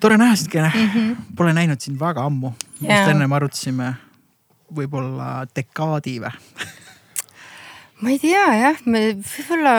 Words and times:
tore 0.00 0.18
näha 0.20 0.36
sind, 0.36 0.50
Kene 0.52 0.72
mm. 0.74 0.90
-hmm. 0.90 1.36
Pole 1.36 1.52
näinud 1.52 1.80
sind 1.80 2.00
väga 2.00 2.24
ammu. 2.26 2.52
just 2.80 3.10
ennem 3.14 3.32
arutasime 3.32 3.94
võib-olla 4.74 5.46
dekaadi 5.56 6.18
või 6.20 6.32
ma 8.02 8.12
ei 8.12 8.18
tea 8.22 8.44
jah, 8.54 8.82
me 8.86 9.00
võib-olla. 9.16 9.74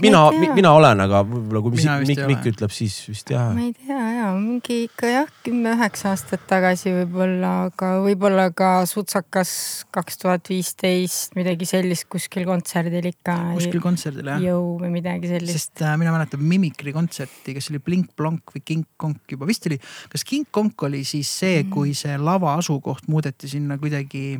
mina, 0.00 0.20
mina 0.54 0.72
olen, 0.72 1.00
aga 1.04 1.24
võib-olla 1.28 1.64
kui 1.64 1.74
Mikk, 1.76 2.22
Mikk 2.30 2.50
ütleb, 2.54 2.72
siis 2.72 2.96
vist 3.08 3.30
jah. 3.34 3.50
ma 3.52 3.66
ei 3.66 3.74
tea 3.74 4.03
ja 4.24 4.32
mingi 4.38 4.84
ikka 4.86 5.10
jah, 5.10 5.30
kümme-üheksa 5.44 6.10
aastat 6.12 6.44
tagasi 6.48 6.92
võib-olla, 6.94 7.52
aga 7.68 7.90
võib-olla 8.04 8.46
ka 8.56 8.70
sutsakas 8.88 9.52
kaks 9.94 10.20
tuhat 10.22 10.50
viisteist, 10.50 11.36
midagi 11.38 11.68
sellist 11.68 12.08
kuskil 12.12 12.46
kontserdil 12.48 13.10
ikka. 13.10 13.36
kuskil 13.58 13.82
kontserdil 13.84 14.32
jah. 14.32 14.44
jõu 14.48 14.76
või 14.82 14.92
midagi 14.96 15.30
sellist. 15.30 15.58
sest 15.58 15.84
äh, 15.84 15.96
mina 16.00 16.14
mäletan 16.14 16.42
Mimikri 16.44 16.94
kontserti, 16.96 17.56
kas 17.58 17.70
oli 17.72 17.82
Blink 17.84 18.14
Blonk 18.16 18.54
või 18.56 18.64
King 18.64 18.88
Kong 18.96 19.20
juba 19.30 19.48
vist 19.50 19.68
oli, 19.68 19.80
kas 20.12 20.24
King 20.28 20.48
Kong 20.50 20.88
oli 20.88 21.04
siis 21.08 21.30
see 21.30 21.60
mm., 21.60 21.74
kui 21.74 21.94
see 21.98 22.16
lava 22.20 22.56
asukoht 22.60 23.08
muudeti 23.12 23.50
sinna 23.50 23.78
kuidagi 23.80 24.38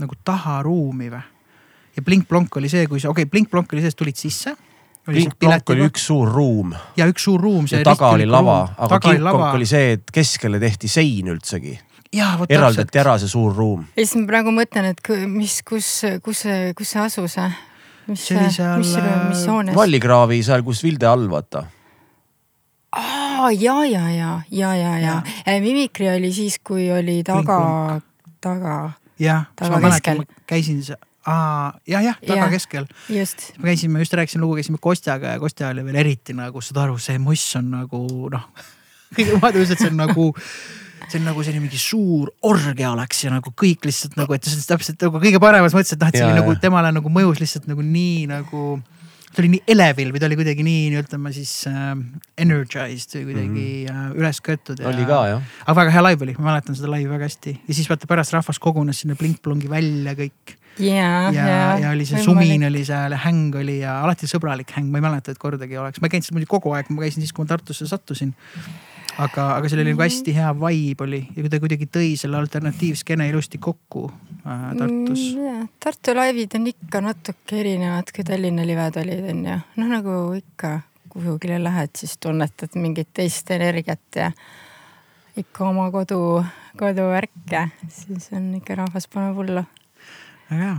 nagu 0.00 0.16
taharuumi 0.24 1.12
või? 1.12 1.22
ja 1.96 2.02
Blink-Blonk 2.06 2.56
oli 2.56 2.70
see, 2.72 2.86
kui 2.88 3.00
sa, 3.00 3.10
okei 3.10 3.26
okay,, 3.26 3.30
Blink-Blonk 3.30 3.74
oli 3.74 3.84
see, 3.84 3.92
et 3.92 3.98
tulid 3.98 4.18
sisse. 4.18 4.54
Blink-Blonk 5.10 5.72
oli 5.74 5.86
üks 5.90 6.06
suur 6.10 6.30
ruum. 6.30 6.74
ja 6.98 7.08
üks 7.10 7.26
suur 7.28 7.40
ruum. 7.42 7.66
ja 7.70 7.82
taga 7.86 8.12
oli 8.16 8.28
lava, 8.30 8.62
aga 8.78 9.00
King-Kong 9.04 9.46
oli 9.58 9.68
see, 9.68 9.96
et 9.98 10.14
keskele 10.14 10.60
tehti 10.62 10.90
sein 10.90 11.32
üldsegi. 11.34 11.78
eraldati 12.48 13.02
ära 13.02 13.18
see 13.22 13.30
suur 13.30 13.54
ruum. 13.56 13.84
ja 13.96 14.04
siis 14.04 14.16
ma 14.20 14.28
praegu 14.30 14.54
mõtlen, 14.54 14.92
et 14.94 15.12
mis, 15.26 15.60
kus, 15.66 15.90
kus 16.24 16.46
see, 16.46 16.70
kus 16.78 16.94
see 16.94 17.02
asus? 17.02 17.36
mis, 18.06 18.24
see 18.28 18.38
oli 18.38 18.54
seal, 18.54 18.80
mis, 18.80 18.96
mis 19.28 19.44
hoones? 19.50 19.76
Vallikraavi 19.76 20.40
seal, 20.46 20.64
kus 20.66 20.82
Vilde 20.86 21.06
all 21.10 21.28
vaata 21.30 21.66
aa 22.96 23.50
ja, 23.50 23.84
ja, 23.84 24.10
ja, 24.10 24.40
ja, 24.50 24.74
ja, 24.74 24.98
ja, 24.98 25.22
ja. 25.46 25.60
Mimikri 25.60 26.10
oli 26.10 26.32
siis, 26.32 26.58
kui 26.64 26.90
oli 26.92 27.22
taga, 27.24 28.00
taga. 28.40 28.90
jah, 29.18 29.46
ma 29.60 29.78
mäletan, 29.78 30.24
ma 30.24 30.42
käisin 30.46 30.82
aa, 31.28 31.72
jah, 31.88 32.04
jah, 32.04 32.20
taga 32.24 32.46
ja, 32.46 32.50
keskel. 32.52 32.86
me 33.58 33.72
käisime, 33.72 34.00
just 34.04 34.14
rääkisin 34.16 34.40
lugu, 34.40 34.58
käisime 34.60 34.78
Kostjaga 34.80 35.34
ja 35.34 35.40
Kostja 35.40 35.72
oli 35.74 35.84
veel 35.84 36.00
eriti 36.04 36.36
nagu, 36.36 36.62
saad 36.64 36.84
aru, 36.86 36.98
see 36.98 37.18
muss 37.20 37.44
on 37.60 37.72
nagu 37.74 38.04
noh 38.32 38.46
kõige 39.16 39.40
et 39.64 39.74
see 39.74 39.90
on 39.90 39.98
nagu 40.00 40.30
see 41.10 41.18
on 41.18 41.26
nagu 41.26 41.42
selline 41.42 41.64
mingi 41.64 41.80
suur 41.80 42.30
orgia 42.46 42.92
oleks 42.92 43.24
ja 43.24 43.32
nagu 43.34 43.52
kõik 43.58 43.88
lihtsalt 43.88 44.16
nagu, 44.20 44.32
et 44.36 44.46
see 44.46 44.56
on 44.56 44.68
täpselt 44.68 45.02
nagu 45.02 45.20
kõige 45.22 45.42
paremas 45.42 45.74
mõttes, 45.76 45.96
et 45.96 46.00
noh, 46.00 46.12
et 46.12 46.20
see 46.20 46.26
oli 46.26 46.38
nagu 46.38 46.54
temale 46.62 46.92
nagu 46.94 47.12
mõjus 47.12 47.42
lihtsalt 47.42 47.68
nagu 47.70 47.84
nii 47.84 48.28
nagu 48.30 48.64
ta 49.30 49.42
oli 49.42 49.52
nii 49.52 49.62
elevil 49.70 50.10
või 50.10 50.22
ta 50.22 50.26
oli 50.26 50.38
kuidagi 50.40 50.64
nii 50.66 51.00
ütleme 51.00 51.32
siis 51.34 51.52
äh, 51.70 51.92
energized 52.40 53.14
või 53.18 53.26
kuidagi 53.28 53.50
mm 53.50 53.90
-hmm. 53.90 54.14
äh, 54.14 54.16
üles 54.18 54.40
köetud. 54.40 54.80
oli 54.80 55.06
ka 55.06 55.20
jah. 55.34 55.42
aga 55.66 55.76
väga 55.80 55.94
hea 55.96 56.06
live 56.08 56.26
oli, 56.26 56.34
ma 56.38 56.50
mäletan 56.50 56.78
seda 56.78 56.90
laivi 56.90 57.10
väga 57.10 57.28
hästi 57.28 57.60
ja 57.68 57.74
siis 57.74 57.90
vaata 57.90 58.10
pärast 58.10 58.34
rahvas 58.34 58.58
kogunes 58.58 59.00
sinna 59.00 59.14
Blink-Blongi 59.14 59.70
välja 59.70 60.14
kõik 60.18 60.56
yeah,. 60.78 61.32
ja 61.34 61.46
yeah., 61.46 61.80
ja 61.82 61.94
oli 61.94 62.06
see 62.08 62.22
sumin 62.24 62.64
oli 62.68 62.84
seal, 62.86 63.16
häng 63.24 63.56
oli 63.62 63.80
ja 63.80 64.00
alati 64.04 64.28
sõbralik 64.30 64.70
häng, 64.76 64.92
ma 64.92 65.00
ei 65.00 65.08
mäleta, 65.08 65.34
et 65.34 65.42
kordagi 65.42 65.80
oleks, 65.80 66.00
ma 66.00 66.08
ei 66.08 66.16
käinud 66.16 66.28
seal 66.28 66.38
muidugi 66.38 66.54
kogu 66.54 66.76
aeg, 66.76 66.92
ma 66.94 67.04
käisin 67.06 67.24
siis, 67.24 67.34
kui 67.34 67.44
ma 67.44 67.54
Tartusse 67.54 67.88
sattusin 67.90 68.34
aga, 69.18 69.46
aga 69.56 69.70
seal 69.70 69.82
oli 69.82 69.94
nagu 69.94 70.04
hästi 70.04 70.34
hea 70.36 70.50
vibe 70.56 71.04
oli 71.06 71.20
ja 71.36 71.50
ta 71.50 71.60
kuidagi 71.62 71.88
tõi 71.92 72.12
selle 72.20 72.38
alternatiivskeene 72.40 73.28
ilusti 73.30 73.58
kokku 73.62 74.06
äh, 74.10 74.70
Tartus 74.78 75.24
mm,. 75.34 75.66
Tartu 75.82 76.14
laivid 76.16 76.56
on 76.58 76.68
ikka 76.70 77.02
natuke 77.04 77.60
erinevad, 77.60 78.12
kui 78.14 78.24
Tallinna 78.26 78.66
livad 78.68 78.96
olid, 79.02 79.26
on 79.32 79.44
ju. 79.48 79.58
noh, 79.82 79.90
nagu 79.90 80.16
ikka 80.38 80.78
kuhugile 81.10 81.58
lähed, 81.62 81.94
siis 81.98 82.16
tunnetad 82.22 82.76
mingit 82.78 83.10
teist 83.14 83.50
energiat 83.50 84.16
ja 84.16 84.30
ikka 85.40 85.68
oma 85.68 85.88
kodu, 85.90 86.44
koduvärke, 86.78 87.66
siis 87.88 88.30
on 88.36 88.52
ikka 88.60 88.78
rahvas 88.84 89.08
paneb 89.10 89.38
hullu. 89.38 89.64
Väga 90.50 90.62
hea 90.68 90.78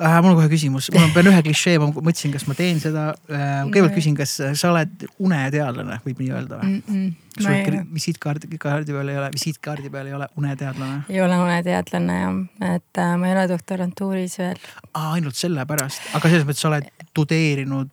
äh,. 0.00 0.22
mul 0.22 0.32
on 0.32 0.38
kohe 0.40 0.50
küsimus, 0.50 0.90
ma 0.94 1.06
pean 1.14 1.30
ühe 1.30 1.42
klišee, 1.46 1.78
ma 1.82 1.88
mõtlesin, 1.94 2.34
kas 2.34 2.46
ma 2.50 2.56
teen 2.58 2.80
seda 2.82 3.06
äh,. 3.30 3.64
kõigepealt 3.70 3.96
küsin, 3.96 4.16
kas 4.18 4.36
sa 4.40 4.70
oled 4.72 5.06
uneteadlane, 5.22 6.00
võib 6.06 6.22
nii 6.22 6.30
öelda 6.34 6.60
või 6.60 6.70
mm? 6.72 6.84
-mm. 6.90 7.10
kas 7.38 7.48
sul 7.48 7.80
visiitkaardi, 7.94 8.60
kaardi 8.62 8.96
peal 8.96 9.12
ei 9.14 9.18
ole, 9.22 9.32
visiitkaardi 9.38 9.90
peal 9.94 10.10
ei 10.10 10.16
ole 10.18 10.28
uneteadlane? 10.40 11.02
ei 11.08 11.20
ole 11.24 11.40
uneteadlane 11.46 12.20
jah, 12.20 12.38
et 12.74 13.02
äh, 13.02 13.16
ma 13.18 13.30
ei 13.30 13.36
ole 13.36 13.48
doktorantuuris 13.54 14.38
veel. 14.42 14.62
ainult 15.02 15.38
sellepärast, 15.40 16.14
aga 16.18 16.32
selles 16.32 16.48
mõttes 16.48 16.66
sa 16.66 16.72
oled 16.72 16.90
tudeerinud 17.14 17.92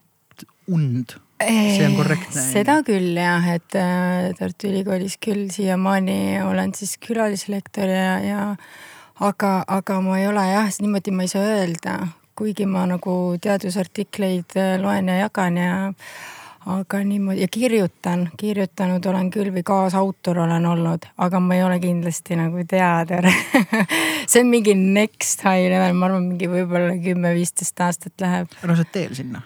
und 0.72 1.18
see 1.42 1.86
on 1.86 1.98
korrektne. 1.98 2.44
seda 2.52 2.80
küll 2.88 3.18
jah, 3.18 3.46
et 3.56 3.78
äh, 3.78 4.32
Tartu 4.38 4.70
Ülikoolis 4.70 5.18
küll 5.22 5.50
siiamaani 5.54 6.42
olen 6.46 6.74
siis 6.78 6.98
külalislektor 7.02 7.90
ja, 7.90 8.18
ja 8.26 8.42
aga, 9.22 9.54
aga 9.68 10.02
ma 10.02 10.20
ei 10.20 10.28
ole 10.28 10.44
jah, 10.50 10.74
niimoodi 10.82 11.14
ma 11.16 11.26
ei 11.26 11.32
saa 11.32 11.46
öelda, 11.56 11.96
kuigi 12.38 12.66
ma 12.70 12.86
nagu 12.90 13.16
teadusartikleid 13.42 14.58
äh, 14.58 14.76
loen 14.82 15.12
ja 15.12 15.24
jagan 15.26 15.58
ja 15.62 15.74
aga 16.72 17.02
niimoodi 17.06 17.42
ja 17.42 17.50
kirjutan, 17.52 18.28
kirjutanud 18.38 19.06
olen 19.10 19.30
küll 19.34 19.54
või 19.54 19.64
kaasautor 19.66 20.44
olen 20.46 20.66
olnud, 20.70 21.08
aga 21.18 21.42
ma 21.42 21.58
ei 21.58 21.64
ole 21.66 21.80
kindlasti 21.82 22.38
nagu 22.38 22.66
teadur 22.70 23.30
see 24.32 24.44
on 24.44 24.52
mingi 24.52 24.76
next 24.78 25.46
high 25.46 25.70
level, 25.70 25.96
ma 25.98 26.10
arvan, 26.10 26.28
mingi 26.34 26.50
võib-olla 26.52 26.98
kümme-viisteist 27.02 27.88
aastat 27.88 28.22
läheb. 28.22 28.54
no 28.62 28.76
sa 28.76 28.84
oled 28.84 28.94
teel 28.94 29.18
sinna 29.18 29.46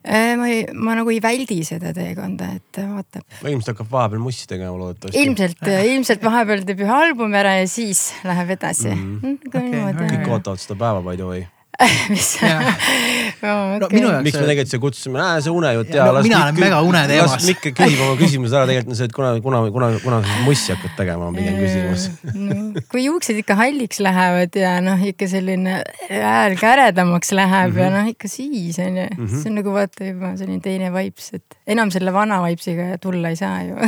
ma 0.00 0.48
ei, 0.48 0.64
ma 0.72 0.96
nagu 0.96 1.12
ei 1.12 1.20
väldi 1.20 1.60
seda 1.66 1.92
teekonda, 1.96 2.50
et 2.56 2.80
vaatab. 2.80 3.24
ilmselt 3.44 3.74
hakkab 3.74 3.92
vahepeal 3.92 4.22
mussi 4.24 4.48
tegema 4.48 4.72
loodetavasti. 4.80 5.20
ilmselt, 5.20 5.70
ilmselt 5.92 6.24
vahepeal 6.24 6.64
teeb 6.68 6.84
ühe 6.86 6.98
albumi 7.04 7.40
ära 7.40 7.58
ja 7.60 7.68
siis 7.68 8.10
läheb 8.24 8.56
edasi 8.56 8.94
mm. 8.94 9.16
-hmm. 9.20 9.38
Okay, 9.50 10.12
kõik 10.16 10.30
ootavad 10.30 10.62
seda 10.62 10.78
päeva 10.80 11.04
by 11.04 11.16
the 11.20 11.28
way 11.28 11.48
mis 12.12 12.28
no, 13.42 13.54
okay. 13.86 14.00
no, 14.02 14.10
miks 14.24 14.36
me 14.36 14.44
tegelikult 14.44 14.70
siia 14.70 14.82
kutsusime, 14.82 15.22
see 15.40 15.52
unejutt 15.54 15.92
ja, 15.94 16.06
ja. 16.08 16.12
no, 16.12 16.22
mina 16.24 16.40
olen 16.44 16.58
mega 16.60 16.80
uneteemas. 16.84 17.36
las 17.36 17.46
Mikk 17.48 17.70
küsib 17.78 18.02
oma 18.04 18.16
küsimuse 18.20 18.58
ära, 18.58 18.68
tegelikult 18.68 18.92
on 18.92 18.98
see, 18.98 19.08
et 19.08 19.16
kuna, 19.16 19.30
kuna, 19.44 19.62
kuna, 19.72 19.90
kuna 20.02 20.18
sa 20.26 20.36
mussi 20.44 20.74
hakkad 20.74 20.96
tegema, 20.98 21.30
on 21.30 21.38
pigem 21.38 21.56
küsimus 21.60 22.08
no, 22.34 22.84
kui 22.92 23.06
juuksed 23.06 23.40
ikka 23.40 23.56
halliks 23.62 24.02
lähevad 24.04 24.60
ja 24.60 24.74
noh, 24.84 25.06
ikka 25.12 25.30
selline 25.30 25.80
hääl 26.10 26.58
käredamaks 26.60 27.32
läheb 27.36 27.72
mm 27.72 27.78
-hmm. 27.78 27.86
ja 27.86 27.94
noh, 27.96 28.12
ikka 28.12 28.28
siis 28.28 28.78
on 28.78 29.00
ju 29.00 29.06
-hmm. 29.06 29.34
see 29.36 29.50
on 29.52 29.58
nagu 29.62 29.76
vaata 29.76 30.10
juba 30.12 30.34
selline 30.36 30.60
teine 30.60 30.92
vibes, 30.92 31.32
et 31.40 31.59
enam 31.70 31.92
selle 31.94 32.12
vana 32.14 32.40
vibes'iga 32.44 32.98
tulla 33.02 33.32
ei 33.32 33.38
saa 33.38 33.62
ju 33.66 33.78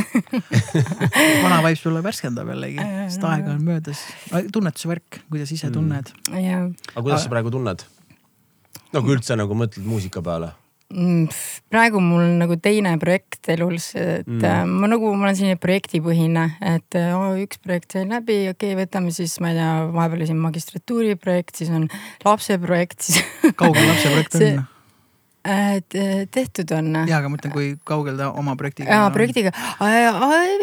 vana 1.45 1.59
vibes 1.65 1.83
tuleb 1.83 2.05
värskendab 2.05 2.49
jällegi, 2.53 2.79
sest 3.11 3.27
aega 3.27 3.55
on 3.55 3.63
möödas. 3.67 4.03
tunnetuse 4.53 4.91
värk, 4.91 5.21
kuidas 5.29 5.51
ise 5.51 5.69
mm. 5.69 5.77
tunned. 5.77 6.11
aga 6.33 7.05
kuidas 7.05 7.25
sa 7.25 7.33
praegu 7.33 7.53
tunned? 7.53 7.85
no 8.93 9.01
kui 9.01 9.17
üldse 9.17 9.37
nagu 9.39 9.57
mõtled 9.57 9.87
muusika 9.89 10.23
peale 10.25 10.53
mm, 10.93 11.27
praegu 11.73 12.01
mul 12.03 12.35
nagu 12.39 12.57
teine 12.61 12.95
projekt 13.01 13.49
elus, 13.53 13.91
et 13.99 14.27
mm. 14.27 14.43
Äh, 14.47 14.63
ma 14.69 14.89
nagu, 14.91 15.13
ma 15.17 15.27
olen 15.27 15.39
selline 15.39 15.61
projektipõhine, 15.61 16.47
et 16.73 16.99
oh, 17.13 17.33
üks 17.41 17.61
projekt 17.63 17.97
sai 17.97 18.05
läbi, 18.09 18.43
okei 18.51 18.73
okay,, 18.73 18.83
võtame 18.83 19.13
siis, 19.15 19.39
ma 19.43 19.53
ei 19.53 19.59
tea, 19.59 19.71
vahepeal 19.93 20.21
oli 20.21 20.29
siin 20.29 20.43
magistratuuriprojekt, 20.43 21.57
siis 21.61 21.73
on 21.73 21.89
lapseprojekt, 22.25 23.09
siis. 23.09 23.23
kaugel 23.59 23.89
lapseprojekt 23.89 24.39
on? 24.39 24.63
Äh, 25.43 25.81
tehtud 26.31 26.71
on. 26.71 26.93
ja, 27.03 27.17
aga 27.17 27.27
ma 27.27 27.35
mõtlen, 27.35 27.51
kui 27.51 27.73
kaugel 27.83 28.15
ta 28.15 28.29
oma 28.31 28.53
projektiga. 28.55 28.95
jaa, 28.95 29.09
projektiga, 29.11 29.51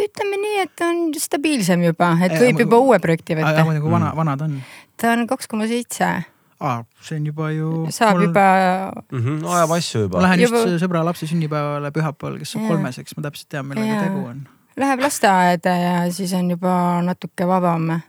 ütleme 0.06 0.38
nii, 0.40 0.54
et 0.62 0.84
on 0.86 1.02
stabiilsem 1.20 1.84
juba, 1.84 2.14
et 2.24 2.32
võib 2.40 2.62
juba 2.64 2.78
uue 2.80 2.96
projekti 3.04 3.36
võtta. 3.36 3.52
aga 3.60 3.74
nagu 3.76 3.92
vana, 3.92 4.14
vana 4.16 4.38
ta 4.40 4.48
on? 4.48 4.54
ta 4.96 5.12
on 5.12 5.26
kaks 5.28 5.50
koma 5.52 5.68
seitse 5.68 6.08
aa, 6.60 6.84
see 7.04 7.18
on 7.20 7.26
juba 7.28 7.50
ju. 7.52 7.68
saab 7.92 8.16
kolm... 8.16 8.24
juba 8.30 8.46
mm. 9.10 9.20
-hmm, 9.20 9.42
no 9.42 9.52
ajab 9.52 9.76
asju 9.76 10.00
juba. 10.06 10.16
ma 10.16 10.22
lähen 10.22 10.40
juba... 10.40 10.64
just 10.64 10.84
sõbra 10.84 11.04
lapse 11.04 11.26
sünnipäevale 11.26 11.92
pühapäeval, 11.92 12.38
kes 12.40 12.52
saab 12.56 12.68
kolmes, 12.68 12.98
eks 13.04 13.16
ma 13.16 13.28
täpselt 13.28 13.48
tean, 13.48 13.68
millega 13.68 14.00
tegu 14.04 14.24
on. 14.32 14.44
Läheb 14.80 15.00
lasteaeda 15.04 15.76
ja 15.76 15.94
siis 16.12 16.32
on 16.32 16.50
juba 16.50 17.02
natuke 17.04 17.48
vabam. 17.48 18.00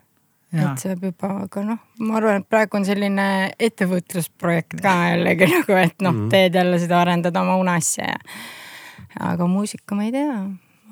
Et 0.52 0.84
saab 0.84 1.06
juba, 1.06 1.30
aga 1.46 1.64
noh, 1.64 1.84
ma 2.04 2.18
arvan, 2.20 2.42
et 2.42 2.50
praegu 2.52 2.80
on 2.80 2.88
selline 2.88 3.28
ettevõtlusprojekt 3.60 4.82
ka 4.84 4.96
jällegi 5.14 5.48
nagu, 5.56 5.78
et 5.80 5.96
noh 6.02 6.12
mm 6.12 6.26
-hmm., 6.26 6.34
teed 6.34 6.60
jälle 6.60 6.82
seda 6.82 7.00
arendada 7.02 7.42
oma 7.42 7.56
uneasja 7.62 8.10
ja. 8.12 8.20
aga 9.32 9.48
muusika 9.48 9.96
ma 9.96 10.10
ei 10.10 10.12
tea 10.12 10.36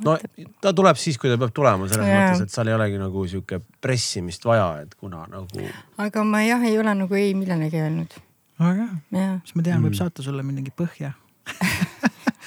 no 0.06 0.16
ta 0.62 0.74
tuleb 0.74 1.00
siis, 1.00 1.18
kui 1.18 1.32
ta 1.32 1.38
peab 1.38 1.54
tulema, 1.56 1.88
selles 1.92 2.08
ja. 2.08 2.24
mõttes, 2.24 2.48
et 2.48 2.56
seal 2.56 2.72
ei 2.72 2.78
olegi 2.78 3.02
nagu 3.02 3.26
sihuke 3.28 3.62
pressimist 3.82 4.46
vaja, 4.46 4.72
et 4.86 4.96
kuna 4.96 5.26
nagu. 5.32 5.70
aga 5.98 6.24
ma 6.24 6.44
jah, 6.46 6.64
ei 6.64 6.80
ole 6.80 6.96
nagu 6.96 7.20
ei 7.20 7.34
millenegi 7.38 7.82
öelnud. 7.84 8.20
väga 8.60 8.90
hea, 9.12 9.40
siis 9.44 9.56
ma 9.56 9.64
tean, 9.64 9.84
võib 9.84 9.94
mm. 9.94 10.02
saata 10.02 10.24
sulle 10.24 10.44
mingi 10.44 10.72
põhja 10.76 11.14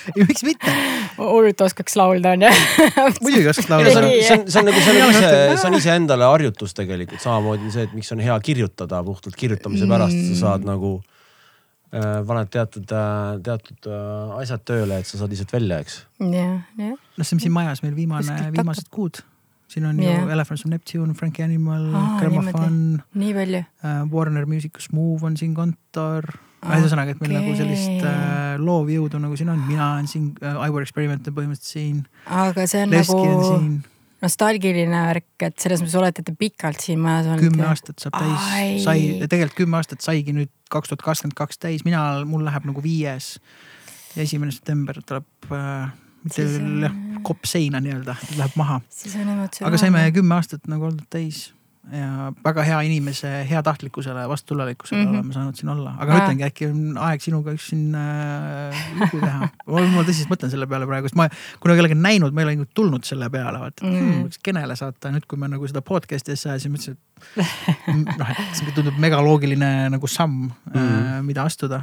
ja 0.19 0.26
miks 0.26 0.44
mitte? 0.46 0.75
hullult 1.19 1.64
oskaks 1.66 1.96
laulda 1.99 2.34
onju 2.37 2.50
muidugi 3.25 3.49
oskaks 3.52 3.70
laulda. 3.70 3.94
see 3.94 4.37
on, 4.37 4.44
see 4.50 4.60
on 4.60 4.69
nagu, 4.69 4.82
see 4.82 4.93
on 4.93 5.14
ise, 5.14 5.32
see 5.62 5.70
on 5.70 5.78
iseendale 5.78 6.28
harjutus 6.28 6.76
tegelikult, 6.78 7.22
samamoodi 7.22 7.72
see, 7.75 7.87
et 7.88 7.96
miks 7.96 8.12
on 8.14 8.22
hea 8.25 8.37
kirjutada 8.44 9.02
puhtalt 9.06 9.38
kirjutamise 9.38 9.88
pärast, 9.90 10.20
sa 10.31 10.38
saad 10.43 10.69
nagu 10.69 10.94
äh, 11.94 12.20
paned 12.28 12.52
teatud, 12.54 12.94
teatud 13.49 13.90
asjad 14.40 14.64
tööle, 14.69 15.02
et 15.02 15.10
sa 15.10 15.20
saad 15.20 15.34
lihtsalt 15.34 15.56
välja, 15.58 15.82
eks. 15.84 16.00
jah, 16.22 16.56
jah. 16.81 16.96
noh, 16.96 17.26
see 17.26 17.38
on 17.38 17.44
siin 17.46 17.54
majas 17.54 17.84
meil 17.87 17.96
viimane, 17.99 18.38
viimased 18.56 18.90
kuud. 18.94 19.22
siin 19.72 19.87
on 19.88 20.00
yeah. 20.02 20.20
ju 20.20 20.32
Elephants 20.34 20.66
of 20.66 20.72
Neptune, 20.72 21.14
Frankie 21.16 21.44
Animal 21.44 21.90
Gramophone. 22.20 23.02
nii 23.16 23.37
palju 23.37 23.62
uh,. 23.64 24.00
Warner 24.12 24.46
Music 24.46 24.81
Smooth 24.84 25.25
on 25.25 25.38
siin 25.40 25.54
kontor. 25.56 26.28
Ühesõnaga, 26.62 27.14
et 27.14 27.23
meil 27.23 27.35
nagu 27.35 27.55
sellist 27.59 28.05
uh, 28.06 28.59
loovjõudu 28.62 29.20
nagu 29.23 29.38
siin 29.38 29.50
on, 29.53 29.62
mina 29.67 29.94
olen 29.97 30.11
siin 30.11 30.31
uh,, 30.38 30.61
Ivor 30.67 30.85
Experiment 30.85 31.26
on 31.29 31.38
põhimõtteliselt 31.38 31.73
siin. 31.75 32.05
aga 32.31 32.67
see 32.70 32.85
on 32.85 32.94
Leski 32.94 33.19
nagu 33.19 33.56
nostalgiline 34.23 35.00
värk, 35.09 35.47
et 35.49 35.56
selles 35.59 35.82
mõttes 35.82 35.97
olete 35.99 36.23
te 36.26 36.35
pikalt 36.38 36.82
siin 36.82 37.00
majas 37.03 37.31
olnud. 37.32 37.49
kümme 37.49 37.67
aastat 37.67 38.05
saab 38.05 38.19
täis, 38.20 38.85
sai, 38.85 39.00
tegelikult 39.26 39.59
kümme 39.64 39.81
aastat 39.81 40.05
saigi 40.05 40.35
nüüd 40.37 40.53
kaks 40.73 40.93
tuhat 40.93 41.03
kakskümmend 41.05 41.38
kaks 41.38 41.59
täis, 41.62 41.82
mina, 41.88 42.05
mul 42.29 42.44
läheb 42.47 42.69
nagu 42.69 42.85
viies. 42.85 43.35
ja 44.14 44.23
esimene 44.23 44.55
september 44.55 45.00
tuleb 45.03 45.50
äh, 45.50 45.91
mitte 46.23 46.47
jah, 46.47 46.94
kopp 47.26 47.49
seina 47.50 47.82
nii-öelda, 47.82 48.14
läheb 48.38 48.55
maha. 48.61 48.79
aga 49.67 49.82
saime 49.82 50.06
kümme 50.14 50.38
aastat 50.38 50.70
nagu 50.70 50.87
oldud 50.91 51.11
täis 51.11 51.49
ja 51.90 52.32
väga 52.44 52.62
hea 52.62 52.81
inimese 52.87 53.29
heatahtlikkusele, 53.50 54.29
vastutulelikkusele 54.29 55.00
mm 55.00 55.06
-hmm. 55.06 55.14
oleme 55.19 55.32
saanud 55.32 55.55
siin 55.58 55.69
olla, 55.69 55.94
aga 55.99 56.12
ma 56.12 56.19
ütlengi, 56.19 56.44
äkki 56.46 56.67
on 56.70 56.99
aeg 57.08 57.20
sinuga 57.20 57.55
üks 57.56 57.70
siin 57.73 57.94
äh, 57.99 58.82
lugu 59.00 59.19
teha. 59.20 59.49
ma 59.67 60.05
tõsiselt 60.06 60.31
mõtlen 60.31 60.50
selle 60.50 60.67
peale 60.70 60.87
praegu, 60.87 61.11
sest 61.11 61.19
ma 61.19 61.26
kunagi 61.61 61.81
ei 61.81 61.84
olegi 61.87 61.99
näinud, 61.99 62.34
ma 62.34 62.40
ei 62.40 62.46
ole 62.46 62.55
nagu 62.56 62.69
tulnud 62.75 63.05
selle 63.05 63.31
peale, 63.31 63.58
vaata 63.58 63.87
mm, 63.87 63.96
-hmm. 63.96 64.12
hmm, 64.12 64.43
kenele 64.43 64.76
saata 64.76 65.11
nüüd, 65.11 65.26
kui 65.26 65.38
me 65.38 65.49
nagu 65.49 65.67
seda 65.67 65.82
podcast'i 65.82 66.37
asja 66.37 66.52
ajasime, 66.52 66.79
mõtlesin, 66.79 66.96
et 67.88 68.19
noh, 68.19 68.31
et 68.31 68.61
see 68.61 68.76
tundub 68.76 68.99
megaloogiline 68.99 69.73
nagu 69.90 70.06
samm 70.06 70.38
mm, 70.43 70.52
-hmm. 70.75 71.19
äh, 71.19 71.23
mida 71.23 71.43
astuda 71.43 71.82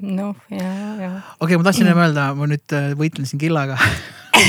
noh, 0.00 0.36
ja, 0.50 0.72
ja. 0.98 1.10
okei 1.40 1.54
okay,, 1.54 1.56
ma 1.56 1.62
tahtsin 1.62 1.86
ennem 1.86 2.02
öelda, 2.02 2.34
ma 2.34 2.50
nüüd 2.50 2.74
äh, 2.74 2.90
võitlen 2.98 3.28
siin 3.28 3.38
Killaga 3.38 3.78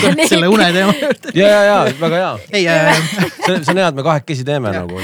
selle 0.31 0.50
une 0.51 0.69
teema 0.75 0.95
juurde. 0.98 1.34
ja, 1.38 1.50
ja, 1.50 1.62
ja 1.68 2.00
väga 2.00 2.22
hea. 2.22 2.31
ei 2.51 2.68
äh,, 2.68 3.04
see, 3.45 3.60
see 3.63 3.75
on 3.75 3.81
hea, 3.81 3.88
et 3.88 4.00
me 4.00 4.06
kahekesi 4.06 4.48
teeme 4.48 4.74
ja. 4.74 4.84
nagu. 4.84 5.01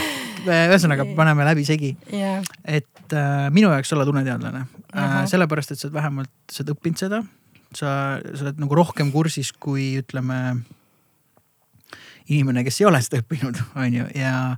ühesõnaga 0.50 1.06
paneme 1.18 1.46
läbisegi 1.50 1.94
yeah.. 2.14 2.44
et 2.64 3.16
äh, 3.16 3.48
minu 3.54 3.72
jaoks 3.74 3.92
sa 3.92 3.98
oled 4.00 4.14
uneteadlane. 4.14 4.66
-huh. 4.94 5.26
sellepärast, 5.30 5.72
et 5.72 5.80
sa 5.80 5.88
oled 5.88 5.98
vähemalt, 6.00 6.34
sa 6.52 6.64
oled 6.64 6.76
õppinud 6.76 7.02
seda. 7.02 7.24
sa, 7.74 8.20
sa 8.34 8.48
oled 8.48 8.62
nagu 8.62 8.76
rohkem 8.76 9.12
kursis 9.14 9.52
kui 9.54 9.92
ütleme 10.02 10.60
inimene, 12.30 12.64
kes 12.66 12.82
ei 12.82 12.88
ole 12.90 13.02
seda 13.02 13.22
õppinud, 13.24 13.60
on 13.82 14.00
ju, 14.02 14.08
ja 14.18 14.56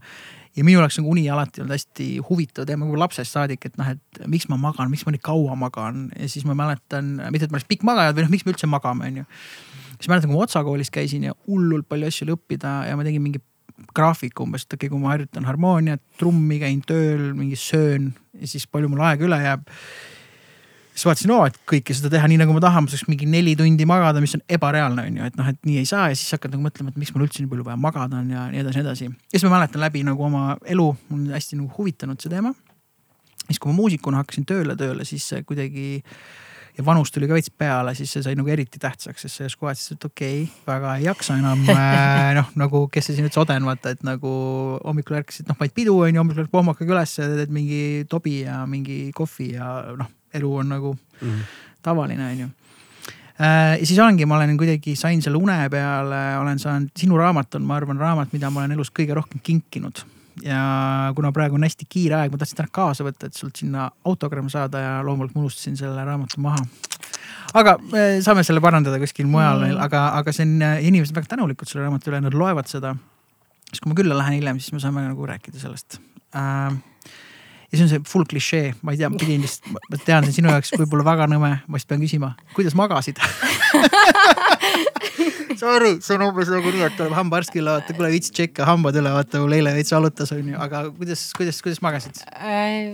ja 0.51 0.65
minu 0.67 0.81
jaoks 0.81 0.97
nagu 0.99 1.11
uni 1.13 1.29
alati 1.31 1.61
olnud 1.61 1.77
hästi 1.77 2.05
huvitav 2.27 2.65
teema 2.67 2.83
nagu 2.83 2.97
lapsest 2.99 3.37
saadik, 3.37 3.69
et 3.69 3.77
noh, 3.79 3.87
et 3.93 4.23
miks 4.27 4.49
ma 4.51 4.57
magan, 4.59 4.89
miks 4.91 5.05
ma 5.07 5.13
nii 5.15 5.23
kaua 5.23 5.55
magan 5.55 6.09
ja 6.11 6.27
siis 6.31 6.43
ma 6.47 6.55
mäletan, 6.57 7.13
mitte 7.31 7.47
et 7.47 7.53
ma 7.53 7.59
oleks 7.59 7.69
pikk 7.69 7.85
magaja 7.87 8.15
või 8.17 8.25
noh, 8.25 8.33
miks 8.33 8.43
me 8.43 8.51
üldse 8.51 8.67
magame, 8.67 9.07
onju. 9.07 9.23
Siis 10.01 10.09
mäletan, 10.11 10.31
kui 10.31 10.39
ma 10.39 10.45
Otsa 10.47 10.63
koolis 10.65 10.91
käisin 10.93 11.29
ja 11.29 11.37
hullult 11.47 11.87
palju 11.89 12.09
asju 12.09 12.27
oli 12.27 12.35
õppida 12.35 12.75
ja 12.89 12.97
ma 12.97 13.05
tegin 13.07 13.23
mingi 13.23 13.41
graafiku 13.95 14.45
umbes, 14.45 14.65
et 14.65 14.73
okei 14.73 14.87
okay,, 14.87 14.93
kui 14.93 15.01
ma 15.01 15.13
harjutan 15.13 15.45
harmooniat, 15.47 16.01
trummi, 16.19 16.59
käin 16.61 16.81
tööl, 16.87 17.31
mingi 17.37 17.57
söön 17.59 18.11
ja 18.37 18.49
siis 18.49 18.67
palju 18.69 18.89
mul 18.91 19.03
aega 19.05 19.25
üle 19.27 19.39
jääb 19.41 19.69
siis 20.91 21.05
vaatasin, 21.07 21.31
oo, 21.33 21.45
et 21.47 21.57
kõike 21.69 21.95
seda 21.95 22.11
teha 22.11 22.27
nii 22.29 22.39
nagu 22.41 22.53
ma 22.55 22.61
tahan, 22.63 22.85
ma 22.85 22.91
saaks 22.91 23.07
mingi 23.09 23.27
neli 23.29 23.53
tundi 23.59 23.87
magada, 23.89 24.21
mis 24.23 24.35
on 24.37 24.43
ebareaalne, 24.51 25.05
on 25.07 25.19
ju, 25.21 25.29
et 25.29 25.37
noh, 25.39 25.51
et 25.53 25.59
nii 25.67 25.79
ei 25.81 25.87
saa 25.87 26.09
ja 26.11 26.17
siis 26.19 26.35
hakkad 26.35 26.53
nagu 26.53 26.65
mõtlema, 26.65 26.91
et 26.91 26.99
miks 26.99 27.13
mul 27.15 27.25
üldse 27.25 27.43
nii 27.43 27.51
palju 27.51 27.65
vaja 27.67 27.79
magada 27.79 28.19
on 28.19 28.29
ja 28.33 28.47
nii 28.51 28.61
edasi, 28.63 28.81
nii 28.81 28.85
edasi. 28.85 29.07
ja 29.07 29.37
siis 29.37 29.47
ma 29.47 29.55
mäletan 29.55 29.83
läbi 29.83 30.03
nagu 30.07 30.27
oma 30.27 30.57
elu, 30.61 30.87
mul 31.09 31.23
on 31.23 31.35
hästi 31.37 31.59
nagu 31.59 31.71
huvitanud 31.77 32.21
see 32.21 32.33
teema. 32.33 32.53
siis, 33.47 33.59
kui 33.59 33.71
ma 33.71 33.77
muusikuna 33.79 34.21
hakkasin 34.21 34.47
tööle 34.49 34.75
tööle, 34.79 35.07
siis 35.07 35.29
kuidagi 35.47 36.03
ja 36.77 36.85
vanus 36.85 37.11
tuli 37.11 37.27
ka 37.27 37.35
veits 37.37 37.51
peale, 37.51 37.95
siis 37.95 38.11
see 38.13 38.23
sai 38.25 38.37
nagu 38.39 38.49
eriti 38.51 38.79
tähtsaks, 38.81 39.25
sest 39.25 39.37
sa 39.37 39.45
järsku 39.47 39.67
vaatasid, 39.67 39.99
et 39.99 40.07
okei 40.09 40.43
okay,, 40.43 40.63
väga 40.67 40.95
ei 40.99 41.05
jaksa 41.09 41.37
enam 41.41 41.65
äh, 41.73 42.31
noh, 42.37 42.53
nagu 42.59 42.85
kes 42.93 43.09
see 43.09 43.17
siin 43.17 43.27
üldse 43.27 43.43
oden, 43.43 43.67
vaata, 43.67 43.95
et 43.95 44.07
nagu 44.07 44.31
hommikul 44.85 45.19
ärkasid, 45.19 45.49
noh, 45.49 45.59
panid 45.59 45.75
pidu 45.77 45.97
on 45.99 46.13
ju, 46.13 46.23
hommikul 46.23 46.45
ärkad 46.45 46.55
pohmakaga 46.55 46.97
üles, 46.97 47.19
teed 47.19 47.53
mingi 47.53 47.83
tobi 48.11 48.41
ja 48.45 48.63
mingi 48.69 49.03
kohvi 49.17 49.53
ja 49.57 49.75
noh 49.99 50.17
elu 50.33 50.55
on 50.55 50.69
nagu 50.69 50.93
mm 50.93 51.29
-hmm. 51.29 51.43
tavaline, 51.81 52.31
on 52.31 52.39
ju 52.39 52.47
äh, 53.41 53.79
ja 53.79 53.85
siis 53.85 53.99
olengi, 53.99 54.25
ma 54.25 54.35
olen 54.35 54.57
kuidagi 54.57 54.95
sain 54.95 55.21
selle 55.21 55.37
une 55.37 55.69
peale, 55.69 56.37
olen 56.37 56.59
saanud, 56.59 56.89
sinu 56.97 57.17
raamat 57.17 57.55
on, 57.55 57.61
ma 57.61 57.75
arvan, 57.75 57.97
raamat, 57.97 58.33
mida 58.33 58.49
ma 58.49 58.59
olen 58.59 58.71
elus 58.71 58.91
kõige 58.99 59.13
rohkem 59.13 59.39
kinkinud. 59.43 60.05
Ja 60.45 60.61
kuna 61.15 61.31
praegu 61.35 61.57
on 61.57 61.65
hästi 61.65 61.87
kiire 61.89 62.17
aeg, 62.19 62.33
ma 62.33 62.41
tahtsin 62.41 62.61
täna 62.61 62.73
kaasa 62.73 63.05
võtta, 63.07 63.29
et 63.29 63.37
sult 63.37 63.61
sinna 63.61 63.89
autogramm 64.07 64.49
saada 64.51 64.83
ja 64.83 64.93
loomulikult 65.05 65.37
ma 65.37 65.45
unustasin 65.45 65.77
selle 65.79 66.05
raamatu 66.05 66.41
maha. 66.41 66.65
aga 67.53 67.77
äh, 67.95 68.19
saame 68.25 68.43
selle 68.47 68.63
parandada 68.63 68.99
kuskil 68.99 69.27
mujal 69.27 69.59
mm. 69.59 69.73
-hmm. 69.73 69.83
aga, 69.87 70.05
aga 70.19 70.35
see 70.35 70.47
on, 70.47 70.61
inimesed 70.91 71.15
on 71.15 71.21
väga 71.21 71.35
tänulikud 71.35 71.67
selle 71.67 71.87
raamatu 71.87 72.11
üle, 72.11 72.21
nad 72.21 72.33
loevad 72.33 72.67
seda. 72.67 72.95
siis 73.69 73.79
kui 73.79 73.93
ma 73.93 73.99
külla 74.03 74.17
lähen 74.17 74.39
hiljem, 74.39 74.59
siis 74.59 74.73
me 74.73 74.79
saame 74.79 75.07
nagu 75.07 75.25
rääkida 75.25 75.59
sellest 75.59 75.99
äh, 76.35 76.77
ja 77.71 77.77
see 77.77 77.85
on 77.85 77.91
see 77.91 78.01
full 78.07 78.27
klišee, 78.27 78.73
ma 78.83 78.91
ei 78.93 78.99
tea, 78.99 79.09
ma 79.11 79.19
pidin 79.21 79.43
lihtsalt, 79.45 79.71
ma 79.71 79.99
tean, 80.03 80.25
see 80.25 80.33
on 80.33 80.37
sinu 80.41 80.51
jaoks 80.51 80.73
võib-olla 80.75 81.05
väga 81.07 81.27
nõme, 81.31 81.51
ma 81.63 81.79
siis 81.79 81.87
pean 81.87 82.01
küsima, 82.03 82.33
kuidas 82.55 82.75
magasid? 82.77 83.21
Sorry, 85.61 85.93
see 86.01 86.15
on 86.17 86.25
umbes 86.25 86.49
nagu 86.51 86.73
nii, 86.73 86.83
et 86.87 86.95
tuleb 86.97 87.15
hambaarst 87.15 87.53
külla, 87.53 87.77
vaata, 87.77 87.95
kuule 87.95 88.09
viitsid 88.11 88.35
tšekka 88.35 88.67
hambad 88.67 88.97
üle, 88.99 89.11
vaata 89.13 89.43
mul 89.43 89.55
eile 89.55 89.73
veits 89.75 89.93
valutas 89.93 90.33
onju, 90.35 90.57
aga 90.59 90.83
kuidas, 90.97 91.23
kuidas, 91.37 91.61
kuidas 91.63 91.79
magasid? 91.85 92.23
Äh, 92.33 92.89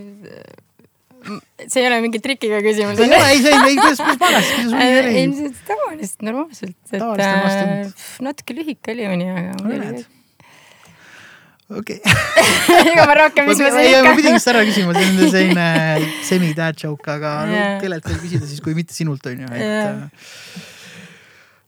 see 1.65 1.81
ei 1.81 1.87
ole 1.87 2.01
mingi 2.03 2.21
trikiga 2.23 2.59
küsimus. 2.65 2.99
ei 3.01 3.07
ole, 3.07 3.31
ei, 3.31 3.41
see 3.45 3.55
ei, 3.55 3.79
kuidas, 3.79 4.03
kuidas 4.03 4.21
magasid, 4.25 4.53
kuidas 4.59 4.75
oli? 4.75 5.23
ei, 5.23 5.55
tavaliselt, 5.71 6.19
normaalselt, 6.27 6.77
et 6.91 7.01
äh, 7.01 8.05
natuke 8.27 8.59
lühike 8.59 8.93
oli 8.93 9.09
uni, 9.15 9.31
aga 9.31 10.05
okei 11.69 11.99
okay. 11.99 12.87
ega 12.93 13.05
ma 13.09 13.15
rohkem, 13.17 13.47
mis 13.49 13.59
ma 13.59 13.69
siin 13.75 13.89
ikka. 13.91 14.01
ma 14.07 14.15
pidin 14.15 14.35
vist 14.37 14.49
ära 14.51 14.63
küsima, 14.67 14.95
see 14.95 15.11
on 15.11 15.31
selline 15.33 15.67
semi-dad 16.29 16.79
joke, 16.79 17.07
aga 17.11 17.31
yeah. 17.43 17.69
no, 17.75 17.79
kellelt 17.83 18.07
veel 18.07 18.19
küsida 18.23 18.47
siis, 18.47 18.63
kui 18.63 18.75
mitte 18.77 18.95
sinult 18.95 19.25
on 19.27 19.41
ju, 19.43 19.47
et 19.51 19.63
yeah. 19.65 20.03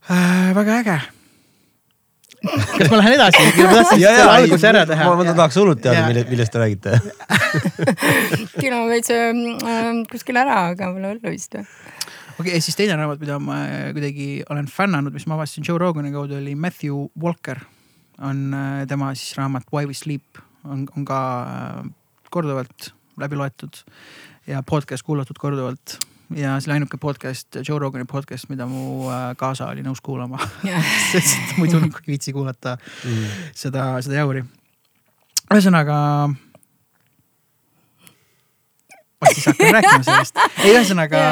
äh, 0.08 0.52
väga 0.56 0.78
äge 0.80 1.00
kas 2.40 2.88
ma 2.88 3.00
lähen 3.02 3.16
edasi? 3.18 3.42
ma 3.58 3.72
tahtsin 3.74 4.00
selle 4.00 4.28
alguse 4.38 4.70
ära 4.70 4.86
teha. 4.88 5.08
ma, 5.10 5.18
ma 5.20 5.34
tahaks 5.34 5.58
hullult 5.60 5.82
teada, 5.84 6.06
mille, 6.08 6.24
millest 6.30 6.54
te 6.54 6.62
räägite 6.62 6.96
küll 8.60 8.72
ma 8.72 8.86
veits 8.88 9.12
äh, 9.12 9.90
kuskil 10.08 10.40
ära, 10.40 10.62
aga 10.72 10.94
pole 10.94 11.12
hullu 11.12 11.34
vist 11.34 11.58
või 11.58 11.66
okei 12.40 12.54
okay,, 12.54 12.62
siis 12.64 12.78
teine 12.78 12.96
raamat, 12.96 13.20
mida 13.20 13.36
ma 13.42 13.60
kuidagi 13.92 14.30
olen 14.48 14.70
fännanud, 14.72 15.12
mis 15.12 15.28
ma 15.28 15.36
avastasin 15.36 15.68
Joe 15.68 15.76
Rogani 15.82 16.14
kaudu, 16.14 16.40
oli 16.40 16.56
Matthew 16.56 17.04
Walker 17.20 17.60
on 18.20 18.54
äh, 18.54 18.86
tema 18.88 19.14
siis 19.14 19.36
raamat 19.38 19.64
Why 19.72 19.86
we 19.86 19.94
sleep 19.94 20.38
on, 20.64 20.86
on 20.96 21.04
ka 21.04 21.20
äh, 21.42 21.90
korduvalt 22.30 22.92
läbi 23.20 23.36
loetud 23.36 23.82
ja 24.46 24.62
podcast 24.62 25.02
kuulatud 25.06 25.38
korduvalt 25.38 25.96
ja 26.36 26.54
see 26.60 26.70
oli 26.70 26.78
ainuke 26.78 26.98
podcast, 27.00 27.56
Joe 27.68 27.78
Rogani 27.78 28.06
podcast, 28.08 28.48
mida 28.52 28.66
mu 28.70 29.08
äh, 29.10 29.32
kaasa 29.40 29.70
oli 29.72 29.82
nõus 29.86 30.02
kuulama 30.04 30.38
sest 31.12 31.56
muidu 31.58 31.80
nagu 31.80 32.04
ei 32.04 32.14
viitsi 32.14 32.34
kuulata 32.36 32.76
mm. 32.76 33.26
seda, 33.56 33.92
seda 34.04 34.20
jauri. 34.20 34.44
ühesõnaga. 35.50 35.96
ma 39.20 39.32
siis 39.34 39.50
hakkan 39.50 39.74
rääkima 39.78 40.04
sellest. 40.06 40.44
ei, 40.60 40.74
ühesõnaga. 40.74 41.24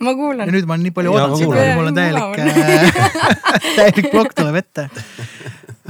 ma 0.00 0.14
kuulan. 0.14 0.46
ja 0.46 0.54
nüüd 0.54 0.70
ma 0.70 0.78
olen 0.78 0.88
nii 0.88 0.96
palju 0.96 1.16
oodanud 1.16 1.42
seda, 1.42 1.68
mul 1.76 1.90
on 1.92 2.00
täielik 2.00 3.04
täielik 3.80 4.12
plokk 4.14 4.38
tuleb 4.38 4.62
ette 4.62 4.88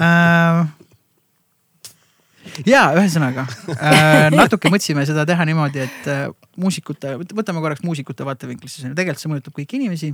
äh, 0.00 0.66
ja 2.68 2.86
ühesõnaga 2.96 3.46
äh, 3.74 4.28
natuke 4.34 4.70
mõtlesime 4.72 5.04
seda 5.08 5.26
teha 5.28 5.46
niimoodi, 5.48 5.84
et 5.86 6.10
äh, 6.10 6.26
muusikute, 6.60 7.16
võtame 7.36 7.62
korraks 7.64 7.84
muusikute 7.86 8.26
vaatevinklisse, 8.26 8.92
tegelikult 8.92 9.22
see 9.22 9.32
mõjutab 9.32 9.56
kõiki 9.58 9.80
inimesi. 9.80 10.12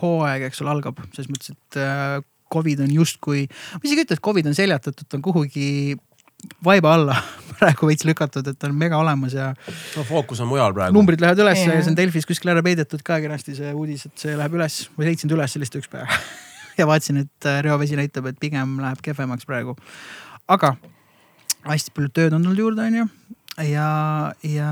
hooaeg, 0.00 0.48
eks 0.48 0.62
ole, 0.64 0.72
algab 0.72 1.02
selles 1.12 1.30
mõttes, 1.30 1.54
et 1.54 1.78
äh, 1.80 2.22
Covid 2.54 2.84
on 2.84 2.90
justkui, 2.92 3.46
ma 3.48 3.82
isegi 3.82 4.02
ei 4.02 4.06
ütle, 4.06 4.18
et 4.18 4.24
Covid 4.24 4.50
on 4.50 4.56
seljatatud, 4.56 5.06
ta 5.08 5.18
on 5.18 5.24
kuhugi 5.24 5.96
vaiba 6.64 6.94
alla 6.94 7.18
praegu 7.58 7.88
veits 7.88 8.06
lükatud, 8.06 8.46
et 8.48 8.58
ta 8.58 8.68
on 8.68 8.78
mega 8.78 8.98
olemas 9.00 9.36
ja. 9.36 9.52
no 9.96 10.06
fookus 10.08 10.42
on 10.44 10.50
mujal 10.50 10.74
praegu. 10.76 10.96
numbrid 10.96 11.22
lähevad 11.22 11.44
üles 11.44 11.62
ja 11.64 11.78
see 11.78 11.92
on 11.92 11.98
Delfis 11.98 12.26
kuskil 12.28 12.52
ära 12.52 12.64
peidetud 12.64 13.04
ka 13.06 13.20
kenasti 13.22 13.56
see 13.58 13.72
uudis, 13.72 14.08
et 14.10 14.26
see 14.26 14.34
läheb 14.38 14.58
üles, 14.58 14.82
ma 14.96 15.08
leidsin 15.08 15.30
ta 15.30 15.38
üles 15.38 15.56
lihtsalt 15.60 15.80
üks 15.82 15.92
päev 15.92 16.10
ja 16.78 16.86
vaatasin, 16.90 17.22
et 17.24 17.48
äh, 17.48 17.62
reovesi 17.66 17.98
näitab, 17.98 18.26
et 18.30 18.40
pigem 18.40 18.78
läheb 18.82 19.00
kehvemaks 19.04 19.46
praegu. 19.46 19.76
aga 20.48 20.74
hästi 21.64 21.94
palju 21.96 22.12
tööd 22.12 22.34
on 22.36 22.44
tulnud 22.44 22.60
juurde, 22.60 22.88
onju. 22.90 23.06
ja, 23.70 23.88
ja 24.44 24.70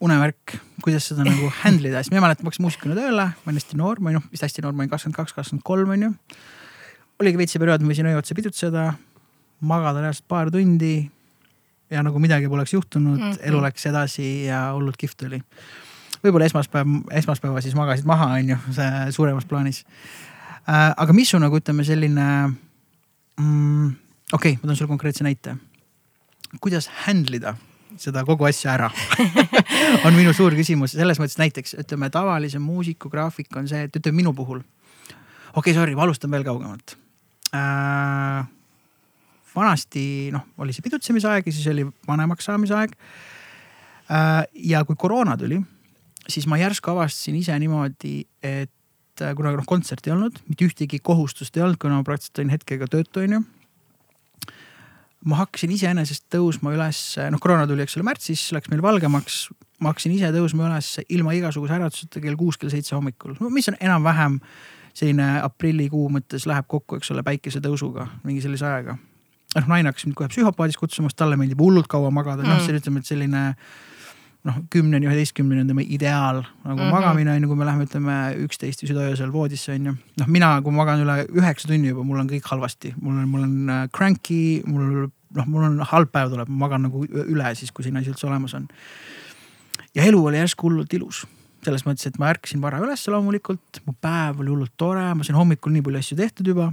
unevärk, 0.00 0.56
kuidas 0.84 1.06
seda 1.10 1.24
nagu 1.26 1.50
handle 1.62 1.90
ida, 1.90 2.02
siis 2.04 2.12
ma 2.14 2.24
mäletan, 2.24 2.44
ma 2.44 2.50
hakkasin 2.50 2.66
muusikuna 2.66 2.96
tööle, 2.98 3.28
ma 3.36 3.52
olin 3.52 3.60
hästi 3.60 3.78
noor, 3.80 4.00
ma 4.00 4.10
olin 4.10 4.20
noh, 4.20 4.26
vist 4.32 4.46
hästi 4.46 4.64
noor, 4.64 4.74
ma 4.76 4.84
olin 4.84 4.92
kakskümmend 4.92 5.18
kaks, 5.18 5.36
kakskümmend 5.36 5.66
kolm 5.66 5.94
onju. 5.96 6.10
oligi 7.20 7.40
veits 7.40 7.56
see 7.56 7.62
periood, 7.62 7.84
ma 7.84 7.92
võisin 7.92 8.08
öö 8.08 8.18
otsa 8.20 8.36
pidutseda, 8.36 8.86
magada 9.60 10.04
reaalselt 10.04 10.28
paar 10.28 10.52
tundi. 10.52 11.10
ja 11.90 12.04
nagu 12.06 12.20
midagi 12.22 12.46
poleks 12.48 12.72
juhtunud 12.72 13.18
mm, 13.18 13.30
-hmm. 13.30 13.46
elu 13.48 13.60
läks 13.64 13.86
edasi 13.86 14.44
ja 14.46 14.70
hullult 14.72 14.96
kihvt 14.96 15.22
oli. 15.26 15.42
Võib-olla 16.24 16.48
esmaspäev, 16.48 17.00
esmaspäeva 17.20 17.62
siis 17.64 17.76
magasid 17.78 18.08
maha, 18.08 18.32
on 18.38 18.54
ju, 18.54 18.58
suuremas 19.16 19.48
plaanis 19.48 19.84
äh,. 20.66 20.92
aga 20.96 21.12
mis 21.16 21.32
su 21.32 21.40
nagu 21.40 21.58
ütleme 21.60 21.84
selline 21.86 22.28
mm,, 23.38 23.90
okei 24.32 24.54
okay,, 24.54 24.60
ma 24.60 24.68
toon 24.70 24.78
sulle 24.78 24.92
konkreetse 24.92 25.24
näite. 25.26 25.56
kuidas 26.60 26.90
handle 27.06 27.40
ida 27.40 27.54
seda 28.00 28.22
kogu 28.26 28.46
asja 28.48 28.74
ära 28.76 28.90
on 30.06 30.14
minu 30.16 30.32
suur 30.36 30.54
küsimus 30.58 30.94
selles 30.96 31.20
mõttes 31.22 31.40
näiteks 31.40 31.76
ütleme 31.82 32.10
tavalise 32.12 32.60
muusiku 32.62 33.10
graafik 33.12 33.56
on 33.56 33.68
see, 33.70 33.86
et 33.88 33.96
ütleme 33.96 34.22
minu 34.22 34.34
puhul. 34.36 34.60
okei 34.60 35.58
okay,, 35.60 35.74
sorry, 35.74 35.96
ma 35.98 36.06
alustan 36.06 36.30
veel 36.30 36.46
kaugemalt 36.46 36.96
äh, 37.56 38.46
vanasti 39.56 40.04
noh, 40.34 40.46
oli 40.58 40.74
see 40.76 40.84
pidutsemise 40.86 41.28
aeg 41.30 41.48
ja 41.48 41.54
siis 41.54 41.66
oli 41.72 41.86
vanemaks 42.08 42.48
saamise 42.50 42.76
aeg 42.78 42.94
äh,. 42.94 44.44
ja 44.54 44.84
kui 44.84 44.98
koroona 44.98 45.36
tuli, 45.40 45.60
siis 46.32 46.48
ma 46.50 46.58
järsku 46.60 46.92
avastasin 46.92 47.38
ise 47.40 47.56
niimoodi, 47.60 48.24
et 48.42 49.24
äh, 49.24 49.32
kuna 49.38 49.54
noh 49.56 49.66
kontserti 49.68 50.10
ei 50.10 50.16
olnud, 50.16 50.38
mitte 50.48 50.68
ühtegi 50.68 51.00
kohustust 51.02 51.56
ei 51.56 51.64
olnud, 51.66 51.80
kuna 51.80 52.00
ma 52.00 52.06
praktiliselt 52.06 52.42
olin 52.42 52.54
hetkega 52.56 52.90
töötu, 52.90 53.24
onju 53.24 53.42
ma 55.28 55.36
hakkasin 55.42 55.72
iseenesest 55.74 56.24
tõusma 56.32 56.72
üles, 56.72 57.00
noh 57.32 57.40
koroona 57.42 57.66
tuli, 57.68 57.84
eks 57.84 57.98
ole, 57.98 58.06
märtsis, 58.08 58.46
läks 58.56 58.70
meil 58.72 58.80
valgemaks. 58.84 59.50
ma 59.80 59.92
hakkasin 59.92 60.14
ise 60.16 60.30
tõusma 60.32 60.68
üles 60.70 60.94
ilma 61.12 61.34
igasuguse 61.36 61.76
äratuseta 61.76 62.22
kell 62.24 62.38
kuus, 62.40 62.56
kell 62.60 62.72
seitse 62.72 62.96
hommikul, 62.96 63.36
no 63.40 63.52
mis 63.52 63.68
on 63.68 63.76
enam-vähem 63.80 64.40
selline 64.96 65.28
aprillikuu 65.44 66.08
mõttes 66.12 66.48
läheb 66.48 66.66
kokku, 66.68 66.98
eks 66.98 67.12
ole, 67.12 67.22
päikesetõusuga, 67.26 68.08
mingi 68.24 68.42
sellise 68.44 68.66
ajaga 68.66 68.96
noh, 69.56 69.70
naine 69.70 69.90
hakkas 69.90 70.06
mind 70.06 70.18
kohe 70.18 70.30
psühhopaadis 70.30 70.78
kutsuma, 70.80 71.10
sest 71.10 71.18
talle 71.20 71.38
meeldib 71.40 71.60
hullult 71.62 71.90
kaua 71.90 72.10
magada 72.14 72.44
mm., 72.44 72.50
noh, 72.50 72.64
see 72.64 72.80
ütleme, 72.80 73.02
et 73.02 73.10
selline 73.10 73.44
noh, 74.48 74.58
kümneni, 74.72 75.08
üheteistkümneni 75.08 75.64
on 75.64 75.70
tema 75.70 75.84
ideaal 75.84 76.40
nagu 76.40 76.78
mm 76.78 76.82
-hmm. 76.82 76.90
magamine 76.90 77.32
on 77.32 77.42
ju, 77.42 77.48
kui 77.48 77.56
me 77.56 77.66
läheme, 77.66 77.84
ütleme 77.84 78.16
üksteist 78.46 78.82
või 78.82 78.90
südaöösel 78.92 79.32
voodisse 79.32 79.72
on 79.72 79.86
ju. 79.86 79.94
noh, 80.20 80.26
mina, 80.26 80.52
kui 80.62 80.72
ma 80.72 80.84
magan 80.84 81.02
üle 81.04 81.16
üheksa 81.28 81.68
tunni 81.68 81.88
juba, 81.88 82.04
mul 82.04 82.20
on 82.20 82.28
kõik 82.28 82.46
halvasti, 82.48 82.94
mul 83.00 83.18
on, 83.18 83.28
mul 83.28 83.42
on 83.42 83.70
äh, 83.70 83.88
cranky, 83.96 84.62
mul 84.66 85.10
noh, 85.34 85.46
mul 85.46 85.64
on 85.64 85.80
halb 85.92 86.12
päev 86.12 86.30
tuleb, 86.30 86.48
ma 86.48 86.66
magan 86.66 86.88
nagu 86.88 87.04
üle 87.04 87.54
siis, 87.54 87.72
kui 87.72 87.84
selline 87.84 88.00
asi 88.00 88.10
üldse 88.10 88.26
olemas 88.26 88.54
on. 88.54 88.68
ja 89.94 90.02
elu 90.02 90.24
oli 90.24 90.36
järsku 90.36 90.68
hullult 90.68 90.92
ilus 90.92 91.26
selles 91.64 91.84
mõttes, 91.84 92.06
et 92.06 92.18
ma 92.18 92.30
ärkasin 92.32 92.60
vara 92.60 92.78
üles 92.80 93.08
loomulikult, 93.08 93.82
mu 93.84 93.92
päev 94.00 94.40
oli 94.40 94.48
hullult 94.48 94.72
tore, 94.76 95.14
ma 95.14 95.24
sain 95.24 95.36
hommikul 95.36 95.72
nii 95.72 95.82
palju 95.82 95.98
asju 95.98 96.16
tehtud 96.16 96.46
juba 96.46 96.72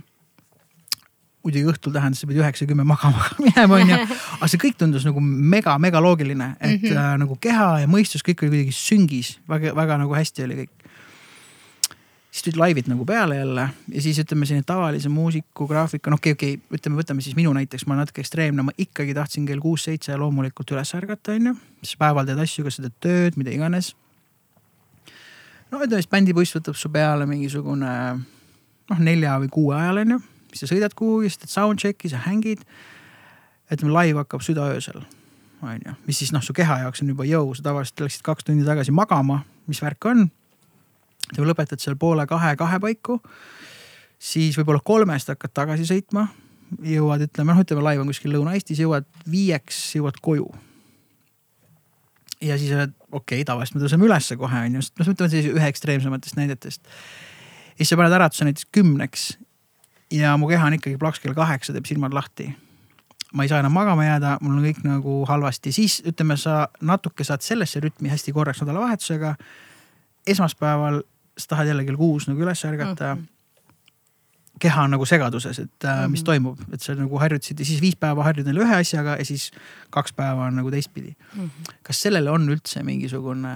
muidugi 1.47 1.69
õhtul 1.71 1.95
tähendas, 1.95 2.21
sa 2.21 2.27
pidid 2.27 2.43
üheksa, 2.43 2.67
kümme 2.67 2.85
magama 2.87 3.23
minema 3.39 3.79
onju. 3.79 3.99
aga 4.37 4.49
see 4.51 4.61
kõik 4.61 4.79
tundus 4.79 5.05
nagu 5.07 5.21
mega, 5.23 5.77
mega 5.81 6.01
loogiline, 6.03 6.55
et 6.59 6.81
mm 6.81 6.89
-hmm. 6.89 6.97
äh, 6.99 7.13
nagu 7.23 7.37
keha 7.41 7.69
ja 7.83 7.87
mõistus, 7.87 8.25
kõik 8.25 8.43
oli 8.43 8.51
kuidagi 8.55 8.75
süngis, 8.75 9.37
väga, 9.49 9.75
väga 9.75 10.01
nagu 10.03 10.15
hästi 10.15 10.43
oli 10.43 10.63
kõik. 10.63 10.73
siis 12.31 12.43
tulid 12.43 12.57
laivid 12.59 12.87
nagu 12.87 13.05
peale 13.05 13.35
jälle 13.35 13.69
ja 13.93 14.01
siis 14.01 14.19
ütleme 14.19 14.45
selline 14.45 14.63
tavalise 14.63 15.09
muusiku 15.09 15.67
graafika, 15.67 16.09
noh 16.09 16.19
okei 16.19 16.31
okay,, 16.31 16.53
okei 16.53 16.55
okay,, 16.55 16.77
ütleme, 16.77 17.01
võtame 17.01 17.21
siis 17.21 17.35
minu 17.35 17.53
näiteks, 17.53 17.87
ma 17.87 17.93
olen 17.93 18.05
natuke 18.05 18.21
ekstreemne, 18.21 18.61
ma 18.61 18.71
ikkagi 18.77 19.13
tahtsin 19.13 19.45
kell 19.45 19.59
kuus-seitse 19.59 20.17
loomulikult 20.17 20.71
üles 20.71 20.93
ärgata, 20.93 21.31
onju. 21.31 21.55
siis 21.81 21.97
päeval 21.97 22.25
teed 22.25 22.39
asju, 22.39 22.63
kas 22.63 22.75
sa 22.75 22.81
teed 22.83 22.97
tööd, 22.99 23.37
mida 23.37 23.51
iganes. 23.51 23.95
no 25.71 25.79
ütleme 25.79 26.01
siis 26.01 26.11
bändibuss 26.11 26.55
võtab 26.55 26.75
su 26.75 26.89
peale 26.89 27.25
mingisugune 27.25 27.93
noh, 28.89 28.99
nelja 28.99 29.39
või 29.39 29.49
kuue 29.49 29.75
ajal 29.75 29.97
onju 29.97 30.21
siis 30.57 30.65
sa 30.65 30.73
sõidad 30.73 30.95
kuhugi, 30.97 31.29
siis 31.29 31.43
teed 31.43 31.53
soundcheck'i, 31.53 32.09
sa 32.11 32.23
hängid. 32.25 32.63
ütleme, 33.71 33.93
live 33.93 34.23
hakkab 34.23 34.41
südaöösel, 34.41 35.03
on 35.61 35.79
ju, 35.85 35.93
mis 36.07 36.19
siis 36.21 36.31
noh, 36.33 36.43
su 36.43 36.55
keha 36.55 36.79
jaoks 36.85 37.03
on 37.03 37.13
juba 37.13 37.27
jõu, 37.27 37.53
sa 37.55 37.69
tavaliselt 37.69 38.05
läksid 38.05 38.25
kaks 38.25 38.47
tundi 38.47 38.65
tagasi 38.65 38.95
magama, 38.95 39.43
mis 39.67 39.81
värk 39.83 40.09
on. 40.09 40.27
sa 41.35 41.43
lõpetad 41.43 41.83
seal 41.83 41.97
poole 41.99 42.25
kahe, 42.27 42.55
kahe 42.55 42.79
paiku. 42.79 43.21
siis 44.19 44.57
võib-olla 44.57 44.81
kolmest 44.83 45.27
hakkad 45.27 45.53
tagasi 45.53 45.85
sõitma, 45.85 46.27
jõuad, 46.81 47.27
ütleme 47.27 47.53
noh, 47.53 47.61
ütleme 47.61 47.83
live 47.91 48.01
on 48.01 48.07
kuskil 48.07 48.33
Lõuna-Eestis, 48.33 48.79
jõuad 48.79 49.05
viieks, 49.29 49.95
jõuad 49.95 50.17
koju 50.21 50.47
ja 52.41 52.57
siis 52.57 52.71
oled, 52.75 52.93
okei 53.11 53.41
okay,, 53.41 53.45
tavaliselt 53.47 53.77
me 53.77 53.83
tõuseme 53.83 54.07
ülesse 54.07 54.37
kohe 54.39 54.61
on 54.67 54.77
ju, 54.77 54.83
sest 54.85 54.99
noh, 54.99 55.09
ütleme 55.13 55.31
siis 55.31 55.49
ühe 55.49 55.69
ekstreemsematest 55.71 56.37
näidetest. 56.39 56.83
siis 57.77 57.89
sa 57.89 57.97
paned 57.99 58.13
äratuse 58.13 58.47
näiteks 58.47 58.69
kümneks 58.71 59.27
ja 60.11 60.37
mu 60.37 60.47
keha 60.47 60.67
on 60.67 60.77
ikkagi 60.77 60.97
plaks 60.97 61.19
kell 61.19 61.35
kaheksa, 61.37 61.73
teeb 61.73 61.85
silmad 61.85 62.13
lahti. 62.13 62.49
ma 63.33 63.43
ei 63.43 63.49
saa 63.49 63.59
enam 63.59 63.73
magama 63.75 64.05
jääda, 64.05 64.37
mul 64.41 64.55
on 64.55 64.63
kõik 64.63 64.83
nagu 64.87 65.13
halvasti, 65.27 65.71
siis 65.75 65.99
ütleme, 66.07 66.37
sa 66.39 66.67
natuke 66.81 67.23
saad 67.27 67.43
sellesse 67.43 67.79
rütmi 67.83 68.09
hästi 68.09 68.31
korraks 68.31 68.61
nädalavahetusega. 68.61 69.35
esmaspäeval 70.27 71.01
sa 71.37 71.47
tahad 71.47 71.67
jälle 71.67 71.85
kell 71.85 71.97
kuus 71.97 72.27
nagu 72.27 72.41
üles 72.41 72.65
ärgata 72.65 73.15
mm. 73.15 73.21
-hmm 73.21 73.37
keha 74.59 74.83
on 74.83 74.91
nagu 74.91 75.05
segaduses, 75.05 75.59
et 75.59 75.83
mm 75.83 75.89
-hmm. 75.89 76.07
mis 76.07 76.19
mhm. 76.19 76.25
toimub, 76.25 76.59
et 76.73 76.81
sa 76.81 76.95
nagu 76.95 77.19
harjutasid 77.19 77.59
ja 77.59 77.65
siis 77.65 77.81
viis 77.81 77.95
päeva 77.95 78.23
harjud 78.23 78.45
neile 78.45 78.59
ühe 78.59 78.75
asjaga 78.75 79.15
ja 79.19 79.25
siis 79.25 79.51
kaks 79.89 80.13
päeva 80.13 80.45
on 80.45 80.55
nagu 80.55 80.71
teistpidi 80.71 81.15
mm. 81.35 81.41
-hmm. 81.43 81.73
kas 81.83 82.01
sellele 82.01 82.31
on 82.31 82.49
üldse 82.49 82.83
mingisugune, 82.83 83.53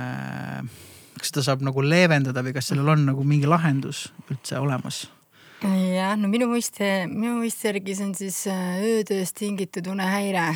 kas 1.17 1.27
seda 1.27 1.43
saab 1.43 1.61
nagu 1.61 1.81
leevendada 1.81 2.43
või 2.43 2.53
kas 2.53 2.67
sellel 2.67 2.87
on 2.87 3.05
nagu 3.05 3.23
mingi 3.23 3.47
lahendus 3.47 4.13
üldse 4.31 4.59
olemas? 4.59 5.11
Jah, 5.69 6.15
no 6.17 6.29
minu 6.31 6.47
mõiste, 6.49 6.87
minu 7.11 7.35
mõiste 7.37 7.69
järgi 7.69 7.93
see 7.97 8.05
on 8.07 8.15
siis 8.17 8.39
äh, 8.49 8.79
öötööst 8.81 9.35
tingitud 9.37 9.91
unehäire. 9.91 10.47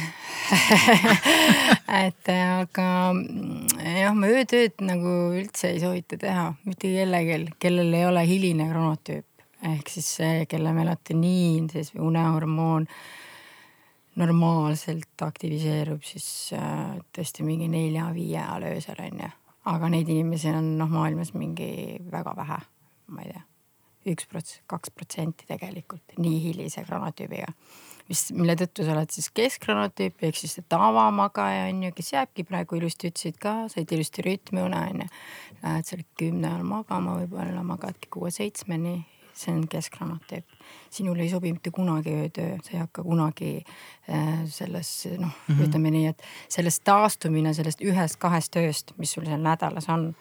Et 2.06 2.32
äh, 2.34 2.42
aga 2.64 2.88
mm, 3.14 3.78
jah, 4.00 4.18
ma 4.18 4.32
öötööd 4.34 4.82
nagu 4.86 5.14
üldse 5.38 5.76
ei 5.76 5.84
soovita 5.84 6.18
teha 6.22 6.50
mitte 6.66 6.90
kellelgi, 6.96 7.54
kellel 7.62 7.94
ei 7.94 8.10
ole 8.10 8.26
hiline 8.26 8.70
kronotüüp 8.72 9.26
ehk 9.66 9.90
siis 9.90 10.10
see, 10.20 10.44
kelle 10.50 10.74
melatoniin 10.76 11.70
siis 11.72 11.94
unehormoon 11.98 12.86
normaalselt 14.22 15.26
aktiviseerub 15.26 16.06
siis 16.06 16.28
äh, 16.58 16.96
tõesti 17.16 17.46
mingi 17.48 17.70
nelja-viie 17.72 18.40
ajal 18.42 18.70
öösel 18.74 19.02
onju. 19.10 19.34
aga 19.66 19.90
neid 19.90 20.10
inimesi 20.10 20.54
on 20.54 20.78
noh, 20.80 20.90
maailmas 20.90 21.34
mingi 21.38 22.00
väga 22.12 22.36
vähe, 22.38 22.64
ma 23.12 23.26
ei 23.26 23.34
tea 23.34 23.46
üks 24.10 24.28
prots-, 24.30 24.60
kaks 24.72 24.94
protsenti 24.96 25.48
tegelikult 25.50 26.16
nii 26.22 26.40
hilise 26.44 26.84
granotüübiga. 26.88 27.52
mis, 28.10 28.28
mille 28.38 28.54
tõttu 28.60 28.86
sa 28.86 28.94
oled 28.94 29.10
siis 29.14 29.32
keskgranotüüp 29.34 30.24
ehk 30.28 30.38
siis 30.38 30.54
see 30.58 30.68
tavamagaja 30.70 31.66
on 31.72 31.84
ju, 31.88 31.96
kes 31.98 32.14
jääbki 32.14 32.46
praegu 32.46 32.78
ilusti 32.78 33.10
ütlesid 33.10 33.40
ka, 33.42 33.56
said 33.72 33.92
ilusti 33.92 34.26
rütmiune 34.26 34.78
on 34.92 35.04
ju. 35.06 35.10
Lähed 35.64 35.90
seal 35.90 36.06
kümne 36.20 36.52
ajal 36.52 36.64
magama, 36.70 37.18
võib-olla 37.24 37.66
magadki 37.66 38.12
kuue-seitsmeni, 38.14 39.00
see 39.36 39.54
on 39.54 39.66
keskgranotüüp. 39.68 40.46
sinul 40.90 41.20
ei 41.20 41.30
sobi 41.30 41.52
mitte 41.52 41.72
kunagi 41.72 42.14
öötöö, 42.14 42.58
sa 42.64 42.72
ei 42.74 42.80
hakka 42.80 43.04
kunagi 43.04 43.64
äh, 44.10 44.46
selles 44.46 45.08
noh 45.18 45.28
mm 45.28 45.56
-hmm., 45.56 45.64
ütleme 45.68 45.92
nii, 45.92 46.08
et 46.08 46.22
sellest 46.50 46.84
taastumine 46.84 47.54
sellest 47.54 47.82
ühest-kahest 47.82 48.56
ööst, 48.56 48.94
mis 48.98 49.12
sul 49.12 49.26
seal 49.26 49.42
nädalas 49.42 49.90
on 49.90 50.14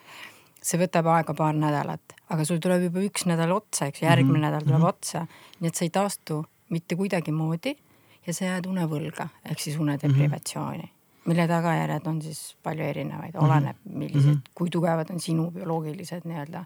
see 0.64 0.80
võtab 0.80 1.08
aega 1.12 1.34
paar 1.36 1.56
nädalat, 1.56 2.16
aga 2.32 2.46
sul 2.48 2.60
tuleb 2.62 2.86
juba 2.88 3.04
üks 3.04 3.26
nädal 3.28 3.52
otsa, 3.56 3.90
eks 3.90 4.02
ju, 4.02 4.08
järgmine 4.08 4.30
mm 4.30 4.36
-hmm. 4.36 4.46
nädal 4.48 4.64
tuleb 4.64 4.78
mm 4.78 4.84
-hmm. 4.84 4.88
otsa. 4.88 5.26
nii 5.60 5.68
et 5.68 5.74
sa 5.74 5.84
ei 5.84 5.90
taastu 5.90 6.44
mitte 6.70 6.96
kuidagimoodi 6.96 7.76
ja 8.26 8.34
sa 8.34 8.44
jääd 8.44 8.66
unevõlga 8.66 9.28
ehk 9.44 9.60
siis 9.60 9.76
unedeprivatsiooni 9.78 10.82
mm, 10.82 10.88
-hmm. 10.88 11.28
mille 11.28 11.48
tagajärjed 11.48 12.06
on 12.06 12.22
siis 12.22 12.56
palju 12.62 12.84
erinevaid, 12.84 13.34
oleneb, 13.36 13.76
mhm. 13.84 13.98
millised 13.98 14.30
mm, 14.30 14.34
-hmm. 14.34 14.50
kui 14.54 14.70
tugevad 14.70 15.10
on 15.10 15.20
sinu 15.20 15.50
bioloogilised 15.50 16.22
nii-öelda 16.24 16.64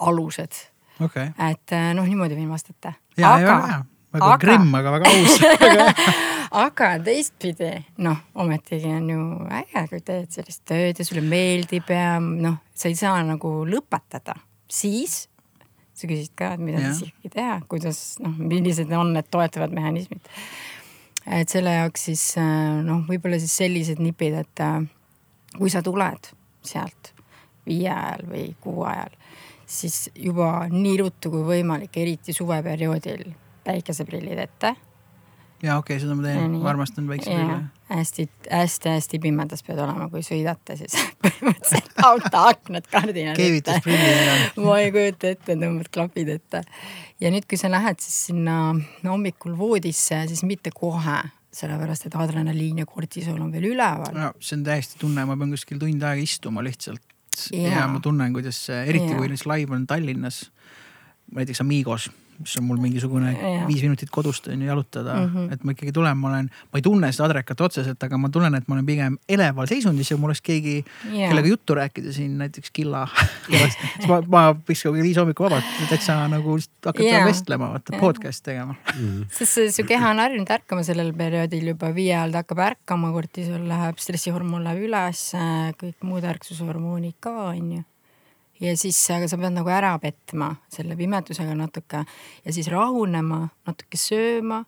alused 0.00 0.52
okay.. 1.00 1.28
et 1.50 1.70
noh, 1.94 2.04
niimoodi 2.04 2.34
võin 2.34 2.50
vastata. 2.50 2.92
aga 3.22 3.84
väga 4.12 4.26
aga... 4.26 4.38
grimm, 4.38 4.74
aga 4.74 4.90
väga 4.90 5.10
aus 5.10 5.40
aga 6.50 6.90
teistpidi 7.04 7.70
noh, 8.04 8.18
ometigi 8.34 8.90
on 8.92 9.10
ju 9.10 9.26
äge, 9.60 9.84
kui 9.90 10.02
teed 10.04 10.34
sellist 10.34 10.64
tööd 10.68 10.98
ja 10.98 11.06
sulle 11.06 11.24
meeldib 11.24 11.90
ja 11.92 12.18
noh, 12.20 12.60
sa 12.74 12.90
ei 12.90 12.98
saa 12.98 13.22
nagu 13.26 13.52
lõpetada, 13.68 14.36
siis 14.70 15.24
sa 15.94 16.10
küsisid 16.10 16.34
ka, 16.38 16.54
et 16.56 16.62
mida 16.62 16.82
ja. 16.82 16.92
siis 16.92 17.12
ikkagi 17.12 17.34
teha, 17.36 17.58
kuidas 17.70 18.00
noh, 18.22 18.34
millised 18.38 18.90
on 18.98 19.14
need 19.14 19.30
toetavad 19.30 19.74
mehhanismid. 19.74 20.32
et 21.38 21.48
selle 21.48 21.76
jaoks 21.78 22.08
siis 22.10 22.24
noh, 22.84 23.04
võib-olla 23.08 23.38
siis 23.42 23.54
sellised 23.62 24.02
nipid, 24.02 24.40
et 24.42 24.64
kui 25.54 25.70
sa 25.70 25.82
tuled 25.86 26.32
sealt 26.64 27.12
viie 27.64 27.92
ajal 27.92 28.26
või 28.28 28.48
kuu 28.60 28.84
ajal, 28.88 29.14
siis 29.66 30.08
juba 30.14 30.66
nii 30.72 30.96
ruttu 31.00 31.30
kui 31.32 31.44
võimalik, 31.46 31.94
eriti 31.96 32.34
suveperioodil 32.36 33.30
päikeseprillid 33.64 34.42
ette. 34.44 34.74
Ja 35.64 35.76
okei 35.80 35.96
okay,, 35.96 36.02
seda 36.02 36.16
ma 36.16 36.26
teen, 36.26 36.56
ma 36.60 36.70
armastan 36.72 37.06
päikeseprille. 37.08 37.58
hästi-hästi-hästi 37.90 39.20
pimedas 39.22 39.64
pead 39.66 39.80
olema, 39.84 40.08
kui 40.12 40.24
sõidate, 40.26 40.76
siis 40.80 40.96
põhimõtteliselt 41.24 42.04
auto 42.04 42.42
aknad, 42.50 42.88
kardinad 42.90 43.40
ette. 43.40 43.78
ma 44.64 44.80
ei 44.82 44.92
kujuta 44.94 45.32
ette, 45.32 45.56
tõmbad 45.56 45.88
klapid 45.94 46.34
ette. 46.36 46.64
ja 47.22 47.32
nüüd, 47.34 47.48
kui 47.50 47.60
sa 47.60 47.72
lähed 47.72 48.02
siis 48.04 48.28
sinna 48.30 48.58
hommikul 49.06 49.56
voodisse, 49.58 50.24
siis 50.30 50.44
mitte 50.48 50.74
kohe 50.74 51.22
sellepärast 51.54 52.08
et 52.08 52.16
adrenaliin 52.18 52.80
ja 52.82 52.86
kortisool 52.86 53.38
on 53.40 53.52
veel 53.54 53.70
üleval. 53.70 54.10
no 54.16 54.32
see 54.40 54.58
on 54.58 54.64
täiesti 54.66 54.98
tunne, 55.00 55.26
ma 55.28 55.38
pean 55.38 55.54
kuskil 55.54 55.78
tund 55.82 56.02
aega 56.02 56.22
istuma 56.24 56.64
lihtsalt 56.66 57.14
ja, 57.52 57.78
ja 57.78 57.86
ma 57.90 58.02
tunnen, 58.02 58.34
kuidas 58.34 58.58
eriti 58.74 59.12
ja. 59.12 59.18
kui 59.18 59.30
näiteks 59.30 59.46
live 59.50 59.74
on 59.76 59.86
Tallinnas, 59.86 60.48
näiteks 61.34 61.62
Amigos 61.62 62.10
mis 62.38 62.56
on 62.58 62.64
mul 62.68 62.80
mingisugune 62.82 63.32
ja. 63.32 63.66
viis 63.68 63.82
minutit 63.82 64.10
kodust 64.10 64.48
on 64.48 64.62
ju 64.62 64.68
jalutada 64.68 65.14
mm, 65.14 65.34
-hmm. 65.34 65.52
et 65.52 65.64
ma 65.64 65.74
ikkagi 65.74 65.92
tulen, 65.92 66.16
ma 66.16 66.28
olen, 66.28 66.50
ma 66.72 66.80
ei 66.80 66.82
tunne 66.82 67.12
seda 67.12 67.28
adrekat 67.28 67.60
otseselt, 67.60 68.02
aga 68.02 68.18
ma 68.18 68.28
tunnen, 68.28 68.54
et 68.54 68.68
ma 68.68 68.74
olen 68.74 68.86
pigem 68.86 69.18
eleval 69.28 69.66
seisundis 69.70 70.10
ja 70.10 70.16
mul 70.16 70.32
oleks 70.32 70.42
keegi 70.42 70.76
yeah., 71.12 71.30
kellega 71.30 71.48
juttu 71.48 71.74
rääkida 71.74 72.12
siin 72.12 72.38
näiteks 72.38 72.70
Killa 72.70 73.06
siis 73.48 74.08
ma, 74.08 74.20
ma 74.28 74.44
võiks 74.54 74.82
ka 74.82 74.92
viis 74.92 75.16
hommikul 75.20 75.48
vabalt 75.48 75.88
täitsa 75.88 76.18
nagu 76.28 76.58
hakata 76.58 77.06
yeah. 77.06 77.26
vestlema, 77.28 77.70
vaata 77.76 77.94
yeah. 77.94 78.00
podcast'i 78.00 78.50
tegema 78.50 78.74
mm. 78.74 79.00
-hmm. 79.00 79.24
sest 79.38 79.76
su 79.76 79.84
keha 79.84 80.10
on 80.10 80.18
harjunud 80.18 80.50
ärkama 80.50 80.82
sellel 80.82 81.12
perioodil 81.12 81.72
juba 81.74 81.94
viie 81.94 82.14
ajal 82.16 82.32
ta 82.32 82.44
hakkab 82.44 82.58
ärkama, 82.58 83.12
kortisool 83.12 83.68
läheb, 83.68 83.98
stressihormoon 83.98 84.64
läheb 84.64 84.86
üles, 84.88 85.26
kõik 85.80 85.98
muud 86.02 86.24
ärksushormoonid 86.24 87.18
ka 87.20 87.34
on 87.54 87.72
ju 87.78 87.82
ja 88.64 88.76
siis, 88.80 88.98
aga 89.12 89.28
sa 89.28 89.38
pead 89.40 89.54
nagu 89.54 89.70
ära 89.72 89.94
petma 90.02 90.54
selle 90.72 90.96
pimedusega 90.98 91.54
natuke 91.58 92.04
ja 92.44 92.54
siis 92.54 92.70
rahunema, 92.72 93.44
natuke 93.68 94.00
sööma 94.00 94.64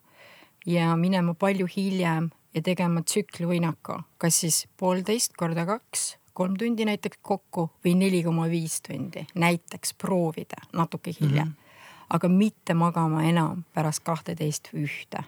ja 0.67 0.93
minema 1.01 1.35
palju 1.39 1.69
hiljem 1.77 2.31
ja 2.57 2.63
tegema 2.65 3.03
tsüklivõinaku, 3.05 4.01
kas 4.19 4.41
siis 4.45 4.65
poolteist 4.81 5.37
korda 5.37 5.67
kaks, 5.69 6.17
kolm 6.37 6.57
tundi 6.61 6.87
näiteks 6.89 7.21
kokku 7.23 7.71
või 7.85 7.95
neli 8.01 8.23
koma 8.25 8.49
viis 8.53 8.81
tundi, 8.85 9.27
näiteks 9.35 9.95
proovida 10.01 10.61
natuke 10.77 11.15
hiljem 11.21 11.49
mm. 11.49 11.55
-hmm. 11.55 12.13
aga 12.17 12.29
mitte 12.29 12.75
magama 12.75 13.25
enam 13.25 13.65
pärast 13.75 14.05
kahteteist 14.05 14.73
või 14.73 14.89
ühte 14.91 15.25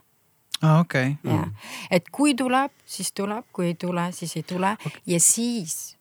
aa 0.63 0.75
ah,, 0.75 0.81
okei 0.81 1.15
okay.. 1.21 1.35
jah, 1.35 1.49
et 1.91 2.09
kui 2.13 2.35
tuleb, 2.35 2.73
siis 2.87 3.13
tuleb, 3.13 3.45
kui 3.53 3.67
ei 3.67 3.75
tule, 3.75 4.13
siis 4.13 4.37
ei 4.37 4.43
tule 4.43 4.73
okay. 4.73 5.01
ja 5.07 5.21
siis. 5.21 5.98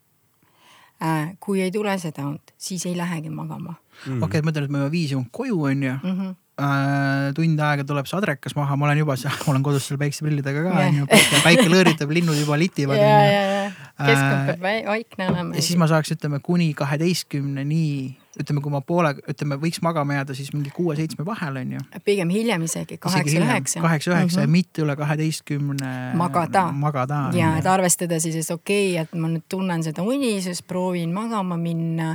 Kui 1.43 1.61
ei 1.61 1.71
tule 1.71 1.93
seda 2.01 2.25
und, 2.25 2.53
siis 2.57 2.85
ei 2.89 2.95
lähegi 2.97 3.29
magama 3.29 3.75
mm.. 3.75 4.23
okei 4.23 4.25
okay,, 4.25 4.39
et 4.39 4.45
ma 4.45 4.53
ütlen, 4.53 4.67
et 4.67 4.73
ma 4.73 4.83
juba 4.83 4.93
viis 4.93 5.13
jõuan 5.13 5.29
koju, 5.31 5.63
onju 5.71 5.95
mm. 5.95 6.11
-hmm. 6.19 6.35
Äh, 6.57 7.33
tund 7.37 7.59
aega 7.61 7.83
tuleb 7.85 8.07
see 8.09 8.17
adrekas 8.17 8.55
maha, 8.57 8.73
ma 8.81 8.87
olen 8.87 8.97
juba 8.97 9.13
seal, 9.13 9.35
olen 9.51 9.61
kodus 9.61 9.85
seal 9.85 9.99
päikseprillidega 10.01 10.63
ka 10.65 10.71
onju 10.87 11.03
yeah., 11.05 11.43
päike 11.45 11.67
lõõritab, 11.69 12.09
linnud 12.17 12.33
juba 12.33 12.57
litivad 12.57 12.97
onju. 12.97 13.75
keskkond 13.99 14.49
peab 14.49 14.65
vaikne 14.87 15.27
olema. 15.29 15.53
ja 15.53 15.61
siis 15.61 15.77
ma 15.77 15.85
saaks, 15.91 16.15
ütleme 16.17 16.39
kuni 16.41 16.71
kaheteistkümneni 16.73 18.17
ütleme, 18.41 18.61
kui 18.61 18.71
ma 18.73 18.81
poole, 18.85 19.13
ütleme, 19.29 19.57
võiks 19.61 19.79
magama 19.85 20.17
jääda 20.19 20.35
siis 20.37 20.51
mingi 20.53 20.71
kuue-seitsme 20.75 21.25
vahel 21.25 21.59
on 21.61 21.73
ju. 21.77 21.81
pigem 22.05 22.29
hiljem 22.33 22.63
isegi, 22.67 22.97
kaheksa-üheksa. 23.01 23.81
kaheksa-üheksa 23.83 24.41
ja 24.43 24.47
mhm. 24.47 24.51
mitte 24.53 24.83
üle 24.85 24.95
kaheteistkümne. 24.99 25.93
magada. 26.19 26.67
magada. 26.71 27.21
ja 27.37 27.55
et 27.57 27.69
arvestada 27.69 28.19
siis, 28.23 28.37
et 28.41 28.53
okei 28.53 28.93
okay,, 28.93 29.03
et 29.03 29.17
ma 29.19 29.31
nüüd 29.31 29.47
tunnen 29.49 29.83
seda 29.85 30.05
unisust, 30.05 30.67
proovin 30.67 31.13
magama 31.15 31.57
minna 31.57 32.13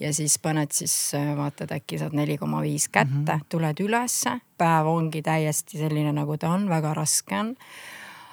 ja 0.00 0.12
siis 0.14 0.38
paned 0.42 0.74
siis 0.74 0.94
vaatad, 1.36 1.74
äkki 1.74 1.98
saad 2.02 2.16
neli 2.16 2.38
koma 2.38 2.62
viis 2.62 2.88
kätte 2.88 3.10
mm, 3.10 3.26
-hmm. 3.26 3.46
tuled 3.48 3.80
ülesse, 3.80 4.38
päev 4.58 4.86
ongi 4.86 5.22
täiesti 5.22 5.78
selline, 5.78 6.12
nagu 6.12 6.38
ta 6.38 6.50
on, 6.54 6.68
väga 6.68 6.94
raske 6.94 7.38
on. 7.38 7.54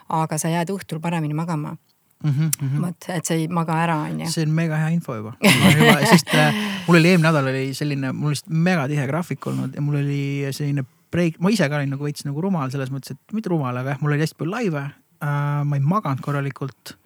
aga 0.09 0.37
sa 0.37 0.49
jääd 0.49 0.69
õhtul 0.69 0.99
paremini 0.99 1.33
magama 1.33 1.77
mm. 2.23 2.51
-hmm. 2.61 2.81
vot, 2.85 3.09
et 3.09 3.25
sa 3.25 3.33
ei 3.37 3.47
maga 3.47 3.77
ära, 3.83 3.97
onju. 4.09 4.29
see 4.31 4.45
on 4.47 4.55
mega 4.55 4.79
hea 4.81 4.93
info 4.95 5.17
juba, 5.17 5.35
sest 6.13 6.33
äh, 6.35 6.55
mul 6.87 6.99
oli 7.01 7.13
eelmine 7.13 7.27
nädal 7.29 7.51
oli 7.51 7.73
selline, 7.77 8.11
mul 8.11 8.33
oli 8.33 8.63
mega 8.69 8.87
tihe 8.91 9.07
graafik 9.07 9.47
olnud 9.47 9.75
ja 9.75 9.81
mul 9.81 9.99
oli 10.03 10.23
selline 10.51 10.85
break, 11.11 11.39
ma 11.39 11.51
ise 11.51 11.69
ka 11.69 11.79
olin 11.81 11.93
nagu 11.95 12.07
veits 12.07 12.25
nagu 12.25 12.41
rumal 12.41 12.71
selles 12.71 12.91
mõttes, 12.93 13.17
et 13.17 13.35
mitte 13.35 13.51
rumal, 13.51 13.77
aga 13.77 13.95
jah, 13.95 14.01
mul 14.01 14.15
oli 14.15 14.25
hästi 14.25 14.39
palju 14.39 14.57
laive 14.57 14.87
äh,. 14.87 15.63
ma 15.65 15.77
ei 15.77 15.83
maganud 15.83 16.23
korralikult 16.25 16.97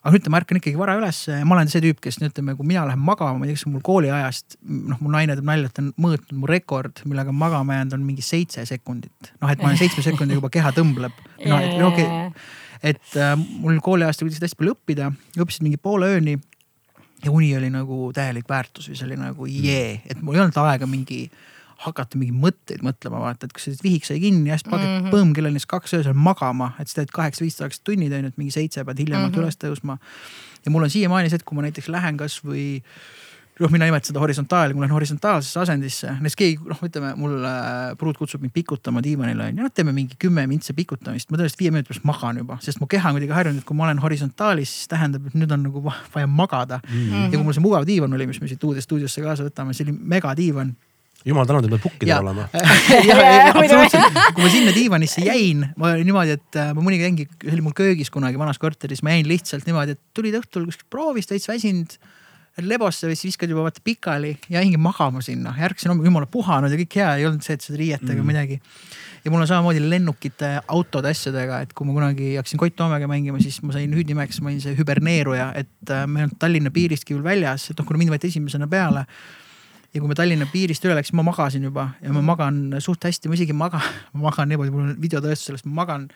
aga 0.00 0.16
ütleme, 0.16 0.32
ma 0.32 0.40
ärkan 0.40 0.58
ikkagi 0.60 0.78
vara 0.80 0.94
ülesse 0.96 1.34
ja 1.34 1.46
ma 1.48 1.58
olen 1.58 1.68
see 1.68 1.82
tüüp, 1.84 1.98
kes 2.04 2.18
ütleme, 2.24 2.54
kui 2.56 2.68
mina 2.68 2.86
lähen 2.88 3.02
magama, 3.04 3.36
ma 3.36 3.44
ei 3.46 3.52
tea, 3.52 3.58
kas 3.60 3.66
mul 3.68 3.82
kooliajast, 3.84 4.56
noh, 4.64 5.00
mu 5.04 5.12
naine 5.12 5.36
teeb 5.36 5.48
nalja, 5.48 5.68
et 5.68 5.80
on 5.82 5.90
mõõtnud 6.00 6.40
mu 6.40 6.48
rekord, 6.48 7.02
millega 7.08 7.34
magama 7.36 7.76
jäänud 7.76 7.98
on 7.98 8.06
mingi 8.06 8.24
seitse 8.24 8.64
sekundit. 8.68 9.32
noh, 9.42 9.52
et 9.52 9.60
ma 9.60 9.68
olen 9.70 9.80
seitsme 9.80 10.04
sekundiga 10.06 10.40
juba 10.40 10.52
keha 10.52 10.72
tõmbleb. 10.76 11.20
no 11.44 11.60
okei 11.90 12.06
okay,, 12.08 12.32
et 12.82 13.16
äh, 13.16 13.34
mul 13.36 13.80
kooliajast 13.84 14.22
tuli 14.22 14.32
hästi 14.32 14.58
palju 14.58 14.76
õppida, 14.76 15.10
õppisin 15.36 15.68
mingi 15.68 15.80
poole 15.80 16.08
ööni. 16.16 16.38
ja 17.24 17.30
uni 17.30 17.50
oli 17.56 17.68
nagu 17.70 18.12
täielik 18.16 18.48
väärtus 18.48 18.88
või 18.88 18.96
see 18.96 19.06
oli 19.06 19.16
nagu 19.20 19.46
jee, 19.46 20.00
et 20.08 20.22
mul 20.22 20.38
ei 20.38 20.40
olnud 20.40 20.56
aega 20.56 20.86
mingi 20.88 21.26
hakata 21.80 22.18
mingeid 22.20 22.40
mõtteid 22.40 22.84
mõtlema, 22.84 23.20
vaata, 23.22 23.48
et 23.48 23.54
kui 23.56 23.62
see 23.62 23.76
vihik 23.84 24.06
sai 24.08 24.20
kinni, 24.20 24.52
hästi 24.52 24.68
paket 24.68 24.88
mm 24.88 24.96
-hmm. 25.04 25.12
põmm 25.14 25.34
kell 25.36 25.48
on 25.48 25.56
siis 25.56 25.68
kaks 25.68 25.94
öösel 25.96 26.16
magama, 26.16 26.74
et 26.80 26.88
sa 26.88 27.00
teed 27.00 27.12
kaheksa-viis 27.16 27.60
ajaks 27.60 27.80
tunnid 27.84 28.12
on 28.12 28.26
ju, 28.26 28.32
et 28.32 28.40
mingi 28.40 28.52
seitse 28.52 28.84
pead 28.84 29.00
hiljemalt 29.00 29.32
mm 29.32 29.38
-hmm. 29.38 29.44
üles 29.44 29.56
tõusma. 29.64 29.98
ja 30.64 30.70
mul 30.70 30.82
on 30.82 30.90
siiamaani 30.90 31.30
see, 31.30 31.36
et 31.36 31.44
kui 31.44 31.56
ma 31.56 31.62
näiteks 31.62 31.88
lähen 31.88 32.16
kasvõi 32.16 32.82
noh, 33.60 33.70
mina 33.72 33.86
nimetan 33.88 34.10
seda 34.10 34.22
horisontaali, 34.22 34.74
kui 34.74 34.80
ma 34.80 34.86
lähen 34.86 34.96
horisontaalsesse 34.96 35.60
asendisse, 35.62 36.14
näiteks 36.16 36.38
keegi 36.40 36.70
noh, 36.70 36.80
ütleme 36.86 37.12
mul 37.20 37.36
äh, 37.44 37.92
pruut 38.00 38.18
kutsub 38.20 38.42
mind 38.44 38.54
pikutama 38.56 39.02
diivanile 39.04 39.50
onju, 39.50 39.64
noh 39.66 39.74
teeme 39.74 39.94
mingi 39.96 40.16
kümme 40.20 40.46
mintse 40.50 40.74
pikutamist, 40.76 41.30
ma 41.32 41.40
tõesti 41.40 41.60
viie 41.60 41.72
minuti 41.74 41.90
pärast 41.90 42.06
magan 42.08 42.40
juba, 42.40 42.58
sest 42.64 42.80
mu 42.80 42.88
keha 42.90 43.12
on 43.12 43.18
kuidagi 43.18 43.36
harjunud, 43.36 43.62
et 43.62 43.68
kui 43.68 43.78
ma 43.78 43.88
olen 43.88 44.00
horisontaalis, 44.02 44.76
siis 44.76 44.92
tähendab, 44.92 45.26
et 45.28 45.36
nüüd 45.38 45.52
on 45.56 45.66
nagu 45.68 45.82
vaja 45.86 46.28
magada 46.28 46.80
mm. 46.82 47.00
-hmm. 47.00 47.26
ja 47.26 47.32
kui 47.36 47.44
mul 47.48 47.56
see 47.56 47.66
mugav 47.66 47.88
diivan 47.88 48.16
oli, 48.16 48.28
mis 48.30 48.40
me 48.40 48.48
siit 48.48 48.64
uude 48.64 48.80
stuudiosse 48.84 49.24
kaasa 49.24 49.44
võtame, 49.46 49.76
see 49.76 49.88
oli 49.88 49.96
megadiivan 50.16 50.72
jumal 51.24 51.44
tänatud, 51.44 51.68
et 51.68 51.76
pead 51.76 51.82
pukkidel 51.84 52.22
olema. 52.24 52.46
absoluutselt, 53.60 54.14
kui 54.34 54.44
ma 54.44 54.52
sinna 54.52 54.72
diivanisse 54.72 55.20
jäin, 55.20 55.66
ma 55.76 55.92
olin 55.92 56.08
niimoodi, 56.08 56.36
et 56.38 56.56
äh, 56.56 56.70
ma 56.72 56.80
mõnikord 56.80 57.10
jäingi, 57.10 57.26
see 57.42 57.52
oli 57.58 57.64
mul 57.66 57.76
köögis 57.76 58.10
kunagi 58.14 58.40
vanas 58.40 58.58
korteris, 58.58 59.02
ma 59.04 59.12
jäin 59.12 59.28
lihtsalt 59.28 59.68
niimoodi, 59.68 59.98
et 59.98 60.00
tulid 60.16 60.38
õhtul 60.40 60.64
kuskilt 60.70 60.88
proovist, 60.88 61.34
veits 61.34 61.50
väsinud 61.50 61.98
lebosse 62.68 63.08
või 63.08 63.16
siis 63.18 63.32
viskad 63.32 63.52
juba 63.52 63.64
vaata 63.66 63.82
pikali 63.84 64.32
ja 64.48 64.60
jäingi 64.60 64.80
magama 64.80 65.22
sinna, 65.24 65.52
ärkasin 65.66 65.92
hommikul 65.92 66.10
jumala 66.10 66.28
puhanud 66.30 66.72
ja 66.72 66.78
kõik 66.80 66.96
hea, 67.00 67.10
ei 67.18 67.26
olnud 67.28 67.44
see, 67.46 67.56
et 67.58 67.64
sa 67.64 67.76
riietega 67.76 68.18
mm. 68.18 68.26
midagi. 68.26 68.60
ja 69.24 69.32
mul 69.32 69.44
on 69.44 69.50
samamoodi 69.50 69.82
lennukite, 69.84 70.52
autode 70.68 71.12
asjadega, 71.12 71.60
et 71.66 71.74
kui 71.76 71.88
ma 71.88 71.96
kunagi 71.96 72.32
hakkasin 72.38 72.60
Koit 72.62 72.76
Toomega 72.76 73.08
mängima, 73.10 73.40
siis 73.42 73.60
ma 73.62 73.74
sain 73.76 73.92
hüüdnimeks, 73.96 74.40
ma 74.40 74.52
olin 74.52 74.62
see 74.64 74.74
hüberneeruja, 74.78 75.52
et 75.60 75.92
äh, 75.92 76.06
me 76.06 76.22
ei 76.22 76.28
olnud 76.28 76.40
Tallinna 76.40 76.72
piiristki 76.74 77.16
veel 77.16 77.26
väljas, 77.26 77.70
et 77.70 77.78
noh, 77.80 77.88
kuna 77.88 78.00
mind 78.00 78.14
võeti 78.14 78.32
esimesena 78.32 78.68
peale 78.70 79.06
ja 79.94 80.00
kui 80.00 80.08
me 80.08 80.18
Tallinna 80.18 80.46
piirist 80.50 80.84
üle 80.86 80.94
läksime, 80.98 81.20
ma 81.20 81.30
magasin 81.32 81.64
juba 81.66 81.90
ja 82.00 82.12
ma 82.14 82.22
magan 82.24 82.62
suht 82.82 83.04
hästi, 83.06 83.30
ma 83.30 83.38
isegi 83.38 83.56
magan, 83.56 83.82
ma 84.14 84.24
magan 84.28 84.50
niimoodi, 84.52 84.74
mul 84.74 84.86
on 84.86 84.94
videotõestus 85.02 85.50
sellest, 85.50 85.68
ma 85.68 85.82
magan 85.82 86.06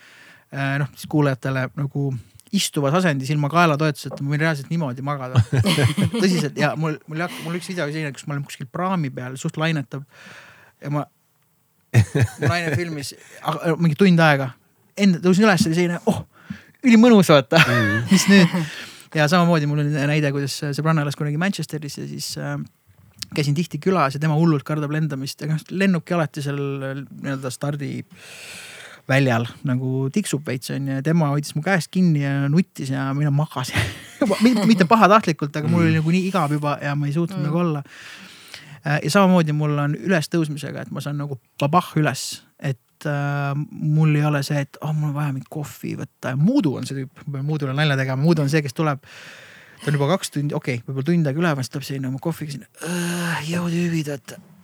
äh, 0.52 0.76
noh, 0.82 0.92
siis 0.94 1.10
kuulajatele 1.10 1.68
nagu 1.80 2.12
istuvas 2.54 2.94
asendis 3.00 3.30
ilma 3.34 3.50
kaelatoetuseta, 3.52 4.22
ma 4.22 4.34
võin 4.34 4.42
reaalselt 4.44 4.70
niimoodi 4.72 5.04
magada 5.06 5.40
tõsiselt 6.20 6.58
ja 6.60 6.74
mul, 6.78 6.96
mul 7.10 7.24
mul 7.44 7.58
üks 7.58 7.70
video 7.70 7.88
selline, 7.90 8.12
kus 8.14 8.26
ma 8.28 8.36
olen 8.36 8.44
kuskil 8.46 8.68
praami 8.70 9.10
peal, 9.14 9.38
suht 9.40 9.58
lainetab. 9.60 10.04
ja 10.82 10.92
ma, 10.94 11.04
mu 11.94 12.50
naine 12.50 12.74
filmis 12.76 13.14
mingi 13.80 13.98
tund 13.98 14.22
aega, 14.22 14.52
enda 14.98 15.22
tõusin 15.24 15.46
üles, 15.48 15.66
oli 15.68 15.78
selline, 15.78 16.00
oh, 16.10 16.24
ülimõnus 16.84 17.32
vaata 17.32 17.60
mm., 17.62 18.04
mis 18.12 18.28
nüüd. 18.30 18.56
ja 19.18 19.28
samamoodi 19.30 19.68
mul 19.70 19.84
oli 19.84 19.94
näide, 19.94 20.32
kuidas 20.34 20.60
sõbranna 20.76 21.04
elas 21.04 21.18
kunagi 21.18 21.40
Manchesteris 21.40 21.98
ja 22.00 22.06
siis 22.10 22.32
äh, 22.40 22.58
käisin 23.34 23.56
tihti 23.56 23.80
külas 23.82 24.14
ja 24.16 24.22
tema 24.22 24.36
hullult 24.38 24.66
kardab 24.66 24.92
lendamist 24.94 25.42
ja 25.42 25.50
noh 25.50 25.62
lennubki 25.70 26.14
alati 26.16 26.44
seal 26.44 26.60
nii-öelda 26.60 27.50
stardi 27.54 27.96
väljal 29.08 29.46
nagu 29.68 30.08
tiksub 30.12 30.46
veits 30.46 30.72
onju 30.72 30.98
ja 30.98 31.04
tema 31.04 31.28
hoidis 31.32 31.54
mu 31.56 31.62
käest 31.64 31.90
kinni 31.92 32.22
ja 32.22 32.48
nuttis 32.48 32.92
ja 32.92 33.10
mina 33.16 33.32
magasin 33.34 33.80
mitte 34.70 34.86
pahatahtlikult, 34.88 35.56
aga 35.56 35.68
mul 35.68 35.84
oli 35.84 35.92
mm. 35.92 36.00
nagu 36.00 36.14
nii 36.14 36.28
igav 36.30 36.54
juba 36.56 36.78
ja 36.82 36.94
ma 36.96 37.08
ei 37.08 37.12
suutnud 37.12 37.38
mm. 37.40 37.48
nagu 37.48 37.60
olla. 37.60 37.82
Äh, 38.86 38.98
ja 39.04 39.10
samamoodi 39.12 39.52
mul 39.56 39.76
on 39.80 39.96
ülestõusmisega, 39.98 40.84
et 40.84 40.92
ma 40.94 41.02
saan 41.04 41.18
nagu 41.20 41.38
babah 41.60 41.92
üles, 42.00 42.44
et 42.60 43.08
äh, 43.08 43.52
mul 43.70 44.14
ei 44.16 44.24
ole 44.24 44.42
see, 44.46 44.64
et 44.64 44.80
oh, 44.80 44.94
mul 44.96 45.12
on 45.12 45.18
vaja 45.18 45.34
mingit 45.34 45.52
kohvi 45.52 45.94
võtta 46.00 46.32
ja 46.32 46.40
Muudu 46.40 46.76
on 46.80 46.88
see 46.88 47.02
tüüp, 47.02 47.26
ma 47.26 47.38
pean 47.38 47.48
Muudule 47.48 47.76
nalja 47.76 47.98
tegema, 48.00 48.22
Muudu 48.22 48.44
on 48.44 48.52
see, 48.52 48.64
kes 48.64 48.76
tuleb 48.76 49.04
ta 49.84 49.90
on 49.90 49.98
juba 49.98 50.08
kaks 50.14 50.32
tundi, 50.32 50.56
okei 50.56 50.78
okay,, 50.78 50.86
võib-olla 50.86 51.10
tund 51.10 51.28
aega 51.28 51.44
üleval, 51.44 51.64
siis 51.64 51.74
tuleb 51.74 51.88
selline 51.90 52.08
oma 52.08 52.20
kohviga 52.24 52.56
sinna. 52.56 52.90
jõu 53.48 53.68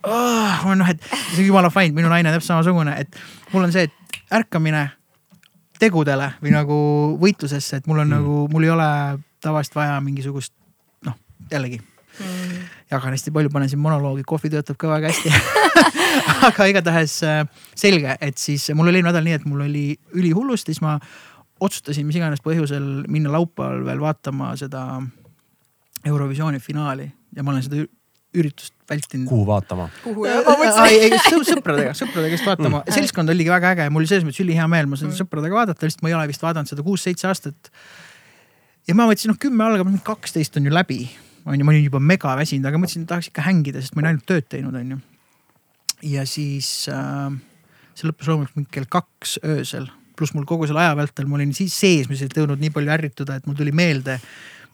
tüübid, 0.00 0.12
vaata 0.12 0.68
oh,. 0.68 0.74
noh, 0.76 0.88
et 0.88 1.02
see 1.34 1.42
on 1.42 1.48
jumala 1.50 1.70
fine, 1.70 1.94
minu 1.96 2.08
naine 2.08 2.30
on 2.30 2.36
täpselt 2.36 2.54
samasugune, 2.54 2.96
et 3.00 3.20
mul 3.52 3.66
on 3.66 3.72
see, 3.74 3.86
et 3.88 4.20
ärkamine 4.32 4.88
tegudele 5.80 6.32
või 6.42 6.54
nagu 6.54 6.78
võitlusesse, 7.20 7.80
et 7.80 7.88
mul 7.88 8.02
on 8.02 8.08
mm. 8.08 8.16
nagu, 8.16 8.40
mul 8.52 8.66
ei 8.66 8.72
ole 8.74 8.90
tavaliselt 9.42 9.78
vaja 9.78 10.00
mingisugust 10.04 10.52
noh, 11.06 11.16
jällegi 11.52 11.80
mm. 11.80 12.66
jagan 12.92 13.16
hästi 13.16 13.32
palju, 13.34 13.52
panen 13.52 13.70
siin 13.72 13.82
monoloogi, 13.82 14.24
kohvi 14.28 14.52
töötab 14.52 14.78
ka 14.80 14.92
väga 14.92 15.12
hästi 15.12 15.32
aga 16.48 16.68
igatahes 16.72 17.20
äh, 17.26 17.44
selge, 17.78 18.16
et 18.20 18.40
siis 18.40 18.70
mul 18.74 18.88
oli 18.88 19.00
eelmine 19.00 19.12
nädal 19.12 19.26
nii, 19.26 19.38
et 19.40 19.48
mul 19.48 19.64
oli 19.66 19.86
ülihullust, 20.16 20.68
siis 20.68 20.82
ma 20.84 20.98
otsustasin 21.60 22.06
mis 22.08 22.16
iganes 22.16 22.42
põhjusel 22.44 23.06
minna 23.12 23.32
laupäeval 23.34 23.84
veel 23.84 24.00
vaatama 24.00 24.54
seda 24.56 24.84
Eurovisiooni 26.08 26.60
finaali 26.64 27.10
ja 27.36 27.44
ma 27.44 27.52
olen 27.52 27.64
seda 27.64 27.84
üritust 28.36 28.74
vältinud. 28.90 29.28
kuhu 29.28 29.46
vaatama? 29.46 29.88
ja 30.06 30.36
ma 30.46 30.54
mõtlesin. 30.60 31.44
sõpradega, 31.48 31.94
sõpradega 31.98 32.36
just 32.36 32.46
vaatama 32.46 32.82
mm., 32.82 32.94
seltskond 32.94 33.32
oligi 33.32 33.50
väga 33.50 33.72
äge, 33.74 33.88
mul 33.90 34.04
oli 34.04 34.10
selles 34.10 34.26
mõttes 34.26 34.42
ülihea 34.44 34.66
meel, 34.70 34.88
ma 34.90 34.98
sain 34.98 35.10
mm. 35.10 35.18
sõpradega 35.18 35.58
vaadata, 35.58 35.86
lihtsalt 35.86 36.04
ma 36.06 36.12
ei 36.12 36.16
ole 36.18 36.30
vist 36.30 36.44
vaadanud 36.44 36.70
seda 36.70 36.84
kuus-seitse 36.86 37.26
aastat. 37.30 37.70
ja 38.88 38.96
ma 38.98 39.08
mõtlesin, 39.10 39.32
noh 39.32 39.40
kümme 39.42 39.66
algab, 39.66 39.90
kaksteist 40.06 40.58
on 40.60 40.70
ju 40.70 40.74
läbi, 40.74 41.00
on 41.44 41.58
ju, 41.58 41.66
ma 41.66 41.74
olin 41.74 41.86
juba 41.86 42.02
mega 42.12 42.34
väsinud, 42.38 42.70
aga 42.70 42.82
mõtlesin, 42.82 43.06
tahaks 43.10 43.32
ikka 43.32 43.46
hängida, 43.48 43.82
sest 43.82 43.96
ma 43.96 44.04
olin 44.04 44.12
ainult 44.14 44.28
tööd 44.30 44.46
teinud, 44.52 44.78
on 44.78 44.94
ju. 44.94 45.00
ja 46.14 46.26
siis 46.28 46.70
äh, 46.92 47.34
see 47.98 48.10
lõppes 48.10 48.30
loomulikult 48.30 48.62
mingi 48.62 48.74
kell 48.78 48.90
kaks 48.98 49.40
öösel, 49.42 49.90
pluss 50.14 50.36
mul 50.36 50.46
kogu 50.46 50.70
selle 50.70 50.84
aja 50.84 50.94
vältel 50.98 51.26
ma 51.26 51.40
olin 51.40 51.54
siis 51.56 51.74
sees, 51.74 52.06
mis 52.10 52.22
ei 52.22 52.30
jõudnud 52.30 52.62
nii 52.62 52.70
palju 52.74 52.94
ärrituda, 52.94 53.40
et 53.40 53.50
mul 53.50 53.58
tuli 53.58 53.74
meelde 53.74 54.20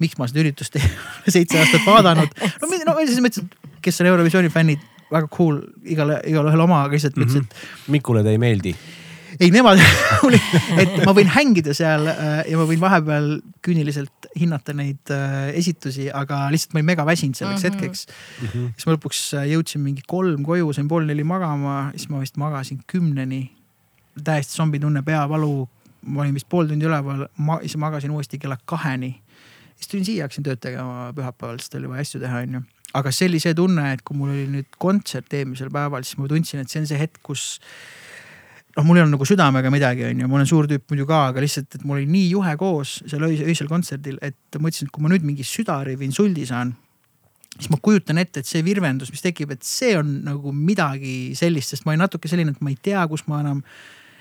miks 0.03 0.19
ma 0.19 0.29
seda 0.29 0.45
üritust 0.45 0.77
ei 0.77 0.85
ole 0.85 1.35
seitse 1.39 1.59
aastat 1.61 1.87
vaadanud. 1.87 2.37
no, 2.63 2.69
no 2.69 2.99
selles 3.01 3.23
mõttes, 3.25 3.45
et 3.45 3.81
kes 3.83 4.03
on 4.03 4.11
Eurovisiooni 4.13 4.53
fännid, 4.53 4.85
väga 5.13 5.31
cool, 5.33 5.63
igale, 5.87 6.21
igalühel 6.29 6.67
oma, 6.67 6.85
aga 6.85 6.99
lihtsalt 6.99 7.19
mõtlesin 7.19 7.47
mm, 7.47 7.51
-hmm. 7.51 7.83
et. 7.89 7.91
Mikule 7.97 8.25
ta 8.27 8.35
ei 8.35 8.43
meeldi 8.43 8.77
ei, 9.41 9.51
nemad 9.53 9.81
et 10.83 10.95
ma 11.05 11.13
võin 11.17 11.29
hängida 11.33 11.75
seal 11.77 12.07
äh, 12.11 12.41
ja 12.49 12.59
ma 12.59 12.67
võin 12.69 12.81
vahepeal 12.81 13.29
küüniliselt 13.65 14.29
hinnata 14.39 14.75
neid 14.77 15.13
äh, 15.13 15.51
esitusi, 15.59 16.09
aga 16.13 16.47
lihtsalt 16.53 16.75
ma 16.75 16.81
olin 16.81 16.91
mega 16.93 17.07
väsinud 17.09 17.39
selleks 17.39 17.65
mm 17.65 17.69
-hmm. 17.69 17.83
hetkeks 17.83 18.07
mm. 18.07 18.49
-hmm. 18.49 18.73
siis 18.77 18.87
ma 18.87 18.97
lõpuks 18.97 19.23
äh, 19.37 19.49
jõudsin 19.53 19.85
mingi 19.85 20.03
kolm 20.07 20.45
koju, 20.45 20.73
sain 20.73 20.89
pool 20.89 21.07
neli 21.09 21.25
magama, 21.25 21.91
siis 21.97 22.09
ma 22.09 22.21
vist 22.21 22.37
magasin 22.37 22.81
kümneni. 22.87 23.53
täiesti 24.25 24.57
zombitunne, 24.57 25.03
peavalu, 25.03 25.69
ma 26.03 26.23
olin 26.23 26.35
vist 26.35 26.49
pool 26.49 26.67
tundi 26.67 26.87
üleval, 26.87 27.27
siis 27.61 27.77
magasin 27.77 28.11
uuesti 28.11 28.39
kella 28.39 28.57
kaheni 28.65 29.21
siis 29.77 29.93
tulin 29.93 30.07
siia, 30.09 30.27
hakkasin 30.27 30.47
tööd 30.47 30.63
tegema 30.63 31.11
pühapäeval, 31.17 31.61
sest 31.63 31.77
oli 31.79 31.91
vaja 31.91 32.07
asju 32.07 32.23
teha, 32.23 32.43
onju. 32.47 32.63
aga 32.97 33.13
see 33.13 33.29
oli 33.31 33.43
see 33.43 33.55
tunne, 33.57 33.91
et 33.93 34.03
kui 34.07 34.17
mul 34.17 34.33
oli 34.33 34.47
nüüd 34.51 34.81
kontsert 34.83 35.35
eelmisel 35.37 35.71
päeval, 35.75 36.07
siis 36.07 36.19
ma 36.21 36.29
tundsin, 36.31 36.63
et 36.63 36.73
see 36.73 36.83
on 36.83 36.89
see 36.89 37.01
hetk, 37.01 37.21
kus 37.27 37.59
noh, 38.77 38.85
mul 38.87 38.99
ei 38.99 39.05
olnud 39.05 39.17
nagu 39.17 39.29
südamega 39.29 39.73
midagi, 39.73 40.07
onju, 40.11 40.31
ma 40.31 40.41
olen 40.41 40.49
suur 40.49 40.69
tüüp 40.71 40.89
muidu 40.93 41.07
ka, 41.09 41.27
aga 41.33 41.45
lihtsalt, 41.45 41.79
et 41.79 41.85
mul 41.85 42.01
oli 42.01 42.09
nii 42.13 42.31
juhe 42.31 42.57
koos 42.61 42.99
seal 43.05 43.29
öisel, 43.29 43.69
kontserdil, 43.71 44.19
et 44.25 44.59
ma 44.59 44.67
mõtlesin, 44.69 44.89
et 44.89 44.95
kui 44.97 45.05
ma 45.05 45.13
nüüd 45.13 45.27
mingi 45.29 45.47
südari 45.47 45.97
või 45.99 46.11
insuldi 46.11 46.47
saan, 46.49 46.75
siis 47.57 47.71
ma 47.73 47.81
kujutan 47.83 48.21
ette, 48.21 48.43
et 48.43 48.49
see 48.49 48.65
virvendus, 48.65 49.13
mis 49.13 49.25
tekib, 49.25 49.53
et 49.55 49.65
see 49.65 49.95
on 49.99 50.19
nagu 50.27 50.53
midagi 50.53 51.37
sellist, 51.39 51.73
sest 51.73 51.87
ma 51.87 51.95
olin 51.95 52.05
natuke 52.05 52.29
selline, 52.31 52.53
et 52.53 52.65
ma 52.65 52.73
ei 52.73 52.81
tea, 52.81 53.05
kus 53.11 53.25
ma 53.31 53.41
enam 53.45 53.63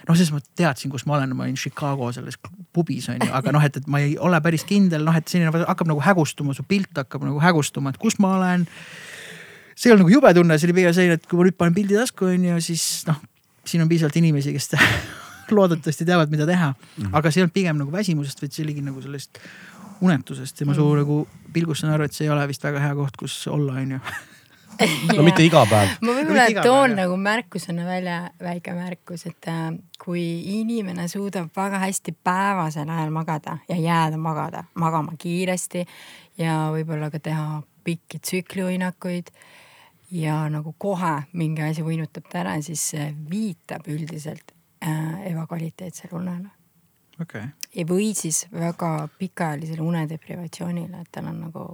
noh, 0.07 0.15
selles 0.17 0.31
mõttes 0.33 0.53
teadsin, 0.57 0.91
kus 0.93 1.05
ma 1.09 1.17
olen, 1.17 1.33
ma 1.37 1.45
olin 1.45 1.57
Chicago 1.59 2.11
selles 2.15 2.37
pubis 2.75 3.09
on 3.11 3.19
ju, 3.21 3.31
aga 3.35 3.53
noh, 3.55 3.63
et, 3.65 3.79
et 3.81 3.89
ma 3.91 4.01
ei 4.03 4.15
ole 4.21 4.39
päris 4.45 4.65
kindel, 4.67 5.05
noh, 5.07 5.17
et 5.17 5.27
selline 5.31 5.65
hakkab 5.65 5.89
nagu 5.89 6.03
hägustuma, 6.05 6.55
su 6.57 6.65
pilt 6.67 7.03
hakkab 7.03 7.25
nagu 7.27 7.41
hägustuma, 7.41 7.93
et 7.93 8.01
kus 8.01 8.19
ma 8.23 8.35
olen. 8.39 8.67
see 9.75 9.89
ei 9.89 9.95
olnud 9.95 10.05
nagu 10.05 10.15
jube 10.15 10.33
tunne, 10.37 10.59
see 10.59 10.69
oli 10.69 10.77
pigem 10.81 10.95
selline, 10.95 11.19
et 11.19 11.29
kui 11.29 11.39
ma 11.39 11.47
nüüd 11.47 11.57
panen 11.59 11.77
pildi 11.77 11.97
tasku 11.97 12.29
on 12.31 12.49
ju, 12.51 12.59
siis 12.63 12.85
noh, 13.09 13.21
siin 13.65 13.83
on 13.83 13.91
piisavalt 13.91 14.19
inimesi, 14.21 14.53
kes 14.55 14.71
loodetavasti 15.57 16.07
teavad, 16.07 16.31
mida 16.33 16.45
teha 16.49 16.71
mm. 16.71 17.03
-hmm. 17.03 17.17
aga 17.17 17.31
see 17.31 17.41
ei 17.41 17.47
olnud 17.47 17.57
pigem 17.57 17.81
nagu 17.81 17.91
väsimusest, 17.91 18.41
vaid 18.41 18.53
see 18.53 18.65
oligi 18.65 18.85
nagu 18.85 19.01
sellest 19.01 19.41
unetusest 20.01 20.59
ja 20.61 20.65
ma 20.65 20.73
su 20.73 20.85
mm 20.85 20.91
-hmm. 20.91 20.97
nagu 20.97 21.27
pilgust 21.53 21.81
saan 21.81 21.93
aru, 21.93 22.03
et 22.03 22.13
see 22.13 22.25
ei 22.25 22.31
ole 22.33 22.47
vist 22.47 22.63
väga 22.63 22.79
hea 22.79 22.95
koht, 22.95 23.17
kus 23.17 23.47
olla, 23.47 23.73
on 23.73 23.91
ju 23.91 23.99
no 25.15 25.23
mitte 25.25 25.43
iga 25.45 25.63
päev. 25.69 25.95
ma 26.01 26.15
võib-olla 26.19 26.47
toon 26.63 26.91
päev, 26.91 26.97
nagu 26.99 27.17
märkusena 27.21 27.85
välja 27.87 28.17
väike 28.41 28.73
märkus, 28.77 29.25
et 29.29 29.49
äh, 29.51 29.67
kui 30.01 30.23
inimene 30.59 31.07
suudab 31.11 31.51
väga 31.55 31.81
hästi 31.85 32.15
päevasel 32.23 32.89
ajal 32.89 33.13
magada 33.15 33.57
ja 33.69 33.77
jääda 33.79 34.19
magada, 34.21 34.65
magama 34.81 35.15
kiiresti 35.19 35.85
ja 36.41 36.65
võib-olla 36.75 37.11
ka 37.13 37.21
teha 37.23 37.61
pikki 37.85 38.19
tsükliuinakuid 38.19 39.31
ja 40.11 40.43
nagu 40.49 40.75
kohe 40.77 41.15
mingi 41.33 41.63
asi 41.65 41.83
uinutab 41.85 42.29
ta 42.31 42.43
ära, 42.43 42.59
siis 42.61 42.83
see 42.91 43.09
viitab 43.29 43.87
üldiselt 43.91 44.53
äh, 44.83 45.31
ebakvaliteetsele 45.31 46.15
unele. 46.17 46.51
Okay.. 47.21 47.47
või 47.87 48.09
siis 48.11 48.41
väga 48.51 49.07
pikaajalisele 49.19 49.79
unedeprivatsioonile, 49.81 50.99
et 50.99 51.11
tal 51.15 51.29
on 51.29 51.37
nagu 51.45 51.67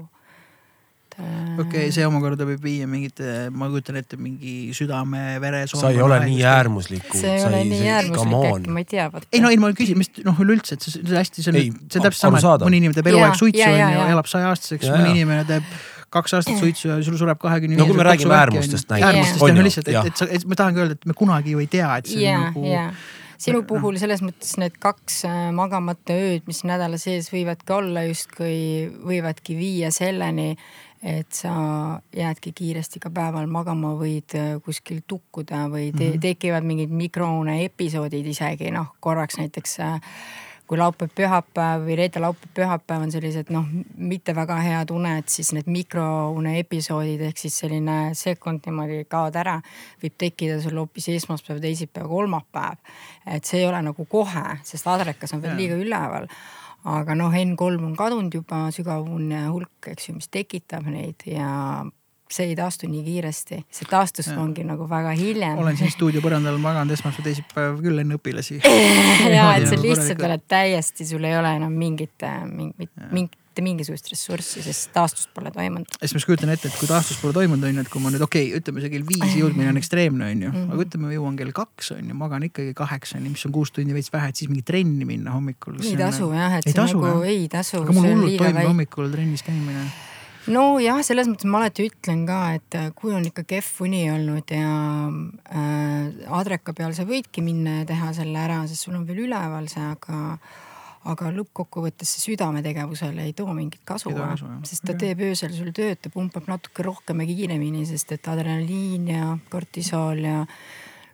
okei 1.21 1.63
okay,, 1.63 1.91
see 1.93 2.05
omakorda 2.07 2.47
võib 2.47 2.63
viia 2.65 2.87
mingite, 2.89 3.49
ma 3.53 3.69
kujutan 3.71 3.99
ette, 4.01 4.19
mingi 4.21 4.71
südame-veresoonde. 4.77 5.83
sa 5.83 5.93
ei 5.93 6.01
ole 6.03 6.19
nii 6.25 6.41
äärmuslik. 6.51 7.07
see 7.13 7.37
ei 7.37 7.45
ole 7.47 7.61
nii 7.69 7.93
äärmuslik 7.95 8.35
äkki, 8.51 8.73
ma 8.75 8.83
ei 8.83 8.89
tea. 8.95 9.07
ei 9.29 9.43
no 9.43 9.53
ei, 9.53 9.61
ma 9.61 9.71
küsin, 9.77 9.99
mis 10.01 10.11
noh, 10.25 10.43
üleüldse, 10.43 10.77
et 10.77 10.87
see, 10.87 11.05
hästi, 11.11 11.45
see 11.45 11.53
on, 11.53 11.61
see 11.87 12.01
on 12.01 12.09
täpselt 12.09 12.25
sama, 12.25 12.41
et 12.41 12.67
mõni 12.67 12.81
inimene 12.83 12.99
teeb 12.99 13.11
eluaeg 13.13 13.39
suitsu 13.39 13.69
onju, 13.69 14.05
elab 14.17 14.29
saja 14.31 14.51
aastaseks, 14.51 14.91
mõni 14.91 15.15
inimene 15.17 15.47
teeb 15.49 15.73
kaks 16.11 16.35
aastat 16.35 16.59
suitsu 16.59 16.89
ja 16.89 16.99
sul 17.05 17.15
sureb 17.19 17.39
kahekümne 17.39 17.79
no 17.79 17.87
kui 17.87 17.95
me 17.95 18.03
räägime 18.03 18.35
äärmustest 18.35 18.89
näiteks. 18.91 19.07
äärmustest 19.07 19.47
on 19.47 19.61
ju 19.61 19.63
lihtsalt, 19.63 19.91
et, 19.93 20.11
et 20.11 20.19
sa, 20.19 20.27
et 20.27 20.43
ma 20.43 20.57
tahangi 20.59 20.83
öelda, 20.83 20.99
et 20.99 21.07
me 21.07 21.15
kunagi 21.15 21.55
ju 21.55 21.63
ei 21.63 21.69
tea, 21.71 21.87
et 22.01 22.11
see 22.11 22.25
yeah, 22.25 22.41
on 22.41 22.47
nagu 22.49 22.67
yeah 22.67 22.93
sinu 23.41 23.63
puhul 23.67 23.97
selles 23.97 24.21
mõttes 24.21 24.53
need 24.61 24.75
kaks 24.81 25.23
äh, 25.25 25.49
magamata 25.55 26.13
ööd, 26.13 26.45
mis 26.49 26.61
nädala 26.67 26.99
sees 27.01 27.31
võivadki 27.33 27.73
olla 27.73 28.03
justkui, 28.05 28.91
võivadki 29.07 29.55
viia 29.57 29.91
selleni, 29.93 30.53
et 31.03 31.33
sa 31.33 31.53
jäädki 32.15 32.51
kiiresti 32.55 32.99
ka 33.01 33.09
päeval 33.09 33.47
magama, 33.49 33.95
võid 33.97 34.35
äh, 34.37 34.53
kuskil 34.61 35.01
tukkuda 35.07 35.65
või 35.71 35.89
te 35.91 36.05
mm 36.05 36.13
-hmm. 36.13 36.21
tekivad 36.21 36.63
mingid 36.63 36.89
mikroune 36.89 37.63
episoodid 37.65 38.25
isegi 38.25 38.71
noh, 38.71 38.93
korraks 38.99 39.37
näiteks 39.37 39.79
äh, 39.79 39.99
kui 40.71 40.77
laupäev-pühapäev 40.79 41.81
või 41.83 41.95
reede-laupäev-pühapäev 41.99 43.01
on 43.03 43.11
sellised 43.11 43.49
noh, 43.51 43.65
mitte 43.97 44.31
väga 44.35 44.55
head 44.63 44.93
uned, 44.95 45.27
siis 45.27 45.49
need 45.51 45.67
mikroune 45.67 46.53
episoodid 46.59 47.25
ehk 47.27 47.41
siis 47.41 47.57
selline 47.59 47.97
sekund 48.15 48.63
niimoodi 48.69 49.01
kaod 49.11 49.35
ära, 49.35 49.57
võib 50.03 50.15
tekkida 50.15 50.61
sul 50.63 50.79
hoopis 50.79 51.09
esmaspäev, 51.11 51.59
teisipäev, 51.59 52.07
kolmapäev. 52.07 52.79
et 53.25 53.43
see 53.43 53.59
ei 53.59 53.67
ole 53.67 53.81
nagu 53.81 54.05
kohe, 54.05 54.45
sest 54.63 54.87
adrekas 54.87 55.33
on 55.33 55.43
veel 55.43 55.59
liiga 55.59 55.75
üleval 55.75 56.31
aga 56.83 57.15
noh, 57.17 57.33
N3 57.33 57.81
on 57.85 57.95
kadunud 57.97 58.33
juba 58.33 58.65
sügavune 58.73 59.47
hulk, 59.49 59.91
eks 59.93 60.09
ju, 60.09 60.17
mis 60.17 60.29
tekitab 60.31 60.87
neid 60.89 61.25
ja 61.29 61.49
see 62.31 62.47
ei 62.51 62.55
taastu 62.55 62.87
nii 62.87 63.01
kiiresti, 63.03 63.59
see 63.75 63.89
taastus 63.89 64.29
ja. 64.31 64.37
ongi 64.39 64.63
nagu 64.63 64.87
väga 64.89 65.11
hiljem. 65.19 65.59
olen 65.59 65.77
siin 65.77 65.91
stuudio 65.91 66.23
põrandal 66.23 66.57
maganud 66.63 66.95
esmaspäev, 66.95 67.27
teisipäev 67.27 67.81
küll 67.83 68.03
enne 68.03 68.17
õpilasi 68.19 68.61
ja, 69.35 69.49
et 69.57 69.67
sa 69.67 69.79
lihtsalt 69.79 70.23
oled 70.29 70.47
täiesti, 70.47 71.07
sul 71.07 71.27
ei 71.27 71.35
ole 71.37 71.53
enam 71.59 71.75
mingit, 71.75 72.27
mingit, 72.47 72.93
mingit 73.11 73.40
mitte 73.51 73.65
mingisugust 73.65 74.07
ressurssi, 74.07 74.63
sest 74.63 74.93
taastust 74.95 75.31
pole 75.35 75.51
toimunud. 75.51 75.89
siis 75.99 76.13
ma 76.15 76.21
just 76.21 76.29
kujutan 76.29 76.51
ette, 76.53 76.69
et 76.71 76.77
kui 76.79 76.87
taastus 76.87 77.19
pole 77.19 77.35
toimunud, 77.35 77.67
on 77.67 77.81
ju, 77.81 77.83
et 77.83 77.91
kui 77.91 78.03
ma 78.03 78.11
nüüd 78.13 78.23
okei 78.23 78.47
okay,, 78.47 78.61
ütleme 78.61 78.83
see 78.83 78.93
kell 78.93 79.07
viis 79.09 79.35
jõudmine 79.35 79.73
on 79.73 79.79
ekstreemne, 79.81 80.29
on 80.31 80.45
ju, 80.45 80.51
mhm. 80.53 80.69
aga 80.71 80.85
ütleme, 80.85 81.09
ma 81.09 81.15
jõuan 81.17 81.39
kell 81.41 81.51
kaks 81.57 81.91
on 81.97 82.13
ju, 82.13 82.15
magan 82.21 82.47
ikkagi 82.47 82.75
kaheksani, 82.77 83.33
mis 83.33 83.43
on 83.49 83.55
kuus 83.55 83.73
tundi 83.75 83.97
veits 83.97 84.13
vähe, 84.13 84.31
et 84.31 84.39
siis 84.39 84.51
mingi 84.51 84.63
trenni 84.63 85.07
minna 85.09 85.35
hommikul. 85.35 85.81
ei 85.83 85.99
tasu 85.99 86.31
jah, 86.31 86.55
et 86.61 86.69
ei 86.69 86.71
see 86.71 86.79
tasu, 86.79 87.03
nagu 87.03 87.27
ei 87.27 87.43
tasu. 87.51 87.83
aga 87.83 87.97
mul 87.97 88.07
hullult 88.07 88.39
toimub 88.39 88.71
hommikul 88.71 89.11
trennis 89.11 89.43
käimine 89.43 89.89
nojah, 90.49 91.03
selles 91.05 91.27
mõttes 91.29 91.45
ma 91.49 91.59
alati 91.61 91.85
ütlen 91.91 92.23
ka, 92.25 92.39
et 92.57 92.79
äh, 92.79 92.89
kui 92.97 93.13
on 93.13 93.27
ikka 93.27 93.43
kehv 93.49 93.83
uni 93.85 94.05
olnud 94.13 94.55
ja 94.55 94.71
äh, 95.11 96.33
adreka 96.39 96.73
peal 96.77 96.95
sa 96.97 97.05
võidki 97.05 97.43
minna 97.45 97.81
ja 97.81 97.87
teha 97.91 98.15
selle 98.17 98.41
ära, 98.41 98.63
sest 98.71 98.87
sul 98.87 98.97
on 98.97 99.05
veel 99.09 99.27
üleval 99.27 99.67
see, 99.69 99.83
aga 99.83 100.39
aga 101.09 101.31
lõppkokkuvõttes 101.33 102.11
see 102.13 102.31
südametegevusele 102.31 103.23
ei 103.25 103.33
too 103.37 103.49
mingit 103.57 103.81
kasu, 103.87 104.13
sest 104.67 104.85
ta 104.85 104.93
teeb 104.99 105.23
öösel 105.31 105.53
sul 105.55 105.71
tööd, 105.73 105.97
ta 106.01 106.11
pumpab 106.13 106.49
natuke 106.51 106.85
rohkem 106.85 107.23
ja 107.23 107.29
kiiremini, 107.31 107.87
sest 107.89 108.13
et 108.17 108.29
adrenaliin 108.29 109.09
ja 109.09 109.31
kortisool 109.49 110.21
ja 110.27 110.37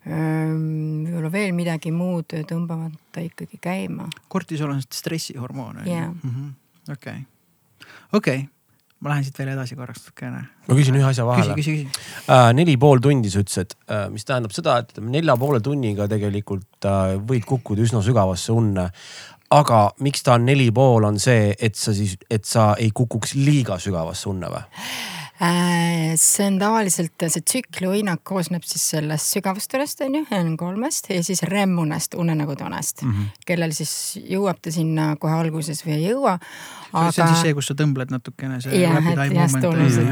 võib-olla 0.08 1.32
veel 1.32 1.56
midagi 1.56 1.92
muud 1.96 2.36
tõmbavad 2.48 2.94
ta 3.12 3.24
ikkagi 3.24 3.60
käima. 3.62 4.08
kortisool 4.32 4.76
on 4.76 4.84
stressihormoon 4.84 5.82
on 5.84 5.90
ju? 5.90 6.52
okei, 6.94 7.26
okei 8.16 8.46
ma 9.04 9.12
lähen 9.12 9.28
siit 9.28 9.38
veel 9.38 9.52
edasi 9.54 9.76
korraks 9.78 10.02
natukene. 10.02 10.40
ma 10.68 10.78
küsin 10.78 10.96
ühe 10.98 11.06
asja 11.06 11.26
vahele. 11.28 11.54
küsi, 11.58 11.76
küsi, 11.76 11.90
küsi. 11.92 12.24
Äh, 12.34 12.50
neli 12.58 12.78
pool 12.82 13.02
tundi 13.04 13.30
sa 13.30 13.44
ütlesid 13.44 13.76
äh,, 13.86 14.08
mis 14.14 14.26
tähendab 14.26 14.56
seda, 14.56 14.80
et 14.82 14.98
nelja 15.04 15.36
poole 15.38 15.62
tunniga 15.64 16.08
tegelikult 16.10 16.88
äh, 16.90 17.18
võid 17.30 17.46
kukkuda 17.50 17.86
üsna 17.86 18.02
sügavasse 18.06 18.56
unne 18.56 18.90
aga 19.52 19.82
miks 20.04 20.24
ta 20.24 20.36
on 20.38 20.46
neli 20.46 20.72
pool, 20.76 21.06
on 21.08 21.20
see, 21.20 21.54
et 21.60 21.76
sa 21.76 21.94
siis, 21.96 22.18
et 22.30 22.46
sa 22.46 22.74
ei 22.80 22.92
kukuks 22.96 23.36
liiga 23.40 23.80
sügavasse 23.80 24.30
unne 24.30 24.52
või? 24.52 24.66
Äh, 25.38 26.16
see 26.18 26.48
on 26.50 26.56
tavaliselt, 26.58 27.14
see 27.30 27.44
tsükliuinak 27.46 28.24
koosneb 28.26 28.64
siis 28.66 28.88
sellest 28.96 29.36
sügavustunest 29.36 30.00
on 30.02 30.16
ju, 30.18 30.22
N3-st 30.34 31.12
ja 31.14 31.20
siis 31.22 31.44
REM-unest, 31.46 32.16
unenägutunest 32.18 33.04
mm, 33.04 33.12
-hmm. 33.12 33.44
kellel 33.46 33.76
siis 33.78 33.92
jõuab 34.18 34.58
ta 34.66 34.74
sinna 34.74 35.12
kohe 35.22 35.36
alguses 35.38 35.84
või 35.86 35.94
ei 36.00 36.08
jõua. 36.08 36.40
Aga... 36.90 37.12
see 37.12 37.22
on 37.22 37.30
siis 37.36 37.44
see, 37.46 37.54
kus 37.54 37.70
sa 37.70 37.76
tõmbled 37.78 38.16
natukene 38.16 38.58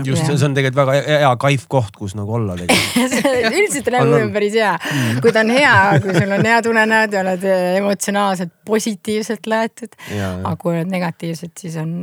just, 0.06 0.30
see 0.30 0.46
on 0.46 0.60
tegelikult 0.60 0.78
väga 0.84 1.18
hea 1.24 1.34
kaif 1.42 1.66
koht, 1.74 1.98
kus 1.98 2.14
nagu 2.14 2.38
olla 2.38 2.60
tegelikult 2.62 3.50
üldiselt 3.58 3.92
REM-un 3.96 4.28
on 4.28 4.38
päris 4.38 4.60
hea, 4.62 4.78
mm. 4.78 5.26
kui 5.26 5.34
ta 5.34 5.42
on 5.42 5.56
hea, 5.58 5.76
kui 6.06 6.20
sul 6.20 6.38
on 6.38 6.52
head 6.52 6.70
unenäod 6.70 7.18
ja 7.18 7.26
oled 7.26 7.50
emotsionaalselt 7.82 8.54
positiivselt 8.66 9.50
laetud. 9.50 9.98
aga 10.22 10.56
kui 10.62 10.76
oled 10.76 10.94
negatiivsed, 10.94 11.58
siis 11.66 11.82
on 11.82 11.98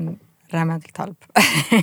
rämedalt 0.54 0.98
halb 0.98 1.28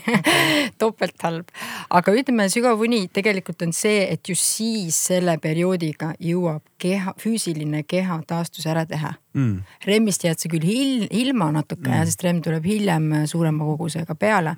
topelt 0.81 1.21
halb. 1.23 1.53
aga 1.89 2.15
ütleme, 2.15 2.49
sügav 2.51 2.81
uni 2.85 3.05
tegelikult 3.13 3.61
on 3.65 3.73
see, 3.75 4.03
et 4.13 4.29
just 4.29 4.45
siis 4.59 4.97
selle 5.09 5.37
perioodiga 5.41 6.13
jõuab 6.23 6.63
keha, 6.81 7.13
füüsiline 7.19 7.83
keha 7.87 8.21
taastuse 8.27 8.71
ära 8.71 8.85
teha 8.89 9.13
mm.. 9.33 9.63
REM-ist 9.87 10.27
jääd 10.27 10.41
sa 10.41 10.51
küll 10.51 10.67
hil, 10.67 11.07
ilma 11.09 11.51
natuke 11.55 11.89
mm., 11.89 12.05
sest 12.09 12.27
REM 12.27 12.43
tuleb 12.45 12.65
hiljem 12.65 13.09
suurema 13.29 13.71
kogusega 13.71 14.15
peale. 14.15 14.55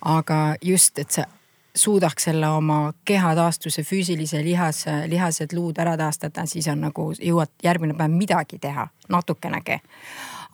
aga 0.00 0.42
just, 0.62 0.98
et 0.98 1.10
sa 1.10 1.28
suudaks 1.74 2.28
selle 2.28 2.48
oma 2.48 2.92
keha 3.04 3.34
taastuse 3.34 3.82
füüsilise 3.82 4.42
lihas, 4.44 4.84
lihased, 5.08 5.54
luud 5.56 5.78
ära 5.80 5.96
taastada, 5.96 6.44
siis 6.46 6.68
on 6.68 6.84
nagu 6.84 7.08
jõuad 7.16 7.52
järgmine 7.64 7.96
päev 7.96 8.12
midagi 8.12 8.58
teha, 8.60 8.88
natukenegi 9.08 9.80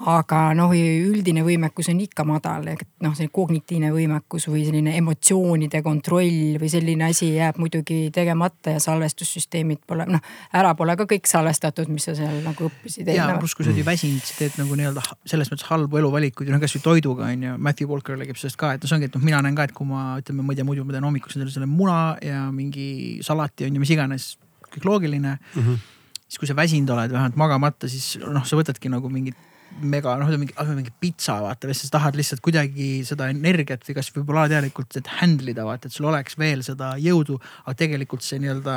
aga 0.06 0.52
noh, 0.54 0.70
üldine 0.70 1.42
võimekus 1.42 1.88
on 1.90 1.98
ikka 2.04 2.22
madal, 2.28 2.68
et 2.70 2.84
noh, 3.02 3.14
see 3.18 3.30
kognitiivne 3.34 3.90
võimekus 3.90 4.46
või 4.46 4.62
selline 4.66 4.94
emotsioonide 5.00 5.80
kontroll 5.82 6.54
või 6.62 6.70
selline 6.70 7.08
asi 7.08 7.32
jääb 7.34 7.58
muidugi 7.58 8.12
tegemata 8.14 8.76
ja 8.76 8.82
salvestussüsteemid 8.82 9.82
pole 9.88 10.06
noh, 10.06 10.22
ära 10.54 10.76
pole 10.78 10.94
ka 11.00 11.08
kõik 11.10 11.26
salvestatud, 11.30 11.90
mis 11.90 12.06
sa 12.06 12.14
seal 12.18 12.38
nagu 12.44 12.68
õppisid. 12.68 13.10
ja 13.10 13.26
pluss, 13.40 13.58
kui 13.58 13.66
sa 13.66 13.72
oled 13.72 13.82
ju 13.82 13.88
väsinud, 13.88 14.22
siis 14.22 14.38
teed 14.38 14.62
nagu 14.62 14.78
nii-öelda 14.78 15.02
selles 15.26 15.50
mõttes 15.50 15.66
halbu 15.66 15.98
eluvalikuid, 16.02 16.54
noh 16.54 16.62
kasvõi 16.62 16.84
toiduga 16.86 17.32
on 17.32 17.46
ju, 17.48 17.58
Matthew 17.58 17.90
Walker 17.90 18.18
räägib 18.20 18.38
sellest 18.38 18.60
ka, 18.60 18.76
et 18.76 18.84
noh, 18.84 18.92
see 18.92 19.00
ongi, 19.00 19.10
et 19.10 19.18
noh, 19.18 19.26
mina 19.26 19.42
näen 19.42 19.58
ka, 19.58 19.66
et 19.66 19.74
kui 19.74 19.88
ma 19.88 20.12
ütleme, 20.22 20.46
ma 20.46 20.54
ei 20.54 20.62
tea, 20.62 20.68
muidu 20.68 20.86
ma 20.86 20.94
teen 20.94 21.10
hommikuks 21.10 21.38
endale 21.38 21.54
selle 21.54 21.66
muna 21.70 22.00
ja 22.22 22.46
mingi 22.54 23.18
salati 23.26 23.66
on 23.66 23.74
ju, 23.74 23.82
mis 23.82 23.94
iganes, 23.98 24.32
kõik 24.70 24.86
loogiline 24.86 25.38
mm. 25.38 25.62
-hmm 25.62 25.86
siis 26.28 26.42
kui 26.42 26.48
sa 26.48 26.52
väsinud 26.56 26.90
oled, 26.92 27.12
vähemalt 27.12 27.36
magamata, 27.40 27.88
siis 27.88 28.18
noh, 28.20 28.44
sa 28.44 28.56
võtadki 28.58 28.90
nagu 28.92 29.08
mingit 29.08 29.47
mega 29.78 30.16
noh, 30.18 30.30
mingi, 30.40 30.54
mingi 30.74 30.92
pitsa 31.00 31.38
vaata, 31.44 31.70
siis 31.70 31.86
sa 31.86 31.98
tahad 31.98 32.18
lihtsalt 32.18 32.42
kuidagi 32.44 33.04
seda 33.06 33.28
energiat 33.32 33.84
või 33.86 33.96
kas 33.98 34.10
võib-olla 34.14 34.46
alateadlikult, 34.46 34.98
et 34.98 35.10
handle 35.20 35.52
ida 35.54 35.66
vaata, 35.68 35.88
et 35.88 35.94
sul 35.94 36.08
oleks 36.10 36.38
veel 36.40 36.64
seda 36.66 36.94
jõudu. 37.02 37.38
aga 37.64 37.76
tegelikult 37.84 38.26
see 38.26 38.40
nii-öelda 38.42 38.76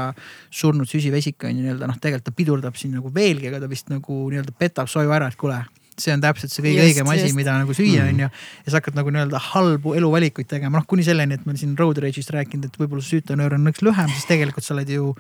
surnud 0.62 0.90
süsivesik 0.90 1.48
on 1.48 1.56
ju 1.56 1.66
nii-öelda 1.66 1.90
noh, 1.90 2.00
tegelikult 2.02 2.30
ta 2.30 2.38
pidurdab 2.38 2.78
sind 2.80 2.98
nagu 3.00 3.12
veelgi, 3.14 3.50
aga 3.50 3.64
ta 3.64 3.72
vist 3.72 3.90
nagu 3.94 4.24
nii-öelda 4.30 4.58
petab 4.58 4.92
soju 4.92 5.14
ära, 5.14 5.32
et 5.32 5.40
kuule 5.40 5.64
see 6.02 6.14
on 6.16 6.22
täpselt 6.24 6.54
see 6.54 6.64
kõige 6.66 6.86
õigem 6.88 7.10
asi, 7.14 7.32
mida 7.38 7.56
nagu 7.60 7.76
süüa 7.76 8.06
mm. 8.06 8.12
on 8.14 8.22
ju. 8.24 8.30
ja 8.66 8.74
sa 8.74 8.80
hakkad 8.80 8.98
nagu 8.98 9.14
nii-öelda 9.14 9.42
halbu 9.52 9.96
eluvalikuid 10.00 10.50
tegema, 10.50 10.80
noh 10.80 10.88
kuni 10.90 11.06
selleni, 11.06 11.38
et 11.38 11.46
ma 11.46 11.54
olen 11.54 11.62
siin 11.62 11.74
road 11.80 12.02
rage'ist 12.02 12.32
rääkinud, 12.34 12.70
et 12.70 12.80
võib-olla 12.80 13.06
süütenöör 13.06 13.58
on 13.58 13.68
nõks 13.68 13.84
lühem, 13.86 14.10
siis 14.16 14.30
tegelikult 14.30 14.66
sa 14.66 14.76
oled 14.78 14.92
ju 14.92 15.12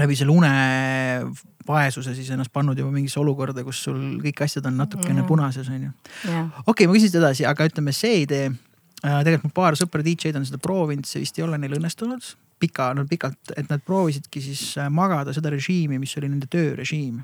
läbi 0.00 0.16
selle 0.18 0.34
unevaesuse 0.34 2.14
siis 2.16 2.30
ennast 2.34 2.52
pannud 2.54 2.78
juba 2.78 2.92
mingisse 2.94 3.20
olukorda, 3.22 3.64
kus 3.66 3.82
sul 3.86 3.98
kõik 4.22 4.44
asjad 4.46 4.66
on 4.70 4.78
natukene 4.82 5.20
mm. 5.20 5.28
punases 5.28 5.68
on 5.70 5.86
ju. 5.86 5.92
okei 6.24 6.72
okay,, 6.72 6.88
ma 6.88 6.96
küsin 6.96 7.12
seda 7.12 7.26
edasi, 7.26 7.46
aga 7.48 7.68
ütleme 7.70 7.94
see 7.94 8.22
idee 8.24 8.48
äh,. 8.50 9.20
tegelikult 9.26 9.50
mul 9.50 9.56
paar 9.56 9.78
sõpra 9.78 10.02
DJ-d 10.06 10.40
on 10.40 10.48
seda 10.48 10.60
proovinud, 10.62 11.06
see 11.08 11.22
vist 11.22 11.38
ei 11.38 11.46
ole 11.46 11.60
neil 11.60 11.78
õnnestunud. 11.78 12.34
pika, 12.64 12.92
no 12.96 13.04
pikalt, 13.06 13.54
et 13.58 13.70
nad 13.70 13.82
proovisidki 13.84 14.40
siis 14.42 14.66
äh, 14.80 14.90
magada 14.90 15.34
seda 15.36 15.52
režiimi, 15.52 15.98
mis 16.00 16.14
oli 16.18 16.30
nende 16.32 16.50
töörežiim. 16.50 17.22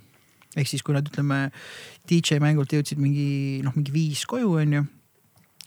ehk 0.56 0.68
siis, 0.68 0.82
kui 0.86 0.94
nad 0.94 1.06
ütleme 1.06 1.48
DJ 2.10 2.38
mängult 2.42 2.72
jõudsid 2.74 3.02
mingi 3.02 3.60
noh, 3.66 3.74
mingi 3.74 3.94
viis 3.94 4.26
koju 4.30 4.58
on 4.62 4.78
ju. 4.78 4.86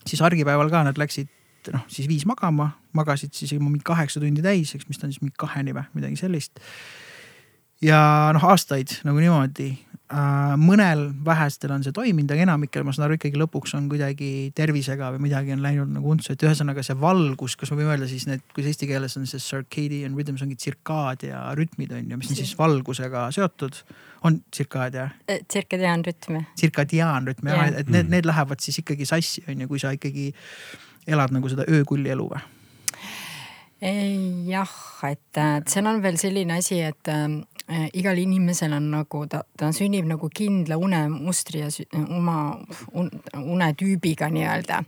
siis 0.07 0.23
argipäeval 0.23 0.71
ka 0.71 0.87
nad 0.87 0.99
läksid 0.99 1.27
noh, 1.73 1.85
siis 1.91 2.09
viis 2.09 2.25
magama, 2.29 2.71
magasid 2.97 3.33
siis 3.37 3.55
mingi 3.59 3.83
kaheksa 3.85 4.21
tundi 4.23 4.43
täis, 4.45 4.75
eks, 4.75 4.89
mis 4.89 4.99
ta 4.99 5.07
on 5.07 5.15
siis 5.15 5.23
mingi 5.23 5.37
kaheni 5.39 5.75
või 5.75 5.85
midagi 5.95 6.19
sellist. 6.19 6.59
ja 7.83 8.31
noh, 8.35 8.43
aastaid 8.51 8.99
nagu 9.07 9.19
niimoodi 9.19 9.71
äh,. 10.13 10.53
mõnel 10.59 11.05
vähestel 11.25 11.73
on 11.75 11.83
see 11.83 11.95
toiminud, 11.95 12.31
aga 12.31 12.45
enamikel 12.45 12.85
ma 12.85 12.93
saan 12.95 13.07
aru 13.07 13.17
ikkagi 13.17 13.39
lõpuks 13.39 13.75
on 13.77 13.89
kuidagi 13.91 14.51
tervisega 14.55 15.11
või 15.15 15.25
midagi 15.25 15.55
on 15.55 15.63
läinud 15.65 15.91
nagu 15.95 16.13
untsu, 16.13 16.33
et 16.33 16.45
ühesõnaga 16.45 16.85
see 16.85 16.95
valgus, 16.99 17.57
kas 17.59 17.71
me 17.71 17.81
võime 17.81 17.95
öelda 17.95 18.07
siis 18.11 18.27
need, 18.29 18.45
kuidas 18.53 18.73
eesti 18.73 18.89
keeles 18.91 19.17
on 19.19 19.27
see 19.29 19.43
circadian 19.43 20.15
rhythms 20.17 20.45
ongi 20.45 20.59
tsirkaad 20.59 21.27
ja 21.27 21.43
rütmid 21.59 21.91
on 21.95 22.15
ju, 22.15 22.21
mis 22.21 22.31
on 22.31 22.39
siis 22.39 22.55
valgusega 22.59 23.27
seotud 23.35 23.83
on 24.23 24.39
tsirkaad 24.51 24.95
jah? 24.97 25.11
tsirkadiaanrütm. 25.47 26.39
tsirkadiaanrütm 26.55 27.51
jah, 27.51 27.67
et 27.83 27.91
need, 27.91 28.11
need 28.11 28.27
lähevad 28.29 28.63
siis 28.63 28.79
ikkagi 28.83 29.07
sassi 29.07 29.43
on 29.47 29.65
ju, 29.65 29.69
kui 29.71 29.81
sa 29.81 29.91
ikkagi 29.95 30.31
elad 31.07 31.33
nagu 31.35 31.49
seda 31.51 31.67
öökulli 31.69 32.13
elu 32.13 32.27
või? 32.33 32.43
jah, 34.47 34.75
et 35.09 35.39
seal 35.67 35.87
on 35.91 35.97
veel 36.03 36.15
selline 36.15 36.55
asi, 36.55 36.77
et 36.79 37.09
äh, 37.11 37.89
igal 37.99 38.15
inimesel 38.21 38.71
on 38.77 38.85
nagu 38.93 39.25
ta, 39.27 39.41
ta 39.59 39.73
sünnib 39.75 40.07
nagu 40.07 40.29
kindla 40.31 40.77
unemustri 40.79 41.65
ja 41.65 41.67
oma 42.05 42.37
un, 42.95 43.11
unetüübiga 43.41 44.29
nii-öelda. 44.31 44.79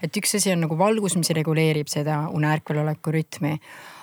et 0.00 0.16
üks 0.16 0.38
asi 0.40 0.54
on 0.54 0.64
nagu 0.64 0.78
valgus, 0.80 1.18
mis 1.20 1.28
reguleerib 1.36 1.92
seda 1.92 2.22
une 2.32 2.48
ärkveloleku 2.54 3.12
rütmi 3.12 3.58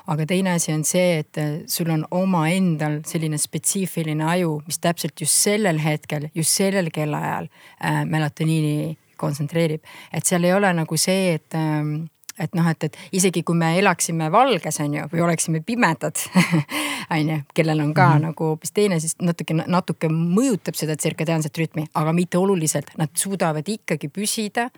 aga 0.07 0.25
teine 0.29 0.53
asi 0.53 0.73
on 0.73 0.83
see, 0.85 1.19
et 1.23 1.37
äh, 1.41 1.55
sul 1.67 1.89
on 1.93 2.05
omaendal 2.13 2.99
selline 3.09 3.39
spetsiifiline 3.41 4.25
aju, 4.35 4.59
mis 4.67 4.79
täpselt 4.81 5.17
just 5.21 5.37
sellel 5.45 5.81
hetkel, 5.81 6.29
just 6.35 6.53
sellel 6.53 6.91
kellaajal 6.93 7.49
äh, 7.49 8.03
melatoniini 8.09 8.95
kontsentreerib. 9.17 9.81
et 10.13 10.25
seal 10.25 10.43
ei 10.43 10.53
ole 10.53 10.73
nagu 10.73 10.97
see, 10.97 11.33
et 11.39 11.57
ähm, 11.59 12.07
et 12.39 12.55
noh, 12.55 12.67
et, 12.67 12.83
et 12.83 12.97
isegi 13.15 13.43
kui 13.47 13.55
me 13.55 13.71
elaksime 13.79 14.27
valges, 14.31 14.79
on 14.83 14.97
ju, 14.97 15.03
või 15.13 15.21
oleksime 15.23 15.61
pimedad 15.65 16.19
on 17.15 17.29
ju, 17.31 17.37
kellel 17.55 17.83
on 17.85 17.93
ka 17.93 18.09
mm 18.09 18.15
-hmm. 18.15 18.25
nagu 18.29 18.49
hoopis 18.51 18.71
teine, 18.75 18.99
siis 18.99 19.15
natuke, 19.21 19.53
natuke 19.53 20.09
mõjutab 20.11 20.75
seda 20.75 20.95
tsirkadiaanset 20.95 21.57
rütmi, 21.57 21.87
aga 21.93 22.13
mitte 22.13 22.37
oluliselt, 22.37 22.91
nad 22.97 23.09
suudavad 23.15 23.67
ikkagi 23.67 24.09
püsida 24.09 24.69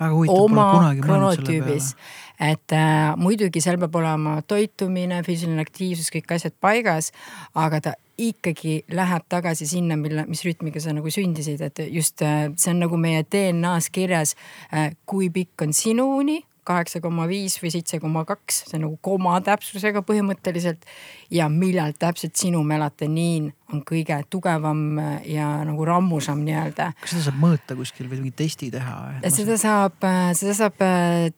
väga 0.00 0.12
huvitav, 0.12 0.36
pole 0.36 0.64
kunagi 0.76 1.00
mõelnud 1.00 1.34
selle 1.36 1.62
peale. 1.64 2.50
et 2.52 2.72
äh, 2.72 3.16
muidugi 3.16 3.60
seal 3.60 3.78
peab 3.78 3.94
olema 3.96 4.42
toitumine, 4.42 5.22
füüsiline 5.22 5.60
aktiivsus, 5.60 6.10
kõik 6.12 6.34
asjad 6.36 6.54
paigas, 6.60 7.12
aga 7.54 7.80
ta 7.80 7.94
ikkagi 8.18 8.80
läheb 8.92 9.28
tagasi 9.28 9.68
sinna, 9.68 9.96
mille, 10.00 10.24
mis 10.28 10.44
rütmiga 10.46 10.80
sa 10.80 10.94
nagu 10.96 11.10
sündisid, 11.12 11.60
et 11.64 11.84
just 11.92 12.22
äh, 12.24 12.48
see 12.56 12.72
on 12.72 12.84
nagu 12.86 12.98
meie 13.00 13.24
DNA-s 13.24 13.90
kirjas, 13.92 14.36
äh, 14.72 14.94
kui 15.08 15.28
pikk 15.32 15.66
on 15.66 15.76
sinu 15.76 16.08
uni 16.20 16.42
kaheksa 16.66 16.98
koma 16.98 17.28
viis 17.30 17.60
või 17.62 17.70
seitse 17.70 18.00
koma 18.02 18.24
kaks, 18.26 18.64
see 18.66 18.78
on 18.80 18.86
nagu 18.88 18.96
koma 19.04 19.36
täpsusega 19.44 20.02
põhimõtteliselt. 20.02 20.82
ja 21.30 21.46
millal 21.52 21.92
täpselt 21.98 22.34
sinu 22.38 22.62
melatoniin 22.66 23.52
on 23.72 23.84
kõige 23.86 24.18
tugevam 24.30 24.98
äh, 24.98 25.14
ja 25.36 25.52
nagu 25.68 25.84
rammusam 25.84 26.42
nii-öelda. 26.46 26.92
kas 27.00 27.14
seda 27.14 27.28
saab 27.28 27.40
mõõta 27.44 27.76
kuskil 27.78 28.08
või 28.10 28.24
mingi 28.24 28.36
testi 28.42 28.72
teha? 28.72 28.98
seda 29.28 29.60
saab, 29.60 30.00
seda 30.34 30.56
saab 30.56 30.86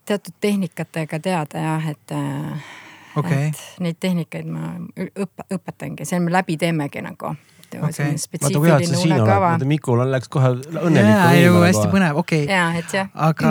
teatud 0.07 0.39
tehnikatega 0.41 1.21
teada 1.27 1.67
jah, 1.67 1.91
et 1.93 2.19
okay.. 3.17 3.49
et 3.53 3.63
neid 3.85 4.01
tehnikaid 4.01 4.49
ma 4.51 4.75
õppe, 4.99 5.47
õpetangi, 5.55 6.07
see 6.09 6.21
me 6.23 6.33
läbi 6.35 6.59
teemegi 6.61 7.05
nagu. 7.05 7.35
Okay.. 7.69 8.15
vaata 8.17 8.59
kui 8.59 8.71
hea, 8.71 8.79
et 8.81 8.89
sa 8.89 8.97
siin 8.97 9.13
oled, 9.13 9.29
vaata 9.29 9.69
Mikul 9.69 10.01
on, 10.01 10.13
läks 10.13 10.31
kohe 10.33 10.55
õnnelikult. 10.57 11.41
nagu 11.45 11.65
hästi 11.67 11.89
põnev, 11.93 12.21
okei. 12.23 12.47
Okay.. 12.47 12.55
ja, 12.55 12.69
et 12.81 12.95
jah. 12.97 13.11
aga 13.29 13.51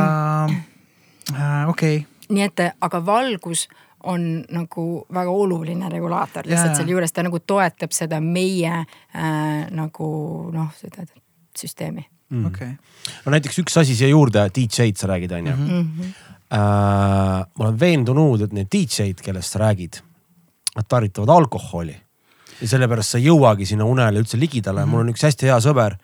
äh, 1.33 1.69
okei. 1.69 1.99
Okay.. 2.01 2.33
nii 2.33 2.47
et, 2.47 2.63
aga 2.81 3.03
valgus 3.05 3.67
on 4.07 4.25
nagu 4.53 4.87
väga 5.13 5.33
oluline 5.33 5.89
regulaator 5.91 6.49
lihtsalt 6.49 6.77
sealjuures, 6.79 7.13
ta 7.13 7.25
nagu 7.25 7.39
toetab 7.39 7.93
seda 7.93 8.21
meie 8.23 8.73
äh, 8.73 9.67
nagu 9.75 10.09
noh, 10.53 10.69
seda 10.77 11.05
süsteemi. 11.57 12.07
Mm.. 12.29 12.49
okei. 12.49 12.73
Okay.. 12.73 13.21
no 13.25 13.35
näiteks 13.35 13.61
üks 13.61 13.77
asi 13.79 13.95
siia 13.95 14.09
juurde, 14.11 14.49
DJ-d 14.53 14.97
sa 14.97 15.13
räägid, 15.13 15.31
on 15.37 15.53
ju. 15.53 15.55
Mm. 15.55 15.85
-hmm 15.99 16.15
äh,. 16.53 17.45
ma 17.47 17.65
olen 17.65 17.79
veendunud, 17.79 18.41
et 18.41 18.53
need 18.53 18.69
DJ-d, 18.71 19.21
kellest 19.23 19.55
sa 19.55 19.59
räägid, 19.65 20.01
nad 20.75 20.87
tarvitavad 20.87 21.29
alkoholi. 21.29 21.95
ja 22.61 22.67
sellepärast 22.67 23.13
sa 23.13 23.19
ei 23.19 23.27
jõuagi 23.27 23.67
sinna 23.69 23.85
unele 23.85 24.19
üldse 24.19 24.39
ligidale 24.39 24.81
mm. 24.81 24.85
-hmm. 24.85 24.91
mul 24.91 25.05
on 25.05 25.13
üks 25.13 25.23
hästi 25.23 25.51
hea 25.51 25.59
sõber, 25.61 25.97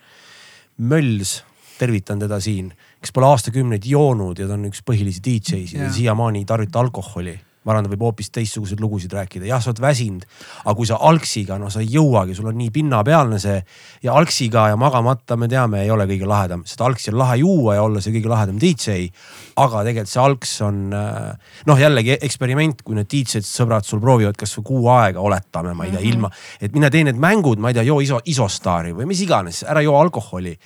Mölls, 0.77 1.43
tervitan 1.77 2.19
teda 2.19 2.39
siin, 2.41 2.73
kes 3.01 3.11
pole 3.13 3.27
aastakümneid 3.29 3.85
joonud 3.85 4.39
ja 4.39 4.47
ta 4.47 4.53
on 4.53 4.65
üks 4.65 4.81
põhilisi 4.85 5.21
DJ-sid 5.21 5.77
yeah. 5.77 5.87
ja 5.87 5.93
siiamaani 5.93 6.39
ei 6.39 6.45
tarvita 6.45 6.79
alkoholi 6.79 7.39
ma 7.63 7.73
arvan, 7.73 7.87
ta 7.87 7.91
võib 7.93 8.05
hoopis 8.07 8.31
teistsuguseid 8.33 8.81
lugusid 8.83 9.13
rääkida, 9.15 9.47
jah, 9.47 9.61
sa 9.63 9.71
oled 9.71 9.81
väsinud, 9.83 10.25
aga 10.63 10.75
kui 10.77 10.89
sa 10.89 10.99
algsiga, 11.07 11.57
no 11.61 11.69
sa 11.73 11.83
ei 11.83 11.89
jõuagi, 11.93 12.35
sul 12.37 12.49
on 12.51 12.57
nii 12.59 12.71
pinnapealne 12.75 13.39
see 13.41 13.57
ja 14.03 14.15
algsiga 14.19 14.67
ja 14.71 14.79
magamata, 14.79 15.37
me 15.39 15.49
teame, 15.51 15.83
ei 15.83 15.91
ole 15.93 16.07
kõige 16.09 16.29
lahedam, 16.29 16.65
seda 16.69 16.87
algsi 16.89 17.13
on 17.13 17.19
lahe 17.21 17.39
juua 17.41 17.77
ja 17.77 17.85
olla 17.87 18.03
see 18.03 18.15
kõige 18.17 18.31
lahedam 18.31 18.59
DJ. 18.61 19.09
aga 19.55 19.83
tegelikult 19.87 20.13
see 20.13 20.23
algs 20.23 20.55
on 20.65 20.81
äh, 20.97 21.53
noh, 21.69 21.79
jällegi 21.79 22.17
eksperiment, 22.19 22.83
kui 22.83 22.97
need 22.97 23.11
DJ-d, 23.11 23.45
sõbrad 23.47 23.87
sul 23.87 24.01
proovivad 24.03 24.37
kasvõi 24.39 24.67
kuu 24.67 24.89
aega, 24.93 25.21
oletame, 25.23 25.75
ma 25.77 25.87
ei 25.87 25.95
tea, 25.95 26.03
ilma, 26.09 26.31
et 26.59 26.75
mine 26.75 26.91
tee 26.93 27.05
need 27.07 27.21
mängud, 27.21 27.61
ma 27.61 27.71
ei 27.71 27.79
tea, 27.79 27.87
joo 27.87 28.01
iso, 28.03 28.19
isostaari 28.25 28.93
või 28.97 29.07
mis 29.09 29.23
iganes, 29.23 29.63
ära 29.67 29.83
joo 29.85 29.95
alkoholi 29.99 30.57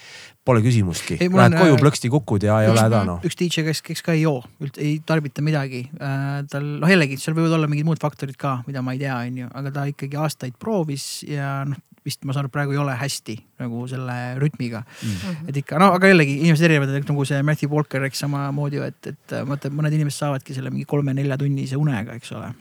Pole 0.48 0.62
küsimustki, 0.64 1.20
lähed 1.20 1.58
koju 1.58 1.76
äh, 1.76 1.82
plõksti 1.82 2.12
kukud 2.14 2.46
ja 2.48 2.62
ei 2.64 2.72
ole 2.72 2.86
häda 2.86 3.04
noh. 3.08 3.26
üks 3.28 3.36
DJ, 3.40 3.66
kes, 3.68 3.84
kes 3.86 4.04
ka 4.06 4.16
ei 4.16 4.24
joo, 4.24 4.40
ei 4.78 4.98
tarbita 5.06 5.44
midagi 5.46 5.84
äh,. 6.00 6.46
tal 6.52 6.66
noh, 6.78 6.88
jällegi 6.92 7.20
seal 7.22 7.36
võivad 7.38 7.58
olla 7.60 7.70
mingid 7.72 7.88
muud 7.88 8.02
faktorid 8.02 8.40
ka, 8.40 8.62
mida 8.70 8.84
ma 8.86 8.96
ei 8.96 9.04
tea, 9.04 9.18
on 9.28 9.44
ju, 9.44 9.52
aga 9.62 9.74
ta 9.76 9.86
ikkagi 9.92 10.20
aastaid 10.24 10.58
proovis 10.62 11.10
ja 11.28 11.60
noh 11.68 11.84
vist 12.08 12.24
ma 12.24 12.32
saan 12.32 12.46
aru, 12.46 12.52
praegu 12.54 12.72
ei 12.72 12.80
ole 12.80 12.94
hästi 12.96 13.36
nagu 13.60 13.82
selle 13.92 14.14
rütmiga 14.40 14.84
mm.. 14.86 15.50
et 15.52 15.60
ikka 15.60 15.80
no 15.82 15.90
aga 15.98 16.12
jällegi 16.12 16.38
inimesed 16.40 16.70
erinevad, 16.70 16.94
nagu 16.96 17.26
see 17.28 17.42
Matthew 17.44 17.74
Walker, 17.74 18.06
eks 18.08 18.24
samamoodi 18.24 18.80
ju, 18.80 18.88
et, 18.88 19.12
et 19.12 19.36
vaata 19.50 19.72
mõned 19.74 19.98
inimesed 19.98 20.24
saavadki 20.24 20.56
selle 20.56 20.72
mingi 20.74 20.88
kolme-nelja 20.88 21.40
tunnise 21.42 21.80
unega, 21.80 22.16
eks 22.16 22.32
ole 22.38 22.54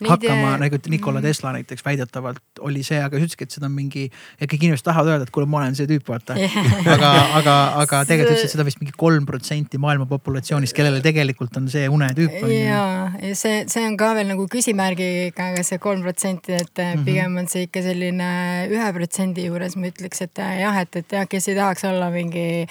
Neid... 0.00 0.10
hakkama, 0.10 0.54
nagu 0.60 0.80
Nikola 0.88 1.22
Tesla 1.24 1.52
näiteks 1.56 1.84
väidetavalt 1.84 2.62
oli 2.66 2.82
see, 2.86 3.00
aga 3.02 3.18
ütleski, 3.18 3.46
et 3.46 3.56
seda 3.56 3.68
on 3.68 3.74
mingi. 3.76 4.06
ja 4.40 4.48
kõik 4.48 4.64
inimesed 4.66 4.86
tahavad 4.86 5.12
öelda, 5.14 5.28
et 5.28 5.34
kuule, 5.34 5.48
ma 5.50 5.60
olen 5.62 5.76
see 5.78 5.88
tüüp, 5.90 6.06
vaata 6.08 6.36
aga, 6.94 7.10
aga, 7.40 7.56
aga 7.82 8.02
tegelikult 8.08 8.36
ütles, 8.36 8.46
et 8.48 8.54
seda 8.54 8.66
vist 8.68 8.80
mingi 8.82 8.96
kolm 8.96 9.26
protsenti 9.28 9.80
maailma 9.82 10.08
populatsioonist, 10.10 10.76
kellele 10.76 11.02
tegelikult 11.04 11.60
on 11.60 11.68
see 11.72 11.86
unetüüp. 11.92 12.38
ja, 12.54 12.84
ja 13.20 13.34
see, 13.38 13.64
see 13.70 13.84
on 13.86 13.98
ka 14.00 14.12
veel 14.18 14.30
nagu 14.32 14.48
küsimärgiga, 14.50 15.52
see 15.66 15.80
kolm 15.82 16.04
protsenti, 16.06 16.56
et 16.56 16.72
mm 16.72 16.82
-hmm. 16.82 17.04
pigem 17.08 17.36
on 17.42 17.50
see 17.50 17.68
ikka 17.68 17.84
selline 17.84 18.30
ühe 18.70 18.90
protsendi 18.96 19.46
juures 19.50 19.76
ma 19.76 19.92
ütleks, 19.92 20.24
et 20.26 20.44
jah, 20.60 20.80
et, 20.80 20.96
et 20.96 21.18
jah, 21.18 21.28
kes 21.28 21.48
ei 21.48 21.58
tahaks 21.58 21.84
olla 21.88 22.10
mingi 22.10 22.64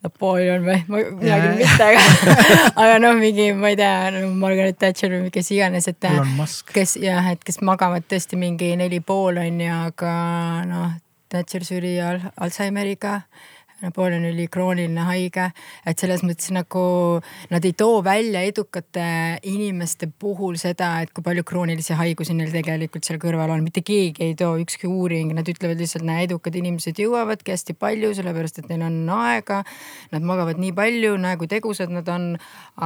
Napoleon 0.00 0.64
või? 0.64 0.78
Midagi 1.20 1.50
mitte, 1.58 1.88
aga, 1.90 2.04
aga 2.82 2.96
noh, 3.02 3.18
mingi, 3.20 3.50
ma 3.52 3.72
ei 3.72 3.76
tea 3.76 4.08
no,, 4.14 4.22
Margaret 4.40 4.78
Thatcher 4.80 5.12
või 5.18 5.32
kes 5.34 5.52
iganes, 5.52 5.90
et. 5.90 6.08
kes 6.72 6.96
jah, 7.02 7.30
et 7.34 7.44
kes 7.44 7.60
magavad 7.66 8.06
tõesti 8.08 8.40
mingi 8.40 8.72
neli 8.80 9.02
pool 9.04 9.42
on 9.42 9.60
ju, 9.60 9.78
aga 9.90 10.12
noh, 10.70 10.90
Thatcher 11.30 11.66
suri 11.68 11.98
Al 12.02 12.22
Alžeimeriga 12.40 13.20
Napoleon 13.80 14.24
oli 14.28 14.46
krooniline 14.52 15.04
haige, 15.08 15.46
et 15.88 16.00
selles 16.00 16.20
mõttes 16.26 16.50
nagu 16.52 16.82
nad 17.50 17.64
ei 17.64 17.72
too 17.76 18.00
välja 18.04 18.42
edukate 18.44 19.04
inimeste 19.48 20.10
puhul 20.20 20.58
seda, 20.60 20.92
et 21.04 21.12
kui 21.16 21.24
palju 21.24 21.44
kroonilisi 21.48 21.96
haigusi 21.96 22.36
neil 22.36 22.52
tegelikult 22.52 23.06
seal 23.08 23.20
kõrval 23.22 23.54
on, 23.54 23.64
mitte 23.64 23.82
keegi 23.86 24.30
ei 24.30 24.34
too, 24.38 24.58
ükski 24.60 24.88
uuring, 24.90 25.32
nad 25.36 25.48
ütlevad 25.48 25.80
lihtsalt, 25.80 26.04
näe, 26.06 26.26
edukad 26.28 26.56
inimesed 26.60 27.00
jõuavadki 27.00 27.54
hästi 27.54 27.76
palju, 27.80 28.12
sellepärast 28.18 28.60
et 28.62 28.68
neil 28.72 28.84
on 28.86 28.98
aega. 29.20 29.62
Nad 30.12 30.26
magavad 30.26 30.60
nii 30.60 30.74
palju, 30.76 31.14
näe 31.20 31.38
kui 31.40 31.48
tegusad 31.50 31.92
nad 31.94 32.08
on, 32.12 32.34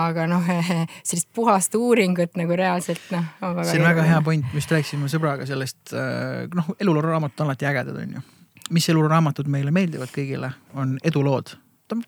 aga 0.05 0.29
noh, 0.31 0.47
sellist 1.09 1.31
puhast 1.35 1.75
uuringut 1.79 2.39
nagu 2.39 2.59
reaalselt 2.59 3.11
noh. 3.15 3.35
see 3.65 3.81
on 3.81 3.89
väga 3.89 4.07
hea 4.13 4.23
point, 4.25 4.47
vist 4.55 4.71
rääkisime 4.73 5.11
sõbraga 5.13 5.49
sellest, 5.49 5.83
äh, 5.97 6.47
noh, 6.55 6.75
elulooraamatud 6.79 7.43
on 7.45 7.53
alati 7.53 7.71
ägedad, 7.73 7.99
on 7.99 8.19
ju 8.19 8.27
mis 8.71 8.89
eluraamatud 8.89 9.49
meile 9.51 9.73
meeldivad 9.75 10.13
kõigile, 10.15 10.53
on 10.75 10.97
edulood. 11.05 11.57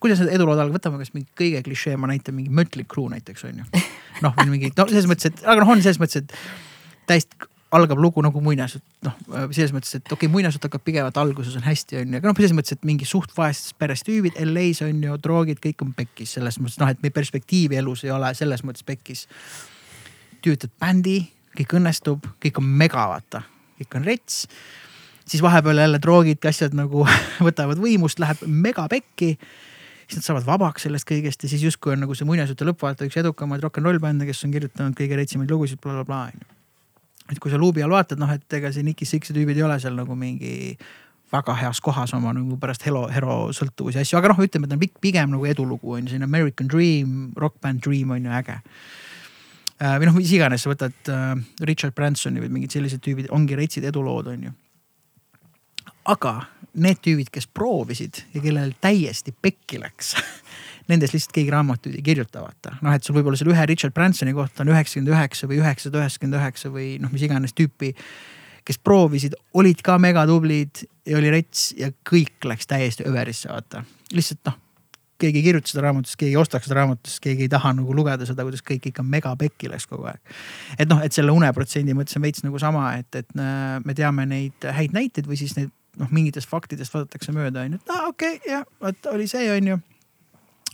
kuidas 0.01 0.23
need 0.23 0.33
edulood 0.33 0.59
algavad, 0.59 0.81
võtame 0.81 1.03
kas 1.03 1.12
mingi 1.14 1.29
kõige 1.37 1.61
klišee, 1.66 1.97
ma 2.01 2.09
näitan 2.11 2.35
mingi 2.35 2.51
Mötley 2.51 2.87
Crue 2.88 3.12
näiteks 3.12 3.45
on 3.45 3.61
ju. 3.61 3.83
noh, 4.25 4.33
või 4.38 4.55
mingi, 4.55 4.73
no 4.77 4.88
selles 4.88 5.09
mõttes, 5.11 5.29
et, 5.29 5.45
aga 5.45 5.61
noh, 5.62 5.75
on 5.77 5.85
selles 5.85 6.01
mõttes, 6.01 6.25
et 6.25 7.07
täiesti 7.07 7.49
algab 7.77 7.99
lugu 8.01 8.23
nagu 8.23 8.40
muinasjutt, 8.40 8.85
noh 9.05 9.16
selles 9.51 9.75
mõttes, 9.75 9.92
et 9.99 10.07
okei 10.07 10.16
okay,, 10.16 10.33
muinasjutt 10.33 10.69
hakkab 10.69 10.85
pigevalt 10.87 11.19
alguses 11.21 11.59
on 11.59 11.66
hästi, 11.66 12.01
on 12.01 12.14
ju, 12.14 12.21
aga 12.21 12.31
noh, 12.31 12.38
selles 12.38 12.57
mõttes, 12.57 12.77
et 12.79 12.88
mingi 12.88 13.09
suht 13.09 13.35
vaestest 13.37 13.77
perest 13.79 14.07
tüübid, 14.09 14.38
LA-s 14.47 14.85
on 14.87 15.03
ju, 15.05 15.19
droogid, 15.23 15.61
kõik 15.62 15.85
on 15.85 15.92
pekkis, 15.99 16.37
selles 16.38 16.61
mõttes 16.62 16.81
noh, 16.81 16.92
et 16.95 17.03
meie 17.05 17.14
perspektiivi 17.14 17.77
elus 17.83 18.07
ei 18.07 18.14
ole 18.14 18.33
selles 18.38 18.64
mõttes 18.64 18.87
pekkis. 18.87 19.27
tüütad 20.47 20.71
bändi, 20.81 21.19
kõik 21.59 21.77
õnnestub, 21.81 22.27
kõik 22.42 22.62
on 22.62 22.69
mega, 22.81 23.09
vaata, 23.11 23.42
kõik 23.81 23.99
on 23.99 24.07
rets 24.07 24.45
siis 25.29 25.43
vahepeal 25.43 25.79
jälle 25.79 25.99
droogid, 26.03 26.43
asjad 26.49 26.75
nagu 26.77 27.07
võtavad 27.47 27.81
võimust, 27.83 28.21
läheb 28.23 28.43
megapekki. 28.47 29.37
siis 30.07 30.21
nad 30.21 30.27
saavad 30.27 30.47
vabaks 30.47 30.87
sellest 30.87 31.09
kõigest 31.09 31.43
ja 31.43 31.49
siis 31.51 31.62
justkui 31.67 31.93
on 31.93 32.05
nagu 32.05 32.15
see 32.15 32.27
muinasjutu 32.29 32.69
lõpp, 32.69 32.83
vaata 32.83 33.07
üks 33.09 33.17
edukamaid 33.19 33.62
rock 33.62 33.81
n 33.81 33.89
roll 33.89 33.99
bände, 33.99 34.27
kes 34.27 34.45
on 34.47 34.53
kirjutanud 34.55 34.95
kõige 34.99 35.17
retsimaid 35.19 35.51
lugusid 35.51 35.81
bla, 35.81 35.97
bla, 35.97 36.05
blablabla 36.05 36.31
onju. 36.31 36.47
et 37.33 37.41
kui 37.43 37.51
sa 37.51 37.59
luubi 37.59 37.83
all 37.83 37.91
vaatad, 37.91 38.21
noh, 38.23 38.31
et 38.31 38.53
ega 38.53 38.71
see 38.73 38.87
Nicky 38.87 39.07
Six'i 39.07 39.35
tüübid 39.35 39.59
ei 39.59 39.67
ole 39.67 39.81
seal 39.83 39.99
nagu 39.99 40.15
mingi 40.15 40.77
väga 41.33 41.57
heas 41.59 41.81
kohas 41.83 42.15
oma 42.15 42.33
nagu 42.33 42.57
pärast 42.57 42.87
hero, 42.87 43.09
hero 43.11 43.49
sõltuvusi 43.51 43.99
asju, 43.99 44.19
aga 44.21 44.31
noh, 44.31 44.45
ütleme, 44.47 44.71
et 44.71 44.77
on 44.77 45.01
pigem 45.03 45.35
nagu 45.35 45.47
edulugu 45.47 45.97
on 45.97 46.05
ju, 46.05 46.12
selline 46.12 46.29
American 46.31 46.71
Dream, 46.71 47.33
rock 47.37 47.59
band 47.61 47.83
Dream 47.83 48.15
on 48.15 48.29
ju 48.29 48.31
äge 48.31 48.61
äh, 48.61 49.97
või 49.99 50.07
noh, 50.07 50.15
mis 50.21 50.31
iganes, 50.31 50.62
sa 50.62 50.71
võtad 50.71 51.11
äh, 51.11 51.35
Richard 51.67 51.99
Bransoni 51.99 52.45
või 52.45 52.53
mingid 52.61 52.79
sellised 52.79 53.03
tüübid, 53.03 53.27
ongi 53.35 53.59
retsid 53.59 53.91
edulood, 53.91 54.31
on 54.31 54.47
ju 54.47 54.55
aga 56.07 56.35
need 56.77 57.01
tüübid, 57.05 57.31
kes 57.33 57.49
proovisid 57.49 58.23
ja 58.35 58.42
kellel 58.45 58.75
täiesti 58.81 59.35
pekki 59.42 59.81
läks 59.83 60.14
Nendest 60.87 61.16
lihtsalt 61.16 61.35
keegi 61.35 61.51
raamatuid 61.51 61.97
ei 61.99 62.03
kirjuta, 62.07 62.45
vaata. 62.45 62.77
noh, 62.79 62.95
et 62.95 63.03
sul 63.03 63.16
võib-olla 63.16 63.38
selle 63.38 63.51
ühe 63.57 63.64
Richard 63.66 63.95
Bransoni 63.95 64.35
kohta 64.37 64.62
on 64.62 64.71
üheksakümmend 64.71 65.11
üheksa 65.11 65.49
või 65.51 65.59
üheksasada 65.59 66.03
üheksakümmend 66.03 66.38
üheksa 66.38 66.71
või 66.71 66.90
noh, 67.03 67.11
mis 67.11 67.25
iganes 67.27 67.57
tüüpi. 67.59 67.90
kes 68.66 68.79
proovisid, 68.83 69.35
olid 69.55 69.83
ka 69.83 69.99
megatublid 69.99 70.85
ja 71.07 71.19
oli 71.19 71.31
rets 71.31 71.73
ja 71.79 71.90
kõik 72.11 72.47
läks 72.47 72.71
täiesti 72.71 73.07
överisse, 73.07 73.49
vaata. 73.51 73.83
lihtsalt 74.14 74.47
noh, 74.47 74.59
keegi 75.19 75.40
ei 75.40 75.47
kirjuta 75.49 75.73
seda 75.73 75.85
raamatust, 75.88 76.19
keegi 76.21 76.35
ei 76.35 76.40
ostaks 76.40 76.69
seda 76.69 76.81
raamatust, 76.81 77.19
keegi 77.25 77.47
ei 77.47 77.51
taha 77.51 77.73
nagu 77.79 77.95
lugeda 77.97 78.27
seda, 78.29 78.47
kuidas 78.47 78.62
kõik 78.66 78.87
ikka 78.92 79.03
megapekki 79.03 79.71
läks 79.73 79.88
kogu 79.90 80.07
aeg. 80.11 80.37
et 80.79 80.87
noh, 80.90 81.03
et 81.03 81.14
selle 81.14 81.35
uneprotsendi 81.35 81.99
mõttes 81.99 82.19
on 82.19 82.27
veits 82.27 82.47
nagu 82.47 82.62
sama, 82.62 82.92
et, 83.01 83.11
et 83.14 83.35
äh, 83.35 83.81
me 83.83 83.95
teame 83.99 84.27
neid 84.31 84.71
häid 84.79 84.95
näiteid 84.95 85.27
või 85.27 85.40
siis 85.42 85.57
neid 85.59 85.75
noh, 86.01 86.15
mingitest 86.15 86.51
faktidest 86.51 86.95
vaadatakse 86.95 87.35
mööda, 87.37 87.67
on 87.67 87.77
ju, 87.77 87.83
et 87.83 87.95
aa 87.95 88.09
okei 88.13 88.39
okay,, 88.39 88.55
jah, 88.57 88.67
vot 88.83 89.13
oli 89.13 89.29
see, 89.31 89.51
on 89.53 89.75
ju 89.75 89.83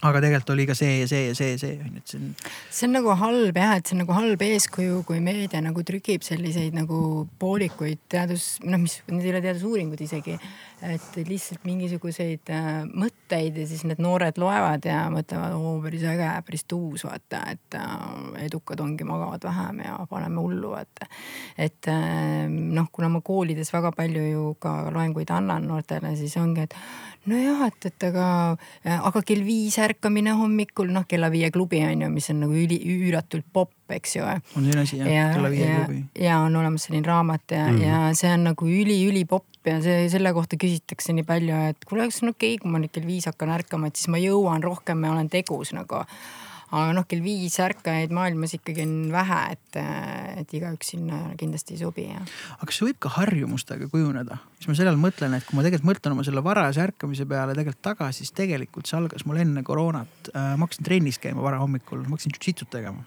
aga 0.03 0.19
tegelikult 0.23 0.51
oli 0.53 0.65
ka 0.67 0.75
see 0.77 0.97
ja 1.01 1.07
see 1.07 1.27
ja 1.29 1.35
see 1.37 1.49
ja 1.53 1.59
see 1.61 1.77
on 1.79 1.95
ju, 1.95 2.01
et 2.01 2.11
see 2.11 2.19
on. 2.19 2.29
see 2.69 2.87
on 2.87 2.95
nagu 2.97 3.15
halb 3.21 3.59
jah, 3.59 3.75
et 3.79 3.87
see 3.87 3.95
on 3.95 4.03
nagu 4.03 4.15
halb 4.17 4.43
eeskuju, 4.47 4.99
kui 5.07 5.21
meedia 5.23 5.61
nagu 5.63 5.83
trükib 5.87 6.25
selliseid 6.27 6.75
nagu 6.75 6.99
poolikuid 7.39 8.01
teadus, 8.11 8.57
noh, 8.65 8.81
mis 8.83 8.99
need 9.07 9.27
ei 9.27 9.33
ole 9.35 9.43
teadusuuringud 9.45 10.03
isegi. 10.03 10.37
Et 10.83 11.27
lihtsalt 11.27 11.63
mingisuguseid 11.67 12.49
äh, 12.51 12.69
mõtteid 12.89 13.57
ja 13.61 13.65
siis 13.67 13.83
need 13.87 14.01
noored 14.03 14.37
loevad 14.41 14.85
ja 14.87 15.05
mõtlevad, 15.13 15.55
oo 15.55 15.77
päris 15.83 16.03
äge, 16.09 16.27
päris 16.47 16.65
tuus 16.69 17.05
vaata, 17.07 17.43
et 17.53 17.77
äh, 17.79 17.93
edukad 18.45 18.81
ongi, 18.83 19.07
magavad 19.07 19.45
vähem 19.47 19.83
ja 19.85 19.97
paneme 20.09 20.43
hullu 20.43 20.73
vaata. 20.73 21.07
et 21.57 21.87
äh, 21.91 22.49
noh, 22.49 22.89
kuna 22.91 23.09
ma 23.13 23.23
koolides 23.23 23.71
väga 23.73 23.93
palju 23.95 24.25
ju 24.27 24.45
ka 24.59 24.75
loenguid 24.93 25.31
annan 25.31 25.67
noortele, 25.69 26.15
siis 26.19 26.35
ongi, 26.41 26.67
et 26.67 26.75
nojah, 27.31 27.67
et, 27.69 27.89
et 27.91 28.07
aga, 28.09 28.27
aga 28.97 29.23
kell 29.23 29.45
viis 29.47 29.77
ärkamine 29.79 30.35
hommikul, 30.39 30.91
noh 30.91 31.07
kella 31.07 31.31
viie 31.31 31.51
klubi 31.53 31.79
on 31.85 32.07
ju, 32.07 32.11
mis 32.11 32.29
on 32.33 32.43
nagu 32.43 32.57
üli, 32.65 32.81
üüratult 32.97 33.47
popp, 33.53 33.75
eks 33.91 34.15
ju. 34.15 34.23
on 34.25 34.63
selline 34.63 34.85
asi 34.85 34.99
jah, 35.01 35.33
kella 35.35 35.51
viie 35.51 35.71
klubi. 35.73 36.03
ja 36.19 36.39
on 36.45 36.55
olemas 36.55 36.87
selline 36.87 37.07
raamat 37.07 37.55
ja 37.57 37.65
mm., 37.71 37.81
ja 37.83 38.03
see 38.17 38.31
on 38.33 38.47
nagu 38.49 38.69
üli-ülipopp 38.69 39.67
ja 39.67 39.79
see, 39.83 40.07
selle 40.13 40.33
kohta 40.35 40.59
küsitakse 40.59 41.15
nii 41.15 41.27
palju, 41.27 41.59
et 41.73 41.85
kuule, 41.89 42.07
kas 42.09 42.23
on 42.23 42.33
okei 42.33 42.55
okay,, 42.55 42.63
kui 42.63 42.71
ma 42.71 42.81
nüüd 42.83 42.93
kell 42.95 43.07
viis 43.07 43.27
hakkan 43.29 43.53
ärkama, 43.55 43.89
et 43.89 43.99
siis 43.99 44.11
ma 44.13 44.21
jõuan 44.21 44.63
rohkem 44.63 45.03
ja 45.03 45.13
olen 45.15 45.31
tegus 45.33 45.75
nagu 45.75 46.03
aga 46.73 46.93
noh, 46.97 47.05
kell 47.09 47.21
viis 47.23 47.55
ärkajaid 47.61 48.13
maailmas 48.15 48.55
ikkagi 48.57 48.83
on 48.85 48.95
vähe, 49.13 49.39
et, 49.53 49.79
et 50.41 50.55
igaüks 50.57 50.93
sinna 50.95 51.19
kindlasti 51.39 51.75
ei 51.75 51.81
sobi 51.83 52.07
ja. 52.07 52.23
aga 52.57 52.69
kas 52.69 52.79
see 52.79 52.87
võib 52.89 52.99
ka 53.03 53.13
harjumustega 53.19 53.89
kujuneda, 53.91 54.39
siis 54.57 54.71
ma 54.71 54.77
sellele 54.79 55.01
mõtlen, 55.01 55.37
et 55.37 55.45
kui 55.47 55.59
ma 55.59 55.65
tegelikult 55.65 55.91
mõtlen 55.91 56.17
oma 56.17 56.25
selle 56.25 56.43
varajase 56.45 56.85
ärkamise 56.87 57.27
peale 57.29 57.55
tegelikult 57.57 57.85
tagasi, 57.91 58.23
siis 58.23 58.33
tegelikult 58.37 58.89
see 58.89 58.97
algas 58.99 59.27
mul 59.29 59.41
enne 59.43 59.65
koroonat 59.67 60.31
äh,. 60.33 60.53
ma 60.57 60.65
hakkasin 60.65 60.89
trennis 60.89 61.21
käima 61.21 61.45
varahommikul, 61.45 62.05
ma 62.07 62.17
hakkasin 62.17 62.37
jujitsut 62.39 62.73
tegema 62.73 63.05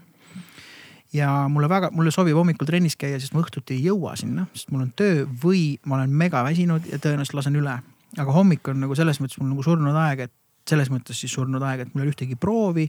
ja 1.15 1.31
mulle 1.53 1.69
väga, 1.71 1.91
mulle 1.95 2.11
sobib 2.15 2.39
hommikul 2.39 2.69
trennis 2.69 2.97
käia, 2.99 3.21
sest 3.21 3.35
ma 3.37 3.45
õhtuti 3.45 3.77
ei 3.77 3.85
jõua 3.91 4.17
sinna, 4.19 4.49
sest 4.55 4.73
mul 4.73 4.87
on 4.87 4.91
töö 4.97 5.27
või 5.43 5.77
ma 5.87 6.01
olen 6.01 6.11
mega 6.11 6.43
väsinud 6.47 6.89
ja 6.91 6.99
tõenäoliselt 6.99 7.39
lasen 7.39 7.61
üle. 7.61 7.79
aga 8.17 8.33
hommik 8.33 8.69
on 8.69 8.81
nagu 8.81 8.95
selles 8.95 9.21
mõttes 9.21 9.39
mul 9.41 9.51
nagu 9.53 9.63
surnud 9.63 9.97
aeg, 10.07 10.27
et 10.27 10.33
selles 10.67 10.91
mõttes 10.91 11.19
siis 11.21 11.33
surnud 11.33 11.63
aeg, 11.63 11.81
et 11.81 11.95
mul 11.95 12.03
ei 12.03 12.09
ole 12.09 12.15
ühtegi 12.15 12.37
proovi 12.41 12.89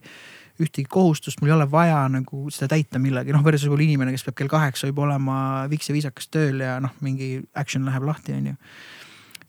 ühtegi 0.61 0.87
kohustust, 0.89 1.41
mul 1.41 1.51
ei 1.51 1.55
ole 1.55 1.67
vaja 1.69 1.99
nagu 2.09 2.47
seda 2.53 2.71
täita 2.73 3.01
millegi, 3.01 3.33
noh 3.35 3.43
versus 3.45 3.67
võib-olla 3.67 3.85
inimene, 3.85 4.13
kes 4.15 4.25
peab 4.25 4.37
kell 4.39 4.51
kaheksa 4.51 4.89
juba 4.89 5.05
olema 5.05 5.39
viks 5.71 5.89
ja 5.89 5.95
viisakas 5.95 6.31
tööl 6.33 6.63
ja 6.63 6.77
noh, 6.83 6.95
mingi 7.05 7.37
action 7.57 7.85
läheb 7.85 8.07
lahti, 8.07 8.33
onju. 8.37 8.55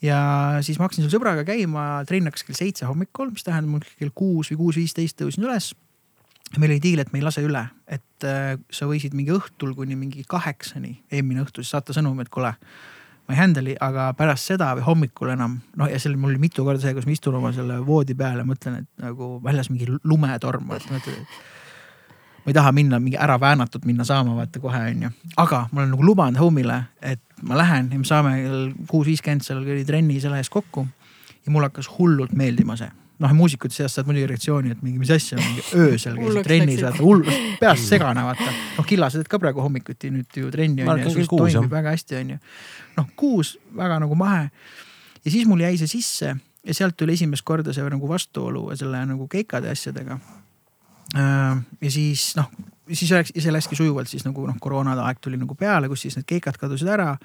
ja 0.05 0.21
siis 0.65 0.79
ma 0.79 0.87
hakkasin 0.87 1.07
seal 1.07 1.17
sõbraga 1.17 1.47
käima, 1.49 1.89
trenn 2.09 2.29
hakkas 2.29 2.45
kell 2.45 2.59
seitse 2.59 2.89
hommikul, 2.89 3.33
mis 3.33 3.47
tähendab 3.47 3.79
mul 3.79 3.87
kell 4.01 4.13
kuus 4.15 4.53
või 4.53 4.61
kuus 4.65 4.81
viisteist 4.83 5.19
tõusin 5.21 5.49
üles. 5.49 5.73
Meil 6.57 6.73
oli 6.73 6.81
diil, 6.83 7.03
et 7.03 7.11
me 7.13 7.21
ei 7.21 7.27
lase 7.27 7.43
üle, 7.45 7.65
et 7.87 8.27
äh, 8.27 8.55
sa 8.73 8.89
võisid 8.89 9.17
mingi 9.17 9.35
õhtul 9.35 9.75
kuni 9.77 9.99
mingi 9.99 10.25
kaheksani, 10.29 10.95
eelmine 11.13 11.45
õhtu 11.45 11.65
siis 11.65 11.75
saata 11.77 11.97
sõnumi, 11.97 12.25
et 12.25 12.33
kuule 12.33 12.55
ma 13.29 13.37
ei 13.37 13.41
handle'i, 13.43 13.77
aga 13.85 14.09
pärast 14.17 14.49
seda 14.49 14.71
või 14.79 14.87
hommikul 14.87 15.35
enam 15.35 15.59
noh, 15.77 15.91
ja 15.91 16.01
seal 16.01 16.17
mul 16.17 16.33
oli 16.33 16.41
mitu 16.47 16.65
korda 16.65 16.81
see, 16.81 16.95
kus 16.97 17.07
ma 17.07 17.13
istun 17.13 17.37
oma 17.37 17.53
selle 17.53 17.77
voodi 17.85 18.17
peal 18.17 18.41
ja 18.41 18.47
mõtlen, 18.49 18.81
et 18.83 19.05
nagu 19.05 19.37
väljas 19.45 19.69
mingi 19.69 19.91
lumetorm, 20.09 20.71
et 20.73 20.87
mõtled, 20.89 21.19
et 21.21 22.45
ma 22.47 22.53
ei 22.55 22.57
taha 22.57 22.73
minna 22.73 23.01
mingi 23.03 23.21
ära 23.21 23.37
väänatud 23.41 23.85
minna 23.85 24.07
saama, 24.09 24.37
vaata 24.39 24.63
kohe 24.65 24.81
onju. 24.95 25.13
aga 25.37 25.67
ma 25.73 25.83
olen 25.83 25.93
nagu 25.93 26.07
lubanud 26.09 26.41
home'ile, 26.41 26.81
et 27.03 27.21
ma 27.43 27.59
lähen 27.61 27.93
ja 27.93 28.01
me 28.01 28.09
saame 28.09 28.33
kell 28.41 28.71
kuus 28.89 29.11
viiskümmend 29.11 29.45
seal 29.45 29.61
trenni 29.87 30.17
selle 30.25 30.41
ees 30.41 30.49
kokku. 30.49 30.87
ja 31.45 31.53
mulle 31.53 31.69
hakkas 31.69 31.91
hullult 31.99 32.33
meeldima 32.33 32.81
see 32.81 32.89
noh 33.19 33.35
muusikute 33.35 33.75
seast 33.75 33.99
saad 33.99 34.09
muidugi 34.09 34.29
reaktsiooni, 34.31 34.73
et 34.75 34.83
mingi, 34.85 35.01
mis 35.03 35.11
asja, 35.11 35.39
mingi 35.41 35.65
öösel 35.75 36.19
käisid 36.19 36.45
trennis, 36.47 36.83
vaata 36.87 37.03
hull, 37.03 37.25
peast 37.59 37.89
segane 37.91 38.23
vaata. 38.27 38.49
noh, 38.77 38.87
killased 38.87 39.31
ka 39.31 39.41
praegu 39.43 39.65
hommikuti 39.65 40.13
nüüd 40.15 40.39
ju 40.43 40.53
trenni 40.55 40.87
on 40.87 41.03
ju, 41.03 41.15
sul 41.17 41.31
toimib 41.33 41.73
väga 41.73 41.95
hästi, 41.97 42.21
on 42.21 42.35
ju. 42.37 42.41
noh, 43.01 43.11
kuus 43.19 43.57
väga 43.77 43.99
nagu 44.05 44.19
mahe. 44.19 44.49
ja 45.25 45.35
siis 45.35 45.49
mul 45.51 45.67
jäi 45.67 45.75
see 45.81 45.91
sisse 45.99 46.35
ja 46.39 46.75
sealt 46.75 46.97
tuli 46.97 47.19
esimest 47.19 47.47
korda 47.47 47.75
see 47.75 47.87
nagu 47.91 48.11
vastuolu 48.11 48.69
selle 48.79 49.05
nagu 49.09 49.29
keikade 49.31 49.71
asjadega. 49.73 50.19
Äh, 51.17 51.63
ja 51.81 51.91
siis 51.91 52.31
noh, 52.37 52.51
siis 52.93 53.11
läks, 53.13 53.33
see 53.35 53.53
läkski 53.53 53.79
sujuvalt 53.79 54.11
siis 54.11 54.27
nagu 54.29 54.47
noh, 54.47 54.59
koroonade 54.61 55.03
aeg 55.05 55.23
tuli 55.25 55.41
nagu 55.41 55.57
peale, 55.59 55.89
kus 55.91 56.07
siis 56.07 56.19
need 56.19 56.29
keikad 56.29 56.59
kadusid 56.61 56.91
ära. 56.93 57.17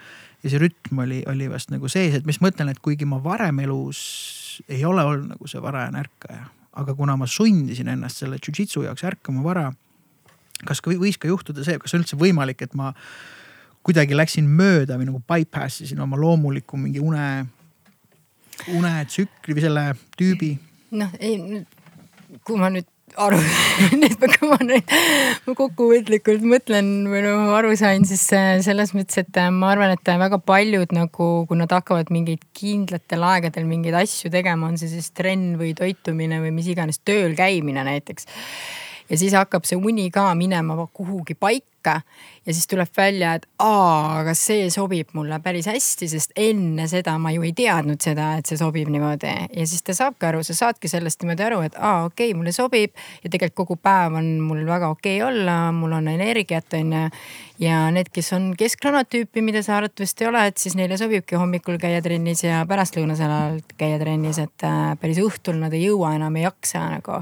ja 0.44 0.50
see 0.50 0.62
rütm 0.62 1.04
oli, 1.06 1.22
oli 1.30 1.50
vast 1.52 1.70
nagu 1.72 1.92
sees, 1.92 2.16
et 2.18 2.26
mis 2.26 2.42
ma 2.42 2.50
mõtlen, 2.50 2.72
et 2.74 2.82
kuigi 2.84 3.06
ma 3.06 3.22
varem 3.24 3.62
elus 3.64 4.00
ei 4.68 4.86
ole 4.86 5.04
olnud 5.04 5.34
nagu 5.34 5.48
see 5.50 5.62
varajane 5.62 6.04
ärkaja, 6.04 6.46
aga 6.82 6.96
kuna 6.98 7.16
ma 7.18 7.28
sundisin 7.30 7.92
ennast 7.94 8.24
selle 8.24 8.40
jujitsu 8.42 8.86
jaoks 8.88 9.04
ärkama 9.04 9.44
vara. 9.46 9.72
kas 10.64 10.80
ka 10.82 10.94
võis 10.96 11.18
ka 11.20 11.28
juhtuda 11.28 11.64
see, 11.66 11.80
kas 11.80 11.94
on 11.94 12.04
üldse 12.04 12.18
võimalik, 12.20 12.62
et 12.64 12.74
ma 12.74 12.94
kuidagi 13.84 14.16
läksin 14.16 14.48
mööda 14.48 14.96
või 15.00 15.10
nagu 15.10 15.20
bypass 15.28 15.84
isin 15.84 16.00
oma 16.00 16.18
loomuliku 16.20 16.80
mingi 16.80 17.02
une, 17.04 17.46
unetsükli 18.72 19.58
või 19.58 19.66
selle 19.66 19.86
tüübi? 20.18 20.54
noh, 20.94 21.12
ei, 21.20 21.66
kui 22.46 22.60
ma 22.60 22.70
nüüd 22.72 22.88
aru 23.22 23.40
nüüd 24.02 24.18
kui 24.22 24.50
ma 24.50 24.58
nüüd 24.64 24.94
kokkuvõtlikult 25.60 26.46
mõtlen 26.48 26.92
või 27.12 27.24
noh 27.26 27.54
aru 27.58 27.74
sain, 27.80 28.08
siis 28.10 28.24
äh, 28.36 28.58
selles 28.66 28.94
mõttes, 28.98 29.20
et 29.24 29.42
äh, 29.42 29.50
ma 29.54 29.74
arvan, 29.74 29.94
et 29.96 30.14
väga 30.24 30.40
paljud 30.44 30.96
nagu, 30.96 31.30
kui 31.50 31.60
nad 31.60 31.74
hakkavad 31.74 32.14
mingeid 32.14 32.46
kindlatel 32.58 33.26
aegadel 33.30 33.68
mingeid 33.70 33.98
asju 34.04 34.32
tegema, 34.34 34.70
on 34.70 34.80
see 34.82 34.92
siis 34.92 35.12
trenn 35.16 35.58
või 35.60 35.74
toitumine 35.78 36.42
või 36.44 36.54
mis 36.56 36.72
iganes, 36.74 37.02
tööl 37.06 37.36
käimine 37.38 37.86
näiteks. 37.88 38.28
ja 39.10 39.20
siis 39.20 39.36
hakkab 39.38 39.68
see 39.68 39.80
uni 39.80 40.10
ka 40.14 40.30
minema 40.38 40.88
kuhugi 40.94 41.38
paika 41.38 41.73
ja 42.46 42.54
siis 42.54 42.68
tuleb 42.68 42.90
välja, 42.98 43.34
et 43.38 43.46
aa, 43.64 44.20
aga 44.20 44.34
see 44.36 44.68
sobib 44.74 45.14
mulle 45.16 45.40
päris 45.44 45.68
hästi, 45.72 46.10
sest 46.12 46.34
enne 46.40 46.88
seda 46.92 47.16
ma 47.22 47.32
ju 47.32 47.46
ei 47.48 47.54
teadnud 47.56 48.04
seda, 48.04 48.34
et 48.40 48.50
see 48.50 48.60
sobib 48.60 48.92
niimoodi. 48.92 49.32
ja 49.56 49.68
siis 49.68 49.84
ta 49.84 49.96
saabki 49.96 50.28
aru, 50.28 50.44
sa 50.44 50.56
saadki 50.58 50.92
sellest 50.92 51.24
niimoodi 51.24 51.48
aru, 51.48 51.62
et 51.68 51.78
aa, 51.80 52.06
okei 52.10 52.32
okay,, 52.32 52.38
mulle 52.38 52.52
sobib 52.56 52.92
ja 53.24 53.30
tegelikult 53.30 53.54
kogu 53.64 53.78
päev 53.80 54.18
on 54.20 54.30
mul 54.44 54.64
väga 54.68 54.90
okei 54.92 55.22
okay 55.22 55.28
olla, 55.30 55.58
mul 55.76 55.96
on 56.00 56.08
energiat, 56.12 56.74
on 56.74 56.94
ju. 56.98 57.04
ja 57.64 57.84
need, 57.96 58.12
kes 58.14 58.34
on 58.36 58.52
keskranna 58.60 59.04
tüüpi, 59.08 59.44
mida 59.46 59.64
sa 59.64 59.78
arvatavasti 59.78 60.28
oled, 60.28 60.58
siis 60.60 60.76
neile 60.80 60.98
sobibki 61.00 61.40
hommikul 61.40 61.80
käia 61.80 62.02
trennis 62.04 62.44
ja 62.44 62.64
pärastlõunasel 62.68 63.32
ajal 63.32 63.62
käia 63.78 64.00
trennis, 64.02 64.42
et 64.44 64.68
äh, 64.68 64.98
päris 65.00 65.22
õhtul 65.24 65.62
nad 65.64 65.74
ei 65.74 65.88
jõua 65.88 66.16
enam, 66.18 66.36
ei 66.36 66.50
jaksa 66.50 66.90
nagu 66.98 67.22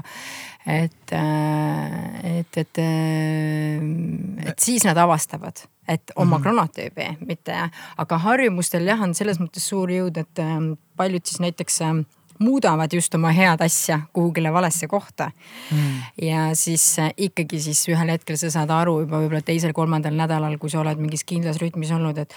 et, 0.66 1.12
äh, 1.12 2.38
et, 2.38 2.56
et, 2.56 2.78
äh, 2.78 4.51
et 4.52 4.62
siis 4.62 4.84
nad 4.84 4.98
avastavad, 5.00 5.64
et 5.88 6.12
oma 6.16 6.24
mm 6.24 6.38
-hmm. 6.38 6.42
kronotüübi, 6.42 7.26
mitte, 7.26 7.56
aga 7.96 8.18
harjumustel 8.18 8.86
jah, 8.86 9.00
on 9.02 9.14
selles 9.14 9.40
mõttes 9.40 9.68
suur 9.68 9.90
jõud, 9.90 10.18
et 10.20 10.38
ähm, 10.38 10.72
paljud 10.96 11.26
siis 11.26 11.40
näiteks 11.40 11.80
ähm, 11.82 12.04
muudavad 12.38 12.92
just 12.92 13.14
oma 13.14 13.32
head 13.32 13.60
asja 13.60 14.00
kuhugile 14.12 14.52
valesse 14.52 14.88
kohta 14.88 15.30
mm.. 15.70 16.02
ja 16.22 16.54
siis 16.54 16.98
äh, 16.98 17.12
ikkagi 17.16 17.60
siis 17.60 17.84
ühel 17.88 18.10
hetkel 18.14 18.36
sa 18.36 18.50
saad 18.50 18.70
aru 18.70 19.00
juba 19.00 19.20
võib-olla 19.22 19.42
teisel-kolmandal 19.46 20.16
nädalal, 20.16 20.58
kui 20.58 20.70
sa 20.70 20.80
oled 20.80 20.98
mingis 20.98 21.24
kindlas 21.24 21.60
rütmis 21.62 21.92
olnud, 21.94 22.18
et 22.18 22.34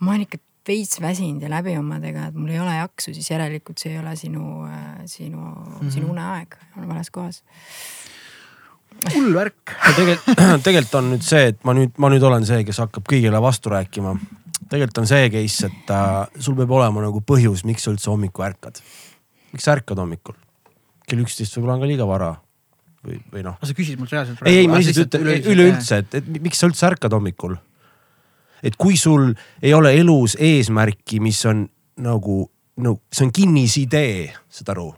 ma 0.00 0.14
olen 0.14 0.26
ikka 0.26 0.38
veits 0.68 1.00
väsinud 1.00 1.42
ja 1.42 1.50
läbi 1.50 1.74
omadega, 1.78 2.28
et 2.30 2.38
mul 2.38 2.50
ei 2.54 2.60
ole 2.62 2.74
jaksu, 2.76 3.14
siis 3.14 3.30
järelikult 3.30 3.82
see 3.82 3.92
ei 3.92 3.98
ole 3.98 4.16
sinu, 4.16 4.66
sinu 5.06 5.38
mm, 5.38 5.78
-hmm. 5.80 5.90
sinu 5.90 6.10
uneaeg 6.10 6.56
on 6.78 6.88
vales 6.88 7.10
kohas 7.10 7.42
hull 9.12 9.32
värk. 9.34 9.74
tegelikult, 9.96 10.44
tegelikult 10.66 10.94
on 11.00 11.10
nüüd 11.14 11.26
see, 11.26 11.50
et 11.52 11.58
ma 11.68 11.74
nüüd, 11.76 11.96
ma 12.02 12.10
nüüd 12.12 12.24
olen 12.28 12.46
see, 12.48 12.62
kes 12.68 12.80
hakkab 12.84 13.08
kõigile 13.08 13.40
vastu 13.42 13.72
rääkima. 13.72 14.14
tegelikult 14.68 15.02
on 15.02 15.10
see 15.10 15.32
case, 15.32 15.70
et 15.70 15.92
äh, 15.94 16.14
sul 16.38 16.56
peab 16.58 16.72
olema 16.78 17.04
nagu 17.04 17.24
põhjus, 17.26 17.66
miks 17.68 17.86
sa 17.86 17.92
üldse 17.94 18.10
hommikul 18.12 18.46
ärkad. 18.48 18.80
miks 19.52 19.68
sa 19.68 19.76
ärkad 19.76 20.00
hommikul? 20.02 20.38
kell 21.08 21.20
üksteist 21.24 21.58
võib-olla 21.58 21.76
on 21.76 21.84
ka 21.84 21.90
liiga 21.90 22.06
vara. 22.08 22.30
või, 23.02 23.18
või 23.32 23.44
noh. 23.48 23.58
sa 23.62 23.76
küsid 23.76 24.00
mult 24.00 24.14
reaalselt? 24.14 24.40
ei, 24.46 24.62
ei, 24.62 24.70
ma 24.70 24.80
lihtsalt 24.80 25.10
ütlen 25.18 25.52
üleüldse, 25.56 26.02
et, 26.04 26.18
et 26.22 26.32
miks 26.40 26.62
sa 26.62 26.70
üldse 26.70 26.88
ärkad 26.92 27.12
hommikul 27.18 27.58
et 28.62 28.78
kui 28.78 28.96
sul 28.96 29.32
ei 29.62 29.74
ole 29.74 29.90
elus 29.98 30.36
eesmärki, 30.38 31.18
mis 31.20 31.40
on 31.50 31.66
nagu, 32.02 32.44
no 32.78 32.98
see 33.10 33.26
on 33.26 33.32
kinnisidee, 33.34 34.28
saad 34.46 34.76
aru 34.76 34.92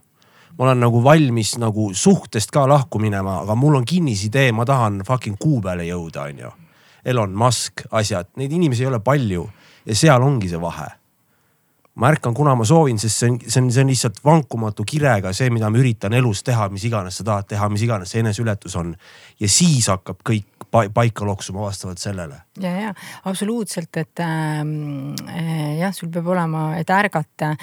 ma 0.59 0.65
olen 0.65 0.81
nagu 0.81 1.03
valmis 1.05 1.57
nagu 1.59 1.91
suhtest 1.95 2.51
ka 2.55 2.69
lahku 2.69 2.99
minema, 3.03 3.41
aga 3.43 3.55
mul 3.59 3.81
on 3.81 3.85
kinnisidee, 3.85 4.53
ma 4.53 4.65
tahan 4.65 5.03
fucking 5.07 5.39
kuu 5.41 5.61
peale 5.61 5.87
jõuda, 5.89 6.29
onju. 6.31 6.51
Elon 7.05 7.35
Musk, 7.37 7.85
asjad, 7.93 8.31
neid 8.41 8.53
inimesi 8.53 8.85
ei 8.85 8.89
ole 8.89 9.01
palju 9.05 9.45
ja 9.85 9.97
seal 9.97 10.23
ongi 10.23 10.49
see 10.49 10.61
vahe. 10.61 10.87
ma 11.95 12.09
ärkan, 12.11 12.35
kuna 12.35 12.57
ma 12.59 12.65
soovin, 12.67 12.99
sest 12.99 13.21
see 13.21 13.29
on, 13.31 13.37
see 13.47 13.61
on, 13.63 13.69
see 13.71 13.83
on 13.85 13.91
lihtsalt 13.93 14.17
vankumatu 14.25 14.83
kirega 14.83 15.31
see, 15.33 15.47
mida 15.55 15.69
ma 15.71 15.79
üritan 15.79 16.17
elus 16.19 16.43
teha, 16.43 16.67
mis 16.69 16.89
iganes 16.89 17.21
sa 17.21 17.25
tahad 17.25 17.47
teha, 17.53 17.69
mis 17.71 17.85
iganes 17.87 18.11
see 18.11 18.19
eneseületus 18.19 18.75
on. 18.81 18.97
ja 19.41 19.49
siis 19.49 19.87
hakkab 19.93 20.25
kõik 20.27 20.67
paika 20.95 21.27
loksuma 21.27 21.63
vastavalt 21.63 22.03
sellele. 22.03 22.41
Ja, 22.61 22.71
ja 22.81 22.95
absoluutselt, 23.25 23.97
et 23.97 24.21
ähm, 24.21 25.15
äh, 25.29 25.79
jah, 25.81 25.95
sul 25.95 26.11
peab 26.15 26.29
olema, 26.35 26.67
et 26.79 26.91
ärgata. 26.91 27.55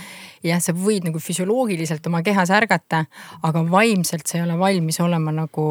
jah, 0.43 0.61
sa 0.63 0.73
võid 0.75 1.05
nagu 1.07 1.21
füsioloogiliselt 1.21 2.07
oma 2.09 2.21
kehas 2.25 2.51
ärgata, 2.53 3.05
aga 3.43 3.63
vaimselt 3.69 4.27
sa 4.27 4.39
ei 4.39 4.45
ole 4.45 4.57
valmis 4.59 4.99
olema 5.03 5.33
nagu 5.35 5.65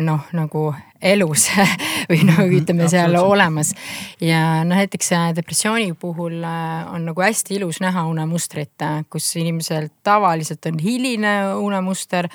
noh, 0.00 0.26
nagu 0.36 0.66
elus 1.02 1.48
või 2.10 2.22
noh, 2.26 2.38
mhm, 2.38 2.56
ütleme 2.60 2.88
seal 2.90 3.16
olemas. 3.18 3.74
ja 4.22 4.62
noh, 4.64 4.78
näiteks 4.78 5.12
äh, 5.16 5.28
depressiooni 5.36 5.92
puhul 5.98 6.38
äh, 6.46 6.94
on 6.94 7.08
nagu 7.10 7.24
hästi 7.24 7.58
ilus 7.58 7.82
näha 7.82 8.06
unemustrit, 8.10 8.74
äh, 8.82 9.02
kus 9.10 9.30
inimesel 9.40 9.90
tavaliselt 10.06 10.66
on 10.70 10.78
hiline 10.82 11.34
unemuster 11.58 12.30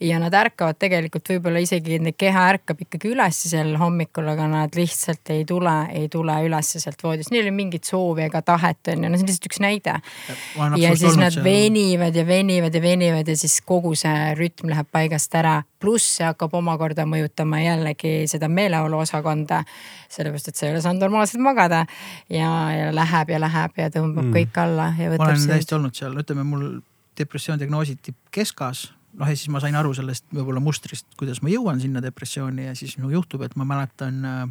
ja 0.00 0.18
nad 0.18 0.34
ärkavad 0.34 0.78
tegelikult 0.80 1.28
võib-olla 1.30 1.60
isegi, 1.62 1.98
nende 2.00 2.14
keha 2.18 2.42
ärkab 2.54 2.80
ikkagi 2.82 3.12
üles 3.12 3.38
sel 3.46 3.74
hommikul, 3.78 4.26
aga 4.32 4.46
nad 4.50 4.74
lihtsalt 4.74 5.30
ei 5.30 5.44
tule, 5.46 5.74
ei 5.94 6.08
tule 6.10 6.34
ülesse 6.46 6.80
sealt 6.82 7.02
voodist, 7.04 7.30
neil 7.30 7.44
ei 7.44 7.52
ole 7.52 7.54
mingit 7.54 7.86
soovi 7.86 8.24
ega 8.26 8.42
tahet 8.42 8.90
on 8.90 9.04
ju, 9.06 9.10
no 9.10 9.20
see 9.20 9.24
on 9.24 9.30
lihtsalt 9.30 9.48
üks 9.50 9.60
näide. 9.62 9.94
ja 10.82 10.94
siis 10.98 11.18
nad 11.20 11.36
seal... 11.36 11.44
venivad 11.46 12.16
ja 12.18 12.24
venivad 12.26 12.74
ja 12.74 12.82
venivad 12.82 13.30
ja 13.30 13.36
siis 13.38 13.60
kogu 13.66 13.94
see 13.98 14.32
rütm 14.38 14.72
läheb 14.72 14.90
paigast 14.92 15.34
ära. 15.38 15.60
pluss 15.78 16.16
see 16.18 16.26
hakkab 16.26 16.56
omakorda 16.58 17.06
mõjutama 17.06 17.62
jällegi 17.62 18.24
seda 18.30 18.48
meeleoluosakonda. 18.48 19.62
sellepärast, 20.08 20.50
et 20.50 20.58
sa 20.58 20.66
ei 20.66 20.74
ole 20.74 20.82
saanud 20.82 21.06
normaalselt 21.06 21.42
magada 21.42 21.84
ja, 22.28 22.50
ja 22.74 22.90
läheb 22.94 23.30
ja 23.30 23.40
läheb 23.46 23.78
ja 23.78 23.88
tõmbab 23.94 24.26
mm. 24.26 24.34
kõik 24.40 24.60
alla 24.64 24.90
ja 24.98 25.14
võtab. 25.14 25.28
ma 25.28 25.30
olen 25.32 25.48
täiesti 25.54 25.78
olnud 25.78 25.94
seal, 26.02 26.18
ütleme 26.18 26.44
mul 26.50 26.68
depressioon 27.18 27.62
diagnoositi 27.62 28.14
keskas 28.34 28.88
noh, 29.18 29.30
ja 29.30 29.36
siis 29.36 29.50
ma 29.52 29.62
sain 29.62 29.76
aru 29.78 29.94
sellest 29.96 30.26
võib-olla 30.34 30.62
mustrist, 30.62 31.06
kuidas 31.20 31.40
ma 31.44 31.52
jõuan 31.52 31.80
sinna 31.82 32.02
depressiooni 32.04 32.68
ja 32.68 32.74
siis 32.78 32.96
minuga 32.98 33.18
juhtub, 33.18 33.46
et 33.46 33.56
ma 33.56 33.66
mäletan 33.68 34.20
äh,. 34.28 34.44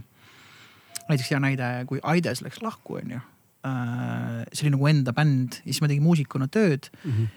näiteks 1.09 1.32
hea 1.32 1.39
näide, 1.43 1.70
kui 1.89 1.99
Aides 2.03 2.41
läks 2.45 2.61
lahku, 2.64 2.99
onju 3.01 3.20
äh,. 3.20 4.43
see 4.53 4.68
oli 4.68 4.76
nagu 4.78 4.91
enda 4.91 5.16
bänd 5.16 5.61
ja 5.61 5.70
siis 5.72 5.82
ma 5.84 5.91
tegin 5.91 6.05
muusikuna 6.05 6.47
tööd 6.51 6.91
mm. 7.03 7.11
-hmm 7.11 7.32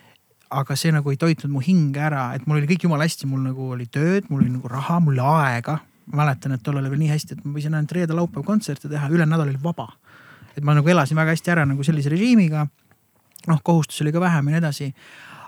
aga 0.51 0.77
see 0.79 0.93
nagu 0.95 1.11
ei 1.11 1.19
toitnud 1.19 1.51
mu 1.53 1.61
hinge 1.65 2.01
ära, 2.07 2.29
et 2.37 2.47
mul 2.47 2.61
oli 2.61 2.69
kõik 2.71 2.87
jumala 2.87 3.07
hästi, 3.07 3.27
mul 3.31 3.43
nagu 3.49 3.73
oli 3.75 3.89
tööd, 3.91 4.29
mul 4.31 4.45
oli 4.45 4.53
nagu 4.53 4.71
raha, 4.71 5.01
mul 5.03 5.19
oli 5.19 5.43
aega. 5.43 5.81
ma 6.07 6.23
mäletan, 6.23 6.53
et 6.55 6.63
tollal 6.63 6.87
oli 6.87 7.01
nii 7.01 7.11
hästi, 7.11 7.35
et 7.35 7.45
ma 7.45 7.57
võisin 7.57 7.75
ainult 7.75 7.93
reede-laupäev 7.97 8.45
kontserte 8.47 8.89
teha, 8.89 9.09
ülejäänud 9.11 9.35
nädal 9.35 9.49
oli 9.49 9.59
vaba. 9.63 9.89
et 10.57 10.63
ma 10.65 10.75
nagu 10.75 10.89
elasin 10.89 11.17
väga 11.17 11.35
hästi 11.35 11.51
ära 11.51 11.65
nagu 11.67 11.83
sellise 11.83 12.09
režiimiga. 12.09 12.67
noh, 13.47 13.63
kohustusi 13.63 14.05
oli 14.05 14.13
ka 14.13 14.21
vähem 14.21 14.47
ja 14.49 14.53
nii 14.53 14.59
edasi 14.59 14.95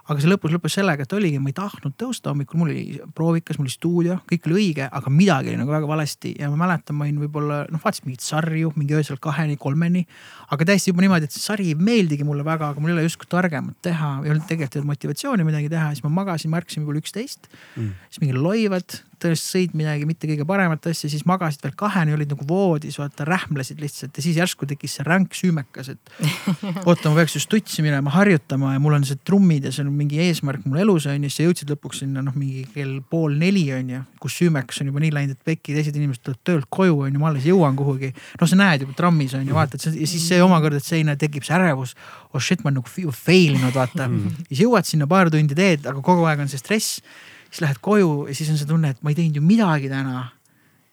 aga 0.09 0.23
see 0.23 0.31
lõpus 0.31 0.53
lõppes 0.55 0.75
sellega, 0.79 1.05
et 1.05 1.13
oligi, 1.13 1.41
ma 1.43 1.51
ei 1.51 1.57
tahtnud 1.57 1.95
tõusta 2.01 2.33
hommikul, 2.33 2.61
mul 2.63 2.71
oli 2.73 3.01
proovikas, 3.17 3.59
mul 3.59 3.69
oli 3.69 3.75
stuudio, 3.75 4.19
kõik 4.31 4.47
oli 4.49 4.57
õige, 4.63 4.87
aga 5.01 5.13
midagi 5.13 5.53
oli 5.53 5.61
nagu 5.61 5.75
väga 5.75 5.91
valesti 5.91 6.33
ja 6.39 6.49
ma 6.53 6.63
mäletan, 6.65 6.97
ma 6.97 7.05
olin 7.05 7.19
võib-olla 7.25 7.59
noh, 7.69 7.83
vaatasin 7.83 8.09
mingeid 8.09 8.25
sarju 8.25 8.73
mingi 8.79 8.97
öösel 8.97 9.21
kaheni, 9.23 9.59
kolmeni. 9.61 10.07
aga 10.55 10.69
täiesti 10.71 10.93
juba 10.95 11.05
niimoodi, 11.05 11.29
et 11.29 11.37
see 11.37 11.45
sari 11.45 11.69
ei 11.73 11.77
meeldigi 11.77 12.25
mulle 12.25 12.47
väga, 12.47 12.73
aga 12.73 12.81
mul 12.81 12.95
ei 12.95 12.97
ole 12.97 13.05
justkui 13.09 13.29
targemat 13.29 13.77
teha, 13.85 14.15
ei 14.25 14.33
olnud 14.33 14.49
tegelikult 14.49 14.89
motivatsiooni 14.89 15.45
midagi 15.49 15.69
teha, 15.73 15.93
siis 15.93 16.07
ma 16.07 16.15
magasin, 16.23 16.53
ma 16.53 16.63
ärkasin 16.63 16.85
võib-olla 16.85 17.05
üksteist 17.05 17.51
mm.. 17.51 17.93
siis 18.09 18.25
mingi 18.25 18.39
loivad, 18.39 19.03
tõenäoliselt 19.23 19.49
sõid 19.49 19.75
midagi 19.79 20.07
mitte 20.09 20.29
kõige 20.31 20.47
paremat 20.49 20.87
asja, 20.91 21.11
siis 21.11 21.25
magasid 21.29 21.63
veel 21.65 21.75
kaheni, 21.79 22.15
olid 22.17 22.31
nagu 22.33 22.47
voodis, 22.49 22.99
vaata 23.01 23.27
rähmlesid 23.29 23.81
lihtsalt 23.83 24.17
ja 24.17 24.25
siis 24.25 24.39
järsku 24.39 24.67
tekkis 24.69 24.99
see 24.99 25.07
ränk 25.07 25.37
süümekas, 25.37 25.91
et 25.95 26.13
oota, 26.89 27.11
ma 27.11 27.21
peaks 27.21 27.39
just 27.39 27.51
tutsi 27.53 27.85
minema 27.85 28.13
harjutama 28.15 28.75
ja 28.75 28.83
mul 28.83 28.99
on 28.99 29.07
see 29.09 29.19
trummid 29.25 29.69
ja 29.69 29.73
see 29.75 29.85
on 29.85 29.93
mingi 29.95 30.21
eesmärk 30.27 30.67
mul 30.69 30.83
elus 30.85 31.09
on 31.11 31.17
ju, 31.17 31.31
siis 31.31 31.41
sa 31.41 31.47
jõudsid 31.49 31.73
lõpuks 31.75 32.03
sinna 32.05 32.25
noh, 32.25 32.37
mingi 32.39 32.65
kell 32.75 32.99
pool 33.11 33.37
neli 33.41 33.65
on 33.77 33.95
ju, 33.95 34.03
kus 34.23 34.39
süümekas 34.41 34.83
on 34.83 34.93
juba 34.93 35.03
nii 35.05 35.15
läinud, 35.15 35.39
et 35.39 35.51
pekki, 35.53 35.77
teised 35.77 35.97
inimesed 35.99 36.25
tulevad 36.25 36.45
töölt 36.49 36.69
koju 36.79 37.01
on 37.07 37.15
ju, 37.15 37.23
ma 37.23 37.33
alles 37.33 37.49
jõuan 37.49 37.79
kuhugi. 37.79 38.13
noh, 38.41 38.51
sa 38.51 38.59
näed 38.59 38.87
juba 38.87 38.97
trammis 38.99 39.35
on 39.39 39.47
ju, 39.47 39.57
vaatad 39.57 39.89
ja 39.89 40.11
siis 40.11 40.29
see 40.29 40.43
omakorda, 40.45 40.83
et 40.83 40.89
selline 40.89 41.17
tekib 41.21 41.47
see 41.47 41.57
ärevus. 41.59 41.97
oh 42.33 42.43
shit, 42.43 42.63
ma 42.65 42.73
olen 42.73 42.83
nagu 42.83 43.17
fail 43.17 43.59
inud 43.59 43.75
vaata 43.75 44.11
siis 44.51 44.63
jõuad 44.65 44.89
sinna 44.89 45.09
paar 45.11 45.33
tundi 45.33 45.57
teed, 45.59 45.87
aga 45.87 46.05
kogu 46.05 46.27
aeg 46.29 46.45
on 46.45 46.51
see 46.51 46.61
stress 46.61 47.03
siis 47.51 47.63
lähed 47.65 47.81
koju 47.81 48.27
ja 48.29 48.35
siis 48.35 48.51
on 48.53 48.59
see 48.61 48.69
tunne, 48.69 48.93
et 48.95 49.03
ma 49.03 49.13
ei 49.13 49.19
teinud 49.19 49.41
ju 49.41 49.45
midagi 49.45 49.91
täna. 49.91 50.29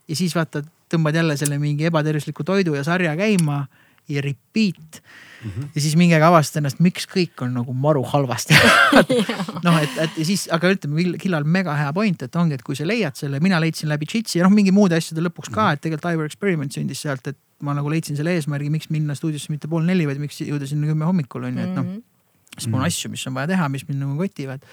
ja 0.07 0.15
siis 0.15 0.35
vaata, 0.35 0.63
tõmbad 0.91 1.15
jälle 1.17 1.37
selle 1.37 1.59
mingi 1.59 1.87
ebatervisliku 1.89 2.43
toidu 2.43 2.75
ja 2.75 2.83
sarja 2.83 3.15
käima 3.17 3.65
ja 4.07 4.21
repeat 4.21 5.01
mm. 5.43 5.49
-hmm. 5.49 5.67
ja 5.75 5.81
siis 5.81 5.95
mingi 5.95 6.13
aeg 6.13 6.23
avastad 6.23 6.61
ennast, 6.61 6.79
miks 6.79 7.07
kõik 7.09 7.41
on 7.41 7.53
nagu 7.53 7.73
maru 7.73 8.03
halvasti 8.03 8.53
noh, 9.65 9.79
et, 9.81 9.97
et 9.97 10.17
ja 10.17 10.25
siis, 10.25 10.47
aga 10.51 10.71
ütleme, 10.75 11.17
Killal 11.17 11.43
mega 11.43 11.75
hea 11.75 11.93
point, 11.93 12.21
et 12.21 12.35
ongi, 12.35 12.53
et 12.53 12.63
kui 12.63 12.75
sa 12.75 12.87
leiad 12.87 13.15
selle, 13.15 13.39
mina 13.39 13.59
leidsin 13.59 13.89
läbi 13.89 14.05
Jitsi 14.13 14.39
ja 14.39 14.45
noh, 14.45 14.53
mingi 14.53 14.71
muude 14.71 14.95
asjade 14.95 15.25
lõpuks 15.25 15.51
ka, 15.53 15.71
et 15.73 15.81
tegelikult 15.81 16.13
Ivor 16.13 16.25
Experiment 16.25 16.71
sündis 16.71 17.01
sealt, 17.01 17.27
et 17.27 17.37
ma 17.63 17.73
nagu 17.73 17.89
leidsin 17.89 18.15
selle 18.15 18.35
eesmärgi, 18.35 18.69
miks 18.69 18.89
minna 18.89 19.15
stuudiosse 19.15 19.51
mitte 19.51 19.67
pool 19.67 19.85
neli, 19.87 20.05
vaid 20.05 20.19
miks 20.21 20.41
jõuda 20.41 20.67
sinna 20.69 20.87
kümme 20.91 21.07
hommikul 21.07 21.47
on 21.47 21.57
ju, 21.57 21.63
et 21.63 21.73
noh 21.73 21.83
mm 21.83 21.95
-hmm 21.95 22.11
siis 22.55 22.69
mul 22.69 22.79
on 22.79 22.85
mm. 22.85 22.89
asju, 22.91 23.11
mis 23.13 23.25
on 23.29 23.35
vaja 23.37 23.51
teha, 23.51 23.67
mis 23.71 23.85
mind 23.87 24.01
nagu 24.03 24.17
kotivad. 24.19 24.65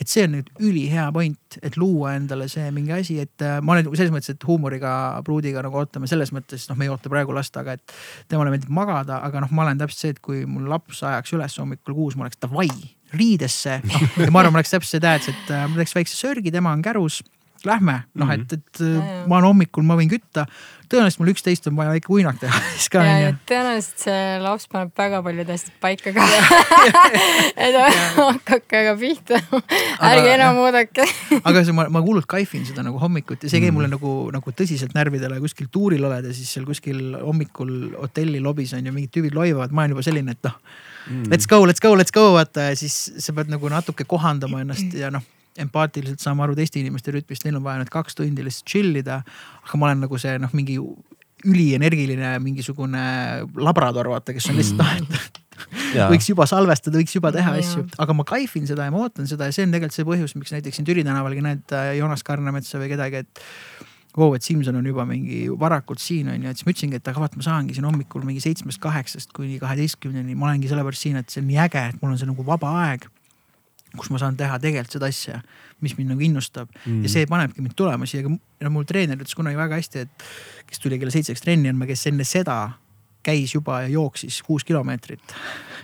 et 0.00 0.08
see 0.10 0.26
on 0.26 0.34
nüüd 0.36 0.50
ülihea 0.60 1.08
point, 1.14 1.58
et 1.62 1.76
luua 1.80 2.14
endale 2.18 2.48
see 2.52 2.68
mingi 2.74 2.94
asi, 2.96 3.18
et 3.22 3.44
äh, 3.44 3.58
ma 3.64 3.76
olen 3.76 3.90
selles 3.92 4.14
mõttes, 4.14 4.34
et 4.34 4.48
huumoriga, 4.48 4.94
pruudiga 5.26 5.64
nagu 5.64 5.80
ootame 5.82 6.10
selles 6.10 6.32
mõttes, 6.34 6.68
noh, 6.70 6.78
me 6.78 6.88
ei 6.88 6.92
oota 6.92 7.12
praegu 7.12 7.34
last, 7.36 7.56
aga 7.60 7.76
et 7.78 7.96
temale 8.32 8.52
meeldib 8.52 8.72
magada, 8.74 9.20
aga 9.26 9.44
noh, 9.44 9.52
ma 9.52 9.66
olen 9.66 9.82
täpselt 9.82 10.04
see, 10.04 10.16
et 10.16 10.24
kui 10.24 10.44
mul 10.48 10.68
laps 10.70 11.04
ajaks 11.08 11.36
üles 11.38 11.60
hommikul 11.62 11.96
kuus, 11.96 12.18
ma 12.18 12.26
oleks 12.28 12.40
davai 12.42 12.70
riidesse 13.12 13.80
no,. 13.84 14.02
ja 14.24 14.32
ma 14.32 14.42
arvan, 14.42 14.56
ma 14.56 14.62
oleks 14.62 14.74
täpselt 14.74 14.96
see 14.96 15.04
tähtis, 15.04 15.32
et 15.32 15.54
äh, 15.54 15.68
ma 15.68 15.80
teeks 15.80 15.96
väikse 15.98 16.18
sörgi, 16.18 16.52
tema 16.54 16.74
on 16.74 16.84
kärus 16.84 17.22
lähme, 17.68 18.02
noh, 18.18 18.30
et, 18.34 18.44
mhm. 18.44 18.54
et 18.54 18.80
ja, 18.82 19.24
ma 19.30 19.38
olen 19.38 19.52
hommikul, 19.52 19.84
ma 19.86 19.96
võin 19.98 20.10
kütta. 20.10 20.46
tõenäoliselt 20.92 21.22
mul 21.22 21.30
üksteist 21.32 21.66
on 21.70 21.76
vaja 21.78 21.94
väike 21.94 22.10
uinak 22.12 22.36
teha 22.40 22.58
siis 22.76 22.90
ka 22.92 23.00
onju. 23.00 23.30
tõenäoliselt 23.48 24.04
see 24.04 24.24
laps 24.42 24.68
paneb 24.72 24.92
väga 24.98 25.22
paljud 25.24 25.52
asjad 25.54 25.72
paika 25.80 26.12
ka. 26.12 26.26
Et 27.66 27.78
hakake 28.18 28.80
aga 28.82 28.94
pihta, 29.00 29.40
ärge 30.10 30.34
enam 30.34 30.60
oodake. 30.64 31.06
Aga 31.40 31.64
see, 31.64 31.76
ma, 31.76 31.88
ma 31.92 32.04
hullult 32.04 32.28
kaifin 32.30 32.66
seda 32.68 32.84
nagu 32.86 33.00
hommikuti, 33.00 33.48
see 33.48 33.62
käib 33.62 33.72
mm. 33.72 33.80
mulle 33.80 33.92
nagu, 33.92 34.14
nagu 34.34 34.56
tõsiselt 34.56 34.96
närvidele. 34.96 35.40
Kuskil 35.42 35.70
tuuril 35.72 36.04
oled 36.08 36.28
ja 36.28 36.36
siis 36.36 36.52
seal 36.52 36.68
kuskil 36.68 37.16
hommikul 37.22 37.94
hotelli 37.98 38.42
lobis 38.44 38.74
on 38.76 38.86
ju 38.86 38.94
mingid 38.94 39.14
tüübid 39.16 39.36
loivavad, 39.38 39.72
ma 39.72 39.86
olen 39.86 39.96
juba 39.96 40.06
selline, 40.06 40.36
et 40.36 40.50
noh 40.50 40.58
mm. 41.06 41.30
let's 41.32 41.46
go, 41.46 41.64
let's 41.66 41.80
go, 41.80 41.96
let's 41.96 42.12
go, 42.12 42.32
vaata. 42.36 42.70
Ja 42.70 42.76
siis 42.76 42.96
sa 43.18 43.34
pead 43.36 43.52
nagu 43.52 43.70
natuke 43.72 44.04
kohandama 44.08 44.62
ennast 44.64 44.92
ja 45.02 45.12
noh 45.14 45.24
empaatiliselt 45.60 46.22
saame 46.22 46.44
aru 46.46 46.56
teiste 46.56 46.80
inimeste 46.80 47.12
rütmist, 47.14 47.44
neil 47.44 47.58
on 47.58 47.66
vaja 47.66 47.82
nüüd 47.82 47.92
kaks 47.92 48.16
tundi 48.18 48.44
lihtsalt 48.44 48.70
chill 48.72 48.96
ida. 48.96 49.22
aga 49.66 49.80
ma 49.80 49.90
olen 49.90 50.06
nagu 50.06 50.20
see 50.20 50.38
noh, 50.40 50.52
mingi 50.56 50.78
ülienergiline 51.48 52.36
mingisugune 52.42 53.04
labrador, 53.58 54.12
vaata, 54.12 54.34
kes 54.36 54.48
on 54.50 54.58
lihtsalt 54.60 54.82
noh, 54.82 55.22
et 55.26 55.40
võiks 56.12 56.28
juba 56.30 56.46
salvestada, 56.48 56.98
võiks 56.98 57.14
juba 57.16 57.32
teha 57.34 57.54
asju, 57.60 57.86
aga 58.02 58.16
ma 58.16 58.26
kaifin 58.28 58.66
seda 58.68 58.86
ja 58.86 58.94
ma 58.94 59.04
ootan 59.04 59.28
seda 59.30 59.48
ja 59.48 59.54
see 59.54 59.66
on 59.66 59.74
tegelikult 59.74 59.98
see 59.98 60.08
põhjus, 60.08 60.36
miks 60.38 60.54
näiteks 60.54 60.78
siin 60.78 60.88
Türi 60.88 61.04
tänavalgi 61.06 61.44
näed 61.44 61.74
äh, 61.76 61.94
Joonas 61.98 62.24
Karnametsa 62.26 62.80
või 62.80 62.90
kedagi, 62.94 63.22
et 63.26 63.42
vau 64.16 64.28
wow,, 64.28 64.36
et 64.36 64.44
Simson 64.44 64.76
on 64.76 64.86
juba 64.86 65.04
mingi 65.08 65.44
varakult 65.58 66.02
siin 66.02 66.28
on 66.32 66.42
ju, 66.42 66.52
et 66.52 66.60
siis 66.60 66.68
ma 66.68 66.74
ütlesingi, 66.74 67.00
et 67.00 67.10
aga 67.12 67.22
vaat 67.22 67.36
ma 67.38 67.46
saangi 67.46 67.76
siin 67.76 67.88
hommikul 67.88 68.24
mingi 68.28 68.42
seitsmest-kaheksast 68.44 69.32
kuni 69.36 69.58
kaheteistkümneni, 69.62 70.36
ma 70.36 70.50
olengi 70.50 70.70
sellepärast 70.70 71.08
siin, 71.08 71.18
et 71.20 71.32
see 71.32 71.42
on 71.42 71.48
nii 71.48 71.60
äge, 71.64 71.84
et 71.92 72.02
mul 72.02 72.12
on 72.12 72.20
see 72.20 72.28
nagu 72.28 72.46
vaba 72.46 72.74
aeg 72.84 73.08
kus 73.96 74.10
ma 74.12 74.20
saan 74.20 74.36
teha 74.36 74.58
tegelikult 74.62 74.96
seda 74.96 75.08
asja, 75.12 75.40
mis 75.84 75.96
mind 75.98 76.14
nagu 76.14 76.24
innustab 76.24 76.70
mm. 76.84 77.02
ja 77.04 77.12
see 77.12 77.26
panebki 77.28 77.64
mind 77.64 77.76
tulema 77.76 78.08
siia, 78.08 78.28
no 78.28 78.72
mul 78.72 78.86
treener 78.88 79.20
ütles 79.20 79.36
kunagi 79.36 79.58
väga 79.58 79.80
hästi, 79.80 80.06
et 80.06 80.26
kes 80.68 80.80
tuli 80.82 80.98
kella 81.00 81.12
seitseks 81.14 81.44
trenni 81.44 81.72
andma, 81.72 81.88
kes 81.90 82.06
enne 82.10 82.26
seda 82.28 82.58
käis 83.22 83.54
juba 83.54 83.82
ja 83.84 83.92
jooksis 83.92 84.40
kuus 84.42 84.64
kilomeetrit 84.64 85.34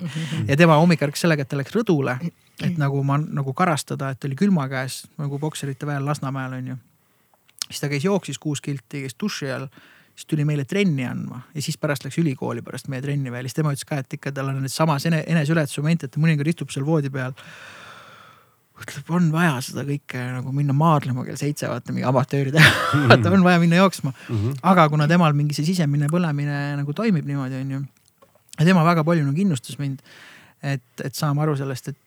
mm. 0.01 0.07
-hmm. 0.07 0.49
ja 0.49 0.57
tema 0.57 0.79
hommik 0.81 1.03
ärkas 1.03 1.21
sellega, 1.27 1.43
et 1.43 1.49
ta 1.49 1.61
läks 1.61 1.77
rõdule, 1.77 2.17
et 2.65 2.79
nagu 2.79 3.03
ma 3.05 3.19
nagu 3.19 3.55
karastada, 3.55 4.11
et 4.11 4.25
oli 4.25 4.37
külma 4.37 4.69
käes 4.69 5.05
nagu 5.19 5.39
pokserite 5.39 5.87
väel 5.87 6.07
Lasnamäel 6.07 6.53
on 6.53 6.67
ju. 6.69 6.77
siis 7.71 7.81
ta 7.81 7.89
käis, 7.89 8.05
jooksis 8.05 8.39
kuus 8.39 8.61
kilti, 8.61 9.01
käis 9.05 9.17
duši 9.21 9.53
all 9.53 9.69
siis 10.19 10.27
tuli 10.27 10.45
meile 10.45 10.65
trenni 10.65 11.05
andma 11.07 11.41
ja 11.55 11.63
siis 11.63 11.79
pärast 11.79 12.05
läks 12.05 12.19
ülikooli 12.19 12.63
pärast 12.63 12.89
meie 12.89 13.03
trenni 13.03 13.33
veel, 13.33 13.47
siis 13.47 13.55
tema 13.55 13.71
ütles 13.73 13.87
ka, 13.87 14.01
et 14.03 14.15
ikka 14.19 14.33
tal 14.35 14.51
on 14.51 14.59
need 14.65 14.75
samas 14.75 15.07
eneseületuse 15.07 15.81
momente, 15.81 16.09
et 16.09 16.17
mõnikord 16.19 16.51
istub 16.51 16.73
seal 16.75 16.87
voodi 16.87 17.11
peal 17.11 17.37
ütleb, 18.85 19.13
on 19.15 19.29
vaja 19.35 19.59
seda 19.65 19.85
kõike 19.89 20.23
nagu 20.39 20.53
minna 20.55 20.77
maadlema 20.77 21.25
kell 21.27 21.39
seitse, 21.41 21.69
vaata 21.71 21.95
mingi 21.95 22.07
amatööride 22.09 22.63
vaata 23.11 23.33
on 23.35 23.47
vaja 23.47 23.63
minna 23.63 23.81
jooksma 23.81 24.13
mm. 24.13 24.35
-hmm. 24.37 24.59
aga 24.73 24.89
kuna 24.93 25.09
temal 25.11 25.37
mingi 25.37 25.57
see 25.57 25.67
sisemine 25.69 26.11
põlemine 26.13 26.59
nagu 26.81 26.95
toimib 26.97 27.27
niimoodi, 27.29 27.63
onju. 27.65 27.83
ja 28.59 28.69
tema 28.69 28.85
väga 28.87 29.05
palju 29.05 29.27
nagu 29.27 29.45
innustas 29.47 29.79
mind, 29.79 30.03
et, 30.63 30.85
et 31.05 31.15
saama 31.15 31.43
aru 31.47 31.57
sellest, 31.57 31.89
et 31.89 31.99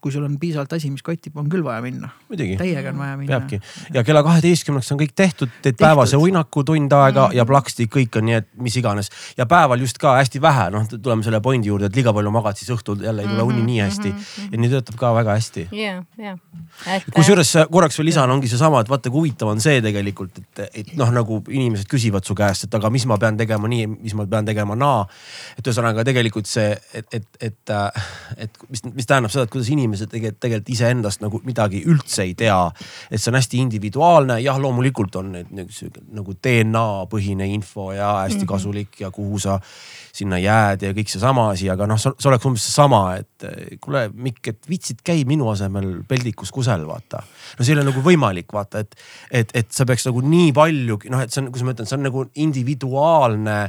kui 0.00 0.12
sul 0.14 0.22
on 0.22 0.36
piisavalt 0.38 0.72
asi, 0.76 0.90
mis 0.94 1.02
kotib, 1.02 1.36
on 1.40 1.48
küll 1.50 1.64
vaja 1.66 1.82
minna. 1.82 2.10
täiega 2.30 2.92
on 2.92 2.98
vaja 2.98 3.16
minna. 3.18 3.32
peabki 3.32 3.58
ja 3.94 4.04
kella 4.06 4.22
kaheteistkümneks 4.22 4.92
on 4.94 5.00
kõik 5.00 5.14
tehtud, 5.14 5.50
teed 5.50 5.74
tehtud. 5.74 5.82
päevase 5.82 6.16
uinaku 6.16 6.62
tund 6.64 6.92
aega 6.92 7.26
mm 7.26 7.32
-hmm. 7.32 7.36
ja 7.36 7.46
plaksti 7.46 7.88
kõik 7.96 8.18
on 8.18 8.26
nii, 8.28 8.34
et 8.34 8.48
mis 8.54 8.76
iganes. 8.76 9.10
ja 9.36 9.46
päeval 9.46 9.80
just 9.80 9.98
ka 9.98 10.14
hästi 10.16 10.40
vähe, 10.42 10.70
noh, 10.70 10.86
tuleme 11.02 11.22
selle 11.22 11.40
pointi 11.40 11.68
juurde, 11.68 11.86
et 11.86 11.96
liiga 11.96 12.12
palju 12.12 12.30
magad, 12.30 12.56
siis 12.56 12.70
õhtul 12.70 13.02
jälle 13.04 13.22
ei 13.22 13.28
tule 13.28 13.42
uni 13.42 13.62
nii 13.62 13.80
hästi 13.80 14.08
mm. 14.12 14.18
-hmm. 14.18 14.52
ja 14.52 14.58
nii 14.58 14.70
töötab 14.70 14.96
ka 14.96 15.14
väga 15.14 15.34
hästi. 15.34 15.68
ja, 15.72 16.04
ja. 16.18 16.38
kusjuures 17.14 17.52
korraks 17.70 17.98
veel 17.98 18.06
lisan, 18.06 18.30
ongi 18.30 18.48
seesama, 18.48 18.80
et 18.80 18.88
vaata 18.88 19.10
kui 19.10 19.18
huvitav 19.18 19.48
on 19.48 19.60
see 19.60 19.82
tegelikult, 19.82 20.38
et, 20.38 20.70
et 20.74 20.96
noh, 20.96 21.10
nagu 21.10 21.42
inimesed 21.48 21.90
küsivad 21.90 22.24
su 22.24 22.34
käest, 22.34 22.64
et 22.64 22.74
aga 22.74 22.90
mis 22.90 23.06
ma 23.06 23.18
pean 23.18 23.36
tegema 23.36 23.68
nii, 23.68 23.86
mis 23.86 24.14
ma 24.14 24.26
pean 24.26 24.44
tegema 24.44 24.76
naa. 24.76 25.06
et 25.58 25.66
ühesõnaga 25.66 26.04
tegelikult 26.04 26.46
see, 26.46 26.78
et, 26.94 27.14
et, 27.14 27.26
et, 27.40 27.70
et 28.36 28.58
mis, 28.68 28.84
mis 28.94 29.06
tähendab 29.06 29.30
seda, 29.30 29.44
et 29.44 29.50
kuidas 29.50 29.68
inimesed 29.68 29.87
inimesed 29.88 30.12
tegelikult, 30.12 30.40
tegelikult 30.44 30.72
iseendast 30.74 31.22
nagu 31.24 31.40
midagi 31.46 31.82
üldse 31.88 32.24
ei 32.26 32.34
tea. 32.38 32.60
et 33.10 33.20
see 33.20 33.32
on 33.32 33.38
hästi 33.38 33.62
individuaalne, 33.64 34.38
jah, 34.44 34.58
loomulikult 34.60 35.16
on 35.16 35.32
need 35.32 35.72
nagu 36.12 36.34
DNA 36.34 36.86
põhine 37.10 37.48
info 37.54 37.90
ja 37.96 38.18
hästi 38.24 38.44
mhm. 38.44 38.50
kasulik 38.52 39.00
ja 39.00 39.10
kuhu 39.10 39.40
sa 39.42 39.58
sinna 40.18 40.40
jääd 40.42 40.84
ja 40.86 40.92
kõik 40.96 41.12
seesama 41.12 41.48
asi, 41.52 41.68
aga 41.72 41.86
noh, 41.88 42.00
see 42.00 42.30
oleks 42.30 42.48
umbes 42.48 42.66
seesama, 42.68 43.02
et 43.20 43.46
kuule, 43.82 44.08
Mikk, 44.14 44.52
et 44.52 44.70
viitsid, 44.70 45.02
käi 45.06 45.22
minu 45.28 45.50
asemel 45.52 46.00
peldikus 46.08 46.52
kusel, 46.54 46.86
vaata. 46.88 47.22
no 47.58 47.64
see 47.64 47.74
ei 47.74 47.78
ole 47.78 47.86
nagu 47.90 48.02
võimalik, 48.04 48.50
vaata, 48.54 48.82
et, 48.84 48.98
et, 49.30 49.54
et 49.62 49.70
sa 49.74 49.86
peaks 49.88 50.08
nagu 50.08 50.24
nii 50.24 50.50
palju, 50.56 50.98
noh, 51.12 51.22
et 51.24 51.34
see 51.34 51.44
on, 51.44 51.52
kuidas 51.52 51.68
ma 51.68 51.76
ütlen, 51.76 51.90
see 51.90 51.98
on 51.98 52.06
nagu 52.08 52.26
individuaalne 52.48 53.60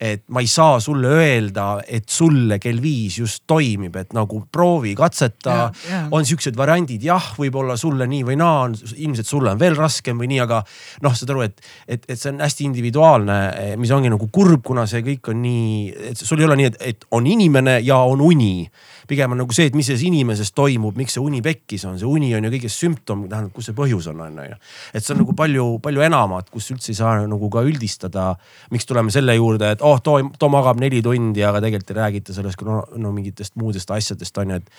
et 0.00 0.24
ma 0.34 0.42
ei 0.42 0.48
saa 0.50 0.80
sulle 0.82 1.08
öelda, 1.20 1.78
et 1.86 2.08
sulle 2.10 2.58
kell 2.62 2.80
viis 2.82 3.18
just 3.20 3.44
toimib, 3.46 3.94
et 3.96 4.12
nagu 4.16 4.42
proovi, 4.52 4.94
katseta. 4.98 5.70
on 6.10 6.26
siuksed 6.26 6.56
variandid, 6.58 7.02
jah, 7.04 7.30
võib-olla 7.38 7.76
sulle 7.78 8.06
nii 8.10 8.24
või 8.26 8.36
naa 8.40 8.64
on, 8.66 8.74
ilmselt 8.74 9.28
sulle 9.28 9.52
on 9.54 9.60
veel 9.60 9.76
raskem 9.78 10.18
või 10.18 10.28
nii, 10.32 10.40
aga 10.44 10.60
noh, 11.04 11.14
saad 11.14 11.30
aru, 11.34 11.44
et, 11.46 11.62
et, 11.86 12.08
et 12.08 12.18
see 12.18 12.32
on 12.32 12.42
hästi 12.42 12.66
individuaalne, 12.68 13.38
mis 13.80 13.92
ongi 13.94 14.10
nagu 14.12 14.28
kurb, 14.34 14.64
kuna 14.66 14.86
see 14.90 15.04
kõik 15.06 15.30
on 15.32 15.40
nii, 15.44 15.93
et 16.10 16.18
sul 16.18 16.40
ei 16.40 16.48
ole 16.48 16.58
nii, 16.60 16.72
et, 16.72 16.76
et 16.80 17.06
on 17.14 17.26
inimene 17.26 17.78
ja 17.84 18.00
on 18.08 18.20
uni 18.24 18.68
pigem 19.08 19.34
on 19.34 19.40
nagu 19.42 19.54
see, 19.54 19.68
et 19.68 19.76
mis 19.76 19.86
selles 19.86 20.04
inimeses 20.06 20.52
toimub, 20.56 20.96
miks 20.98 21.16
see 21.16 21.22
uni 21.22 21.40
pekkis 21.44 21.84
on, 21.88 21.96
see 22.00 22.08
uni 22.08 22.30
on 22.36 22.46
ju 22.46 22.52
kõigest 22.54 22.80
sümptom, 22.80 23.24
tähendab, 23.30 23.52
kus 23.56 23.68
see 23.68 23.76
põhjus 23.76 24.08
on, 24.12 24.22
on 24.24 24.38
ju. 24.40 24.58
et 24.94 25.04
see 25.04 25.14
on 25.14 25.20
nagu 25.22 25.34
palju, 25.36 25.66
palju 25.84 26.04
enamat, 26.06 26.48
kus 26.52 26.70
üldse 26.74 26.92
ei 26.92 26.98
saa 26.98 27.16
nagu 27.28 27.50
ka 27.52 27.64
üldistada. 27.66 28.32
miks 28.72 28.88
tuleme 28.88 29.12
selle 29.14 29.36
juurde, 29.36 29.74
et 29.76 29.84
oh, 29.84 30.00
too, 30.04 30.30
too 30.38 30.52
magab 30.52 30.80
neli 30.80 31.02
tundi, 31.04 31.44
aga 31.44 31.60
tegelikult 31.64 31.92
ei 31.92 32.00
räägita 32.00 32.36
sellest 32.36 32.64
no, 32.66 32.80
no 32.96 33.12
mingitest 33.14 33.58
muudest 33.60 33.90
asjadest 33.90 34.40
on 34.42 34.54
ju, 34.54 34.62
et. 34.62 34.72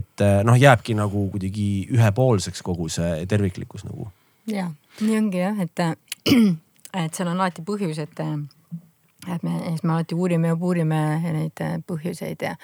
et 0.00 0.26
noh, 0.48 0.56
jääbki 0.58 0.96
nagu 0.98 1.28
kuidagi 1.30 1.68
ühepoolseks 1.92 2.62
kogu 2.64 2.88
see 2.88 3.24
terviklikkus 3.30 3.86
nagu. 3.86 4.10
ja, 4.50 4.70
nii 5.00 5.18
ongi 5.20 5.44
jah, 5.44 5.62
et, 5.62 5.86
et 7.04 7.14
seal 7.14 7.30
on 7.30 7.38
alati 7.38 7.62
põhjus, 7.66 8.02
et 8.02 8.24
et 9.28 9.42
me, 9.46 9.58
siis 9.68 9.84
me 9.84 9.94
alati 9.96 10.14
uurime 10.14 10.52
ja 10.52 10.56
puurime 10.60 11.02
neid 11.24 11.64
äh, 11.64 11.76
põhjuseid 11.86 12.42
ja, 12.44 12.54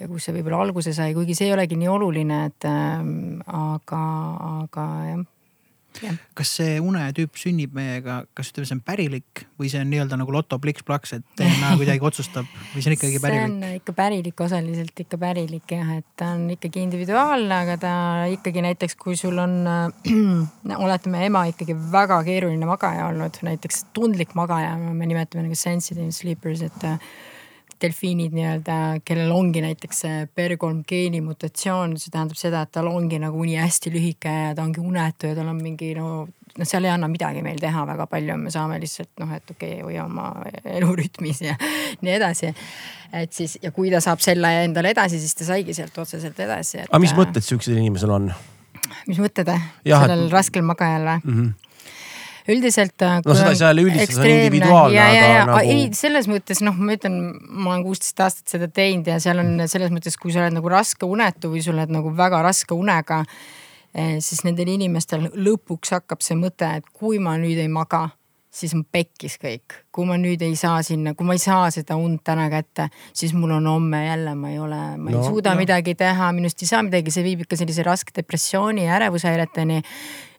ja 0.00 0.08
kust 0.10 0.28
see 0.28 0.36
võib-olla 0.36 0.62
alguse 0.66 0.94
sai, 0.96 1.14
kuigi 1.16 1.36
see 1.38 1.50
ei 1.50 1.56
olegi 1.56 1.78
nii 1.80 1.92
oluline, 1.92 2.40
et 2.50 2.68
äh, 2.70 3.06
aga, 3.60 4.02
aga 4.64 4.88
jah 5.10 5.24
kas 6.34 6.52
see 6.58 6.78
unetüüp 6.82 7.38
sünnib 7.38 7.74
meiega, 7.76 8.22
kas 8.36 8.50
ütleme, 8.52 8.68
see 8.68 8.76
on 8.76 8.82
pärilik 8.86 9.44
või 9.60 9.70
see 9.72 9.82
on 9.82 9.90
nii-öelda 9.92 10.18
nagu 10.20 10.34
loto 10.34 10.58
pliks-plaks, 10.62 11.14
et 11.18 11.26
DNA 11.40 11.74
kuidagi 11.80 12.06
otsustab 12.08 12.48
või 12.72 12.84
see 12.84 12.90
on 12.92 12.96
ikkagi 12.98 13.20
pärilik? 13.22 13.44
see 13.44 13.70
on 13.70 13.80
ikka 13.80 13.96
pärilik, 13.98 14.44
osaliselt 14.46 15.04
ikka 15.04 15.20
pärilik 15.22 15.76
jah, 15.76 15.92
et 15.98 16.08
ta 16.20 16.32
on 16.36 16.46
ikkagi 16.54 16.82
individuaalne, 16.86 17.60
aga 17.66 17.76
ta 17.80 17.92
ikkagi 18.32 18.64
näiteks, 18.66 18.98
kui 19.00 19.18
sul 19.20 19.38
on 19.42 19.60
äh,, 19.70 20.74
oletame 20.86 21.24
ema 21.28 21.46
ikkagi 21.52 21.76
väga 21.92 22.22
keeruline 22.26 22.68
magaja 22.68 23.08
olnud, 23.10 23.38
näiteks 23.46 23.86
tundlik 23.96 24.34
magaja, 24.38 24.74
me 24.78 25.06
nimetame 25.06 25.46
nagu 25.46 25.58
sensitive 25.58 26.10
sleepers, 26.14 26.64
et 26.66 26.90
äh, 26.90 26.98
delfiinid 27.84 28.34
nii-öelda, 28.34 28.78
kellel 29.06 29.32
ongi 29.34 29.62
näiteks 29.64 30.04
see 30.04 30.22
PER3 30.36 30.82
geeni 30.88 31.20
mutatsioon, 31.24 31.98
see 32.00 32.12
tähendab 32.14 32.38
seda, 32.40 32.64
et 32.64 32.72
tal 32.74 32.88
ongi 32.90 33.20
nagu 33.22 33.40
uni 33.40 33.58
hästi 33.60 33.92
lühike 33.94 34.32
ja 34.32 34.54
ta 34.56 34.64
ongi 34.64 34.82
unetu 34.82 35.30
ja 35.30 35.38
tal 35.38 35.50
on 35.52 35.60
mingi 35.60 35.92
no 35.98 36.08
noh, 36.58 36.68
seal 36.68 36.86
ei 36.86 36.92
anna 36.94 37.08
midagi 37.10 37.42
meil 37.44 37.58
teha 37.62 37.84
väga 37.88 38.06
palju, 38.10 38.36
me 38.40 38.52
saame 38.54 38.78
lihtsalt 38.82 39.10
noh, 39.22 39.32
et 39.36 39.54
okei 39.54 39.78
okay,, 39.78 39.84
hoia 39.86 40.06
oma 40.06 40.30
elurütmis 40.76 41.42
ja 41.44 41.56
nii 42.04 42.14
edasi. 42.16 42.54
et 43.12 43.32
siis 43.34 43.58
ja 43.62 43.72
kui 43.74 43.92
ta 43.92 44.02
saab 44.04 44.22
selle 44.24 44.50
endale 44.64 44.94
edasi, 44.94 45.20
siis 45.22 45.36
ta 45.38 45.48
saigi 45.52 45.76
sealt 45.76 45.98
otseselt 45.98 46.40
edasi 46.40 46.80
et.... 46.82 46.90
aga 46.90 47.02
mis 47.02 47.14
mõtted 47.16 47.46
sihukesel 47.46 47.78
inimesel 47.80 48.14
on? 48.14 48.32
mis 49.08 49.20
mõtted, 49.20 49.50
sellel 49.84 50.26
et... 50.28 50.32
raskel 50.34 50.66
magajal 50.66 51.10
või 51.10 51.20
mm? 51.20 51.36
-hmm 51.42 51.63
üldiselt. 52.48 52.96
Äh, 53.02 53.20
no 53.24 53.36
seda 53.36 53.52
ei 53.54 53.60
saa 53.60 53.72
jälle 53.72 53.86
üldistada, 53.88 54.16
see 54.20 54.24
on 54.24 54.40
individuaalne, 54.40 55.04
aga 55.04 55.44
nagu. 55.50 55.60
ei, 55.74 55.84
selles 55.96 56.30
mõttes 56.30 56.64
noh, 56.64 56.76
ma 56.78 56.96
ütlen, 56.98 57.20
ma 57.48 57.74
olen 57.74 57.84
kuusteist 57.86 58.24
aastat 58.24 58.56
seda 58.56 58.68
teinud 58.68 59.08
ja 59.08 59.20
seal 59.22 59.42
on 59.42 59.54
selles 59.70 59.94
mõttes, 59.94 60.18
kui 60.20 60.34
sa 60.34 60.44
oled 60.44 60.58
nagu 60.58 60.72
raske 60.72 61.08
unetu 61.08 61.52
või 61.54 61.64
sa 61.64 61.74
oled 61.74 61.94
nagu 61.94 62.12
väga 62.16 62.42
raske 62.46 62.76
unega. 62.76 63.24
Eh, 63.94 64.18
siis 64.24 64.42
nendel 64.42 64.72
inimestel 64.72 65.28
lõpuks 65.30 65.94
hakkab 65.94 66.22
see 66.24 66.36
mõte, 66.38 66.66
et 66.80 66.86
kui 66.92 67.20
ma 67.22 67.36
nüüd 67.38 67.60
ei 67.62 67.70
maga 67.70 68.08
siis 68.54 68.74
on 68.76 68.84
pekkis 68.92 69.38
kõik. 69.42 69.80
Kui 69.94 70.08
ma 70.08 70.18
nüüd 70.18 70.42
ei 70.42 70.56
saa 70.58 70.80
sinna, 70.86 71.14
kui 71.14 71.26
ma 71.28 71.36
ei 71.36 71.42
saa 71.42 71.68
seda 71.74 71.96
und 72.00 72.24
täna 72.26 72.48
kätte, 72.50 72.88
siis 73.14 73.34
mul 73.36 73.54
on 73.60 73.68
homme 73.70 74.04
jälle, 74.06 74.34
ma 74.34 74.50
ei 74.50 74.58
ole, 74.58 74.82
ma 74.98 75.10
no, 75.12 75.20
ei 75.20 75.30
suuda 75.30 75.54
no. 75.54 75.62
midagi 75.62 75.94
teha, 75.98 76.32
minust 76.34 76.62
ei 76.64 76.70
saa 76.70 76.82
midagi, 76.82 77.14
see 77.14 77.26
viib 77.26 77.44
ikka 77.44 77.58
sellise 77.60 77.86
raske 77.86 78.14
depressiooni 78.16 78.88
ja 78.88 78.98
ärevushäireteni 78.98 79.82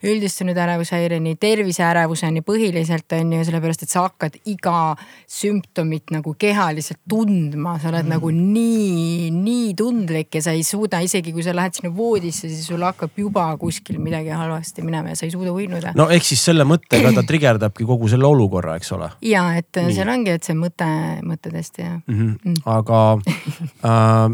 üldistunud 0.06 0.58
ärevushäireni, 0.58 1.36
terviseärevuseni 1.40 2.44
põhiliselt 2.46 3.16
on 3.18 3.34
ju, 3.38 3.46
sellepärast 3.48 3.86
et 3.86 3.92
sa 3.92 4.06
hakkad 4.06 4.38
iga 4.50 4.96
sümptomit 5.32 6.14
nagu 6.14 6.36
kehaliselt 6.40 7.02
tundma, 7.10 7.78
sa 7.82 7.90
oled 7.92 8.06
mm. 8.06 8.14
nagu 8.16 8.32
nii, 8.36 9.32
nii 9.36 9.74
tundlik 9.80 10.38
ja 10.38 10.44
sa 10.46 10.56
ei 10.56 10.66
suuda, 10.68 11.02
isegi 11.06 11.34
kui 11.36 11.46
sa 11.46 11.56
lähed 11.56 11.78
sinna 11.78 11.94
voodisse, 11.96 12.50
siis 12.50 12.68
sul 12.70 12.84
hakkab 12.86 13.16
juba 13.20 13.48
kuskil 13.62 14.00
midagi 14.04 14.34
halvasti 14.36 14.86
minema 14.86 15.14
ja 15.14 15.20
sa 15.20 15.28
ei 15.28 15.34
suuda 15.34 15.54
uinuda. 15.56 15.96
no 15.98 16.10
ehk 16.14 16.28
siis 16.28 16.44
selle 16.50 16.68
mõttega 16.68 17.14
ta 17.16 17.26
trigerdabki 17.26 17.88
kogu 17.88 18.10
selle 18.12 18.28
olukorra, 18.30 18.78
eks 18.80 18.94
ole. 18.98 19.12
ja 19.26 19.45
et 19.54 19.80
nii. 19.80 19.96
seal 19.96 20.12
ongi, 20.12 20.36
et 20.36 20.48
see 20.48 20.58
mõte, 20.58 20.88
mõte 21.26 21.52
tõesti 21.54 21.86
jah 21.86 21.98
mhm. 22.00 22.28
mm. 22.28 22.38
-hmm. 22.44 22.62
aga 22.66 23.02
äh, 23.92 24.28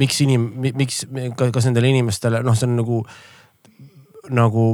miks 0.00 0.20
inim-, 0.24 0.50
miks, 0.74 1.04
kas 1.38 1.68
nendele 1.68 1.92
inimestele, 1.94 2.42
noh, 2.46 2.56
see 2.58 2.68
on 2.70 2.76
nagu, 2.80 3.04
nagu 4.30 4.66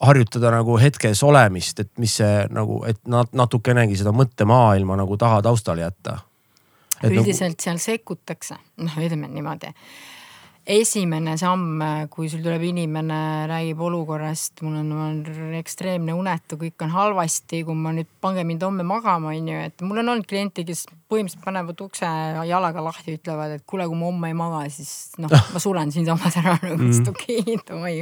harjutada 0.00 0.52
nagu 0.54 0.76
hetkes 0.78 1.22
olemist, 1.26 1.80
et 1.80 1.90
mis 1.98 2.18
see 2.20 2.44
nagu, 2.54 2.82
et 2.86 3.00
nat-, 3.10 3.34
natukenegi 3.36 3.98
seda 3.98 4.12
mõttemaailma 4.14 4.98
nagu 5.00 5.16
taha 5.18 5.42
taustale 5.42 5.82
jätta. 5.82 6.20
Nagu 7.02 7.14
üldiselt 7.14 7.56
nagu... 7.56 7.64
seal 7.64 7.82
sekkutakse, 7.82 8.58
noh, 8.82 9.00
ütleme 9.02 9.30
niimoodi 9.30 9.72
esimene 10.68 11.36
samm, 11.40 11.80
kui 12.12 12.28
sul 12.28 12.42
tuleb 12.44 12.62
inimene, 12.68 13.18
räägib 13.48 13.80
olukorrast, 13.88 14.60
mul 14.66 14.76
on, 14.82 14.90
on 14.92 15.54
ekstreemne 15.56 16.12
unetu, 16.16 16.58
kõik 16.60 16.84
on 16.84 16.92
halvasti, 16.92 17.62
kui 17.64 17.76
ma 17.76 17.94
nüüd, 17.96 18.10
pange 18.20 18.44
mind 18.46 18.66
homme 18.66 18.84
magama, 18.86 19.32
on 19.32 19.48
ju, 19.48 19.62
et 19.70 19.84
mul 19.86 20.02
on 20.02 20.12
olnud 20.12 20.28
kliente, 20.28 20.66
kes 20.68 20.84
põhimõtteliselt 21.08 21.44
panevad 21.46 21.80
ukse 21.86 22.08
jalaga 22.50 22.84
lahti, 22.84 23.16
ütlevad, 23.16 23.56
et 23.56 23.64
kuule, 23.68 23.86
kui 23.88 23.96
ma 23.96 24.10
homme 24.10 24.28
ei 24.28 24.36
maga, 24.36 24.60
siis 24.72 25.16
noh, 25.22 25.32
ma 25.54 25.62
suren 25.62 25.94
siinsamas 25.94 26.36
ära 26.42 26.58
nagu 26.60 26.76
mm., 26.76 26.98
et 27.00 27.12
okei 27.14 27.40
okay,, 27.46 27.62
davai, 27.70 27.94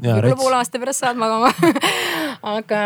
võib-olla 0.00 0.38
poole 0.40 0.60
aasta 0.62 0.80
pärast 0.80 1.04
saad 1.04 1.20
magama 1.20 1.52
aga 2.56 2.80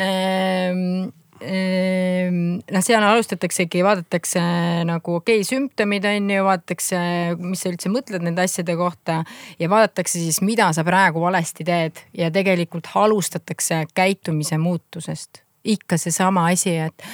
ähm, 0.00 1.12
noh, 1.44 2.84
seal 2.84 3.04
alustataksegi, 3.04 3.82
vaadatakse 3.84 4.42
nagu 4.88 5.16
okei 5.20 5.40
okay,, 5.40 5.48
sümptomid 5.48 6.06
on 6.08 6.30
ju, 6.34 6.44
vaadatakse, 6.46 7.00
mis 7.40 7.64
sa 7.64 7.72
üldse 7.72 7.92
mõtled 7.92 8.24
nende 8.26 8.44
asjade 8.44 8.76
kohta 8.78 9.20
ja 9.60 9.70
vaadatakse 9.72 10.20
siis, 10.20 10.40
mida 10.44 10.70
sa 10.76 10.86
praegu 10.86 11.22
valesti 11.24 11.66
teed 11.66 12.04
ja 12.16 12.30
tegelikult 12.34 12.90
alustatakse 12.94 13.84
käitumise 13.94 14.58
muutusest. 14.58 15.42
ikka 15.64 15.96
seesama 15.96 16.48
asi, 16.52 16.76
et 16.76 17.04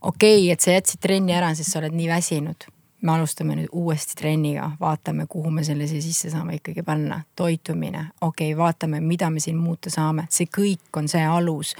okei 0.00 0.44
okay,, 0.44 0.52
et 0.52 0.60
sa 0.60 0.76
jätsid 0.76 1.00
trenni 1.00 1.36
ära, 1.36 1.54
sest 1.54 1.72
sa 1.72 1.82
oled 1.82 1.96
nii 1.96 2.08
väsinud 2.08 2.70
me 3.02 3.12
alustame 3.12 3.56
nüüd 3.56 3.70
uuesti 3.72 4.16
trenniga, 4.18 4.70
vaatame, 4.80 5.26
kuhu 5.30 5.50
me 5.54 5.64
selle 5.64 5.86
siia 5.90 6.02
sisse 6.04 6.30
saame 6.32 6.58
ikkagi 6.58 6.82
panna. 6.86 7.22
toitumine, 7.36 8.06
okei 8.20 8.52
okay,, 8.52 8.58
vaatame, 8.58 9.00
mida 9.00 9.30
me 9.30 9.40
siin 9.40 9.56
muuta 9.56 9.90
saame, 9.90 10.26
see 10.30 10.50
kõik 10.58 10.96
on 10.96 11.08
see 11.08 11.24
alus 11.24 11.74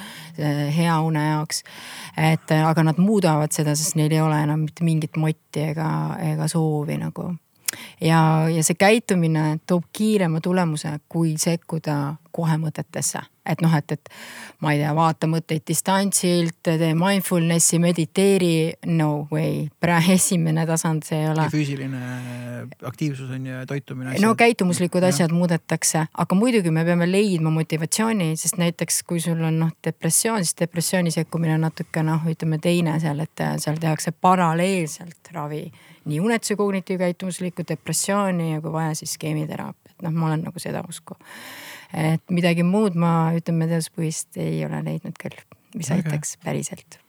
hea 0.77 0.97
une 1.05 1.27
jaoks. 1.27 1.63
et 2.17 2.57
aga 2.57 2.83
nad 2.83 2.99
muudavad 2.99 3.53
seda, 3.53 3.75
sest 3.77 3.97
neil 4.01 4.13
ei 4.13 4.25
ole 4.25 4.43
enam 4.43 4.65
mitte 4.65 4.85
mingit 4.85 5.17
motti 5.17 5.71
ega, 5.71 5.91
ega 6.33 6.49
soovi 6.49 6.97
nagu 7.01 7.31
ja, 8.01 8.49
ja 8.49 8.65
see 8.65 8.79
käitumine 8.79 9.59
toob 9.67 9.85
kiirema 9.93 10.41
tulemuse, 10.41 10.97
kui 11.09 11.35
sekkuda 11.39 12.17
kohe 12.33 12.57
mõtetesse. 12.61 13.23
et 13.51 13.63
noh, 13.65 13.73
et, 13.75 13.93
et 13.97 14.11
ma 14.63 14.75
ei 14.75 14.79
tea, 14.79 14.91
vaata 14.95 15.27
mõtteid 15.27 15.65
distantsilt, 15.67 16.61
tee 16.63 16.93
mindfulness'i, 16.95 17.81
mediteeri, 17.83 18.73
no 18.87 19.27
way. 19.33 19.65
praegu 19.81 20.15
esimene 20.19 20.67
tasand, 20.69 21.03
see 21.09 21.23
ei 21.25 21.31
ole. 21.33 21.49
füüsiline 21.51 22.03
aktiivsus 22.87 23.31
on 23.35 23.47
ju, 23.47 23.63
toitumine. 23.67 24.15
no 24.23 24.35
käitumuslikud 24.39 25.05
asjad 25.09 25.35
muudetakse, 25.35 26.07
aga 26.13 26.39
muidugi 26.39 26.71
me 26.71 26.85
peame 26.87 27.09
leidma 27.11 27.51
motivatsiooni, 27.55 28.33
sest 28.39 28.61
näiteks 28.61 29.03
kui 29.09 29.23
sul 29.25 29.41
on 29.43 29.63
noh 29.65 29.73
depressioon, 29.85 30.45
siis 30.45 30.59
depressiooni 30.61 31.11
sekkumine 31.15 31.57
on 31.57 31.67
natuke 31.67 32.05
noh, 32.07 32.29
ütleme 32.31 32.61
teine 32.63 32.99
seal, 33.03 33.25
et 33.25 33.47
seal 33.65 33.81
tehakse 33.81 34.13
paralleelselt 34.13 35.33
ravi 35.35 35.65
nii 36.05 36.21
unetuse 36.21 36.57
kognitiivkäitumuslikku 36.57 37.63
depressiooni 37.69 38.53
ja 38.53 38.61
kui 38.61 38.73
vaja, 38.73 38.95
siis 38.95 39.15
skeemiteraapiat, 39.19 39.97
noh, 40.03 40.13
ma 40.13 40.31
olen 40.31 40.47
nagu 40.49 40.63
seda 40.63 40.83
usku. 40.89 41.17
Et 41.95 42.23
midagi 42.31 42.65
muud 42.67 42.99
ma 42.99 43.31
ütleme 43.37 43.69
teaduspõhist 43.71 44.39
ei 44.41 44.63
ole 44.67 44.83
leidnud 44.87 45.17
küll, 45.21 45.37
mis 45.75 45.91
okay. 45.91 46.03
aitaks 46.03 46.37
päriselt 46.45 47.01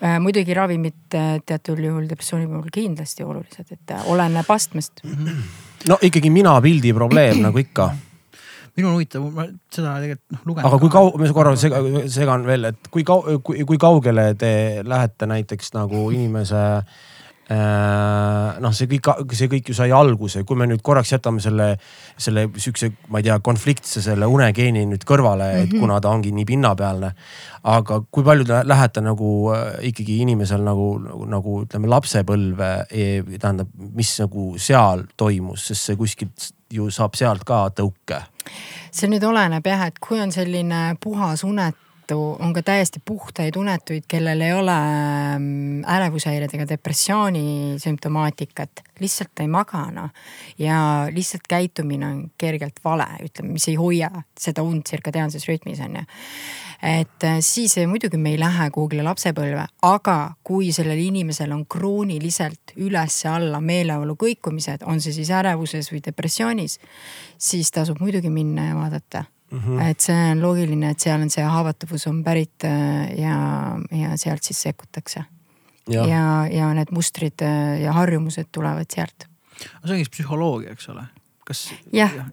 äh, 0.00 0.18
muidugi 0.22 0.54
ravimid 0.56 1.18
äh, 1.18 1.34
teatud 1.46 1.82
juhul 1.82 2.08
depressiooni 2.10 2.48
puhul 2.50 2.70
kindlasti 2.74 3.26
olulised, 3.26 3.74
et 3.74 3.94
äh, 3.96 4.08
oleneb 4.12 4.48
astmest. 4.54 5.04
no 5.90 5.98
ikkagi 6.02 6.30
minapildi 6.30 6.94
probleem 6.96 7.42
nagu 7.42 7.62
ikka 7.62 7.90
minul 8.78 8.96
huvitav, 8.96 9.24
ma 9.34 9.46
seda 9.74 9.98
tegelikult 10.00 10.36
noh 10.36 10.50
lugenud. 10.50 10.68
aga 10.68 10.82
kui 10.82 10.92
kau-, 10.96 11.14
ma 11.20 11.32
korra 11.36 11.56
segan, 11.58 12.46
veel, 12.48 12.70
et 12.72 12.92
kui 12.94 13.06
kau-, 13.06 13.40
kui, 13.44 13.66
kui 13.68 13.80
kaugele 13.80 14.32
te 14.38 14.52
lähete 14.86 15.28
näiteks 15.28 15.74
nagu 15.76 16.06
inimese 16.14 16.62
Äh, 16.62 17.11
noh, 17.52 18.72
see 18.76 18.88
kõik, 18.90 19.08
see 19.36 19.48
kõik 19.50 19.70
ju 19.72 19.76
sai 19.76 19.90
alguse, 19.94 20.44
kui 20.46 20.58
me 20.58 20.66
nüüd 20.70 20.82
korraks 20.84 21.12
jätame 21.14 21.42
selle, 21.42 21.68
selle 22.20 22.46
sihukese, 22.54 22.92
ma 23.12 23.20
ei 23.20 23.26
tea, 23.26 23.38
konfliktse 23.44 24.02
selle 24.04 24.28
unegeeni 24.30 24.84
nüüd 24.88 25.04
kõrvale 25.08 25.48
mm, 25.48 25.56
-hmm. 25.56 25.66
et 25.66 25.72
mhm. 25.72 25.82
kuna 25.82 26.00
ta 26.00 26.12
ongi 26.14 26.32
nii 26.32 26.46
pinnapealne. 26.48 27.12
aga 27.62 28.00
kui 28.10 28.24
palju 28.24 28.44
te 28.44 28.62
lähete 28.66 29.00
nagu 29.00 29.52
äh, 29.54 29.84
ikkagi 29.90 30.18
inimesel 30.22 30.62
nagu, 30.62 30.98
nagu, 30.98 31.26
nagu 31.30 31.60
ütleme 31.62 31.88
lapsepõlve, 31.88 32.70
e, 32.90 33.22
tähendab, 33.38 33.68
mis 33.78 34.18
nagu 34.20 34.54
seal 34.58 35.04
toimus, 35.16 35.66
sest 35.66 35.90
see 35.90 35.96
kuskilt 35.96 36.50
ju 36.72 36.90
saab 36.90 37.14
sealt 37.14 37.44
ka 37.44 37.68
tõuke. 37.70 38.22
see 38.90 39.08
nüüd 39.08 39.24
oleneb 39.24 39.66
jah, 39.66 39.86
et 39.86 39.98
kui 39.98 40.20
on 40.20 40.32
selline 40.32 40.96
puhas 41.00 41.44
unet 41.44 41.76
seetõttu 42.12 42.44
on 42.44 42.52
ka 42.52 42.62
täiesti 42.62 43.00
puhtaid 43.04 43.56
unetuid, 43.56 44.04
kellel 44.08 44.40
ei 44.40 44.52
ole 44.52 44.76
mm, 45.38 45.84
ärevushäired 45.88 46.52
ega 46.54 46.66
depressiooni 46.68 47.78
sümptomaatikat, 47.80 48.82
lihtsalt 49.00 49.40
ei 49.40 49.48
maga 49.48 49.90
noh. 49.90 50.10
ja 50.58 51.08
lihtsalt 51.10 51.46
käitumine 51.48 52.06
on 52.06 52.30
kergelt 52.38 52.80
vale, 52.84 53.06
ütleme, 53.22 53.52
mis 53.52 53.68
ei 53.68 53.76
hoia 53.76 54.10
seda 54.38 54.62
und 54.62 54.84
tsirkadiaanses 54.84 55.48
rütmis 55.48 55.80
on 55.80 55.96
ju. 55.96 56.04
Et 56.82 57.24
äh, 57.24 57.38
siis 57.40 57.76
muidugi 57.86 58.18
me 58.18 58.32
ei 58.32 58.40
lähe 58.40 58.70
kuhugile 58.74 59.04
lapsepõlve, 59.06 59.68
aga 59.86 60.16
kui 60.42 60.72
sellel 60.74 60.98
inimesel 60.98 61.52
on 61.54 61.66
krooniliselt 61.70 62.74
üles-alla 62.76 63.60
meeleolu 63.62 64.16
kõikumised, 64.18 64.82
on 64.86 65.00
see 65.00 65.14
siis 65.14 65.30
ärevuses 65.30 65.92
või 65.92 66.02
depressioonis, 66.02 66.80
siis 67.38 67.70
tasub 67.70 68.02
muidugi 68.02 68.30
minna 68.34 68.72
ja 68.72 68.74
vaadata 68.80 69.24
Mm 69.52 69.58
-hmm. 69.60 69.90
et 69.90 70.00
see 70.00 70.30
on 70.32 70.40
loogiline, 70.40 70.90
et 70.90 71.00
seal 71.00 71.20
on 71.20 71.30
see 71.30 71.44
haavatavus 71.44 72.06
on 72.06 72.22
pärit 72.24 72.64
äh, 72.64 73.18
ja, 73.20 73.78
ja 73.90 74.16
sealt 74.16 74.42
siis 74.42 74.62
sekkutakse. 74.62 75.24
ja, 75.88 76.06
ja, 76.06 76.46
ja 76.50 76.74
need 76.74 76.88
mustrid 76.90 77.42
äh, 77.42 77.80
ja 77.82 77.92
harjumused 77.92 78.48
tulevad 78.52 78.86
sealt. 78.94 79.28
aga 79.76 79.86
see 79.86 79.92
on 79.92 79.98
siis 79.98 80.10
psühholoogia, 80.10 80.72
eks 80.72 80.88
ole? 80.88 81.04
kas. 81.44 81.74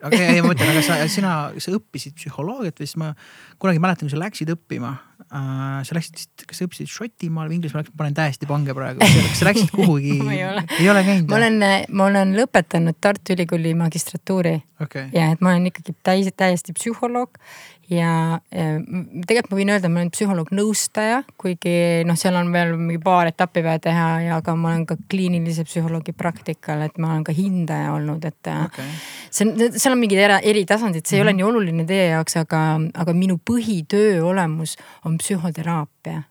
aga 0.01 0.15
ei, 0.15 0.41
ma 0.41 0.53
mõtlen, 0.53 0.71
aga 0.71 0.81
sa, 0.81 1.07
sina, 1.07 1.51
sa 1.57 1.71
õppisid 1.75 2.15
psühholoogiat 2.15 2.79
või 2.79 2.87
siis 2.87 2.97
ma 2.97 3.13
kunagi 3.59 3.79
mäletan, 3.79 4.07
kui 4.07 4.15
sa 4.15 4.21
läksid 4.21 4.53
õppima 4.55 4.95
äh,. 5.33 5.79
sa 5.87 5.97
läksid 5.97 6.45
kas 6.47 6.61
sa 6.61 6.67
õppisid 6.67 6.91
Šotimaal 6.91 7.49
või 7.49 7.59
Inglismaal, 7.59 7.87
ma 7.91 8.03
panen 8.03 8.17
täiesti 8.17 8.49
pange 8.49 8.75
praegu, 8.77 9.01
kas 9.03 9.39
sa 9.39 9.49
läksid 9.49 9.73
kuhugi 9.75 10.17
ei 10.35 10.43
ole, 10.47 10.65
ei 10.79 10.89
ole 10.91 11.03
käinud? 11.07 11.29
ma 11.31 11.41
olen, 11.41 11.59
ma 11.89 12.09
olen 12.11 12.35
lõpetanud 12.37 12.99
Tartu 13.01 13.35
Ülikooli 13.35 13.75
magistratuuri 13.79 14.55
okay.. 14.79 15.09
ja 15.15 15.31
et 15.33 15.43
ma 15.43 15.53
olen 15.53 15.69
ikkagi 15.71 15.95
täis, 16.03 16.31
täiesti 16.37 16.75
psühholoog 16.77 17.41
ja 17.89 18.37
tegelikult 18.49 19.51
ma 19.51 19.57
võin 19.57 19.71
öelda, 19.73 19.89
ma 19.89 20.01
olen 20.03 20.11
psühholoog-nõustaja, 20.13 21.23
kuigi 21.41 21.73
noh, 22.07 22.17
seal 22.19 22.37
on 22.37 22.51
veel 22.53 22.75
mingi 22.77 23.01
paar 23.01 23.31
etappi 23.31 23.63
vaja 23.65 23.81
teha 23.87 24.07
ja, 24.27 24.37
aga 24.37 24.53
ma 24.59 24.71
olen 24.71 24.85
ka 24.89 24.97
kliinilise 25.09 25.65
psühholoogi 25.67 26.13
praktikal, 26.17 26.83
et 26.85 26.99
ma 27.01 27.15
olen 27.15 27.25
ka 27.27 27.33
hindaja 27.35 27.95
olnud, 27.95 28.25
et 28.29 28.51
okay. 28.53 28.93
see 29.33 29.47
on, 29.47 29.55
seal 29.73 29.95
on 29.95 30.01
mingid 30.03 30.21
eri 30.21 30.65
tasandid, 30.69 31.05
see 31.05 31.17
mm 31.17 31.19
-hmm. 31.19 31.19
ei 31.19 31.21
ole 31.21 31.31
mhm. 31.31 31.37
nii 31.37 31.49
oluline 31.49 31.85
teie 31.89 32.07
jaoks, 32.13 32.37
aga, 32.37 32.61
aga 32.93 33.13
minu 33.13 33.39
põhitöö 33.51 34.21
olemus 34.23 34.77
on 35.05 35.17
psühhoteraapia 35.19 36.23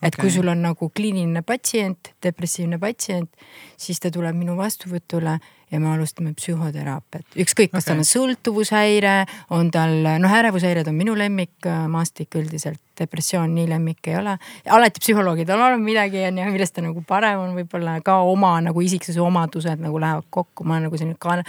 et 0.00 0.14
okay. 0.14 0.22
kui 0.22 0.32
sul 0.32 0.48
on 0.48 0.62
nagu 0.64 0.88
kliiniline 0.96 1.42
patsient, 1.44 2.14
depressiivne 2.24 2.78
patsient, 2.80 3.28
siis 3.76 4.00
ta 4.00 4.10
tuleb 4.12 4.36
minu 4.38 4.56
vastuvõtule 4.56 5.36
ja 5.70 5.80
me 5.80 5.90
alustame 5.94 6.32
psühhoteraapiat. 6.34 7.26
ükskõik, 7.36 7.70
kas 7.72 7.84
okay. 7.84 7.92
tal 7.92 8.02
on 8.02 8.08
sõltuvushäire, 8.08 9.16
on 9.54 9.70
tal, 9.70 9.96
noh, 10.22 10.36
ärevushäired 10.40 10.88
on 10.90 10.96
minu 10.98 11.16
lemmik 11.18 11.68
maastik 11.88 12.34
üldiselt, 12.40 12.80
depressioon 13.00 13.54
nii 13.54 13.68
lemmik 13.70 14.10
ei 14.10 14.16
ole. 14.18 14.36
alati 14.68 15.00
psühholoogidel 15.00 15.62
on 15.64 15.80
midagi, 15.82 16.24
on 16.28 16.38
ju, 16.42 16.48
millest 16.52 16.74
ta 16.76 16.84
nagu 16.84 17.02
parem 17.06 17.40
on, 17.44 17.54
võib-olla 17.56 17.96
ka 18.04 18.18
oma 18.28 18.56
nagu 18.64 18.82
isiksuse 18.84 19.20
omadused 19.24 19.80
nagu 19.80 20.00
lähevad 20.00 20.26
kokku, 20.30 20.66
ma 20.66 20.76
olen 20.76 20.88
nagu 20.88 21.00
selline 21.00 21.18
kann-, 21.22 21.44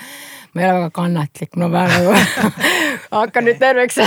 ma 0.54 0.62
ei 0.62 0.70
ole 0.70 0.78
väga 0.80 0.92
kannatlik, 0.96 1.58
ma 1.60 1.70
pean 1.74 1.92
nagu 1.96 2.16
hakkan 3.22 3.48
nüüd 3.50 3.60
terveks 3.62 4.00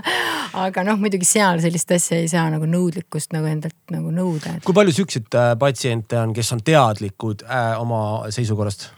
aga 0.64 0.84
noh, 0.86 1.00
muidugi 1.00 1.26
seal 1.28 1.62
sellist 1.64 1.90
asja 1.96 2.20
ei 2.20 2.28
saa 2.30 2.46
nagu 2.52 2.68
nõudlikkust 2.70 3.34
nagu 3.34 3.48
endalt 3.50 3.94
nagu 3.94 4.12
nõuda 4.14 4.58
et.... 4.58 4.66
kui 4.66 4.76
palju 4.76 4.94
siukseid 5.00 5.38
äh, 5.40 5.54
patsiente 5.58 6.20
on, 6.20 6.34
kes 6.36 6.52
on 6.54 6.62
teadlikud 6.64 7.46
äh, 7.48 7.72
oma 7.80 8.04
seisukorrast? 8.34 8.90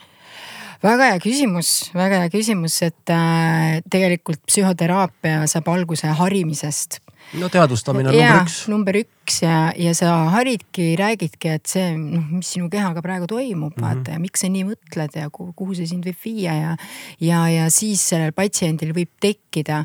Väga 0.87 1.11
hea 1.12 1.18
küsimus, 1.22 1.72
väga 1.97 2.22
hea 2.22 2.30
küsimus, 2.32 2.78
et 2.87 3.12
äh, 3.12 3.82
tegelikult 3.91 4.43
psühhoteraapia 4.47 5.45
saab 5.51 5.74
alguse 5.74 6.14
harimisest 6.20 7.01
no 7.41 7.49
teadvustamine 7.51 8.11
on 8.11 8.16
number 8.16 8.43
üks. 8.45 8.57
number 8.70 9.01
üks 9.03 9.16
ja, 9.43 9.72
ja 9.77 9.93
sa 9.97 10.12
haridki, 10.35 10.95
räägidki, 10.99 11.51
et 11.57 11.70
see 11.70 11.93
noh, 11.97 12.24
mis 12.39 12.51
sinu 12.55 12.68
kehaga 12.72 13.03
praegu 13.05 13.29
toimub 13.31 13.74
mm, 13.74 13.83
-hmm. 13.83 13.85
vaata 13.85 14.14
ja 14.16 14.20
miks 14.22 14.41
sa 14.45 14.51
nii 14.53 14.64
mõtled 14.68 15.16
ja 15.18 15.31
kuhu, 15.31 15.53
kuhu 15.57 15.74
see 15.74 15.87
sind 15.87 16.07
võib 16.07 16.20
viia 16.24 16.55
ja. 16.55 16.77
ja, 17.20 17.41
ja 17.51 17.70
siis 17.70 18.03
sellel 18.09 18.33
patsiendil 18.33 18.93
võib 18.97 19.11
tekkida 19.20 19.85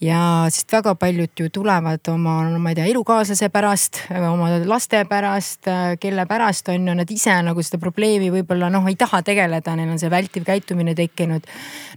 ja 0.00 0.20
sest 0.50 0.72
väga 0.72 0.94
paljud 0.94 1.30
ju 1.38 1.48
tulevad 1.48 2.08
oma, 2.08 2.36
no 2.50 2.58
ma 2.58 2.70
ei 2.70 2.78
tea, 2.78 2.86
elukaaslase 2.92 3.48
pärast, 3.48 4.02
oma 4.10 4.50
laste 4.66 5.04
pärast, 5.08 5.70
kelle 6.00 6.26
pärast 6.26 6.68
on 6.68 6.88
ju, 6.88 6.94
nad 6.94 7.10
ise 7.10 7.38
nagu 7.42 7.62
seda 7.62 7.80
probleemi 7.82 8.30
võib-olla 8.30 8.70
noh, 8.70 8.86
ei 8.88 8.96
taha 8.96 9.22
tegeleda, 9.22 9.76
neil 9.76 9.90
on 9.90 9.98
see 9.98 10.10
vältiv 10.10 10.44
käitumine 10.44 10.94
tekkinud. 10.94 11.46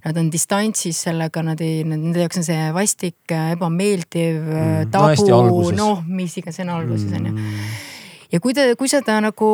Nad 0.05 0.17
on 0.17 0.29
distantsis 0.29 0.99
sellega, 1.07 1.41
nad 1.41 1.61
ei, 1.61 1.83
nende 1.87 2.19
jaoks 2.19 2.37
on 2.37 2.45
see 2.45 2.71
vastik, 2.75 3.17
ebameeldiv 3.29 4.41
mm 4.41 4.85
tabu 4.91 5.27
no,, 5.29 5.71
noh, 5.75 6.03
mis 6.07 6.35
iganes 6.39 6.59
sõna 6.59 6.77
alguses 6.85 7.11
on 7.17 7.25
ju 7.29 7.33
mm. 7.33 7.73
ja 8.35 8.41
kui 8.43 8.55
ta, 8.57 8.67
kui 8.79 8.91
seda 8.91 9.17
nagu, 9.25 9.49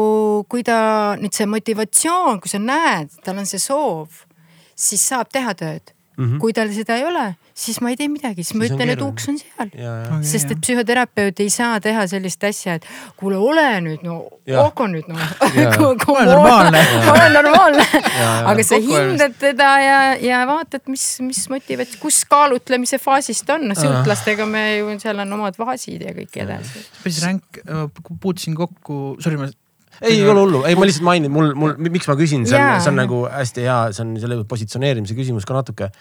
kui 0.51 0.65
ta 0.67 0.81
nüüd 1.21 1.35
see 1.35 1.49
motivatsioon, 1.49 2.43
kui 2.43 2.51
sa 2.51 2.61
näed, 2.61 3.17
tal 3.25 3.41
on 3.41 3.49
see 3.49 3.61
soov, 3.61 4.23
siis 4.75 5.03
saab 5.11 5.31
teha 5.33 5.55
tööd 5.57 5.95
mm. 6.21 6.33
-hmm. 6.33 6.39
kui 6.41 6.53
tal 6.53 6.71
seda 6.73 6.97
ei 6.99 7.05
ole, 7.05 7.25
siis 7.53 7.81
ma 7.81 7.91
ei 7.91 7.97
tee 7.99 8.07
midagi, 8.11 8.43
siis 8.43 8.57
ma 8.59 8.67
ütlen, 8.67 8.93
et 8.93 9.01
uks 9.01 9.27
on 9.31 9.37
seal. 9.39 9.71
sest 10.27 10.51
et 10.53 10.61
psühhoterapeut 10.61 11.39
ei 11.43 11.49
saa 11.53 11.79
teha 11.83 12.05
sellist 12.07 12.43
asja, 12.43 12.77
et 12.79 12.85
kuule, 13.19 13.37
ole 13.37 13.67
nüüd 13.85 14.05
no, 14.07 14.17
hakka 14.47 14.87
nüüd 14.91 15.09
noh. 15.11 15.21
ole 16.13 16.25
normaalne. 16.29 16.83
ole 17.13 17.29
normaalne. 17.37 17.87
aga 18.51 18.67
sa 18.67 18.79
hindad 18.81 19.37
teda 19.39 19.69
ja, 19.85 19.99
ja 20.21 20.43
vaatad, 20.49 20.85
mis, 20.91 21.05
mis 21.25 21.43
motivat-, 21.51 21.97
kus 22.01 22.23
kaalutlemise 22.29 23.01
faasis 23.01 23.43
ta 23.45 23.57
on, 23.59 23.67
noh 23.71 23.79
sõltlastega 23.79 24.47
me 24.49 24.65
ju, 24.79 24.93
seal 25.01 25.25
on 25.25 25.39
omad 25.39 25.57
faasid 25.59 26.05
ja 26.07 26.15
kõik 26.17 26.37
edasi. 26.45 26.85
päris 27.03 27.23
ränk, 27.25 27.63
puutusin 28.21 28.55
kokku, 28.57 29.01
sorry 29.19 29.39
ma 29.41 29.49
ei, 30.01 30.17
ei 30.17 30.27
ole 30.27 30.43
hullu, 30.45 30.63
ei 30.65 30.75
ma 30.77 30.87
lihtsalt 30.89 31.05
mainin, 31.05 31.31
mul, 31.33 31.53
mul, 31.57 31.77
miks 31.91 32.09
ma 32.09 32.17
küsin, 32.19 32.47
see 32.49 32.57
on, 32.57 32.81
see 32.81 32.91
on 32.91 32.99
nagu 33.03 33.23
hästi 33.29 33.65
hea, 33.67 33.79
see 33.95 34.05
on 34.05 34.17
selle 34.23 34.41
positsioneerimise 34.49 35.17
küsimus 35.17 35.47
ka 35.47 35.57
natuke 35.57 35.91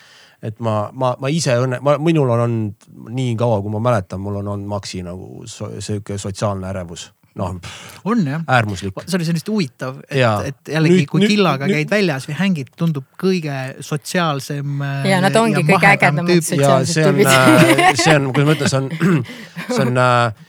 et 0.42 0.61
ma, 0.64 0.88
ma, 0.96 1.14
ma 1.20 1.30
ise 1.32 1.55
õnne, 1.61 1.80
ma, 1.84 1.98
minul 2.01 2.30
on 2.32 2.44
olnud 2.46 2.90
nii 3.12 3.36
kaua, 3.40 3.61
kui 3.61 3.72
ma 3.72 3.82
mäletan, 3.90 4.22
mul 4.24 4.40
on 4.40 4.55
olnud 4.55 4.70
maksi 4.70 5.05
nagu 5.05 5.44
so, 5.48 5.68
sihuke 5.84 6.16
sotsiaalne 6.20 6.70
ärevus 6.70 7.11
noh. 7.38 7.57
on 8.05 8.26
jah. 8.26 8.42
äärmuslik. 8.48 8.96
see 9.07 9.18
oli 9.18 9.28
sellist 9.28 9.48
huvitav, 9.48 10.01
et, 10.09 10.48
et 10.48 10.72
jällegi, 10.74 11.05
kui 11.11 11.22
nüüd, 11.22 11.34
killaga 11.34 11.68
nüüd, 11.68 11.80
käid 11.80 11.92
väljas 11.92 12.26
või 12.28 12.38
hängid, 12.40 12.72
tundub 12.78 13.07
kõige 13.20 13.59
sotsiaalsem. 13.86 14.84
ja 15.09 15.20
nad 15.22 15.36
ongi 15.40 15.62
kõige 15.62 15.92
ägedamad 15.92 16.32
sotsiaalsed 16.40 17.11
tüübid. 17.11 17.30
Äh, 17.30 17.90
see 18.01 18.16
on, 18.16 18.30
kuidas 18.32 18.48
ma 18.48 18.57
ütlen, 18.57 18.72
see 18.72 18.80
on, 18.80 19.24
see 19.76 19.84
on 19.84 20.01
äh, 20.01 20.48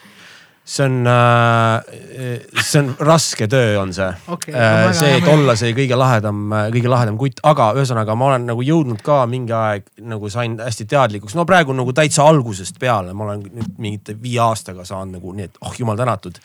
see 0.63 0.85
on, 0.85 1.07
äh, 1.07 1.81
see 2.61 2.81
on 2.83 2.91
raske 2.99 3.47
töö, 3.49 3.79
on 3.81 3.93
see 3.95 4.09
okay,. 4.27 4.53
Äh, 4.53 4.91
see, 4.97 5.15
et 5.17 5.29
olla 5.29 5.55
see 5.59 5.73
kõige 5.77 5.97
lahedam, 5.97 6.43
kõige 6.73 6.91
lahedam 6.91 7.17
kutt, 7.19 7.41
aga 7.47 7.71
ühesõnaga 7.77 8.15
ma 8.17 8.31
olen 8.31 8.49
nagu 8.51 8.65
jõudnud 8.65 9.01
ka 9.05 9.23
mingi 9.31 9.55
aeg 9.57 9.87
nagu 10.11 10.29
sain 10.33 10.59
hästi 10.61 10.87
teadlikuks, 10.91 11.35
no 11.37 11.45
praegu 11.49 11.75
nagu 11.77 11.95
täitsa 11.97 12.27
algusest 12.29 12.79
peale, 12.81 13.15
ma 13.17 13.29
olen 13.29 13.45
nüüd 13.49 13.79
mingite 13.81 14.15
viie 14.21 14.41
aastaga 14.43 14.85
saanud 14.87 15.17
nagu 15.19 15.33
nii, 15.37 15.49
et 15.49 15.63
oh 15.65 15.79
jumal 15.79 15.99
tänatud. 15.99 16.37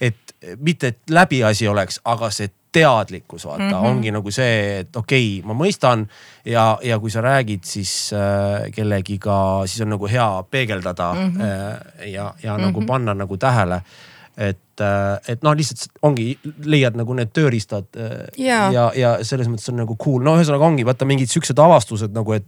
et 0.00 0.36
mitte, 0.60 0.92
et 0.92 1.14
läbiasi 1.14 1.68
oleks, 1.70 2.00
aga 2.04 2.30
see 2.34 2.50
teadlikkus 2.72 3.44
vaata 3.44 3.62
mm 3.62 3.70
-hmm. 3.70 3.88
ongi 3.88 4.10
nagu 4.10 4.30
see, 4.30 4.78
et 4.80 4.96
okei 4.96 5.38
okay,, 5.38 5.48
ma 5.48 5.54
mõistan 5.64 6.06
ja, 6.44 6.78
ja 6.82 6.98
kui 6.98 7.10
sa 7.10 7.20
räägid 7.20 7.64
siis 7.64 8.12
äh, 8.12 8.70
kellegiga, 8.72 9.66
siis 9.66 9.80
on 9.84 9.92
nagu 9.96 10.08
hea 10.08 10.44
peegeldada 10.50 11.12
mm 11.14 11.32
-hmm. 11.32 11.42
äh, 11.42 12.12
ja, 12.12 12.34
ja 12.42 12.52
mm 12.52 12.58
-hmm. 12.58 12.66
nagu 12.66 12.80
mhm. 12.80 12.86
panna 12.86 13.14
nagu 13.14 13.36
tähele 13.36 13.82
et, 14.36 14.80
äh, 14.80 15.20
et 15.28 15.42
noh, 15.42 15.54
lihtsalt 15.56 15.90
ongi, 16.02 16.38
leiad 16.64 16.96
nagu 16.96 17.14
need 17.14 17.32
tööriistad 17.36 17.84
äh, 17.96 18.24
ja, 18.38 18.70
ja, 18.72 18.92
ja 18.96 19.24
selles 19.24 19.48
mõttes 19.48 19.68
on 19.68 19.76
nagu 19.82 19.96
cool, 19.96 20.22
no 20.24 20.36
ühesõnaga 20.38 20.64
ongi 20.64 20.86
vaata 20.88 21.04
mingid 21.04 21.28
siuksed 21.28 21.58
avastused 21.58 22.14
nagu, 22.16 22.32
et 22.32 22.44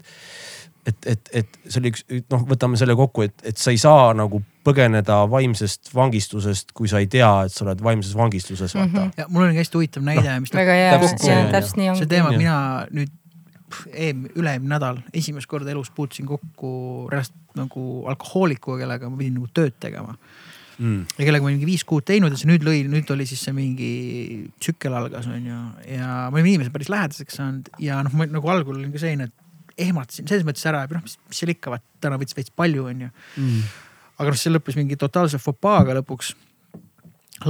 et, 0.87 1.07
et, 1.07 1.31
et 1.33 1.49
see 1.69 1.81
oli 1.81 1.93
üks, 1.95 2.05
noh, 2.33 2.43
võtame 2.49 2.77
selle 2.77 2.97
kokku, 2.97 3.25
et, 3.25 3.35
et 3.45 3.57
sa 3.57 3.73
ei 3.73 3.79
saa 3.81 4.13
nagu 4.17 4.43
põgeneda 4.65 5.19
vaimsest 5.31 5.93
vangistusest, 5.95 6.73
kui 6.77 6.89
sa 6.91 7.03
ei 7.03 7.09
tea, 7.11 7.31
et 7.47 7.53
sa 7.53 7.67
oled 7.67 7.83
vaimses 7.85 8.15
vangistuses, 8.17 8.75
vaata 8.75 8.89
mm. 8.89 8.97
-hmm. 9.03 9.13
ja 9.21 9.27
mul 9.29 9.47
oli 9.49 9.59
hästi 9.59 9.79
huvitav 9.79 10.07
näide 10.07 10.31
no,, 10.31 10.41
mis. 10.45 10.55
väga 10.55 10.79
hea, 10.81 10.97
täpselt 10.99 11.77
nii 11.77 11.91
ongi. 11.93 12.03
see 12.03 12.11
teema, 12.11 12.33
mina 12.33 12.57
nüüd 12.91 13.13
eelmine, 13.91 14.33
üle-eelmine 14.39 14.75
nädal 14.77 15.01
esimest 15.17 15.51
korda 15.51 15.73
elus 15.73 15.91
puutusin 15.95 16.27
kokku 16.29 16.73
reaalselt 17.13 17.59
nagu 17.59 18.05
alkohoolikuga, 18.11 18.83
kellega 18.85 19.11
ma 19.11 19.19
pidin 19.21 19.39
nagu 19.39 19.49
tööd 19.55 19.77
tegema 19.83 20.15
mm.. 20.79 21.07
ja 21.19 21.27
kellega 21.27 21.43
ma 21.43 21.51
olin 21.51 21.59
mingi 21.59 21.71
viis 21.71 21.85
kuud 21.89 22.07
teinud 22.09 22.35
ja 22.35 22.41
see 22.41 22.51
nüüd 22.51 22.67
lõi, 22.67 22.83
nüüd 22.91 23.11
oli 23.15 23.27
siis 23.29 23.43
see 23.47 23.55
mingi 23.57 23.93
tsükkel 24.63 24.95
algas 24.97 25.29
on 25.31 25.49
ju. 25.49 25.63
ja 25.95 26.27
me 26.31 26.41
olime 26.41 26.55
inimesed 26.55 26.75
päris 26.75 26.93
lähedaseks 26.93 27.41
saanud 27.41 27.73
ja 27.83 28.03
noh, 28.07 28.15
ma 28.19 28.29
nagu 28.31 28.53
algul 28.53 28.79
olin 28.79 28.93
ka 28.95 29.03
selline, 29.03 29.31
et 29.31 29.89
ehmatasin 29.89 30.29
selles 30.31 30.47
mõttes 30.47 30.67
ära, 30.71 30.85
et 30.87 30.95
noh, 30.95 31.03
mis, 31.03 31.17
seal 31.35 31.51
ikka, 31.55 31.73
vaat 31.75 31.85
täna 32.03 32.19
võttis 32.21 32.37
veits 32.39 32.55
palju, 32.55 32.87
onju 32.93 33.11
mm.. 33.11 33.65
Aga 34.19 34.31
noh, 34.31 34.39
see 34.39 34.53
lõppes 34.53 34.79
mingi 34.79 34.99
totaalse 35.01 35.41
fopaaga 35.43 35.97
lõpuks 36.01 36.35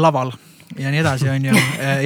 laval 0.01 0.33
ja 0.81 0.91
nii 0.91 1.03
edasi, 1.03 1.29
onju. 1.31 1.55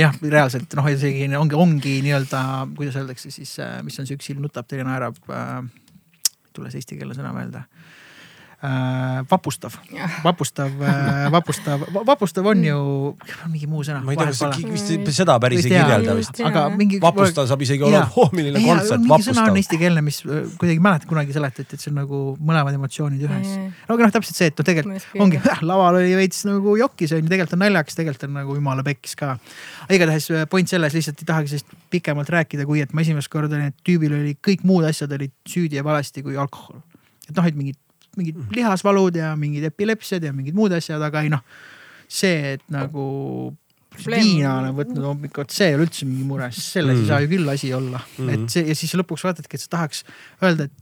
jah, 0.01 0.17
reaalselt 0.23 0.75
noh, 0.77 0.89
isegi 0.93 1.29
ongi, 1.39 1.57
ongi 1.57 1.99
nii-öelda, 2.05 2.41
kuidas 2.77 2.99
öeldakse 3.01 3.31
siis, 3.33 3.55
mis 3.87 3.99
on 4.01 4.09
see 4.09 4.19
üks 4.19 4.31
silm 4.33 4.43
nutab, 4.45 4.67
teine 4.69 4.89
naerab 4.89 5.19
äh,. 5.31 5.61
tulles 6.53 6.75
eesti 6.75 6.99
keele 6.99 7.15
sõna 7.15 7.31
meelde 7.37 7.63
äh, 7.63 7.78
vapustav, 9.31 9.75
vapustav 10.25 10.73
äh,, 10.83 11.31
vapustav, 11.31 11.83
vapustav 12.07 12.47
on 12.51 12.65
ju, 12.65 12.79
mingi 13.53 13.69
muu 13.71 13.85
sõna. 13.87 14.01
ma 14.03 14.17
ei 14.17 14.19
tea, 14.19 14.33
vist, 14.67 14.91
vist 14.99 15.21
seda 15.21 15.37
päris 15.39 15.63
ei 15.63 15.77
kirjelda 15.77 16.17
vist. 16.19 16.41
aga 16.43 16.65
mingi. 16.75 16.99
vapustav 17.03 17.47
saab 17.47 17.63
isegi 17.63 17.87
olla, 17.87 18.03
oh 18.19 18.35
milline 18.35 18.59
kontsert, 18.65 19.07
vapustav. 19.07 19.37
sõna 19.37 19.47
on 19.53 19.61
eestikeelne, 19.63 20.03
mis 20.03 20.19
äh, 20.27 20.51
kuidagi 20.59 20.83
mäletan 20.83 21.13
kunagi 21.13 21.37
seletati, 21.37 21.79
et 21.79 21.87
see 21.87 21.93
on 21.93 22.01
nagu 22.03 22.25
mõlemad 22.51 22.75
emotsioonid 22.81 23.23
ühes. 23.31 23.55
no 23.87 23.95
aga 23.95 24.09
noh, 24.09 24.17
täpselt 24.19 24.43
see, 24.43 24.51
et 24.51 24.59
noh, 24.59 24.67
tegelikult 24.67 25.23
ongi, 25.23 25.43
laval 25.71 26.03
oli 26.03 26.19
veits 26.19 26.43
nagu 26.51 26.75
jokis 26.83 27.15
on 27.15 27.23
ju, 27.23 27.31
tegelikult 27.31 27.61
on 27.61 27.67
naljakas, 27.69 28.03
tegelikult 28.03 28.27
on 28.27 28.39
nagu 28.43 28.59
jumala 28.59 28.87
pekkis 28.91 29.15
ka. 29.23 29.37
igatahes 29.87 30.31
äh, 30.35 30.49
point 30.51 30.67
selles 30.67 30.99
lihtsalt 30.99 31.23
ei 31.23 31.31
tahagi 31.31 31.55
sellest 31.55 31.83
pikemalt 31.95 32.35
rääkida, 32.35 32.67
kui 32.67 32.83
et 32.83 32.91
ma 32.91 33.07
esimest 33.07 33.31
korda 33.31 33.55
olin, 33.55 33.71
et 33.71 33.87
tüübil 33.87 34.19
oli 34.19 34.35
kõik 34.43 34.67
muud 34.67 34.91
asjad 34.91 35.15
olid 35.15 35.37
süüdi 35.47 35.79
ja 35.79 35.87
valesti 35.87 36.27
kui 36.27 36.35
alkohol. 36.35 36.83
et 37.29 37.37
noh, 37.37 37.47
et 37.47 37.55
mingid 37.55 37.79
mingid 38.19 38.37
mhm. 38.37 38.53
lihasvalud 38.59 39.17
ja 39.19 39.33
mingid 39.39 39.69
epilepsiad 39.71 40.27
ja 40.29 40.35
mingid 40.35 40.59
muud 40.59 40.75
asjad, 40.77 41.03
aga 41.05 41.25
ei 41.25 41.33
noh, 41.33 41.45
see, 42.09 42.59
et 42.59 42.67
nagu 42.73 43.09
viina 44.07 44.59
olen 44.61 44.77
võtnud 44.77 45.07
hommikul, 45.09 45.45
vot 45.45 45.55
see 45.55 45.73
ei 45.73 45.79
ole 45.79 45.89
üldse 45.89 46.07
mingi 46.09 46.27
mure, 46.29 46.51
sest 46.55 46.79
selles 46.79 46.99
mm. 46.99 47.03
ei 47.03 47.11
saa 47.11 47.25
ju 47.25 47.33
küll 47.33 47.53
asi 47.53 47.73
olla 47.75 47.99
mm. 48.05 48.21
-hmm. 48.21 48.35
et 48.35 48.55
see 48.55 48.69
ja 48.69 48.79
siis 48.79 48.95
lõpuks 49.01 49.27
vaatadki, 49.27 49.59
et 49.59 49.65
sa 49.65 49.75
tahaks 49.75 50.05
öelda, 50.45 50.69
et 50.69 50.75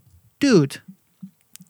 dude, 0.43 0.82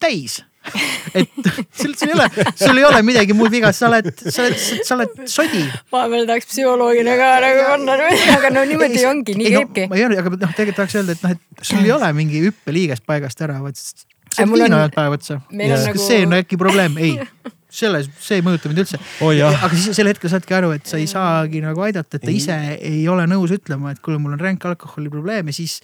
täis 0.02 0.40
et 1.14 1.30
sul, 1.78 1.92
sul 1.94 2.10
ei 2.10 2.14
ole, 2.16 2.26
sul 2.58 2.80
ei 2.80 2.84
ole 2.88 3.02
midagi 3.06 3.36
muud 3.38 3.52
viga, 3.52 3.70
sa 3.76 3.86
oled, 3.86 4.08
sa 4.18 4.42
oled, 4.42 4.56
sa 4.58 4.96
oled 4.96 5.20
sodi. 5.30 5.62
vahepeal 5.94 6.26
tahaks 6.26 6.50
psühholoogina 6.50 7.14
ka 7.20 7.28
nagu 7.44 7.68
panna, 7.68 7.96
aga 8.34 8.50
no 8.50 8.64
niimoodi 8.66 8.98
ei, 8.98 9.06
ongi, 9.06 9.36
nii 9.38 9.52
käibki. 9.54 9.86
ma 9.92 10.00
ei 10.00 10.08
ole, 10.08 10.18
aga 10.18 10.34
noh, 10.34 10.56
tegelikult 10.58 10.80
tahaks 10.82 10.98
öelda, 10.98 11.14
et 11.14 11.22
noh, 11.22 11.36
et 11.36 11.70
sul 11.70 11.84
ei 11.84 11.94
ole 11.94 12.10
mingi 12.18 12.42
hüppeliigest 12.48 13.06
paigast 13.06 13.46
ära, 13.46 13.60
vaid 13.62 13.78
sa 14.36 14.44
oled 14.46 14.66
viina 14.66 14.80
joonud 14.82 14.96
päev 14.96 15.18
otsa. 15.18 15.38
kas 15.50 15.86
nagu... 15.88 16.02
see 16.06 16.24
on 16.26 16.36
äkki 16.40 16.58
probleem? 16.60 16.98
ei 17.02 17.14
selles, 17.80 18.08
see 18.22 18.40
ei 18.40 18.44
mõjuta 18.46 18.70
mind 18.70 18.82
üldse 18.84 19.00
oh,. 19.24 19.32
aga 19.32 19.72
siis 19.74 19.96
sel 19.98 20.10
hetkel 20.10 20.32
saadki 20.32 20.56
aru, 20.56 20.72
et 20.76 20.86
sa 20.88 21.00
ei 21.00 21.08
saagi 21.10 21.62
nagu 21.64 21.86
aidata, 21.86 22.18
et 22.18 22.24
ta 22.24 22.32
ise 22.32 22.56
ei 22.76 23.04
ole 23.12 23.26
nõus 23.30 23.52
ütlema, 23.56 23.92
et 23.92 24.02
kuule, 24.04 24.20
mul 24.22 24.36
on 24.36 24.42
ränk 24.42 24.64
alkoholiprobleem 24.70 25.52
ja 25.52 25.56
siis 25.56 25.80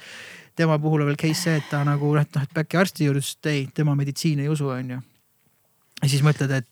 tema 0.59 0.78
puhul 0.80 1.05
on 1.05 1.12
veel 1.12 1.20
case 1.20 1.48
see, 1.48 1.57
et 1.61 1.70
ta 1.70 1.82
nagu 1.86 2.12
noh, 2.16 2.26
et 2.44 2.62
äkki 2.64 2.80
arsti 2.80 3.09
juurde 3.09 3.24
et 3.24 3.50
ei, 3.53 3.64
tema 3.74 3.96
meditsiini 3.98 4.46
ei 4.46 4.53
usu, 4.53 4.70
onju 4.72 5.00
ja 6.03 6.09
siis 6.11 6.22
mõtled, 6.26 6.50
et 6.57 6.66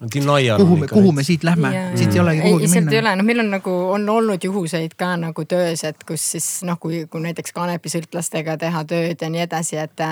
kuhu 0.58 0.76
me, 0.80 0.86
kuhu 0.90 1.12
me 1.14 1.22
siit 1.26 1.44
lähme 1.46 1.70
yeah., 1.70 1.90
siit 1.98 2.14
ei 2.16 2.20
olegi 2.22 2.42
kuhugi 2.42 2.66
ei, 2.66 2.72
minna. 2.74 2.92
ei 2.92 2.98
ole, 2.98 3.12
noh, 3.20 3.26
meil 3.28 3.42
on 3.44 3.50
nagu, 3.54 3.74
on 3.94 4.08
olnud 4.10 4.44
juhuseid 4.44 4.96
ka 4.98 5.12
nagu 5.20 5.44
töös, 5.48 5.84
et 5.86 6.02
kus 6.06 6.24
siis 6.34 6.48
noh, 6.66 6.80
kui, 6.82 7.04
kui 7.10 7.22
näiteks 7.22 7.54
kanepisõltlastega 7.54 8.56
teha 8.58 8.82
tööd 8.90 9.22
ja 9.22 9.30
nii 9.30 9.44
edasi, 9.44 9.78
et, 9.78 10.02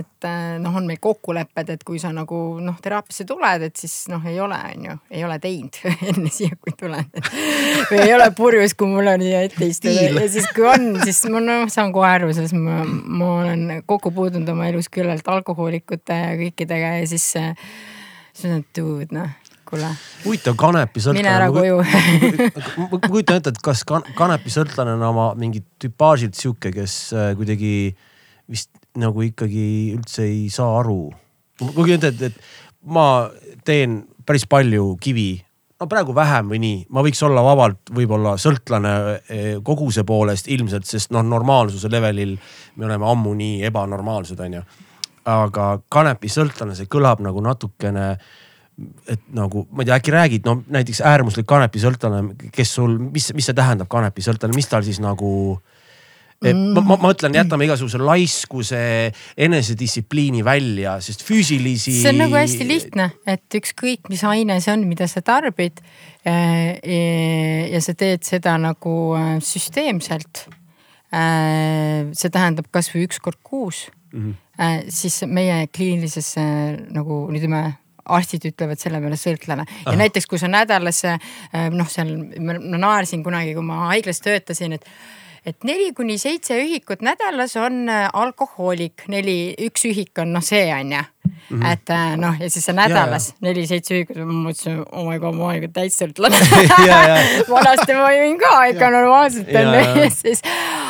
et 0.00 0.28
noh, 0.64 0.78
on 0.80 0.88
meil 0.88 1.00
kokkulepped, 1.04 1.74
et 1.76 1.84
kui 1.84 2.00
sa 2.00 2.14
nagu 2.16 2.40
noh, 2.64 2.78
teraapiasse 2.84 3.28
tuled, 3.28 3.66
et 3.68 3.84
siis 3.84 3.98
noh, 4.12 4.24
ei 4.28 4.40
ole, 4.40 4.56
on 4.70 4.88
ju, 4.88 4.96
ei 5.12 5.26
ole 5.28 5.36
teinud 5.44 5.76
enne 6.14 6.32
siia, 6.32 6.56
kui 6.56 6.72
tuled. 6.78 7.20
või 7.92 8.00
ei 8.00 8.16
ole 8.16 8.30
purjus, 8.38 8.76
kui 8.78 8.88
mul 8.94 9.12
on 9.12 9.26
siia 9.28 9.44
ette 9.44 9.68
istuda 9.68 10.08
ja 10.08 10.24
siis, 10.32 10.48
kui 10.56 10.64
on, 10.72 10.88
siis 11.04 11.20
ma 11.28 11.44
noh, 11.44 11.68
saan 11.72 11.92
kohe 11.92 12.08
aru, 12.16 12.32
sest 12.36 12.56
ma, 12.56 12.80
ma 12.88 13.30
olen 13.42 13.84
kokku 13.84 14.14
puutunud 14.16 14.48
oma 14.56 14.72
elus 14.72 14.88
küllalt 14.92 15.28
alkohoolikute 15.28 16.20
ja 16.24 16.34
kõikidega 16.40 16.96
ja 17.02 17.06
siis 17.12 17.34
siis 18.38 18.54
on 18.54 18.64
dude 18.76 19.14
noh, 19.14 19.30
kuule. 19.68 19.88
huvitav 20.24 20.56
kanepisõltlane. 20.58 21.22
mine 21.22 21.32
ära 21.34 21.48
koju 21.52 21.80
ma 22.80 23.00
kujutan 23.08 23.40
ette, 23.40 23.54
et 23.54 23.62
kas 23.64 23.84
kanepisõltlane 23.88 24.94
on 24.98 25.06
oma 25.10 25.30
mingi 25.38 25.64
tüpaažilt 25.82 26.38
sihuke, 26.38 26.72
kes 26.74 26.98
äh, 27.16 27.32
kuidagi 27.38 27.72
vist 28.48 28.70
nagu 28.98 29.22
ikkagi 29.26 29.66
üldse 29.96 30.24
ei 30.28 30.46
saa 30.52 30.78
aru. 30.80 31.10
ma 31.64 31.74
kujutan 31.74 32.14
ette, 32.14 32.32
et 32.32 32.88
ma 32.94 33.28
teen 33.66 34.02
päris 34.26 34.46
palju 34.48 34.94
kivi 35.02 35.30
no 35.78 35.86
praegu 35.90 36.14
vähem 36.14 36.50
või 36.50 36.62
nii, 36.62 36.78
ma 36.94 37.02
võiks 37.06 37.20
olla 37.26 37.42
vabalt 37.46 37.92
võib-olla 37.94 38.36
sõltlane 38.40 38.94
äh, 38.94 39.48
koguse 39.64 40.06
poolest 40.06 40.50
ilmselt, 40.50 40.86
sest 40.86 41.14
noh, 41.14 41.26
normaalsuse 41.26 41.90
levelil 41.90 42.36
me 42.76 42.86
oleme 42.86 43.10
ammu 43.10 43.34
nii 43.38 43.64
ebanormaalsed, 43.68 44.46
onju 44.46 44.62
aga 45.28 45.70
kanepisõltlane, 45.92 46.76
see 46.78 46.90
kõlab 46.90 47.22
nagu 47.24 47.42
natukene 47.44 48.10
et 49.10 49.24
nagu 49.34 49.64
ma 49.74 49.82
ei 49.82 49.88
tea, 49.88 49.96
äkki 49.98 50.14
räägid, 50.14 50.44
no 50.46 50.60
näiteks 50.70 51.00
äärmuslik 51.06 51.48
kanepisõltlane, 51.50 52.50
kes 52.54 52.76
sul, 52.78 52.94
mis, 53.10 53.32
mis 53.34 53.48
see 53.50 53.56
tähendab, 53.58 53.90
kanepisõltlane, 53.90 54.54
mis 54.54 54.70
tal 54.70 54.86
siis 54.86 55.00
nagu 55.02 55.30
et 56.38 56.54
ma, 56.54 56.78
ma, 56.78 56.94
ma 56.94 56.98
mõtlen, 57.08 57.34
jätame 57.34 57.66
igasuguse 57.66 57.98
laiskuse, 57.98 58.80
enesedistsipliini 59.48 60.44
välja, 60.46 60.94
sest 61.02 61.24
füüsilisi. 61.26 61.96
see 62.04 62.12
on 62.12 62.22
nagu 62.22 62.38
hästi 62.38 62.68
lihtne, 62.68 63.10
et 63.26 63.58
ükskõik, 63.58 64.06
mis 64.12 64.22
aine 64.28 64.60
see 64.62 64.76
on, 64.76 64.86
mida 64.86 65.10
sa 65.10 65.24
tarbid. 65.26 65.82
Eh, 66.28 67.66
ja 67.72 67.82
sa 67.82 67.96
teed 67.98 68.22
seda 68.26 68.54
nagu 68.60 68.94
äh, 69.18 69.36
süsteemselt. 69.42 70.46
See 71.08 72.28
tähendab 72.28 72.66
kasvõi 72.68 73.06
üks 73.06 73.16
kord 73.24 73.38
kuus 73.40 73.86
mm. 74.12 74.20
-hmm 74.20 74.48
Äh, 74.58 74.88
siis 74.90 75.20
meie 75.30 75.68
kliinilises 75.70 76.32
nagu 76.90 77.20
ütleme 77.30 77.60
arstid 78.10 78.48
ütlevad 78.48 78.80
selle 78.80 78.98
peale 78.98 79.18
sõltlane 79.20 79.66
ja 79.68 79.92
Aha. 79.92 79.98
näiteks 80.00 80.26
kui 80.26 80.40
sa 80.40 80.48
nädalas 80.50 81.04
äh, 81.06 81.20
noh, 81.70 81.86
seal 81.86 82.10
ma 82.42 82.56
naersin 82.58 83.22
kunagi, 83.22 83.52
kui 83.54 83.62
ma 83.62 83.84
haiglas 83.92 84.18
töötasin, 84.24 84.74
et 84.74 84.88
et 85.46 85.62
neli 85.64 85.92
kuni 85.96 86.18
seitse 86.18 86.58
ühikut 86.58 87.04
nädalas 87.06 87.54
on 87.60 87.86
äh, 87.86 88.08
alkohoolik, 88.18 89.06
neli, 89.08 89.54
üks 89.68 89.86
ühik 89.86 90.18
on 90.18 90.34
noh, 90.34 90.42
see 90.42 90.66
on 90.74 90.96
ju 90.96 91.04
Mm 91.28 91.60
-hmm. 91.62 91.72
et 91.72 92.18
noh, 92.20 92.40
ja 92.40 92.50
siis 92.50 92.64
see 92.64 92.76
nädalas 92.76 93.30
neli-seitse 93.44 93.94
ühikut, 93.94 94.18
ma 94.24 94.40
mõtlesin, 94.48 94.82
oh 94.92 95.08
my 95.08 95.18
god, 95.18 95.34
ma 95.34 95.50
olen 95.50 95.62
ikka 95.62 95.80
täissõltlane 95.80 96.40
vanasti 97.54 97.94
ma 97.94 98.10
jõin 98.16 98.38
ka 98.40 98.52
ikka 98.72 98.90
normaalselt 98.90 99.54
onju 99.62 99.84
ja 100.04 100.10
siis 100.22 100.42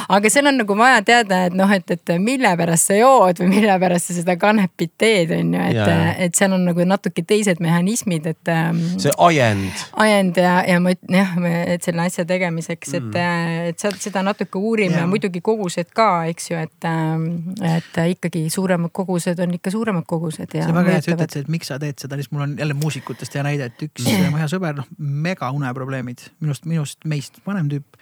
aga 0.08 0.30
seal 0.32 0.48
on 0.48 0.56
nagu 0.62 0.76
vaja 0.76 1.00
teada, 1.04 1.42
et 1.48 1.56
noh, 1.56 1.70
et, 1.74 1.90
et 1.92 2.12
mille 2.22 2.50
pärast 2.56 2.90
sa 2.90 2.96
jood 2.96 3.40
või 3.42 3.50
mille 3.52 3.74
pärast 3.80 4.10
sa 4.10 4.16
seda 4.16 4.36
kanepit 4.40 4.94
teed, 5.00 5.32
on 5.36 5.52
ju, 5.54 5.64
et, 5.68 5.90
et 6.26 6.38
seal 6.38 6.54
on 6.56 6.64
nagu 6.68 6.86
natuke 6.88 7.24
teised 7.28 7.60
mehhanismid, 7.64 8.26
et. 8.32 8.52
Ähm, 8.52 8.80
see 9.00 9.12
ajend. 9.28 9.84
ajend 10.00 10.40
ja, 10.40 10.54
ja 10.68 10.78
ma 10.82 10.94
ütlen 10.96 11.18
jah, 11.20 11.34
et 11.74 11.84
selle 11.86 12.06
asja 12.06 12.24
tegemiseks, 12.28 12.94
et 12.96 13.10
mm., 13.10 13.68
et 13.68 13.80
sealt 13.84 14.00
seda 14.02 14.22
natuke 14.24 14.60
uurime 14.60 15.04
muidugi 15.10 15.42
kogused 15.44 15.92
ka, 15.96 16.08
eks 16.32 16.50
ju, 16.52 16.62
et, 16.64 16.88
ähm, 16.88 17.28
et 17.64 18.00
ikkagi 18.14 18.46
suuremad 18.52 18.92
kogused 18.96 19.38
on 19.44 19.54
ikka 19.58 19.72
suuremad 19.74 20.06
kogused 20.08 20.27
ja. 20.54 20.64
see 20.66 20.72
on 20.72 20.78
väga 20.78 20.94
hea, 20.94 21.02
et 21.02 21.08
sa 21.08 21.14
ütled, 21.16 21.36
et 21.42 21.52
miks 21.52 21.70
sa 21.72 21.78
teed 21.82 21.98
seda, 22.02 22.18
siis 22.20 22.30
mul 22.34 22.46
on 22.46 22.56
jälle 22.60 22.76
muusikutest 22.78 23.36
hea 23.38 23.44
näide, 23.46 23.70
et 23.72 23.84
üks 23.88 24.08
mu 24.08 24.40
hea 24.40 24.48
sõber, 24.50 24.76
noh 24.78 24.88
mega 24.98 25.50
uneprobleemid, 25.54 26.28
minust, 26.44 26.66
minust 26.68 27.06
meist 27.08 27.40
vanem 27.46 27.70
tüüp 27.72 28.00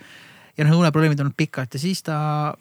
ja 0.56 0.64
noh, 0.64 0.78
uneprobleemid 0.80 1.20
on 1.20 1.32
pikalt 1.36 1.76
ja 1.76 1.80
siis 1.80 2.00
ta 2.04 2.16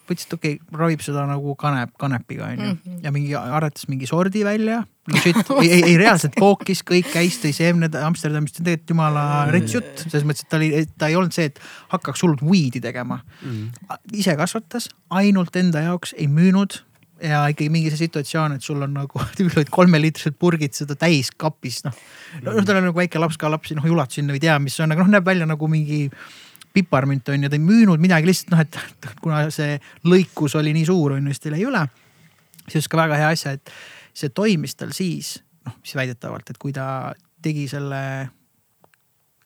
võttis, 0.07 0.27
et 0.27 0.35
okei 0.35 0.57
okay,, 0.57 0.79
ravib 0.79 1.03
seda 1.03 1.23
nagu 1.29 1.55
kanep, 1.59 1.93
kanepiga 1.99 2.49
onju 2.49 2.65
mm 2.65 2.77
-hmm. 2.77 2.99
ja 3.03 3.11
mingi 3.15 3.35
aretas 3.35 3.87
mingi 3.87 4.07
sordi 4.07 4.43
välja. 4.45 4.83
Legit, 5.13 5.37
ei, 5.61 5.71
ei, 5.71 5.83
ei 5.83 5.97
reaalselt 5.97 6.33
pookis 6.39 6.81
kõik, 6.83 7.11
käis, 7.13 7.37
tõi 7.37 7.53
seemned 7.53 7.95
Amsterdamist, 7.95 8.57
tegelikult 8.57 8.89
jumala 8.89 9.45
rets 9.51 9.73
jutt, 9.73 10.01
selles 10.07 10.25
mõttes, 10.25 10.43
et 10.43 10.49
ta 10.49 10.57
oli, 10.57 10.85
ta 10.97 11.07
ei 11.07 11.15
olnud 11.15 11.35
see, 11.35 11.45
et 11.45 11.59
hakkaks 11.93 12.23
hullult 12.25 12.41
weed'i 12.41 12.81
tegema 12.81 13.19
mm. 13.41 13.51
-hmm. 13.51 13.99
ise 14.13 14.35
kasvatas, 14.35 14.89
ainult 15.09 15.55
enda 15.55 15.85
jaoks, 15.85 16.15
ei 16.17 16.27
müünud 16.27 16.81
ja 17.25 17.41
ikkagi 17.51 17.71
mingi 17.73 17.91
see 17.91 18.05
situatsioon, 18.05 18.57
et 18.57 18.65
sul 18.65 18.81
on 18.85 18.93
nagu 18.95 19.21
olid 19.45 19.71
kolmeliitrised 19.73 20.37
purgid 20.39 20.75
seda 20.77 20.97
täis 20.99 21.31
kapis, 21.35 21.81
noh. 21.85 21.95
noh, 22.45 22.61
tal 22.65 22.79
on 22.79 22.89
nagu 22.89 22.99
väike 22.99 23.21
laps 23.21 23.39
ka 23.41 23.51
lapsi, 23.51 23.77
noh 23.77 23.85
ulatu 23.91 24.19
sinna 24.19 24.35
ei 24.35 24.43
tea, 24.43 24.57
mis 24.61 24.77
see 24.77 24.85
on, 24.85 24.95
aga 24.95 25.05
noh, 25.05 25.13
näeb 25.15 25.27
välja 25.27 25.47
nagu 25.49 25.69
mingi 25.71 26.05
piparmünt 26.75 27.29
on 27.31 27.45
ju, 27.45 27.51
ta 27.51 27.57
ei 27.57 27.63
müünud 27.63 28.01
midagi 28.03 28.29
lihtsalt 28.29 28.53
noh, 28.53 28.63
et 28.65 28.79
kuna 29.23 29.45
see 29.53 29.77
lõikus 30.07 30.57
oli 30.59 30.75
nii 30.75 30.89
suur 30.89 31.17
on 31.17 31.29
ju, 31.29 31.35
siis 31.35 31.45
ta 31.45 31.53
jäi 31.53 31.69
üle. 31.69 31.85
siis 32.71 32.89
ka 32.91 32.99
väga 32.99 33.21
hea 33.21 33.31
asja, 33.35 33.55
et 33.55 33.73
see 34.15 34.33
toimis 34.33 34.75
tal 34.75 34.91
siis 34.95 35.37
noh, 35.67 35.77
siis 35.83 35.97
väidetavalt, 35.97 36.49
et 36.51 36.61
kui 36.61 36.75
ta 36.75 37.15
tegi 37.45 37.67
selle 37.71 38.01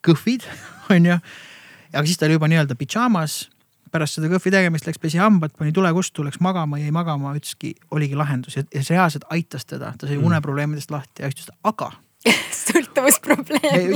kõhvid 0.05 0.47
on 0.95 1.13
ju. 1.13 1.21
aga 1.93 2.05
siis 2.05 2.19
ta 2.19 2.27
oli 2.27 2.39
juba 2.39 2.51
nii-öelda 2.51 2.77
pidžaamas 2.79 3.45
pärast 3.91 4.17
seda 4.17 4.29
kõhvi 4.31 4.53
tegemist 4.53 4.87
läks 4.87 5.01
pesi 5.01 5.21
hambad, 5.21 5.53
pani 5.57 5.73
tulekustu, 5.75 6.25
läks 6.27 6.41
magama, 6.43 6.79
jäi 6.81 6.91
magama, 6.95 7.33
ütleski, 7.37 7.75
oligi 7.95 8.17
lahendus 8.19 8.59
ja, 8.59 8.65
ja 8.73 8.83
see 8.83 8.97
reaalselt 8.97 9.27
aitas 9.33 9.67
teda, 9.69 9.93
ta 9.97 10.07
sai 10.07 10.17
mm. 10.17 10.29
uneprobleemidest 10.31 10.93
lahti 10.93 11.25
ja 11.25 11.31
ütles, 11.31 11.51
aga 11.63 11.91
sõltuvusprobleem. 12.65 13.95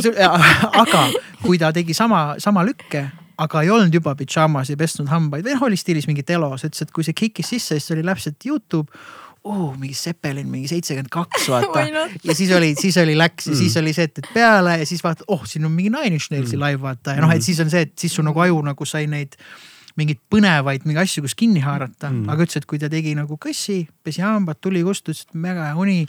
aga 0.84 1.08
kui 1.44 1.60
ta 1.62 1.74
tegi 1.76 1.96
sama, 1.98 2.34
sama 2.44 2.64
lükke 2.68 3.08
aga 3.44 3.64
ei 3.66 3.72
olnud 3.74 3.94
juba 3.94 4.14
pidžaamas, 4.18 4.70
ei 4.70 4.80
pesnud 4.80 5.10
hambaid 5.10 5.46
või 5.46 5.56
noh, 5.56 5.68
oli 5.68 5.78
stiilis 5.80 6.08
mingi 6.10 6.26
telos, 6.26 6.66
ütles, 6.68 6.86
et 6.86 6.94
kui 6.94 7.06
see 7.06 7.18
kikis 7.18 7.54
sisse, 7.56 7.80
siis 7.80 7.96
oli 7.96 8.06
täpselt 8.06 8.46
Youtube 8.46 8.92
oh, 9.44 9.74
mingi 9.78 9.96
Seppelin 9.98 10.48
mingi 10.48 10.70
seitsekümmend 10.72 11.12
kaks 11.12 11.50
vaata 11.52 11.86
ja 12.28 12.36
siis 12.36 12.52
oli, 12.56 12.74
siis 12.80 12.98
oli 13.02 13.18
läks 13.18 13.50
ja 13.50 13.54
mm. 13.54 13.60
siis 13.60 13.78
oli 13.82 13.94
see, 13.96 14.08
et, 14.10 14.24
et 14.24 14.30
peale 14.36 14.78
ja 14.80 14.88
siis 14.88 15.04
vaatad, 15.04 15.26
oh, 15.28 15.44
siin 15.50 15.66
on 15.68 15.74
mingi 15.74 15.92
Nine 15.94 16.16
Inch 16.16 16.32
Nailsi 16.32 16.56
mm. 16.58 16.64
live 16.64 16.82
vaata 16.82 17.18
ja 17.18 17.26
noh, 17.26 17.34
et 17.34 17.42
mm. 17.42 17.48
siis 17.50 17.60
on 17.64 17.74
see, 17.74 17.84
et 17.88 17.94
siis 18.00 18.16
su 18.16 18.26
nagu 18.26 18.46
aju 18.46 18.62
nagu 18.70 18.88
sai 18.88 19.08
neid 19.12 19.36
mingeid 20.00 20.22
põnevaid 20.32 20.88
mingeid 20.88 21.04
asju, 21.06 21.26
kus 21.26 21.36
kinni 21.38 21.62
haarata 21.64 22.10
mm., 22.10 22.30
aga 22.34 22.48
ütles, 22.48 22.62
et 22.62 22.70
kui 22.70 22.82
ta 22.82 22.90
tegi 22.92 23.14
nagu 23.18 23.38
kõssi, 23.42 23.84
pesi 24.04 24.24
hambad, 24.26 24.60
tuli 24.64 24.84
kustu, 24.86 25.14
ütles, 25.14 25.28
et 25.30 25.38
mega 25.38 25.70
hea 25.70 25.80
uni 25.80 26.00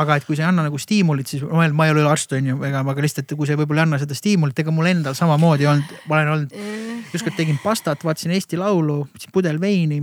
aga 0.00 0.18
et 0.18 0.26
kui 0.26 0.38
sa 0.38 0.44
ei 0.44 0.50
anna 0.50 0.64
nagu 0.66 0.78
stiimulit, 0.80 1.30
siis 1.30 1.42
ma 1.44 1.86
ei 1.86 1.94
ole 1.94 2.04
arst 2.08 2.32
on 2.36 2.52
ju, 2.52 2.60
ega 2.66 2.84
aga 2.84 3.04
lihtsalt, 3.04 3.34
kui 3.38 3.48
sa 3.48 3.58
võib-olla 3.58 3.84
ei 3.84 3.88
anna 3.88 4.00
seda 4.02 4.16
stiimulit, 4.16 4.58
ega 4.62 4.74
mul 4.74 4.88
endal 4.90 5.16
samamoodi 5.18 5.68
olnud, 5.70 5.92
ma 6.08 6.18
olen 6.18 6.32
olnud, 6.36 6.56
ükskord 7.10 7.36
tegin 7.38 7.60
pastat, 7.62 8.04
vaatasin 8.06 8.34
Eesti 8.36 8.60
Laulu, 8.60 9.02
võtsin 9.10 9.34
pudel 9.34 9.60
veini 9.62 10.02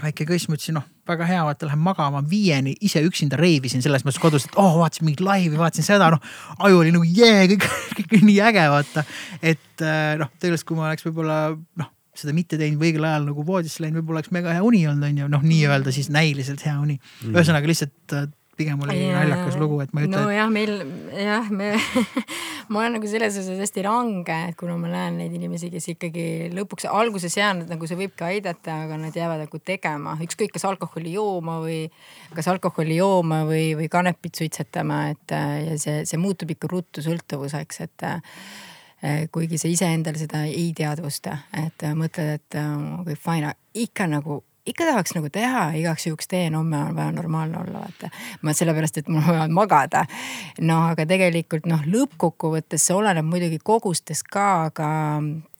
väike 0.00 0.24
kõss, 0.28 0.48
ma 0.48 0.56
ütlesin, 0.56 0.78
noh, 0.78 0.86
väga 1.08 1.26
hea, 1.28 1.40
vaata, 1.44 1.66
lähen 1.68 1.82
magama 1.84 2.22
viieni, 2.26 2.72
ise 2.86 3.02
üksinda 3.04 3.36
reivisin 3.36 3.82
selles 3.84 4.04
mõttes 4.06 4.20
kodus, 4.22 4.46
et 4.48 4.58
oh, 4.60 4.78
vaatasin 4.80 5.06
mingit 5.06 5.20
laivi, 5.24 5.58
vaatasin 5.60 5.86
seda, 5.86 6.10
noh. 6.14 6.22
aju 6.64 6.80
oli 6.80 6.94
nagu 6.94 7.04
jee 7.04 7.28
yeah,, 7.28 7.48
kõik, 7.50 7.66
kõik 8.14 8.24
nii 8.24 8.38
äge, 8.48 8.66
vaata. 8.72 9.04
et 9.42 9.84
äh, 9.84 10.14
noh, 10.20 10.30
tegelikult 10.38 10.68
kui 10.70 10.78
ma 10.78 10.88
oleks 10.88 11.04
võib-olla 11.04 11.40
noh, 11.52 11.90
seda 12.16 12.34
mitte 12.36 12.58
teinud 12.60 12.80
või 12.80 12.90
õigel 12.90 13.06
ajal 13.06 13.30
nagu 13.30 13.46
voodisse 13.46 13.84
läinud, 13.84 14.00
võib-olla 14.00 14.20
oleks 14.20 14.34
mega 14.34 14.56
hea 14.56 14.66
uni 14.66 14.82
olnud, 14.90 15.06
on 15.06 15.22
ju, 15.22 15.30
noh, 15.30 15.46
nii-öelda 15.46 15.94
siis 15.94 16.10
näiliselt 16.12 16.64
hea 16.66 16.76
uni 16.80 16.98
mm.. 16.98 17.34
ühesõnaga 17.34 17.70
lihtsalt 17.70 18.16
äh, 18.18 18.28
pigem 18.60 18.80
oli 18.84 18.96
yeah. 18.98 19.16
naljakas 19.20 19.56
lugu, 19.60 19.80
et 19.84 19.92
ma 19.94 20.02
ei 20.02 20.08
ütle. 20.08 20.20
nojah, 20.20 20.50
meil 20.52 20.72
jah, 21.16 21.48
me 21.54 21.70
ma 22.70 22.82
olen 22.82 22.96
nagu 22.98 23.10
selles 23.10 23.38
osas 23.40 23.60
hästi 23.62 23.84
range, 23.86 24.36
et 24.50 24.56
kuna 24.60 24.76
ma 24.80 24.90
näen 24.92 25.20
neid 25.22 25.34
inimesi, 25.36 25.70
kes 25.72 25.88
ikkagi 25.94 26.26
lõpuks 26.54 26.88
alguses 26.90 27.36
jäänud 27.38 27.70
nagu 27.72 27.88
see 27.88 27.98
võibki 27.98 28.26
aidata, 28.28 28.82
aga 28.86 28.98
nad 29.00 29.16
jäävad 29.16 29.44
nagu 29.46 29.62
tegema, 29.64 30.16
ükskõik 30.26 30.54
kas 30.56 30.66
alkoholi 30.68 31.14
jooma 31.16 31.58
või 31.64 31.82
kas 32.36 32.50
alkoholi 32.52 33.00
jooma 33.00 33.42
või, 33.48 33.70
või 33.78 33.88
kanepit 33.92 34.42
suitsetama, 34.42 35.02
et 35.14 35.36
ja 35.36 35.78
see, 35.80 36.02
see 36.08 36.20
muutub 36.20 36.52
ikka 36.52 36.70
ruttu 36.70 37.04
sõltuvuseks, 37.06 37.80
et 37.86 38.10
kuigi 39.32 39.58
sa 39.58 39.68
iseendal 39.70 40.18
seda 40.20 40.44
ei 40.44 40.72
teadvusta, 40.76 41.38
et 41.56 41.84
mõtled, 41.96 42.36
et 42.36 42.56
kui 43.06 43.16
fine, 43.16 43.54
ikka 43.74 44.06
nagu 44.10 44.42
ikka 44.70 44.84
tahaks 44.84 45.14
nagu 45.16 45.30
teha, 45.32 45.70
igaks 45.78 46.06
juhuks 46.06 46.28
teen, 46.30 46.54
homme 46.54 46.78
on 46.78 46.96
vaja 46.96 47.12
normaalne 47.12 47.58
olla, 47.58 47.84
vaata. 47.84 48.10
ma 48.42 48.54
sellepärast, 48.56 49.00
et 49.00 49.08
mul 49.08 49.22
on 49.22 49.28
vaja 49.28 49.48
magada. 49.48 50.04
no 50.60 50.82
aga 50.92 51.06
tegelikult 51.08 51.66
noh, 51.70 51.82
lõppkokkuvõttes 51.86 52.86
see 52.86 52.96
oleneb 52.96 53.26
muidugi 53.26 53.60
kogustest 53.64 54.28
ka, 54.30 54.46
aga 54.70 54.90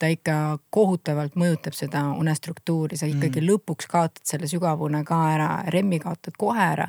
ta 0.01 0.09
ikka 0.11 0.35
kohutavalt 0.73 1.37
mõjutab 1.41 1.77
seda 1.77 2.07
unestruktuuri, 2.17 2.97
sa 2.97 3.09
ikkagi 3.11 3.43
mm. 3.43 3.49
lõpuks 3.51 3.89
kaotad 3.91 4.25
selle 4.27 4.49
sügavune 4.51 5.03
ka 5.07 5.19
ära, 5.35 5.51
REM-i 5.73 6.01
kaotad 6.01 6.37
kohe 6.41 6.61
ära. 6.61 6.89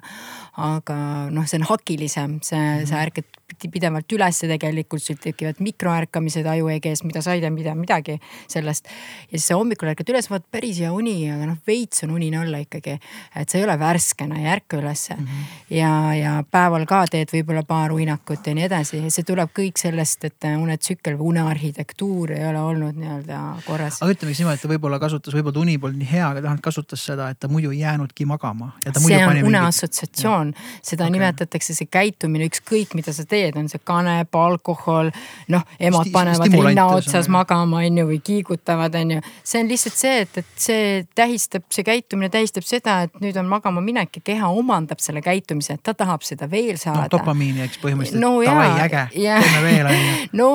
aga 0.61 0.95
noh, 1.31 1.45
see 1.47 1.59
on 1.61 1.67
hakilisem, 1.69 2.39
see 2.43 2.59
mm., 2.59 2.87
sa 2.89 3.03
ärkad 3.05 3.27
pidevalt 3.71 4.11
ülesse 4.15 4.47
tegelikult, 4.49 5.03
sul 5.03 5.19
tekivad 5.21 5.59
mikroärkamised 5.63 6.47
ajueeges, 6.47 7.03
mida 7.07 7.21
sa 7.23 7.35
ei 7.35 7.43
tea 7.43 7.51
mida, 7.53 7.73
midagi 7.75 8.17
sellest. 8.51 8.87
ja 9.31 9.37
siis 9.37 9.49
sa 9.51 9.57
hommikul 9.59 9.91
ärkad 9.91 10.11
üles, 10.13 10.29
vaatad 10.31 10.47
päris 10.51 10.79
hea 10.81 10.91
uni, 10.93 11.15
aga 11.31 11.49
noh, 11.49 11.59
veits 11.67 12.05
on 12.07 12.15
unine 12.15 12.39
olla 12.39 12.61
ikkagi. 12.63 12.97
et 13.35 13.49
sa 13.49 13.59
ei 13.59 13.65
ole 13.67 13.77
värskena, 13.79 14.39
ei 14.39 14.47
ärka 14.51 14.79
ülesse 14.79 15.15
mm. 15.15 15.25
-hmm. 15.25 15.75
ja, 15.77 15.91
ja 16.15 16.33
päeval 16.51 16.85
ka 16.89 17.03
teed 17.11 17.33
võib-olla 17.33 17.63
paar 17.67 17.91
uinakut 17.91 18.47
ja 18.47 18.55
nii 18.55 18.67
edasi 18.69 19.03
ja 19.03 19.11
see 19.11 19.27
tuleb 19.27 19.51
kõik 19.57 19.79
sellest, 19.81 20.25
et 20.25 20.49
unetsükkel 20.57 21.17
või 21.19 21.35
unearhitektuur 21.35 22.31
ei 22.37 22.47
ole 22.47 22.61
olnud 22.61 23.00
nii-öelda 23.01 23.39
korras. 23.65 23.99
aga 24.01 24.13
ütleme 24.13 24.31
siis 24.31 24.41
niimoodi, 24.43 24.59
et 24.59 24.65
ta 24.65 24.71
võib-olla 24.71 24.99
kasutas, 25.01 25.35
võib-olla 25.35 25.57
ta 25.57 25.63
uni 25.63 25.77
polnud 25.81 26.01
nii 26.01 26.09
hea, 26.11 26.27
aga 26.29 26.43
ta 26.45 26.55
kasutas 26.69 27.05
seda, 27.09 27.29
et 27.33 27.39
ta 27.41 27.49
muidu 27.51 27.71
ei 27.73 27.81
jäänudki 27.81 28.25
magama. 28.29 28.71
see 28.97 29.19
on 29.25 29.41
uneassotsiatsioon, 29.51 30.53
seda 30.81 31.05
okay. 31.05 31.15
nimetatakse 31.17 31.75
see 31.77 31.89
käitumine, 31.91 32.47
ükskõik 32.51 32.95
mida 32.97 33.13
sa 33.15 33.25
teed, 33.25 33.57
on 33.59 33.69
see 33.71 33.81
kanep, 33.83 34.35
alkohol. 34.35 35.11
noh, 35.51 35.65
emad 35.79 36.07
Sti 36.07 36.15
panevad 36.15 36.57
rinna 36.57 36.87
otsas 36.95 37.29
on, 37.29 37.35
magama, 37.37 37.81
on 37.81 37.97
ju, 38.01 38.07
või 38.11 38.19
kiigutavad, 38.23 38.95
on 39.01 39.15
ju. 39.17 39.25
see 39.43 39.63
on 39.63 39.71
lihtsalt 39.71 39.97
see, 39.97 40.21
et, 40.25 40.41
et 40.43 40.65
see 40.67 41.05
tähistab, 41.15 41.65
see 41.73 41.85
käitumine 41.87 42.31
tähistab 42.33 42.67
seda, 42.67 43.01
et 43.07 43.19
nüüd 43.23 43.37
on 43.39 43.49
magama 43.49 43.83
minek 43.83 44.21
ja 44.21 44.25
keha 44.31 44.51
omandab 44.61 45.01
selle 45.03 45.23
käitumise, 45.25 45.77
et 45.79 45.83
ta 45.83 45.95
tahab 45.97 46.25
seda 46.27 46.49
veel 46.51 46.77
saada. 46.81 47.07
no 47.07 47.17
dopamiini, 47.17 47.65
eks 47.65 47.81
põhimõtteliselt 47.81 48.21
no,, 48.21 48.33
davai, 48.45 48.69
äge, 48.85 49.05
teeme 49.15 49.63
veel 49.65 49.91
on 49.91 49.99
ju. 49.99 50.27
no 50.41 50.49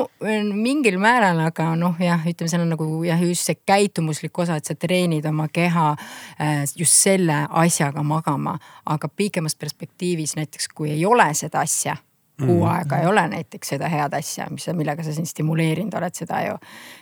mingil 0.53 0.99
määral, 1.03 1.41
aga 1.47 1.71
noh, 1.79 1.97
jah, 2.03 2.23
ütleme, 2.37 2.53
seal 2.53 2.65
on 2.65 2.73
nagu 2.77 2.87
jah, 3.07 3.23
just 3.25 3.49
see 3.49 3.59
käitumuslik 3.67 4.39
osa, 4.39 4.61
et 4.61 4.69
sa 4.69 4.77
treenid 4.79 5.27
oma 5.27 5.49
keha 5.53 5.93
äh, 5.97 6.65
just 6.77 6.93
selle 6.93 7.47
asjaga 7.51 8.05
magama. 8.07 8.59
aga 8.87 9.09
pikemas 9.09 9.57
perspektiivis 9.57 10.37
näiteks, 10.37 10.69
kui 10.75 10.91
ei 10.91 11.07
ole 11.07 11.33
seda 11.35 11.65
asja 11.65 11.97
kuu 12.37 12.61
mm. 12.65 12.69
aega 12.69 12.99
ei 13.01 13.07
ole 13.07 13.29
näiteks 13.33 13.69
seda 13.75 13.89
head 13.89 14.13
asja, 14.17 14.47
mis, 14.53 14.67
millega 14.77 15.05
sa 15.05 15.15
siin 15.17 15.27
stimuleerinud 15.27 15.95
oled 15.97 16.15
seda 16.15 16.43
ju. 16.45 16.59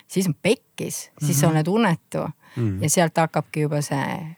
siis 0.09 0.29
on 0.31 0.35
pekkis, 0.35 0.97
siis 0.97 1.11
mm 1.21 1.27
-hmm. 1.29 1.41
sa 1.41 1.49
oled 1.49 1.67
unetu 1.69 2.27
mm. 2.57 2.83
ja 2.83 2.91
sealt 2.91 3.17
hakkabki 3.17 3.67
juba 3.67 3.83
see 3.83 4.37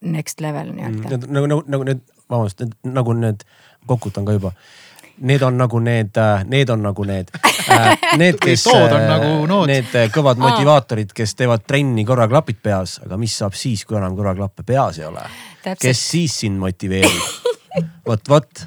next 0.00 0.40
level 0.40 0.72
nii-öelda 0.72 1.16
mm.. 1.16 1.32
nagu, 1.32 1.46
nagu, 1.46 1.62
nagu 1.66 1.84
need, 1.84 2.00
vabandust, 2.30 2.62
nagu 2.84 3.12
need, 3.12 3.46
kokutan 3.86 4.24
ka 4.24 4.32
juba 4.32 4.52
need 5.18 5.42
on 5.42 5.58
nagu 5.58 5.78
need, 5.78 6.16
äh, 6.16 6.44
need 6.50 6.70
on 6.70 6.82
nagu 6.82 7.04
need, 7.06 7.30
äh, 7.70 7.94
need, 8.20 8.38
kes, 8.42 8.66
nagu 8.66 9.30
äh, 9.44 9.66
need 9.70 9.94
kõvad 10.14 10.40
motivaatorid, 10.42 11.12
kes 11.14 11.36
teevad 11.38 11.66
trenni 11.66 12.04
korra 12.08 12.26
klapid 12.30 12.60
peas, 12.62 12.98
aga 13.04 13.18
mis 13.20 13.36
saab 13.38 13.56
siis, 13.58 13.84
kui 13.86 13.98
enam 14.00 14.16
kõrvaklappe 14.18 14.66
peas 14.66 14.98
ei 15.02 15.08
ole? 15.08 15.24
kes 15.80 16.02
siis 16.10 16.40
sind 16.44 16.60
motiveerib? 16.60 17.54
vot, 18.08 18.28
vot. 18.28 18.66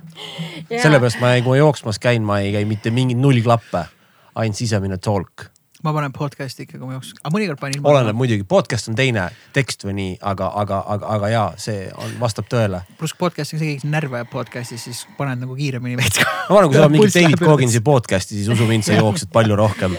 Sellepärast 0.67 1.21
ma, 1.21 1.35
kui 1.43 1.55
ma 1.55 1.59
jooksmas 1.61 2.01
käin, 2.03 2.25
ma 2.27 2.41
ei 2.43 2.55
käi 2.55 2.65
mitte 2.67 2.91
mingi 2.91 3.15
null 3.15 3.43
klappe, 3.45 3.85
ainult 4.35 4.59
sisemine 4.59 4.97
talk 5.01 5.49
ma 5.85 5.93
panen 5.93 6.13
podcast'i 6.15 6.65
ikka, 6.65 6.79
kui 6.79 6.89
ma 6.89 6.95
jooksen, 6.95 7.19
aga 7.21 7.31
mõnikord 7.35 7.59
panen 7.61 7.77
ilma. 7.77 7.91
oleneb 7.91 8.17
muidugi, 8.17 8.45
podcast 8.49 8.89
on 8.91 8.97
teine, 8.97 9.27
tekst 9.53 9.85
või 9.85 9.93
nii, 9.97 10.13
aga, 10.31 10.49
aga, 10.61 10.79
aga, 10.95 11.11
aga 11.17 11.29
jaa, 11.33 11.47
see 11.61 11.85
on, 11.93 12.15
vastab 12.21 12.49
tõele. 12.51 12.81
pluss 12.97 13.17
podcast'iga 13.19 13.61
isegi 13.61 13.91
närve 13.91 14.21
ajab 14.21 14.31
podcast'is, 14.33 14.87
siis 14.89 15.03
paned 15.19 15.43
nagu 15.43 15.57
kiiremini 15.57 15.99
veits. 15.99 16.23
ma 16.49 16.61
arvan, 16.61 16.71
kui 16.73 16.81
on 16.81 16.95
mingi 16.95 17.13
David 17.13 17.43
Cogginsi 17.43 17.83
podcast'i, 17.85 18.39
siis 18.39 18.49
usu 18.53 18.69
mind, 18.69 18.87
sa 18.87 18.97
jooksed 18.97 19.29
palju 19.33 19.59
rohkem 19.59 19.97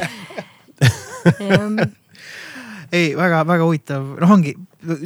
ei, 2.92 3.12
väga-väga 3.18 3.64
huvitav, 3.64 4.14
noh, 4.22 4.32
ongi 4.32 4.54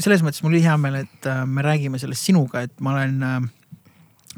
selles 0.01 0.23
mõttes 0.25 0.43
mul 0.45 0.55
oli 0.55 0.63
hea 0.65 0.77
meel, 0.81 1.03
et 1.05 1.29
äh, 1.29 1.43
me 1.49 1.65
räägime 1.65 2.01
sellest 2.01 2.29
sinuga, 2.29 2.65
et 2.67 2.75
ma 2.85 2.97
olen 2.97 3.27
äh, 3.27 3.41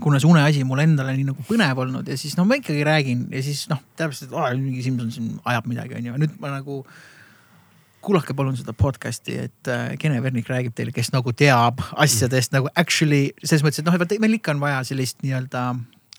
kuna 0.02 0.20
see 0.20 0.30
uneasi 0.30 0.64
mul 0.66 0.82
endale 0.82 1.14
nii 1.16 1.28
nagu 1.30 1.46
põnev 1.48 1.80
olnud 1.84 2.08
ja 2.10 2.16
siis 2.18 2.36
no 2.38 2.46
ma 2.48 2.58
ikkagi 2.58 2.84
räägin 2.86 3.26
ja 3.34 3.42
siis 3.46 3.64
noh, 3.70 3.82
täpselt, 3.98 4.32
et 4.32 4.60
mingi 4.60 4.82
Simson 4.84 5.12
siin 5.14 5.34
ajab 5.46 5.68
midagi, 5.70 5.98
onju, 6.00 6.16
nüüd 6.22 6.38
ma 6.42 6.54
nagu. 6.58 6.84
kuulake 8.04 8.34
palun 8.36 8.52
seda 8.52 8.74
podcast'i, 8.76 9.38
et 9.46 9.68
äh, 9.72 9.94
Kene 9.96 10.18
Vernik 10.20 10.48
räägib 10.52 10.74
teile, 10.76 10.92
kes 10.92 11.08
nagu 11.14 11.32
teab 11.32 11.78
asjadest 11.96 12.52
nagu 12.52 12.68
actually 12.76 13.30
selles 13.40 13.62
mõttes, 13.64 13.80
et 13.80 13.86
noh, 13.88 13.96
meil 14.20 14.36
ikka 14.36 14.52
on 14.52 14.60
vaja 14.60 14.82
sellist 14.84 15.22
nii-öelda 15.24 15.62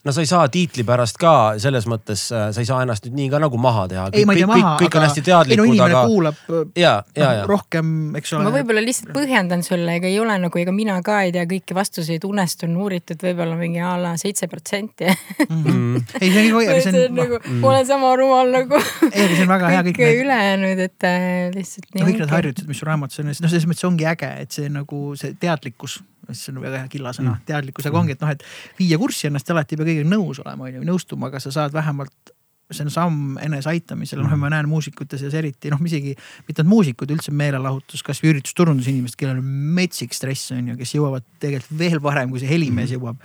no 0.05 0.13
sa 0.13 0.21
ei 0.21 0.29
saa 0.29 0.45
tiitli 0.51 0.85
pärast 0.85 1.17
ka 1.21 1.33
selles 1.61 1.87
mõttes, 1.89 2.27
äh, 2.33 2.49
sa 2.53 2.61
ei 2.61 2.67
saa 2.67 2.83
ennast 2.85 3.07
nüüd 3.07 3.17
nii 3.17 3.29
ka 3.33 3.39
nagu 3.41 3.57
maha 3.61 3.85
teha. 3.89 4.05
ei, 4.13 4.25
ma 4.27 4.35
ei 4.35 4.43
tea 4.43 4.49
maha, 4.49 4.73
aga. 4.75 4.83
kõik 4.83 4.97
on 4.99 5.05
hästi 5.05 5.23
teadlikud, 5.25 5.63
aga. 5.63 5.73
inimene 5.73 6.03
kuulab 6.11 6.77
ja, 6.77 6.93
ja, 7.17 7.31
no, 7.41 7.47
rohkem, 7.49 7.89
eks 8.19 8.35
ole. 8.37 8.45
ma 8.45 8.53
võib-olla 8.53 8.83
lihtsalt 8.85 9.11
põhjendan 9.15 9.65
sulle, 9.65 9.97
ega 9.99 10.09
ei 10.11 10.19
ole 10.21 10.37
nagu, 10.45 10.61
ega 10.61 10.75
mina 10.75 10.99
ka 11.05 11.21
ei 11.25 11.33
tea 11.35 11.47
kõiki 11.49 11.77
vastuseid, 11.77 12.27
unest 12.29 12.65
on 12.67 12.77
uuritud 12.85 13.25
võib-olla 13.25 13.57
mingi 13.59 13.81
a 13.81 13.95
la 14.01 14.15
seitse 14.21 14.49
protsenti. 14.51 15.09
Mhm. 15.49 16.01
ei, 16.21 16.31
see 16.31 16.45
on 16.45 16.59
nagu. 16.61 16.81
see 16.85 17.05
on 17.09 17.19
nagu, 17.21 17.41
ma 17.63 17.71
olen 17.73 17.89
sama 17.89 18.13
rumal 18.19 18.53
nagu. 18.59 18.81
ei, 19.09 19.25
aga 19.25 19.31
see 19.33 19.45
on 19.47 19.53
väga 19.55 19.73
hea 19.73 19.85
kõik 19.89 20.03
need. 20.03 20.23
ülejäänud, 20.25 20.83
et 20.85 21.09
äh, 21.09 21.29
lihtsalt. 21.55 21.89
no 21.95 22.09
kõik 22.09 22.21
need 22.21 22.35
harjutused, 22.37 22.69
mis 22.69 22.81
sul 22.83 22.91
raamatus 22.91 23.23
on, 23.23 23.31
noh, 23.33 23.39
selles 23.41 23.69
mõttes 23.69 23.89
ongi 23.89 24.09
äge, 24.13 24.29
et 24.45 24.53
see 24.53 24.69
nagu 24.69 25.07
see 25.19 25.33
teadlikkus 25.41 25.99
see 26.33 26.53
on 26.53 26.63
väga 26.63 26.81
hea 26.83 26.91
killasõna 26.95 27.35
mm., 27.35 27.43
teadlikkusega 27.49 27.93
mm. 27.93 27.99
ongi, 28.01 28.15
et 28.15 28.23
noh, 28.25 28.31
et 28.33 28.79
viia 28.79 28.97
kurssi 29.01 29.29
ennast 29.29 29.51
alati 29.53 29.75
ei 29.75 29.81
pea 29.81 29.89
kõigega 29.91 30.09
nõus 30.09 30.41
olema, 30.43 30.69
on 30.69 30.79
ju, 30.79 30.87
nõustuma, 30.87 31.29
aga 31.29 31.43
sa 31.43 31.53
saad 31.53 31.75
vähemalt 31.75 32.33
see 32.73 32.81
on 32.81 32.89
samm 32.89 33.35
eneseaitamisele, 33.45 34.23
noh, 34.25 34.31
ma 34.41 34.49
näen 34.49 34.65
muusikute 34.69 35.19
seas 35.21 35.35
eriti 35.37 35.69
noh, 35.69 35.81
isegi 35.85 36.15
mitte 36.47 36.63
ainult 36.63 36.71
muusikud, 36.71 37.11
üldse 37.13 37.33
meelelahutus, 37.35 38.01
kasvõi 38.05 38.31
üritusturundusinimesed, 38.33 39.17
kellel 39.19 39.43
on 39.43 39.51
metsik 39.77 40.17
stress 40.17 40.49
on 40.55 40.71
ju, 40.71 40.77
kes 40.79 40.95
jõuavad 40.97 41.27
tegelikult 41.43 41.77
veel 41.77 42.01
varem, 42.01 42.33
kui 42.33 42.41
see 42.41 42.49
helimees 42.49 42.89
mm. 42.89 42.97
jõuab 42.97 43.21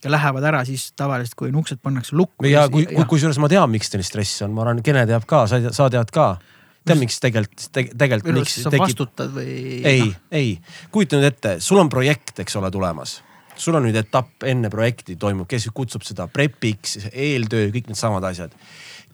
ja 0.00 0.12
lähevad 0.14 0.46
ära 0.48 0.62
siis 0.64 0.86
tavaliselt, 0.96 1.36
kui 1.36 1.52
uksed 1.52 1.82
pannakse 1.84 2.16
lukku. 2.16 2.46
ja 2.48 2.64
kui, 2.72 2.86
kui, 2.88 3.04
kusjuures 3.08 3.38
ma 3.42 3.50
tean, 3.52 3.68
miks 3.72 3.92
teil 3.92 4.04
stress 4.06 4.40
on, 4.46 4.54
ma 4.56 4.64
arvan, 4.64 4.80
Kene 4.84 5.04
teab 5.08 5.28
ka, 5.28 5.44
sa, 5.50 5.60
sa 5.76 5.90
tead 5.92 6.12
ka 6.14 6.32
tead, 6.86 7.00
miks 7.00 7.18
tegelikult 7.22 7.66
te,, 7.72 7.84
tegelikult 7.98 8.38
miks 8.40 8.56
tekib... 8.62 8.84
vastutad 8.84 9.34
või? 9.34 9.56
ei 9.86 10.04
no., 10.04 10.14
ei, 10.36 10.54
kujuta 10.92 11.18
nüüd 11.18 11.28
ette, 11.30 11.56
sul 11.64 11.80
on 11.82 11.90
projekt, 11.92 12.38
eks 12.44 12.56
ole, 12.60 12.70
tulemas. 12.74 13.18
sul 13.60 13.76
on 13.78 13.86
nüüd 13.88 13.98
etapp 14.00 14.46
enne 14.48 14.70
projekti 14.72 15.18
toimub, 15.20 15.48
kes 15.50 15.68
kutsub 15.74 16.06
seda 16.06 16.28
prep'iks, 16.32 17.10
eeltöö, 17.12 17.68
kõik 17.74 17.90
needsamad 17.92 18.26
asjad. 18.30 18.54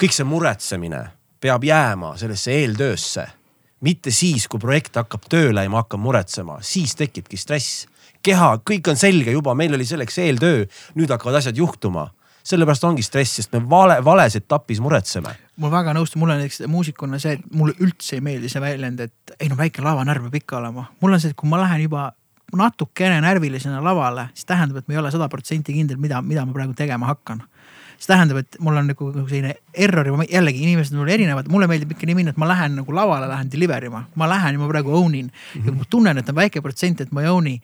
kõik 0.00 0.14
see 0.16 0.28
muretsemine 0.28 1.02
peab 1.42 1.64
jääma 1.66 2.14
sellesse 2.20 2.54
eeltöösse. 2.62 3.26
mitte 3.80 4.10
siis, 4.10 4.48
kui 4.48 4.60
projekt 4.60 4.96
hakkab 4.96 5.26
tööle 5.28 5.62
ja 5.62 5.70
ma 5.70 5.82
hakkan 5.84 6.00
muretsema, 6.00 6.60
siis 6.62 6.94
tekibki 6.96 7.36
stress. 7.36 7.86
keha, 8.22 8.58
kõik 8.58 8.88
on 8.90 8.96
selge 8.96 9.30
juba, 9.30 9.54
meil 9.54 9.74
oli 9.74 9.84
selleks 9.86 10.18
eeltöö, 10.18 10.64
nüüd 10.94 11.10
hakkavad 11.10 11.42
asjad 11.42 11.56
juhtuma 11.56 12.10
sellepärast 12.46 12.84
ongi 12.86 13.04
stress, 13.04 13.40
sest 13.40 13.54
me 13.54 13.62
vale, 13.70 13.98
vales 14.04 14.36
etapis 14.38 14.80
muretseme. 14.84 15.34
ma 15.56 15.70
väga 15.72 15.94
nõustun, 15.96 16.20
mul 16.22 16.34
on 16.34 16.42
näiteks 16.42 16.66
muusikuna 16.70 17.18
see, 17.22 17.38
et 17.38 17.50
mulle 17.56 17.74
üldse 17.82 18.18
ei 18.18 18.24
meeldi 18.24 18.50
see 18.52 18.62
väljend, 18.62 19.00
et 19.00 19.34
ei 19.40 19.50
no 19.50 19.58
väike 19.58 19.84
lavanärv 19.84 20.28
peab 20.28 20.38
ikka 20.42 20.60
olema. 20.60 20.86
mul 21.00 21.16
on 21.16 21.22
see, 21.22 21.34
et 21.34 21.38
kui 21.38 21.50
ma 21.50 21.60
lähen 21.62 21.82
juba 21.86 22.10
natukene 22.56 23.18
närvilisena 23.24 23.82
lavale, 23.82 24.28
siis 24.34 24.46
tähendab, 24.46 24.78
et 24.78 24.88
ma 24.88 24.94
ei 24.94 25.02
ole 25.02 25.10
sada 25.10 25.28
protsenti 25.28 25.74
kindel, 25.74 25.98
mida, 25.98 26.22
mida 26.22 26.46
ma 26.46 26.54
praegu 26.54 26.76
tegema 26.78 27.10
hakkan 27.10 27.42
see 27.96 28.10
tähendab, 28.12 28.42
et 28.42 28.58
mul 28.60 28.76
on 28.76 28.90
nagu, 28.90 29.08
nagu 29.14 29.26
selline 29.28 29.54
error 29.72 30.08
jällegi 30.28 30.62
inimesed 30.66 30.94
on 30.94 31.02
mul 31.02 31.12
erinevad, 31.14 31.48
mulle 31.52 31.68
meeldib 31.70 31.94
ikka 31.94 32.08
nii 32.08 32.18
minna, 32.18 32.34
et 32.34 32.40
ma 32.40 32.48
lähen 32.50 32.76
nagu 32.80 32.94
lavale, 32.94 33.28
lähen 33.30 33.50
deliver 33.52 33.88
ima, 33.88 34.04
ma 34.20 34.28
lähen 34.28 34.58
ja 34.58 34.60
ma 34.60 34.68
praegu 34.68 34.92
own 34.94 35.14
in 35.14 35.26
mm. 35.26 35.30
-hmm. 35.30 35.64
ja 35.64 35.72
kui 35.72 35.78
ma 35.78 35.90
tunnen, 35.90 36.18
et 36.18 36.28
on 36.28 36.36
väike 36.36 36.62
protsent, 36.62 37.00
et 37.00 37.12
ma 37.12 37.22
ei 37.22 37.28
own'i 37.32 37.60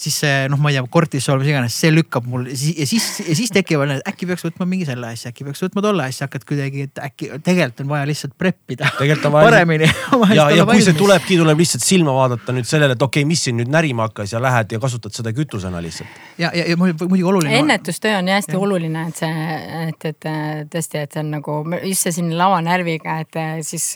siis 0.00 0.18
see 0.20 0.46
noh, 0.52 0.60
ma 0.60 0.70
ei 0.70 0.76
tea, 0.76 0.84
kortisool, 0.92 1.40
mis 1.40 1.50
iganes, 1.50 1.76
see 1.80 1.92
lükkab 1.92 2.26
mul 2.28 2.46
ja 2.50 2.56
siis, 2.58 2.76
ja 2.82 2.86
siis, 2.88 3.06
siis 3.38 3.52
tekivad 3.54 3.90
need, 3.90 4.02
äkki 4.08 4.28
peaks 4.28 4.44
võtma 4.44 4.66
mingi 4.68 4.88
selle 4.88 5.08
asja, 5.14 5.32
äkki 5.32 5.46
peaks 5.46 5.64
võtma 5.64 5.84
tolle 5.86 6.04
asja, 6.10 6.28
hakkad 6.28 6.44
kuidagi, 6.48 6.86
et 6.90 7.00
äkki 7.02 7.30
tegelikult 7.46 7.82
on 7.84 7.90
vaja 7.94 8.08
lihtsalt 8.10 8.36
prep 8.38 8.76
ida. 8.76 8.90
tegelikult 8.98 9.30
on 9.30 9.34
vaja. 9.38 9.48
paremini. 9.48 9.88
ja, 10.38 10.46
ja 10.52 10.68
kui 10.68 10.84
see 10.84 10.96
tulebki, 10.98 11.40
tuleb 11.40 11.64
lihtsalt 11.64 11.86
silma 11.86 12.14
vaadata 12.16 12.56
nüüd 12.56 12.68
sellele, 12.68 12.98
et 12.98 13.06
okei 13.08 13.24
okay,, 13.24 13.30
mis 13.32 13.46
siin 13.48 13.58
nüüd 13.60 13.72
närima 13.72 14.10
hakkas 14.10 14.36
ja 14.36 14.42
lähed 14.42 14.76
ja 14.76 14.82
kasutad 14.82 15.16
seda 15.16 15.32
kütusena 15.36 15.82
lihtsalt. 15.84 16.22
ja, 16.36 16.52
ja, 16.52 16.68
ja 16.68 16.78
muidugi 16.80 17.24
oluline. 17.24 17.58
ennetustöö 17.64 18.18
on 18.20 18.32
hästi 18.36 18.56
ja. 18.56 18.62
oluline, 18.68 19.08
et 19.08 19.24
see, 19.24 19.50
et, 19.88 20.08
et 20.12 20.30
tõesti, 20.72 21.02
et 21.02 21.12
see 21.16 21.24
on 21.24 21.36
nagu 21.38 21.60
just 21.82 22.06
see 22.06 22.18
siin 22.20 22.32
lavanärviga, 22.36 23.20
et 23.24 23.44
siis 23.66 23.94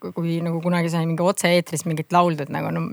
kui 0.00 0.38
nagu 0.44 0.60
kunagi 0.64 0.90
sai 0.92 1.06
mingi 1.08 1.24
otse-eetris 1.24 1.84
mingit 1.88 2.14
lauldud 2.14 2.52
nagu 2.52 2.70
no 2.72 2.86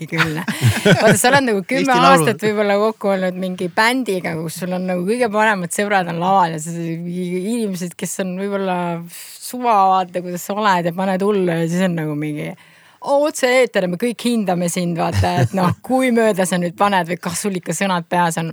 pekki 0.00 0.16
küll. 0.16 0.40
vaata, 0.84 1.14
sa 1.18 1.30
oled 1.30 1.46
nagu 1.48 1.62
kümme 1.68 1.96
aastat 1.96 2.42
võib-olla 2.44 2.76
kokku 2.80 3.12
olnud 3.14 3.38
mingi 3.40 3.70
bändiga, 3.74 4.34
kus 4.40 4.60
sul 4.62 4.74
on 4.76 4.88
nagu 4.88 5.04
kõige 5.06 5.30
paremad 5.32 5.74
sõbrad 5.74 6.10
on 6.12 6.20
laval 6.22 6.56
ja 6.56 6.60
inimesed, 6.60 7.96
kes 7.98 8.20
on 8.24 8.36
võib-olla 8.40 8.76
suva, 9.10 9.76
vaata 9.94 10.24
kuidas 10.24 10.46
sa 10.46 10.56
oled 10.56 10.90
ja 10.90 10.96
paned 10.96 11.24
hullu 11.26 11.62
ja 11.62 11.64
siis 11.68 11.88
on 11.88 11.98
nagu 11.98 12.16
mingi 12.18 12.52
otse-eeter, 13.00 13.86
me 13.88 13.96
kõik 14.00 14.20
hindame 14.28 14.68
sind, 14.68 14.98
vaata, 15.00 15.32
et 15.44 15.54
noh, 15.56 15.70
kui 15.86 16.10
mööda 16.12 16.44
sa 16.48 16.58
nüüd 16.60 16.76
paned 16.78 17.08
või 17.08 17.20
kas 17.22 17.44
sul 17.46 17.56
ikka 17.56 17.72
sõnad 17.76 18.08
peas 18.10 18.36
on. 18.42 18.52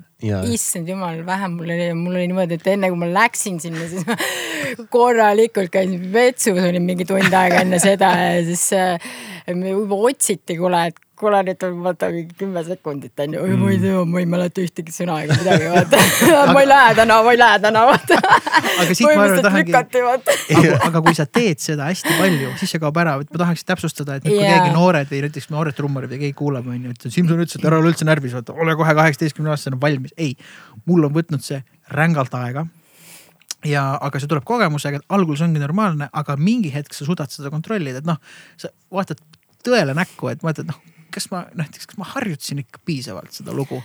issand 0.50 0.88
jumal, 0.90 1.20
vähem 1.28 1.58
mul 1.60 1.74
oli, 1.74 1.90
mul 1.94 2.16
oli 2.16 2.30
niimoodi, 2.32 2.58
et 2.58 2.70
enne 2.72 2.90
kui 2.90 3.02
ma 3.02 3.10
läksin 3.12 3.60
sinna, 3.62 3.90
siis 3.92 4.08
ma 4.08 4.16
korralikult 4.96 5.74
käisin 5.74 6.08
vetsus, 6.14 6.58
olin 6.58 6.86
mingi 6.86 7.06
tund 7.06 7.34
aega 7.34 7.62
enne 7.66 7.80
seda 7.84 8.14
ja 8.22 8.40
siis 8.48 8.70
äh, 8.78 9.12
juba 9.48 10.00
otsiti, 10.10 10.58
kuule, 10.58 10.88
et 10.90 11.04
kuule 11.18 11.40
nüüd 11.48 11.64
vaata 11.84 12.10
kümme 12.38 12.62
sekundit 12.66 13.20
on 13.24 13.34
ju, 13.34 13.46
ma 13.58 13.72
ei 13.74 13.80
tea, 13.82 14.02
ma 14.06 14.22
ei 14.22 14.28
mäleta 14.30 14.62
ühtegi 14.62 14.94
sõna 14.94 15.18
ega 15.26 15.38
midagi 15.40 15.70
vaata 15.72 16.02
ma 16.54 16.62
ei 16.62 16.70
lähe 16.70 16.94
täna, 17.00 17.18
ma 17.26 17.34
ei 17.34 17.40
lähe 17.40 17.60
täna 17.64 17.84
vaata. 17.90 18.18
arvan, 18.22 19.42
tahangi, 19.48 19.76
aga, 20.60 20.74
aga 20.90 21.02
kui 21.08 21.16
sa 21.18 21.26
teed 21.26 21.62
seda 21.64 21.88
hästi 21.90 22.18
palju, 22.20 22.52
siis 22.62 22.76
see 22.76 22.82
kaob 22.84 23.00
ära, 23.02 23.16
et 23.24 23.32
ma 23.34 23.42
tahaks 23.44 23.66
täpsustada, 23.66 24.18
et 24.20 24.28
nüüd, 24.28 24.36
kui 24.36 24.46
yeah. 24.46 24.60
keegi 24.62 24.76
noored 24.76 25.10
või 25.14 25.22
näiteks 25.26 25.50
noored 25.54 25.78
trummarid 25.78 26.14
või 26.14 26.22
keegi 26.26 26.38
kuulab, 26.38 26.68
on 26.70 26.84
ju, 26.86 26.94
et 26.94 27.08
Simson 27.08 27.42
ütles, 27.42 27.58
et 27.58 27.66
ära 27.70 27.80
ole 27.82 27.94
üldse 27.94 28.06
närvis, 28.08 28.36
vaata 28.38 28.54
ole 28.54 28.76
kohe 28.78 28.94
kaheksateistkümne 29.00 29.54
aastasena 29.56 29.80
valmis. 29.82 30.14
ei, 30.18 30.36
mul 30.86 31.08
on 31.08 31.16
võtnud 31.16 31.46
see 31.46 31.64
rängalt 31.98 32.36
aega 32.38 32.68
ja, 33.66 33.88
aga 33.96 34.22
see 34.22 34.30
tuleb 34.30 34.46
kogemusega, 34.46 35.02
et 35.02 35.18
algul 35.18 35.40
see 35.40 35.48
ongi 35.50 35.64
normaalne, 35.64 36.12
aga 36.14 36.38
mingi 36.38 36.70
hetk 36.74 36.94
sa 36.94 37.10
suudad 37.10 37.34
seda 37.34 37.50
kontrollida, 37.54 38.04
et 38.04 38.10
noh, 38.10 38.22
sa 38.62 38.70
vaatad 38.94 39.24
tõele 39.66 39.98
näkku, 39.98 40.30
et 40.30 40.46
mõtled, 40.46 40.70
noh 40.70 40.97
kas 41.14 41.30
ma 41.32 41.46
näiteks, 41.58 41.90
kas 41.92 42.00
ma 42.02 42.08
harjutasin 42.16 42.64
ikka 42.64 42.84
piisavalt 42.86 43.36
seda 43.36 43.56
lugu 43.56 43.82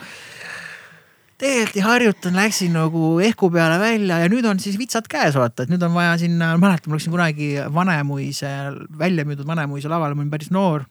tegelikult 1.42 1.76
ei 1.76 1.82
harjutanud, 1.82 2.38
läksin 2.38 2.74
nagu 2.76 3.18
ehku 3.24 3.50
peale 3.50 3.78
välja 3.82 4.20
ja 4.22 4.30
nüüd 4.30 4.46
on 4.46 4.60
siis 4.62 4.78
vitsad 4.78 5.08
käes 5.10 5.34
vaata, 5.38 5.64
et 5.64 5.72
nüüd 5.72 5.82
on 5.82 5.94
vaja 5.96 6.14
sinna, 6.20 6.52
mäletan, 6.60 6.92
ma 6.92 6.98
läksin 6.98 7.14
kunagi 7.14 7.48
Vanemuise, 7.74 8.52
välja 8.98 9.26
müüdud 9.26 9.48
Vanemuise 9.48 9.90
lavale, 9.90 10.14
ma 10.14 10.22
olin 10.22 10.30
päris 10.30 10.52
noor. 10.54 10.86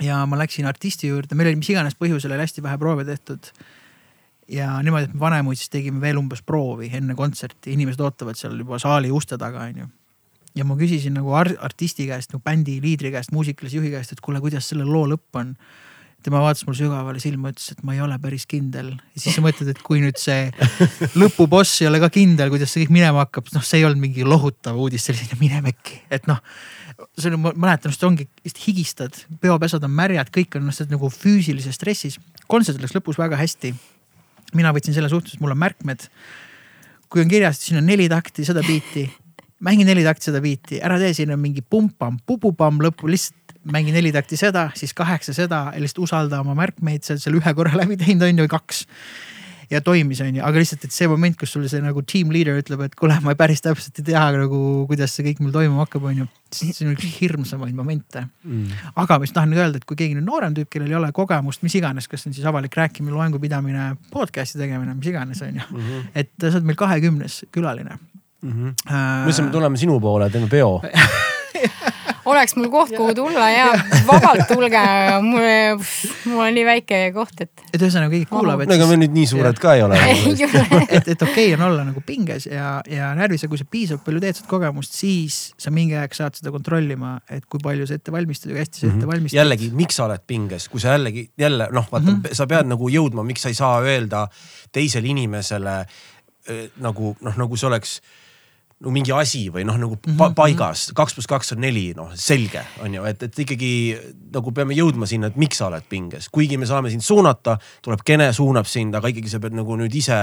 ja 0.00 0.22
ma 0.26 0.38
läksin 0.38 0.66
artisti 0.70 1.10
juurde, 1.10 1.34
meil 1.34 1.50
oli 1.50 1.58
mis 1.60 1.70
iganes 1.74 1.98
põhjusel 1.98 2.32
oli 2.32 2.46
hästi 2.46 2.62
vähe 2.62 2.78
proove 2.78 3.04
tehtud. 3.04 3.50
ja 4.48 4.82
niimoodi, 4.82 5.10
et 5.10 5.14
me 5.14 5.20
Vanemuises 5.20 5.70
tegime 5.70 6.00
veel 6.00 6.22
umbes 6.22 6.42
proovi 6.42 6.90
enne 6.94 7.18
kontserti, 7.18 7.74
inimesed 7.74 8.00
ootavad 8.06 8.38
seal 8.38 8.58
juba 8.58 8.78
saali 8.78 9.10
uste 9.10 9.38
taga, 9.38 9.66
onju 9.66 9.90
ja 10.56 10.66
ma 10.66 10.76
küsisin 10.78 11.14
nagu 11.16 11.34
artisti 11.36 12.08
käest, 12.08 12.32
nagu 12.34 12.42
bändi 12.44 12.78
liidri 12.82 13.12
käest, 13.14 13.32
muusikalise 13.34 13.78
juhi 13.78 13.92
käest, 13.92 14.14
et 14.14 14.24
kuule, 14.24 14.42
kuidas 14.42 14.68
selle 14.70 14.86
loo 14.88 15.06
lõpp 15.10 15.40
on. 15.40 15.54
tema 16.20 16.40
vaatas 16.44 16.66
mulle 16.66 16.76
sügavale 16.76 17.20
silma, 17.22 17.48
ütles, 17.48 17.70
et 17.72 17.78
ma 17.82 17.94
ei 17.94 18.00
ole 18.04 18.18
päris 18.20 18.44
kindel. 18.46 18.90
ja 19.14 19.20
siis 19.22 19.38
sa 19.38 19.44
mõtled, 19.44 19.70
et 19.72 19.78
kui 19.82 20.02
nüüd 20.02 20.18
see 20.20 20.50
lõpuboss 21.20 21.80
ei 21.80 21.88
ole 21.88 22.00
ka 22.02 22.10
kindel, 22.12 22.50
kuidas 22.52 22.74
see 22.74 22.84
kõik 22.84 22.92
minema 22.98 23.24
hakkab, 23.24 23.48
noh, 23.54 23.64
see 23.64 23.80
ei 23.80 23.86
olnud 23.88 24.02
mingi 24.02 24.26
lohutav 24.26 24.76
uudis, 24.76 25.06
see 25.06 25.16
selline 25.16 25.40
mine 25.40 25.62
mekki, 25.64 26.02
et 26.10 26.28
noh. 26.28 26.42
see 27.16 27.32
on, 27.32 27.40
ma 27.46 27.54
mäletan, 27.54 27.94
just 27.94 28.04
ongi, 28.04 28.28
lihtsalt 28.44 28.66
higistad, 28.66 29.22
peopesad 29.40 29.86
on 29.86 29.96
märjad, 29.96 30.28
kõik 30.34 30.60
on 30.60 30.68
lihtsalt 30.68 30.92
nagu 30.92 31.08
füüsilises 31.14 31.80
stressis. 31.80 32.20
kontsert 32.46 32.82
läks 32.82 32.98
lõpus 32.98 33.20
väga 33.20 33.40
hästi. 33.40 33.74
mina 34.52 34.74
võtsin 34.74 34.92
selle 34.92 35.08
suhtes, 35.08 35.40
mul 35.40 35.54
on 35.54 35.62
märkmed 35.62 36.10
kui 37.10 37.24
on 37.24 37.30
kirjas, 37.30 37.58
et 37.58 37.66
siin 37.66 37.80
on 37.80 37.88
neli 37.90 38.06
takti, 38.10 38.44
sada 38.46 38.62
biiti, 38.62 39.02
mängi 39.64 39.84
neli 39.84 40.04
takti 40.06 40.30
seda 40.30 40.42
biiti, 40.44 40.80
ära 40.82 40.98
tee 41.00 41.12
sinna 41.16 41.36
mingi 41.40 41.62
pumpam, 41.62 42.18
pupupamm 42.26 42.80
lõppu, 42.84 43.10
lihtsalt 43.12 43.58
mängi 43.70 43.92
neli 43.92 44.12
takti 44.14 44.38
seda, 44.40 44.70
siis 44.78 44.94
kaheksa 44.96 45.34
seda 45.36 45.66
lihtsalt 45.76 46.06
usalda 46.06 46.40
oma 46.40 46.56
märkmeid, 46.58 47.04
sa 47.04 47.14
oled 47.14 47.26
selle 47.26 47.42
ühe 47.42 47.56
korra 47.56 47.76
läbi 47.82 48.00
teinud, 48.00 48.24
on 48.24 48.40
ju, 48.40 48.46
või 48.46 48.54
kaks. 48.54 48.86
ja 49.70 49.82
toimis, 49.84 50.22
on 50.24 50.32
ju, 50.34 50.42
aga 50.42 50.62
lihtsalt, 50.62 50.86
et 50.88 50.94
see 50.96 51.06
moment, 51.12 51.36
kus 51.38 51.52
sul 51.52 51.68
see 51.70 51.82
nagu 51.84 52.00
team 52.08 52.32
leader 52.32 52.56
ütleb, 52.58 52.80
et 52.88 52.96
kuule, 52.98 53.18
ma 53.22 53.36
päris 53.38 53.60
täpselt 53.62 54.00
ei 54.00 54.08
tea 54.08 54.24
nagu, 54.34 54.62
kuidas 54.88 55.12
see 55.14 55.28
kõik 55.28 55.44
mul 55.44 55.52
toimuma 55.54 55.84
hakkab, 55.84 56.08
on 56.08 56.24
ju. 56.24 56.28
see 56.56 56.72
on 56.86 56.96
üks 56.96 57.06
hirmsamaid 57.20 57.76
momente 57.76 58.24
mm.. 58.24 58.88
aga 58.98 59.20
mis 59.22 59.36
tahan 59.36 59.52
öelda, 59.54 59.78
et 59.78 59.86
kui 59.86 60.00
keegi 60.00 60.16
nüüd 60.16 60.26
noorem 60.26 60.56
tüüp, 60.56 60.72
kellel 60.72 60.90
ei 60.90 60.98
ole 60.98 61.12
kogemust, 61.14 61.62
mis 61.62 61.76
iganes, 61.78 62.08
kas 62.10 62.26
on 62.26 62.34
siis 62.34 62.48
avalik 62.48 62.74
rääkimine, 62.80 63.12
loengu 63.14 63.38
pidamine, 63.42 63.92
podcast'i 64.10 64.58
tegemine, 64.58 64.96
mis 64.96 65.12
iganes, 65.12 65.44
on 65.44 65.60
ju 65.60 65.68
mm. 65.68 65.84
-hmm. 65.84 66.08
et 66.14 66.32
sa 66.40 66.56
oled 66.56 66.72
meil 66.72 66.80
kahekümnes 66.80 67.44
külaline 67.52 68.00
mm. 68.42 68.52
-hmm. 68.52 68.74
Äh... 68.86 69.26
mõtlesime, 69.26 69.50
tuleme 69.50 69.76
sinu 69.76 70.00
poole, 70.00 70.30
teeme 70.30 70.48
peo 70.48 70.80
oleks 72.30 72.54
mul 72.56 72.68
koht, 72.72 72.92
kuhu 72.96 73.14
tulla 73.14 73.48
ja 73.50 73.66
vabalt 74.06 74.46
tulge, 74.48 74.82
mul, 75.24 75.46
mul 76.28 76.42
on 76.44 76.54
nii 76.56 76.64
väike 76.66 77.00
koht, 77.14 77.42
et. 77.44 77.64
et 77.72 77.80
ühesõnaga 77.80 78.12
keegi 78.12 78.28
kuulab, 78.30 78.64
et. 78.64 78.74
ega 78.74 78.88
me 78.90 78.98
nüüd 79.00 79.14
nii 79.14 79.26
suured 79.30 79.56
ja. 79.56 79.62
ka 79.62 79.74
ei 79.78 79.84
ole 79.84 79.98
et, 80.00 81.08
et 81.14 81.24
okei 81.26 81.50
okay 81.50 81.56
on 81.56 81.64
olla 81.70 81.86
nagu 81.88 82.02
pinges 82.06 82.46
ja, 82.50 82.72
ja 82.90 83.10
närvis 83.18 83.44
ja 83.46 83.50
kui 83.50 83.60
sa 83.60 83.66
piisavalt 83.70 84.04
palju 84.06 84.22
teed 84.24 84.40
seda 84.40 84.52
kogemust, 84.52 84.96
siis 85.00 85.40
sa 85.60 85.72
mingi 85.74 85.98
aeg 85.98 86.14
saad 86.16 86.38
seda 86.38 86.52
kontrollima, 86.54 87.16
et 87.32 87.46
kui 87.50 87.62
palju 87.62 87.88
sa 87.88 87.98
ette 87.98 88.14
valmistad 88.14 88.54
ja 88.54 88.60
hästi 88.60 88.84
sa 88.84 88.86
ette 88.86 88.96
mhm. 88.98 89.10
valmistad. 89.14 89.40
jällegi, 89.40 89.72
miks 89.82 90.00
sa 90.00 90.06
oled 90.08 90.24
pinges, 90.26 90.68
kui 90.72 90.82
sa 90.82 90.96
jällegi 90.96 91.26
jälle 91.40 91.70
noh, 91.72 91.88
vaata 91.90 92.10
mm, 92.10 92.22
-hmm. 92.22 92.36
sa 92.36 92.48
pead 92.50 92.70
nagu 92.70 92.92
jõudma, 92.92 93.26
miks 93.26 93.46
sa 93.46 93.52
ei 93.52 93.58
saa 93.58 93.80
öelda 93.80 94.26
teisele 94.72 95.10
inimesele 95.10 95.76
eh, 95.80 96.66
nagu 96.80 97.16
noh, 97.20 97.36
nagu 97.36 97.56
see 97.56 97.68
oleks 97.70 98.00
no 98.80 98.92
mingi 98.94 99.12
asi 99.12 99.42
või 99.52 99.66
noh, 99.68 99.76
nagu 99.76 99.96
pa 100.00 100.30
mhm, 100.30 100.34
paigas, 100.36 100.86
kaks 100.96 101.16
pluss 101.16 101.28
kaks 101.28 101.52
on 101.52 101.60
neli, 101.60 101.90
noh 101.96 102.14
selge 102.16 102.62
on 102.80 102.94
ju, 102.96 103.04
et, 103.10 103.24
et 103.26 103.40
ikkagi 103.44 103.72
nagu 104.32 104.52
peame 104.56 104.76
jõudma 104.76 105.08
sinna, 105.10 105.28
et 105.28 105.36
miks 105.40 105.60
sa 105.60 105.66
oled 105.68 105.84
pinges, 105.90 106.30
kuigi 106.32 106.56
me 106.60 106.68
saame 106.68 106.92
sind 106.92 107.04
suunata, 107.04 107.58
tuleb 107.84 108.00
kene, 108.06 108.30
suunab 108.36 108.68
sind, 108.70 108.96
aga 108.96 109.10
ikkagi 109.12 109.32
sa 109.32 109.40
pead 109.42 109.56
nagu 109.58 109.76
nüüd 109.76 109.96
ise. 110.00 110.20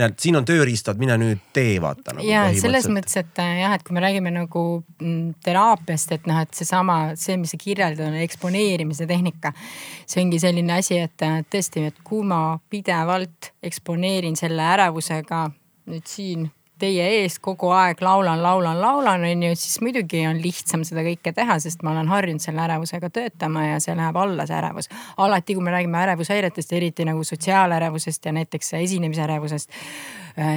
näed, 0.00 0.18
siin 0.20 0.36
on 0.36 0.44
tööriistad, 0.48 1.00
mine 1.00 1.16
nüüd 1.20 1.40
tee 1.56 1.78
vaata 1.82 2.16
nagu. 2.18 2.26
ja 2.28 2.46
selles 2.58 2.88
mõttes, 2.92 3.16
et 3.22 3.40
äh, 3.40 3.54
jah, 3.62 3.76
et 3.78 3.86
kui 3.86 3.96
me 3.96 4.02
räägime 4.04 4.32
nagu 4.34 4.64
mm, 5.00 5.40
teraapiast, 5.44 6.12
et 6.18 6.28
noh, 6.28 6.42
et 6.44 6.52
seesama, 6.56 6.98
see, 7.20 7.38
mis 7.40 7.54
sa 7.56 7.60
kirjeldad, 7.60 8.10
on 8.10 8.18
eksponeerimise 8.20 9.08
tehnika. 9.08 9.54
see 10.04 10.20
ongi 10.24 10.42
selline 10.42 10.76
asi, 10.76 11.00
et 11.06 11.24
äh, 11.24 11.40
tõesti, 11.48 11.86
et 11.88 12.04
kui 12.04 12.20
ma 12.26 12.58
pidevalt 12.68 13.54
eksponeerin 13.64 14.36
selle 14.36 14.68
ärevusega 14.74 15.46
nüüd 15.88 16.04
siin 16.08 16.44
teie 16.84 17.06
ees 17.20 17.38
kogu 17.42 17.70
aeg 17.74 18.02
laulan, 18.04 18.42
laulan, 18.44 18.80
laulan, 18.80 19.24
on 19.28 19.44
ju, 19.48 19.52
siis 19.58 19.78
muidugi 19.84 20.24
on 20.28 20.40
lihtsam 20.44 20.84
seda 20.86 21.04
kõike 21.06 21.32
teha, 21.36 21.58
sest 21.62 21.84
ma 21.86 21.94
olen 21.94 22.10
harjunud 22.12 22.44
selle 22.44 22.64
ärevusega 22.66 23.10
töötama 23.14 23.68
ja 23.70 23.80
see 23.82 23.96
läheb 23.96 24.18
alla, 24.20 24.46
see 24.48 24.58
ärevus. 24.58 24.90
alati, 25.16 25.56
kui 25.56 25.64
me 25.64 25.72
räägime 25.74 26.02
ärevushäiretest, 26.02 26.72
eriti 26.76 27.06
nagu 27.08 27.24
sotsiaalärevusest 27.24 28.28
ja 28.28 28.36
näiteks 28.36 28.74
esinemisärevusest 28.82 29.72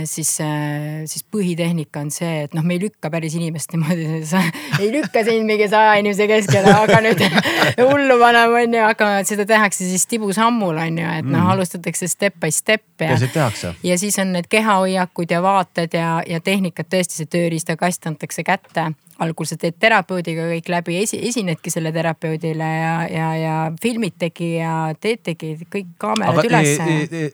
siis, 0.05 0.39
äh, 0.41 1.05
siis 1.05 1.25
põhitehnika 1.31 2.01
on 2.01 2.11
see, 2.13 2.43
et 2.47 2.55
noh, 2.57 2.65
me 2.65 2.77
ei 2.77 2.81
lükka 2.81 3.11
päris 3.13 3.35
inimest 3.37 3.73
niimoodi, 3.75 4.07
ei 4.81 4.91
lükka 4.93 5.23
sind 5.27 5.45
mingi 5.45 5.67
saja 5.69 5.95
inimese 6.01 6.27
keskele, 6.29 6.73
aga 6.73 7.01
nüüd 7.05 7.21
hullu 7.89 8.17
panema 8.21 8.61
on 8.63 8.77
ju, 8.77 8.83
aga 8.87 9.09
seda 9.27 9.45
tehakse 9.49 9.85
siis 9.85 10.07
tibusammul 10.09 10.81
on 10.81 11.01
ju, 11.01 11.09
et 11.21 11.27
noh 11.27 11.43
mm., 11.43 11.51
alustatakse 11.53 12.09
step 12.09 12.39
by 12.41 12.53
step. 12.53 12.85
ja 12.99 13.17
see 13.21 13.33
tehakse. 13.33 13.75
ja 13.85 13.97
siis 14.01 14.17
on 14.23 14.33
need 14.33 14.49
kehahoiakud 14.49 15.31
ja 15.31 15.41
vaated 15.45 15.93
ja, 15.93 16.21
ja 16.25 16.41
tehnikad, 16.41 16.89
tõesti 16.89 17.21
see 17.21 17.29
tööriistakast 17.37 18.09
antakse 18.09 18.45
kätte 18.47 18.91
algul 19.21 19.47
sa 19.49 19.57
teed 19.59 19.77
terapeudiga 19.81 20.45
kõik 20.51 20.71
läbi, 20.71 20.97
esi, 21.01 21.19
esinedki 21.29 21.73
selle 21.73 21.91
terapeudile 21.93 22.69
ja, 22.69 22.95
ja, 23.09 23.29
ja 23.41 23.59
filmitegi 23.81 24.55
ja 24.59 24.73
teetegi 25.01 25.55
kõik 25.73 25.93
kaamerad 26.01 26.45
ülesse 26.45 27.31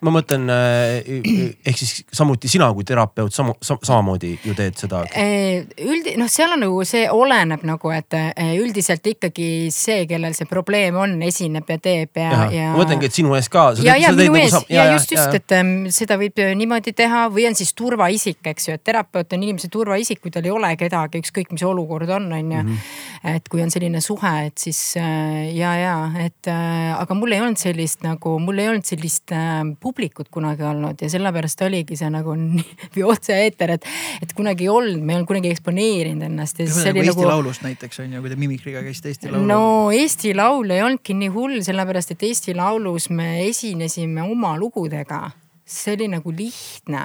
ma 0.00 0.12
mõtlen 0.14 0.46
ehk 0.50 1.76
siis 1.76 2.04
samuti 2.14 2.48
sina 2.48 2.70
kui 2.76 2.86
terapeut 2.88 3.34
sama, 3.34 3.54
samamoodi 3.62 4.32
ju 4.44 4.54
teed 4.56 4.78
seda. 4.80 5.02
üldi-, 5.14 6.16
noh, 6.20 6.30
seal 6.30 6.54
on 6.56 6.64
nagu 6.64 6.84
see 6.88 7.04
oleneb 7.12 7.64
nagu, 7.68 7.92
et 7.94 8.16
üldiselt 8.56 9.06
ikkagi 9.12 9.50
see, 9.74 10.06
kellel 10.10 10.34
see 10.36 10.48
probleem 10.50 10.96
on, 11.00 11.16
esineb 11.26 11.68
ja 11.68 11.78
teeb 11.82 12.20
ja, 12.20 12.30
ja. 12.52 12.70
ma 12.74 12.82
mõtlengi, 12.82 13.10
et 13.10 13.18
sinu 13.20 13.36
ees 13.36 13.50
ka. 13.52 13.70
ja, 13.84 13.96
ja 14.00 14.12
minu 14.14 14.30
nagu 14.30 14.40
ees 14.40 14.56
nagu 14.56 14.72
ja, 14.72 14.86
ja 14.86 14.96
just, 14.96 15.12
just, 15.14 15.36
et 15.36 15.56
ähm, 15.56 15.74
seda 15.92 16.18
võib 16.20 16.40
niimoodi 16.56 16.94
teha 16.96 17.26
või 17.32 17.48
on 17.50 17.58
siis 17.58 17.74
turvaisik, 17.76 18.40
eks 18.52 18.70
ju, 18.70 18.78
et 18.78 18.84
terapeut 18.86 19.36
on 19.36 19.44
inimese 19.44 19.70
turvaisik, 19.72 20.22
kui 20.24 20.32
tal 20.34 20.48
ei 20.48 20.54
ole 20.54 20.72
kedagi, 20.80 21.20
ükskõik 21.24 21.52
mis 21.54 21.64
olukord 21.66 22.10
on, 22.16 22.30
on 22.36 22.54
ju. 22.56 22.78
Et 23.20 23.48
kui 23.52 23.60
on 23.60 23.68
selline 23.68 24.00
suhe, 24.00 24.30
et 24.48 24.62
siis 24.62 24.78
äh, 24.96 25.50
ja, 25.52 25.74
ja 25.76 25.96
et 26.24 26.48
äh, 26.48 26.92
aga 26.96 27.12
mul 27.18 27.34
ei 27.36 27.42
olnud 27.42 27.60
sellist 27.60 28.00
nagu, 28.00 28.38
mul 28.40 28.62
ei 28.62 28.70
olnud 28.70 28.86
sellist 28.88 29.34
äh, 29.36 29.58
publikut 29.82 30.30
kunagi 30.32 30.64
olnud 30.64 31.04
ja 31.04 31.10
sellepärast 31.12 31.60
oligi 31.66 31.98
see 32.00 32.08
nagu 32.14 32.32
nii 32.40 33.04
otse-eeter, 33.04 33.74
et, 33.76 33.84
et 34.24 34.32
kunagi 34.36 34.64
ei 34.64 34.72
olnud, 34.72 35.04
me 35.04 35.12
ei 35.12 35.18
olnud 35.18 35.28
kunagi 35.34 35.52
eksponeerinud 35.52 36.30
ennast. 36.30 36.62
nagu 36.64 36.80
Eesti 36.80 37.10
nagu... 37.10 37.28
Laulust 37.28 37.66
näiteks 37.66 38.00
on 38.06 38.16
ju, 38.16 38.24
kui 38.24 38.32
te 38.32 38.40
Mimikriga 38.40 38.80
käisite 38.88 39.12
Eesti 39.12 39.28
Laulul. 39.28 39.52
no 39.52 39.60
Eesti 39.92 40.32
Laul 40.40 40.72
ei 40.72 40.86
olnudki 40.86 41.18
nii 41.20 41.34
hull, 41.36 41.60
sellepärast 41.66 42.16
et 42.16 42.24
Eesti 42.30 42.56
Laulus 42.56 43.10
me 43.12 43.34
esinesime 43.50 44.24
oma 44.24 44.56
lugudega 44.56 45.26
see 45.70 45.94
oli 45.94 46.08
nagu 46.10 46.32
lihtne 46.34 47.02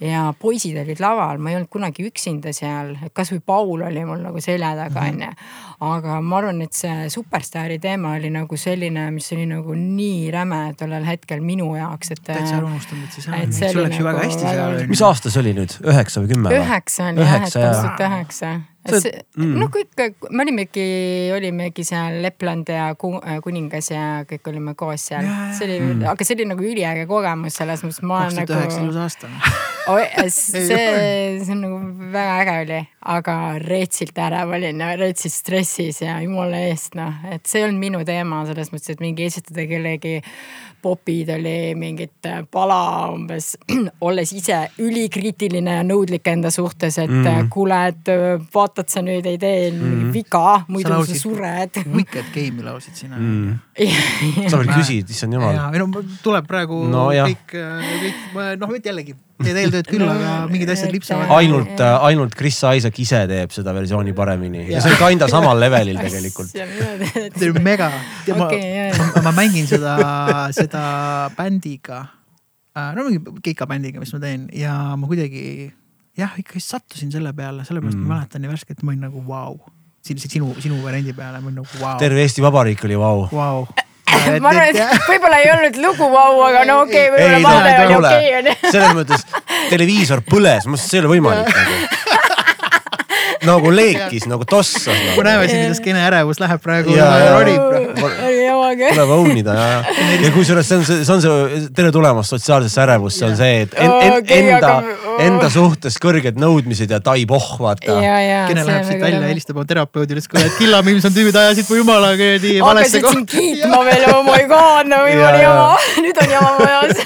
ja 0.00 0.26
poisid 0.38 0.78
olid 0.82 1.02
laval, 1.02 1.38
ma 1.38 1.52
ei 1.52 1.58
olnud 1.58 1.70
kunagi 1.72 2.06
üksinda 2.08 2.54
seal, 2.56 2.94
kasvõi 3.12 3.42
Paul 3.44 3.86
oli 3.86 4.04
mul 4.08 4.24
nagu 4.24 4.42
selja 4.42 4.74
taga 4.78 5.06
mhm. 5.06 5.14
onju 5.14 5.74
aga 5.82 6.18
ma 6.22 6.38
arvan, 6.38 6.60
et 6.64 6.76
see 6.76 7.08
superstaari 7.12 7.78
teema 7.82 8.14
oli 8.18 8.30
nagu 8.32 8.58
selline, 8.58 9.06
mis 9.14 9.30
oli 9.34 9.46
nagu 9.50 9.76
nii 9.78 10.28
räme 10.34 10.60
tollel 10.78 11.06
hetkel 11.08 11.42
minu 11.44 11.72
jaoks, 11.78 12.14
et. 12.14 12.22
täitsa 12.26 12.58
ära 12.60 12.68
unustanud, 12.68 13.08
et 13.08 13.16
see 13.16 13.24
seal 13.24 13.40
on, 13.40 13.56
sul 13.74 13.82
läks 13.88 13.98
ju 13.98 14.06
väga 14.06 14.20
nagu 14.20 14.28
hästi 14.28 14.44
seal. 14.44 14.78
mis 14.92 15.02
aasta 15.08 15.32
see 15.32 15.42
oli 15.42 15.56
nüüd, 15.58 15.74
üheksa 15.84 16.22
või 16.22 16.30
kümme? 16.34 16.54
üheksa 16.60 17.10
oli 17.10 17.26
jah, 17.26 17.34
et 17.40 17.50
kaks 17.50 17.58
tuhat 17.58 18.06
üheksa 18.08 18.52
see, 18.92 19.12
mm. 19.40 19.52
no 19.60 19.68
kõik, 19.72 20.04
me 20.30 20.44
olimegi, 20.44 20.86
olimegi 21.34 21.86
seal 21.88 22.20
Lepland 22.24 22.70
ja 22.72 22.90
kuningas 22.98 23.90
ja 23.92 24.06
kõik 24.28 24.50
olime 24.52 24.76
koos 24.78 25.08
seal. 25.10 25.28
see 25.56 25.68
oli 25.68 25.78
mm., 25.80 26.08
aga 26.12 26.26
see 26.26 26.38
oli 26.38 26.48
nagu 26.52 26.66
üliäge 26.68 27.06
kogemus 27.10 27.60
selles 27.60 27.84
mõttes, 27.86 28.02
ma 28.04 28.24
olen 28.24 28.42
nagu. 28.42 28.46
kaks 28.46 28.52
tuhat 28.52 28.66
üheksa 28.68 28.84
ilus 28.84 29.00
aasta 29.06 29.32
see, 30.28 30.64
see 31.44 31.52
on 31.52 31.60
nagu 31.64 31.78
väga 32.14 32.36
äge 32.42 32.56
oli, 32.64 32.80
aga 33.14 33.36
reetsilt 33.62 34.18
ärev 34.26 34.54
olin 34.56 34.84
ja 34.84 34.92
reetsilt 34.98 35.34
stressis 35.34 36.02
ja 36.04 36.18
jumala 36.24 36.62
eest 36.68 36.96
noh, 36.98 37.24
et 37.30 37.46
see 37.48 37.62
ei 37.62 37.68
olnud 37.68 37.82
minu 37.82 38.04
teema 38.06 38.44
selles 38.48 38.72
mõttes, 38.72 38.94
et 38.94 39.04
mingi 39.04 39.28
esitada 39.28 39.66
kellegi 39.70 40.20
popid 40.84 41.30
oli 41.32 41.74
mingit 41.80 42.26
äh, 42.28 42.42
pala 42.50 43.08
umbes, 43.14 43.54
olles 44.06 44.32
ise 44.36 44.58
ülikriitiline 44.84 45.78
ja 45.78 45.84
nõudlik 45.86 46.28
enda 46.28 46.52
suhtes, 46.52 46.98
et 47.00 47.12
mm. 47.12 47.48
kuule, 47.52 47.78
et 47.92 48.12
äh, 48.12 48.24
vaatad 48.54 48.92
sa 48.92 49.04
nüüd 49.04 49.24
ei 49.30 49.40
tee 49.40 49.70
mm. 49.70 50.10
viga, 50.14 50.60
muidu 50.68 50.92
sa, 50.92 51.00
sa 51.08 51.20
sured. 51.22 51.80
Wicked 51.98 52.32
Game'i 52.34 52.66
laulsid 52.66 53.00
sina 53.00 53.16
mm.. 53.16 53.54
sa 54.50 54.60
veel 54.60 54.74
küsid, 54.74 55.08
issand 55.14 55.38
jumal. 55.38 55.56
ei 55.72 55.80
no 55.80 56.04
tuleb 56.24 56.48
praegu 56.48 56.84
no, 56.90 57.08
kõik, 57.14 57.56
kõik, 57.56 58.26
noh 58.60 58.76
jällegi 58.84 59.16
teed 59.42 59.58
eeltööd 59.64 59.88
küll, 59.88 60.04
aga 60.06 60.32
mingid 60.50 60.70
asjad 60.74 60.92
lipsavad. 60.94 61.30
ainult, 61.36 61.80
ainult 62.06 62.34
Chris 62.38 62.60
Isaac 62.62 62.98
ise 63.02 63.24
teeb 63.30 63.54
seda 63.54 63.74
versiooni 63.76 64.14
paremini 64.16 64.64
ja, 64.64 64.76
ja 64.76 64.82
see 64.84 64.94
on 64.94 65.00
kinda 65.02 65.28
samal 65.32 65.58
levelil 65.60 65.98
tegelikult. 65.98 66.52
see 66.54 67.50
on 67.50 67.62
mega. 67.64 67.90
ma, 68.38 68.48
ma, 68.48 69.22
ma 69.28 69.34
mängin 69.36 69.66
seda, 69.70 69.94
seda 70.54 70.84
bändiga, 71.38 72.04
äh, 72.76 72.92
no 72.96 73.08
mingi 73.08 73.40
keikabändiga, 73.50 74.02
mis 74.02 74.14
ma 74.14 74.22
teen 74.22 74.46
ja 74.54 74.74
ma 74.98 75.10
kuidagi 75.10 75.72
jah, 76.18 76.36
ikkagi 76.38 76.62
sattusin 76.62 77.10
selle 77.14 77.34
peale, 77.36 77.66
sellepärast 77.66 77.98
mm. 77.98 78.06
ma 78.06 78.20
mäletan 78.20 78.44
nii 78.44 78.52
värskelt, 78.52 78.84
ma 78.84 78.94
olin 78.94 79.08
nagu 79.08 79.24
vau 79.26 79.56
wow. 79.56 79.72
sinu, 80.06 80.52
sinu 80.62 80.78
variandi 80.84 81.16
peale, 81.16 81.42
ma 81.42 81.50
olin 81.50 81.62
nagu 81.62 81.80
vau 81.80 81.88
wow.. 81.88 81.98
terve 82.02 82.22
Eesti 82.22 82.44
Vabariik 82.44 82.86
oli 82.86 83.00
vau 83.00 83.26
wow. 83.26 83.34
wow 83.34 83.83
ma 84.44 84.50
arvan, 84.52 84.68
et 84.70 85.08
võib-olla 85.08 85.40
ei 85.42 85.50
olnud 85.54 85.78
lugu 85.82 86.08
vau, 86.12 86.38
aga 86.48 86.64
no 86.68 86.80
okei 86.84 87.08
okay,, 87.08 87.16
võib-olla 87.16 87.48
vaade 87.48 87.74
oli 87.86 87.98
okei 87.98 88.32
onju. 88.40 88.54
selles 88.68 88.96
mõttes 89.00 89.26
televiisor 89.72 90.24
põles, 90.28 90.68
ma 90.68 90.74
mõtlesin, 90.74 90.86
et 90.86 90.90
see 90.90 91.00
ei 91.00 91.04
ole 91.04 91.12
võimalik 91.16 91.54
nagu. 91.54 92.02
Nagu 93.44 93.68
leekis, 93.74 94.24
nagu 94.30 94.46
tossas 94.48 94.86
nagu.. 94.88 95.24
näeme 95.26 95.48
siin, 95.50 95.66
kuidas 95.66 95.80
Kene 95.84 96.00
ärevus 96.06 96.40
läheb 96.40 96.62
praegu. 96.64 96.94
Ronib. 98.74 98.94
tuleb 98.94 99.12
õunida 99.16 99.54
ja, 99.56 99.80
ja 100.22 100.32
kusjuures 100.34 100.68
see 100.68 100.78
on 100.78 100.84
see, 100.86 101.04
see 101.06 101.14
on 101.14 101.22
see 101.24 101.72
tere 101.76 101.92
tulemast 101.94 102.34
sotsiaalsesse 102.34 102.82
ärevusse 102.84 103.24
on 103.28 103.36
see, 103.38 103.64
et 103.64 103.74
en, 103.78 103.90
en, 103.90 104.16
okay, 104.18 104.42
enda 104.42 104.72
aga..., 104.78 105.14
enda 105.24 105.50
suhtes 105.52 105.96
kõrged 106.02 106.38
nõudmised 106.40 106.90
ja 106.90 107.00
tai 107.04 107.24
poh, 107.30 107.46
vaata. 107.60 107.98
Kene 108.48 108.64
läheb 108.66 108.86
siit 108.88 109.02
välja, 109.02 109.22
helistab 109.28 109.58
oma 109.60 109.68
terapeudile, 109.68 110.22
siis 110.22 110.30
kuule, 110.32 110.46
et 110.48 110.56
killamiimsad 110.58 111.14
tüübid 111.14 111.38
ajasid 111.38 111.70
mu 111.70 111.78
jumala 111.78 112.12
kuradi 112.18 112.54
valesse 112.62 113.00
kohta. 113.02 113.20
hakkasid 113.20 113.36
siin 113.38 113.60
kiitma 113.60 113.80
veel, 113.86 114.06
oh 114.10 114.22
my 114.26 114.42
god, 114.50 114.90
no 114.90 115.00
või 115.06 115.18
oli 115.28 115.42
jama, 115.44 115.68
nüüd 116.02 116.20
on 116.24 116.34
jama 116.34 116.52
majas. 116.58 117.04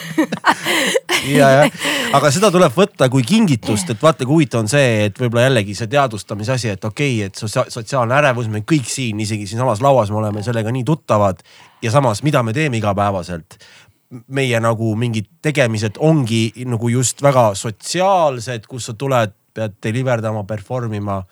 ja, 1.39 1.51
jah, 1.59 1.83
aga 2.19 2.33
seda 2.35 2.51
tuleb 2.55 2.75
võtta 2.77 3.11
kui 3.13 3.27
kingitust, 3.27 3.93
et 3.95 4.03
vaata, 4.03 4.25
kui 4.25 4.39
huvitav 4.39 4.65
on 4.65 4.71
see, 4.71 5.09
et 5.09 5.21
võib-olla 5.21 5.49
jällegi 5.49 5.77
see 5.79 5.91
teadvustamise 5.93 6.57
asi, 6.57 6.73
et 6.75 6.89
okei 6.89 7.25
okay,, 7.27 7.29
et 7.29 7.75
sotsiaalne 7.75 8.17
ärevus, 8.19 8.51
me 8.53 8.65
kõik 8.67 8.89
siin, 8.89 9.21
isegi 9.25 9.49
siinsamas 9.51 9.83
lauas 9.85 10.13
me 10.13 10.23
oleme 10.23 10.45
sellega 10.47 10.73
nii 10.75 10.87
tuttavad 10.89 11.43
ja 11.83 11.93
samas, 11.95 12.23
mida 12.27 12.43
me 12.43 12.53
teeme 12.57 12.81
igapäevaselt 12.81 13.59
meie 14.33 14.61
nagu 14.61 14.95
mingid 14.97 15.29
tegemised 15.45 15.99
ongi 16.01 16.49
nagu 16.67 16.89
just 16.89 17.23
väga 17.23 17.51
sotsiaalsed, 17.59 18.67
kus 18.69 18.89
sa 18.89 18.97
tuled, 18.97 19.35
pead 19.55 19.77
deliver 19.85 20.23
dama, 20.25 20.45
perform 20.49 20.95
ima 20.97 21.23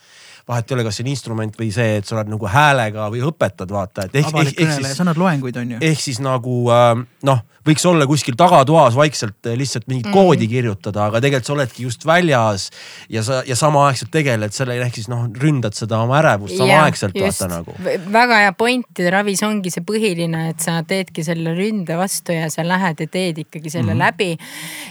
vahet 0.46 0.70
ei 0.70 0.76
ole, 0.76 0.84
kas 0.86 0.98
see 0.98 1.06
on 1.06 1.10
instrument 1.10 1.56
või 1.58 1.72
see, 1.74 1.96
et 1.98 2.06
sa 2.06 2.18
oled 2.18 2.30
nagu 2.30 2.48
häälega 2.50 3.08
või 3.10 3.22
õpetad, 3.26 3.72
vaata, 3.72 4.06
et 4.06 4.18
ehk, 4.20 4.30
ehk, 4.30 4.60
ehk 4.62 4.74
siis. 4.76 4.92
sa 4.94 5.02
annad 5.02 5.18
loenguid, 5.18 5.56
on 5.58 5.74
ju. 5.74 5.80
ehk 5.88 6.02
siis 6.04 6.20
nagu 6.22 6.58
äh, 6.70 6.92
noh, 7.26 7.42
võiks 7.66 7.86
olla 7.88 8.06
kuskil 8.06 8.36
tagatoas 8.38 8.96
vaikselt 8.96 9.46
äh, 9.46 9.56
lihtsalt 9.58 9.86
mingit 9.86 10.06
mm 10.06 10.12
-hmm. 10.12 10.28
koodi 10.28 10.48
kirjutada, 10.48 11.06
aga 11.06 11.20
tegelikult 11.20 11.46
sa 11.46 11.52
oledki 11.52 11.82
just 11.82 12.06
väljas 12.06 12.70
ja 13.08 13.22
sa 13.22 13.42
ja 13.46 13.56
samaaegselt 13.56 14.10
tegeled 14.10 14.52
selle, 14.52 14.78
ehk 14.82 14.94
siis 14.94 15.08
noh, 15.08 15.26
ründad 15.42 15.74
seda 15.74 15.98
oma 16.02 16.18
ärevust 16.20 16.56
samaaegselt 16.56 17.14
vaata 17.20 17.48
nagu. 17.50 17.74
väga 18.12 18.40
hea 18.44 18.52
point, 18.52 19.02
Ravis 19.10 19.42
ongi 19.42 19.70
see 19.70 19.84
põhiline, 19.86 20.48
et 20.50 20.60
sa 20.60 20.82
teedki 20.82 21.24
selle 21.24 21.54
ründe 21.56 21.96
vastu 21.98 22.32
ja 22.32 22.50
sa 22.50 22.64
lähed 22.66 23.00
ja 23.00 23.06
teed 23.06 23.38
ikkagi 23.44 23.70
selle 23.70 23.94
mm 23.94 24.00
-hmm. 24.00 24.04
läbi. 24.04 24.36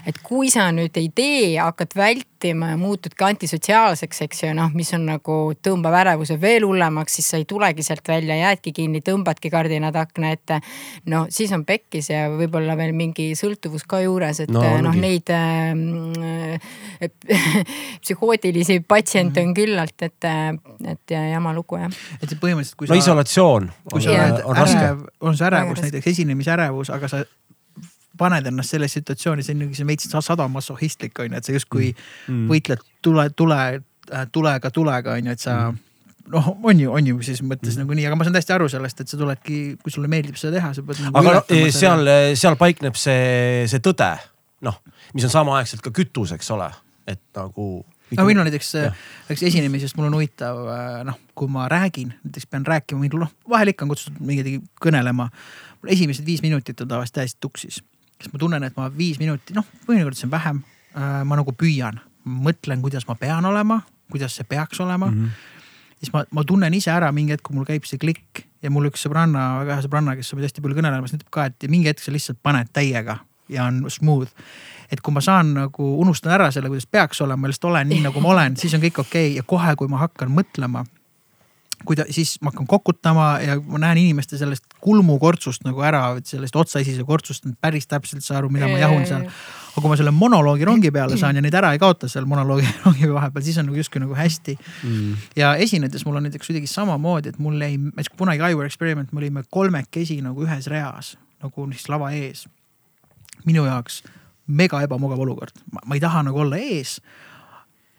et 0.06 0.19
kui 0.23 0.49
sa 0.49 0.72
nüüd 0.72 0.97
ei 0.97 1.10
tee, 1.15 1.57
hakkad 1.57 1.95
vältima 1.95 2.69
ja 2.69 2.77
muutudki 2.77 3.23
antisotsiaalseks, 3.23 4.22
eks 4.22 4.43
ju, 4.43 4.53
noh, 4.53 4.72
mis 4.73 4.93
on 4.93 5.06
nagu 5.06 5.53
tõmbab 5.68 5.93
ärevuse 6.02 6.41
veel 6.41 6.65
hullemaks, 6.65 7.15
siis 7.15 7.30
sa 7.30 7.38
ei 7.38 7.45
tulegi 7.45 7.84
sealt 7.84 8.07
välja, 8.07 8.35
jäädki 8.35 8.72
kinni, 8.72 9.02
tõmbadki 9.02 9.49
kardinad 9.52 9.95
akna 9.95 10.31
ette. 10.31 10.60
no 11.06 11.26
siis 11.30 11.52
on 11.52 11.65
pekkis 11.65 12.10
ja 12.10 12.30
võib-olla 12.30 12.64
veel 12.77 12.93
mingi 12.97 13.27
sõltuvus 13.37 13.85
ka 13.87 14.01
juures, 14.01 14.41
et 14.41 14.51
no, 14.53 14.63
noh, 14.81 14.97
neid 14.97 15.29
äh, 15.29 16.57
psühhootilisi 18.03 18.81
patsiente 18.87 19.45
on 19.45 19.53
küllalt, 19.57 19.95
et, 20.07 20.29
et 20.95 21.15
jama 21.15 21.53
lugu 21.53 21.77
jah. 21.77 21.93
et 22.19 22.27
see 22.27 22.41
põhimõtteliselt, 22.41 22.79
kui 22.81 22.89
sa. 22.89 22.93
no 22.95 23.01
isolatsioon. 23.03 23.71
kui 23.93 24.05
sa 24.05 24.17
oled 24.17 24.61
ärev, 24.65 25.07
on 25.21 25.37
see 25.37 25.49
ärevus 25.51 25.83
näiteks 25.85 26.13
esinemisärevus, 26.15 26.93
aga 26.95 27.11
sa 27.11 27.23
paned 28.17 28.47
ennast 28.49 28.73
sellesse 28.73 29.01
situatsiooni, 29.01 29.43
see 29.43 29.55
on 29.57 29.73
see 29.75 29.87
veits 29.87 30.09
sadomasohhistlik 30.09 31.19
on 31.19 31.33
ju, 31.33 31.39
et 31.39 31.47
sa 31.47 31.55
justkui 31.55 31.91
mm. 31.93 32.45
võitled 32.51 32.85
tule, 33.05 33.29
tule 33.35 33.59
tulega 34.31 34.71
tulega 34.71 35.17
on 35.17 35.29
ju, 35.29 35.35
et 35.35 35.41
sa 35.41 35.57
mm. 35.71 35.85
Noh, 36.31 36.47
on 36.64 36.80
ju, 36.80 36.91
on 36.91 37.07
ju 37.07 37.18
ses 37.26 37.41
mõttes 37.45 37.76
mm. 37.76 37.84
nagu 37.84 37.97
nii, 37.97 38.06
aga 38.10 38.18
ma 38.18 38.26
saan 38.26 38.35
täiesti 38.35 38.53
aru 38.56 38.68
sellest, 38.72 39.02
et 39.02 39.11
sa 39.11 39.19
tuledki, 39.19 39.60
kui 39.81 39.93
sulle 39.93 40.10
meeldib 40.11 40.38
seda 40.39 40.57
teha, 40.57 40.72
sa 40.76 40.84
pead 40.85 41.02
nagu. 41.03 41.19
aga 41.22 41.34
no, 41.38 41.43
seal, 41.73 42.11
seal 42.39 42.57
paikneb 42.60 42.97
see, 42.99 43.65
see 43.72 43.84
tõde, 43.84 44.10
noh, 44.65 44.80
mis 45.14 45.27
on 45.27 45.34
samaaegselt 45.34 45.84
ka 45.85 45.93
kütus, 45.95 46.34
eks 46.35 46.49
ole, 46.56 46.69
et 47.10 47.22
nagu. 47.38 47.69
no 48.18 48.27
minul 48.27 48.47
näiteks, 48.47 48.73
näiteks 49.30 49.45
esinemisest 49.52 49.97
mul 49.99 50.10
on 50.10 50.19
huvitav, 50.19 50.61
noh, 51.07 51.19
kui 51.38 51.52
ma 51.52 51.69
räägin, 51.72 52.15
näiteks 52.26 52.49
pean 52.49 52.68
rääkima 52.68 53.03
mingil, 53.03 53.22
noh, 53.26 53.34
vahel 53.49 53.73
ikka 53.73 53.85
on 53.85 53.93
kutsutud 53.93 54.22
mingi 54.26 54.60
kõnelema. 54.81 55.30
esimesed 55.91 56.26
viis 56.26 56.41
minutit 56.45 56.81
on 56.81 56.89
tavaliselt 56.89 57.22
täiesti 57.22 57.41
tuksis, 57.41 57.81
sest 58.22 58.34
ma 58.34 58.41
tunnen, 58.41 58.64
et 58.65 58.77
ma 58.77 58.89
viis 58.89 59.22
minutit, 59.22 59.53
noh, 59.57 59.68
mõnikord 59.89 60.18
see 60.18 60.30
on 60.30 60.38
vähem. 60.38 60.64
Äh, 60.95 61.19
ma 61.27 61.35
nagu 61.35 61.52
püüan, 61.52 61.99
mõtlen, 62.23 62.80
kuidas 62.81 63.03
ma 63.10 63.18
pean 63.19 63.45
olema 63.45 63.81
kuidas 64.11 64.38
see 64.38 64.45
peaks 64.49 64.80
olema 64.80 65.07
mm. 65.11 65.26
-hmm. 65.26 65.30
Siis 66.06 66.14
ma, 66.14 66.23
ma 66.36 66.44
tunnen 66.48 66.73
ise 66.77 66.94
ära 66.94 67.11
mingi 67.15 67.36
hetk, 67.36 67.45
kui 67.48 67.57
mul 67.57 67.68
käib 67.68 67.88
see 67.90 68.02
klikk 68.02 68.45
ja 68.64 68.72
mul 68.73 68.90
üks 68.90 69.06
sõbranna, 69.06 69.48
väga 69.64 69.77
hea 69.77 69.86
sõbranna, 69.86 70.15
kes 70.18 70.34
on 70.34 70.44
hästi 70.45 70.64
palju 70.64 70.80
kõnelemas, 70.80 71.15
ütleb 71.18 71.32
ka, 71.34 71.49
et 71.52 71.68
mingi 71.72 71.91
hetk 71.91 72.03
sa 72.03 72.14
lihtsalt 72.14 72.41
paned 72.45 72.72
täiega 72.76 73.19
ja 73.52 73.68
on 73.69 73.84
smooth. 73.94 74.32
et 74.91 75.02
kui 75.02 75.14
ma 75.14 75.22
saan 75.22 75.53
nagu, 75.57 75.88
unustan 76.02 76.34
ära 76.36 76.52
selle, 76.53 76.69
kuidas 76.69 76.86
peaks 76.90 77.22
olema, 77.26 77.49
lihtsalt 77.49 77.72
olen 77.72 77.90
nii, 77.90 78.03
nagu 78.06 78.22
ma 78.22 78.34
olen, 78.36 78.57
siis 78.57 78.73
on 78.77 78.84
kõik 78.84 79.02
okei 79.02 79.32
okay. 79.32 79.40
ja 79.40 79.44
kohe, 79.44 79.76
kui 79.76 79.90
ma 79.90 80.02
hakkan 80.06 80.32
mõtlema 80.34 80.86
kui 81.86 81.98
ta, 81.98 82.06
siis 82.14 82.38
ma 82.41 82.52
hakkan 82.53 82.68
kokutama 82.69 83.27
ja 83.44 83.57
ma 83.61 83.82
näen 83.82 83.99
inimeste 84.06 84.40
sellest 84.40 84.77
kulmukortsust 84.82 85.65
nagu 85.68 85.84
ära, 85.86 86.15
sellest 86.26 86.56
otsaesise 86.56 87.03
kortsust, 87.06 87.45
päris 87.61 87.88
täpselt 87.88 88.23
ei 88.23 88.26
saa 88.26 88.40
aru, 88.40 88.49
mida 88.53 88.69
ma 88.72 88.80
jahun 88.82 89.06
seal. 89.10 89.27
Aga 89.76 89.84
kui 89.84 89.91
ma 89.91 89.97
selle 89.99 90.14
monoloogi 90.15 90.65
rongi 90.68 90.91
peale 90.95 91.18
saan 91.19 91.35
ja 91.35 91.43
neid 91.43 91.56
ära 91.60 91.73
ei 91.76 91.80
kaota 91.81 92.07
seal 92.11 92.27
monoloogi 92.30 92.68
rongi 92.85 93.10
vahepeal, 93.11 93.43
siis 93.43 93.60
on 93.60 93.68
nagu 93.69 93.80
justkui 93.80 93.99
nagu 93.99 94.15
hästi. 94.15 94.56
Mm.. 94.88 95.22
ja 95.35 95.53
esinedes 95.60 96.06
mul 96.07 96.15
on 96.15 96.27
näiteks 96.30 96.47
kuidagi 96.47 96.72
samamoodi, 96.72 97.35
et 97.35 97.39
mul 97.43 97.60
jäi, 97.60 97.76
kunagi 98.18 98.43
Iowa 98.47 98.65
Experiment, 98.65 99.11
me 99.11 99.23
olime 99.23 99.43
kolmekesi 99.52 100.22
nagu 100.23 100.47
ühes 100.47 100.72
reas 100.72 101.15
nagu 101.43 101.68
siis 101.73 101.89
lava 101.91 102.11
ees. 102.15 102.47
minu 103.45 103.65
jaoks 103.68 104.02
mega 104.47 104.80
ebamugav 104.85 105.19
olukord, 105.19 105.60
ma 105.84 105.95
ei 105.97 106.02
taha 106.02 106.23
nagu 106.23 106.39
olla 106.39 106.57
ees 106.57 107.02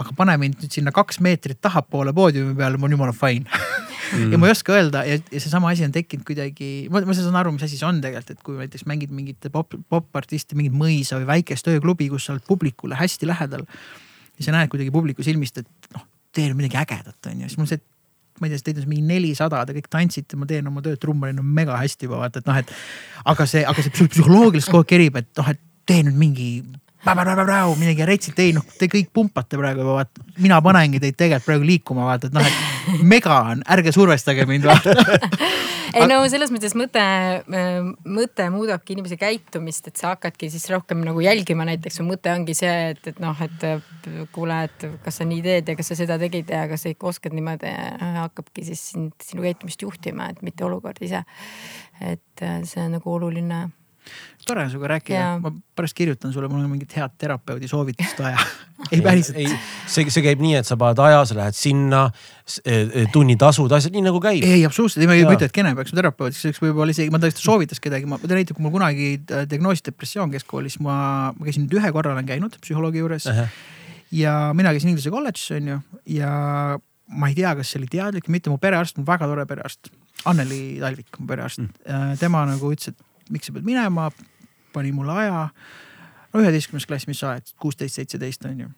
aga 0.01 0.13
pane 0.17 0.37
mind 0.41 0.61
nüüd 0.61 0.73
sinna 0.73 0.93
kaks 0.95 1.21
meetrit 1.25 1.61
tahapoole 1.61 2.13
poodiumi 2.17 2.55
peale, 2.57 2.81
mul 2.81 2.91
on 2.91 2.97
jumala 2.97 3.13
fine 3.17 3.47
mm. 4.13 4.33
ja 4.33 4.41
ma 4.41 4.49
ei 4.49 4.55
oska 4.55 4.75
öelda 4.77 5.03
ja, 5.09 5.19
ja 5.19 5.41
seesama 5.43 5.71
asi 5.73 5.87
on 5.87 5.95
tekkinud 5.95 6.27
kuidagi, 6.29 6.71
ma, 6.93 7.03
ma 7.07 7.17
saan 7.17 7.39
aru, 7.41 7.55
mis 7.57 7.67
asi 7.67 7.79
see 7.81 7.89
on 7.89 8.01
tegelikult, 8.05 8.35
et 8.37 8.45
kui 8.47 8.59
näiteks 8.61 8.87
mängid 8.91 9.15
mingit 9.15 9.51
pop, 9.55 9.75
popartisti, 9.93 10.59
mingit 10.59 10.77
mõisa 10.77 11.21
või 11.21 11.31
väikest 11.35 11.69
ööklubi, 11.73 12.11
kus 12.13 12.29
sa 12.29 12.37
oled 12.37 12.47
publikule 12.49 12.99
hästi 12.99 13.29
lähedal. 13.29 13.67
ja 14.37 14.45
sa 14.45 14.57
näed 14.57 14.73
kuidagi 14.73 14.93
publiku 14.93 15.25
silmist, 15.25 15.59
et 15.63 15.93
noh, 15.97 16.07
tee 16.35 16.49
nüüd 16.49 16.61
midagi 16.61 16.81
ägedat, 16.83 17.19
on 17.31 17.45
ju, 17.45 17.51
siis 17.51 17.61
mul 17.61 17.71
see 17.71 17.83
ma 18.41 18.49
ei 18.49 18.53
tea, 18.53 18.65
teid 18.69 18.83
on 18.83 18.91
mingi 18.91 19.07
nelisada, 19.09 19.63
te 19.65 19.73
kõik 19.77 19.87
tantsite, 19.93 20.37
ma 20.37 20.49
teen 20.49 20.67
oma 20.69 20.83
tööd 20.85 21.01
trummarina 21.01 21.41
mega 21.41 21.79
hästi 21.81 22.09
juba 22.09 22.21
vaata, 22.21 22.43
et 22.43 22.51
noh, 22.51 22.59
et. 22.61 22.73
aga 23.33 23.47
see, 23.49 23.63
aga 23.65 23.85
see 23.85 23.95
psühholoogiliselt 23.97 24.75
kogu 24.75 24.85
aeg 24.85 24.91
kerib, 24.91 25.17
et 25.23 25.31
noh, 25.41 25.49
et 25.55 25.63
tee 25.89 26.03
nüüd 26.05 26.19
mingi 26.21 26.51
midagi 27.79 28.09
retsilt, 28.09 28.41
ei 28.43 28.55
noh, 28.57 28.65
te 28.79 28.89
kõik 28.93 29.13
pumpate 29.15 29.59
praegu 29.61 29.85
juba 29.85 30.01
vaata, 30.01 30.27
mina 30.43 30.61
panengi 30.65 31.01
teid 31.03 31.17
tegelikult 31.17 31.47
praegu 31.51 31.69
liikuma 31.71 32.09
vaata, 32.09 32.31
et 32.31 32.37
noh, 32.37 32.47
et 32.47 33.05
mega 33.15 33.41
on, 33.53 33.63
ärge 33.77 33.95
survestage 33.95 34.47
mind 34.49 34.67
vaata 34.69 34.97
ei 35.97 36.09
no 36.11 36.19
selles 36.31 36.51
mõttes 36.53 36.75
mõte, 36.79 37.03
mõte 38.05 38.47
muudabki 38.53 38.95
inimese 38.97 39.19
käitumist, 39.21 39.89
et 39.91 40.01
sa 40.01 40.13
hakkadki 40.15 40.49
siis 40.53 40.67
rohkem 40.73 41.03
nagu 41.07 41.23
jälgima, 41.25 41.67
näiteks 41.69 42.01
su 42.01 42.07
mõte 42.07 42.33
ongi 42.33 42.57
see, 42.59 42.75
et, 42.93 43.03
et 43.13 43.21
noh, 43.23 43.39
et 43.45 43.67
kuule, 44.35 44.59
et 44.69 44.87
kas 45.05 45.21
sa 45.21 45.29
nii 45.29 45.43
teed 45.45 45.73
ja 45.73 45.79
kas 45.79 45.93
sa 45.93 45.99
seda 45.99 46.19
tegid 46.21 46.51
ja 46.53 46.67
kas 46.71 46.87
sa 46.87 46.93
ikka 46.93 47.11
oskad 47.13 47.37
niimoodi, 47.37 47.73
hakkabki 48.21 48.67
siis 48.67 48.85
sind, 48.93 49.17
sinu 49.25 49.47
käitumist 49.47 49.83
juhtima, 49.87 50.31
et 50.33 50.45
mitte 50.47 50.67
olukord 50.67 51.01
ise. 51.07 51.25
et 52.01 52.47
see 52.69 52.83
on 52.83 52.99
nagu 52.99 53.13
oluline 53.15 53.67
tore 54.47 54.63
on 54.63 54.71
sinuga 54.71 54.93
rääkida, 54.95 55.25
ma 55.43 55.51
pärast 55.77 55.97
kirjutan 55.99 56.33
sulle, 56.33 56.49
mul 56.49 56.63
on 56.63 56.71
mingit 56.71 56.93
head 56.97 57.15
terapeudi 57.19 57.69
soovitust 57.69 58.21
vaja 58.23 58.39
ei 58.93 59.01
päriselt. 59.03 59.39
see, 59.91 60.07
see 60.13 60.25
käib 60.25 60.43
nii, 60.45 60.55
et 60.61 60.69
sa 60.69 60.79
paned 60.81 61.01
aja, 61.03 61.25
sa 61.29 61.39
lähed 61.39 61.59
sinna, 61.59 62.05
e, 62.63 62.79
e, 62.85 63.05
tunnitasud, 63.13 63.73
asjad 63.79 63.97
nii 63.97 64.05
nagu 64.07 64.21
käib. 64.23 64.47
ei, 64.47 64.65
absoluutselt, 64.69 65.03
ei 65.03 65.11
ma 65.11 65.19
ei 65.19 65.25
ütle, 65.27 65.49
et 65.49 65.57
Kene 65.57 65.75
peaks 65.79 65.95
terapeudiks, 65.97 66.43
selleks 66.45 66.63
võib-olla 66.63 66.95
isegi, 66.95 67.13
ma 67.15 67.21
tõesti 67.23 67.43
soovitas 67.43 67.83
kedagi, 67.83 68.09
ma, 68.11 68.21
näiteks 68.23 68.59
kui 68.59 68.67
mul 68.67 68.77
kunagi 68.77 69.13
diagnoositi 69.27 69.91
depressioon 69.91 70.35
keskkoolis, 70.35 70.79
ma, 70.85 70.99
ma 71.37 71.49
käisin 71.49 71.67
nüüd 71.67 71.81
ühe 71.81 71.95
korra 71.97 72.15
olen 72.15 72.29
käinud 72.29 72.59
psühholoogi 72.63 73.03
juures 73.03 73.27
uh. 73.31 73.41
-huh. 73.41 73.63
ja 74.15 74.37
mina 74.55 74.75
käisin 74.77 74.95
Inglise 74.95 75.11
kolledžis 75.15 75.57
on 75.59 75.73
ju 75.75 75.81
ja 76.21 76.31
ma 77.07 77.31
ei 77.31 77.37
tea, 77.39 77.55
kas 77.59 77.71
see 77.73 77.81
oli 77.81 77.91
teadlik 77.91 78.29
või 78.29 78.39
mitte, 78.39 78.51
mu 78.51 78.59
perearst, 78.63 78.99
väga 79.07 79.29
tore 79.31 79.47
perearst, 79.47 79.91
Anneli 80.27 80.79
Talvik, 80.83 81.21
mu 81.21 81.27
perearst 81.31 81.63
mm., 81.63 82.17
tema 82.21 82.43
nagu 82.49 82.71
ütles, 82.75 82.91
et 82.91 83.06
miks 83.33 83.51
sa 83.51 83.55
pead 83.57 83.67
minema, 83.67 84.11
pani 84.75 84.93
mulle 84.95 85.15
aja. 85.25 85.47
no 86.33 86.43
üheteistkümnes 86.43 86.87
klass, 86.89 87.09
mis 87.09 87.23
sa 87.23 87.33
oled, 87.33 87.55
kuusteist, 87.63 87.99
seitseteist 87.99 88.45
on 88.49 88.61
ju. 88.67 88.73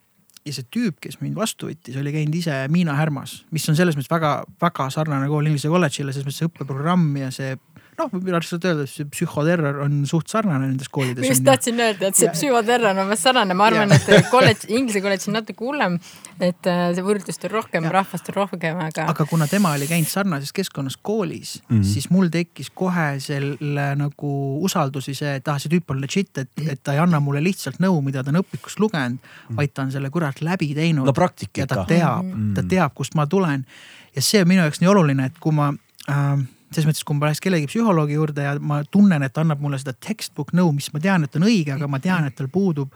ja 0.46 0.54
see 0.54 0.68
tüüp, 0.72 1.00
kes 1.04 1.18
mind 1.20 1.36
vastu 1.36 1.68
võttis, 1.68 1.96
oli 2.00 2.12
käinud 2.14 2.34
ise 2.38 2.54
Miina 2.72 2.94
Härmas, 2.96 3.42
mis 3.52 3.66
on 3.68 3.76
selles 3.76 3.98
mõttes 3.98 4.10
väga-väga 4.12 4.88
sarnane 4.94 5.28
kool 5.28 5.50
Inglise 5.50 5.68
kolledžile, 5.72 6.14
selles 6.14 6.28
mõttes 6.28 6.46
õppeprogramm 6.48 7.18
ja 7.20 7.32
see 7.34 7.56
noh, 7.98 8.12
lihtsalt 8.38 8.64
öelda, 8.68 8.84
et 8.86 8.92
see 8.92 9.06
psühhoterror 9.10 9.80
on 9.84 9.98
suht 10.08 10.30
sarnane 10.30 10.68
nendes 10.70 10.90
koolides. 10.92 11.22
ma 11.22 11.30
just 11.30 11.44
tahtsin 11.46 11.80
öelda, 11.82 12.10
et 12.10 12.18
see 12.18 12.30
psühhoterror 12.34 12.92
on 12.92 13.02
umbes 13.04 13.22
sarnane, 13.24 13.56
ma 13.58 13.68
arvan, 13.70 13.92
et 13.94 14.30
kolledž, 14.32 14.68
inglise 14.70 15.02
kolledž 15.04 15.28
on 15.30 15.38
natuke 15.38 15.64
hullem. 15.64 15.98
et 16.38 16.68
äh, 16.70 16.82
see 16.94 17.04
võrdlust 17.04 17.46
on 17.48 17.52
rohkem, 17.52 17.88
rahvast 17.92 18.30
on 18.30 18.36
rohkem, 18.36 18.80
aga. 18.84 19.08
aga 19.12 19.26
kuna 19.30 19.48
tema 19.50 19.72
oli 19.76 19.88
käinud 19.90 20.10
sarnases 20.10 20.54
keskkonnas 20.54 20.98
koolis 21.02 21.56
mm, 21.60 21.80
-hmm. 21.80 21.88
siis 21.92 22.10
mul 22.14 22.30
tekkis 22.32 22.70
kohe 22.70 23.08
selle 23.22 23.88
nagu 23.98 24.32
usaldusi 24.64 25.14
see, 25.18 25.34
et 25.40 25.48
ah, 25.48 25.58
see 25.58 25.72
tüüp 25.72 25.90
on 25.94 26.02
legit, 26.02 26.30
et, 26.38 26.52
et 26.66 26.82
ta 26.82 26.94
ei 26.94 27.02
anna 27.02 27.20
mulle 27.20 27.42
lihtsalt 27.42 27.82
nõu, 27.82 27.98
mida 28.04 28.22
ta 28.22 28.30
on 28.34 28.42
õpikust 28.42 28.78
lugenud 28.78 29.18
mm, 29.18 29.32
-hmm. 29.48 29.56
vaid 29.58 29.74
ta 29.74 29.82
on 29.82 29.92
selle 29.92 30.10
kurat 30.10 30.40
läbi 30.40 30.74
teinud. 30.74 31.06
no 31.06 31.12
praktika 31.12 31.62
ikka. 31.62 31.66
ja 31.66 31.66
ta 31.66 31.84
teab 31.88 32.24
mm, 32.24 32.32
-hmm. 32.32 32.54
ta 32.54 32.62
teab, 32.62 32.94
kust 32.94 33.14
ma 33.14 33.26
tulen. 33.26 33.66
ja 34.14 34.22
see 34.22 34.42
on 34.42 34.48
minu 34.48 34.62
jaoks 34.62 34.80
nii 34.80 34.88
oluline, 34.94 35.26
et 35.26 35.38
kui 35.40 35.52
ma 35.52 35.72
äh, 36.08 36.46
selles 36.70 36.88
mõttes, 36.88 37.04
kui 37.06 37.16
ma 37.16 37.28
läheks 37.28 37.42
kellegi 37.44 37.68
psühholoogi 37.70 38.18
juurde 38.18 38.44
ja 38.44 38.54
ma 38.60 38.82
tunnen, 38.84 39.24
et 39.24 39.32
ta 39.34 39.44
annab 39.44 39.62
mulle 39.64 39.80
seda 39.80 39.94
textbook 39.96 40.52
nõu, 40.56 40.72
mis 40.76 40.90
ma 40.92 41.00
tean, 41.02 41.24
et 41.24 41.36
on 41.38 41.46
õige, 41.48 41.74
aga 41.74 41.88
ma 41.90 42.00
tean, 42.02 42.28
et 42.28 42.36
tal 42.38 42.50
puudub 42.52 42.92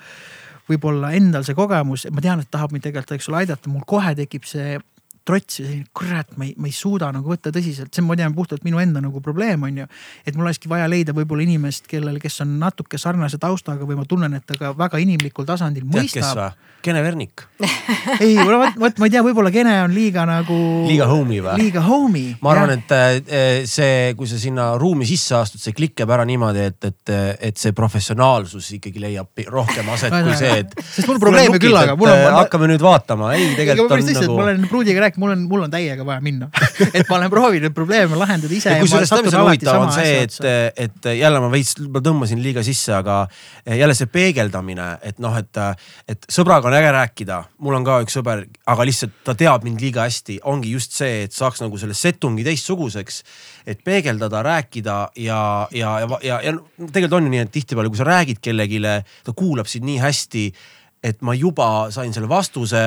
võib-olla 0.68 1.12
endal 1.16 1.44
see 1.46 1.56
kogemus, 1.58 2.06
ma 2.14 2.24
tean, 2.24 2.42
et 2.42 2.50
tahab 2.52 2.74
mind 2.74 2.84
tegelikult, 2.86 3.16
eks 3.16 3.30
ole, 3.30 3.42
aidata, 3.42 3.70
mul 3.72 3.84
kohe 3.88 4.14
tekib 4.18 4.46
see 4.48 4.76
trots 5.26 5.60
ja 5.60 5.66
selline 5.66 5.88
kurat, 5.96 6.34
ma 6.36 6.46
ei, 6.48 6.54
ma 6.58 6.68
ei 6.70 6.74
suuda 6.76 7.10
nagu 7.14 7.32
võtta 7.32 7.52
tõsiselt, 7.54 7.92
see 7.92 8.02
on, 8.02 8.08
ma 8.10 8.16
tean, 8.18 8.34
puhtalt 8.36 8.64
minu 8.66 8.80
enda 8.82 9.02
nagu 9.04 9.22
probleem 9.24 9.62
on 9.68 9.82
ju. 9.82 9.86
et 10.26 10.36
mul 10.36 10.48
olekski 10.48 10.70
vaja 10.70 10.88
leida 10.90 11.14
võib-olla 11.16 11.46
inimest, 11.46 11.86
kellel, 11.90 12.18
kes 12.22 12.42
on 12.44 12.58
natuke 12.62 12.98
sarnase 13.00 13.38
taustaga 13.42 13.86
või 13.88 13.98
ma 14.00 14.06
tunnen, 14.08 14.34
et 14.38 14.46
ta 14.46 14.58
ka 14.58 14.74
väga 14.78 15.00
inimlikul 15.02 15.48
tasandil 15.48 15.86
mõistab. 15.88 16.58
Kene 16.82 16.98
Vernik 16.98 17.44
ei, 18.24 18.34
vot, 18.42 18.74
vot 18.80 18.96
ma 18.98 19.06
ei 19.06 19.12
tea, 19.14 19.22
võib-olla 19.22 19.52
Kene 19.54 19.76
on 19.84 19.92
liiga 19.94 20.24
nagu. 20.26 20.56
liiga 20.88 21.06
homey 21.06 21.38
või? 21.44 21.54
liiga 21.60 21.84
homey. 21.86 22.32
ma 22.42 22.56
arvan, 22.56 22.74
et 22.74 22.94
äh, 22.96 23.62
see, 23.70 24.10
kui 24.18 24.26
sa 24.30 24.40
sinna 24.42 24.72
ruumi 24.80 25.06
sisse 25.06 25.36
astud, 25.38 25.62
see 25.62 25.76
klikkab 25.76 26.10
ära 26.16 26.26
niimoodi, 26.26 26.66
et, 26.72 26.90
et, 26.90 27.14
et 27.50 27.60
see 27.60 27.74
professionaalsus 27.76 28.72
ikkagi 28.78 29.02
leiab 29.02 29.44
rohkem 29.46 29.92
aset 29.94 30.10
kui 30.12 30.34
see, 30.38 30.58
et. 30.64 30.74
sest 30.82 31.06
mul 31.10 31.20
probleeme 31.22 31.60
küll, 31.62 31.76
aga 31.78 31.94
mul 31.98 32.10
on. 32.10 32.26
hakkame 32.40 32.72
nüüd 32.72 32.82
vaatama, 32.82 33.30
ei 33.38 33.52
tegelikult 33.58 33.94
on 33.94 34.04
nagu. 34.08 34.36
ma 34.36 34.46
olen 34.48 34.66
pruudiga 34.70 35.06
rääkinud, 35.06 35.11
mul 35.20 35.34
on, 35.34 35.44
mul 35.50 35.64
on 35.66 35.72
täiega 35.72 36.04
vaja 36.06 36.22
minna 36.24 36.48
et 36.96 37.08
ma 37.08 37.18
olen 37.18 37.32
proovinud 37.32 37.74
probleeme 37.76 38.18
lahendada 38.18 38.54
ise. 38.56 38.74
kusjuures 38.82 39.12
on 39.12 39.46
huvitav, 39.46 39.80
on 39.82 39.92
see, 39.94 40.22
et, 40.24 40.38
et 40.86 41.10
jälle 41.18 41.42
ma 41.42 41.50
veits, 41.52 41.76
ma 41.92 42.02
tõmbasin 42.04 42.42
liiga 42.42 42.64
sisse, 42.66 42.94
aga 42.96 43.22
jälle 43.66 43.96
see 43.98 44.10
peegeldamine, 44.12 44.88
et 45.06 45.22
noh, 45.22 45.36
et, 45.38 45.62
et 46.10 46.28
sõbraga 46.32 46.70
on 46.70 46.76
äge 46.78 46.92
rääkida, 46.96 47.38
mul 47.64 47.78
on 47.78 47.86
ka 47.86 48.00
üks 48.06 48.18
sõber, 48.18 48.44
aga 48.72 48.88
lihtsalt 48.88 49.14
ta 49.26 49.36
teab 49.38 49.66
mind 49.66 49.82
liiga 49.82 50.06
hästi, 50.06 50.40
ongi 50.50 50.74
just 50.74 50.96
see, 50.96 51.24
et 51.26 51.36
saaks 51.36 51.62
nagu 51.64 51.80
selle 51.80 51.96
setungi 51.98 52.46
teistsuguseks. 52.46 53.22
et 53.66 53.78
peegeldada, 53.84 54.42
rääkida 54.42 54.96
ja, 55.22 55.68
ja, 55.70 55.96
ja, 56.00 56.18
ja, 56.22 56.40
ja 56.42 56.52
tegelikult 56.88 57.18
on 57.20 57.28
ju 57.28 57.34
nii, 57.34 57.42
et 57.46 57.52
tihtipeale, 57.54 57.90
kui 57.92 58.00
sa 58.00 58.08
räägid 58.08 58.40
kellelegi, 58.42 58.80
ta 59.24 59.34
kuulab 59.36 59.70
sind 59.70 59.86
nii 59.86 60.00
hästi 60.02 60.46
et 61.02 61.18
ma 61.26 61.34
juba 61.34 61.90
sain 61.94 62.12
selle 62.14 62.30
vastuse 62.30 62.82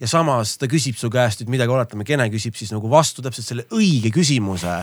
ja 0.00 0.08
samas 0.08 0.56
ta 0.58 0.68
küsib 0.70 0.96
su 0.98 1.10
käest 1.12 1.42
nüüd 1.42 1.52
midagi, 1.58 1.74
oletame, 1.74 2.06
Kene 2.08 2.28
küsib 2.32 2.56
siis 2.56 2.72
nagu 2.72 2.90
vastu 2.90 3.24
täpselt 3.24 3.46
selle 3.46 3.66
õige 3.76 4.12
küsimuse 4.14 4.74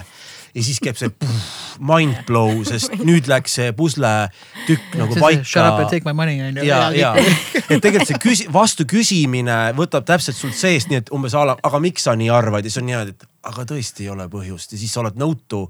ja 0.55 0.63
siis 0.63 0.79
käib 0.83 0.97
see 0.99 1.11
puh, 1.11 1.45
mind 1.83 2.21
blow, 2.27 2.61
sest 2.67 2.93
nüüd 3.07 3.27
läks 3.31 3.57
see 3.59 3.73
pusletükk 3.75 4.95
nagu 4.99 5.17
paika. 5.19 5.43
Shut 5.43 5.65
up 5.65 5.81
and 5.83 5.91
take 5.91 6.07
my 6.07 6.15
money 6.15 6.39
on 6.45 6.61
ju. 6.61 6.67
ja, 6.67 6.89
ja, 6.95 7.11
et 7.71 7.81
tegelikult 7.83 8.11
see 8.13 8.21
küsi-, 8.23 8.49
vastu 8.53 8.87
küsimine 8.89 9.59
võtab 9.77 10.07
täpselt 10.07 10.37
sult 10.39 10.57
seest, 10.57 10.91
nii 10.91 11.03
et 11.03 11.13
umbes 11.15 11.35
a 11.35 11.45
la, 11.51 11.57
aga 11.65 11.81
miks 11.83 12.07
sa 12.07 12.15
nii 12.17 12.31
arvad 12.31 12.63
ja 12.65 12.71
siis 12.71 12.83
on 12.83 12.89
niimoodi, 12.91 13.15
et 13.17 13.31
aga 13.45 13.65
tõesti 13.69 14.05
ei 14.05 14.11
ole 14.13 14.25
põhjust 14.31 14.73
ja 14.73 14.79
siis 14.79 14.93
sa 14.93 15.01
oled 15.03 15.17
nõutu 15.19 15.61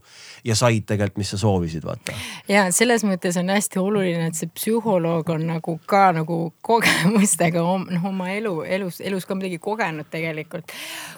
ja 0.48 0.56
said 0.58 0.86
tegelikult, 0.88 1.20
mis 1.22 1.32
sa 1.34 1.40
soovisid, 1.40 1.86
vaata. 1.86 2.16
ja 2.52 2.68
selles 2.76 3.04
mõttes 3.08 3.38
on 3.42 3.52
hästi 3.52 3.82
oluline, 3.82 4.30
et 4.30 4.40
see 4.40 4.52
psühholoog 4.56 5.30
on 5.36 5.48
nagu 5.50 5.78
ka 5.90 6.08
nagu 6.16 6.40
kogemustega 6.66 7.64
noh 7.66 8.10
oma 8.12 8.32
elu, 8.36 8.58
elus, 8.78 9.02
elus 9.04 9.28
ka 9.28 9.38
midagi 9.38 9.60
kogenud 9.64 10.10
tegelikult. 10.12 10.72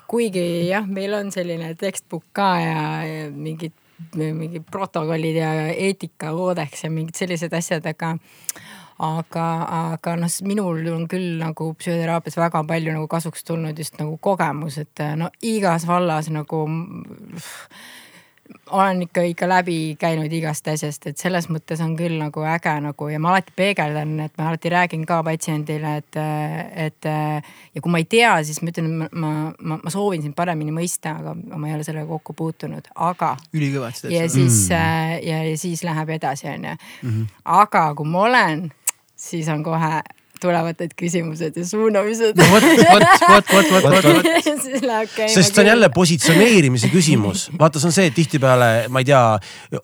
kuigi 0.07 0.67
jah, 0.69 0.87
meil 0.87 1.13
on 1.17 1.31
selline 1.33 1.73
textbook 1.79 2.25
ka 2.35 2.49
ja, 2.63 2.87
ja 3.07 3.29
mingid, 3.31 3.75
mingid 4.15 4.65
protokollid 4.71 5.41
ja 5.41 5.51
eetikakoodeks 5.73 6.85
ja 6.87 6.93
mingid 6.93 7.19
sellised 7.19 7.53
asjad, 7.53 7.85
aga 7.85 8.15
aga, 8.97 9.47
aga 9.93 10.15
noh, 10.17 10.39
minul 10.47 10.81
on 10.93 11.05
küll 11.11 11.37
nagu 11.41 11.69
psühhoteraapias 11.77 12.39
väga 12.39 12.63
palju 12.67 12.95
nagu 12.95 13.07
kasuks 13.11 13.45
tulnud 13.45 13.77
just 13.77 13.99
nagu 14.01 14.17
kogemus, 14.17 14.79
et 14.81 15.05
no 15.19 15.29
igas 15.45 15.87
vallas 15.87 16.31
nagu 16.33 16.65
olen 18.71 19.01
ikka, 19.01 19.21
ikka 19.21 19.49
läbi 19.49 19.95
käinud 19.99 20.31
igast 20.33 20.67
asjast, 20.71 21.07
et 21.09 21.19
selles 21.19 21.49
mõttes 21.51 21.81
on 21.83 21.95
küll 21.99 22.17
nagu 22.19 22.43
äge 22.47 22.73
nagu 22.83 23.09
ja 23.11 23.19
ma 23.19 23.33
alati 23.33 23.53
peegeldan, 23.55 24.13
et 24.23 24.33
ma 24.39 24.49
alati 24.49 24.71
räägin 24.71 25.05
ka 25.07 25.19
patsiendile, 25.27 25.97
et, 26.01 26.19
et 26.87 27.09
ja 27.09 27.81
kui 27.83 27.91
ma 27.91 28.01
ei 28.01 28.07
tea, 28.09 28.31
siis 28.47 28.61
ma 28.63 28.71
ütlen, 28.71 28.89
ma, 29.11 29.33
ma, 29.59 29.79
ma 29.83 29.93
soovin 29.93 30.23
sind 30.23 30.35
paremini 30.37 30.73
mõista, 30.75 31.17
aga 31.21 31.35
ma 31.35 31.69
ei 31.69 31.77
ole 31.77 31.87
sellega 31.87 32.07
kokku 32.09 32.35
puutunud, 32.37 32.89
aga. 32.95 33.35
ülikõvasti. 33.53 34.11
ja 34.15 34.27
siis 34.31 34.67
mm. 34.69 35.21
ja, 35.27 35.43
ja 35.51 35.57
siis 35.59 35.83
läheb 35.87 36.15
edasi, 36.17 36.49
onju. 36.55 36.75
Mhm. 37.03 37.23
aga 37.57 37.87
kui 37.95 38.07
ma 38.07 38.27
olen 38.27 38.67
siis 39.16 39.48
on 39.48 39.62
kohe 39.62 40.02
tulevad 40.41 40.79
need 40.81 40.93
küsimused 40.99 41.57
ja 41.57 41.65
suunamised. 41.65 42.37
vot, 42.51 42.63
vot, 42.63 43.11
vot, 43.27 43.53
vot, 43.53 43.71
vot, 43.71 43.91
vot, 43.91 44.03
vot. 44.05 44.27
käima. 45.15 45.33
sest 45.33 45.55
see 45.55 45.63
on 45.63 45.67
jälle 45.67 45.89
positsioneerimise 45.89 46.87
küsimus. 46.87 47.49
vaata, 47.59 47.79
see 47.79 47.89
on 47.89 47.95
see, 47.95 48.07
et 48.11 48.15
tihtipeale, 48.15 48.69
ma 48.93 49.01
ei 49.01 49.07
tea, 49.09 49.21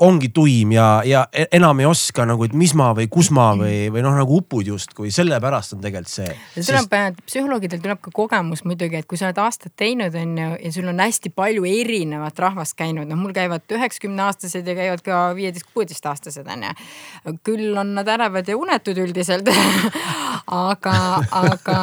ongi 0.05 0.30
tuim 0.34 0.73
ja, 0.75 0.88
ja 1.05 1.25
enam 1.51 1.80
ei 1.84 1.88
oska 1.89 2.25
nagu, 2.30 2.47
et 2.47 2.55
mis 2.57 2.73
ma 2.77 2.91
või 2.97 3.09
kus 3.11 3.31
ma 3.35 3.51
või, 3.59 3.89
või 3.93 4.03
noh, 4.05 4.15
nagu 4.17 4.39
upud 4.41 4.67
justkui, 4.67 5.11
sellepärast 5.13 5.77
on 5.77 5.84
tegelikult 5.84 6.13
see. 6.13 6.30
tuleb 6.59 6.89
sest..., 6.89 7.23
psühholoogidel 7.27 7.81
tuleb 7.84 8.01
ka 8.03 8.13
kogemus 8.15 8.63
muidugi, 8.67 8.99
et 9.01 9.09
kui 9.09 9.19
sa 9.19 9.30
oled 9.30 9.41
aastaid 9.43 9.75
teinud, 9.80 10.15
on 10.19 10.38
ju, 10.39 10.49
ja 10.65 10.73
sul 10.75 10.89
on 10.91 11.03
hästi 11.03 11.34
palju 11.35 11.65
erinevat 11.69 12.39
rahvast 12.45 12.77
käinud, 12.80 13.09
noh, 13.09 13.19
mul 13.19 13.35
käivad 13.35 13.65
üheksakümne 13.73 14.27
aastased 14.27 14.67
ja 14.67 14.77
käivad 14.77 15.03
ka 15.05 15.23
viieteist, 15.38 15.69
kuueteist 15.73 16.05
aastased 16.09 16.49
on 16.49 16.67
ju. 16.67 17.38
küll 17.43 17.77
on 17.80 17.95
nad 17.97 18.07
ärevad 18.09 18.47
ja 18.47 18.57
unetud 18.59 18.97
üldiselt 19.03 19.49
aga, 20.48 20.95
aga, 21.32 21.80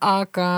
aga, 0.00 0.48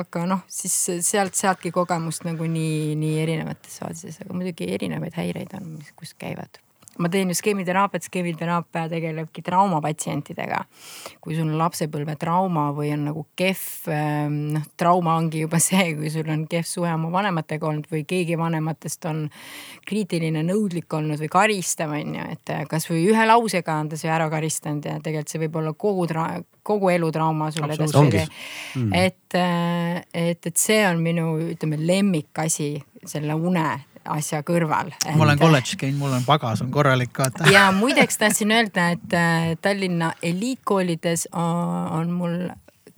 aga 0.00 0.26
noh, 0.28 0.44
siis 0.48 0.74
sealt, 1.06 1.36
sealtki 1.38 1.72
kogemust 1.74 2.26
nagu 2.28 2.48
nii, 2.50 2.94
nii 3.00 3.16
erinevates 3.22 3.80
faasides, 3.82 4.20
aga 4.24 4.36
muidugi 4.36 4.68
erinevaid 4.76 5.16
häireid 5.18 5.56
on, 5.58 5.74
mis, 5.78 5.92
kus 5.98 6.14
käivad 6.18 6.63
ma 6.98 7.08
teen 7.10 7.30
ju 7.32 7.36
skeemiteraapiat, 7.38 8.06
skeemiteraapia 8.08 8.88
tegelebki 8.92 9.42
traumapatsientidega. 9.42 10.64
kui 11.20 11.34
sul 11.34 11.48
on 11.48 11.58
lapsepõlvetrauma 11.58 12.68
või 12.76 12.92
on 12.94 13.06
nagu 13.08 13.24
kehv, 13.36 13.88
ehm, 13.90 14.38
noh 14.54 14.66
trauma 14.76 15.16
ongi 15.18 15.44
juba 15.44 15.58
see, 15.68 15.94
kui 15.98 16.10
sul 16.12 16.28
on 16.30 16.46
kehv 16.50 16.68
suhe 16.68 16.92
oma 16.92 17.10
vanematega 17.12 17.66
olnud 17.68 17.88
või 17.90 18.04
keegi 18.08 18.38
vanematest 18.38 19.08
on 19.10 19.24
kriitiline, 19.88 20.44
nõudlik 20.46 20.92
olnud 20.94 21.20
või 21.20 21.30
karistav, 21.32 21.94
on 21.96 22.18
ju, 22.18 22.26
et 22.36 22.54
kasvõi 22.70 23.04
ühe 23.10 23.26
lausega 23.28 23.78
on 23.80 23.92
ta 23.92 24.00
su 24.00 24.10
ära 24.10 24.28
karistanud 24.32 24.84
ja 24.84 24.98
tegelikult 25.00 25.32
see 25.32 25.42
võib 25.46 25.58
olla 25.62 25.72
kogu 25.72 26.06
tra-, 26.10 26.42
kogu 26.62 26.90
elutrauma 26.92 27.50
sulle 27.54 27.74
edaspidi 27.74 28.22
mm.. 28.24 28.92
et, 28.92 29.38
et, 30.14 30.46
et 30.46 30.56
see 30.56 30.82
on 30.88 31.02
minu, 31.02 31.34
ütleme 31.54 31.80
lemmikasi 31.80 32.70
selle 33.08 33.36
une 33.36 33.66
asja 34.04 34.42
kõrval 34.46 34.92
et.... 34.94 35.14
ma 35.16 35.26
olen 35.28 35.38
kolledžis 35.38 35.78
käinud, 35.80 35.98
mul 36.00 36.16
on 36.16 36.26
pagas 36.26 36.62
on 36.64 36.70
korralik 36.74 37.18
vaata. 37.18 37.48
ja 37.52 37.68
muideks 37.72 38.18
tahtsin 38.18 38.52
öelda, 38.54 38.90
et 38.96 39.16
äh, 39.16 39.54
Tallinna 39.62 40.12
eliitkoolides 40.22 41.28
on, 41.32 41.88
on 42.00 42.10
mul 42.10 42.36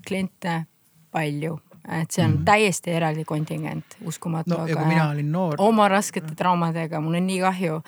kliente 0.07 0.65
palju 1.11 1.59
et 1.89 2.11
see 2.11 2.25
on 2.25 2.31
mm 2.31 2.37
-hmm. 2.37 2.45
täiesti 2.45 2.91
eraldi 2.91 3.25
kontingent, 3.25 3.97
uskumatu 4.05 4.51
no,. 4.51 4.67
ja 4.67 4.77
kui 4.77 4.87
mina 4.87 5.09
olin 5.11 5.33
noor. 5.33 5.55
oma 5.59 5.89
raskete 5.89 6.35
traumadega, 6.35 7.01
mul 7.01 7.15
on 7.15 7.27
nii 7.27 7.41
kahju. 7.41 7.83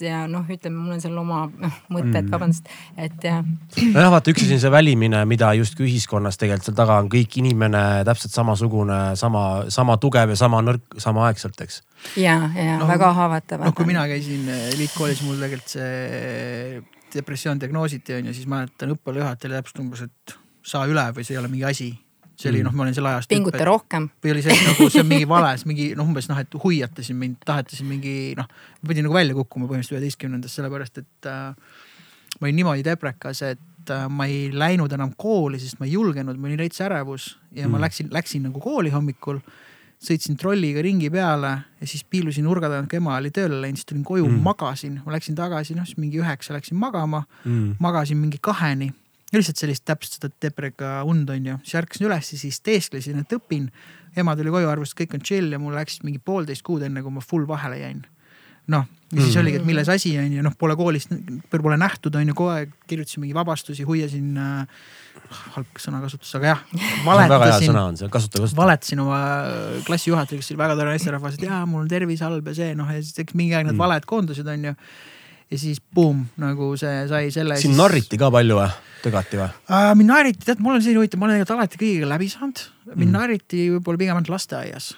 ja 0.00 0.26
noh, 0.28 0.46
ütleme, 0.48 0.76
mul 0.76 0.92
on 0.92 1.00
seal 1.00 1.16
oma 1.18 1.50
noh, 1.58 1.72
mõtted 1.90 2.22
mm, 2.22 2.26
-hmm. 2.26 2.30
vabandust, 2.30 2.68
et 2.96 3.24
jah. 3.24 3.44
nojah, 3.92 4.10
vaata 4.10 4.30
üks 4.30 4.44
asi 4.44 4.54
on 4.54 4.60
see 4.60 4.70
välimine, 4.70 5.24
mida 5.24 5.52
justkui 5.54 5.86
ühiskonnas 5.86 6.38
tegelikult 6.38 6.64
seal 6.64 6.76
taga 6.76 6.98
on 6.98 7.08
kõik 7.12 7.36
inimene 7.36 8.04
täpselt 8.04 8.32
samasugune, 8.32 9.16
sama, 9.16 9.64
sama 9.68 9.96
tugev 9.96 10.32
ja 10.32 10.36
sama 10.36 10.62
nõrk 10.62 10.96
samaaegselt, 10.98 11.60
eks. 11.60 11.82
ja, 12.16 12.38
ja 12.56 12.78
no, 12.78 12.88
väga 12.88 13.12
haavatav. 13.12 13.60
noh, 13.64 13.74
kui 13.74 13.86
mina 13.86 14.06
käisin 14.06 14.48
eliitkoolis, 14.48 15.22
mul 15.22 15.36
tegelikult 15.36 15.68
see 15.68 16.82
depressioon 17.14 17.60
diagnoositi 17.60 18.14
on 18.14 18.26
ju, 18.26 18.34
siis 18.34 18.46
mäletan 18.48 18.94
õppealajuhatajale 18.96 19.60
täpselt 19.60 19.84
umbes, 19.84 20.00
et 20.08 20.38
saa 20.64 20.86
üle 20.86 21.04
või 21.12 21.26
see 21.26 21.34
ei 21.36 21.42
ole 21.42 21.48
mingi 21.52 21.64
asi 21.68 21.90
see 22.42 22.50
oli 22.50 22.60
mm. 22.60 22.68
noh, 22.68 22.76
ma 22.76 22.84
olin 22.86 22.96
selle 22.96 23.12
ajast. 23.12 23.30
pinguta 23.30 23.64
rohkem. 23.68 24.08
või 24.24 24.34
oli 24.34 24.44
see, 24.44 24.56
nagu 24.66 24.88
see 24.90 25.02
on 25.02 25.08
mingi 25.10 25.28
vales, 25.30 25.64
mingi 25.68 25.88
noh, 25.98 26.08
umbes 26.08 26.28
noh, 26.30 26.40
et 26.42 26.56
huiatasin 26.64 27.18
mind, 27.18 27.40
tahetasin 27.46 27.88
mingi 27.88 28.14
noh, 28.38 28.48
ma 28.82 28.92
pidin 28.92 29.06
nagu 29.06 29.16
välja 29.16 29.36
kukkuma 29.38 29.68
põhimõtteliselt 29.70 29.98
üheteistkümnendast, 29.98 30.58
sellepärast 30.58 31.02
et 31.02 31.30
äh, 31.30 31.82
ma 32.38 32.48
olin 32.48 32.58
niimoodi 32.60 32.86
deprekas, 32.86 33.42
et 33.46 33.92
äh, 33.94 34.06
ma 34.10 34.28
ei 34.30 34.48
läinud 34.54 34.92
enam 34.94 35.14
kooli, 35.16 35.60
sest 35.62 35.80
ma 35.80 35.88
ei 35.88 35.94
julgenud, 35.96 36.38
mul 36.38 36.52
oli 36.52 36.62
täitsa 36.64 36.88
ärevus 36.88 37.34
ja 37.52 37.66
mm. 37.66 37.76
ma 37.76 37.84
läksin, 37.86 38.10
läksin 38.14 38.48
nagu 38.48 38.62
kooli 38.62 38.94
hommikul 38.94 39.42
sõitsin 40.02 40.34
trolliga 40.38 40.82
ringi 40.82 41.12
peale 41.14 41.52
ja 41.78 41.86
siis 41.86 42.02
piilusin 42.10 42.42
nurga 42.48 42.66
tagant, 42.66 42.90
kui 42.90 42.98
ema 42.98 43.14
oli 43.20 43.30
tööle 43.34 43.60
läinud, 43.62 43.78
siis 43.78 43.86
tulin 43.86 44.02
koju 44.06 44.26
mm., 44.26 44.40
magasin, 44.42 44.96
ma 45.04 45.14
läksin 45.14 45.38
tagasi, 45.38 45.76
noh 45.78 45.86
siis 45.86 46.00
mingi 46.02 46.18
üheksa 46.18 46.56
läksin 46.56 46.80
magama 46.80 47.22
mm., 47.44 47.76
magasin 47.82 48.18
mingi 48.18 48.42
kaheni 48.42 48.90
lihtsalt 49.40 49.62
sellist 49.62 49.84
täpselt 49.88 50.18
seda 50.18 50.30
deprega 50.44 50.94
und 51.08 51.30
on 51.32 51.50
ju, 51.52 51.58
siis 51.64 51.78
ärkasin 51.80 52.08
üles 52.08 52.32
ja 52.34 52.40
siis 52.40 52.60
teesklesin, 52.64 53.22
et 53.22 53.36
õpin. 53.36 53.68
ema 54.16 54.34
tuli 54.36 54.52
koju, 54.52 54.68
arvas, 54.68 54.92
et 54.92 54.98
kõik 55.02 55.14
on 55.16 55.22
chill 55.24 55.54
ja 55.54 55.60
mul 55.60 55.72
läks 55.76 56.02
mingi 56.04 56.20
poolteist 56.20 56.64
kuud, 56.66 56.82
enne 56.84 57.02
kui 57.02 57.14
ma 57.14 57.22
full 57.24 57.46
vahele 57.48 57.78
jäin. 57.80 58.02
noh, 58.72 58.84
ja 59.12 59.22
siis 59.22 59.34
mm. 59.34 59.40
oligi, 59.40 59.58
et 59.58 59.64
milles 59.66 59.88
asi 59.90 60.12
on 60.20 60.34
ju, 60.36 60.42
noh, 60.44 60.52
pole 60.58 60.76
koolist, 60.78 61.10
pole 61.50 61.78
nähtud, 61.80 62.14
on 62.14 62.28
ju, 62.28 62.34
kogu 62.38 62.52
aeg 62.52 62.74
kirjutasin 62.86 63.24
mingi 63.24 63.34
vabastusi, 63.34 63.86
hoiasin 63.88 64.36
äh,. 64.38 64.84
halb 65.56 65.80
sõnakasutus, 65.80 66.30
aga 66.38 66.52
jah. 66.52 66.62
väga 67.08 67.40
hea 67.46 67.58
sõna 67.64 67.86
on 67.88 67.98
see, 67.98 68.10
kasuta, 68.12 68.44
kasuta. 68.44 68.60
valetasin 68.60 69.02
oma 69.02 69.18
klassijuhatajale, 69.88 70.44
kes 70.44 70.52
oli 70.52 70.62
väga 70.62 70.76
tore 70.78 70.94
naisterahvas, 70.94 71.40
et 71.40 71.48
jaa, 71.48 71.64
mul 71.66 71.82
on 71.82 71.90
tervis 71.90 72.22
halb 72.24 72.52
ja 72.52 72.54
see 72.60 72.76
noh, 72.78 72.92
ja 72.92 73.02
siis 73.02 73.34
mingi 73.34 73.56
aeg 73.56 73.66
need 73.66 73.74
mm. 73.74 73.82
valed 73.82 74.06
koondusid, 74.12 74.48
on 74.52 74.70
ju 74.70 74.76
ja 75.52 75.60
siis 75.60 75.82
buum, 75.94 76.24
nagu 76.40 76.72
see 76.80 77.04
sai 77.10 77.30
selle. 77.34 77.58
sind 77.60 77.74
siis... 77.74 77.78
narriti 77.80 78.18
ka 78.20 78.30
palju 78.32 78.58
või, 78.58 78.68
tõgati 79.04 79.40
või 79.40 79.48
uh,? 79.50 79.92
mind 79.98 80.12
narriti, 80.14 80.44
tead, 80.48 80.62
mul 80.64 80.78
on 80.78 80.84
selline 80.84 81.02
huvitav, 81.02 81.20
ma 81.20 81.28
olen 81.28 81.40
tegelikult 81.40 81.56
alati 81.58 81.80
kõigiga 81.82 82.10
läbi 82.14 82.28
saanud. 82.32 82.66
mind 82.94 83.08
mm. 83.08 83.16
narriti 83.18 83.64
võib-olla 83.74 84.02
pigem 84.04 84.20
ainult 84.20 84.32
lasteaias 84.32 84.92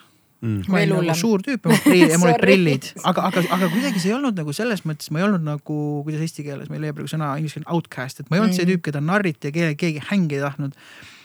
mm.. 0.45 0.69
ma 0.69 0.83
olin 0.83 0.95
nagu 1.09 1.17
suur 1.19 1.43
tüüp 1.45 1.67
ja 1.71 2.19
mul 2.21 2.31
olid 2.31 2.43
prillid, 2.47 2.91
aga, 3.03 3.31
aga, 3.31 3.47
aga 3.57 3.71
kuidagi 3.73 4.03
see 4.03 4.13
ei 4.13 4.19
olnud 4.19 4.39
nagu 4.39 4.55
selles 4.57 4.85
mõttes, 4.89 5.11
ma 5.15 5.23
ei 5.23 5.27
olnud 5.29 5.47
nagu, 5.47 5.81
kuidas 6.07 6.23
eesti 6.27 6.47
keeles, 6.47 6.71
ma 6.71 6.79
ei 6.79 6.87
leia 6.87 6.97
praegu 6.97 7.11
sõna, 7.11 7.33
inglise 7.41 7.59
keeles 7.59 7.73
outcast, 7.75 8.23
et 8.23 8.31
ma 8.31 8.39
ei 8.39 8.45
olnud 8.45 8.55
mm. 8.55 8.61
see 8.61 8.71
tüüp, 8.71 8.85
keda 8.87 9.03
narriti 9.05 9.51
ja 9.51 9.57
keegi, 9.57 9.81
keegi 9.81 10.07
hängi 10.13 10.39
ei 10.39 10.45
tahtnud 10.45 10.79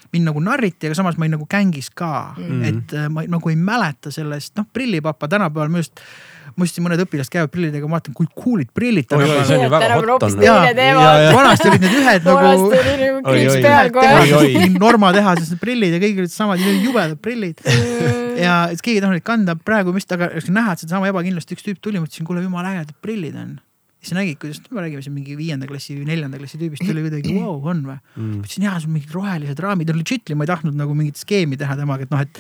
mind 0.10 0.26
nagu 0.26 0.42
narriti, 0.42 0.90
aga 0.90 0.98
samas 0.98 1.20
ma 1.20 1.28
olin 1.28 1.38
nagu 1.38 1.46
gängis 1.50 1.92
ka 1.94 2.34
mm., 2.34 2.66
et 2.66 2.98
äh, 2.98 3.10
ma 3.14 3.28
nagu 3.30 3.52
ei 3.52 3.60
mäleta 3.60 4.14
sellest, 4.14 4.56
noh, 4.58 4.66
prillipapa 4.74 5.30
tänapäeval 5.30 5.70
minu 5.70 5.84
arust 5.84 6.02
ma 6.56 6.66
ostsin 6.66 6.84
mõned 6.86 7.02
õpilased 7.06 7.32
käivad 7.34 7.52
prillidega, 7.54 7.88
ma 7.90 7.98
vaatan, 7.98 8.16
kui 8.18 8.28
cool'id 8.34 8.72
prillid 8.76 9.08
tänapäeval. 9.10 9.54
on 9.60 10.36
on. 10.98 11.36
vanasti 11.38 11.70
olid 11.70 11.82
need 11.86 11.96
ühed 12.02 12.22
nagu. 12.30 12.48
Norma 14.80 15.14
tehases 15.16 15.54
need 15.54 15.62
prillid 15.64 15.96
ja 15.96 16.02
kõik 16.04 16.24
olid 16.26 16.34
samad, 16.34 16.58
jubedad 16.84 17.18
prillid. 17.24 17.58
ja 18.40 18.54
keegi 18.76 18.98
ei 18.98 19.02
tahtnud 19.04 19.18
neid 19.20 19.28
kanda, 19.28 19.56
praegu 19.56 19.96
vist, 19.96 20.12
aga 20.16 20.32
näha, 20.34 20.76
et 20.76 20.86
sedasama 20.86 21.10
ebakindlust, 21.12 21.52
üks 21.56 21.66
tüüp 21.66 21.80
tuli, 21.84 21.98
ma 22.02 22.06
ütlesin, 22.08 22.28
kuule 22.28 22.44
jumala 22.46 22.76
ägedad 22.76 22.96
prillid 23.04 23.36
on 23.40 23.58
siis 24.00 24.16
nägid, 24.16 24.38
kuidas, 24.40 24.62
me 24.72 24.82
räägime 24.82 25.02
siin 25.04 25.16
mingi 25.16 25.36
viienda 25.38 25.68
klassi 25.68 25.98
või 25.98 26.08
neljanda 26.08 26.40
klassi 26.40 26.60
tüübist, 26.60 26.86
oli 26.88 27.04
kuidagi 27.04 27.34
vau 27.36 27.58
wow,, 27.58 27.66
on 27.74 27.82
või 27.84 27.98
mm.. 27.98 28.36
ütlesin 28.46 28.68
jaa, 28.70 28.78
sul 28.80 28.94
mingid 28.94 29.16
rohelised 29.16 29.60
raamid, 29.60 29.92
legitly 29.96 30.38
ma 30.40 30.48
ei 30.48 30.52
tahtnud 30.54 30.78
nagu 30.80 30.96
mingit 30.96 31.20
skeemi 31.20 31.60
teha 31.60 31.76
temaga, 31.80 32.08
et 32.08 32.14
noh, 32.14 32.24
et 32.24 32.40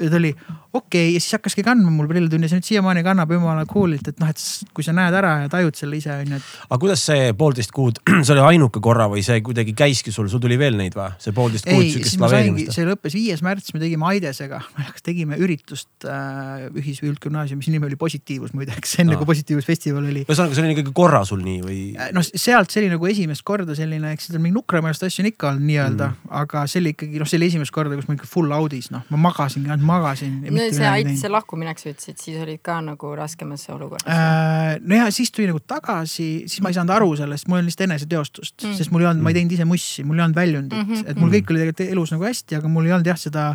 ja 0.00 0.10
ta 0.10 0.18
oli 0.20 0.32
okei 0.76 1.08
okay, 1.08 1.14
ja 1.14 1.20
siis 1.20 1.36
hakkaski 1.36 1.64
kandma 1.66 1.90
mul 1.92 2.08
prillitünnis 2.10 2.52
ja 2.52 2.58
nüüd 2.58 2.68
siiamaani 2.68 3.02
kannab 3.06 3.32
jumala 3.32 3.64
cool'ilt, 3.68 4.10
et 4.10 4.20
noh, 4.20 4.30
et 4.30 4.42
kui 4.76 4.84
sa 4.84 4.94
näed 4.96 5.14
ära 5.16 5.32
ja 5.44 5.50
tajud 5.52 5.78
selle 5.78 5.98
ise 6.00 6.12
on 6.12 6.34
ju, 6.34 6.40
et. 6.40 6.50
aga 6.68 6.78
kuidas 6.82 7.04
see 7.08 7.30
poolteist 7.38 7.72
kuud, 7.76 8.00
see 8.26 8.34
oli 8.34 8.44
ainuke 8.52 8.82
korra 8.84 9.08
või 9.12 9.24
see 9.26 9.40
kuidagi 9.46 9.74
käiski 9.76 10.14
sul, 10.14 10.28
sul 10.32 10.42
tuli 10.42 10.58
veel 10.60 10.76
neid 10.78 10.96
või? 10.96 11.08
see 11.22 11.34
poolteist 11.36 11.68
kuud 11.68 11.86
sihukest 11.86 12.20
laveerimist? 12.22 12.74
see 12.76 12.88
lõppes 12.88 13.16
viies 13.16 13.44
märts, 13.46 13.72
me 13.74 13.82
tegime 13.82 14.08
Aidesega, 14.10 14.60
tegime 15.06 15.38
üritust 15.42 16.06
äh, 16.08 16.66
ühis- 16.76 17.02
või 17.02 17.14
üldgümnaasiumis, 17.14 17.70
nimi 17.72 17.88
oli 17.88 17.98
Positiivus 18.00 18.54
muideks, 18.56 18.98
enne 19.02 19.14
no. 19.14 19.22
kui 19.22 19.30
Positiivusfestival 19.32 20.04
oli. 20.04 20.26
ühesõnaga, 20.26 20.58
see 20.58 20.66
oli 20.66 20.76
ikkagi 20.76 20.94
korra 20.96 21.22
sul 21.28 21.42
nii 21.44 21.58
või? 21.64 21.80
Äh, 21.96 22.12
noh, 22.16 22.26
sealt 22.26 22.74
see 22.74 22.84
oli 22.84 22.92
nagu 22.92 23.10
esimest 23.10 23.46
korda 23.46 23.76
selline, 23.78 24.12
eks 24.16 24.30
seda 24.30 24.42
mingi 24.42 24.58
nukramaid 24.58 24.96
asju 24.96 25.24
on 25.24 25.30
ikka 25.32 25.50
olnud 25.52 25.66
nii-öelda 25.70 26.10
mm., 26.12 26.34
aga 26.42 26.64
see 26.70 26.82
oli 26.82 26.94
ikkagi 26.96 27.20
noh, 27.22 27.28
see 27.28 27.40
oli 27.40 27.50
esimest 27.50 27.74
korda, 27.74 27.96
kus 27.98 28.08
ma 28.10 28.16
ikka 28.18 28.28
full 28.30 28.54
audis, 28.56 28.90
noh, 28.94 29.04
ma 29.12 29.20
magasin, 29.28 29.66
ainult 29.68 29.85
magasin 29.86 30.38
see 30.74 30.88
Aitise 30.88 31.30
lahkuminek, 31.32 31.80
sa 31.80 31.90
ütlesid, 31.90 32.18
siis 32.20 32.38
olid 32.42 32.60
ka 32.64 32.78
nagu 32.84 33.12
raskemas 33.18 33.66
olukorras 33.74 34.06
äh,. 34.10 34.76
no 34.82 34.98
ja 34.98 35.10
siis 35.14 35.32
tuli 35.34 35.48
nagu 35.50 35.60
tagasi, 35.62 36.28
siis 36.50 36.62
ma 36.64 36.72
ei 36.72 36.78
saanud 36.78 36.94
aru 36.96 37.12
sellest, 37.20 37.48
mul 37.50 37.60
oli 37.60 37.70
lihtsalt 37.70 37.86
eneseteostust 37.88 38.66
mm., 38.66 38.78
sest 38.80 38.94
mul 38.94 39.04
ei 39.04 39.10
olnud, 39.12 39.26
ma 39.26 39.32
ei 39.32 39.38
teinud 39.38 39.56
ise 39.56 39.68
mussi, 39.68 40.04
mul 40.06 40.20
ei 40.20 40.26
olnud 40.26 40.40
väljundit 40.40 40.78
mm, 40.78 40.90
-hmm. 40.90 41.12
et 41.12 41.22
mul 41.22 41.32
kõik 41.34 41.54
oli 41.54 41.62
tegelikult 41.62 41.94
elus 41.96 42.14
nagu 42.16 42.28
hästi, 42.28 42.58
aga 42.60 42.72
mul 42.72 42.90
ei 42.90 42.96
olnud 42.96 43.12
jah 43.12 43.20
seda 43.20 43.46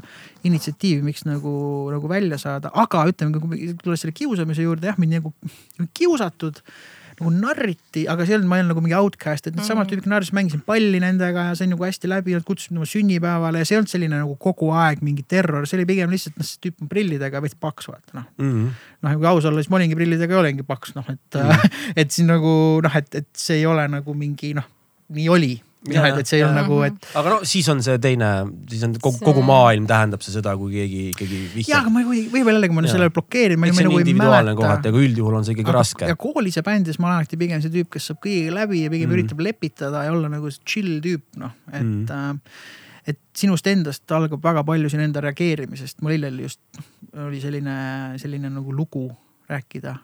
initsiatiivi, 0.48 1.03
miks 1.06 1.28
nagu, 1.28 1.53
nagu 1.94 2.10
välja 2.10 2.40
saada, 2.41 2.72
aga 2.74 3.06
ütleme, 3.12 3.44
kui 3.44 3.76
tulles 3.84 4.02
selle 4.06 4.16
kiusamise 4.16 4.66
juurde, 4.66 4.90
jah, 4.91 4.98
mind 5.02 5.20
nagu 5.20 5.34
kiusatud 5.98 6.64
nagu 7.22 7.31
narriti, 7.34 8.03
aga 8.10 8.26
see 8.26 8.34
ei 8.34 8.39
olnud, 8.39 8.49
ma 8.49 8.57
ei 8.57 8.64
olnud 8.64 8.73
nagu 8.73 8.84
mingi 8.84 8.98
outcast, 8.98 9.48
et 9.48 9.56
needsamad 9.56 9.85
mm 9.85 9.88
-hmm. 9.88 10.02
tüübid 10.02 10.10
narrisid, 10.10 10.35
mängisin 10.38 10.64
palli 10.65 10.99
nendega 11.03 11.45
ja 11.49 11.56
sain 11.56 11.69
nagu 11.73 11.85
hästi 11.85 12.10
läbi, 12.10 12.34
nad 12.34 12.45
kutsusid 12.48 12.76
mu 12.76 12.85
sünnipäevale 12.85 13.61
ja 13.61 13.65
see 13.65 13.76
ei 13.76 13.80
olnud 13.81 13.93
selline 13.93 14.18
nagu 14.18 14.35
kogu 14.35 14.72
aeg 14.73 15.02
mingi 15.06 15.23
terror, 15.27 15.68
see 15.68 15.77
oli 15.80 15.85
pigem 15.85 16.10
lihtsalt 16.10 16.38
noh, 16.41 16.48
see 16.48 16.61
tüüp 16.65 16.81
on 16.81 16.89
prillidega 16.91 17.41
veits 17.41 17.56
paks 17.56 17.88
vaata 17.88 18.18
noh 18.18 18.27
mm 18.38 18.52
-hmm.. 18.52 18.69
noh, 19.02 19.18
kui 19.18 19.27
aus 19.27 19.45
olla, 19.45 19.61
siis 19.61 19.69
ma 19.69 19.77
olingi 19.81 19.95
prillidega 19.95 20.34
ja 20.34 20.39
olengi 20.39 20.64
paks 20.64 20.95
noh, 20.95 21.06
et 21.10 21.35
mm, 21.35 21.49
-hmm. 21.49 21.81
et 22.02 22.11
siis 22.11 22.27
nagu 22.27 22.81
noh, 22.84 22.95
et, 22.95 23.15
et 23.15 23.30
see 23.38 23.61
ei 23.61 23.65
ole 23.65 23.88
nagu 23.88 24.14
mingi 24.14 24.53
noh, 24.57 24.65
nii 25.10 25.30
oli 25.30 25.53
jah, 25.90 26.06
et, 26.12 26.20
et 26.22 26.30
see 26.30 26.38
ei 26.38 26.44
ole 26.45 26.53
nagu, 26.53 26.78
et. 26.86 27.08
aga 27.18 27.34
no 27.34 27.38
siis 27.48 27.68
on 27.72 27.80
see 27.82 27.98
teine, 28.02 28.30
siis 28.70 28.84
on 28.86 28.94
kogu, 29.02 29.18
kogu 29.24 29.44
maailm 29.45 29.88
tähendab 29.90 30.22
see 30.26 30.36
seda, 30.36 30.53
kui 30.60 30.76
keegi, 30.76 31.06
keegi 31.18 31.40
vihjab. 31.56 31.72
jah, 31.72 31.82
aga 31.82 31.94
ma 31.94 32.03
või, 32.06 32.26
võib-olla 32.34 32.60
jällegi 32.60 32.78
ma 32.78 32.84
olen 32.84 32.94
sellele 32.94 33.14
blokeerinud. 33.16 33.72
on 33.72 33.80
nagu 33.82 34.02
individuaalne 34.03 34.53
kohati, 34.60 34.91
aga 34.91 35.02
üldjuhul 35.08 35.40
on 35.40 35.48
see 35.48 35.56
ikkagi 35.58 35.70
aga, 35.70 35.78
raske. 35.80 36.12
ja 36.12 36.20
koolis 36.26 36.60
ja 36.60 36.66
bändis 36.68 37.02
ma 37.02 37.10
olen 37.10 37.24
alati 37.24 37.41
pigem 37.41 37.64
see 37.64 37.74
tüüp, 37.74 37.90
kes 37.95 38.12
saab 38.12 38.22
kõigiga 38.26 38.53
läbi 38.60 38.84
ja 38.84 38.94
pigem 38.94 39.10
mm. 39.10 39.18
üritab 39.18 39.41
lepitada 39.48 40.06
ja 40.06 40.14
olla 40.14 40.30
nagu 40.32 40.53
chill 40.62 41.02
tüüp, 41.06 41.26
noh, 41.41 41.58
et 41.74 41.82
mm. 41.82 42.14
äh, 42.14 43.10
et 43.12 43.20
sinust 43.34 43.66
endast 43.66 44.14
algab 44.14 44.44
väga 44.45 44.62
palju 44.68 44.91
siin 44.94 45.02
enda 45.08 45.24
reageerimisest. 45.26 46.03
mul 46.06 46.14
eile 46.14 46.30
oli 46.30 46.45
just, 46.45 46.62
oli 47.26 47.41
selline, 47.41 47.76
selline 48.22 48.53
nagu 48.53 48.78
lugu 48.78 49.08
rääkida 49.49 49.98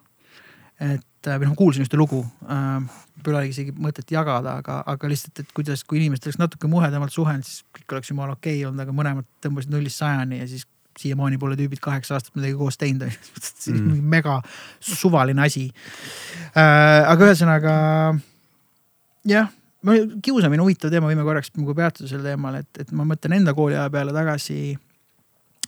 et 0.83 1.05
äh, 1.27 1.37
või 1.39 1.49
noh, 1.49 1.57
kuulsin 1.59 1.85
ühte 1.85 1.99
lugu 1.99 2.23
äh,, 2.47 3.03
pole 3.25 3.43
isegi 3.49 3.73
mõtet 3.75 4.11
jagada, 4.13 4.57
aga, 4.61 4.79
aga 4.87 5.09
lihtsalt, 5.11 5.41
et 5.41 5.53
kuidas, 5.55 5.83
kui 5.87 5.99
inimesed 5.99 6.29
oleks 6.29 6.39
natuke 6.39 6.69
muhedamalt 6.71 7.13
suhelnud, 7.13 7.47
siis 7.47 7.65
kõik 7.75 7.97
oleks 7.97 8.11
jumala 8.13 8.37
okei 8.37 8.59
okay 8.59 8.69
olnud, 8.69 8.83
aga 8.83 8.95
mõlemad 8.95 9.27
tõmbasid 9.43 9.73
nullist 9.73 10.03
sajani 10.03 10.41
ja 10.41 10.47
siis 10.49 10.67
siiamaani 10.97 11.37
pole 11.41 11.57
tüübid 11.57 11.81
kaheksa 11.83 12.15
aastat 12.17 12.37
midagi 12.37 12.55
koos 12.57 12.79
teinud, 12.81 13.05
see 13.43 13.75
on 13.75 13.83
mm. 13.83 14.09
mega 14.15 14.39
suvaline 14.79 15.45
asi 15.45 15.67
äh,. 16.53 17.03
aga 17.03 17.29
ühesõnaga 17.29 17.77
jah, 19.27 19.51
kiusamine 20.25 20.63
huvitav 20.63 20.93
teema, 20.93 21.09
võime 21.11 21.25
korraks 21.27 21.53
nagu 21.57 21.75
peatuda 21.77 22.09
sel 22.09 22.25
teemal, 22.25 22.61
et, 22.61 22.83
et 22.83 22.93
ma 22.95 23.05
mõtlen 23.07 23.39
enda 23.41 23.53
kooliaja 23.57 23.89
peale 23.93 24.15
tagasi 24.15 24.77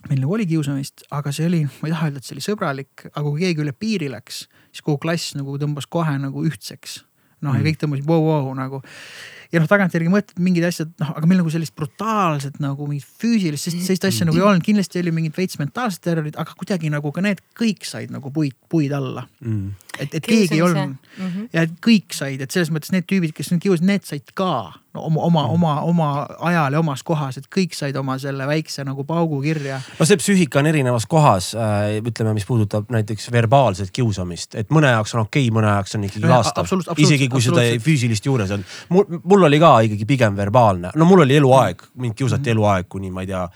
meil 0.07 0.21
nagu 0.21 0.33
oli 0.37 0.47
kiusamist, 0.47 1.03
aga 1.15 1.31
see 1.35 1.47
oli, 1.49 1.61
ma 1.81 1.89
ei 1.89 1.93
taha 1.93 2.07
öelda, 2.07 2.21
et 2.21 2.27
see 2.27 2.37
oli 2.37 2.45
sõbralik, 2.45 3.05
aga 3.09 3.25
kui 3.25 3.43
keegi 3.43 3.63
üle 3.65 3.73
piiri 3.75 4.07
läks, 4.11 4.45
siis 4.71 4.85
kogu 4.85 5.01
klass 5.05 5.35
nagu 5.37 5.57
tõmbas 5.61 5.89
kohe 5.89 6.15
nagu 6.21 6.45
ühtseks. 6.47 7.03
noh 7.39 7.53
mm., 7.53 7.59
ja 7.59 7.67
kõik 7.69 7.81
tõmbasid 7.81 8.07
vau, 8.07 8.23
vau 8.25 8.55
nagu 8.57 8.81
ja 9.53 9.61
noh, 9.61 9.69
tagantjärgi 9.69 10.11
mõtled 10.11 10.41
mingid 10.43 10.65
asjad, 10.67 10.91
noh, 11.01 11.13
aga 11.17 11.29
meil 11.29 11.41
nagu 11.41 11.51
sellist 11.53 11.75
brutaalset 11.77 12.59
nagu 12.61 12.87
mingit 12.89 13.07
füüsilist, 13.21 13.65
sest 13.65 13.79
sellist 13.85 14.07
asja 14.09 14.27
nagu 14.27 14.37
ei 14.37 14.45
olnud, 14.45 14.65
kindlasti 14.65 15.01
oli 15.01 15.13
mingid 15.15 15.37
veits 15.37 15.59
mentaalsed 15.61 16.03
terrorid, 16.05 16.37
aga 16.39 16.55
kuidagi 16.59 16.91
nagu 16.93 17.13
ka 17.15 17.23
need 17.25 17.41
kõik 17.57 17.87
said 17.87 18.13
nagu 18.13 18.31
puid, 18.33 18.57
puid 18.71 18.93
alla 18.95 19.25
mm.. 19.39 19.88
Et, 19.99 20.13
et 20.13 20.25
keegi 20.25 20.55
ei 20.55 20.61
olnud 20.61 20.93
mm 20.93 21.25
-hmm. 21.25 21.49
ja 21.53 21.65
kõik 21.65 22.13
said, 22.13 22.41
et 22.41 22.51
selles 22.51 22.69
mõttes 22.71 22.93
need 22.93 23.07
tüübid, 23.09 23.33
kes 23.33 23.49
nüüd 23.51 23.61
kiusasid, 23.63 23.85
need 23.85 24.05
said 24.05 24.29
ka 24.37 24.73
no, 24.93 25.01
oma, 25.01 25.21
oma 25.21 25.43
mm., 25.47 25.53
oma, 25.53 25.73
oma 25.81 26.27
ajal 26.51 26.73
ja 26.73 26.79
omas 26.79 27.03
kohas, 27.03 27.37
et 27.37 27.49
kõik 27.55 27.73
said 27.73 27.95
oma 27.95 28.17
selle 28.17 28.47
väikse 28.47 28.85
nagu 28.85 29.03
paugu 29.03 29.41
kirja. 29.41 29.81
no 29.99 30.05
see 30.05 30.17
psüühika 30.17 30.59
on 30.59 30.69
erinevas 30.69 31.05
kohas 31.05 31.55
äh,, 31.55 31.97
ütleme, 32.05 32.33
mis 32.33 32.45
puudutab 32.45 32.89
näiteks 32.89 33.31
verbaalset 33.31 33.91
kiusamist, 33.91 34.55
et 34.55 34.69
mõne 34.69 34.93
jaoks 34.93 35.15
on 35.15 35.25
okei 35.25 35.47
okay,, 35.47 35.55
mõne 35.57 35.73
jaoks 35.73 35.95
on 35.95 36.03
ikkagi 36.03 36.27
laastav. 36.27 36.69
isegi 36.97 37.27
kui 37.27 37.41
seda 37.41 37.65
füüsilist 37.81 38.25
juures 38.25 38.51
on. 38.51 38.65
mul, 38.89 39.05
mul 39.23 39.39
mul 39.39 39.47
oli 39.47 39.59
ka 39.59 39.79
ikkagi 39.87 40.05
pigem 40.05 40.35
verbaalne, 40.35 40.91
no 40.95 41.05
mul 41.07 41.23
oli 41.23 41.37
eluaeg, 41.39 41.83
mind 41.95 42.15
kiusati 42.15 42.41
mm 42.41 42.45
-hmm. 42.45 42.51
eluaeg 42.51 42.89
kuni 42.89 43.11
ma 43.11 43.21
ei 43.21 43.27
tea 43.27 43.47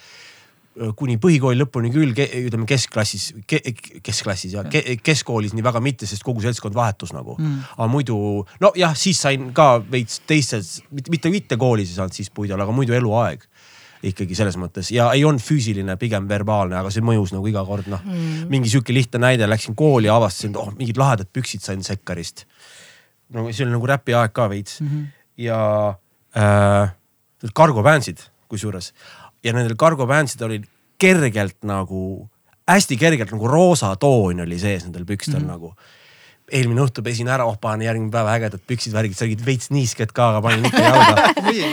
kuni 0.98 1.20
põhikooli 1.22 1.60
lõpuni 1.60 1.92
küll 1.94 2.14
ütleme 2.14 2.66
keskklassis 2.70 3.30
ke,, 3.50 3.60
keskklassis 4.04 4.56
ja 4.56 4.64
ke, 4.66 4.98
keskkoolis 5.04 5.54
nii 5.54 5.66
väga 5.66 5.82
mitte, 5.84 6.10
sest 6.10 6.26
kogu 6.26 6.44
seltskond 6.44 6.76
vahetus 6.78 7.14
nagu. 7.14 7.38
Mm.. 7.40 7.62
aga 7.78 7.90
muidu 7.92 8.18
nojah, 8.64 8.96
siis 8.98 9.22
sain 9.26 9.52
ka 9.56 9.78
veits 9.84 10.24
teistes, 10.28 10.80
mitte, 10.92 11.32
mitte 11.34 11.60
koolis 11.62 11.94
ei 11.94 12.00
saanud 12.02 12.18
siis 12.18 12.34
puid 12.34 12.52
olla, 12.52 12.68
aga 12.68 12.76
muidu 12.76 12.98
eluaeg 12.98 13.46
ikkagi 14.04 14.36
selles 14.36 14.58
mõttes. 14.60 14.90
Ja 14.92 15.08
ei 15.16 15.24
olnud 15.24 15.40
füüsiline, 15.40 15.96
pigem 15.96 16.26
verbaalne, 16.28 16.76
aga 16.76 16.90
see 16.92 17.06
mõjus 17.06 17.32
nagu 17.32 17.48
iga 17.48 17.64
kord 17.68 17.88
noh. 17.92 18.02
Mm.. 18.04 18.48
mingi 18.52 18.72
sihuke 18.74 18.96
lihtne 18.96 19.22
näide, 19.24 19.48
läksin 19.48 19.78
kooli, 19.80 20.12
avastasin, 20.12 20.58
oh 20.60 20.74
mingid 20.76 21.00
lahedad 21.00 21.30
püksid 21.32 21.64
sain 21.64 21.84
Sekkarist. 21.86 22.48
no 23.34 23.48
see 23.52 23.64
oli 23.64 23.78
nagu 23.78 23.88
räpi 23.88 24.16
aeg 24.18 24.34
ka 24.36 24.50
veits. 24.52 24.82
Mm. 24.82 24.90
-hmm 24.90 25.12
ja 25.38 25.98
äh, 26.36 26.94
cargo 27.54 27.84
bandsid 27.84 28.22
kusjuures 28.52 28.94
ja 29.44 29.56
nendel 29.56 29.76
cargo 29.80 30.08
bandsidel 30.10 30.52
oli 30.52 30.62
kergelt 31.02 31.60
nagu, 31.68 32.30
hästi 32.70 32.98
kergelt 33.00 33.34
nagu 33.36 33.50
roosa 33.50 33.96
toon 34.00 34.46
oli 34.46 34.60
sees 34.62 34.88
nendel 34.88 35.06
pükstel 35.10 35.42
mm 35.42 35.46
-hmm. 35.46 35.52
nagu 35.52 35.76
eelmine 36.54 36.84
õhtu 36.84 37.04
pesin 37.06 37.30
ära, 37.32 37.46
oh 37.48 37.56
panen 37.62 37.88
järgmine 37.88 38.12
päev 38.12 38.28
ägedad 38.28 38.62
püksid, 38.68 38.94
värgid, 38.94 39.16
sa 39.18 39.26
olid 39.26 39.42
veits 39.46 39.70
niisked 39.74 40.12
ka, 40.16 40.30
aga 40.34 40.42
panin 40.44 40.68
ikka 40.68 40.82
jalga 40.84 41.28
ja 41.60 41.70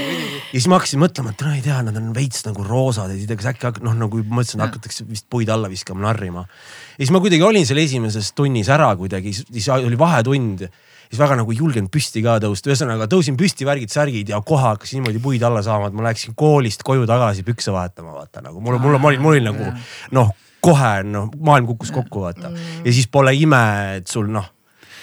siis 0.53 0.69
ma 0.71 0.79
hakkasin 0.79 1.03
mõtlema, 1.03 1.35
et 1.35 1.43
no 1.45 1.55
ei 1.57 1.65
tea, 1.65 1.81
nad 1.87 1.97
on 1.99 2.13
veits 2.17 2.45
nagu 2.47 2.65
roosad 2.67 3.11
ja 3.11 3.19
siis 3.19 3.31
kas 3.41 3.51
äkki 3.53 3.83
noh, 3.85 3.97
nagu 3.99 4.23
mõtlesin, 4.23 4.63
hakatakse 4.63 5.07
vist 5.09 5.27
puid 5.31 5.51
alla 5.53 5.69
viskama, 5.73 6.07
narrima. 6.07 6.47
ja 6.95 7.03
siis 7.03 7.13
ma 7.15 7.23
kuidagi 7.25 7.43
olin 7.43 7.67
seal 7.67 7.83
esimeses 7.83 8.33
tunnis 8.33 8.71
ära 8.73 8.93
kuidagi, 8.97 9.35
siis 9.35 9.69
oli 9.75 9.99
vahetund 9.99 10.69
siis 11.11 11.19
väga 11.19 11.41
nagu 11.41 11.51
ei 11.51 11.59
julgenud 11.59 11.91
püsti 11.93 12.23
ka 12.25 12.37
tõusta, 12.43 12.71
ühesõnaga 12.71 13.09
tõusin 13.11 13.39
püsti, 13.39 13.67
värgid, 13.67 13.91
särgid 13.91 14.31
ja 14.31 14.39
kohe 14.47 14.63
hakkasin 14.63 15.01
niimoodi 15.01 15.23
puid 15.23 15.43
alla 15.47 15.63
saama, 15.67 15.91
et 15.91 15.97
ma 15.99 16.07
läksin 16.07 16.37
koolist 16.39 16.87
koju 16.87 17.09
tagasi 17.11 17.43
pükse 17.47 17.75
vahetama, 17.75 18.15
vaata 18.21 18.45
nagu 18.45 18.63
mul, 18.63 18.79
mul, 18.79 18.99
ma 18.99 19.11
olin, 19.11 19.25
mul 19.25 19.35
oli 19.35 19.45
nagu 19.45 19.73
noh, 20.17 20.31
kohe 20.63 20.95
noh, 21.09 21.29
maailm 21.41 21.67
kukkus 21.73 21.91
kokku, 21.95 22.27
vaata. 22.29 22.53
Ja 22.85 22.95
siis 22.95 23.09
pole 23.11 23.35
ime, 23.35 23.63
et 23.99 24.11
sul 24.13 24.31
noh 24.31 24.47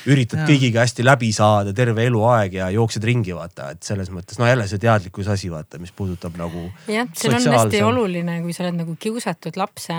üritad 0.08 0.40
ja. 0.40 0.46
kõigiga 0.48 0.84
hästi 0.86 1.04
läbi 1.04 1.34
saada 1.36 1.74
terve 1.76 2.06
eluaeg 2.08 2.54
ja 2.60 2.70
jooksed 2.72 3.04
ringi, 3.04 3.34
vaata, 3.36 3.74
et 3.76 3.84
selles 3.84 4.08
mõttes 4.14 4.40
no 4.40 4.48
jälle 4.48 4.68
see 4.70 4.80
teadlikkuse 4.80 5.34
asi, 5.36 5.52
vaata, 5.52 5.82
mis 5.82 5.92
puudutab 5.96 6.38
nagu. 6.40 6.70
jah, 6.88 7.10
see 7.18 7.34
on 7.34 7.44
hästi 7.58 7.84
oluline, 7.84 8.40
kui 8.46 8.56
sa 8.56 8.64
oled 8.66 8.80
nagu 8.80 8.96
kiusatud 9.00 9.60
lapse 9.60 9.98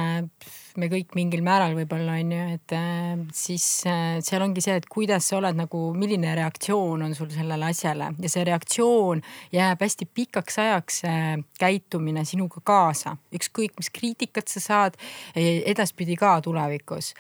me 0.79 0.89
kõik 0.91 1.15
mingil 1.19 1.43
määral 1.45 1.75
võib-olla 1.77 2.17
on 2.21 2.33
ju, 2.35 2.45
et 2.57 2.75
äh, 2.77 3.21
siis 3.35 3.67
äh, 3.89 4.19
seal 4.25 4.45
ongi 4.45 4.63
see, 4.65 4.77
et 4.79 4.89
kuidas 4.91 5.29
sa 5.31 5.39
oled 5.41 5.59
nagu, 5.59 5.83
milline 5.99 6.35
reaktsioon 6.39 7.05
on 7.09 7.15
sul 7.19 7.31
sellele 7.35 7.71
asjale. 7.73 8.13
Ja 8.23 8.33
see 8.33 8.47
reaktsioon 8.49 9.23
jääb 9.55 9.85
hästi 9.85 10.09
pikaks 10.15 10.61
ajaks 10.65 11.03
äh, 11.09 11.31
käitumine 11.61 12.25
sinuga 12.29 12.63
kaasa, 12.65 13.17
ükskõik 13.35 13.79
mis 13.79 13.93
kriitikat 13.95 14.51
sa 14.51 14.63
saad 14.63 14.99
edaspidi 15.35 16.17
ka 16.19 16.39
tulevikus 16.45 17.15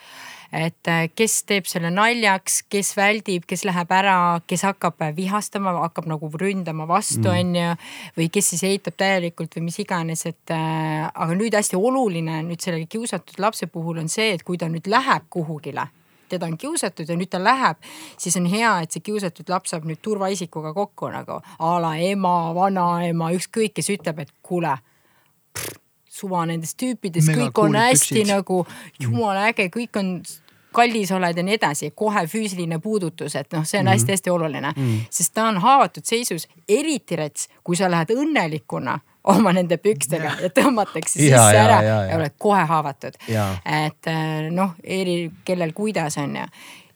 et 0.52 0.88
äh, 0.88 1.08
kes 1.14 1.42
teeb 1.48 1.66
selle 1.68 1.90
naljaks, 1.92 2.62
kes 2.72 2.94
väldib, 2.96 3.44
kes 3.48 3.66
läheb 3.68 3.92
ära, 3.92 4.16
kes 4.48 4.64
hakkab 4.68 5.02
äh, 5.04 5.12
vihastama, 5.16 5.74
hakkab 5.82 6.08
nagu 6.08 6.30
ründama 6.40 6.88
vastu, 6.88 7.28
mm. 7.28 7.34
on 7.34 7.58
ju. 7.58 7.76
või 8.16 8.30
kes 8.32 8.50
siis 8.54 8.64
eitab 8.68 8.96
täielikult 9.00 9.58
või 9.58 9.68
mis 9.68 9.78
iganes, 9.84 10.24
et 10.30 10.54
äh, 10.54 11.04
aga 11.08 11.36
nüüd 11.36 11.56
hästi 11.56 11.76
oluline 11.76 12.42
nüüd 12.48 12.64
selle 12.64 12.86
kiusatud 12.88 13.40
lapse 13.42 13.68
puhul 13.72 14.00
on 14.00 14.08
see, 14.12 14.32
et 14.34 14.44
kui 14.46 14.58
ta 14.58 14.70
nüüd 14.72 14.88
läheb 14.88 15.28
kuhugile 15.30 15.88
teda 16.28 16.44
on 16.44 16.58
kiusatud 16.60 17.08
ja 17.08 17.16
nüüd 17.16 17.30
ta 17.32 17.40
läheb, 17.40 17.78
siis 18.20 18.36
on 18.36 18.44
hea, 18.52 18.74
et 18.84 18.92
see 18.92 19.00
kiusatud 19.00 19.48
laps 19.48 19.72
saab 19.72 19.86
nüüd 19.88 20.02
turvaisikuga 20.04 20.74
kokku 20.76 21.08
nagu 21.08 21.38
a 21.40 21.70
la 21.80 21.94
ema, 22.04 22.52
vanaema, 22.52 23.30
ükskõik, 23.36 23.78
kes 23.78 23.88
ütleb, 23.96 24.20
et 24.20 24.34
kuule 24.44 24.74
suva 26.18 26.44
nendest 26.48 26.78
tüüpidest, 26.80 27.32
kõik 27.34 27.62
on 27.62 27.78
hästi 27.78 28.20
püksid. 28.20 28.30
nagu 28.32 28.60
jumala 29.00 29.48
äge, 29.52 29.68
kõik 29.74 29.98
on 30.00 30.12
kallis 30.78 31.12
oled 31.12 31.36
ja 31.36 31.44
nii 31.44 31.56
edasi, 31.56 31.90
kohe 31.96 32.24
füüsiline 32.28 32.78
puudutus, 32.82 33.36
et 33.38 33.52
noh, 33.56 33.64
see 33.66 33.80
on 33.80 33.90
hästi-hästi 33.92 34.30
mhm. 34.30 34.34
oluline 34.36 34.72
mm, 34.76 34.82
-hmm. 34.82 35.06
sest 35.10 35.34
ta 35.34 35.48
on 35.48 35.60
haavatud 35.64 36.04
seisus, 36.04 36.48
eriti 36.68 37.16
rets, 37.16 37.48
kui 37.64 37.76
sa 37.76 37.90
lähed 37.90 38.12
õnnelikuna 38.14 38.98
oma 39.34 39.52
nende 39.52 39.76
pükstega 39.76 40.34
ja, 40.42 40.50
tõmmatakse 40.54 41.18
sisse 41.18 41.30
ja, 41.34 41.48
ära 41.48 41.80
ja, 41.82 41.82
ja, 41.82 42.02
ja. 42.02 42.10
ja 42.10 42.16
oled 42.16 42.36
kohe 42.38 42.64
haavatud. 42.64 43.16
et 43.64 44.06
äh, 44.06 44.50
noh, 44.50 44.76
eri, 44.84 45.30
kellel 45.44 45.72
kuidas 45.72 46.18
on 46.18 46.36
ju 46.36 46.46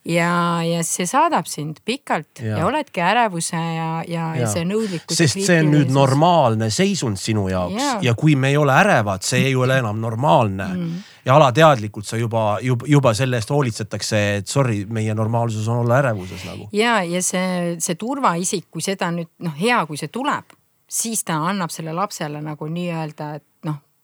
ja, 0.05 0.63
ja 0.67 0.81
see 0.83 1.05
saadab 1.07 1.47
sind 1.47 1.79
pikalt 1.85 2.41
ja, 2.43 2.57
ja 2.59 2.67
oledki 2.67 3.01
ärevuse 3.03 3.55
ja, 3.55 3.87
ja, 4.07 4.25
ja. 4.35 4.41
ja 4.41 4.49
see 4.51 4.65
nõudlikkus. 4.67 5.17
sest 5.17 5.39
see 5.45 5.61
on 5.63 5.71
nüüd 5.71 5.93
normaalne 5.95 6.69
seisund 6.73 7.19
sinu 7.21 7.47
jaoks 7.51 7.79
ja, 7.79 7.93
ja 8.09 8.15
kui 8.19 8.35
me 8.39 8.51
ei 8.51 8.57
ole 8.59 8.75
ärevad, 8.75 9.23
see 9.23 9.47
ei 9.47 9.55
ole 9.55 9.79
enam 9.79 10.01
normaalne 10.03 10.67
mm. 10.73 10.97
ja 11.25 11.37
alateadlikult 11.37 12.07
sa 12.09 12.19
juba, 12.19 12.57
juba, 12.61 12.89
juba 12.89 13.13
selle 13.17 13.39
eest 13.39 13.53
hoolitsetakse, 13.55 14.23
et 14.41 14.51
sorry, 14.51 14.83
meie 14.91 15.15
normaalsus 15.15 15.69
on 15.71 15.85
olla 15.85 16.01
ärevuses 16.01 16.43
nagu. 16.49 16.67
ja, 16.75 16.99
ja 17.07 17.23
see, 17.23 17.77
see 17.83 17.95
turvaisik, 17.99 18.67
kui 18.71 18.83
seda 18.83 19.11
nüüd 19.15 19.31
noh, 19.45 19.55
hea, 19.59 19.79
kui 19.87 19.99
see 19.99 20.11
tuleb, 20.11 20.51
siis 20.91 21.23
ta 21.23 21.39
annab 21.47 21.71
selle 21.71 21.95
lapsele 21.95 22.43
nagu 22.43 22.67
nii-öelda, 22.67 23.33
et 23.39 23.47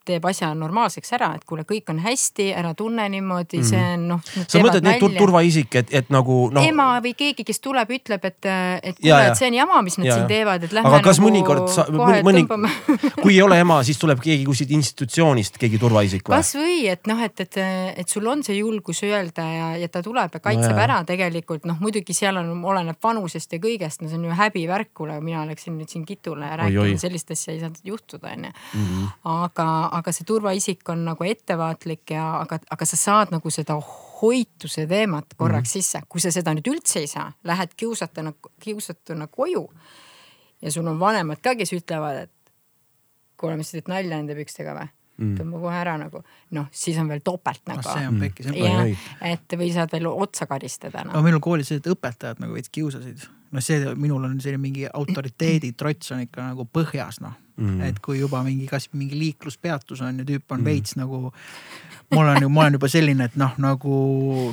teeb 0.10 0.26
asja 0.30 0.52
normaalseks 0.58 1.14
ära, 1.18 1.32
et 1.38 1.46
kuule, 1.48 1.66
kõik 1.70 1.92
on 1.94 2.02
hästi, 2.04 2.50
ära 2.58 2.74
tunne 2.78 3.06
niimoodi 3.14 3.60
-hmm. 3.60 3.70
see 3.70 3.86
on 3.94 4.08
noh. 4.14 4.22
sa 4.42 4.62
mõtled 4.64 4.86
neid 4.86 5.18
turvaisik, 5.18 5.76
et, 5.82 5.94
et 6.02 6.10
nagu 6.14 6.40
noh. 6.54 6.66
ema 6.66 6.90
või 7.04 7.14
keegi, 7.18 7.46
kes 7.48 7.62
tuleb, 7.64 7.94
ütleb, 8.00 8.26
et, 8.26 8.40
et 8.84 9.00
kuule, 9.02 9.22
et 9.30 9.40
see 9.40 9.50
on 9.52 9.60
jama, 9.60 9.82
mis 9.86 10.00
nad 10.02 10.10
ja, 10.10 10.18
siin 10.18 10.30
teevad, 10.32 10.66
et 10.66 10.76
lähme 10.76 10.90
aga 10.90 11.02
kas 11.06 11.20
nagu 11.20 11.30
mõnikord 11.30 11.70
sa, 11.74 11.86
mõni, 12.26 12.46
kui 13.24 13.36
ei 13.36 13.42
ole 13.46 13.60
ema, 13.62 13.82
siis 13.88 14.00
tuleb 14.02 14.22
keegi 14.24 14.48
kuskilt 14.48 14.74
institutsioonist, 14.80 15.60
keegi 15.62 15.82
turvaisik 15.82 16.26
või? 16.26 16.38
kasvõi, 16.38 16.80
et 16.94 17.10
noh, 17.12 17.22
et, 17.26 17.46
et, 17.46 17.60
et 18.04 18.10
sul 18.10 18.28
on 18.32 18.44
see 18.46 18.60
julgus 18.60 19.04
öelda 19.08 19.46
ja, 19.46 19.70
ja 19.84 19.92
ta 19.92 20.04
tuleb 20.06 20.38
ja 20.38 20.44
kaitseb 20.44 20.76
no, 20.76 20.84
ära 20.84 21.00
tegelikult 21.08 21.68
noh, 21.70 21.80
muidugi 21.84 22.16
seal 22.18 22.40
on, 22.42 22.52
oleneb 22.74 23.00
vanusest 23.04 23.54
ja 23.56 23.62
kõigest, 23.62 24.04
no 24.04 24.12
see 24.12 24.20
on 24.20 24.28
ju 24.30 24.38
häbivärk, 24.40 24.92
kuule, 24.98 25.20
mina 25.24 25.46
läksin 25.50 25.78
nüüd 25.80 25.92
siin 25.92 26.06
kitule 26.08 26.50
ja 26.50 26.60
rääkisin, 26.64 27.02
sellist 27.02 27.32
asja 27.36 27.54
ei 27.54 27.62
saanud 27.64 27.80
juhtuda, 27.84 28.34
onju. 28.36 28.52
Mhm. 28.74 29.06
aga, 29.30 29.68
aga 30.00 30.14
see 30.16 30.28
turvaisik 30.28 30.90
on 30.90 31.06
nagu 31.08 31.28
ettevaatlik 31.28 32.16
ja, 32.16 32.26
aga, 32.42 32.60
aga 32.72 32.88
sa 32.88 33.00
saad 33.00 33.34
nagu 33.36 33.52
seda 33.54 33.78
hoituse 34.22 34.88
teemat 34.88 35.36
korraks 35.38 35.76
mm 35.76 35.80
-hmm. 35.80 35.84
sisse, 35.84 36.02
kui 36.10 36.22
sa 36.22 36.32
seda 36.32 36.54
nüüd 36.56 36.68
üldse 36.72 37.00
ei 37.00 37.08
saa, 37.08 37.32
lähed 37.44 37.76
kiusatuna, 37.78 38.34
kiusatuna 38.60 39.28
koju 39.28 39.68
ja 40.62 40.72
sul 40.72 40.88
on 40.88 41.00
vanemad 41.00 41.42
ka, 41.42 41.56
kes 41.56 41.74
ütlevad, 41.74 42.24
et 42.24 42.54
kuule, 43.38 43.58
mis 43.58 43.72
sa 43.72 43.78
teed 43.78 43.92
nalja 43.92 44.18
nende 44.18 44.36
pükstega 44.36 44.76
või 44.76 44.88
mm., 45.20 45.36
tõmba 45.40 45.64
kohe 45.64 45.80
ära 45.80 45.98
nagu. 46.00 46.24
noh, 46.52 46.70
siis 46.72 46.98
on 47.02 47.10
veel 47.12 47.24
topelt 47.24 47.62
nagu 47.70 47.84
no,. 47.84 47.94
see 47.94 48.08
on 48.08 48.20
pekki, 48.20 48.44
see 48.44 48.54
on 48.56 48.84
pekki. 48.84 49.18
et 49.32 49.60
või 49.62 49.74
saad 49.76 49.92
veel 49.96 50.08
otsa 50.12 50.48
karistada 50.50 51.04
no.. 51.04 51.14
aga 51.16 51.26
meil 51.26 51.40
on 51.40 51.44
koolis 51.44 51.72
et 51.76 51.92
õpetajad 51.94 52.42
nagu 52.44 52.58
veits 52.58 52.72
kiusasid. 52.76 53.28
noh, 53.52 53.64
see 53.64 53.96
minul 53.96 54.28
on 54.28 54.40
selline 54.42 54.62
mingi 54.62 54.88
autoriteedi 54.94 55.74
trots 55.80 56.16
on 56.16 56.26
ikka 56.28 56.52
nagu 56.52 56.68
põhjas 56.68 57.22
noh 57.24 57.38
mm.. 57.60 57.82
et 57.90 58.00
kui 58.04 58.20
juba 58.20 58.44
mingi, 58.46 58.68
kas 58.70 58.90
mingi 58.94 59.20
liikluspeatus 59.20 60.02
on 60.06 60.24
ja 60.24 60.28
tüüp 60.28 60.56
on 60.56 60.62
mm. 60.62 60.72
veits 60.72 60.98
nagu 61.00 61.30
mul 62.12 62.28
on 62.28 62.42
ju, 62.42 62.50
ma 62.50 62.62
olen 62.62 62.74
juba 62.74 62.90
selline, 62.90 63.28
et 63.30 63.36
noh, 63.38 63.52
nagu 63.62 63.96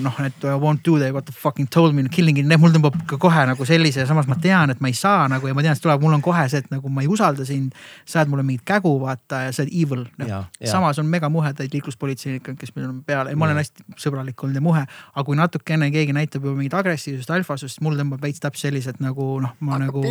noh, 0.05 0.19
et 0.25 0.45
I 0.45 0.57
won't 0.61 0.83
do 0.85 0.99
that, 1.01 1.13
what 1.15 1.25
the 1.25 1.33
fucking 1.33 1.69
told 1.73 1.95
me, 1.97 2.05
killing 2.13 2.39
it, 2.41 2.49
mul 2.61 2.73
tõmbab 2.75 2.99
ka 3.09 3.19
kohe 3.21 3.45
nagu 3.49 3.67
sellise 3.69 4.03
ja 4.03 4.09
samas 4.09 4.29
ma 4.29 4.37
tean, 4.41 4.73
et 4.73 4.83
ma 4.85 4.91
ei 4.93 4.97
saa 4.97 5.25
nagu 5.33 5.49
ja 5.49 5.57
ma 5.57 5.65
tean, 5.65 5.77
et 5.77 5.83
tuleb, 5.83 6.03
mul 6.05 6.17
on 6.19 6.25
kohe 6.25 6.45
see, 6.53 6.61
et 6.65 6.69
nagu 6.73 6.93
ma 6.93 7.05
ei 7.05 7.09
usalda 7.13 7.47
sind. 7.49 7.73
sa 8.05 8.21
ajad 8.21 8.31
mulle 8.31 8.45
mingit 8.47 8.65
kägu, 8.69 8.93
vaata 9.01 9.47
ja 9.47 9.53
sa 9.53 9.65
oled 9.65 9.73
evil 9.73 10.05
no.. 10.21 10.43
samas 10.65 10.99
on 11.01 11.09
mega 11.11 11.29
muhedaid 11.33 11.73
liikluspolitseinikke, 11.73 12.57
kes 12.61 12.75
meil 12.77 12.91
on 12.91 13.01
peal, 13.07 13.31
ma 13.37 13.49
olen 13.49 13.61
hästi 13.63 13.87
sõbralik 14.01 14.45
olnud 14.45 14.61
ja 14.61 14.65
muhe. 14.65 14.85
aga 15.15 15.25
kui 15.25 15.39
natukene 15.39 15.91
keegi 15.95 16.17
näitab 16.17 16.45
juba 16.45 16.59
mingit 16.59 16.77
agressiivsust, 16.77 17.33
alfasust, 17.33 17.81
mul 17.85 17.97
tõmbab 17.97 18.23
veits 18.23 18.43
täpselt 18.43 18.67
sellised 18.67 19.01
nagu 19.01 19.37
noh, 19.41 19.57
ma 19.65 19.81
nagu 19.81 20.03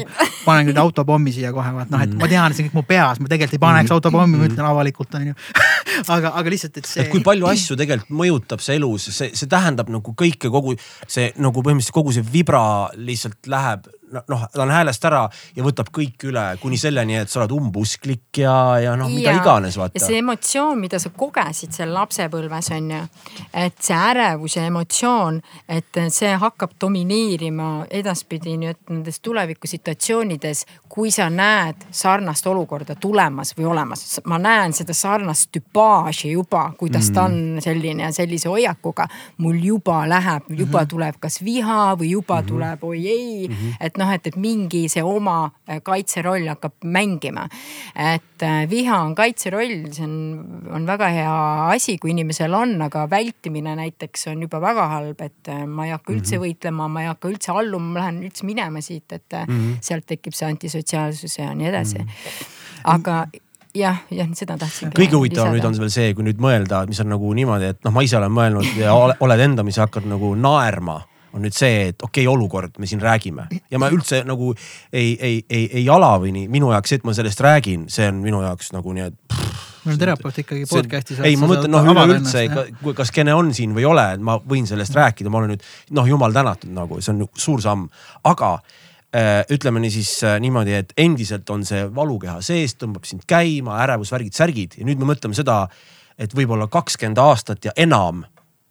panen 0.46 0.70
nüüd 0.70 0.80
autopommi 0.82 1.34
siia 1.36 1.54
kohe, 1.54 1.72
vaat 1.78 1.94
noh, 1.94 2.02
et 2.02 2.14
ma 2.18 2.30
tean, 2.32 2.50
et 2.50 2.58
see 2.58 2.66
on 2.66 2.72
kõik 2.72 2.80
mu 2.80 2.85
peas, 2.88 3.20
ma 3.22 3.32
tegelikult 3.32 3.58
ei 3.58 3.64
paneks 3.66 3.90
mm. 3.90 3.98
autopommi, 3.98 4.40
ma 4.40 4.50
ütlen 4.50 4.70
avalikult 4.70 5.18
on 5.20 5.28
ju 5.32 5.36
aga, 6.16 6.32
aga 6.32 6.54
lihtsalt, 6.54 6.80
et 6.82 6.90
see. 6.90 7.08
kui 7.12 7.24
palju 7.26 7.50
asju 7.50 7.78
tegelikult 7.80 8.16
mõjutab 8.22 8.64
see 8.64 8.80
elus, 8.80 9.10
see, 9.16 9.32
see 9.38 9.52
tähendab 9.52 9.92
nagu 9.94 10.16
kõike, 10.18 10.52
kogu 10.54 10.76
see 10.80 11.32
nagu 11.42 11.64
põhimõtteliselt 11.66 11.98
kogu 12.00 12.16
see 12.16 12.26
vibra 12.36 12.66
lihtsalt 12.98 13.52
läheb 13.52 13.90
noh, 14.12 14.48
ta 14.54 14.64
on 14.64 14.72
häälest 14.72 15.06
ära 15.06 15.24
ja 15.56 15.64
võtab 15.66 15.90
kõik 15.94 16.28
üle 16.30 16.44
kuni 16.62 16.78
selleni, 16.80 17.18
et 17.20 17.32
sa 17.32 17.42
oled 17.42 17.54
umbusklik 17.56 18.40
ja, 18.42 18.56
ja 18.82 18.96
noh, 19.00 19.10
mida 19.12 19.34
ja, 19.34 19.42
iganes 19.42 19.78
vaata. 19.80 20.02
see 20.02 20.20
emotsioon, 20.22 20.80
mida 20.80 21.00
sa 21.02 21.12
kogesid 21.16 21.74
seal 21.76 21.94
lapsepõlves 21.96 22.72
on 22.76 22.92
ju, 22.96 23.02
et 23.66 23.78
see 23.84 23.98
ärevus 23.98 24.58
ja 24.58 24.66
emotsioon, 24.70 25.42
et 25.70 26.02
see 26.14 26.34
hakkab 26.42 26.76
domineerima 26.82 27.70
edaspidi 27.90 28.56
nüüd 28.62 28.80
nendes 28.90 29.20
tulevikusituatsioonides, 29.26 30.66
kui 30.90 31.12
sa 31.12 31.28
näed 31.30 31.88
sarnast 31.92 32.48
olukorda 32.48 32.96
tulemas 32.96 33.56
või 33.58 33.70
olemas. 33.74 34.06
ma 34.26 34.40
näen 34.42 34.74
seda 34.74 34.94
sarnast 34.94 35.52
tüpaaži 35.52 36.32
juba, 36.32 36.70
kuidas 36.78 37.10
mm. 37.10 37.16
ta 37.16 37.24
on 37.24 37.62
selline 37.64 38.04
ja 38.04 38.12
sellise 38.16 38.50
hoiakuga. 38.50 39.08
mul 39.38 39.60
juba 39.64 40.06
läheb, 40.10 40.44
juba 40.50 40.80
mm 40.80 40.84
-hmm. 40.84 40.90
tuleb 40.90 41.16
kas 41.20 41.44
viha 41.44 41.96
või 42.00 42.10
juba 42.12 42.36
mm 42.36 42.42
-hmm. 42.42 42.48
tuleb 42.48 42.84
oi 42.84 43.08
ei 43.08 43.48
mm, 43.48 43.54
-hmm. 43.54 43.74
et 43.80 43.95
noh 43.98 44.06
noh, 44.06 44.14
et, 44.16 44.30
et 44.30 44.38
mingi 44.40 44.86
see 44.92 45.04
oma 45.06 45.38
äh, 45.68 45.82
kaitseroll 45.86 46.48
hakkab 46.52 46.86
mängima. 46.96 47.46
et 47.96 48.44
äh, 48.46 48.66
viha 48.70 49.00
on 49.04 49.16
kaitseroll, 49.18 49.88
see 49.96 50.06
on, 50.06 50.18
on 50.76 50.88
väga 50.88 51.10
hea 51.16 51.38
asi, 51.74 51.98
kui 52.02 52.14
inimesel 52.14 52.54
on, 52.58 52.76
aga 52.86 53.06
vältimine 53.12 53.76
näiteks 53.80 54.30
on 54.34 54.44
juba 54.46 54.62
väga 54.64 54.90
halb, 54.92 55.24
et 55.26 55.52
äh, 55.52 55.64
ma 55.68 55.88
ei 55.88 55.96
hakka 55.96 56.14
üldse 56.14 56.36
mm 56.36 56.42
-hmm. 56.42 56.46
võitlema, 56.48 56.90
ma 56.92 57.06
ei 57.06 57.10
hakka 57.12 57.32
üldse 57.32 57.56
alluma, 57.56 57.94
ma 57.94 58.04
lähen 58.04 58.22
üldse 58.28 58.46
minema 58.46 58.82
siit, 58.82 59.12
et 59.12 59.40
mm 59.46 59.56
-hmm. 59.56 59.82
sealt 59.82 60.06
tekib 60.06 60.34
see 60.34 60.50
antisotsiaalsus 60.50 61.40
ja 61.40 61.54
nii 61.54 61.68
edasi 61.68 62.00
mm. 62.00 62.06
-hmm. 62.06 62.84
aga 62.84 63.26
jah, 63.76 63.98
jah, 64.12 64.30
seda 64.34 64.58
tahtsin. 64.58 64.92
kõige 64.96 65.16
huvitavam 65.16 65.54
nüüd 65.56 65.66
on 65.66 65.80
veel 65.80 65.90
see, 65.90 66.14
kui 66.14 66.24
nüüd 66.24 66.40
mõelda, 66.40 66.86
mis 66.88 67.00
on 67.00 67.10
nagu 67.10 67.34
niimoodi, 67.34 67.66
et 67.76 67.84
noh, 67.84 67.92
ma 67.92 68.02
ise 68.02 68.18
olen 68.18 68.32
mõelnud 68.32 68.78
ja 68.78 68.94
oled 69.20 69.40
endamisi 69.40 69.80
hakanud 69.80 70.10
nagu 70.10 70.36
naerma 70.36 71.02
on 71.36 71.44
nüüd 71.44 71.56
see, 71.56 71.90
et 71.92 72.02
okei 72.02 72.24
okay,, 72.24 72.32
olukord, 72.32 72.78
me 72.80 72.88
siin 72.88 73.02
räägime. 73.04 73.50
Ja 73.72 73.80
ma 73.82 73.92
üldse 73.94 74.24
nagu 74.28 74.54
ei, 74.94 75.16
ei, 75.20 75.42
ei, 75.50 75.68
ei 75.82 75.86
alavini, 75.92 76.48
minu 76.52 76.72
jaoks 76.72 76.94
see, 76.94 77.02
et 77.02 77.08
ma 77.08 77.16
sellest 77.18 77.44
räägin, 77.44 77.90
see 77.92 78.08
on 78.12 78.24
minu 78.24 78.42
jaoks 78.46 78.72
nagu 78.76 78.96
nii, 78.96 79.10
et 79.12 79.36
on 79.86 80.00
terapeut 80.00 80.40
ikkagi 80.42 80.66
podcast'is. 80.70 81.20
ei, 81.26 81.36
ma 81.38 81.50
mõtlen 81.50 81.74
noh, 81.74 81.86
üleüldse, 81.92 82.46
kas 82.98 83.12
Kene 83.14 83.36
on 83.38 83.52
siin 83.56 83.76
või 83.76 83.86
ei 83.86 83.90
ole, 83.90 84.06
et 84.18 84.24
ma 84.24 84.38
võin 84.42 84.68
sellest 84.70 84.96
rääkida, 84.98 85.32
ma 85.32 85.42
olen 85.42 85.56
nüüd 85.56 85.68
noh, 85.98 86.10
jumal 86.10 86.34
tänatud 86.36 86.74
nagu, 86.74 87.00
see 87.04 87.14
on 87.14 87.28
suur 87.38 87.62
samm, 87.64 87.86
aga 88.26 88.54
äh, 88.56 89.44
ütleme 89.54 89.84
nii 89.84 89.94
siis 89.94 90.14
äh, 90.26 90.38
niimoodi, 90.42 90.78
et 90.80 90.96
endiselt 91.02 91.50
on 91.54 91.66
see 91.68 91.86
valukeha 91.96 92.40
sees, 92.46 92.78
tõmbab 92.82 93.06
sind 93.10 93.28
käima, 93.30 93.78
ärevusvärgid, 93.86 94.36
särgid. 94.38 94.80
Ja 94.80 94.88
nüüd 94.88 95.02
me 95.02 95.12
mõtleme 95.14 95.38
seda, 95.38 95.66
et 96.18 96.34
võib-olla 96.36 96.70
kakskümmend 96.72 97.22
aastat 97.22 97.70
ja 97.70 97.76
enam 97.78 98.24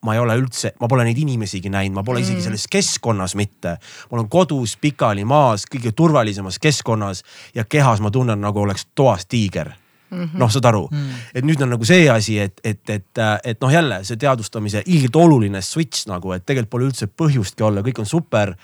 ma 0.04 0.14
ei 0.14 0.20
ole 0.22 0.36
üldse, 0.38 0.74
ma 0.80 0.88
pole 0.90 1.06
neid 1.06 1.18
inimesigi 1.18 1.72
näinud, 1.72 1.96
ma 1.98 2.04
pole 2.06 2.20
mm. 2.20 2.26
isegi 2.28 2.44
selles 2.44 2.66
keskkonnas 2.70 3.34
mitte. 3.40 3.76
ma 4.10 4.18
olen 4.18 4.28
kodus 4.28 4.76
pikali 4.80 5.24
maas, 5.24 5.66
kõige 5.70 5.94
turvalisemas 5.96 6.60
keskkonnas 6.62 7.24
ja 7.54 7.64
kehas 7.64 8.04
ma 8.04 8.12
tunnen 8.14 8.40
nagu 8.40 8.60
oleks 8.60 8.88
toas 8.94 9.26
tiiger 9.26 9.72
Mm 10.14 10.24
-hmm. 10.24 10.38
noh, 10.38 10.50
saad 10.50 10.64
aru 10.64 10.88
mm, 10.90 10.98
-hmm. 10.98 11.30
et 11.34 11.44
nüüd 11.44 11.62
on 11.62 11.70
nagu 11.70 11.84
see 11.84 12.10
asi, 12.10 12.38
et, 12.38 12.60
et, 12.64 12.90
et, 12.90 13.18
et 13.44 13.60
noh, 13.60 13.72
jälle 13.72 14.04
see 14.04 14.16
teadvustamise 14.16 14.82
ilgelt 14.86 15.16
oluline 15.16 15.62
switch 15.62 16.06
nagu, 16.06 16.32
et 16.32 16.46
tegelikult 16.46 16.70
pole 16.70 16.84
üldse 16.84 17.06
põhjustki 17.06 17.64
olla, 17.64 17.80
kõik 17.80 17.98
on 17.98 18.06
super 18.06 18.54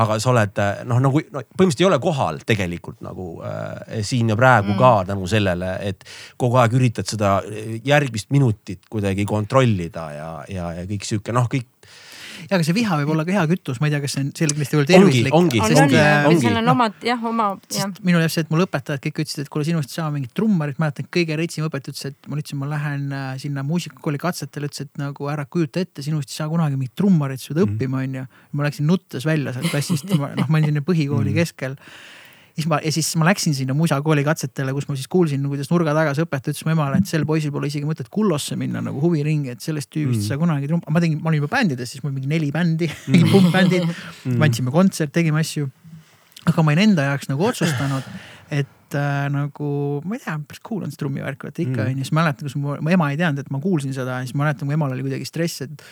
aga 0.00 0.18
sa 0.22 0.30
oled 0.32 0.60
noh, 0.88 1.00
nagu 1.02 1.22
no, 1.22 1.42
põhimõtteliselt 1.54 1.84
ei 1.84 1.88
ole 1.88 2.00
kohal 2.02 2.40
tegelikult 2.46 3.02
nagu 3.04 3.28
äh, 3.46 4.00
siin 4.06 4.32
ja 4.32 4.38
praegu 4.38 4.72
mm. 4.72 4.78
ka 4.80 4.92
tänu 5.10 5.28
sellele, 5.30 5.74
et 5.86 6.06
kogu 6.40 6.58
aeg 6.62 6.74
üritad 6.78 7.10
seda 7.10 7.36
järgmist 7.84 8.32
minutit 8.34 8.88
kuidagi 8.90 9.26
kontrollida 9.28 10.08
ja, 10.14 10.30
ja, 10.50 10.70
ja 10.80 10.88
kõik 10.90 11.06
sihuke 11.08 11.34
noh, 11.34 11.48
kõik 11.50 11.68
ja 12.48 12.56
aga 12.56 12.66
see 12.66 12.76
viha 12.76 12.98
võib 13.00 13.12
olla 13.14 13.24
ka 13.26 13.34
hea 13.36 13.44
kütus, 13.50 13.80
ma 13.82 13.88
ei 13.88 13.94
tea, 13.94 14.00
kas 14.04 14.16
see 14.16 14.24
on 14.24 14.30
selgesti 14.38 14.78
veel 14.78 14.88
tervislik. 14.90 15.36
ongi, 15.36 15.60
ongi, 15.62 15.78
ongi, 15.84 16.00
ongi. 16.30 16.40
seal 16.44 16.58
on 16.60 16.72
omad 16.74 17.06
jah, 17.06 17.26
oma. 17.30 17.48
minul 18.06 18.24
jääb 18.24 18.34
see, 18.34 18.46
et 18.46 18.52
mul 18.54 18.64
õpetajad 18.66 19.04
kõik 19.04 19.22
ütlesid, 19.24 19.44
et 19.44 19.52
kuule 19.52 19.68
sinust 19.68 19.92
ei 19.92 20.00
saa 20.00 20.08
mingit 20.14 20.34
trummarit, 20.36 20.80
mäletan 20.82 21.08
kõige 21.18 21.38
retsim 21.40 21.68
õpetaja 21.68 21.94
ütles, 21.94 22.10
et 22.12 22.30
ma 22.30 22.40
ütlesin, 22.40 22.60
ma 22.62 22.70
lähen 22.72 23.06
äh, 23.14 23.30
sinna 23.42 23.66
muusikakooli 23.66 24.20
katsetele, 24.22 24.70
ütles, 24.70 24.88
et 24.88 25.00
nagu 25.00 25.30
ära 25.32 25.46
kujuta 25.46 25.84
ette, 25.84 26.04
sinust 26.06 26.32
ei 26.32 26.40
saa 26.40 26.50
kunagi 26.52 26.80
mingit 26.80 26.96
trummarit, 26.98 27.42
sa 27.42 27.52
pead 27.52 27.62
mm. 27.62 27.76
õppima, 27.76 28.02
onju. 28.08 28.26
ma 28.54 28.68
läksin 28.68 28.90
nuttes 28.90 29.28
välja 29.28 29.54
sealt 29.56 29.70
klassist, 29.72 30.10
noh, 30.10 30.28
ma 30.48 30.60
olin 30.60 30.70
sinna 30.72 30.84
põhikooli 30.84 31.32
mm. 31.32 31.40
keskel 31.42 31.78
siis 32.54 32.68
ma 32.70 32.78
ja 32.84 32.92
siis 32.94 33.08
ma 33.18 33.26
läksin 33.28 33.54
sinna 33.56 33.74
musakooli 33.76 34.24
katsetele, 34.26 34.72
kus 34.76 34.86
ma 34.88 34.96
siis 34.98 35.08
kuulsin, 35.10 35.42
kuidas 35.50 35.70
nurga 35.72 35.94
taga 35.96 36.12
see 36.16 36.26
õpetaja 36.26 36.54
ütles 36.54 36.66
mu 36.68 36.74
emale, 36.74 37.00
et 37.02 37.10
sel 37.10 37.26
poisil 37.28 37.52
pole 37.54 37.70
isegi 37.70 37.88
mõtet 37.88 38.10
Kullosse 38.14 38.56
minna 38.60 38.82
nagu 38.84 39.02
huviringi, 39.02 39.54
et 39.56 39.64
sellest 39.64 39.90
tüübist 39.90 40.22
mm. 40.22 40.28
sa 40.28 40.38
kunagi 40.40 40.70
trumm-, 40.70 40.84
ma 40.94 41.02
tegin, 41.02 41.18
ma 41.22 41.32
olin 41.32 41.42
juba 41.42 41.50
bändides, 41.56 41.94
siis 41.94 42.04
mul 42.04 42.14
mingi 42.14 42.30
neli 42.30 42.52
bändi 42.54 42.88
mm., 42.90 43.26
pumpbändid 43.32 43.88
mm., 43.90 44.38
andsime 44.46 44.74
kontserte, 44.74 45.16
tegime 45.18 45.42
asju. 45.42 45.66
aga 46.44 46.62
ma 46.62 46.74
olin 46.74 46.90
enda 46.90 47.08
jaoks 47.10 47.30
nagu 47.32 47.46
otsustanud, 47.50 48.10
et 48.54 48.98
äh, 49.00 49.20
nagu 49.34 49.70
ma 50.06 50.18
ei 50.18 50.22
tea, 50.22 50.38
päris 50.46 50.62
cool 50.68 50.84
on 50.86 50.94
see 50.94 51.00
trummivärk, 51.00 51.48
vaata 51.48 51.64
ikka 51.64 51.80
mm. 51.80 51.86
onju 51.88 51.98
mm., 51.98 52.06
siis 52.06 52.18
mäletan, 52.20 52.50
kus 52.50 52.58
mu, 52.60 52.76
mu 52.78 52.94
ema 52.94 53.10
ei 53.10 53.18
teadnud, 53.18 53.42
et 53.42 53.54
ma 53.54 53.62
kuulsin 53.64 53.96
seda 53.96 54.20
ja 54.20 54.28
siis 54.28 54.38
mäletan, 54.38 54.70
mu 54.70 54.76
emal 54.78 54.94
oli 54.94 55.06
kuidagi 55.08 55.26
stress, 55.26 55.66
et 55.66 55.88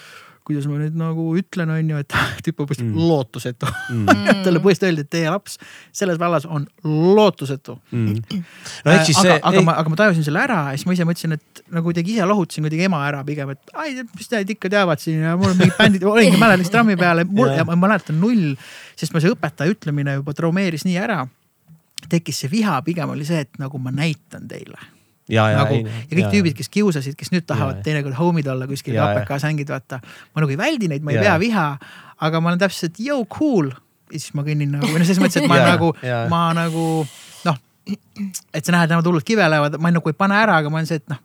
kuidas 0.46 0.66
ma 0.66 0.78
nüüd 0.80 0.96
nagu 0.98 1.24
ütlen, 1.38 1.70
on 1.70 1.90
ju, 1.92 2.00
et 2.02 2.14
tüüp 2.44 2.62
on 2.62 2.68
põhimõtteliselt 2.68 2.88
mm. 2.88 3.08
lootusetu 3.10 3.68
mm. 3.68 4.06
talle 4.44 4.62
põhimõtteliselt 4.62 4.86
öeldi, 4.88 5.04
et 5.06 5.10
teie 5.12 5.32
laps 5.32 5.58
selles 5.94 6.18
vallas 6.20 6.46
on 6.48 6.64
lootusetu 6.86 7.76
mm.. 7.92 8.40
no 8.86 8.94
ehk 8.94 9.06
siis 9.08 9.20
see. 9.20 9.34
aga, 9.36 9.42
aga 9.50 9.60
ei... 9.60 9.66
ma, 9.68 9.76
aga 9.82 9.92
ma 9.92 10.00
tajusin 10.00 10.26
selle 10.26 10.42
ära 10.42 10.60
ja 10.70 10.78
siis 10.78 10.88
ma 10.88 10.96
ise 10.96 11.06
mõtlesin, 11.08 11.36
et 11.38 11.62
nagu 11.68 11.86
kuidagi 11.88 12.16
ise 12.16 12.28
lohutasin 12.28 12.66
kuidagi 12.66 12.88
ema 12.88 13.02
ära 13.08 13.22
pigem, 13.28 13.52
et 13.54 13.76
ai, 13.78 13.94
mis 14.02 14.32
need 14.34 14.56
ikka 14.56 14.72
teavad 14.72 15.02
siin 15.02 15.22
ja 15.26 15.36
mul 15.38 15.52
on 15.52 15.60
mingid 15.60 15.78
bändid, 15.78 16.08
olingi 16.08 16.40
mäletan 16.40 16.72
trammi 16.72 16.98
peale 17.00 17.26
mul, 17.28 17.52
ja 17.54 17.66
ma 17.68 17.78
mäletan 17.84 18.18
null, 18.22 18.56
sest 18.98 19.14
ma 19.14 19.22
see 19.22 19.34
õpetaja 19.34 19.74
ütlemine 19.74 20.18
juba 20.18 20.34
traumeeris 20.36 20.86
nii 20.88 20.98
ära. 21.02 21.22
tekkis 22.10 22.42
see 22.42 22.50
viha, 22.50 22.80
pigem 22.86 23.14
oli 23.14 23.28
see, 23.28 23.44
et 23.46 23.62
nagu 23.62 23.78
ma 23.78 23.94
näitan 23.94 24.50
teile 24.50 24.80
ja, 25.30 25.46
ja, 25.52 25.62
nagu, 25.62 25.78
ja 25.86 26.10
kõik 26.10 26.24
ja, 26.24 26.30
tüübid, 26.32 26.56
kes 26.58 26.70
kiusasid, 26.72 27.16
kes 27.18 27.32
nüüd 27.34 27.46
tahavad 27.48 27.80
ja, 27.80 27.86
teinekord 27.86 28.16
homid 28.18 28.48
olla 28.50 28.66
kuskil 28.70 28.96
KPK-s 28.96 29.46
hängid, 29.48 29.70
vaata. 29.70 30.00
ma 30.34 30.44
nagu 30.44 30.54
ei 30.54 30.60
väldi 30.60 30.90
neid, 30.90 31.04
ma 31.06 31.14
ei 31.14 31.20
ja, 31.20 31.26
pea 31.28 31.38
viha, 31.42 31.66
aga 32.26 32.42
ma 32.42 32.52
olen 32.52 32.62
täpselt, 32.62 33.00
yo 33.02 33.22
cool. 33.30 33.72
ja 34.12 34.18
siis 34.18 34.32
ma 34.38 34.46
kõnnin 34.46 34.72
nagu, 34.74 34.88
noh, 34.90 35.04
selles 35.06 35.22
mõttes, 35.22 35.42
et 35.42 35.50
ma 35.50 35.58
ja, 35.62 35.74
nagu, 35.74 35.92
ma 36.32 36.44
nagu 36.58 36.86
noh, 37.48 37.60
et 38.52 38.62
sa 38.62 38.74
näed, 38.74 38.94
nemad 38.94 39.10
hullult 39.10 39.26
kive 39.28 39.46
lähevad, 39.46 39.78
ma 39.82 39.92
nagu 39.94 40.12
ei 40.12 40.18
pane 40.18 40.40
ära, 40.42 40.58
aga 40.62 40.72
ma 40.72 40.80
olen 40.80 40.90
see, 40.90 41.02
et 41.02 41.12
noh, 41.12 41.20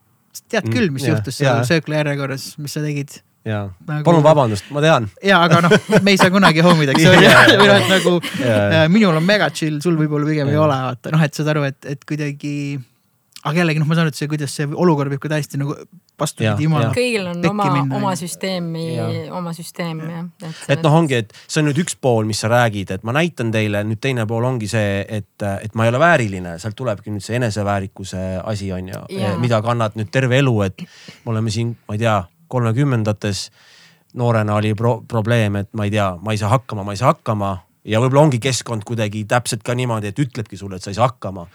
tead 0.46 0.68
küll, 0.70 0.92
mis 0.94 1.08
mm, 1.08 1.16
juhtus 1.16 1.40
seal 1.42 1.64
söökla 1.68 2.04
järjekorras, 2.04 2.52
mis 2.62 2.78
sa 2.78 2.84
tegid. 2.84 3.24
Jaa 3.48 3.64
nagu..., 3.88 4.04
palun 4.04 4.22
vabandust, 4.26 4.68
ma 4.76 4.82
tean. 4.84 5.08
ja, 5.24 5.40
aga 5.46 5.62
noh, 5.64 5.74
me 6.04 6.12
ei 6.14 6.20
saa 6.20 6.30
kunagi 6.34 6.62
homideks 6.66 7.06
või 7.10 7.24
noh, 7.24 7.78
et 7.78 7.90
nagu 7.94 8.14
ja. 8.44 8.84
minul 8.92 9.16
on 9.16 9.24
mega 9.26 9.48
chill, 9.56 9.80
sul 9.82 9.96
võib-olla 9.98 10.28
pigem 10.28 10.52
ja. 10.52 10.58
ei 10.58 10.62
ole, 10.62 10.78
vaata. 10.90 11.14
Noh, 11.16 11.24
et 11.24 11.38
saad 11.38 11.54
aru, 11.54 11.64
et, 11.70 11.80
et 11.96 12.04
kuidagi 12.08 12.54
aga 13.46 13.62
jällegi 13.62 13.82
noh, 13.82 13.88
ma 13.90 13.98
saan 13.98 14.08
aru, 14.08 14.14
et 14.14 14.20
see, 14.20 14.30
kuidas 14.32 14.54
see 14.58 14.68
olukord 14.68 15.12
võib 15.14 15.22
ka 15.22 15.30
täiesti 15.32 15.60
nagu 15.62 15.76
vastupidi 16.20 16.66
jumala. 16.66 16.90
kõigil 16.96 17.28
on 17.30 17.44
oma, 17.52 17.68
oma 18.00 18.14
süsteemi, 18.18 18.88
oma 19.36 19.54
süsteem 19.56 20.02
jah. 20.02 20.26
et, 20.42 20.64
et 20.78 20.86
noh, 20.86 20.98
ongi, 21.00 21.22
et 21.22 21.36
see 21.46 21.62
on 21.62 21.70
nüüd 21.70 21.82
üks 21.84 21.98
pool, 22.02 22.26
mis 22.30 22.42
sa 22.44 22.50
räägid, 22.52 22.96
et 22.98 23.06
ma 23.08 23.14
näitan 23.18 23.52
teile, 23.54 23.84
nüüd 23.88 24.02
teine 24.04 24.26
pool 24.30 24.48
ongi 24.50 24.70
see, 24.72 25.04
et, 25.20 25.46
et 25.46 25.78
ma 25.78 25.86
ei 25.86 25.94
ole 25.94 26.02
vääriline, 26.02 26.58
sealt 26.62 26.78
tulebki 26.80 27.14
nüüd 27.14 27.26
see 27.26 27.38
eneseväärikuse 27.40 28.26
asi 28.44 28.72
on 28.76 28.92
ju, 28.94 29.06
mida 29.44 29.62
kannad 29.66 30.00
nüüd 30.00 30.12
terve 30.14 30.42
elu, 30.42 30.58
et 30.68 30.88
me 31.24 31.36
oleme 31.36 31.54
siin, 31.54 31.76
ma 31.88 31.98
ei 31.98 32.04
tea, 32.06 32.20
kolmekümnendates 32.48 33.48
noorena 34.18 34.58
oli 34.58 34.74
pro 34.74 34.98
probleem, 35.08 35.62
et 35.62 35.70
ma 35.78 35.86
ei 35.86 35.94
tea, 35.94 36.14
ma 36.24 36.34
ei 36.34 36.42
saa 36.42 36.50
hakkama, 36.56 36.88
ma 36.88 36.96
ei 36.96 37.00
saa 37.00 37.14
hakkama 37.14 37.58
ja 37.88 38.02
võib-olla 38.04 38.28
ongi 38.28 38.40
keskkond 38.44 38.86
kuidagi 38.88 39.24
täpselt 39.30 39.64
ka 39.66 39.76
niimoodi, 39.78 40.12
et 40.12 40.22
ütlebki 40.22 40.60
sulle, 40.60 40.80
et 40.80 40.86
sa 40.86 40.92
ei 40.92 40.98
saa 40.98 41.10
hakkama. 41.12 41.48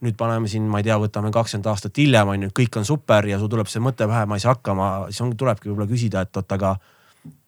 Nüüd 0.00 0.16
paneme 0.16 0.48
siin, 0.48 0.68
ma 0.70 0.80
ei 0.80 0.86
tea, 0.86 0.96
võtame 1.00 1.32
kakskümmend 1.34 1.68
aastat 1.72 1.98
hiljem 2.00 2.32
on 2.32 2.46
ju, 2.46 2.54
kõik 2.56 2.80
on 2.80 2.88
super 2.88 3.26
ja 3.28 3.38
sul 3.40 3.50
tuleb 3.52 3.68
see 3.68 3.82
mõte 3.84 4.08
pähe, 4.08 4.24
ma 4.28 4.38
ei 4.38 4.44
saa 4.44 4.54
hakkama, 4.56 4.88
siis 5.10 5.20
on, 5.24 5.34
tulebki 5.36 5.70
võib-olla 5.70 5.90
küsida, 5.90 6.24
et 6.24 6.40
oot, 6.40 6.56
aga 6.56 6.76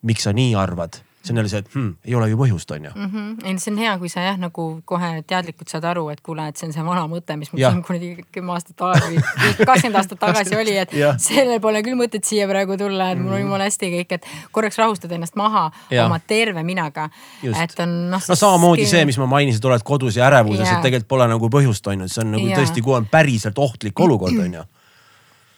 miks 0.09 0.29
sa 0.29 0.35
nii 0.37 0.53
arvad 0.59 1.01
see 1.23 1.33
on 1.33 1.37
jälle 1.37 1.49
see, 1.49 1.59
et 1.63 1.75
hmm, 1.75 1.95
ei 2.05 2.15
ole 2.19 2.29
ju 2.31 2.39
põhjust, 2.39 2.71
on 2.75 2.85
ju 2.85 2.91
mm. 2.95 3.11
-hmm. 3.11 3.47
ei, 3.47 3.59
see 3.59 3.73
on 3.73 3.79
hea, 3.79 3.93
kui 3.99 4.09
sa 4.09 4.25
jah, 4.25 4.39
nagu 4.39 4.67
kohe 4.85 5.11
teadlikult 5.27 5.69
saad 5.69 5.85
aru, 5.85 6.09
et 6.11 6.21
kuule, 6.21 6.49
et 6.49 6.57
see 6.57 6.67
on 6.67 6.75
see 6.75 6.85
vana 6.85 7.05
mõte, 7.11 7.37
mis 7.39 7.53
mul 7.53 7.63
siin 7.63 7.83
kuradi 7.87 8.11
kümme 8.35 8.53
aastat 8.57 8.77
tagasi, 8.77 9.23
kakskümmend 9.67 10.01
aastat 10.01 10.21
tagasi 10.23 10.57
oli, 10.59 10.77
et 10.83 10.95
sellel 11.23 11.61
pole 11.61 11.83
küll 11.87 11.99
mõtet 11.99 12.27
siia 12.29 12.49
praegu 12.51 12.77
tulla, 12.81 13.13
et 13.13 13.19
mul 13.19 13.33
on 13.33 13.39
mhm. 13.39 13.47
jumala 13.47 13.71
hästi 13.71 13.93
kõik, 13.97 14.19
et 14.19 14.29
korraks 14.53 14.79
rahustada 14.79 15.15
ennast 15.15 15.39
maha 15.39 15.69
ja. 15.91 16.07
oma 16.07 16.19
terve 16.19 16.63
minaga. 16.67 17.09
et 17.43 17.81
on 17.81 17.97
noh. 18.11 18.29
no 18.29 18.39
samamoodi 18.39 18.87
see, 18.87 19.05
mis 19.09 19.19
ma 19.19 19.31
mainisin, 19.37 19.63
et 19.63 19.71
oled 19.71 19.87
kodus 19.87 20.17
ja 20.17 20.27
ärevuses, 20.31 20.69
et 20.69 20.83
tegelikult 20.83 21.09
pole 21.09 21.29
nagu 21.29 21.51
põhjust, 21.53 21.87
on 21.87 22.07
ju, 22.07 22.09
see 22.09 22.25
on 22.25 22.33
nagu 22.37 22.47
ja. 22.47 22.59
tõesti, 22.59 22.83
kui 22.83 22.97
on 22.97 23.07
päriselt 23.11 23.59
ohtlik 23.59 24.01
olukord, 24.01 24.39
on 24.39 24.61
ju 24.61 24.69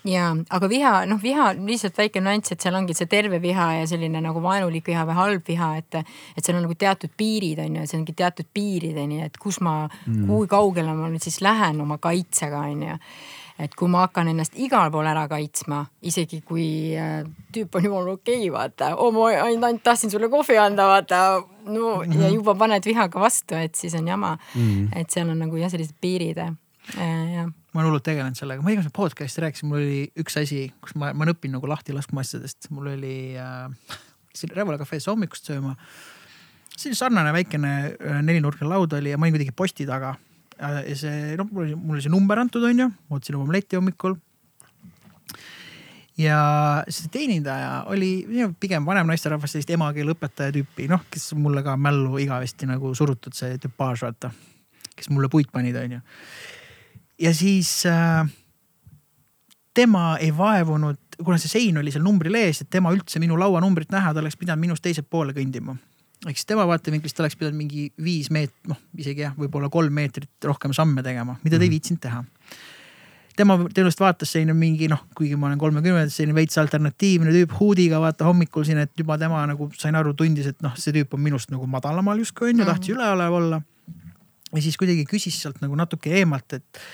ja, 0.08 0.30
aga 0.56 0.68
viha, 0.68 0.94
noh, 1.08 1.20
viha 1.22 1.50
lihtsalt 1.56 1.98
väike 1.98 2.22
nüanss, 2.24 2.52
et 2.52 2.64
seal 2.64 2.76
ongi 2.76 2.96
see 2.96 3.08
terve 3.10 3.40
viha 3.42 3.70
ja 3.80 3.84
selline 3.88 4.20
nagu 4.24 4.42
vaenulik 4.44 4.86
viha 4.90 5.04
või 5.08 5.18
halb 5.20 5.46
viha, 5.48 5.70
et. 5.80 6.02
et 6.36 6.44
seal 6.44 6.58
on 6.58 6.66
nagu 6.66 6.76
teatud 6.78 7.12
piirid 7.16 7.62
on 7.64 7.80
ju, 7.80 7.86
see 7.88 8.00
ongi 8.00 8.16
teatud 8.16 8.50
piirideni, 8.54 9.22
et 9.24 9.38
kus 9.40 9.60
ma 9.64 9.84
mm., 9.86 10.26
kui 10.28 10.50
kaugele 10.50 10.92
ma 10.92 11.08
nüüd 11.08 11.24
siis 11.24 11.40
lähen 11.44 11.80
oma 11.84 11.98
kaitsega 12.02 12.66
on 12.68 12.84
ju 12.88 12.98
et 13.54 13.74
kui 13.78 13.86
ma 13.86 14.00
hakkan 14.02 14.26
ennast 14.32 14.56
igal 14.58 14.90
pool 14.90 15.06
ära 15.06 15.28
kaitsma, 15.30 15.84
isegi 16.02 16.40
kui 16.46 16.66
äh, 16.98 17.20
tüüp 17.54 17.76
on 17.78 17.86
jumala 17.86 18.16
okei 18.16 18.40
okay,, 18.40 18.50
vaata, 18.50 18.88
oo 18.98 19.12
ma 19.14 19.28
ainult 19.44 19.84
tahtsin 19.86 20.10
sulle 20.10 20.28
kohvi 20.28 20.58
anda, 20.58 20.88
vaata. 20.90 21.20
no 21.64 22.02
mm 22.02 22.10
-hmm. 22.10 22.22
ja 22.22 22.28
juba 22.34 22.54
paned 22.54 22.84
vihaga 22.84 23.20
vastu, 23.20 23.54
et 23.54 23.74
siis 23.74 23.94
on 23.94 24.08
jama 24.08 24.36
mm. 24.54 24.60
-hmm. 24.60 25.00
et 25.00 25.10
seal 25.10 25.28
on 25.28 25.38
nagu 25.38 25.56
jah, 25.56 25.70
sellised 25.70 25.94
piirid 26.00 26.38
äh, 26.38 26.54
jah 27.34 27.50
ma 27.74 27.82
olen 27.82 27.90
hullult 27.90 28.04
tegelenud 28.06 28.38
sellega, 28.38 28.62
ma 28.62 28.70
igasugust 28.70 28.94
podcast'i 28.94 29.42
rääkisin, 29.42 29.68
mul 29.70 29.80
oli 29.80 30.02
üks 30.22 30.36
asi, 30.38 30.68
kus 30.82 30.94
ma, 30.94 31.10
ma 31.10 31.24
olen 31.24 31.34
õppinud 31.34 31.58
nagu 31.58 31.70
lahti 31.70 31.94
laskma 31.96 32.22
asjadest, 32.22 32.68
mul 32.74 32.92
oli 32.92 33.16
äh,, 33.40 33.96
siin 34.34 34.52
Revola 34.54 34.78
kafees 34.78 35.08
hommikust 35.10 35.50
sööma. 35.50 35.74
selline 36.76 36.98
sarnane 36.98 37.32
väikene 37.34 37.72
äh, 37.74 38.20
nelinurkne 38.22 38.70
laud 38.70 38.94
oli 38.94 39.10
ja 39.10 39.18
ma 39.18 39.26
olin 39.26 39.34
kuidagi 39.34 39.56
posti 39.56 39.86
taga. 39.90 40.14
ja 40.60 40.94
see, 40.94 41.34
noh, 41.38 41.50
mul 41.50 41.66
oli, 41.66 41.74
mul 41.74 41.98
oli 41.98 42.06
see 42.06 42.14
number 42.14 42.38
antud, 42.38 42.62
onju, 42.62 42.86
ma 42.94 43.18
ootasin 43.18 43.40
oma 43.40 43.48
omletti 43.48 43.80
hommikul 43.80 44.14
ja 46.18 46.38
see 46.86 47.10
teenindaja 47.10 47.80
oli 47.90 48.12
pigem 48.62 48.86
vanem 48.86 49.10
naisterahvas, 49.10 49.50
sellist 49.50 49.74
emakeeleõpetaja 49.74 50.54
tüüpi, 50.54 50.86
noh, 50.94 51.02
kes 51.10 51.32
mulle 51.34 51.66
ka 51.66 51.74
mällu 51.74 52.22
igavesti 52.22 52.70
nagu 52.70 52.94
surutud 52.94 53.34
see 53.34 53.58
tüpaaž, 53.58 54.06
vaata. 54.06 54.30
kes 54.94 55.10
mulle 55.10 55.26
puit 55.26 55.50
panid, 55.50 55.74
onju 55.74 56.04
ja 57.20 57.34
siis 57.34 57.86
äh, 57.86 58.26
tema 59.74 60.16
ei 60.20 60.36
vaevunud, 60.36 61.00
kuna 61.24 61.38
see 61.38 61.50
sein 61.50 61.78
oli 61.78 61.92
seal 61.94 62.04
numbril 62.04 62.34
ees, 62.38 62.62
et 62.62 62.70
tema 62.70 62.92
üldse 62.94 63.22
minu 63.22 63.38
lauanumbrit 63.38 63.92
näha, 63.94 64.14
ta 64.14 64.22
oleks 64.22 64.38
pidanud 64.40 64.66
minust 64.66 64.84
teisele 64.84 65.06
poole 65.10 65.34
kõndima. 65.36 65.76
ehk 66.24 66.38
siis 66.38 66.48
tema 66.48 66.66
vaatevinklist 66.66 67.20
oleks 67.20 67.36
pidanud 67.36 67.58
mingi 67.58 67.90
viis 68.02 68.30
meet-, 68.30 68.54
noh 68.68 68.78
isegi 68.98 69.26
jah, 69.26 69.34
võib-olla 69.38 69.68
kolm 69.70 69.92
meetrit 69.92 70.48
rohkem 70.48 70.72
samme 70.72 71.02
tegema, 71.02 71.36
mida 71.42 71.58
ta 71.58 71.62
ei 71.62 71.68
mhm. 71.68 71.76
viitsinud 71.78 72.00
teha 72.00 72.24
tema 73.36 73.56
tõenäoliselt 73.58 74.00
vaatas 74.00 74.30
selline 74.30 74.54
mingi 74.54 74.86
noh, 74.90 75.00
kuigi 75.18 75.34
ma 75.34 75.48
olen 75.48 75.58
kolmekümnendates, 75.58 76.20
selline 76.20 76.36
veits 76.36 76.58
alternatiivne 76.62 77.32
tüüp 77.34 77.56
huudiga 77.58 77.98
vaata 78.02 78.28
hommikul 78.28 78.62
siin, 78.66 78.78
et 78.84 78.92
juba 78.98 79.18
tema 79.18 79.40
nagu 79.50 79.66
sain 79.74 79.98
aru, 79.98 80.14
tundis, 80.14 80.46
et 80.52 80.62
noh, 80.62 80.74
see 80.78 80.94
tüüp 80.94 81.16
on 81.18 81.22
minust 81.24 81.50
nagu 81.50 81.66
madalamal 81.66 82.20
justkui 82.22 82.52
on 82.52 82.62
ju, 82.62 82.68
tahtis 82.68 82.92
mhm. 82.92 83.00
üleolev 83.00 83.38
olla 83.40 83.60
ja 84.54 84.62
siis 84.64 84.78
kuidagi 84.80 85.04
küsis 85.10 85.40
sealt 85.42 85.60
nagu 85.64 85.76
natuke 85.78 86.12
eemalt, 86.20 86.56
et 86.58 86.84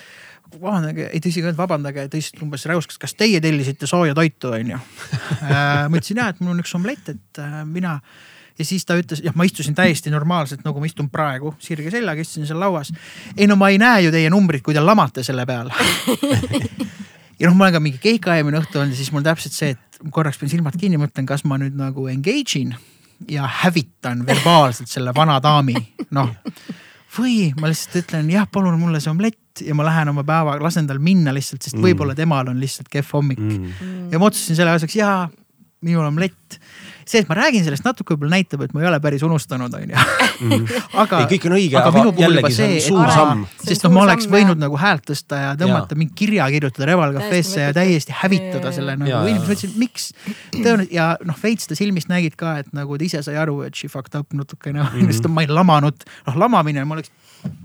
vabandage, 0.59 1.07
ei 1.15 1.23
tõsi 1.23 1.45
ka, 1.45 1.53
vabandage, 1.59 2.09
ta 2.11 2.19
lihtsalt 2.19 2.43
umbes 2.45 2.67
räuskas, 2.67 2.99
kas 3.01 3.15
teie 3.19 3.41
tellisite 3.43 3.87
sooja 3.91 4.17
toitu, 4.17 4.55
onju. 4.57 4.81
Äh, 5.41 5.87
ma 5.89 5.97
ütlesin 5.97 6.19
ja, 6.21 6.27
et 6.31 6.41
mul 6.43 6.53
on 6.53 6.61
üks 6.61 6.75
omlett, 6.77 7.07
et 7.09 7.39
äh, 7.41 7.63
mina 7.65 7.95
ja 8.59 8.65
siis 8.67 8.85
ta 8.85 8.97
ütles, 8.99 9.23
jah, 9.25 9.35
ma 9.39 9.47
istusin 9.49 9.75
täiesti 9.75 10.13
normaalselt, 10.13 10.61
nagu 10.67 10.83
ma 10.83 10.89
istun 10.89 11.09
praegu, 11.11 11.55
sirge 11.63 11.91
seljaga 11.93 12.21
istusin 12.21 12.49
seal 12.49 12.61
lauas. 12.61 12.93
ei 13.37 13.49
no 13.49 13.57
ma 13.57 13.71
ei 13.73 13.79
näe 13.81 14.05
ju 14.05 14.13
teie 14.13 14.31
numbrit, 14.31 14.63
kui 14.67 14.77
te 14.77 14.83
lamate 14.85 15.25
selle 15.27 15.47
peal 15.49 15.73
ja 17.41 17.49
noh, 17.49 17.57
ma 17.57 17.67
olen 17.67 17.77
ka 17.79 17.83
mingi 17.83 18.03
keikaajamine 18.03 18.61
õhtu 18.61 18.83
olnud 18.83 18.95
ja 18.95 19.01
siis 19.01 19.15
mul 19.15 19.25
täpselt 19.25 19.57
see, 19.57 19.73
et 19.77 20.03
korraks 20.13 20.39
pean 20.41 20.53
silmad 20.53 20.77
kinni, 20.81 21.01
mõtlen, 21.01 21.29
kas 21.29 21.47
ma 21.49 21.57
nüüd 21.63 21.79
nagu 21.79 22.05
engage 22.13 22.61
in 22.61 22.77
ja 23.31 23.49
hävitan 23.63 24.27
verbaalselt 24.29 24.93
selle 24.93 25.17
vana 25.17 25.41
daami, 25.43 25.79
noh 26.17 26.37
või 27.17 27.51
ma 27.59 27.71
lihtsalt 27.71 28.05
ütlen 28.05 28.31
jah, 28.31 28.47
palun 28.51 28.79
mulle 28.81 29.01
see 29.03 29.11
omlett 29.13 29.65
ja 29.67 29.75
ma 29.77 29.87
lähen 29.87 30.13
oma 30.13 30.25
päevaga, 30.27 30.63
lasen 30.63 30.87
tal 30.89 31.01
minna 31.03 31.35
lihtsalt, 31.35 31.65
sest 31.65 31.77
mm. 31.77 31.87
võib-olla 31.89 32.15
temal 32.19 32.53
on 32.53 32.61
lihtsalt 32.63 32.91
kehv 32.93 33.11
hommik. 33.17 33.41
Mm.. 33.41 34.11
ja 34.13 34.21
ma 34.21 34.31
otsustasin 34.31 34.61
selle 34.61 34.77
asjaks, 34.77 34.97
jaa, 35.01 35.25
minul 35.87 36.07
omlett 36.07 36.60
see, 37.11 37.23
et 37.25 37.31
ma 37.31 37.37
räägin 37.39 37.65
sellest 37.67 37.87
natuke 37.87 38.15
võib-olla 38.15 38.39
näitab, 38.39 38.65
et 38.65 38.75
ma 38.75 38.83
ei 38.85 38.89
ole 38.91 39.01
päris 39.03 39.25
unustanud, 39.27 39.75
onju. 39.75 40.07
Mhm. 40.41 40.67
aga, 41.03 41.23
kõik 41.31 41.47
on 41.49 41.57
õige, 41.59 41.77
aga, 41.81 42.03
aga 42.03 42.25
jällegi 42.25 42.53
see 42.57 42.69
on 42.69 42.85
suur 42.87 43.13
samm. 43.13 43.47
sest 43.61 43.85
noh, 43.87 43.95
ma 43.95 44.05
oleks 44.07 44.29
võinud 44.31 44.61
nagu 44.61 44.79
häält 44.81 45.05
tõsta 45.11 45.41
ja 45.43 45.51
tõmmata 45.61 45.99
mingi 45.99 46.15
kirja 46.23 46.49
kirjutada 46.53 46.89
Reval 46.93 47.15
Cafe'sse 47.19 47.67
ja 47.67 47.75
täiesti 47.77 48.15
hävitada 48.23 48.73
selle 48.75 48.97
nagu 49.01 49.21
inimesed 49.29 49.51
mõtlesid, 49.51 49.77
miks. 49.81 50.11
tõenäoliselt 50.55 50.95
ja 50.95 51.11
noh, 51.27 51.39
veits 51.43 51.69
ta 51.71 51.79
silmist 51.79 52.11
nägid 52.11 52.37
ka, 52.41 52.59
et 52.63 52.73
nagu 52.77 52.99
ta 52.99 53.07
ise 53.07 53.23
sai 53.27 53.39
aru, 53.41 53.61
et 53.67 53.77
she 53.77 53.91
fucked 53.91 54.17
up 54.19 54.33
natukene 54.37 54.83
mm, 54.83 54.91
-hmm. 54.95 55.11
sest 55.13 55.29
ma 55.29 55.45
ei 55.45 55.51
lamanud. 55.51 56.05
noh, 56.27 56.43
lamamine, 56.45 56.85
ma 56.85 56.99
oleks, 56.99 57.13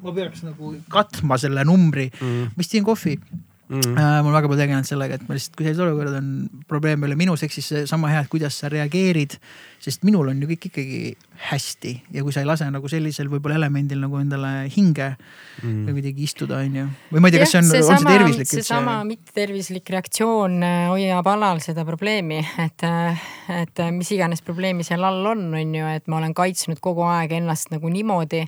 ma 0.03 0.13
peaks 0.15 0.43
nagu 0.43 0.75
katma 0.89 1.37
selle 1.37 1.63
numbri 1.63 2.09
mm. 2.09 2.27
-hmm. 2.27 2.55
ma 2.55 2.65
istsin 2.67 2.83
kohvi 2.83 3.19
Mm 3.67 3.79
-hmm. 3.79 3.97
äh, 3.97 4.21
ma 4.21 4.29
olen 4.29 4.33
väga 4.33 4.47
palju 4.47 4.61
tegelenud 4.61 4.85
sellega, 4.85 5.15
et 5.15 5.27
ma 5.27 5.33
lihtsalt, 5.33 5.55
kui 5.57 5.65
sellised 5.65 5.83
olukorrad 5.83 6.17
on, 6.19 6.27
probleem 6.67 7.03
ei 7.03 7.07
ole 7.07 7.15
minus, 7.15 7.43
ehk 7.43 7.51
siis 7.51 7.89
sama 7.89 8.11
hea, 8.13 8.19
et 8.21 8.29
kuidas 8.29 8.59
sa 8.59 8.69
reageerid. 8.69 9.39
sest 9.85 10.03
minul 10.03 10.27
on 10.29 10.41
ju 10.41 10.47
kõik 10.47 10.65
ikkagi 10.65 11.17
hästi 11.49 11.91
ja 12.11 12.23
kui 12.23 12.33
sa 12.33 12.39
ei 12.39 12.45
lase 12.45 12.65
nagu 12.71 12.87
sellisel 12.89 13.27
võib-olla 13.29 13.55
elemendil 13.55 13.99
nagu 14.01 14.17
endale 14.17 14.69
hinge 14.77 15.09
mm 15.09 15.69
-hmm. 15.69 15.83
või 15.87 15.93
kuidagi 15.93 16.23
istuda, 16.23 16.57
on 16.57 16.75
ju. 16.75 16.85
või 17.11 17.19
ma 17.19 17.27
ei 17.27 17.31
tea, 17.31 17.39
kas 17.39 17.51
see 17.51 17.59
on, 17.59 17.65
on 17.65 17.97
see 17.97 18.05
tervislik 18.05 18.47
üldse? 18.47 18.55
seesama 18.55 19.03
mittetervislik 19.03 19.89
reaktsioon 19.89 20.63
äh, 20.63 20.87
hoiab 20.89 21.27
alal 21.27 21.59
seda 21.59 21.85
probleemi, 21.85 22.45
et, 22.65 22.83
äh, 22.83 23.21
et 23.61 23.85
mis 23.91 24.11
iganes 24.11 24.41
probleemi 24.41 24.83
seal 24.83 25.03
all 25.03 25.25
on, 25.25 25.53
on 25.53 25.75
ju, 25.75 25.85
et 25.85 26.07
ma 26.07 26.17
olen 26.17 26.33
kaitsnud 26.33 26.79
kogu 26.79 27.01
aeg 27.01 27.31
ennast 27.31 27.71
nagu 27.71 27.89
niimoodi 27.89 28.45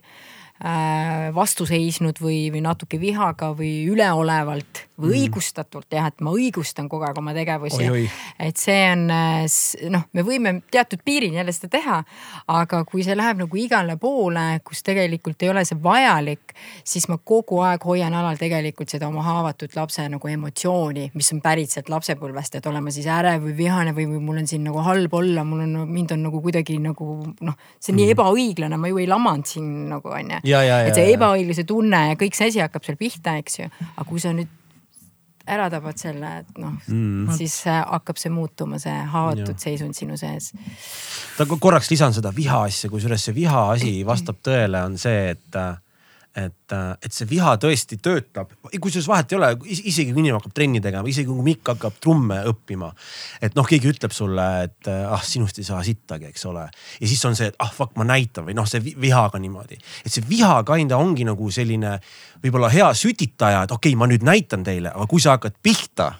Äh, 0.57 1.29
vastu 1.37 1.67
seisnud 1.69 2.17
või, 2.17 2.47
või 2.49 2.63
natuke 2.65 2.97
vihaga 2.97 3.51
või 3.53 3.85
üleolevalt 3.91 4.86
või 4.97 5.11
mm. 5.11 5.17
õigustatult 5.21 5.93
jah, 5.93 6.09
et 6.09 6.23
ma 6.25 6.33
õigustan 6.33 6.87
kogu 6.89 7.05
aeg 7.05 7.17
oma 7.21 7.33
tegevusi. 7.35 7.85
et 8.41 8.57
see 8.57 8.79
on 8.91 9.05
äh, 9.13 9.43
noh, 9.93 10.07
me 10.17 10.25
võime 10.25 10.53
teatud 10.73 11.03
piirini 11.05 11.37
jälle 11.37 11.53
seda 11.53 11.69
teha, 11.77 11.97
aga 12.49 12.81
kui 12.89 13.05
see 13.05 13.15
läheb 13.17 13.43
nagu 13.43 13.59
igale 13.61 13.97
poole, 14.01 14.45
kus 14.65 14.81
tegelikult 14.85 15.45
ei 15.45 15.51
ole 15.53 15.63
see 15.67 15.77
vajalik, 15.83 16.55
siis 16.87 17.07
ma 17.11 17.19
kogu 17.21 17.61
aeg 17.65 17.85
hoian 17.85 18.15
alal 18.17 18.39
tegelikult 18.41 18.89
seda 18.93 19.09
oma 19.11 19.25
haavatud 19.25 19.77
lapse 19.77 20.07
nagu 20.09 20.33
emotsiooni, 20.33 21.11
mis 21.13 21.31
on 21.35 21.43
pärit 21.45 21.73
sealt 21.73 21.91
lapsepõlvest, 21.93 22.57
et 22.57 22.69
olema 22.69 22.93
siis 22.93 23.09
ärev 23.11 23.45
või 23.45 23.55
vihane 23.61 23.93
või, 23.97 24.09
või 24.15 24.23
mul 24.23 24.41
on 24.41 24.49
siin 24.49 24.65
nagu 24.65 24.81
halb 24.85 25.13
olla, 25.13 25.45
mul 25.47 25.65
on, 25.67 25.77
mind 25.91 26.15
on 26.17 26.25
nagu 26.25 26.41
kuidagi 26.41 26.79
nagu 26.81 27.21
noh, 27.21 27.57
see 27.77 27.93
on 27.93 27.99
mm. 27.99 28.01
nii 28.01 28.17
ebaõiglane, 28.17 28.81
ma 28.81 28.89
ju 28.89 29.01
ei 29.03 29.09
lamanud 29.09 29.45
siin 29.47 29.71
nagu 29.93 30.09
onju 30.09 30.41
et 30.89 30.97
see 30.97 31.13
ebaõigluse 31.13 31.67
tunne 31.69 32.03
ja 32.11 32.19
kõik 32.19 32.37
see 32.37 32.49
asi 32.51 32.63
hakkab 32.63 32.85
seal 32.87 32.97
pihta, 32.99 33.37
eks 33.41 33.61
ju. 33.61 33.69
aga 33.93 34.07
kui 34.07 34.21
sa 34.23 34.33
nüüd 34.35 34.49
ära 35.47 35.69
tabad 35.71 35.99
selle, 35.99 36.31
et 36.41 36.59
noh 36.61 36.75
mm., 36.87 37.31
siis 37.37 37.55
äh, 37.69 37.79
hakkab 37.81 38.19
see 38.19 38.31
muutuma, 38.33 38.79
see 38.81 38.95
haavatud 39.13 39.59
seisund 39.61 39.97
sinu 39.97 40.17
sees. 40.19 40.51
korraks 41.59 41.91
lisan 41.91 42.15
seda 42.15 42.33
viha 42.35 42.63
asja, 42.67 42.91
kusjuures 42.93 43.27
see 43.29 43.35
viha 43.37 43.67
asi 43.73 43.93
vastab 44.07 44.41
tõele, 44.45 44.83
on 44.89 44.97
see, 45.01 45.31
et 45.35 45.59
äh, 45.59 45.77
et, 46.37 46.71
äh, 46.71 46.91
et 47.01 47.13
see 47.13 47.25
viha 47.29 47.55
tõesti 47.61 47.97
töötab, 48.03 48.51
kusjuures 48.67 49.07
vahet 49.09 49.33
ei 49.33 49.37
ole, 49.39 49.49
isegi 49.65 50.11
kui 50.11 50.21
inimene 50.21 50.37
hakkab 50.37 50.53
trenni 50.57 50.81
tegema, 50.83 51.09
isegi 51.09 51.29
kui 51.31 51.45
Mikk 51.45 51.71
hakkab 51.73 51.97
trumme 52.03 52.37
õppima. 52.51 52.91
et 53.41 53.55
noh, 53.57 53.65
keegi 53.67 53.89
ütleb 53.89 54.13
sulle, 54.13 54.45
et 54.67 54.89
äh, 54.91 55.05
ah 55.13 55.23
sinust 55.23 55.57
ei 55.57 55.65
saa 55.67 55.81
sittagi, 55.83 56.29
eks 56.29 56.45
ole. 56.45 56.67
ja 57.01 57.09
siis 57.09 57.25
on 57.25 57.35
see, 57.35 57.49
et 57.49 57.57
ah 57.63 57.71
fuck, 57.73 57.95
ma 57.97 58.05
näitan 58.05 58.45
või 58.45 58.57
noh, 58.57 58.69
see 58.69 58.83
vihaga 58.83 59.41
niimoodi. 59.41 59.79
et 60.05 60.13
see 60.13 60.25
viha 60.29 60.61
kinda 60.67 61.01
ongi 61.01 61.25
nagu 61.25 61.49
selline 61.51 61.97
võib-olla 62.43 62.69
hea 62.69 62.93
sütitaja, 62.93 63.65
et 63.65 63.73
okei 63.73 63.95
okay,, 63.95 63.99
ma 63.99 64.09
nüüd 64.09 64.25
näitan 64.27 64.63
teile, 64.67 64.93
aga 64.93 65.09
kui 65.09 65.23
sa 65.23 65.37
hakkad 65.37 65.57
pihta 65.63 66.13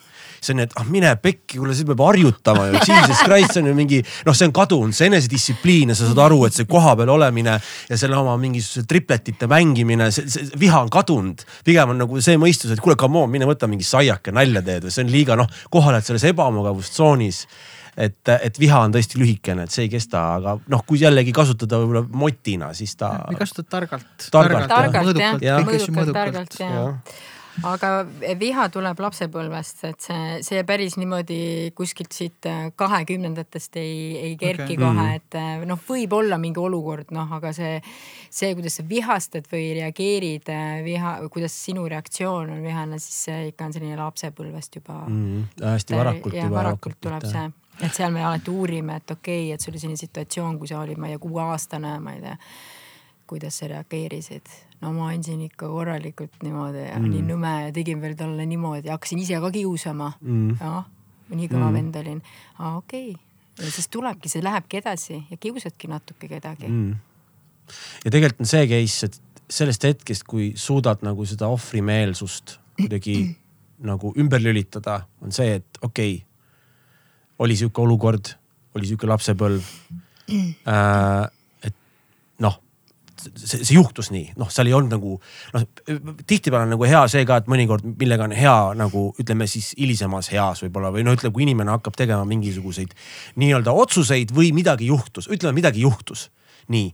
see 0.47 0.55
on, 0.55 0.63
et 0.63 0.75
ah 0.79 0.87
mine 0.87 1.11
pekki, 1.21 1.59
kuule 1.59 1.75
siis 1.75 1.87
peab 1.87 2.01
harjutama 2.05 2.67
ju, 2.69 2.81
jesus 2.87 3.23
christ, 3.25 3.53
see 3.55 3.63
on 3.63 3.71
ju 3.71 3.75
mingi 3.77 4.01
noh, 4.27 4.35
see 4.37 4.49
on 4.49 4.55
kadunud, 4.55 4.95
see 4.95 5.09
enesedistsipliin 5.11 5.93
ja 5.93 5.97
sa 5.97 6.09
saad 6.09 6.23
aru, 6.27 6.41
et 6.47 6.57
see 6.57 6.67
kohapeal 6.69 7.11
olemine 7.17 7.57
ja 7.59 7.99
selle 7.99 8.19
oma 8.19 8.37
mingisuguse 8.41 8.87
tripletite 8.89 9.49
mängimine, 9.51 10.09
see, 10.15 10.27
see 10.31 10.59
viha 10.59 10.83
on 10.85 10.91
kadunud. 10.93 11.45
pigem 11.67 11.95
on 11.95 12.03
nagu 12.05 12.21
see 12.23 12.39
mõistus, 12.41 12.73
et 12.73 12.83
kuule, 12.83 12.97
come 12.99 13.23
on, 13.23 13.31
mine 13.33 13.47
võta 13.49 13.69
mingi 13.69 13.87
saiake, 13.87 14.35
nalja 14.35 14.63
teed 14.65 14.87
või 14.87 14.95
see 14.95 15.07
on 15.07 15.13
liiga 15.13 15.39
noh, 15.39 15.51
kohal 15.73 15.97
oled 15.97 16.07
selles 16.07 16.27
ebamugavustsoonis 16.31 17.45
et, 17.97 18.29
et 18.29 18.59
viha 18.61 18.83
on 18.85 18.93
tõesti 18.93 19.17
lühikene, 19.17 19.65
et 19.65 19.73
see 19.73 19.87
ei 19.87 19.91
kesta, 19.91 20.21
aga 20.37 20.57
noh, 20.69 20.83
kui 20.87 20.99
jällegi 21.01 21.33
kasutada 21.35 21.79
võib-olla 21.81 22.03
motina, 22.21 22.69
siis 22.77 22.93
ta. 22.99 23.15
või 23.25 23.39
kasutada 23.39 23.71
targalt. 23.73 24.27
targalt, 24.29 24.69
targalt, 24.69 25.09
mõõdukalt, 25.09 25.47
jah, 25.47 25.65
mõõdukalt, 25.65 26.13
targalt, 26.19 26.61
jah 26.61 27.33
aga 27.65 27.91
viha 28.39 28.67
tuleb 28.73 28.99
lapsepõlvest, 29.01 29.83
et 29.89 30.07
see, 30.07 30.37
see 30.45 30.63
päris 30.67 30.97
niimoodi 30.99 31.39
kuskilt 31.77 32.13
siit 32.13 32.47
kahekümnendatest 32.77 33.79
ei, 33.81 33.99
ei 34.21 34.35
kerki 34.39 34.75
okay. 34.75 34.81
kohe, 34.83 35.07
mm. 35.07 35.15
et 35.17 35.67
noh, 35.69 35.81
võib 35.89 36.17
olla 36.19 36.39
mingi 36.41 36.61
olukord, 36.61 37.13
noh, 37.15 37.31
aga 37.39 37.53
see, 37.55 37.77
see, 38.29 38.53
kuidas 38.57 38.79
sa 38.79 38.87
vihastad 38.87 39.49
või 39.51 39.69
reageerid 39.79 40.51
viha, 40.85 41.15
kuidas 41.33 41.55
sinu 41.67 41.87
reaktsioon 41.89 42.57
on 42.57 42.65
vihane, 42.65 43.01
siis 43.03 43.23
see 43.29 43.47
ikka 43.51 43.69
on 43.69 43.77
selline 43.77 44.01
lapsepõlvest 44.01 44.81
juba 44.81 45.03
mm,. 45.07 45.47
hästi 45.63 45.97
varakult 45.97 46.37
juba. 46.37 46.59
varakult 46.59 47.01
tuleb 47.01 47.25
see 47.27 47.47
et 47.83 47.93
seal 47.93 48.13
me 48.13 48.23
alati 48.25 48.49
uurime, 48.51 48.97
et 48.97 49.11
okei 49.13 49.47
okay,, 49.47 49.53
et 49.53 49.61
sul 49.61 49.73
oli 49.73 49.81
selline 49.81 50.01
situatsioon, 50.01 50.57
kui 50.57 50.69
sa 50.69 50.81
olid, 50.81 50.97
ma 50.97 51.09
ei 51.09 51.15
tea, 51.15 51.21
kuueaastane, 51.21 51.93
ma 52.01 52.15
ei 52.15 52.23
tea, 52.23 52.35
kuidas 53.27 53.59
sa 53.59 53.69
reageerisid. 53.71 54.49
no 54.81 54.93
ma 54.93 55.09
andsin 55.11 55.41
ikka 55.47 55.69
korralikult 55.71 56.43
niimoodi 56.43 56.83
ja 56.85 56.97
mm. 56.99 57.09
nii 57.13 57.23
nõme 57.31 57.53
ja 57.65 57.71
tegin 57.73 58.01
veel 58.01 58.15
talle 58.19 58.45
niimoodi, 58.45 58.91
hakkasin 58.93 59.23
ise 59.23 59.39
ka 59.41 59.51
kiusama 59.51 60.11
mm.. 60.21 60.57
jah, 60.61 60.83
nii 61.33 61.49
kõva 61.51 61.69
mm. 61.69 61.79
vend 61.79 62.01
olin. 62.03 62.21
aa 62.59 62.75
okei 62.77 63.11
okay. 63.11 63.65
ja 63.65 63.71
siis 63.73 63.89
tulebki, 63.93 64.29
see 64.29 64.43
lähebki 64.45 64.81
edasi 64.81 65.23
ja 65.29 65.37
kiusadki 65.37 65.89
natuke 65.91 66.29
kedagi 66.29 66.69
mm.. 66.69 66.93
ja 68.05 68.13
tegelikult 68.13 68.45
on 68.45 68.53
see 68.53 68.67
case, 68.69 69.09
et 69.09 69.21
sellest 69.49 69.83
hetkest, 69.87 70.27
kui 70.27 70.51
suudad 70.59 71.03
nagu 71.07 71.25
seda 71.25 71.49
ohvrimeelsust 71.51 72.57
kuidagi 72.77 73.19
nagu 73.89 74.13
ümber 74.17 74.41
lülitada, 74.41 75.01
on 75.21 75.33
see, 75.35 75.57
et 75.59 75.81
okei 75.81 76.15
okay, 76.17 76.25
oli 77.39 77.57
sihuke 77.57 77.81
olukord, 77.81 78.33
oli 78.75 78.89
sihuke 78.89 79.09
lapsepõlv 79.09 79.73
äh,. 80.73 81.25
et 81.63 81.75
noh, 82.43 82.59
see, 83.21 83.61
see 83.61 83.75
juhtus 83.75 84.11
nii, 84.13 84.33
noh, 84.39 84.49
seal 84.53 84.69
ei 84.69 84.75
olnud 84.77 84.95
nagu 84.95 85.15
noh, 85.53 85.65
tihtipeale 86.27 86.67
on 86.67 86.75
nagu 86.75 86.87
hea 86.89 87.03
see 87.11 87.23
ka, 87.27 87.39
et 87.41 87.49
mõnikord, 87.51 87.85
millega 87.99 88.27
on 88.27 88.35
hea 88.37 88.57
nagu 88.79 89.07
ütleme 89.21 89.47
siis 89.49 89.71
hilisemas 89.77 90.31
eas 90.35 90.63
võib-olla 90.65 90.91
või 90.95 91.05
no 91.07 91.15
ütleme, 91.17 91.33
kui 91.35 91.47
inimene 91.47 91.73
hakkab 91.75 91.97
tegema 91.99 92.27
mingisuguseid 92.29 92.93
nii-öelda 93.41 93.73
otsuseid 93.85 94.35
või 94.35 94.51
midagi 94.55 94.91
juhtus, 94.91 95.29
ütleme 95.31 95.57
midagi 95.61 95.85
juhtus, 95.85 96.29
nii. 96.73 96.93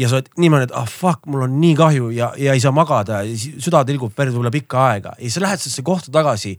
Ja 0.00 0.08
sa 0.08 0.16
oled 0.16 0.30
niimoodi, 0.40 0.70
et 0.70 0.76
ah 0.78 0.86
fuck, 0.88 1.26
mul 1.28 1.44
on 1.44 1.58
nii 1.60 1.74
kahju 1.76 2.12
ja, 2.16 2.30
ja 2.40 2.54
ei 2.56 2.62
saa 2.62 2.72
magada, 2.72 3.20
süda 3.36 3.82
tilgub 3.84 4.14
verd 4.16 4.32
võib-olla 4.32 4.52
pikka 4.54 4.86
aega. 4.86 5.12
Ja 5.18 5.26
siis 5.26 5.36
sa 5.36 5.42
lähed 5.44 5.60
sellesse 5.60 5.84
kohta 5.84 6.14
tagasi 6.14 6.54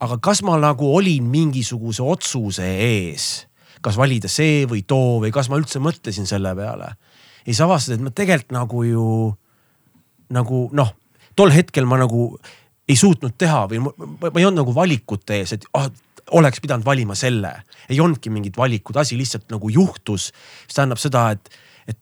aga 0.00 0.16
kas 0.22 0.40
ma 0.46 0.56
nagu 0.60 0.88
olin 0.96 1.28
mingisuguse 1.28 2.02
otsuse 2.04 2.64
ees, 2.64 3.28
kas 3.84 3.98
valida 4.00 4.30
see 4.32 4.64
või 4.68 4.82
too 4.88 5.20
või 5.22 5.32
kas 5.34 5.50
ma 5.52 5.60
üldse 5.60 5.82
mõtlesin 5.82 6.28
selle 6.28 6.54
peale. 6.56 6.94
Ja 7.40 7.52
siis 7.52 7.60
avastad, 7.64 7.96
et 7.96 8.04
ma 8.04 8.12
tegelikult 8.14 8.56
nagu 8.56 8.84
ju 8.86 9.06
nagu 10.30 10.64
noh, 10.76 10.92
tol 11.36 11.52
hetkel 11.54 11.88
ma 11.88 11.98
nagu 12.00 12.32
ei 12.90 12.98
suutnud 12.98 13.36
teha 13.38 13.64
või 13.70 13.82
ma, 13.84 13.92
ma 13.96 14.32
ei 14.34 14.46
olnud 14.46 14.62
nagu 14.62 14.74
valikute 14.74 15.40
ees, 15.40 15.54
et 15.56 15.66
ah, 15.78 15.88
oleks 16.36 16.62
pidanud 16.62 16.86
valima 16.86 17.14
selle. 17.18 17.52
ei 17.88 18.00
olnudki 18.00 18.30
mingit 18.30 18.58
valikut, 18.58 18.96
asi 18.96 19.18
lihtsalt 19.18 19.50
nagu 19.50 19.70
juhtus. 19.70 20.30
mis 20.66 20.74
tähendab 20.74 20.98
seda, 21.02 21.30
et, 21.30 21.50
et 21.88 21.98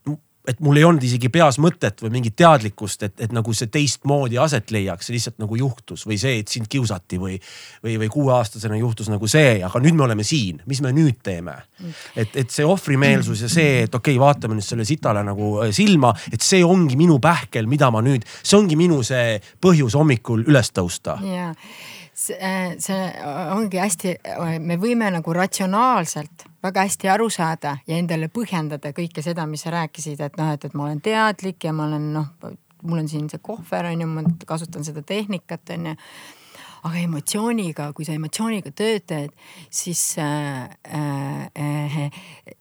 et 0.48 0.60
mul 0.64 0.80
ei 0.80 0.84
olnud 0.88 1.04
isegi 1.04 1.28
peas 1.32 1.58
mõtet 1.60 2.00
või 2.02 2.12
mingit 2.16 2.36
teadlikkust, 2.38 3.04
et, 3.04 3.14
et 3.26 3.34
nagu 3.36 3.52
see 3.56 3.68
teistmoodi 3.72 4.38
aset 4.40 4.72
leiaks, 4.74 5.08
see 5.08 5.16
lihtsalt 5.16 5.38
nagu 5.42 5.58
juhtus 5.60 6.06
või 6.08 6.18
see, 6.20 6.38
et 6.42 6.52
sind 6.52 6.70
kiusati 6.72 7.20
või, 7.20 7.36
või, 7.84 7.98
või 8.02 8.08
kuueaastasena 8.14 8.78
juhtus 8.80 9.10
nagu 9.12 9.28
see, 9.30 9.58
aga 9.64 9.82
nüüd 9.84 9.98
me 9.98 10.06
oleme 10.08 10.26
siin, 10.26 10.62
mis 10.70 10.82
me 10.84 10.94
nüüd 10.96 11.20
teeme? 11.24 11.58
et, 12.18 12.34
et 12.34 12.50
see 12.50 12.64
ohvrimeelsus 12.66 13.44
ja 13.44 13.50
see, 13.52 13.84
et 13.84 13.94
okei 13.94 14.16
okay,, 14.16 14.22
vaatame 14.22 14.56
nüüd 14.58 14.66
selle 14.66 14.86
sitale 14.88 15.22
nagu 15.26 15.58
äh, 15.62 15.72
silma, 15.74 16.14
et 16.32 16.42
see 16.44 16.64
ongi 16.66 16.96
minu 16.98 17.20
pähkel, 17.22 17.68
mida 17.70 17.92
ma 17.94 18.02
nüüd, 18.04 18.26
see 18.42 18.58
ongi 18.58 18.78
minu 18.78 19.02
see 19.06 19.38
põhjus 19.62 19.94
hommikul 19.98 20.46
üles 20.48 20.72
tõusta. 20.74 21.20
jaa 21.22 21.52
see, 22.18 22.38
see 22.82 23.02
ongi 23.54 23.80
hästi, 23.80 24.14
me 24.64 24.78
võime 24.80 25.10
nagu 25.14 25.34
ratsionaalselt 25.36 26.46
väga 26.64 26.86
hästi 26.88 27.10
aru 27.12 27.28
saada 27.30 27.76
ja 27.86 27.98
endale 27.98 28.30
põhjendada 28.32 28.92
kõike 28.96 29.22
seda, 29.24 29.46
mis 29.46 29.62
sa 29.66 29.74
rääkisid, 29.76 30.20
et 30.24 30.40
noh, 30.40 30.50
et, 30.54 30.66
et 30.66 30.74
ma 30.74 30.88
olen 30.88 31.02
teadlik 31.04 31.68
ja 31.68 31.74
ma 31.76 31.86
olen 31.86 32.10
noh, 32.16 32.32
mul 32.82 33.02
on 33.02 33.08
siin 33.10 33.28
see 33.30 33.42
kohver 33.42 33.90
on 33.92 34.02
ju, 34.02 34.10
ma 34.10 34.26
kasutan 34.48 34.86
seda 34.86 35.04
tehnikat 35.06 35.74
on 35.76 35.92
ju 35.92 35.94
aga 36.86 37.00
emotsiooniga, 37.02 37.88
kui 37.94 38.06
sa 38.06 38.14
emotsiooniga 38.14 38.70
tööd 38.70 39.06
teed, 39.10 39.32
siis 39.74 40.02
äh, 40.22 40.68
äh, 40.94 41.96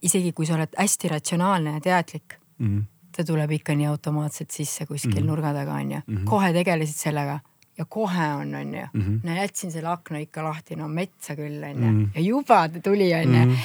isegi 0.01 0.33
kui 0.37 0.47
sa 0.49 0.57
oled 0.57 0.73
hästi 0.77 1.11
ratsionaalne 1.13 1.77
ja 1.77 1.83
teadlik 1.89 2.37
mm, 2.57 2.67
-hmm. 2.67 2.85
ta 3.13 3.25
tuleb 3.25 3.51
ikka 3.59 3.75
nii 3.75 3.89
automaatselt 3.89 4.51
sisse 4.51 4.85
kuskil 4.85 5.11
mm 5.11 5.17
-hmm. 5.17 5.27
nurga 5.27 5.53
taga 5.53 5.73
on 5.73 5.91
ju 5.91 6.01
mm, 6.07 6.17
-hmm. 6.17 6.25
kohe 6.25 6.53
tegelesid 6.53 6.95
sellega 6.95 7.39
ja 7.77 7.85
kohe 7.85 8.27
on, 8.33 8.55
on 8.55 8.73
ju 8.73 8.85
mm. 8.93 9.01
-hmm. 9.01 9.19
no 9.23 9.35
jätsin 9.35 9.71
selle 9.71 9.89
akna 9.89 10.19
ikka 10.19 10.43
lahti, 10.43 10.75
no 10.75 10.87
metsa 10.87 11.35
küll, 11.35 11.63
on 11.63 11.83
ju. 11.83 11.91
Mhm. 11.91 12.05
ja 12.15 12.21
juba 12.21 12.69
ta 12.69 12.79
tuli, 12.79 13.13
on 13.13 13.21
ju. 13.33 13.45
Mhm. 13.45 13.55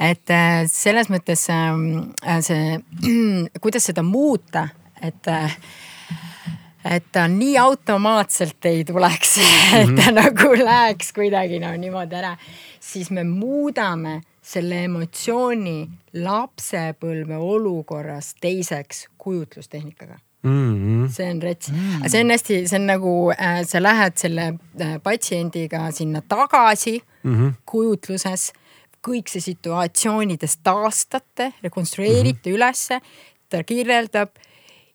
et 0.00 0.30
äh, 0.30 0.66
selles 0.66 1.10
mõttes 1.10 1.50
ähm, 1.50 2.10
äh, 2.26 2.40
see, 2.40 2.80
kuidas 3.60 3.84
seda 3.84 4.02
muuta, 4.02 4.68
et 5.02 5.26
äh, 5.26 5.56
et 6.84 7.04
ta 7.12 7.28
nii 7.28 7.58
automaatselt 7.58 8.64
ei 8.64 8.84
tuleks 8.84 9.36
mm, 9.36 9.42
-hmm. 9.72 9.76
et 9.76 10.04
ta 10.04 10.10
mhm. 10.10 10.14
nagu 10.14 10.64
läheks 10.64 11.12
kuidagi 11.12 11.58
no 11.58 11.76
niimoodi 11.76 12.14
ära, 12.14 12.36
siis 12.80 13.10
me 13.10 13.24
muudame 13.24 14.20
selle 14.42 14.84
emotsiooni 14.84 15.90
lapsepõlve 16.14 17.36
olukorras 17.36 18.34
teiseks 18.40 19.08
kujutlustehnikaga 19.18 20.18
Mm 20.42 20.74
-hmm. 20.74 21.08
see 21.12 21.30
on 21.30 21.42
rets 21.42 21.68
mm, 21.68 21.76
-hmm. 21.76 22.08
see 22.08 22.20
on 22.20 22.30
hästi, 22.30 22.68
see 22.68 22.78
on 22.78 22.86
nagu 22.86 23.30
äh, 23.30 23.64
sa 23.66 23.82
lähed 23.82 24.16
selle 24.16 24.46
äh, 24.80 25.00
patsiendiga 25.02 25.90
sinna 25.92 26.22
tagasi 26.28 27.02
mm 27.22 27.34
-hmm. 27.34 27.52
kujutluses. 27.66 28.52
kõik 29.08 29.28
see 29.28 29.40
situatsioonides 29.40 30.56
taastate, 30.62 31.52
rekonstrueerite 31.62 32.50
mm 32.50 32.52
-hmm. 32.52 32.56
ülesse, 32.56 33.00
ta 33.48 33.64
kirjeldab 33.64 34.28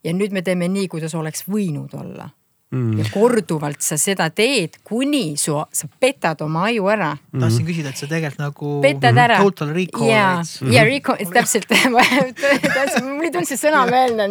ja 0.03 0.13
nüüd 0.13 0.31
me 0.31 0.41
teeme 0.41 0.67
nii, 0.67 0.87
kuidas 0.87 1.15
oleks 1.15 1.47
võinud 1.49 1.93
olla 1.93 2.29
mm.. 2.71 2.99
ja 2.99 3.05
korduvalt 3.13 3.83
sa 3.85 3.97
seda 3.99 4.27
teed, 4.33 4.79
kuni 4.85 5.35
su, 5.39 5.55
sa 5.71 5.89
petad 6.01 6.41
oma 6.45 6.65
aju 6.69 6.89
ära 6.91 7.11
mm.. 7.15 7.43
tahtsin 7.43 7.67
küsida, 7.67 7.91
et 7.93 8.01
sa 8.01 8.09
tegelikult 8.09 8.41
nagu. 8.41 8.71
petad 8.83 9.21
ära. 9.25 9.39
Total 9.43 9.71
recall. 9.75 10.09
ja, 10.09 10.25
ja 10.73 10.85
recall, 10.87 11.21
täpselt 11.35 11.71
mul 11.85 13.27
ei 13.27 13.31
tulnud 13.33 13.49
see 13.49 13.59
sõna 13.59 13.85
meelde, 13.89 14.27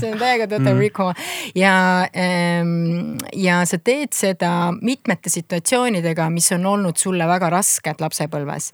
see 0.00 0.12
on 0.12 0.20
täiega 0.20 0.48
total 0.50 0.74
mm. 0.74 0.82
recall 0.82 1.14
ja 1.56 1.76
ähm,, 2.10 3.16
ja 3.36 3.62
sa 3.68 3.78
teed 3.78 4.14
seda 4.16 4.52
mitmete 4.80 5.32
situatsioonidega, 5.32 6.28
mis 6.34 6.50
on 6.56 6.66
olnud 6.74 7.00
sulle 7.00 7.28
väga 7.28 7.50
rasked 7.58 8.02
lapsepõlves 8.02 8.72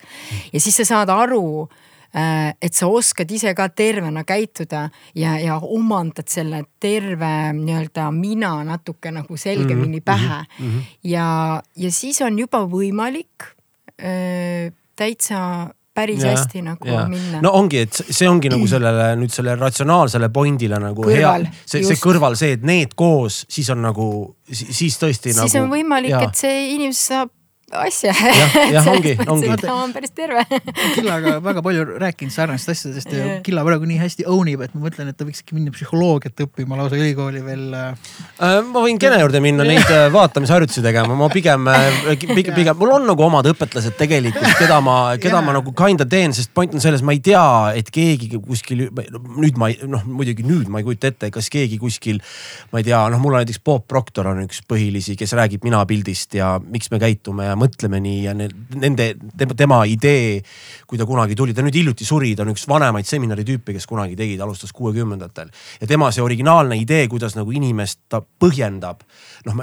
ja 0.53 0.61
siis 0.61 0.83
sa 0.83 0.89
saad 0.95 1.13
aru 1.13 1.69
et 2.13 2.75
sa 2.77 2.87
oskad 2.93 3.31
ise 3.33 3.55
ka 3.57 3.69
tervena 3.73 4.25
käituda 4.29 4.83
ja, 5.17 5.39
ja 5.41 5.57
omandad 5.57 6.29
selle 6.29 6.65
terve 6.81 7.53
nii-öelda 7.57 8.11
mina 8.13 8.59
natuke 8.69 9.11
nagu 9.11 9.37
selgemini 9.37 9.97
mm 9.97 10.01
-hmm, 10.01 10.05
pähe 10.05 10.45
mm. 10.59 10.67
-hmm. 10.67 10.83
ja, 11.05 11.63
ja 11.77 11.93
siis 11.93 12.21
on 12.21 12.39
juba 12.39 12.67
võimalik 12.67 13.49
öö, 14.03 14.67
äh, 14.67 14.73
täitsa 14.97 15.73
päris 15.95 16.23
ja, 16.23 16.31
hästi 16.31 16.63
nagu 16.65 16.89
ja. 16.89 17.05
minna. 17.09 17.41
no 17.45 17.53
ongi, 17.59 17.85
et 17.87 18.01
see 18.09 18.29
ongi 18.29 18.51
nagu 18.53 18.67
sellele 18.69 19.11
nüüd 19.21 19.33
selle 19.35 19.57
ratsionaalsele 19.61 20.31
point'ile 20.33 20.81
nagu 20.81 21.05
kõrval, 21.05 21.47
hea, 21.49 21.65
see, 21.67 21.85
see 21.85 22.01
kõrval 22.01 22.37
see, 22.41 22.57
et 22.57 22.65
need 22.67 22.97
koos, 22.97 23.43
siis 23.53 23.69
on 23.75 23.83
nagu, 23.85 24.09
siis 24.49 24.97
tõesti 25.01 25.35
siis 25.35 25.43
nagu. 25.43 25.65
on 25.67 25.73
võimalik, 25.75 26.17
et 26.17 26.45
see 26.45 26.73
inimene 26.73 26.97
saab 26.97 27.33
asja. 27.73 28.13
jah, 28.73 28.87
ongi, 28.93 29.15
ongi. 29.27 29.51
ta 29.61 29.75
on 29.75 29.93
päris 29.95 30.13
terve 30.17 30.45
Killaga 30.95 31.39
väga 31.45 31.63
palju 31.65 31.85
rääkinud 32.03 32.35
sarnastest 32.35 32.87
asjadest 32.87 33.13
ja 33.17 33.39
Killa 33.45 33.65
praegu 33.67 33.89
nii 33.89 33.99
hästi 34.01 34.27
own 34.31 34.51
ib, 34.53 34.63
et 34.65 34.75
ma 34.77 34.87
mõtlen, 34.87 35.11
et 35.13 35.19
ta 35.19 35.27
võikski 35.29 35.57
minna 35.57 35.73
psühholoogiat 35.75 36.45
õppima 36.47 36.79
lausa 36.79 36.99
ülikooli 36.99 37.43
veel 37.45 37.65
äh,. 37.77 38.11
äh 38.43 38.59
ma 38.69 38.85
võin 38.85 39.01
Kene 39.03 39.19
juurde 39.23 39.41
minna 39.45 39.67
neid 39.67 39.89
äh, 39.89 40.07
vaatamisharjutusi 40.13 40.85
tegema, 40.85 41.17
ma 41.19 41.29
pigem, 41.33 41.67
pigem, 42.21 42.55
pigem, 42.55 42.79
mul 42.79 42.95
on 42.99 43.09
nagu 43.09 43.27
omad 43.27 43.49
õpetlased 43.51 43.97
tegelikult, 43.99 44.53
keda 44.61 44.79
ma, 44.85 44.99
keda 45.23 45.43
ma 45.45 45.57
nagu 45.57 45.75
kinda 45.77 46.07
teen, 46.09 46.37
sest 46.37 46.53
point 46.55 46.75
on 46.77 46.85
selles, 46.85 47.05
ma 47.07 47.17
ei 47.17 47.23
tea, 47.25 47.45
et 47.79 47.91
keegi 47.93 48.31
kuskil, 48.37 48.87
nüüd 48.93 49.59
ma 49.61 49.73
ei, 49.73 49.81
noh 49.89 50.05
muidugi 50.07 50.45
nüüd 50.47 50.71
ma 50.73 50.83
ei 50.83 50.87
kujuta 50.87 51.11
ette, 51.13 51.33
kas 51.35 51.49
keegi 51.53 51.79
kuskil, 51.81 52.21
ma 52.73 52.83
ei 52.83 52.87
tea, 52.87 53.01
noh, 53.13 53.21
mul 53.23 53.37
on 53.37 53.43
näiteks 53.43 53.63
Bob 53.65 53.87
Proctor 53.91 54.31
on 54.31 54.43
üks 54.45 54.63
põhilisi, 54.69 55.17
kes 55.19 55.35
räägib 55.39 55.65
minapildist 55.67 56.37
ja 56.39 56.55
miks 56.63 56.91
me 56.93 57.01
käitume 57.03 57.49
ja 57.49 57.57
mõtleme 57.63 58.01
nii 58.03 58.21
ja 58.27 58.35
nende, 58.37 59.13
tema 59.57 59.83
idee, 59.89 60.41
kui 60.89 61.01
ta 61.01 61.07
kunagi 61.09 61.37
tuli, 61.39 61.55
ta 61.55 61.65
nüüd 61.65 61.77
hiljuti 61.79 62.07
suri, 62.07 62.35
ta 62.37 62.45
on 62.45 62.53
üks 62.53 62.67
vanemaid 62.69 63.09
seminaritüüpe, 63.09 63.75
kes 63.77 63.87
kunagi 63.91 64.17
tegid, 64.19 64.41
alustas 64.43 64.75
kuuekümnendatel. 64.77 65.53
ja 65.81 65.89
tema 65.89 66.11
see 66.13 66.25
originaalne 66.25 66.79
idee, 66.81 67.07
kuidas 67.13 67.37
nagu 67.39 67.53
inimest 67.55 68.01
ta 68.13 68.23
põhjendab. 68.23 69.03
noh, 69.47 69.59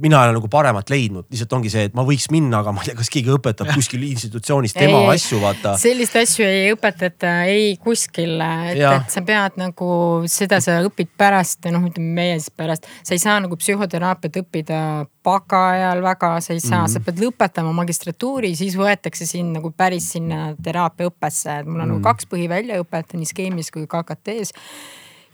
mina 0.00 0.22
ei 0.24 0.30
ole 0.30 0.38
nagu 0.38 0.48
paremat 0.50 0.90
leidnud, 0.90 1.28
lihtsalt 1.30 1.52
ongi 1.58 1.70
see, 1.70 1.86
et 1.90 1.94
ma 1.94 2.04
võiks 2.06 2.30
minna, 2.34 2.62
aga 2.64 2.72
ma 2.74 2.82
ei 2.82 2.90
tea, 2.90 2.98
kas 2.98 3.12
keegi 3.12 3.34
õpetab 3.36 3.70
kuskil 3.78 4.02
institutsioonis 4.08 4.74
tema 4.76 5.04
ei, 5.04 5.14
asju, 5.18 5.40
vaata. 5.42 5.76
sellist 5.80 6.16
asju 6.18 6.46
ei 6.46 6.72
õpetata 6.74 7.34
ei 7.50 7.76
kuskil, 7.80 8.36
et, 8.72 8.80
et 8.80 9.14
sa 9.14 9.22
pead 9.26 9.60
nagu, 9.60 9.92
seda 10.30 10.60
sa 10.64 10.80
õpid 10.86 11.14
pärast, 11.18 11.68
noh, 11.70 11.86
ütleme 11.90 12.16
meie 12.20 12.40
siis 12.40 12.52
pärast, 12.56 12.88
sa 13.04 13.16
ei 13.16 13.22
saa 13.22 13.38
nagu 13.42 13.58
psühhoteraapiat 13.60 14.42
õppida 14.42 14.80
baka 15.24 15.60
ajal 15.74 16.02
väga, 16.04 16.32
sa 16.40 16.52
ei 16.54 16.60
saa 16.60 16.80
mm, 16.80 16.84
-hmm. 16.86 16.92
sa 16.92 17.00
pead 17.00 17.18
lõpetama 17.20 17.39
magistratuuri, 17.72 18.54
siis 18.56 18.76
võetakse 18.76 19.26
sind 19.26 19.56
nagu 19.56 19.72
päris 19.76 20.12
sinna 20.12 20.54
teraapiaõppesse, 20.62 21.60
et 21.60 21.66
mul 21.66 21.80
on 21.80 21.88
mm 21.88 21.94
-hmm. 21.94 22.00
nagu 22.00 22.08
kaks 22.08 22.26
põhiväljaõpet 22.26 23.14
nii 23.14 23.26
skeemis 23.26 23.70
kui 23.70 23.86
KKT-s 23.86 24.52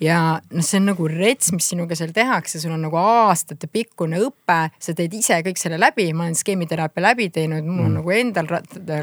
ja 0.03 0.19
noh, 0.37 0.65
see 0.65 0.81
on 0.81 0.91
nagu 0.91 1.09
rets, 1.09 1.51
mis 1.57 1.69
sinuga 1.73 1.97
seal 1.99 2.13
tehakse, 2.17 2.61
sul 2.61 2.75
on 2.75 2.83
nagu 2.85 2.99
aastatepikkune 3.01 4.21
õpe, 4.27 4.59
sa 4.83 4.95
teed 4.97 5.15
ise 5.17 5.39
kõik 5.47 5.61
selle 5.61 5.79
läbi, 5.81 6.09
ma 6.17 6.27
olen 6.27 6.37
skeemiteraapia 6.39 7.05
läbi 7.09 7.29
teinud, 7.33 7.65
mul 7.65 7.87
on 7.87 7.95
mm. 7.95 7.97
nagu 8.01 8.15
endal 8.17 8.51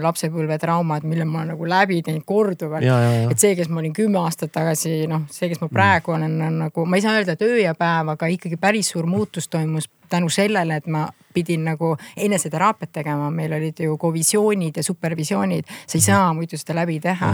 lapsepõlvetraumad, 0.04 1.08
mille 1.10 1.26
ma 1.30 1.42
olen 1.42 1.54
nagu 1.56 1.70
läbi 1.70 2.02
teinud 2.06 2.26
korduvalt. 2.30 2.86
et 3.32 3.42
see, 3.42 3.56
kes 3.58 3.72
ma 3.74 3.82
olin 3.82 3.96
kümme 3.96 4.22
aastat 4.22 4.54
tagasi, 4.54 5.04
noh, 5.10 5.26
see, 5.34 5.50
kes 5.52 5.64
ma 5.64 5.68
mm. 5.68 5.74
praegu 5.74 6.18
olen, 6.18 6.38
on 6.50 6.62
nagu, 6.68 6.86
ma 6.86 7.00
ei 7.00 7.06
saa 7.06 7.18
öelda, 7.18 7.38
et 7.38 7.46
öö 7.46 7.60
ja 7.64 7.74
päev, 7.78 8.14
aga 8.14 8.30
ikkagi 8.36 8.60
päris 8.62 8.94
suur 8.94 9.10
muutus 9.10 9.50
toimus 9.50 9.90
tänu 10.10 10.30
sellele, 10.30 10.82
et 10.82 10.88
ma 10.88 11.08
pidin 11.34 11.64
nagu 11.66 11.96
eneseteraapiat 12.18 12.92
tegema, 13.00 13.30
meil 13.34 13.54
olid 13.58 13.80
ju 13.84 13.98
kovisioonid 13.98 14.78
ja 14.78 14.84
supervisioonid, 14.86 15.66
sa 15.66 15.98
ei 15.98 16.02
mhm. 16.02 16.06
saa 16.06 16.34
muidu 16.38 16.60
seda 16.60 16.78
läbi 16.82 17.00
teha. 17.04 17.34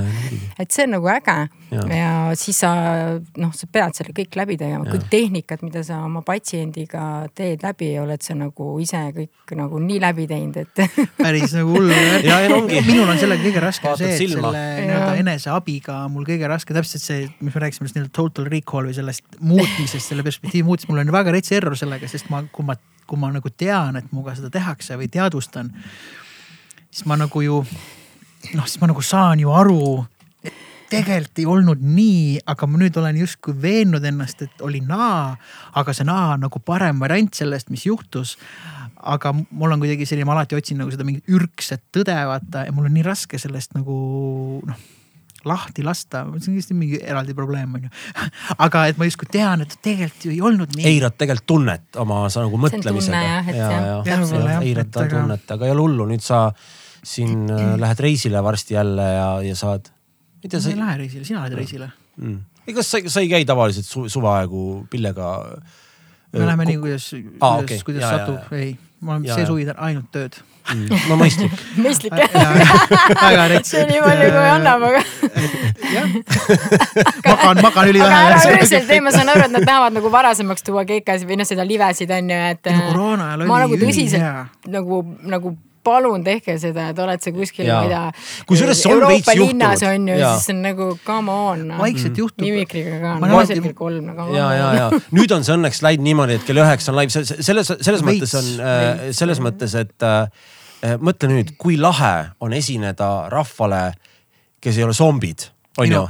et 0.59 0.71
see 0.71 0.85
on 0.87 0.95
nagu 0.97 1.09
äge. 1.11 1.37
Ja, 1.69 1.83
ja 1.93 2.11
siis 2.39 2.59
sa 2.63 2.71
noh, 3.37 3.51
sa 3.53 3.67
pead 3.71 3.97
selle 3.97 4.13
kõik 4.15 4.37
läbi 4.39 4.57
tegema, 4.57 4.87
kõik 4.89 5.09
tehnikad, 5.11 5.63
mida 5.65 5.83
sa 5.85 5.99
oma 6.05 6.23
patsiendiga 6.25 7.03
teed 7.35 7.63
läbi, 7.65 7.91
oled 8.01 8.23
sa 8.25 8.35
nagu 8.37 8.71
ise 8.81 9.01
kõik 9.15 9.53
nagu 9.59 9.81
nii 9.83 9.99
läbi 10.01 10.27
teinud, 10.29 10.57
et 10.63 10.83
päris 11.19 11.53
nagu 11.57 11.75
hull 11.75 11.91
minul 12.87 13.09
on 13.09 13.19
sellega 13.19 13.43
kõige 13.43 13.63
raskem 13.63 13.97
see, 13.99 14.13
et 14.13 14.21
silma. 14.21 14.53
selle 14.53 14.63
nii-öelda 14.79 15.13
eneseabiga 15.23 15.99
mul 16.11 16.25
kõige 16.27 16.49
raskem 16.49 16.77
täpselt 16.77 17.03
see, 17.03 17.27
mis 17.39 17.53
me 17.55 17.63
rääkisime 17.65 17.89
just 17.89 17.97
nii-öelda 17.97 18.15
total 18.15 18.49
recall 18.51 18.89
või 18.89 18.97
sellest 18.97 19.39
muutmisest, 19.39 20.09
selle 20.11 20.25
perspektiivi 20.25 20.65
muutmisest, 20.67 20.91
mul 20.91 21.03
on 21.03 21.13
väga 21.13 21.33
rets 21.35 21.53
error 21.55 21.77
sellega, 21.79 22.09
sest 22.11 22.29
ma, 22.33 22.41
kui 22.59 22.67
ma 22.67 22.75
kui 23.09 23.17
ma 23.17 23.31
nagu 23.33 23.49
tean, 23.49 23.97
et 23.97 24.11
minuga 24.13 24.35
seda 24.37 24.51
tehakse 24.53 24.93
või 24.99 25.07
teadvustan, 25.09 25.71
siis 26.91 27.07
ma 27.09 27.17
nagu 27.17 27.41
ju 27.41 27.63
noh, 28.53 28.67
siis 28.67 28.77
ma 28.81 28.89
nagu 28.91 29.01
saan 29.01 29.41
ju 29.41 29.49
aru, 29.55 30.03
tegelikult 30.89 31.41
ei 31.41 31.47
olnud 31.49 31.81
nii, 31.85 32.43
aga 32.49 32.69
ma 32.69 32.81
nüüd 32.81 32.97
olen 33.01 33.17
justkui 33.21 33.55
veennud 33.61 34.05
ennast, 34.05 34.43
et 34.45 34.61
oli 34.65 34.81
naa, 34.85 35.33
aga 35.79 35.95
see 35.95 36.05
naa 36.05 36.35
on 36.35 36.45
nagu 36.45 36.61
parem 36.65 37.01
variant 37.01 37.33
sellest, 37.37 37.69
mis 37.73 37.87
juhtus. 37.89 38.35
Aga 38.99 39.31
mul 39.31 39.71
on 39.71 39.79
kuidagi 39.79 40.05
selline, 40.09 40.27
ma 40.27 40.33
alati 40.35 40.57
otsin 40.57 40.81
nagu 40.81 40.91
seda 40.91 41.05
mingit 41.07 41.29
ürgset 41.31 41.85
tõde 41.95 42.17
vaata 42.27 42.65
ja 42.67 42.73
mul 42.75 42.89
on 42.89 42.97
nii 42.97 43.05
raske 43.05 43.39
sellest 43.39 43.77
nagu 43.77 43.99
noh 44.67 44.87
lahti 45.47 45.83
lasta, 45.85 46.23
see 46.25 46.35
on 46.35 46.57
kindlasti 46.57 46.77
mingi 46.77 46.99
eraldi 46.99 47.35
probleem 47.37 47.77
on 47.77 47.87
ju. 47.87 47.93
aga 48.65 48.85
et 48.91 48.99
ma 48.99 49.07
justkui 49.07 49.29
tean, 49.31 49.63
et 49.65 49.77
tegelikult 49.85 50.27
ju 50.27 50.33
ei 50.33 50.41
olnud 50.49 50.75
nii. 50.75 50.87
eirad 50.91 51.15
tegelikult 51.19 51.47
tunnet 51.53 52.01
oma 52.01 52.21
sa 52.33 52.43
nagu 52.45 52.59
mõtlemisega. 52.61 53.23
ja, 53.23 53.39
ja, 53.55 53.71
ja, 54.05 54.59
eirad 54.59 54.91
ta 54.93 55.07
tunnet, 55.09 55.47
aga 55.55 55.67
ei 55.67 55.75
ole 55.75 55.85
hullu, 55.87 56.09
nüüd 56.09 56.25
sa 56.25 56.47
siin 57.05 57.47
äh, 57.53 57.73
lähed 57.79 58.03
reisile 58.03 58.43
varsti 58.43 58.75
jälle 58.75 59.07
ja, 59.15 59.29
ja 59.45 59.55
saad. 59.55 59.91
ma 60.43 60.59
ei 60.59 60.79
lähe 60.83 60.97
reisile, 61.03 61.25
sina 61.25 61.43
lähed 61.45 61.57
reisile 61.59 61.91
mm.. 62.17 62.39
kas 62.75 62.91
sa, 62.91 63.01
sa 63.07 63.23
ei 63.23 63.31
käi 63.31 63.45
tavaliselt 63.47 63.87
su, 63.87 64.07
suveaegu 64.09 64.85
pillega? 64.91 65.31
me 66.33 66.45
läheme 66.45 66.69
nii, 66.69 66.77
kuidas, 66.83 67.09
kuidas, 67.15 67.63
okay. 67.63 67.81
kuidas 67.85 68.09
satub, 68.09 68.53
ei, 68.53 68.75
ma 69.01 69.15
olen 69.17 69.31
see 69.31 69.47
suvi 69.49 69.67
ainult 69.75 70.11
tööd 70.13 70.41
mm.. 70.73 71.05
no 71.09 71.17
mõistlik 71.19 71.53
mõistlik 71.85 72.15
väga 72.15 73.47
rets. 73.53 73.71
see 73.73 73.85
nii 73.89 74.01
palju 74.03 74.27
kui 74.35 74.49
annab, 74.49 74.85
aga. 74.89 75.01
magan, 77.29 77.63
magan 77.65 77.93
ülivähe. 77.93 78.09
aga 78.09 78.35
ära 78.35 78.43
üldiselt 78.55 78.93
ei, 78.95 79.03
ma 79.05 79.13
saan 79.15 79.31
aru, 79.33 79.47
et 79.47 79.55
nad 79.55 79.65
tahavad 79.65 79.97
nagu 79.99 80.11
varasemaks 80.13 80.67
tuua 80.67 80.85
keikasid 80.89 81.29
või 81.29 81.39
noh, 81.41 81.49
seda 81.49 81.65
livesid 81.67 82.13
on 82.15 82.35
ju, 82.35 82.43
et. 82.53 82.69
no 82.75 82.91
koroona 82.91 83.31
ajal 83.31 83.45
oli. 83.45 83.49
ma 83.53 83.63
nagu 83.65 83.81
tõsiselt 83.85 84.69
nagu, 84.69 85.01
nagu 85.37 85.57
palun 85.85 86.23
tehke 86.25 86.55
seda, 86.61 86.89
et 86.91 86.99
oled 87.01 87.23
sa 87.23 87.33
kuskil, 87.33 87.69
ma 87.69 87.79
ei 87.85 87.91
tea. 87.93 88.03
kusjuures 88.49 88.81
see 88.83 88.93
on 88.93 89.05
veits 89.07 89.31
juhtunud. 89.39 89.85
on 89.89 90.11
ju, 90.11 90.19
siis 90.19 90.53
on 90.53 90.61
nagu 90.65 90.89
come 91.05 91.37
on. 91.49 91.65
vaikselt 91.79 92.13
mm. 92.13 92.21
juhtub. 92.23 92.45
Mimikriga 92.45 92.99
ka, 93.03 93.15
no 93.23 93.41
see 93.47 93.59
kell 93.63 93.77
kolm 93.77 94.11
nagu. 94.11 94.29
ja, 94.35 94.51
ja, 94.57 94.69
ja 94.77 95.01
nüüd 95.15 95.33
on 95.35 95.47
see 95.47 95.55
õnneks 95.55 95.83
läinud 95.85 96.07
niimoodi, 96.09 96.39
et 96.39 96.47
kell 96.47 96.61
üheksa 96.61 96.93
on 96.93 96.99
live, 96.99 97.25
selles, 97.31 97.73
selles 97.79 98.05
mõttes 98.05 98.35
on, 98.39 98.49
äh, 98.65 99.03
selles 99.15 99.43
mõttes, 99.43 99.75
et 99.79 100.07
äh, 100.07 100.49
mõtle 100.99 101.31
nüüd, 101.31 101.55
kui 101.59 101.77
lahe 101.77 102.29
on 102.39 102.53
esineda 102.55 103.29
rahvale, 103.31 103.93
kes 104.63 104.77
ei 104.77 104.85
ole 104.87 104.93
zombid 104.95 105.49
on 105.79 105.91
ju. 105.91 106.01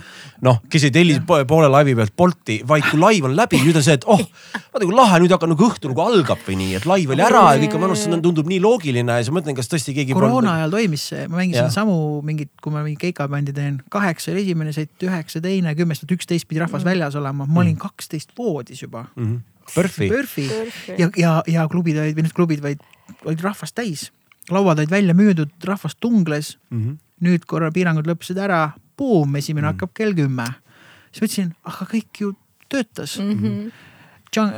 noh, 0.46 0.60
kes 0.72 0.86
ei 0.88 0.94
telli 0.94 1.18
poole 1.26 1.68
laivi 1.72 1.94
pealt 1.98 2.14
Bolti, 2.18 2.60
vaid 2.68 2.86
kui 2.88 3.00
laiv 3.02 3.28
on 3.28 3.36
läbi, 3.36 3.60
nüüd 3.64 3.78
on 3.80 3.84
see, 3.86 3.98
et 4.00 4.06
oh, 4.10 4.22
vaata 4.72 4.86
kui 4.86 4.96
lahe, 4.96 5.20
nüüd 5.24 5.34
hakkab 5.36 5.52
nagu 5.52 5.66
õhtu 5.68 5.92
nagu 5.92 6.04
algab 6.06 6.42
või 6.46 6.58
nii, 6.62 6.78
et 6.80 6.88
laiv 6.90 7.14
oli 7.16 7.26
ära 7.26 7.44
ja 7.54 7.62
kõik 7.64 7.76
on 7.78 7.84
mõnus, 7.84 8.04
see 8.06 8.22
tundub 8.24 8.50
nii 8.50 8.62
loogiline 8.64 9.20
ja 9.20 9.26
siis 9.26 9.36
mõtlen, 9.36 9.58
kas 9.58 9.72
tõesti 9.72 9.96
keegi. 9.98 10.16
koroona 10.18 10.56
ajal 10.62 10.76
toimis 10.78 11.10
see, 11.12 11.28
ma 11.28 11.42
mängisin 11.42 11.74
samu 11.74 11.98
mingit, 12.26 12.54
kui 12.64 12.74
ma 12.76 12.84
mingi 12.86 13.00
keikabändi 13.04 13.56
teen, 13.56 13.82
kaheksa 13.92 14.32
oli 14.34 14.46
esimene 14.46 14.76
sett, 14.76 14.96
üheksa 15.06 15.44
teine, 15.44 15.76
kümnest 15.78 16.06
tuhat 16.06 16.18
üksteist 16.18 16.48
pidi 16.50 16.64
rahvas 16.64 16.86
mm. 16.86 16.94
väljas 16.94 17.20
olema, 17.20 17.48
ma 17.48 17.64
olin 17.64 17.76
mm. 17.76 17.84
kaksteist 17.84 18.32
voodis 18.38 18.86
juba 18.86 19.10
mm. 19.16 19.26
-hmm. 19.26 19.40
Pörfi. 19.70 20.08
Pörfi 20.10 20.48
ja, 20.98 21.10
ja, 21.18 21.44
ja 21.46 21.68
klubid 21.70 22.00
olid, 22.02 22.16
või 22.18 22.26
nüüd 22.26 22.34
klubid, 22.34 22.64
vaid 22.64 22.80
olid 23.26 23.44
rahvast 23.44 23.76
täis. 23.78 24.08
Lauad 24.56 24.82
olid 24.82 24.92
välja 24.92 25.16
müüdud, 25.18 25.52
rahvas 25.66 25.96
tungles 26.00 26.58
mm. 26.70 26.82
-hmm. 26.82 26.98
nüüd 27.26 27.46
korra 27.46 27.72
piirangud 27.72 28.08
lõppesid 28.08 28.38
ära 28.38 28.72
buum, 28.98 29.36
esimene 29.36 29.68
mm. 29.68 29.74
hakkab 29.74 29.94
kell 29.94 30.14
kümme. 30.14 30.48
siis 31.12 31.24
mõtlesin, 31.24 31.54
aga 31.64 31.86
kõik 31.94 32.22
ju 32.22 32.34
töötas 32.70 33.20
mm. 33.20 33.34
-hmm. 33.34 33.72
Jung, 34.36 34.52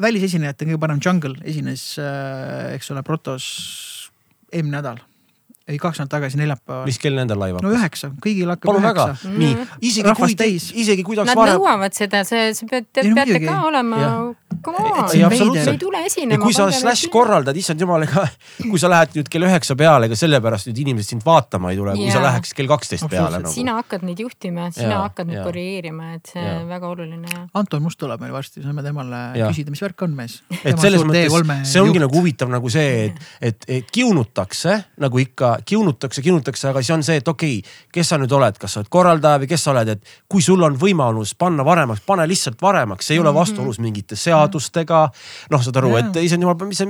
välisesinejate 0.00 0.64
kõige 0.64 0.80
parem 0.80 1.00
Jungle 1.04 1.36
esines 1.44 1.98
äh,, 1.98 2.74
eks 2.74 2.90
ole, 2.90 3.02
Protos 3.02 4.10
eelmine 4.52 4.78
nädal 4.78 5.02
ei, 5.70 5.78
kaks 5.78 6.00
nädalat 6.00 6.14
tagasi 6.16 6.40
neljapäeval. 6.40 6.84
mis 6.88 6.98
kell 7.00 7.16
nendel 7.18 7.38
laiv 7.40 7.58
hakkas? 7.58 7.68
no 7.68 7.78
üheksa, 7.78 8.10
kõigil 8.24 8.50
hakkab 8.52 8.70
Palun 8.70 8.86
üheksa. 8.86 9.28
Mm. 9.28 9.38
nii, 9.42 9.66
isegi 9.90 10.14
kui, 10.18 10.36
isegi 10.82 11.06
kui 11.06 11.18
tahaks 11.18 11.36
varem. 11.38 11.54
Nad 11.54 11.60
nõuavad 11.60 11.96
seda, 11.96 12.22
see, 12.28 12.50
see 12.58 12.70
pead, 12.70 12.88
te 12.90 13.04
peate 13.06 13.26
muidugi. 13.36 13.46
ka 13.46 13.56
olema, 13.68 14.00
come 14.64 14.84
on, 14.90 15.10
ei 15.14 15.78
tule 15.80 16.02
esinema. 16.08 16.42
kui 16.42 16.56
sa 16.56 16.66
slash 16.74 17.10
korraldad, 17.12 17.56
issand 17.56 17.82
jumal, 17.82 18.04
ega 18.06 18.26
kui 18.64 18.80
sa 18.82 18.90
lähed 18.92 19.16
nüüd 19.18 19.30
kell 19.32 19.46
üheksa 19.48 19.76
peale, 19.78 20.08
ega 20.10 20.18
sellepärast 20.18 20.70
nüüd 20.70 20.82
inimesed 20.84 21.14
sind 21.14 21.26
vaatama 21.26 21.72
ei 21.72 21.80
tule, 21.80 21.94
kui 21.98 22.10
sa 22.12 22.22
läheks 22.24 22.54
kell 22.58 22.70
kaksteist 22.70 23.08
peale 23.10 23.40
nagu. 23.40 23.52
sina 23.54 23.76
hakkad 23.80 24.04
neid 24.06 24.22
juhtima, 24.24 24.70
sina 24.74 24.96
ja, 24.96 25.02
hakkad 25.06 25.30
neid 25.30 25.42
korrigeerima, 25.46 26.14
et 26.18 26.34
see 26.34 26.46
on 26.56 26.68
väga 26.70 26.90
oluline. 26.90 27.46
Anton 27.60 27.84
Must 27.84 28.00
tuleb 28.00 28.22
meil 28.22 28.34
varsti, 28.34 28.64
saame 28.64 28.84
temale 28.86 29.22
küsida, 29.38 29.72
mis 29.72 29.84
värk 29.84 30.06
on 30.06 30.16
mees. 30.18 30.40
et 30.64 30.80
selles 30.80 31.04
mõttes 31.06 31.68
see 31.70 31.82
ongi 31.82 32.02
nagu 32.02 32.20
huvitav 32.20 32.50
nagu 32.52 32.72
see, 32.72 33.08
et, 33.08 33.24
et, 33.40 33.68
et 33.80 33.90
kiunutakse 33.92 34.76
nagu 35.00 35.22
ikka, 35.22 35.54
kiunutakse, 35.66 36.22
kiunutakse 36.22 36.68
aga 36.70 36.82
siis 36.82 36.94
on 36.94 37.04
see, 37.06 37.20
et 37.20 37.28
okei 37.28 37.58
okay,, 37.60 37.76
kes 37.92 38.12
sa 38.12 38.18
nüüd 38.20 38.32
oled, 38.36 38.58
kas 38.60 38.76
sa 38.76 38.82
oled 38.82 38.90
korraldaja 38.92 39.42
või 39.42 39.50
kes 39.50 39.66
sa 39.66 39.74
oled, 39.74 39.92
et 39.94 40.16
kui 40.30 40.44
sul 40.44 40.62
on 40.66 40.78
võimalus 40.80 41.34
panna 41.38 41.66
varemaks, 41.66 42.02
pane 42.06 42.26
lihtsalt 42.30 42.60
varemaks, 42.62 43.06
see 43.06 43.18
ei 43.18 43.22
ole 43.22 43.30
mhm. 43.32 43.38
vastuolus 43.40 43.80
mingite 43.82 44.18
seadustega. 44.18 45.06
noh, 45.50 45.62
saad 45.62 45.80
aru, 45.82 45.94
et 46.00 46.20
issand 46.24 46.46
jumal, 46.46 46.58
mis 46.68 46.80
sa, 46.80 46.88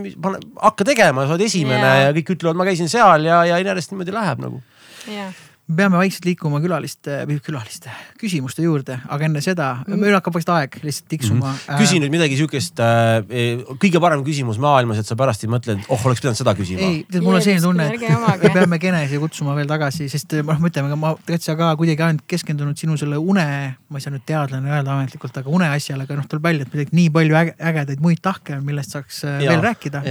hakka 0.63 0.87
tegema, 0.93 1.27
sa 1.27 1.37
oled 1.37 1.47
esimene 1.47 1.85
yeah. 1.85 2.09
ja 2.09 2.17
kõik 2.17 2.35
ütlevad, 2.37 2.59
ma 2.59 2.69
käisin 2.69 2.91
seal 2.93 3.29
ja, 3.29 3.45
ja 3.49 3.61
järjest 3.61 3.95
niimoodi 3.95 4.17
läheb 4.17 4.43
nagu 4.47 4.63
yeah 5.09 5.31
me 5.31 5.50
peame 5.77 5.99
vaikselt 6.01 6.27
liikuma 6.27 6.61
külaliste, 6.63 7.21
külaliste, 7.45 7.93
küsimuste 8.21 8.65
juurde, 8.65 8.97
aga 9.09 9.27
enne 9.27 9.43
seda 9.45 9.69
mm., 9.85 10.01
meil 10.01 10.17
hakkab 10.17 10.37
vist 10.39 10.51
aeg 10.53 10.79
lihtsalt 10.83 11.09
tiksuma 11.13 11.53
mm. 11.53 11.59
-hmm. 11.67 11.81
küsi 11.83 12.01
nüüd 12.03 12.13
midagi 12.15 12.39
sihukest 12.39 12.81
äh,, 12.83 13.21
e, 13.29 13.45
kõige 13.83 14.01
parem 14.03 14.25
küsimus 14.27 14.59
maailmas, 14.63 15.01
et 15.01 15.09
sa 15.09 15.17
pärast 15.19 15.45
ei 15.45 15.51
mõtle, 15.53 15.77
et 15.79 15.91
oh, 15.93 16.07
oleks 16.09 16.23
pidanud 16.25 16.39
seda 16.41 16.55
küsima. 16.59 16.83
ei, 16.87 17.05
tead 17.11 17.25
mul 17.27 17.39
on 17.39 17.45
selline 17.45 17.63
tunne, 17.65 17.87
et 17.93 18.43
me 18.43 18.53
peame 18.57 18.81
Genesi 18.83 19.21
kutsuma 19.23 19.55
veel 19.59 19.71
tagasi, 19.71 20.09
sest 20.13 20.37
noh, 20.41 20.59
me 20.59 20.73
ütleme, 20.73 20.97
ma 20.97 21.15
tegelikult 21.15 21.47
sa 21.47 21.57
ka 21.61 21.71
kuidagi 21.81 22.07
ainult 22.07 22.27
keskendunud 22.31 22.81
sinu 22.81 22.99
selle 23.01 23.21
une, 23.21 23.47
ma 23.89 24.01
ei 24.01 24.05
saa 24.05 24.15
nüüd 24.15 24.27
teadlane 24.29 24.75
öelda 24.75 24.97
ametlikult, 24.97 25.37
aga 25.43 25.55
une 25.55 25.71
asjale, 25.71 26.09
aga 26.09 26.19
noh, 26.19 26.29
tuleb 26.31 26.51
välja, 26.51 26.67
et 26.67 26.75
midagi 26.75 26.97
nii 26.99 27.15
palju 27.15 27.41
ägedaid 27.71 28.05
muid 28.05 28.23
tahke 28.25 28.59
on, 28.59 28.67
millest 28.67 28.97
saaks 28.97 29.25
äh, 29.25 29.41
ja, 29.45 29.55
veel 29.55 29.65
rääkida. 29.69 30.03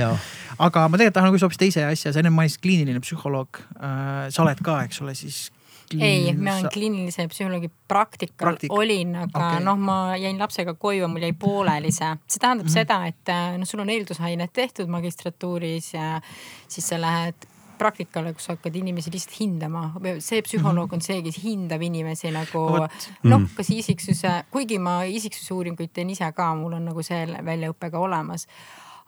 aga 0.57 0.87
ma 0.87 0.99
tegelikult 0.99 1.19
tahan 1.19 1.33
küsimuse 1.33 1.49
hoopis 1.49 1.63
teise 1.65 1.85
asja, 1.85 2.13
sa 2.13 2.23
enne 2.23 2.33
mainisid 2.33 2.63
kliiniline 2.63 3.03
psühholoog 3.03 3.61
äh,. 3.79 4.27
sa 4.29 4.43
oled 4.45 4.61
ka, 4.63 4.81
eks 4.87 5.01
ole, 5.03 5.15
siis 5.17 5.48
ei, 5.97 6.33
ma 6.37 6.55
olen 6.55 6.69
kliinilise 6.73 7.27
psühholoogi 7.31 7.69
praktikal 7.87 8.51
Praktik. 8.51 8.73
olin, 8.73 9.15
aga 9.15 9.45
okay. 9.47 9.63
noh, 9.65 9.77
ma 9.77 9.99
jäin 10.19 10.39
lapsega 10.39 10.73
koju, 10.79 11.07
mul 11.09 11.25
jäi 11.25 11.33
pooleli 11.33 11.91
see. 11.91 12.09
see 12.27 12.41
tähendab 12.41 12.67
mm 12.67 12.69
-hmm. 12.69 12.73
seda, 12.73 13.05
et 13.07 13.29
äh, 13.29 13.57
noh, 13.57 13.67
sul 13.67 13.79
on 13.79 13.89
eeldusained 13.89 14.53
tehtud 14.53 14.87
magistratuuris 14.87 15.93
ja 15.93 16.21
siis 16.67 16.87
sa 16.87 17.01
lähed 17.01 17.47
praktikale, 17.77 18.33
kus 18.33 18.45
sa 18.45 18.53
hakkad 18.53 18.75
inimesi 18.75 19.11
lihtsalt 19.11 19.39
hindama. 19.39 19.93
see 20.19 20.41
psühholoog 20.41 20.93
on 20.93 21.01
see, 21.01 21.21
kes 21.23 21.43
hindab 21.43 21.81
inimesi 21.81 22.31
nagu 22.31 22.65
noh, 22.69 22.89
mhm. 23.23 23.47
kas 23.55 23.69
isiksuse, 23.69 24.43
kuigi 24.51 24.79
ma 24.79 25.03
isiksuse 25.03 25.53
uuringuid 25.53 25.93
teen 25.93 26.09
ise 26.09 26.31
ka, 26.35 26.55
mul 26.55 26.73
on 26.73 26.85
nagu 26.91 27.03
see 27.03 27.25
väljaõpe 27.25 27.91
ka 27.91 27.99
olemas 27.99 28.47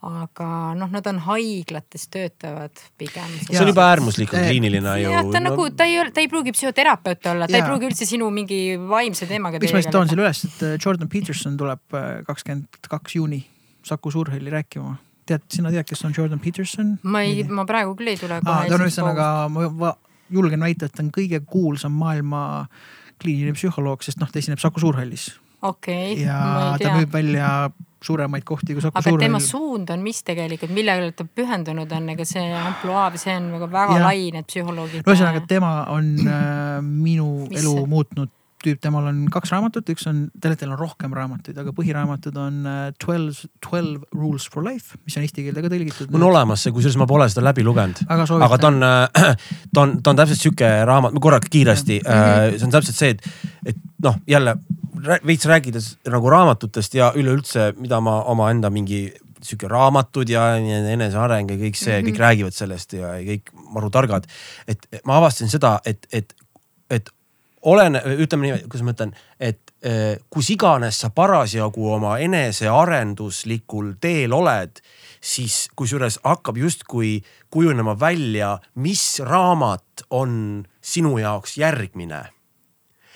aga 0.02 0.48
noh, 0.78 0.90
nad 0.90 1.06
on 1.12 1.20
haiglates 1.28 2.08
töötavad 2.10 2.80
pigem. 2.98 3.36
see 3.44 3.60
on 3.62 3.70
juba 3.70 3.86
äärmuslikult 3.92 4.48
kliiniline 4.48 4.96
ju. 4.98 5.12
jah, 5.14 5.28
ta 5.30 5.42
no... 5.44 5.52
nagu, 5.52 5.68
ta 5.78 5.86
ei 5.86 6.00
ole, 6.02 6.14
ta 6.16 6.24
ei 6.24 6.30
pruugi 6.32 6.54
psühhoterapeut 6.56 7.30
olla, 7.30 7.46
ta 7.46 7.60
ja. 7.60 7.62
ei 7.62 7.70
pruugi 7.70 7.90
üldse 7.92 8.08
sinu 8.10 8.32
mingi 8.34 8.80
vaimse 8.82 9.30
teemaga. 9.30 9.62
miks 9.62 9.76
ma 9.76 9.84
just 9.84 9.94
toon 9.94 10.10
selle 10.10 10.26
üles, 10.26 10.42
et 10.50 10.66
äh, 10.66 10.74
Jordan 10.82 11.12
Peterson 11.12 11.58
tuleb 11.60 11.98
äh, 11.98 12.10
kakskümmend 12.26 12.82
kaks 12.90 13.18
juuni 13.20 13.44
Saku 13.86 14.14
Suurhalli 14.14 14.54
rääkima 14.54 14.96
tead, 15.30 15.46
sina 15.54 15.74
tead, 15.74 15.86
kes 15.90 16.02
on 16.10 16.18
Jordan 16.18 16.42
Peterson? 16.42 16.96
ma 17.04 17.22
ei, 17.28 17.46
ma 17.46 17.68
praegu 17.70 17.94
küll 18.00 18.16
ei 18.16 18.18
tule 18.18 18.42
kohe. 18.42 18.66
ta 18.72 18.80
on 18.80 18.88
ühesõnaga, 18.88 19.30
ma 19.54 19.94
julgen 20.34 20.66
väita, 20.66 20.90
et 20.90 20.98
ta 20.98 21.06
on 21.06 21.14
kõige 21.14 21.44
kuulsam 21.46 21.94
maailma 22.02 22.66
kliiniline 23.22 23.54
psühholoog, 23.54 24.02
sest 24.02 24.18
noh, 24.22 24.34
ta 24.34 24.42
esineb 24.42 24.62
Saku 24.64 24.82
Suurhallis. 24.82 25.30
okei 25.62 26.18
okay,. 26.18 26.26
ja 26.26 26.74
ta 26.82 26.98
müüb 26.98 27.14
välja 27.14 27.54
suuremaid 28.02 28.44
kohti 28.48 28.74
kui 28.74 28.82
Saku 28.82 28.98
aga 28.98 29.10
Suurhall. 29.10 29.24
tema 29.28 29.40
suund 29.40 29.90
on 29.94 30.04
mis 30.04 30.24
tegelikult, 30.26 30.74
millele 30.74 31.12
ta 31.14 31.26
pühendunud 31.26 31.92
on, 31.98 32.10
ega 32.16 32.26
see 32.26 32.44
ampluaa, 32.58 33.10
see 33.22 33.36
on 33.38 33.52
väga, 33.56 33.72
väga 33.72 33.98
ja. 34.00 34.06
lai, 34.10 34.30
need 34.36 34.50
psühholoogid. 34.50 35.06
ühesõnaga, 35.06 35.44
tema 35.48 35.74
on 35.94 36.14
äh, 36.26 36.78
minu 36.82 37.32
mis? 37.46 37.62
elu 37.62 37.86
muutnud 37.90 38.34
tüüp, 38.66 38.80
temal 38.84 39.08
on 39.10 39.24
kaks 39.32 39.54
raamatut, 39.54 39.88
üks 39.94 40.08
on, 40.10 40.24
tegelikult 40.42 40.72
on 40.72 40.80
rohkem 40.80 41.16
raamatuid, 41.18 41.58
aga 41.62 41.74
põhiraamatud 41.78 42.38
on 42.42 42.60
äh, 42.70 42.82
Twelve, 43.02 43.50
Twelve 43.64 44.06
Rules 44.16 44.48
for 44.52 44.66
Life, 44.66 45.00
mis 45.06 45.18
on 45.18 45.26
eesti 45.26 45.46
keelde 45.48 45.64
ka 45.66 45.72
tõlgitud. 45.72 46.12
mul 46.14 46.26
on 46.26 46.30
olemas 46.32 46.66
see, 46.66 46.74
kusjuures 46.76 47.00
ma 47.02 47.08
pole 47.10 47.28
seda 47.32 47.46
läbi 47.46 47.66
lugenud. 47.66 48.04
aga 48.08 48.60
ta 48.62 48.72
on, 48.72 48.84
äh, 48.86 49.34
ta 49.74 49.86
on, 49.86 49.98
ta 50.04 50.14
on 50.14 50.22
täpselt 50.22 50.46
sihuke 50.46 50.70
raamat, 50.88 51.18
korraks 51.22 51.52
kiiresti, 51.54 52.02
äh, 52.06 52.46
see 52.58 52.68
on 52.68 52.76
täpselt 52.78 53.00
see, 53.00 53.16
et, 53.16 53.28
et 53.74 53.84
noh, 54.06 54.22
jälle 54.30 54.58
veits 55.26 55.48
rääkides 55.50 55.92
nagu 56.12 56.30
raamatutest 56.30 56.96
ja 56.98 57.12
üleüldse, 57.18 57.72
mida 57.82 58.02
ma 58.04 58.22
omaenda 58.30 58.70
mingi 58.74 59.08
sihuke 59.42 59.70
raamatud 59.72 60.30
ja 60.30 60.52
eneseareng 60.60 61.50
ja 61.50 61.58
kõik 61.58 61.80
see 61.80 61.96
mm, 61.96 61.98
-hmm. 61.98 62.08
kõik 62.08 62.14
mhm. 62.14 62.22
räägivad 62.26 62.54
sellest 62.58 62.94
ja 62.94 63.16
kõik 63.26 63.50
maru 63.74 63.90
targad. 63.90 64.28
et 64.68 64.86
ma 65.06 65.18
avastasin 65.18 65.50
seda, 65.50 65.80
et, 65.86 66.08
et, 66.12 66.36
et 66.90 67.10
olene, 67.62 68.02
ütleme 68.24 68.48
nii, 68.48 68.64
kuidas 68.66 68.86
ma 68.86 68.96
ütlen, 68.96 69.14
et 69.40 69.74
eh, 69.86 70.18
kus 70.30 70.50
iganes 70.54 71.02
sa 71.04 71.12
parasjagu 71.14 71.92
oma 71.94 72.18
enesearenduslikul 72.24 73.96
teel 74.02 74.34
oled, 74.38 74.82
siis 75.22 75.68
kusjuures 75.78 76.20
hakkab 76.26 76.58
justkui 76.58 77.20
kujunema 77.54 77.96
välja, 78.00 78.56
mis 78.82 79.20
raamat 79.26 80.06
on 80.10 80.64
sinu 80.82 81.18
jaoks 81.22 81.58
järgmine 81.62 82.24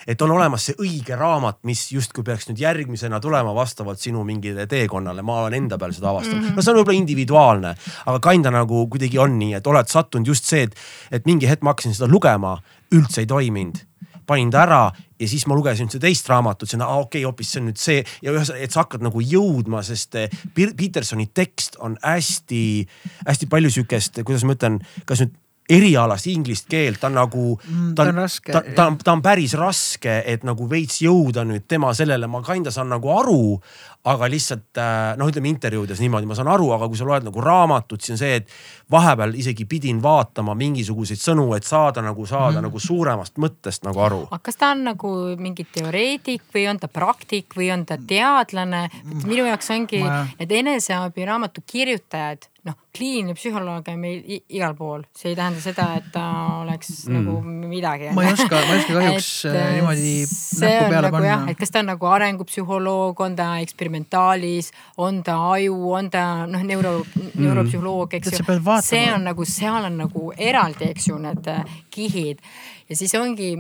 et 0.08 0.22
on 0.22 0.32
olemas 0.36 0.68
see 0.68 0.76
õige 0.82 1.16
raamat, 1.18 1.64
mis 1.66 1.80
justkui 1.92 2.24
peaks 2.26 2.46
nüüd 2.50 2.62
järgmisena 2.62 3.20
tulema 3.22 3.56
vastavalt 3.58 4.02
sinu 4.02 4.24
mingile 4.28 4.68
teekonnale, 4.70 5.24
ma 5.26 5.40
olen 5.42 5.58
enda 5.58 5.80
peal 5.82 5.96
seda 5.96 6.12
avastanud 6.12 6.44
mm. 6.44 6.50
-hmm. 6.50 6.56
no 6.56 6.62
see 6.62 6.74
on 6.74 6.80
võib-olla 6.80 7.00
individuaalne, 7.00 7.74
aga 8.06 8.20
kinda 8.30 8.54
nagu 8.54 8.86
kuidagi 8.88 9.20
on 9.20 9.40
nii, 9.40 9.56
et 9.58 9.68
oled 9.68 9.90
sattunud 9.90 10.28
just 10.28 10.46
see, 10.46 10.68
et, 10.70 10.78
et 11.12 11.26
mingi 11.26 11.50
hetk 11.50 11.66
ma 11.66 11.74
hakkasin 11.74 11.98
seda 11.98 12.12
lugema, 12.12 12.58
üldse 12.94 13.26
ei 13.26 13.30
toiminud 13.30 13.82
panin 14.28 14.52
ta 14.54 14.64
ära 14.66 14.82
ja 15.20 15.30
siis 15.30 15.46
ma 15.48 15.56
lugesin 15.58 15.90
seda 15.92 16.08
teist 16.08 16.30
raamatut, 16.30 16.70
see 16.70 16.80
on 16.80 16.86
ah, 16.86 16.98
okei 17.00 17.22
okay,, 17.22 17.30
hoopis 17.30 17.54
see 17.54 17.62
on 17.62 17.70
nüüd 17.70 17.82
see 17.82 18.02
ja 18.26 18.34
ühesõnaga, 18.34 18.66
et 18.66 18.76
sa 18.76 18.84
hakkad 18.84 19.06
nagu 19.06 19.24
jõudma, 19.24 19.84
sest 19.86 20.20
eh, 20.20 20.44
Petersoni 20.56 21.30
tekst 21.34 21.80
on 21.84 21.98
hästi-hästi 22.04 23.50
palju 23.52 23.74
sihukest, 23.78 24.22
kuidas 24.28 24.46
ma 24.48 24.58
ütlen, 24.58 24.82
kas 25.08 25.24
nüüd 25.24 25.36
erialast 25.70 26.28
inglise 26.30 26.68
keelt, 26.70 27.00
ta 27.02 27.10
on 27.10 27.18
nagu 27.18 27.44
mm,. 27.58 27.94
ta 27.98 28.06
on 28.06 28.20
ta, 28.22 28.62
ta, 28.76 28.86
ta 29.02 29.16
on 29.16 29.24
päris 29.26 29.56
raske, 29.58 30.20
et 30.26 30.46
nagu 30.46 30.68
veits 30.70 31.00
jõuda 31.02 31.46
nüüd 31.48 31.66
tema 31.70 31.94
sellele, 31.98 32.30
ma 32.30 32.44
kinda 32.46 32.74
saan 32.74 32.92
nagu 32.94 33.10
aru. 33.16 33.58
Aga 34.06 34.30
lihtsalt 34.30 34.80
äh, 34.82 35.16
noh, 35.18 35.30
ütleme 35.32 35.50
intervjuudes 35.50 36.02
niimoodi 36.04 36.30
ma 36.30 36.38
saan 36.38 36.50
aru, 36.54 36.70
aga 36.76 36.90
kui 36.92 37.00
sa 37.00 37.08
loed 37.08 37.26
nagu 37.26 37.42
raamatut, 37.42 38.02
siis 38.02 38.16
on 38.16 38.22
see, 38.22 38.40
et 38.42 38.56
vahepeal 38.94 39.36
isegi 39.42 39.66
pidin 39.70 40.02
vaatama 40.04 40.56
mingisuguseid 40.60 41.22
sõnu, 41.22 41.48
et 41.58 41.68
saada 41.68 42.04
nagu, 42.06 42.28
saada 42.30 42.60
mm. 42.60 42.68
nagu 42.70 42.82
suuremast 42.82 43.40
mõttest 43.42 43.88
nagu 43.88 44.04
aru. 44.06 44.24
aga 44.30 44.42
kas 44.46 44.62
ta 44.62 44.72
on 44.76 44.86
nagu 44.92 45.14
mingi 45.42 45.68
teoreetik 45.74 46.46
või 46.56 46.68
on 46.72 46.82
ta 46.82 46.92
praktik 46.92 47.58
või 47.58 47.72
on 47.74 47.86
ta 47.90 47.98
teadlane? 47.98 48.88
minu 49.26 49.46
jaoks 49.48 49.72
ongi 49.74 50.04
need 50.04 50.52
eneseabiraamatu 50.62 51.64
kirjutajad 51.66 52.50
noh, 52.66 52.76
kliiniline 52.98 53.36
psühholoog 53.38 53.90
on 53.92 54.00
meil 54.02 54.24
igal 54.28 54.74
pool, 54.78 55.04
see 55.16 55.32
ei 55.32 55.38
tähenda 55.38 55.62
seda, 55.62 55.86
et 56.00 56.08
ta 56.14 56.24
oleks 56.64 57.06
mm. 57.06 57.20
nagu 57.20 57.36
midagi. 57.70 58.10
ma 58.18 58.26
ei 58.26 58.34
oska, 58.34 58.58
ma 58.58 58.74
ei 58.74 58.82
oska 58.82 58.96
kahjuks 59.00 59.30
et, 59.52 59.60
äh, 59.60 59.70
niimoodi 59.78 60.14
näppu 60.26 60.90
peale 60.90 61.04
nagu, 61.06 61.20
panna. 61.20 61.38
et 61.54 61.62
kas 61.62 61.74
ta 61.76 61.84
on 61.84 61.90
nagu 61.94 62.10
arengupsühholoog, 62.12 63.22
on 63.28 63.38
ta 63.38 63.52
eksperimentaalis, 63.66 64.72
on 65.06 65.22
ta 65.28 65.38
aju, 65.54 65.78
on 66.00 66.12
ta 66.14 66.26
noh, 66.50 66.66
neuro 66.66 66.98
mm., 67.04 67.32
neuropsühholoog, 67.46 68.18
eks 68.20 68.34
ju. 68.34 68.58
see 68.86 69.06
on 69.14 69.30
nagu, 69.30 69.48
seal 69.50 69.92
on 69.92 70.02
nagu 70.06 70.28
eraldi, 70.36 70.92
eks 70.96 71.10
ju, 71.12 71.22
need 71.22 71.52
äh, 71.54 71.80
kihid 71.94 72.44
ja 72.90 72.98
siis 72.98 73.14
ongi 73.20 73.54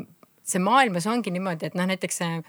see 0.45 0.61
maailmas 0.61 1.07
ongi 1.09 1.33
niimoodi, 1.33 1.69
et 1.69 1.77
noh, 1.77 1.87
näiteks 1.89 2.21
Äh, 2.25 2.41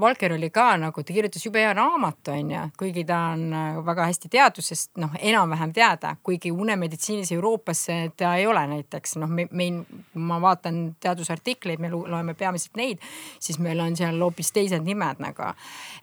Valker 0.00 0.32
oli 0.32 0.50
ka 0.54 0.76
nagu, 0.78 1.02
ta 1.02 1.12
kirjutas 1.12 1.42
jube 1.46 1.58
hea 1.58 1.72
raamatu, 1.74 2.30
onju, 2.34 2.60
kuigi 2.78 3.02
ta 3.08 3.18
on 3.32 3.48
äh, 3.52 3.78
väga 3.86 4.06
hästi 4.06 4.28
teadusest 4.30 4.90
noh, 5.02 5.14
enam-vähem 5.18 5.72
teada, 5.74 6.12
kuigi 6.22 6.52
unemeditsiinis 6.54 7.32
Euroopas 7.34 7.86
ta 8.16 8.34
ei 8.38 8.46
ole 8.46 8.62
näiteks 8.70 9.16
noh, 9.18 9.30
me, 9.30 9.46
me, 9.50 9.68
ma 10.14 10.38
vaatan 10.42 10.78
teadusartikleid, 11.02 11.82
me 11.82 11.90
loeme 11.90 12.34
peamiselt 12.38 12.78
neid, 12.78 13.02
siis 13.42 13.58
meil 13.62 13.80
on 13.82 13.96
seal 13.98 14.20
hoopis 14.22 14.52
teised 14.54 14.86
nimed 14.86 15.22
nagu. 15.24 15.50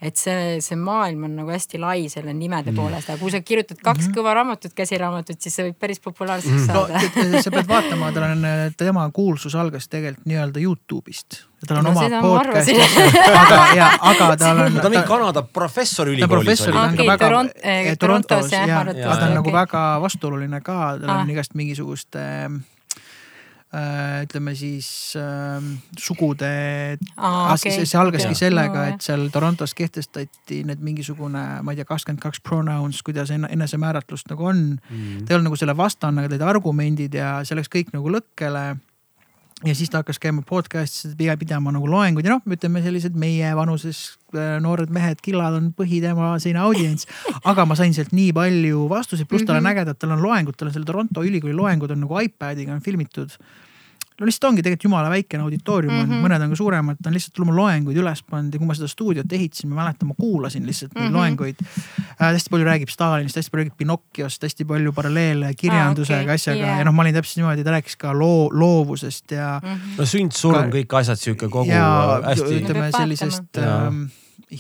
et 0.02 0.18
see, 0.18 0.58
see 0.62 0.76
maailm 0.76 1.24
on 1.30 1.38
nagu 1.42 1.54
hästi 1.54 1.80
lai 1.80 2.10
selle 2.10 2.34
nimede 2.34 2.72
mm. 2.72 2.82
poolest, 2.82 3.10
aga 3.10 3.22
kui 3.22 3.32
sa 3.32 3.42
kirjutad 3.42 3.80
kaks 3.80 4.08
mm 4.08 4.12
-hmm. 4.12 4.18
kõva 4.18 4.34
raamatut, 4.34 4.74
käsiraamatut, 4.74 5.42
siis 5.42 5.56
sa 5.56 5.64
võid 5.64 5.80
päris 5.80 6.00
populaarseks 6.00 6.52
mm 6.52 6.68
-hmm. 6.68 6.74
saada 6.74 7.32
no,. 7.32 7.42
sa 7.42 7.52
pead 7.52 7.68
vaatama, 7.68 8.12
tal 8.12 8.24
on, 8.24 8.46
tema 8.78 9.10
kuulsus 9.10 9.56
algas 9.56 9.88
tegelikult 9.88 10.26
nii-öelda 10.26 10.60
Youtube'ist 10.60 11.51
tal 11.68 11.78
on 11.78 11.84
no, 11.84 11.92
oma 11.92 12.22
podcast, 12.22 12.72
aga, 13.30 13.62
ja, 13.78 13.92
aga 14.12 14.32
tal 14.42 14.66
on. 14.66 14.80
ta 14.80 14.88
on 14.88 14.96
mingi 14.96 15.06
Kanada 15.08 15.44
professor 15.46 16.10
ülikoolis. 16.10 16.66
ta 16.66 16.74
on 16.88 16.98
ka 16.98 17.06
väga 17.06 17.28
Toront, 17.28 17.56
eh, 17.62 17.94
Torontos 18.02 18.52
ja, 18.52 18.66
ja, 18.66 18.84
ja 18.98 19.16
ta 19.16 19.30
on 19.30 19.38
nagu 19.38 19.54
väga 19.54 19.86
vastuoluline 20.02 20.62
ka, 20.66 20.82
tal 21.02 21.16
on 21.20 21.34
igast 21.34 21.54
mingisuguste 21.60 22.26
äh, 23.72 24.24
ütleme 24.26 24.56
siis 24.58 25.14
äh, 25.20 25.62
sugude 25.98 26.52
ah,, 27.16 27.54
okay. 27.54 27.72
see, 27.72 27.86
see 27.86 28.00
algaski 28.00 28.34
okay. 28.34 28.42
sellega, 28.42 28.86
et 28.92 29.06
seal 29.06 29.28
Torontos 29.34 29.76
kehtestati 29.78 30.64
need 30.68 30.82
mingisugune, 30.82 31.46
ma 31.62 31.74
ei 31.74 31.80
tea, 31.80 31.88
kakskümmend 31.90 32.24
kaks 32.24 32.42
pronouns, 32.46 33.04
kuidas 33.06 33.32
enesemääratlust 33.38 34.34
nagu 34.34 34.50
on. 34.50 34.64
Mm.. 34.90 35.26
ta 35.26 35.34
ei 35.34 35.38
olnud 35.38 35.52
nagu 35.52 35.62
selle 35.62 35.78
vastane, 35.78 36.24
aga 36.24 36.34
tõid 36.34 36.48
argumendid 36.56 37.22
ja 37.22 37.36
see 37.46 37.60
läks 37.60 37.70
kõik 37.70 37.94
nagu 37.94 38.18
lõkkele 38.18 38.72
ja 39.66 39.76
siis 39.78 39.92
ta 39.94 40.02
hakkas 40.02 40.20
käima 40.22 40.42
podcast'is 40.48 41.16
pidama 41.18 41.74
nagu 41.74 41.90
loenguid 41.90 42.26
ja 42.26 42.36
noh, 42.36 42.44
ütleme 42.56 42.82
sellised 42.84 43.18
meie 43.20 43.52
vanuses 43.58 44.02
äh, 44.34 44.58
noored 44.64 44.90
mehed, 44.94 45.22
killad 45.24 45.58
on 45.58 45.72
põhitema 45.78 46.34
selline 46.42 46.64
audients. 46.64 47.08
aga 47.44 47.66
ma 47.70 47.78
sain 47.78 47.94
sealt 47.94 48.14
nii 48.16 48.32
palju 48.34 48.88
vastuseid, 48.92 49.30
pluss 49.30 49.46
tal 49.46 49.60
on 49.60 49.66
mhm. 49.66 49.74
ägedad, 49.74 50.00
tal 50.02 50.16
on 50.16 50.24
loengud, 50.24 50.58
tal 50.58 50.72
on 50.72 50.78
seal 50.78 50.88
Toronto 50.88 51.26
ülikooli 51.26 51.56
loengud 51.58 51.94
on 51.94 52.04
nagu 52.06 52.22
iPad'iga 52.26 52.74
on 52.76 52.82
filmitud 52.86 53.38
no 54.22 54.30
lihtsalt 54.30 54.48
ongi 54.52 54.62
tegelikult 54.62 54.86
jumala 54.86 55.10
väikene 55.10 55.44
auditoorium 55.44 55.94
on 55.96 56.02
mm, 56.04 56.12
-hmm. 56.12 56.26
mõned 56.26 56.46
on 56.46 56.54
ka 56.54 56.60
suuremad, 56.60 57.00
ta 57.02 57.10
on 57.10 57.18
lihtsalt 57.18 57.40
oma 57.42 57.56
loenguid 57.58 57.98
üles 57.98 58.22
pannud 58.30 58.54
ja 58.54 58.62
kui 58.62 58.70
ma 58.70 58.78
seda 58.78 58.90
stuudiot 58.92 59.34
ehitasin, 59.38 59.72
ma 59.72 59.82
mäletan, 59.82 60.12
ma 60.12 60.18
kuulasin 60.20 60.68
lihtsalt 60.70 60.94
neid 60.94 61.08
mm 61.08 61.10
-hmm. 61.10 61.18
loenguid 61.18 61.64
äh,. 61.64 62.32
hästi 62.32 62.54
palju 62.54 62.68
räägib 62.70 62.94
Stalinist, 62.94 63.40
hästi 63.40 63.52
palju 63.52 63.66
räägib 63.66 63.78
Pinocchiost, 63.78 64.44
hästi 64.44 64.66
palju 64.66 64.94
paralleele 64.94 65.54
kirjandusega 65.58 66.20
ah,, 66.20 66.24
okay. 66.24 66.36
asjaga 66.36 66.66
yeah. 66.66 66.80
ja 66.80 66.86
noh, 66.86 66.94
ma 66.94 67.02
olin 67.06 67.18
täpselt 67.18 67.42
niimoodi, 67.42 67.64
ta 67.64 67.76
rääkis 67.78 67.98
ka 67.98 68.14
loo, 68.14 68.50
loovusest 68.54 69.32
ja 69.32 69.60
mm. 69.64 69.70
-hmm. 69.70 69.98
no 69.98 70.06
sünd-surm, 70.06 70.74
kõik 70.78 70.98
asjad 71.02 71.18
sihuke 71.18 71.50
kogu 71.50 71.72
ja, 71.72 72.22
hästi. 72.26 72.60
ütleme 72.62 72.92
sellisest 72.92 73.58
ähm, 73.58 74.04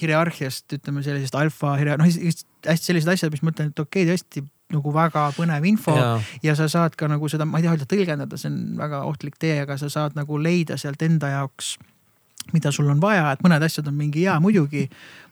hierarhiast, 0.01 0.73
ütleme 0.73 1.03
sellisest 1.03 1.35
alfa, 1.35 1.75
noh 1.77 2.07
hästi 2.07 2.85
sellised 2.85 3.13
asjad, 3.13 3.31
mis 3.31 3.43
ma 3.45 3.53
ütlen, 3.53 3.71
et 3.71 3.79
okei 3.79 4.03
okay,, 4.03 4.13
tõesti 4.13 4.45
nagu 4.71 4.93
väga 4.95 5.27
põnev 5.37 5.65
info 5.69 5.95
ja. 5.97 6.11
ja 6.43 6.57
sa 6.59 6.69
saad 6.71 6.97
ka 6.99 7.09
nagu 7.11 7.29
seda, 7.31 7.47
ma 7.47 7.59
ei 7.59 7.67
taha 7.67 7.77
öelda 7.77 7.89
tõlgendada, 7.91 8.39
see 8.39 8.51
on 8.51 8.59
väga 8.79 9.05
ohtlik 9.09 9.39
tee, 9.41 9.59
aga 9.63 9.77
sa 9.79 9.89
saad 9.91 10.17
nagu 10.19 10.39
leida 10.41 10.79
sealt 10.81 11.01
enda 11.07 11.33
jaoks 11.35 11.75
mida 12.53 12.71
sul 12.71 12.89
on 12.89 13.01
vaja, 13.01 13.31
et 13.31 13.43
mõned 13.45 13.63
asjad 13.63 13.87
on 13.91 13.97
mingi 13.97 14.25
jaa, 14.25 14.39
muidugi. 14.43 14.87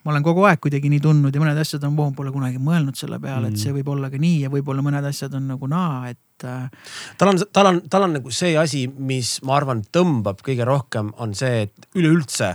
ma 0.06 0.14
olen 0.14 0.24
kogu 0.24 0.46
aeg 0.48 0.62
kuidagi 0.64 0.90
nii 0.94 1.02
tundnud 1.04 1.36
ja 1.36 1.42
mõned 1.42 1.58
asjad 1.60 1.84
on, 1.84 1.96
ma 1.98 2.06
pole 2.16 2.32
kunagi 2.32 2.62
mõelnud 2.64 2.96
selle 2.96 3.18
peale, 3.20 3.50
et 3.50 3.58
mm. 3.58 3.62
see 3.64 3.74
võib 3.76 3.90
olla 3.92 4.10
ka 4.10 4.20
nii 4.22 4.46
ja 4.46 4.52
võib-olla 4.54 4.84
mõned 4.86 5.06
asjad 5.10 5.34
on 5.36 5.50
nagu 5.52 5.68
naa, 5.68 6.14
et 6.14 6.46
äh.... 6.48 6.94
tal 7.20 7.34
on, 7.34 7.42
tal 7.52 7.72
on, 7.72 7.82
tal 7.92 8.06
on 8.08 8.16
nagu 8.16 8.32
see 8.32 8.54
asi, 8.58 8.86
mis 8.88 9.40
ma 9.44 9.58
arvan, 9.58 9.84
tõmbab 9.92 10.40
kõige 10.46 10.68
rohkem, 10.70 11.12
on 11.20 11.36
see, 11.36 11.66
et 11.68 11.90
üleüldse 12.00 12.54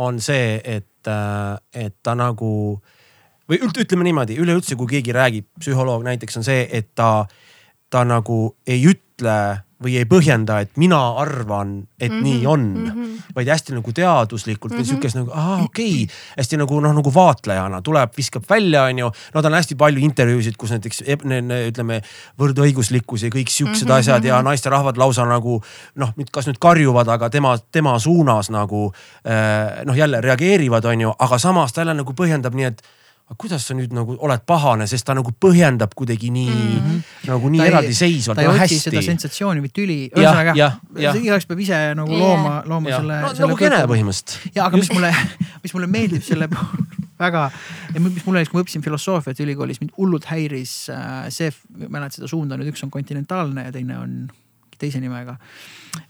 on 0.00 0.18
see, 0.24 0.56
et, 0.64 1.06
äh, 1.06 1.60
et 1.86 1.94
ta 2.02 2.16
nagu 2.18 2.50
või 3.50 3.60
ütleme 3.66 4.06
niimoodi, 4.06 4.38
üleüldse, 4.40 4.78
kui 4.78 4.86
keegi 4.96 5.14
räägib, 5.16 5.48
psühholoog 5.58 6.06
näiteks 6.06 6.40
on 6.40 6.46
see, 6.46 6.68
et 6.70 6.92
ta, 6.94 7.26
ta 7.90 8.04
nagu 8.06 8.44
ei 8.66 8.84
ütle 8.92 9.40
või 9.80 9.94
ei 9.96 10.04
põhjenda, 10.08 10.58
et 10.60 10.76
mina 10.80 10.98
arvan, 11.22 11.78
et 11.98 12.10
mm 12.10 12.16
-hmm, 12.16 12.24
nii 12.24 12.46
on 12.46 12.60
mm, 12.60 12.88
-hmm. 12.88 13.22
vaid 13.36 13.48
hästi 13.48 13.72
nagu 13.72 13.92
teaduslikult 13.92 14.72
mm 14.72 14.76
-hmm. 14.76 14.80
või 14.80 14.84
mhm. 14.84 14.90
sihukest 14.90 15.16
nagu, 15.16 15.30
aa 15.34 15.62
okei 15.64 16.02
okay., 16.02 16.16
hästi 16.38 16.56
nagu 16.56 16.80
noh, 16.80 16.94
nagu 16.94 17.14
vaatlejana 17.14 17.80
tuleb, 17.82 18.12
viskab 18.16 18.44
välja, 18.50 18.82
onju. 18.84 19.12
no 19.34 19.42
tal 19.42 19.52
on 19.52 19.56
hästi 19.56 19.74
palju 19.74 20.04
intervjuusid, 20.04 20.56
kus 20.56 20.70
näiteks 20.70 21.02
ütleme 21.68 22.02
võrdõiguslikkus 22.38 23.22
ja 23.22 23.30
kõik 23.30 23.48
siuksed 23.48 23.88
mm 23.88 23.90
-hmm, 23.90 23.98
asjad 23.98 24.24
ja 24.24 24.36
mhm. 24.36 24.44
naisterahvad 24.44 24.96
lausa 24.96 25.24
nagu 25.24 25.62
noh, 25.94 26.12
kas 26.32 26.46
nüüd 26.46 26.58
karjuvad, 26.60 27.08
aga 27.08 27.30
tema, 27.30 27.58
tema 27.72 27.98
suunas 27.98 28.50
nagu 28.50 28.92
eh, 29.24 29.84
noh, 29.84 29.96
jälle 29.96 30.20
reageerivad, 30.20 30.84
onju, 30.84 31.14
aga 31.18 31.38
samas 31.38 31.72
ta 31.72 31.80
jälle 31.80 31.94
nagu 31.94 32.12
põhjendab 32.12 32.54
nii, 32.54 32.64
et 32.64 32.82
aga 33.30 33.38
kuidas 33.38 33.62
sa 33.62 33.76
nüüd 33.78 33.92
nagu 33.94 34.16
oled 34.26 34.42
pahane, 34.42 34.88
sest 34.90 35.06
ta 35.06 35.14
nagu 35.14 35.30
põhjendab 35.30 35.92
kuidagi 35.94 36.32
nii 36.34 36.50
mm, 36.50 36.78
-hmm. 36.86 37.02
nagu 37.30 37.50
nii 37.54 37.62
eraldiseisvalt. 37.62 38.40
ta 38.40 38.42
ei 38.42 38.48
otsi 38.50 38.62
hästi. 38.64 38.78
seda 38.88 39.02
sensatsiooni 39.06 39.62
või 39.62 39.70
tüli, 39.70 39.98
ühesõnaga 40.10 40.54
igaüks 41.20 41.46
peab 41.46 41.62
ise 41.62 41.78
nagu 41.94 42.10
looma, 42.10 42.56
looma 42.66 42.90
ja. 42.90 42.98
selle 42.98 43.20
no,. 43.22 43.30
nagu 43.44 43.58
kene 43.60 43.78
põhimõtteliselt. 43.92 44.56
ja 44.56 44.66
aga 44.66 44.80
mis 44.82 44.90
mulle, 44.90 45.12
mis 45.64 45.76
mulle 45.76 45.90
meeldib 45.94 46.26
selle 46.26 46.50
puhul 46.50 46.82
väga 47.24 47.44
ja 47.94 48.02
mis 48.02 48.26
mulle, 48.26 48.42
kui 48.50 48.58
ma 48.58 48.64
õppisin 48.64 48.82
filosoofiat 48.82 49.44
ülikoolis, 49.46 49.78
mind 49.84 49.94
hullult 50.00 50.26
häiris 50.32 50.74
äh, 50.90 51.30
see, 51.30 51.54
ma 51.78 52.00
mäletan 52.00 52.18
seda 52.18 52.32
suunda 52.34 52.58
nüüd, 52.58 52.74
üks 52.74 52.82
on 52.82 52.90
kontinentaalne 52.90 53.68
ja 53.68 53.76
teine 53.78 54.02
on 54.02 54.18
teise 54.74 54.98
nimega 54.98 55.38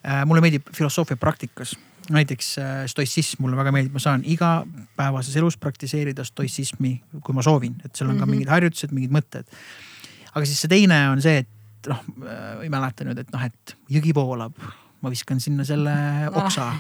äh,. 0.07 0.25
mulle 0.25 0.41
meeldib 0.41 0.73
filosoofia 0.73 1.21
praktikas 1.21 1.77
näiteks 2.11 2.59
äh, 2.59 2.75
stoissism 2.91 3.43
mulle 3.45 3.59
väga 3.59 3.73
meeldib, 3.75 3.95
ma 3.95 4.03
saan 4.03 4.25
igapäevases 4.27 5.37
elus 5.37 5.57
praktiseerida 5.61 6.25
stoissismi, 6.25 6.95
kui 7.25 7.37
ma 7.37 7.45
soovin, 7.45 7.77
et 7.85 7.95
seal 7.95 8.11
on 8.11 8.17
ka 8.17 8.25
mm 8.25 8.29
-hmm. 8.29 8.31
mingid 8.37 8.49
harjutused, 8.49 8.93
mingid 8.93 9.15
mõtted. 9.15 9.45
aga 10.35 10.47
siis 10.47 10.61
see 10.61 10.69
teine 10.69 11.11
on 11.11 11.23
see, 11.23 11.39
et 11.39 11.89
noh, 11.89 12.05
äh, 12.27 12.63
ei 12.63 12.69
mäleta 12.69 13.05
nüüd, 13.05 13.19
et 13.19 13.33
noh, 13.33 13.45
et 13.45 13.77
jõgi 13.91 14.15
voolab, 14.15 14.57
ma 15.01 15.11
viskan 15.11 15.41
sinna 15.41 15.65
selle 15.65 15.93
oksa. 16.33 16.73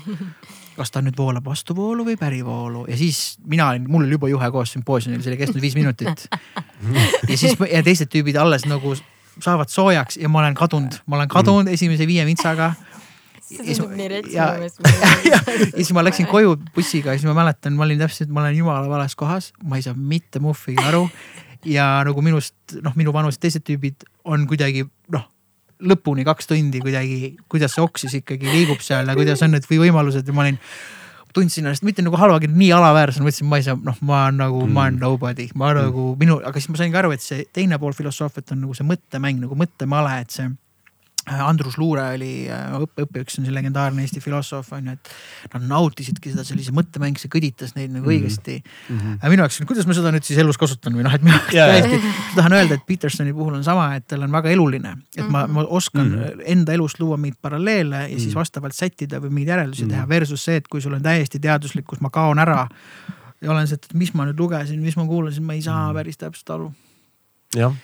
kas 0.77 0.91
ta 0.91 1.01
nüüd 1.03 1.17
voolab 1.19 1.45
vastuvoolu 1.45 2.05
või 2.05 2.17
pärivoolu 2.17 2.87
ja 2.89 2.97
siis 2.97 3.39
mina 3.45 3.69
olin, 3.69 3.91
mul 3.91 4.05
oli 4.05 4.17
juba 4.17 4.29
juhe 4.29 4.51
koos 4.51 4.73
sümpoosiumil, 4.73 5.23
see 5.23 5.33
oli 5.33 5.37
kestnud 5.37 5.61
viis 5.63 5.75
minutit. 5.75 6.29
ja 7.29 7.37
siis 7.37 7.57
ja 7.73 7.83
teised 7.83 8.09
tüübid 8.09 8.39
alles 8.41 8.65
nagu 8.67 8.95
saavad 9.41 9.69
soojaks 9.69 10.17
ja 10.17 10.29
ma 10.29 10.39
olen 10.39 10.55
kadunud, 10.55 11.03
ma 11.07 11.17
olen 11.17 11.29
kadunud 11.29 11.69
esimese 11.69 12.07
viie 12.07 12.25
vintsaga 12.27 12.75
see 13.51 13.67
tundub 13.67 13.97
nii 13.99 14.09
rets 14.13 14.31
minu 14.31 14.47
meelest. 14.61 14.81
ja 15.31 15.41
siis 15.75 15.93
ma 15.97 16.05
läksin 16.07 16.29
koju 16.31 16.57
bussiga 16.75 17.15
ja 17.15 17.21
siis 17.21 17.29
ma 17.29 17.37
mäletan, 17.43 17.77
ma 17.79 17.87
olin 17.87 18.01
täpselt, 18.01 18.31
ma 18.33 18.45
olen 18.45 18.57
jumala 18.57 18.89
vales 18.91 19.17
kohas, 19.19 19.51
ma 19.65 19.81
ei 19.81 19.87
saa 19.87 19.97
mitte 19.97 20.43
muhvigi 20.43 20.83
aru. 20.87 21.07
ja 21.69 21.91
nagu 22.07 22.23
minust, 22.25 22.57
noh, 22.81 22.95
minu 22.97 23.13
vanused 23.13 23.43
teised 23.43 23.67
tüübid 23.67 24.07
on 24.25 24.47
kuidagi 24.49 24.87
noh, 25.13 25.27
lõpuni 25.81 26.25
kaks 26.29 26.49
tundi 26.49 26.81
kuidagi, 26.81 27.35
kuidas 27.51 27.77
see 27.77 27.85
oks 27.85 28.07
siis 28.07 28.21
ikkagi 28.21 28.49
liigub 28.49 28.81
seal 28.85 29.09
ja 29.09 29.19
kuidas 29.19 29.43
on 29.45 29.55
need 29.57 29.69
või 29.69 29.85
võimalused 29.87 30.27
ja 30.27 30.37
ma 30.37 30.47
olin 30.47 30.59
tundsin 31.35 31.67
ennast 31.67 31.85
mitte 31.87 32.03
nagu 32.03 32.19
halvagi, 32.19 32.49
nii 32.51 32.73
alaväärsena, 32.75 33.25
mõtlesin, 33.27 33.47
ma 33.51 33.61
ei 33.61 33.67
saa, 33.67 33.79
noh, 33.79 33.99
ma 34.07 34.25
olen 34.25 34.41
nagu 34.41 34.65
mm., 34.65 34.73
ma 34.75 34.87
olen 34.87 34.99
nobody, 34.99 35.47
ma 35.55 35.69
mm. 35.71 35.85
nagu 35.87 36.07
minu, 36.19 36.41
aga 36.47 36.59
siis 36.59 36.73
ma 36.73 36.81
sain 36.81 36.95
ka 36.95 37.05
aru, 37.05 37.13
et 37.15 37.25
see 37.25 37.45
teine 37.55 37.79
pool 37.79 37.95
filosoofiat 37.97 38.55
on 38.57 38.65
nagu 38.65 38.75
see 38.77 38.89
mõttemäng 38.89 39.45
nagu 39.45 39.59
mõttemale, 39.59 40.17
et 40.25 40.35
see 40.35 40.49
Andrus 41.29 41.77
Luure 41.79 42.03
oli 42.15 42.49
äh, 42.49 42.73
õppe, 42.81 43.05
õppejõuks 43.05 43.39
on 43.39 43.47
see 43.47 43.53
legendaarne 43.53 44.03
Eesti 44.07 44.23
filosoof 44.25 44.71
on 44.73 44.89
ju, 44.89 44.95
et 44.97 45.53
nad 45.53 45.67
nautisidki 45.69 46.33
seda 46.33 46.45
sellise 46.49 46.73
mõttemäng, 46.75 47.19
see 47.21 47.31
kõditas 47.33 47.75
neid 47.77 47.93
nagu 47.93 48.07
-hmm. 48.07 48.15
õigesti 48.15 48.57
mm. 48.63 48.97
-hmm. 48.99 49.35
minu 49.35 49.45
jaoks, 49.45 49.61
kuidas 49.69 49.89
ma 49.89 49.97
seda 49.97 50.13
nüüd 50.15 50.25
siis 50.25 50.41
elus 50.41 50.59
kasutan 50.61 50.97
või 50.97 51.05
noh, 51.05 51.15
et 51.15 51.27
minu 51.27 51.37
jaoks 51.37 51.55
yeah. 51.55 51.75
täiesti, 51.77 52.01
ma 52.01 52.39
tahan 52.39 52.57
öelda, 52.57 52.81
et 52.81 52.87
Petersoni 52.89 53.35
puhul 53.37 53.59
on 53.61 53.65
sama, 53.65 53.91
et 54.01 54.07
tal 54.09 54.25
on 54.25 54.33
väga 54.33 54.55
eluline, 54.55 54.97
et 55.17 55.29
ma, 55.29 55.45
ma 55.47 55.67
oskan 55.69 56.09
mm 56.09 56.17
-hmm. 56.17 56.43
enda 56.57 56.73
elust 56.73 57.01
luua 57.01 57.21
mingeid 57.21 57.39
paralleele 57.43 57.97
ja 57.97 58.09
mm 58.09 58.15
-hmm. 58.15 58.19
siis 58.19 58.35
mhm. 58.35 58.41
vastavalt 58.41 58.75
sättida 58.75 59.21
või 59.21 59.31
mingeid 59.31 59.49
järeldusi 59.49 59.85
mm 59.85 59.91
-hmm. 59.91 59.95
teha 59.95 60.09
versus 60.09 60.45
see, 60.45 60.57
et 60.57 60.69
kui 60.69 60.81
sul 60.81 60.95
on 60.95 61.03
täiesti 61.03 61.39
teaduslikkus, 61.39 62.01
ma 62.01 62.11
kaon 62.11 62.39
ära 62.39 62.69
ja 63.43 63.51
olen 63.51 63.69
see, 63.69 63.75
et 63.75 63.95
mis 63.95 64.15
ma 64.15 64.25
nüüd 64.25 64.39
lugesin, 64.41 64.81
mis 64.81 64.97
ma 64.97 65.07
kuulasin, 65.07 65.45
ma 65.45 65.53
ei 65.53 65.63
saa 65.63 65.95
päris 65.95 66.17
täpselt 66.17 66.51
aru. 66.51 66.73
jah 67.57 67.75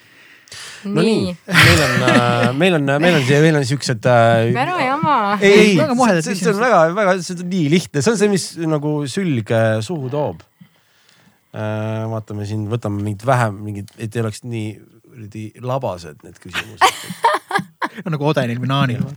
no 0.86 1.02
nii, 1.02 1.20
nii., 1.26 1.36
meil 1.50 1.84
on, 1.84 1.94
äh, 2.08 2.48
meil 2.56 2.78
on, 2.78 2.90
meil 3.02 3.20
on 3.20 3.30
meil 3.46 3.60
on 3.60 3.68
siuksed 3.68 4.10
äh,. 4.10 4.50
ära 4.64 4.80
jama. 4.84 5.16
ei, 5.40 5.74
ei, 5.74 5.78
see, 6.22 6.36
see 6.38 6.52
on 6.52 6.60
väga, 6.62 6.82
väga, 6.96 7.16
see 7.22 7.38
on 7.38 7.48
nii 7.52 7.70
lihtne, 7.76 8.02
see 8.02 8.14
on 8.14 8.20
see, 8.20 8.32
mis 8.32 8.50
nagu 8.66 8.98
sülg 9.10 9.54
suhu 9.86 10.12
toob 10.12 10.44
äh,. 11.54 12.04
vaatame 12.12 12.48
siin, 12.48 12.68
võtame 12.72 13.02
mingid 13.02 13.26
vähem, 13.26 13.62
mingid, 13.68 13.96
et 13.98 14.14
ei 14.14 14.26
oleks 14.26 14.44
nii 14.46 14.68
kuradi 15.16 15.52
labased 15.64 16.20
need 16.24 16.38
küsimused 16.40 16.82
nagu 18.12 18.28
Odenil 18.28 18.60
või 18.60 18.68
Naanil 18.70 19.02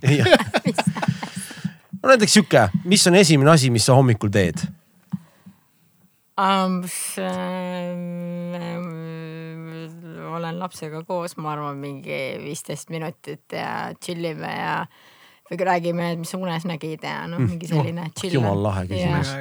no 1.99 2.11
näiteks 2.11 2.33
sihuke, 2.37 2.61
mis 2.85 3.07
on 3.07 3.15
esimene 3.19 3.51
asi, 3.51 3.69
mis 3.73 3.85
sa 3.85 3.93
hommikul 3.99 4.31
teed 4.33 4.57
um,? 6.39 6.83
Olen 10.37 10.59
lapsega 10.59 11.03
koos, 11.07 11.37
ma 11.37 11.53
arvan, 11.55 11.79
mingi 11.81 12.19
viisteist 12.43 12.91
minutit 12.93 13.57
ja 13.57 13.93
chill 13.99 14.25
ime 14.31 14.51
ja 14.53 14.73
või 15.49 15.65
räägime, 15.65 16.09
mis 16.19 16.33
sa 16.33 16.39
unes 16.39 16.65
nägid 16.69 17.05
ja 17.05 17.23
noh, 17.29 17.41
mingi 17.41 17.65
mm. 17.65 17.71
selline 17.71 18.05
oh, 18.05 18.11
chill. 18.17 18.35
jumal 18.37 18.61
lahe 18.63 18.85
küsimus. 18.89 19.31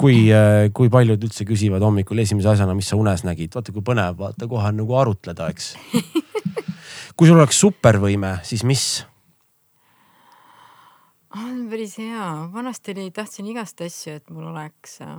kui, 0.00 0.16
äh, 0.34 0.66
kui 0.76 0.90
paljud 0.92 1.22
üldse 1.28 1.46
küsivad 1.48 1.84
hommikul 1.84 2.20
esimese 2.22 2.52
asjana, 2.52 2.74
mis 2.76 2.90
sa 2.92 2.98
unes 3.00 3.24
nägid, 3.24 3.52
vaata 3.54 3.72
kui 3.74 3.84
põnev, 3.86 4.18
vaata 4.20 4.48
kohe 4.50 4.68
on 4.68 4.82
nagu 4.82 4.98
arutleda, 5.00 5.48
eks 5.52 5.72
kui 7.16 7.30
sul 7.30 7.38
oleks 7.38 7.60
supervõime, 7.62 8.36
siis 8.46 8.66
mis? 8.68 8.86
on 11.32 11.64
päris 11.72 11.96
hea, 11.96 12.26
vanasti 12.52 12.92
oli, 12.92 13.08
tahtsin 13.14 13.48
igast 13.48 13.80
asju, 13.80 14.18
et 14.20 14.28
mul 14.34 14.50
oleks 14.52 14.98
äh, 15.06 15.16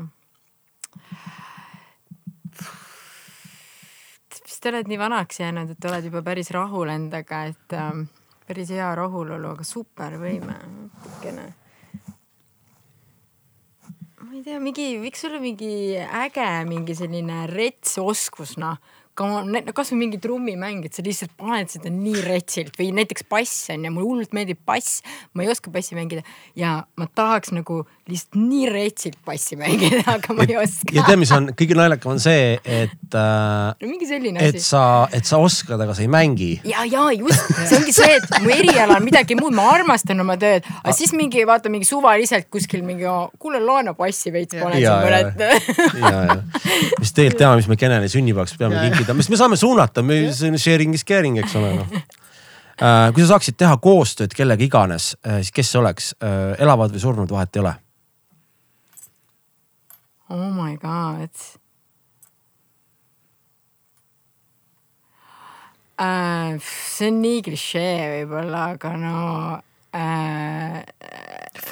vist 4.63 4.71
oled 4.71 4.87
nii 4.87 4.99
vanaks 4.99 5.41
jäänud, 5.41 5.73
et 5.73 5.85
oled 5.89 6.05
juba 6.07 6.21
päris 6.23 6.49
rahul 6.55 6.87
endaga, 6.87 7.41
et 7.51 7.73
ähm, 7.75 8.05
päris 8.47 8.69
hea 8.71 8.93
rahulolu, 8.95 9.49
aga 9.57 9.65
supervõime 9.67 10.55
natukene. 10.55 11.49
ma 14.23 14.31
ei 14.31 14.43
tea, 14.45 14.61
mingi, 14.63 14.85
võiks 15.01 15.25
olla 15.27 15.41
mingi 15.43 15.99
äge, 15.99 16.47
mingi 16.69 16.95
selline 16.95 17.43
rets 17.51 17.97
oskus, 17.99 18.55
noh 18.57 18.79
kasvõi 19.13 19.97
mingi 19.99 20.17
trummimäng, 20.21 20.85
et 20.87 20.95
sa 20.95 21.03
lihtsalt 21.05 21.33
paned 21.37 21.69
seda 21.69 21.91
nii 21.93 22.21
retsilt 22.25 22.77
või 22.79 22.89
näiteks 22.97 23.27
bass 23.29 23.69
on 23.73 23.85
ju, 23.85 23.91
mulle 23.93 24.07
hullult 24.07 24.33
meeldib 24.33 24.57
bass. 24.65 25.03
ma 25.33 25.43
ei 25.45 25.51
oska 25.53 25.69
bassi 25.71 25.93
mängida 25.93 26.23
ja 26.57 26.83
ma 26.97 27.05
tahaks 27.05 27.53
nagu 27.53 27.83
lihtsalt 28.09 28.39
nii 28.39 28.69
retsilt 28.73 29.19
bassi 29.25 29.57
mängida, 29.59 30.01
aga 30.15 30.33
ma 30.33 30.47
ei 30.47 30.57
oska. 30.57 30.89
ja 30.95 31.05
tead, 31.05 31.21
mis 31.21 31.33
on 31.35 31.51
kõige 31.53 31.77
naljakam 31.77 32.15
on 32.15 32.23
see, 32.23 32.57
et 32.65 33.13
äh,. 33.13 33.75
no 33.77 33.91
mingi 33.91 34.09
selline 34.09 34.41
asi. 34.41 34.57
et 34.57 34.65
sa, 34.65 34.81
et 35.13 35.29
sa 35.29 35.37
oskad, 35.43 35.77
aga 35.77 35.93
sa 35.93 36.01
ei 36.01 36.09
mängi. 36.09 36.49
ja, 36.65 36.81
ja 36.89 37.05
just, 37.13 37.53
see 37.61 37.77
ongi 37.77 37.93
see, 37.93 38.17
et 38.17 38.35
mu 38.41 38.49
eriala 38.55 38.97
on 38.97 39.05
midagi 39.05 39.37
muud, 39.37 39.53
ma 39.53 39.67
armastan 39.75 40.25
oma 40.25 40.39
tööd, 40.41 40.65
aga 40.81 40.95
siis 40.97 41.13
mingi 41.13 41.45
vaata 41.45 41.69
mingi 41.69 41.85
suvaliselt 41.85 42.49
kuskil 42.53 42.81
mingi, 42.87 43.05
kuule 43.37 43.61
laena 43.61 43.93
bassi 43.97 44.33
veits, 44.33 44.57
panen 44.57 44.81
siin 44.81 45.05
mõned. 45.05 45.45
ja, 46.01 46.17
ja, 46.33 46.41
mis 46.97 47.13
tegelikult 47.13 47.41
teha, 47.45 47.53
mis 47.61 47.69
me 47.69 47.77
Kenele 47.83 48.09
sünnipäevaks 48.09 48.57
peame 48.57 48.81
kinkima 48.81 49.02
rääkida, 49.03 49.13
mis 49.17 49.29
me 49.29 49.37
saame 49.37 49.55
suunata, 49.55 50.03
me, 50.03 50.31
sharing 50.57 50.93
is 50.93 51.03
caring, 51.03 51.37
eks 51.39 51.55
ole 51.55 51.73
noh 51.75 51.87
äh, 51.93 53.11
kui 53.13 53.23
sa 53.23 53.33
saaksid 53.33 53.57
teha 53.59 53.77
koostööd 53.77 54.33
kellega 54.35 54.63
iganes, 54.63 55.15
äh, 55.25 55.41
siis 55.41 55.51
kes 55.51 55.71
see 55.71 55.79
oleks, 55.79 56.13
äh, 56.23 56.55
elavad 56.63 56.93
või 56.93 57.03
surnud, 57.03 57.31
vahet 57.31 57.55
ei 57.55 57.63
ole? 57.63 57.75
Oh 60.29 60.49
my 60.55 60.77
god 60.77 61.29
äh,. 65.99 66.57
see 66.63 67.11
on 67.11 67.21
nii 67.21 67.43
klišee 67.45 68.09
võib-olla, 68.15 68.71
aga 68.77 68.95
no 68.97 69.17
äh,. 69.93 70.81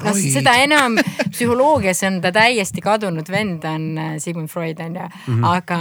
Noh, 0.06 0.18
seda 0.18 0.54
enam 0.64 0.98
psühholoogias 1.32 2.04
on 2.08 2.20
ta 2.24 2.32
täiesti 2.36 2.84
kadunud 2.84 3.28
vend 3.32 3.66
on 3.68 3.86
äh, 3.98 4.14
Sigmund 4.22 4.50
Freud 4.52 4.80
on 4.80 4.96
ju 4.96 5.02
mm, 5.02 5.42
-hmm. 5.42 5.46
aga 5.48 5.80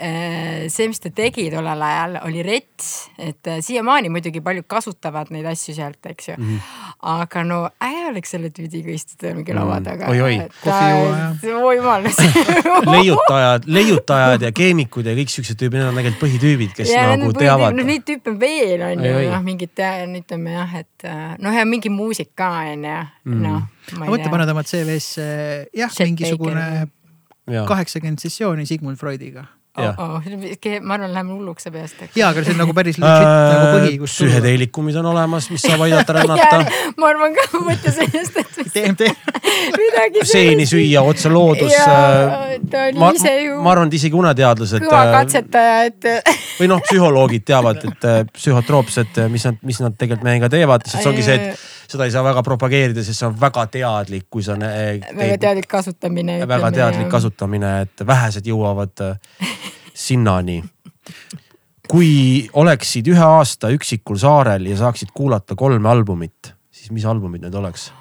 äh, 0.00 0.68
see, 0.68 0.88
mis 0.88 1.00
ta 1.00 1.10
tegi 1.10 1.48
tollel 1.50 1.82
ajal, 1.82 2.18
oli 2.24 2.42
rets, 2.42 3.10
et 3.18 3.46
äh, 3.46 3.60
siiamaani 3.60 4.08
muidugi 4.08 4.40
paljud 4.40 4.66
kasutavad 4.68 5.30
neid 5.30 5.46
asju 5.46 5.74
sealt, 5.74 6.06
eks 6.06 6.28
ju 6.28 6.34
mm. 6.38 6.46
-hmm. 6.46 6.60
aga 7.02 7.44
no 7.44 7.70
äge 7.80 8.06
oleks 8.10 8.30
selle 8.30 8.50
tüüdiga 8.50 8.90
istuda 8.90 9.34
mingi 9.34 9.54
laua 9.54 9.80
mhm. 9.80 9.84
taga 9.84 10.06
mm. 10.06 10.10
oi-oi. 10.10 11.62
oi 11.62 11.76
jumal 11.76 12.02
leiutajad, 12.94 13.62
leiutajad 13.66 14.42
ja 14.42 14.52
keemikud 14.52 15.06
ja 15.06 15.14
kõik 15.14 15.30
siuksed 15.30 15.58
tüübid, 15.60 15.78
need 15.78 15.88
on 15.88 15.94
tegelikult 15.94 16.22
põhitüübid, 16.24 16.72
kes 16.76 16.90
ja, 16.90 17.16
nagu 17.16 17.32
teavad. 17.32 17.76
no 17.76 17.82
neid 17.82 18.06
tüüpe 18.06 18.30
on 18.30 18.40
veel 18.40 18.82
on 18.82 19.04
ju, 19.04 19.30
noh 19.30 19.42
mingid 19.42 19.84
ütleme 20.26 20.52
jah, 20.52 20.74
et 20.80 21.06
noh, 21.38 21.54
ja 21.54 21.64
mingi 21.68 21.90
muusik 21.92 22.32
ka 22.34 22.48
on 22.72 22.84
ju. 22.84 22.96
Noh 23.26 23.66
aga 23.96 24.10
mõtle, 24.10 24.30
paned 24.32 24.54
oma 24.54 24.64
CV-sse 24.66 25.28
jah, 25.76 25.98
mingisugune 26.02 26.66
kaheksakümmend 27.46 28.22
sessiooni 28.22 28.66
Sigmund 28.66 28.98
Freudiga 28.98 29.46
Oh, 29.76 29.92
oh. 29.98 30.22
ma 30.80 30.94
arvan, 30.94 31.10
läheme 31.12 31.34
hulluks 31.34 31.66
see 31.66 31.72
peast. 31.74 31.98
ja, 32.16 32.30
aga 32.30 32.40
see 32.44 32.54
on 32.54 32.62
nagu 32.62 32.72
päris 32.76 32.96
legit 32.96 33.26
äh, 33.26 33.50
nagu 33.50 33.66
põhi, 33.74 33.98
kus. 34.00 34.14
süheteelikumid 34.22 34.96
on 35.02 35.08
olemas, 35.10 35.50
mis 35.52 35.66
saab 35.66 35.84
aidata 35.84 36.14
rännata 36.16 36.62
ma 37.02 37.10
arvan 37.10 37.36
ka, 37.36 37.44
ma 37.58 37.60
mõtlesin 37.66 38.08
just, 38.16 38.38
et. 38.40 38.56
DMT 38.76 39.10
midagi. 39.76 40.24
seeni 40.30 40.64
süüa 40.68 41.04
otse 41.04 41.28
loodus. 41.32 41.76
Äh, 41.76 42.56
ta 42.72 42.86
oli 42.86 43.00
ma, 43.02 43.12
ise 43.18 43.34
ju. 43.42 43.60
ma 43.60 43.74
arvan, 43.74 43.92
et 43.92 43.98
isegi 44.00 44.16
uneteadlased. 44.16 44.88
kõva 44.88 45.20
äh, 45.20 45.76
et. 45.90 46.10
või 46.56 46.72
noh, 46.72 46.80
psühholoogid 46.88 47.44
teavad, 47.52 47.84
et 47.84 48.10
psühhotroopsed, 48.32 49.26
mis 49.32 49.44
nad, 49.44 49.60
mis 49.60 49.84
nad 49.84 50.00
tegelikult 50.00 50.24
meiega 50.24 50.52
teevad, 50.56 50.88
sest 50.88 51.02
see 51.02 51.12
ongi 51.12 51.28
see, 51.28 51.36
et 51.36 51.66
seda 51.90 52.06
ei 52.06 52.14
saa 52.14 52.24
väga 52.26 52.42
propageerida, 52.46 53.04
sest 53.04 53.22
see 53.22 53.28
on 53.28 53.36
väga 53.40 53.66
teadlik, 53.72 54.26
kui 54.30 54.44
sa. 54.46 54.56
väga 54.58 55.38
teadlik 55.42 55.68
kasutamine. 55.70 56.40
väga 56.48 56.72
teadlik 56.74 57.10
kasutamine, 57.12 57.72
et 57.86 58.06
vähesed 58.06 58.46
jõuavad 58.46 59.04
äh, 59.06 59.18
sinnani. 60.06 60.62
kui 61.86 62.48
oleksid 62.52 63.06
ühe 63.06 63.22
aasta 63.22 63.70
üksikul 63.70 64.18
saarel 64.18 64.66
ja 64.66 64.76
saaksid 64.80 65.14
kuulata 65.14 65.54
kolme 65.54 65.88
albumit, 65.88 66.50
siis 66.70 66.90
mis 66.90 67.06
albumid 67.06 67.46
need 67.46 67.54
oleks? 67.54 67.92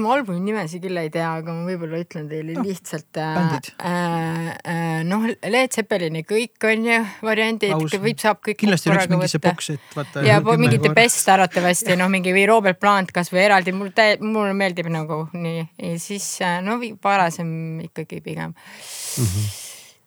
Ma 0.00 0.14
albumi 0.16 0.40
nimesid 0.44 0.82
küll 0.84 1.00
ei 1.00 1.10
tea, 1.12 1.28
aga 1.40 1.54
ma 1.54 1.64
võib-olla 1.68 2.00
ütlen 2.02 2.28
teile 2.30 2.56
no, 2.56 2.64
lihtsalt 2.66 3.20
äh,. 3.20 3.58
Äh, 3.84 4.48
äh, 4.70 5.00
noh, 5.08 5.26
Led 5.28 5.74
Zeppelini 5.76 6.24
kõik 6.28 6.68
on 6.70 6.88
ju 6.88 7.00
variandid, 7.24 7.74
võib, 7.94 8.20
saab 8.20 8.40
kõik. 8.44 8.60
kindlasti 8.64 8.92
oleks 8.92 9.10
mingi 9.12 9.30
see 9.32 9.44
boks, 9.44 9.70
et 9.76 9.98
vaata. 9.98 10.24
ja 10.26 10.40
mingi 10.44 10.80
The 10.82 10.94
Best 10.96 11.28
arvatavasti 11.34 11.98
noh, 12.00 12.10
mingi 12.12 12.34
või 12.36 12.46
Robert 12.50 12.80
Plant 12.82 13.12
kasvõi 13.14 13.44
eraldi, 13.46 13.74
mul 13.76 13.92
täi-, 13.96 14.18
mulle 14.22 14.54
meeldib 14.56 14.90
nagu 14.92 15.24
nii 15.34 15.60
ja 15.62 15.94
siis 16.02 16.30
äh, 16.44 16.58
no 16.64 16.80
varasem 16.80 17.84
ikkagi 17.88 18.22
pigem 18.24 18.54
mm. 18.54 19.28
-hmm 19.28 19.52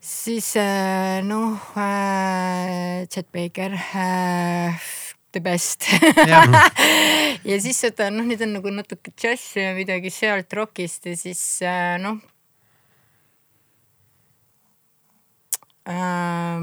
siis 0.08 0.56
äh, 0.56 1.22
noh 1.24 1.60
äh,, 1.76 3.08
Chet 3.12 3.28
Baker 3.32 3.74
äh, 3.76 4.74
the 5.36 5.42
best 5.44 5.86
ja. 6.28 6.44
ja 7.50 7.60
siis 7.62 7.80
seda 7.84 8.10
noh, 8.14 8.26
nüüd 8.28 8.42
on 8.46 8.58
nagu 8.58 8.72
natuke 8.74 9.14
džässi 9.14 9.62
ja 9.66 9.76
midagi 9.78 10.12
sealt 10.14 10.54
rokist 10.58 11.08
ja 11.10 11.16
siis 11.20 11.42
äh, 11.66 11.96
noh 12.02 12.20
äh,. 15.88 16.60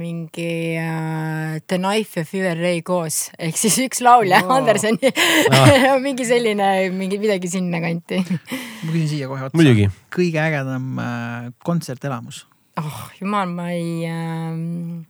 mingi 0.00 0.76
äh, 0.80 1.60
The 1.66 1.78
Knife 1.78 2.20
ja 2.20 2.28
Fever 2.28 2.58
Ray 2.60 2.82
koos 2.86 3.26
ehk 3.38 3.60
siis 3.60 3.78
üks 3.84 4.02
laulja 4.04 4.42
wow. 4.44 4.58
Anderson 4.58 4.98
no. 5.00 5.98
mingi 6.06 6.26
selline 6.28 6.90
mingi 6.96 7.20
midagi 7.22 7.50
sinnakanti. 7.52 8.22
ma 8.24 8.90
küsin 8.90 9.08
siia 9.12 9.30
kohe 9.30 9.48
otsa. 9.48 9.92
kõige 10.16 10.44
ägedam 10.48 11.00
äh, 11.02 11.50
kontsertelamus 11.64 12.46
oh 12.80 13.04
jumal, 13.20 13.52
ma 13.52 13.70
ei 13.76 14.08
ähm,. 14.08 15.04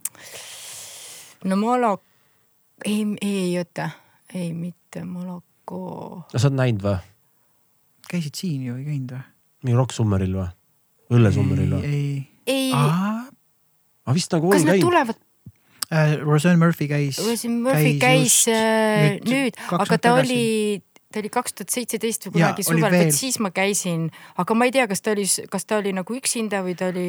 no 1.46 1.62
Molok 1.62 2.02
ei, 2.84 3.02
ei, 3.20 3.36
ei 3.38 3.58
oota, 3.58 3.90
ei 4.34 4.52
mitte 4.52 5.04
Moloko. 5.04 5.80
no 6.32 6.38
sa 6.38 6.48
oled 6.48 6.58
näinud 6.60 6.84
või? 6.84 6.96
käisid 8.10 8.38
siin 8.38 8.66
ju, 8.66 8.76
ei 8.78 8.86
käinud 8.86 9.14
või? 9.16 9.22
mingi 9.66 9.78
Rock 9.78 9.96
Summeril 9.96 10.34
või? 10.36 10.48
Õllesummeril 11.16 11.76
või? 11.76 11.92
ei, 11.92 12.10
ei. 12.46 12.72
ma 12.72 14.16
vist 14.16 14.34
nagu 14.34 14.50
kas 14.52 14.60
olin 14.60 14.72
käinud. 14.74 14.88
tulevad 14.88 15.22
äh,? 15.90 16.16
Roseanne 16.20 16.58
Murphy 16.58 16.88
käis. 16.90 17.20
Roseanne 17.22 17.62
Murphy 17.62 17.96
käis, 17.96 18.42
käis 18.44 18.52
äh, 18.52 19.16
nüüd, 19.22 19.30
nüüd, 19.30 19.60
aga 19.70 19.86
ta 19.94 20.02
tagasi. 20.10 20.26
oli 20.26 20.82
ta 21.12 21.20
oli 21.22 21.30
kaks 21.32 21.54
tuhat 21.54 21.72
seitseteist 21.72 22.26
või 22.26 22.36
kunagi 22.36 22.64
suvel, 22.66 22.94
vot 22.98 23.14
siis 23.14 23.38
ma 23.42 23.52
käisin, 23.54 24.08
aga 24.42 24.56
ma 24.58 24.66
ei 24.66 24.72
tea, 24.74 24.86
kas 24.90 25.04
ta 25.04 25.12
oli, 25.14 25.26
kas 25.52 25.64
ta 25.68 25.78
oli 25.78 25.92
nagu 25.96 26.16
üksinda 26.16 26.62
või 26.66 26.74
ta 26.78 26.90
oli 26.90 27.06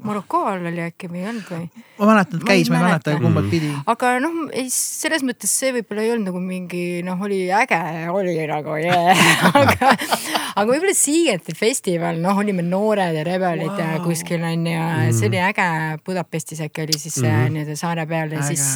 Monacoal 0.00 0.64
oli 0.66 0.82
äkki 0.82 1.10
või 1.12 1.22
ei 1.22 1.28
olnud 1.30 1.46
või? 1.50 1.84
ma 2.00 2.08
mäletan, 2.10 2.40
et 2.40 2.46
käis, 2.48 2.70
ma 2.72 2.80
ei 2.80 2.86
mäleta 2.88 3.14
kumbat 3.20 3.48
pidi. 3.52 3.70
aga 3.92 4.12
noh, 4.24 4.40
selles 4.74 5.24
mõttes 5.26 5.52
see 5.62 5.74
võib-olla 5.76 6.06
ei 6.06 6.12
olnud 6.14 6.30
nagu 6.32 6.42
mingi 6.42 6.84
noh, 7.06 7.22
oli 7.22 7.42
äge, 7.54 7.80
oli 8.10 8.34
nagu 8.50 8.76
yeah. 8.80 9.24
aga, 9.60 9.92
aga 9.94 10.66
võib-olla 10.66 10.96
Siigeti 10.96 11.54
festival, 11.56 12.18
noh, 12.22 12.40
olime 12.42 12.64
noored 12.66 13.14
ja 13.20 13.24
rebelid 13.26 13.70
wow. 13.70 13.80
ja 13.80 14.02
kuskil 14.04 14.42
on 14.42 14.66
ju 14.66 14.80
mm., 14.80 15.14
see 15.16 15.30
oli 15.30 15.40
äge. 15.44 15.68
Budapestis 16.06 16.60
äkki 16.64 16.84
oli 16.84 16.98
siis 16.98 17.20
mm 17.22 17.28
-hmm. 17.28 17.54
nii-öelda 17.54 17.76
saare 17.78 18.06
peal 18.10 18.32
ja 18.32 18.42
äge. 18.42 18.54
siis 18.54 18.66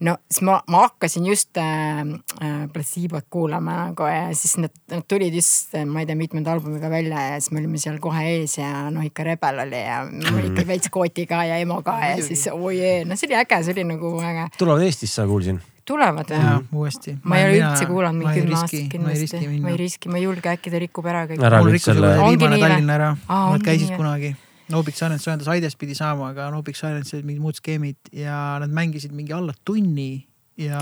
no 0.00 0.16
siis 0.30 0.42
ma, 0.46 0.60
ma 0.70 0.84
hakkasin 0.86 1.26
just 1.26 1.56
äh, 1.60 2.00
äh, 2.42 2.68
Placebot 2.72 3.26
kuulama 3.30 3.76
nagu 3.86 4.06
ja 4.08 4.28
siis 4.36 4.56
nad, 4.62 4.74
nad 4.90 5.06
tulid 5.08 5.34
just, 5.34 5.74
ma 5.86 6.02
ei 6.02 6.08
tea, 6.08 6.18
mitmenda 6.18 6.52
albumiga 6.52 6.90
välja 6.90 7.26
ja 7.32 7.40
siis 7.40 7.52
me 7.52 7.62
olime 7.62 7.80
seal 7.82 7.98
kohe 8.02 8.24
ees 8.36 8.58
ja 8.58 8.88
noh, 8.90 9.04
ikka 9.06 9.26
rebel 9.26 9.64
oli 9.66 9.82
ja 9.82 10.02
mul 10.06 10.48
ikka 10.52 10.66
veits 10.68 10.92
kootiga 10.92 11.44
ja 11.48 11.58
emoga 11.62 11.98
ja 12.12 12.16
siis 12.24 12.48
oi 12.52 12.78
jee, 12.78 13.02
no 13.08 13.18
see 13.18 13.30
oli 13.30 13.40
äge, 13.42 13.62
see 13.66 13.76
oli 13.76 13.88
nagu 13.92 14.16
äge. 14.22 14.48
tulevad 14.58 14.86
Eestisse, 14.86 15.26
kuulsin 15.28 15.60
tulevad 15.88 16.30
või? 16.30 16.38
jaa, 16.38 16.60
uuesti. 16.78 17.16
ma 17.26 17.40
ei 17.40 17.48
ole 17.48 17.58
üldse 17.58 17.88
kuulanud 17.90 18.22
mingi 18.22 18.40
kümme 18.40 18.58
aastat 18.60 18.88
kindlasti. 18.92 19.42
ma 19.58 19.74
ei 19.74 19.80
riski, 19.80 20.12
ma 20.12 20.20
ei 20.20 20.26
julge, 20.28 20.54
äkki 20.54 20.72
ta 20.72 20.80
rikub 20.82 21.10
ära 21.10 21.26
kõik. 21.30 21.42
ära 21.42 21.60
kõik 21.66 21.84
selle. 21.84 22.14
viimane 22.22 22.62
Tallinna 22.62 22.98
ära, 22.98 23.12
nad 23.26 23.66
käisid 23.66 23.94
kunagi 23.96 24.34
No 24.72 24.82
Big 24.86 24.96
Silence 24.96 25.28
ühendas 25.28 25.50
Aides 25.52 25.76
pidi 25.78 25.94
saama, 25.98 26.32
aga 26.32 26.48
No 26.52 26.62
Big 26.64 26.78
Silence 26.78 27.14
olid 27.16 27.28
mingid 27.28 27.44
muud 27.44 27.58
skeemid 27.58 28.12
ja 28.16 28.58
nad 28.62 28.72
mängisid 28.72 29.12
mingi 29.14 29.34
alla 29.36 29.54
tunni 29.68 30.24
ja. 30.60 30.80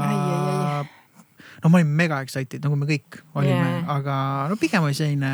no 1.62 1.70
ma 1.70 1.80
olin 1.80 1.90
mega 1.98 2.20
excited, 2.24 2.62
nagu 2.64 2.78
me 2.78 2.88
kõik 2.88 3.20
olime 3.34 3.56
yeah., 3.56 3.88
aga 3.90 4.14
no 4.50 4.58
pigem 4.60 4.86
oli 4.86 4.96
selline 4.96 5.32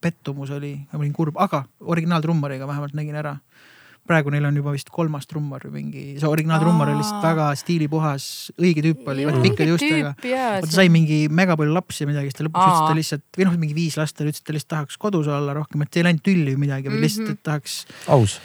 pettumus 0.00 0.50
oli, 0.56 0.74
ma 0.92 1.00
olin 1.02 1.14
kurb, 1.16 1.38
aga 1.40 1.64
originaaltrummariga 1.80 2.68
vähemalt 2.68 2.96
nägin 2.96 3.18
ära 3.20 3.36
praegu 4.10 4.32
neil 4.34 4.46
on 4.48 4.58
juba 4.58 4.74
vist 4.74 4.90
kolmas 4.94 5.28
trummar 5.30 5.64
või 5.68 5.74
mingi, 5.80 6.04
see 6.20 6.28
originaaltrummar 6.28 6.92
oli 6.92 7.00
lihtsalt 7.00 7.24
väga 7.24 7.50
stiilipuhas, 7.60 8.24
õige 8.60 8.84
tüüp 8.84 9.10
oli, 9.12 9.26
vaata 9.28 9.42
pikkade 9.44 9.70
juustega. 9.72 10.14
vaata 10.24 10.70
sai 10.70 10.88
mingi 10.92 11.22
mega 11.32 11.56
palju 11.60 11.76
lapsi 11.76 12.04
või 12.04 12.14
midagi, 12.14 12.32
siis 12.32 12.40
ta 12.40 12.48
lõpuks 12.48 12.64
ütles, 12.64 12.80
et 12.80 12.88
ta 12.90 12.98
lihtsalt 13.00 13.40
või 13.40 13.48
noh, 13.48 13.60
mingi 13.66 13.76
viis 13.76 14.00
last, 14.00 14.16
ta 14.18 14.26
ütles, 14.26 14.42
et 14.42 14.48
ta 14.48 14.56
lihtsalt 14.56 14.74
tahaks 14.74 14.98
kodus 15.00 15.30
olla 15.30 15.54
rohkem, 15.56 15.86
et 15.86 16.00
ei 16.00 16.08
läinud 16.08 16.24
tülli 16.26 16.56
või 16.56 16.66
midagi, 16.66 16.90
vaid 16.90 17.06
lihtsalt, 17.06 17.36
et 17.36 17.46
tahaks. 17.46 17.84
aus 18.10 18.40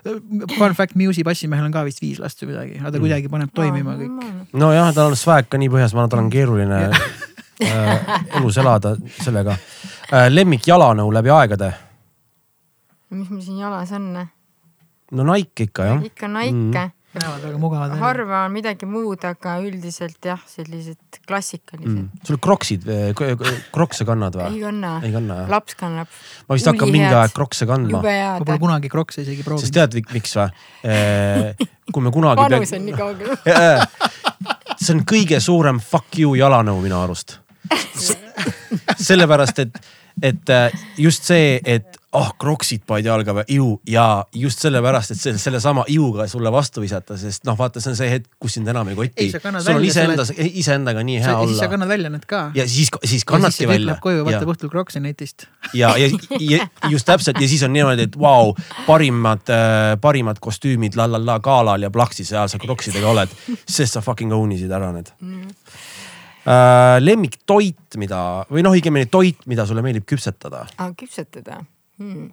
Fun 0.00 0.72
fact, 0.72 0.94
Muse'i 0.96 1.24
bassimehel 1.24 1.66
on 1.66 1.72
ka 1.74 1.82
vist 1.84 2.00
viis 2.00 2.16
last 2.22 2.40
või 2.40 2.54
midagi, 2.54 2.78
aga 2.78 2.88
ta 2.88 2.96
mm. 2.96 3.02
kuidagi 3.04 3.28
paneb 3.32 3.52
toimima 3.52 3.96
kõik. 3.98 4.30
nojah, 4.56 4.94
tal 4.96 5.12
on 5.12 5.18
swag 5.20 5.50
ka 5.52 5.60
nii 5.60 5.68
põhjas, 5.72 5.92
ma 5.92 6.04
arvan, 6.06 6.12
tal 6.14 6.22
on 6.22 6.30
keeruline 6.32 6.78
äh, 6.88 8.14
elus 8.40 8.56
elada 8.62 8.94
sellega 9.20 9.58
äh,. 10.08 10.30
lemmik 10.32 10.64
jalanõu 10.70 11.12
läbi 11.12 11.34
aegade? 11.36 11.74
mis 13.10 13.28
mul 13.28 13.42
siin 13.44 13.60
jalas 13.60 13.92
on? 13.92 14.08
No 15.16 15.26
Nike 15.32 15.68
ikka 15.68 15.86
jah. 15.88 16.02
ikka 16.06 16.28
Nike 16.30 16.54
mm.. 16.54 16.92
näevad 17.18 17.42
väga 17.44 17.58
mugavad 17.58 17.90
välja. 17.90 18.04
harva 18.04 18.44
on 18.46 18.54
midagi 18.54 18.86
muud, 18.86 19.24
aga 19.26 19.56
üldiselt 19.64 20.30
jah, 20.30 20.40
sellised 20.46 21.20
klassikalised 21.26 21.96
mm.. 21.96 22.22
sul 22.26 22.40
Crocsid, 22.42 22.86
Crocse 23.74 24.06
kannad 24.08 24.38
või? 24.38 24.48
ei 24.54 24.64
kanna. 24.64 24.94
ei 25.06 25.14
kanna 25.16 25.42
jah? 25.42 25.52
laps 25.56 25.78
kannab. 25.80 26.16
ma 26.46 26.58
vist 26.58 26.70
hakkan 26.70 26.94
mingi 26.94 27.10
aeg 27.10 27.36
Crocse 27.36 27.68
kandma. 27.70 28.02
ma 28.04 28.38
pole 28.44 28.58
kunagi 28.62 28.92
Crocse 28.92 29.24
isegi 29.26 29.46
proovinud. 29.46 29.66
sest 29.66 29.76
tead 29.76 30.14
miks 30.14 30.36
või? 30.38 30.48
kui 31.90 32.06
me 32.06 32.14
kunagi. 32.14 32.42
vanus 32.46 32.74
on 32.78 32.88
nii 32.88 32.98
kaugel 32.98 33.36
see 34.80 34.96
on 34.96 35.06
kõige 35.08 35.40
suurem 35.44 35.80
fuck 35.82 36.18
you 36.18 36.36
jalanõu 36.38 36.80
minu 36.84 37.00
arust 37.02 37.40
sellepärast, 39.08 39.58
et, 39.64 39.78
et 40.22 40.54
just 40.98 41.24
see, 41.30 41.58
et 41.64 42.00
oh, 42.16 42.30
kroksid 42.40 42.82
panid 42.88 43.06
jalga 43.06 43.34
või 43.34 43.44
iu 43.54 43.66
ja 43.88 44.04
just 44.34 44.62
sellepärast, 44.64 45.12
et 45.14 45.20
selle, 45.20 45.38
sellesama 45.38 45.84
iuga 45.92 46.26
sulle 46.30 46.50
vastu 46.52 46.82
visata, 46.82 47.16
sest 47.20 47.44
noh, 47.46 47.56
vaata, 47.58 47.82
see 47.82 47.92
on 47.92 47.98
see 47.98 48.08
hetk, 48.10 48.26
kus 48.42 48.56
sind 48.58 48.70
enam 48.70 48.90
ei 48.90 48.98
koti. 48.98 49.28
sul 49.30 49.76
on 49.76 49.86
iseenda, 49.86 50.26
iseendaga 50.34 51.04
nii 51.06 51.20
hea 51.20 51.28
sa, 51.28 51.36
olla. 51.38 51.52
siis 51.52 51.62
sa 51.62 51.70
kannad 51.70 51.92
välja 51.92 52.10
need 52.10 52.26
ka. 52.30 52.42
ja 52.56 52.66
siis, 52.68 52.90
siis 53.04 53.26
kannadki 53.28 53.68
välja. 53.70 53.94
tuleb 53.94 54.02
koju, 54.06 54.24
vaatab 54.26 54.52
õhtul 54.54 54.72
kroksi 54.72 55.02
netist. 55.04 55.46
ja, 55.76 55.92
ja, 56.00 56.10
ja 56.40 56.66
just 56.90 57.06
täpselt 57.06 57.38
ja 57.40 57.50
siis 57.50 57.62
on 57.66 57.74
niimoodi, 57.76 58.08
et 58.10 58.18
vau 58.18 58.50
wow,, 58.50 58.74
parimad 58.88 59.54
äh,, 59.54 59.94
parimad 60.02 60.42
kostüümid 60.42 60.98
la 60.98 61.06
la 61.10 61.22
la 61.22 61.38
galal 61.44 61.86
ja 61.86 61.92
plaksis 61.94 62.34
seal 62.34 62.50
sa 62.50 62.58
kroksidega 62.58 63.14
oled, 63.14 63.38
sest 63.68 63.98
sa 63.98 64.02
fucking 64.04 64.34
own 64.34 64.58
isid 64.58 64.74
ära 64.74 64.90
need 64.96 65.14
mm 65.20 65.46
äh,. 65.46 65.89
Lemmiktoit, 67.00 67.98
mida 68.00 68.20
või 68.50 68.64
noh, 68.66 68.76
õigemini 68.76 69.10
toit, 69.10 69.44
mida 69.50 69.66
sulle 69.68 69.84
meeldib 69.86 70.06
küpsetada 70.08 70.64
ah,? 70.76 70.92
küpsetada 70.98 71.60
hmm. 72.00 72.30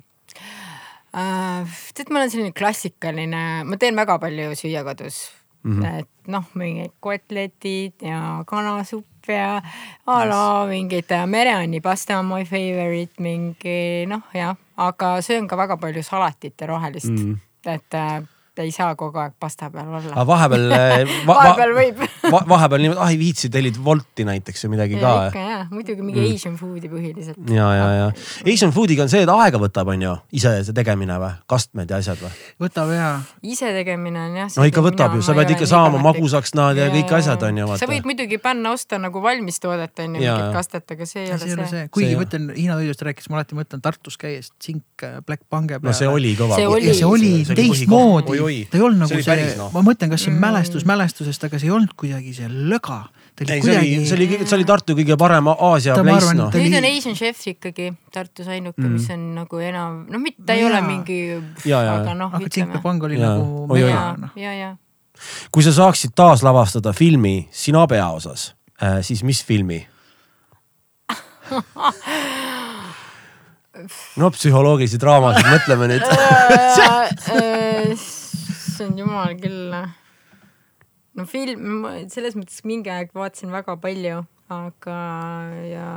uh,. 1.14 1.82
tead, 1.94 2.10
ma 2.10 2.22
olen 2.22 2.34
selline 2.34 2.56
klassikaline, 2.58 3.44
ma 3.68 3.82
teen 3.82 4.00
väga 4.00 4.20
palju 4.24 4.56
süüa 4.60 4.86
kodus 4.88 5.28
mm. 5.68 5.82
-hmm. 5.82 6.00
et 6.00 6.10
noh, 6.28 6.46
mingid 6.54 6.94
kotletid 7.00 7.94
ja 8.02 8.44
kanasupp 8.48 9.30
ja 9.30 9.62
a 10.06 10.26
la 10.30 10.66
mingid 10.68 11.12
äh, 11.12 11.28
mereanni 11.28 11.82
pasta 11.82 12.20
on 12.20 12.26
my 12.26 12.46
favorite, 12.46 13.14
mingi 13.20 14.06
noh, 14.08 14.24
jah, 14.34 14.56
aga 14.78 15.22
söön 15.22 15.48
ka 15.48 15.58
väga 15.58 15.78
palju 15.78 16.04
salatit 16.04 16.62
ja 16.62 16.68
rohelist 16.68 17.10
mm. 17.10 17.18
-hmm. 17.18 17.38
et 17.74 18.28
äh, 18.60 18.68
ei 18.68 18.74
saa 18.76 18.96
kogu 19.00 19.20
aeg 19.22 19.36
pasta 19.40 19.70
peal 19.74 19.88
olla. 19.88 20.14
aga 20.14 20.26
vahepeal 20.28 20.66
eh, 20.78 21.14
va, 21.28 21.38
vahepeal 21.40 21.74
võib 21.78 22.02
va, 22.34 22.42
vahepeal 22.54 22.84
niimoodi, 22.86 23.02
ah 23.04 23.14
ei 23.14 23.20
viitsi, 23.22 23.52
tellid 23.54 23.80
Wolti 23.84 24.26
näiteks 24.28 24.66
või 24.66 24.76
midagi 24.76 25.00
ka. 25.02 25.14
ikka 25.30 25.44
ja, 25.44 25.60
muidugi 25.72 26.06
mingi 26.06 26.24
mm. 26.24 26.36
Asian 26.36 26.58
food'i 26.60 26.92
põhiliselt. 26.92 27.40
ja, 27.54 27.68
ja, 27.78 27.88
ja 28.00 28.08
Asian 28.54 28.74
food'iga 28.76 29.06
on 29.06 29.14
see, 29.14 29.24
et 29.26 29.32
aega 29.34 29.62
võtab, 29.62 29.94
on 29.94 30.06
ju, 30.08 30.16
ise 30.40 30.54
see 30.68 30.78
tegemine 30.78 31.20
või, 31.22 31.34
kastmed 31.50 31.94
ja 31.94 32.02
asjad 32.02 32.22
või? 32.24 32.34
võtab 32.68 32.94
ja. 32.96 33.12
ise 33.46 33.72
tegemine 33.76 34.26
on 34.28 34.40
jah. 34.42 34.52
no 34.58 34.68
ikka 34.70 34.86
võtab 34.86 35.18
ju, 35.18 35.26
sa 35.26 35.38
pead 35.38 35.56
ikka 35.56 35.70
saama 35.70 36.02
magusaks 36.04 36.56
nad 36.58 36.78
ja, 36.78 36.90
ja 36.90 36.96
kõik 36.96 37.16
asjad 37.20 37.48
on 37.50 37.62
ju. 37.64 37.70
sa 37.80 37.90
võid 37.90 38.08
muidugi 38.08 38.42
panna 38.42 38.74
osta 38.76 39.00
nagu 39.02 39.22
valmis 39.24 39.62
toodet 39.64 40.04
on 40.06 40.18
ju, 40.18 40.24
mingit 40.24 40.56
kastet, 40.56 40.88
aga 40.98 41.08
see 41.10 41.26
ei 41.26 41.34
ole 41.36 41.42
see, 41.44 41.70
see.. 41.72 41.88
kuigi 41.94 42.16
ma 42.18 42.26
ütlen, 42.28 42.50
Hiina 42.58 42.78
toidust 42.80 43.04
rääkides 43.06 43.30
ma 43.32 43.40
alati 43.40 43.58
mõtlen 43.58 43.84
Tartus 43.84 44.18
käies 44.20 44.52
tsink 44.58 45.06
äh, 45.06 45.20
Black 45.26 45.46
Pange 45.50 45.78
peale. 45.78 45.90
no 45.90 45.96
see 45.96 46.10
oli 46.10 46.34
kõva. 46.40 46.58
see 46.58 47.08
oli 47.08 47.32
teistmoodi, 47.48 48.40
ta 48.70 48.78
ei 48.80 48.84
olnud 48.86 49.04
nagu 49.04 49.20
see, 49.24 49.46
no. 49.60 49.68
ma 49.74 49.84
mõtlen, 49.86 50.12
kas 50.14 50.26
see 50.26 50.34
on 50.34 50.40
mälestus 50.42 50.84
mm. 50.84 50.92
mälestusest, 50.94 51.46
aga 51.48 51.60
see 51.60 51.70
ei 51.70 51.74
olnud 51.76 51.94
kuidagi 52.00 52.34
see 52.36 52.50
löga. 52.50 53.00
ei, 53.44 53.62
see 53.62 53.76
oli, 53.76 53.92
see 54.08 54.18
oli, 54.18 54.28
see 54.44 54.58
oli 54.58 54.68
Tartu 54.68 54.96
kõige 54.98 55.18
parem 55.20 55.50
Aasia 55.54 55.98
place 56.00 56.34
noh. 56.38 56.52
nüüd 56.54 56.78
on 56.80 56.90
Asian 56.90 57.18
Chef 57.18 57.44
ikkagi 57.54 57.92
Tartus 58.14 58.50
ainuke 58.50 58.82
mm., 58.82 58.98
mis 58.98 59.10
on 59.14 59.28
nagu 59.38 59.62
enam, 59.64 60.02
no 60.12 60.22
mitte, 60.24 60.42
ta 60.48 60.58
ei 60.58 60.66
ole 60.68 60.82
mingi. 60.86 61.20
aga 61.68 62.16
noh. 62.18 62.34
aga 62.34 62.50
Tsinklepang 62.50 63.08
oli 63.10 63.20
ja. 63.20 63.36
nagu 63.36 63.68
noh. 64.24 64.34
ja, 64.40 64.52
ja. 64.58 64.74
kui 65.52 65.66
sa 65.66 65.76
saaksid 65.76 66.16
taaslavastada 66.18 66.96
filmi 66.98 67.38
sina 67.52 67.86
peaosas 67.90 68.52
äh,, 68.82 69.02
siis 69.06 69.24
mis 69.28 69.44
filmi 69.46 69.84
no 74.22 74.30
psühholoogilisi 74.34 75.00
draamasid, 75.02 75.48
mõtleme 75.52 75.90
nüüd 75.92 76.06
issand 78.78 79.00
jumal 79.00 79.34
küll. 79.42 79.74
no 81.18 81.26
film, 81.26 81.86
selles 82.14 82.36
mõttes 82.38 82.62
mingi 82.68 82.92
aeg 82.94 83.10
vaatasin 83.18 83.50
väga 83.50 83.74
palju, 83.82 84.22
aga 84.54 84.98
ja 85.66 85.88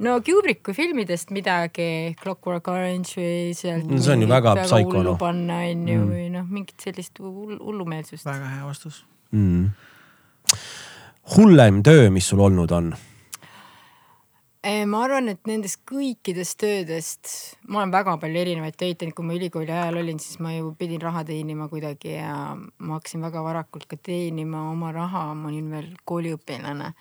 no 0.00 0.14
Kubricku 0.24 0.72
filmidest 0.72 1.28
midagi, 1.36 2.16
Clockwork 2.22 2.70
Orange 2.72 3.20
või 3.20 3.52
sealt 3.56 3.84
no,. 3.90 4.00
see 4.00 4.16
on 4.16 4.24
ju 4.24 4.30
väga 4.30 4.56
psühho 4.62 5.04
noh. 5.04 5.20
panna 5.20 5.60
on 5.68 5.84
ju 5.92 5.98
mm. 6.00 6.08
või 6.14 6.26
noh, 6.38 6.48
mingit 6.48 6.88
sellist 6.88 7.20
hullumeelsust. 7.20 8.24
väga 8.24 8.54
hea 8.54 8.64
vastus 8.64 9.02
mm.. 9.36 9.68
hullem 11.36 11.84
töö, 11.84 12.08
mis 12.14 12.32
sul 12.32 12.40
olnud 12.48 12.72
on 12.72 12.94
ma 14.60 14.98
arvan, 15.06 15.30
et 15.32 15.46
nendest 15.48 15.80
kõikidest 15.88 16.58
töödest, 16.60 17.30
ma 17.72 17.80
olen 17.80 17.94
väga 17.94 18.16
palju 18.20 18.40
erinevaid 18.42 18.76
töid 18.76 18.98
teinud, 19.00 19.16
kui 19.16 19.24
ma 19.24 19.36
ülikooli 19.38 19.72
ajal 19.72 20.00
olin, 20.02 20.20
siis 20.20 20.40
ma 20.44 20.52
ju 20.52 20.74
pidin 20.76 21.00
raha 21.00 21.22
teenima 21.24 21.68
kuidagi 21.72 22.12
ja 22.18 22.34
ma 22.56 22.98
hakkasin 22.98 23.24
väga 23.24 23.44
varakult 23.46 23.88
ka 23.88 23.96
teenima 23.96 24.66
oma 24.70 24.92
raha, 24.92 25.30
ma 25.34 25.48
olin 25.48 25.70
veel 25.72 25.88
kooliõpilane. 26.04 26.92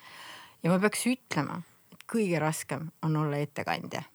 ja 0.63 0.71
ma 0.71 0.79
peaks 0.79 1.03
ütlema, 1.11 1.59
et 1.91 2.07
kõige 2.07 2.39
raskem 2.39 2.87
on 3.03 3.19
olla 3.25 3.43
ettekandja 3.43 4.05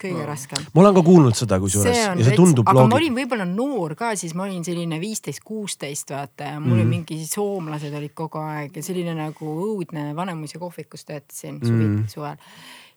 kõige 0.00 0.20
no. 0.20 0.26
raskem. 0.28 0.64
ma 0.74 0.82
olen 0.82 0.96
ka 0.98 1.02
kuulnud 1.06 1.36
seda 1.38 1.58
kusjuures 1.62 1.96
ja 1.96 2.14
see 2.16 2.36
tundub 2.38 2.68
aga 2.68 2.82
loogik. 2.82 2.92
ma 2.92 2.98
olin 3.00 3.18
võib-olla 3.20 3.46
noor 3.48 3.94
ka, 3.98 4.12
siis 4.20 4.34
ma 4.36 4.46
olin 4.46 4.64
selline 4.66 4.98
viisteist, 5.02 5.42
kuusteist 5.46 6.12
vaata 6.12 6.52
ja 6.52 6.60
mul 6.60 6.76
mm 6.76 6.82
-hmm. 6.82 6.94
mingi 6.96 7.28
soomlased 7.28 7.94
olid 8.00 8.14
kogu 8.14 8.42
aeg 8.42 8.76
ja 8.76 8.82
selline 8.82 9.14
nagu 9.16 9.52
õudne 9.68 10.10
Vanemuise 10.16 10.58
kohvikus 10.58 11.04
töötasin 11.04 11.60
mm 11.62 11.80
-hmm. 11.80 12.08
suvel. 12.12 12.36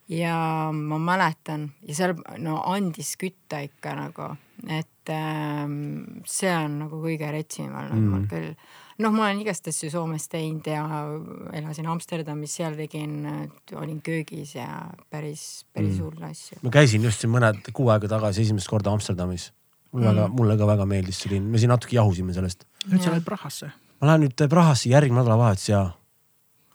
ja 0.09 0.35
ma 0.73 0.97
mäletan 0.97 1.69
ja 1.87 1.95
seal 1.95 2.15
no 2.37 2.61
andis 2.65 3.15
kütta 3.17 3.59
ikka 3.63 3.95
nagu, 3.95 4.35
et 4.67 5.09
ähm, 5.09 6.21
see 6.25 6.55
on 6.55 6.79
nagu 6.79 7.01
kõige 7.03 7.31
retsim 7.31 7.75
olnud 7.75 7.95
mm 7.95 8.05
-hmm. 8.05 8.19
mul 8.19 8.27
küll 8.27 8.55
noh, 9.03 9.13
ma 9.15 9.27
olen 9.27 9.43
igast 9.43 9.69
asju 9.71 9.91
Soomes 9.93 10.27
teinud 10.31 10.67
ja 10.69 10.83
elasin 11.55 11.87
Amsterdamis, 11.91 12.55
seal 12.59 12.75
tegin, 12.79 13.15
olin 13.79 13.99
köögis 14.05 14.55
ja 14.57 14.67
päris, 15.11 15.65
päris 15.73 15.95
mm. 15.97 16.03
hulle 16.05 16.31
asju. 16.31 16.59
ma 16.65 16.73
käisin 16.73 17.05
just 17.07 17.23
siin 17.23 17.33
mõned 17.33 17.71
kuu 17.75 17.89
aega 17.93 18.11
tagasi 18.11 18.45
esimest 18.47 18.71
korda 18.71 18.93
Amsterdamis. 18.95 19.51
mulle 19.91 20.11
mm. 20.11 20.17
väga, 20.17 20.27
mulle 20.41 20.57
ka 20.59 20.67
väga 20.73 20.89
meeldis 20.89 21.23
see 21.23 21.35
linn, 21.35 21.47
me 21.51 21.61
siin 21.61 21.73
natuke 21.73 21.95
jahusime 21.97 22.35
sellest. 22.35 22.67
nüüd 22.87 23.03
sa 23.03 23.13
lähed 23.15 23.27
Prahasse? 23.27 23.71
ma 23.99 24.11
lähen 24.11 24.27
nüüd 24.27 24.47
Prahasse 24.49 24.91
järgmine 24.91 25.21
nädalavahetus 25.21 25.69
ja 25.71 25.83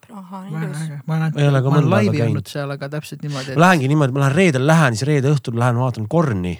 Praha 0.04 0.44
on 0.44 0.62
ilus. 0.62 0.84
ma 1.06 1.16
olen, 1.16 1.32
ma 1.34 1.78
olen 1.78 1.90
laivi 1.90 2.22
olnud 2.28 2.48
seal, 2.48 2.70
aga 2.76 2.90
täpselt 2.92 3.24
niimoodi 3.24 3.52
et.... 3.52 3.58
ma 3.58 3.68
lähengi 3.68 3.90
niimoodi, 3.92 4.16
ma 4.16 4.26
lähen 4.26 4.38
reedel 4.38 4.66
lähen, 4.66 4.96
siis 4.96 5.08
reede 5.08 5.32
õhtul 5.32 5.58
lähen 5.60 5.80
vaatan 5.80 6.08
Korni 6.08 6.58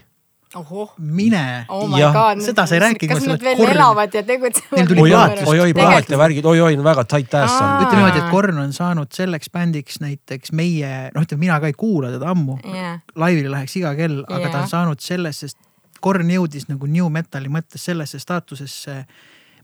mine 0.98 1.66
oh. 1.68 1.90
seda 2.43 2.66
sa 2.66 2.76
ei 2.76 2.82
rääkinud. 2.82 3.14
kas 3.14 3.26
nad 3.28 3.43
veel 3.43 3.56
korn... 3.59 3.72
elavad 3.74 4.14
ja 4.14 4.22
tegutsevad? 4.22 4.93
oi-oi, 5.51 5.74
plaat 5.74 6.10
ja 6.10 6.18
värgid, 6.18 6.47
oi-oi, 6.47 6.76
väga 6.85 7.05
tight 7.10 7.35
ass 7.40 7.59
on. 7.59 7.85
ütleme 7.85 8.02
niimoodi, 8.02 8.22
et 8.22 8.31
Korn 8.31 8.62
on 8.62 8.72
saanud 8.76 9.12
selleks 9.14 9.51
bändiks 9.55 10.01
näiteks 10.05 10.55
meie, 10.56 10.94
noh, 11.14 11.26
ütleme 11.26 11.47
mina 11.47 11.60
ka 11.62 11.70
ei 11.70 11.76
kuula 11.78 12.12
teda 12.14 12.31
ammu 12.32 12.59
yeah.. 12.62 12.98
laivile 13.18 13.52
läheks 13.52 13.76
iga 13.81 13.94
kell, 13.98 14.22
aga 14.28 14.43
yeah. 14.47 14.55
ta 14.55 14.64
on 14.64 14.72
saanud 14.72 15.05
sellest, 15.05 15.47
sest 15.47 15.60
Korn 16.05 16.28
jõudis 16.28 16.68
nagu 16.68 16.86
new 16.90 17.06
metal'i 17.12 17.48
mõttes 17.48 17.86
sellesse 17.89 18.20
staatusesse 18.20 19.02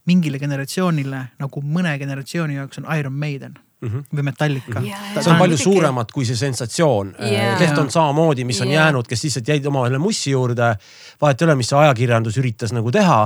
mingile 0.09 0.41
generatsioonile 0.41 1.27
nagu 1.41 1.63
mõne 1.65 1.93
generatsiooni 2.01 2.57
jaoks 2.57 2.81
on 2.81 2.89
Iron 2.97 3.17
Maiden 3.17 3.59
mm 3.81 3.89
-hmm. 3.89 4.17
või 4.17 4.23
Metallica 4.23 4.81
yeah.. 4.85 5.15
see 5.21 5.33
on 5.33 5.39
palju 5.41 5.57
suuremat 5.57 6.13
kui 6.13 6.25
see 6.29 6.37
sensatsioon 6.37 7.15
yeah.. 7.21 7.61
Leht 7.61 7.79
on 7.79 7.91
samamoodi, 7.91 8.45
mis 8.45 8.61
on 8.61 8.69
yeah. 8.69 8.87
jäänud, 8.87 9.09
kes 9.09 9.25
lihtsalt 9.25 9.49
jäid 9.49 9.67
omavahel 9.67 9.99
mussi 9.99 10.31
juurde. 10.31 10.75
vahet 11.21 11.43
ei 11.43 11.49
ole, 11.49 11.55
mis 11.55 11.69
see 11.69 11.79
ajakirjandus 11.79 12.39
üritas 12.41 12.73
nagu 12.77 12.93
teha, 12.93 13.21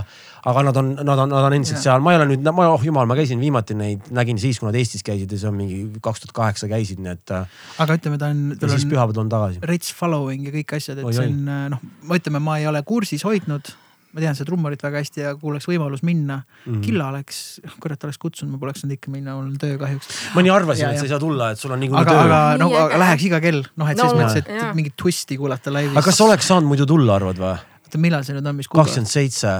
aga 0.44 0.62
nad 0.62 0.76
on, 0.76 0.94
nad 1.02 1.18
on, 1.18 1.28
nad 1.28 1.44
on 1.48 1.52
endiselt 1.52 1.78
yeah. 1.78 1.85
seal, 1.85 2.01
ma 2.01 2.14
ei 2.14 2.20
ole 2.20 2.26
nüüd, 2.32 2.51
ma 2.52 2.68
oh 2.72 2.85
jumal, 2.85 3.06
ma 3.06 3.16
käisin 3.18 3.40
viimati 3.40 3.74
neid, 3.78 4.10
nägin 4.10 4.39
siis, 4.39 4.59
kui 4.60 4.68
nad 4.68 4.78
Eestis 4.78 5.02
käisid 5.06 5.32
ja 5.32 5.39
see 5.39 5.48
on 5.51 5.56
mingi 5.59 6.01
kaks 6.01 6.24
tuhat 6.24 6.35
kaheksa 6.40 6.68
käisid, 6.70 7.01
nii 7.05 7.14
et. 7.14 7.31
Äh, 7.31 7.62
aga 7.78 7.97
ütleme, 7.98 8.18
ta 8.18 8.32
on. 8.35 8.44
ja 8.60 8.68
siis 8.68 8.86
pühapäeval 8.90 9.24
on 9.24 9.32
tagasi. 9.32 9.62
Rich 9.62 9.94
following 9.94 10.47
ja 10.48 10.55
kõik 10.55 10.76
asjad, 10.76 11.01
et 11.01 11.09
oi, 11.09 11.14
see 11.16 11.31
on 11.31 11.48
äh, 11.48 11.64
noh, 11.74 11.89
ütleme, 12.18 12.43
ma 12.44 12.59
ei 12.59 12.68
ole 12.70 12.82
kursis 12.86 13.24
hoidnud 13.24 13.74
ma 14.15 14.23
tean 14.23 14.36
seda 14.39 14.47
trummarit 14.47 14.82
väga 14.85 15.01
hästi 15.03 15.24
ja 15.24 15.32
kui 15.35 15.51
oleks 15.51 15.66
võimalus 15.66 16.05
minna 16.07 16.39
mm, 16.39 16.70
-hmm. 16.70 16.82
Killa 16.85 17.09
oleks, 17.11 17.61
kurat 17.82 18.07
oleks 18.07 18.19
kutsunud, 18.23 18.53
ma 18.55 18.61
poleks 18.62 18.85
saanud 18.85 18.95
ikka 18.95 19.11
minna, 19.11 19.35
mul 19.35 19.49
on 19.51 19.59
töö 19.59 19.78
kahjuks. 19.81 20.09
ma 20.36 20.45
nii 20.47 20.53
arvasin, 20.55 20.93
et 20.93 21.01
sa 21.01 21.09
ei 21.09 21.11
saa 21.11 21.23
tulla, 21.23 21.51
et 21.51 21.59
sul 21.59 21.74
on 21.74 21.82
niikuinii 21.82 22.07
töö. 22.07 22.20
aga 22.23 22.41
no 22.61 22.69
aga 22.85 23.01
läheks 23.03 23.27
iga 23.27 23.41
kell, 23.43 23.65
noh, 23.74 23.91
et 23.91 23.99
selles 23.99 24.15
no, 24.15 24.20
mõttes, 24.23 24.45
et 24.45 24.51
jah. 24.62 24.74
mingit 24.78 24.95
twisti 25.01 25.39
kuulata 25.41 25.73
laivis. 25.74 25.97
aga 25.97 26.07
kas 26.07 26.20
sa 26.20 26.28
oleks 26.28 26.51
saanud 26.53 26.70
muidu 26.70 26.86
tulla, 26.86 27.19
arvad 27.19 27.43
või? 27.43 27.57
oota, 27.59 28.03
millal 28.07 28.27
see 28.27 28.39
nüüd 28.39 28.51
on, 28.53 28.61
mis 28.61 28.70
kuupäev? 28.70 28.86
kakskümmend 28.86 29.11
seitse. 29.11 29.57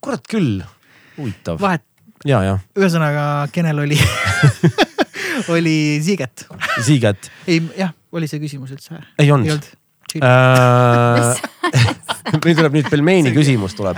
kurat 0.00 0.30
küll, 0.30 0.62
huvitav. 1.18 1.60
vahet. 1.60 1.84
ja, 2.24 2.40
ühesõnaga, 2.78 3.26
kenel 3.52 3.84
oli 3.84 4.00
oli 5.54 6.00
Siiget. 6.04 6.48
Siiget. 6.80 7.28
ei, 7.46 7.60
jah, 7.76 7.92
oli 8.12 8.30
see 8.30 8.40
küsimus 8.40 8.72
üldse? 8.72 9.02
ei 9.20 9.28
olnud 9.36 9.68
meil 12.38 12.56
tuleb 12.58 12.78
nüüd 12.78 12.88
pelmeeni 12.90 13.34
küsimus 13.36 13.74
tuleb. 13.78 13.96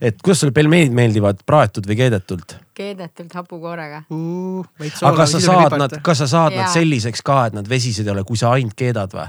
et 0.00 0.20
kuidas 0.22 0.40
sulle 0.44 0.54
pelmeenid 0.54 0.94
meeldivad, 0.94 1.36
praetud 1.46 1.88
või 1.88 1.96
keedetult? 2.02 2.58
keedetult 2.78 3.32
hapukoorega 3.40 4.04
uh,. 4.10 4.66
aga 5.02 5.16
kas 5.22 5.30
sa 5.38 5.40
saad 5.46 5.78
nad, 5.80 5.98
kas 6.04 6.18
sa 6.24 6.28
saad 6.30 6.52
Jaa. 6.52 6.62
nad 6.62 6.74
selliseks 6.74 7.24
ka, 7.26 7.46
et 7.48 7.54
nad 7.58 7.66
vesised 7.68 8.06
ei 8.06 8.12
ole, 8.14 8.24
kui 8.28 8.38
sa 8.40 8.52
ainult 8.58 8.76
keedad 8.78 9.10
või? 9.16 9.28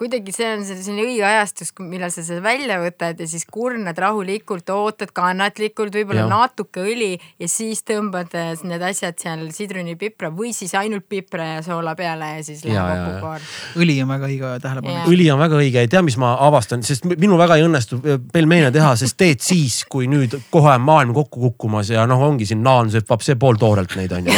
Kuidagi 0.00 0.32
see 0.34 0.48
on 0.52 0.64
selline 0.66 1.04
õige 1.06 1.24
ajastus, 1.26 1.72
millal 1.80 2.12
sa 2.12 2.24
selle 2.24 2.42
välja 2.44 2.78
võtad 2.82 3.20
ja 3.20 3.28
siis 3.28 3.46
kurnad 3.48 3.96
rahulikult, 4.00 4.68
ootad 4.74 5.12
kannatlikult, 5.16 5.94
võib-olla 5.96 6.26
natuke 6.28 6.84
õli 6.84 7.14
ja 7.40 7.48
siis 7.50 7.82
tõmbad 7.86 8.34
äh, 8.36 8.52
need 8.68 8.84
asjad 8.84 9.16
seal 9.22 9.46
sidrunipipra 9.56 10.30
või 10.34 10.52
siis 10.56 10.74
ainult 10.78 11.08
pipra 11.08 11.56
ja 11.56 11.64
soola 11.64 11.96
peale 11.98 12.34
ja 12.36 12.44
siis 12.46 12.64
läheb 12.66 12.92
hapukoor. 12.92 13.48
õli 13.80 13.98
on 14.04 14.12
väga 14.12 14.30
õige 14.30 14.52
tähelepanek. 14.66 15.10
õli 15.12 15.30
on 15.32 15.40
väga 15.40 15.60
õige 15.62 15.86
ja 15.86 15.92
tea, 15.96 16.04
mis 16.06 16.18
ma 16.20 16.34
avastan, 16.46 16.84
sest 16.86 17.08
minul 17.08 17.40
väga 17.40 17.58
ei 17.60 17.66
õnnestu 17.66 18.00
äh, 18.02 18.20
pelmeene 18.32 18.72
teha, 18.74 18.92
sest 19.00 19.18
teed 19.20 19.44
siis, 19.44 19.82
kui 19.88 20.10
nüüd 20.12 20.36
kohe 20.52 20.76
on 20.76 20.86
maailm 20.86 21.16
kokku 21.16 21.48
kukkumas 21.48 21.94
ja 21.94 22.04
noh, 22.08 22.20
ongi 22.28 22.48
siin 22.48 22.64
naan 22.66 22.92
sööb 22.92 23.08
vapsee 23.08 23.38
pooltoorelt 23.40 23.96
neid 23.96 24.12
onju 24.12 24.36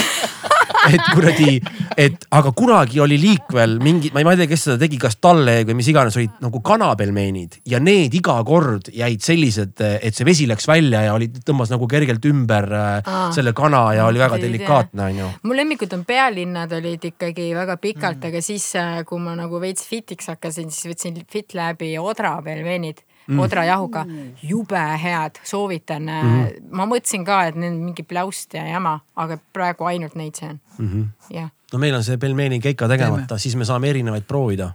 et 0.88 1.04
kuradi, 1.14 1.56
et 1.98 2.26
aga 2.34 2.52
kunagi 2.56 3.00
oli 3.02 3.18
liikvel 3.20 3.78
mingi, 3.84 4.10
ma 4.14 4.22
ei, 4.22 4.40
tea, 4.40 4.48
kes 4.50 4.66
seda 4.68 4.78
tegi, 4.80 4.98
kas 5.00 5.18
Talle 5.22 5.60
või 5.68 5.78
mis 5.80 5.90
iganes 5.92 6.16
olid 6.18 6.38
nagu 6.44 6.60
kanapelmeenid 6.64 7.58
ja 7.68 7.80
need 7.82 8.14
iga 8.18 8.38
kord 8.46 8.90
jäid 8.94 9.24
sellised, 9.24 9.74
et 9.78 10.16
see 10.16 10.26
vesi 10.28 10.48
läks 10.50 10.68
välja 10.70 11.04
ja 11.08 11.16
oli, 11.16 11.30
tõmbas 11.44 11.72
nagu 11.72 11.88
kergelt 11.90 12.24
ümber 12.30 12.68
äh, 12.68 12.86
Aa, 13.02 13.28
selle 13.34 13.54
kana 13.56 13.82
ja 13.98 14.06
oli 14.08 14.22
väga 14.22 14.40
delikaatne 14.42 15.08
onju. 15.10 15.28
mu 15.48 15.58
lemmikud 15.58 15.92
on 15.96 16.06
pealinnad 16.08 16.72
olid 16.78 17.10
ikkagi 17.12 17.50
väga 17.56 17.78
pikalt 17.82 18.22
mm., 18.22 18.30
aga 18.30 18.44
siis, 18.44 18.70
äh, 18.78 19.02
kui 19.08 19.20
ma 19.22 19.36
nagu 19.38 19.60
veits 19.62 19.86
fit'iks 19.88 20.32
hakkasin, 20.32 20.72
siis 20.74 20.92
võtsin 20.92 21.22
FitLabi 21.28 21.94
Odra 22.02 22.36
pelmeenid 22.44 23.02
mm. 23.28 23.38
odrajahuga, 23.38 24.04
jube 24.42 24.82
head, 25.02 25.40
soovitan 25.44 26.02
mm. 26.02 26.08
-hmm. 26.08 26.70
ma 26.70 26.86
mõtlesin 26.86 27.24
ka, 27.24 27.44
et 27.48 27.54
need 27.54 27.72
on 27.72 27.78
mingi 27.90 28.02
pläust 28.02 28.54
ja 28.54 28.66
jama, 28.66 28.98
aga 29.16 29.38
praegu 29.52 29.84
ainult 29.84 30.14
neid 30.14 30.34
söön 30.34 30.60
mm. 30.78 30.88
-hmm. 30.88 31.34
jah. 31.34 31.50
no 31.72 31.78
meil 31.78 31.94
on 31.94 32.04
see 32.04 32.16
pelmeeni 32.16 32.60
keika 32.60 32.88
tegemata, 32.88 33.38
siis 33.38 33.56
me 33.56 33.64
saame 33.64 33.90
erinevaid 33.90 34.22
proovida 34.28 34.70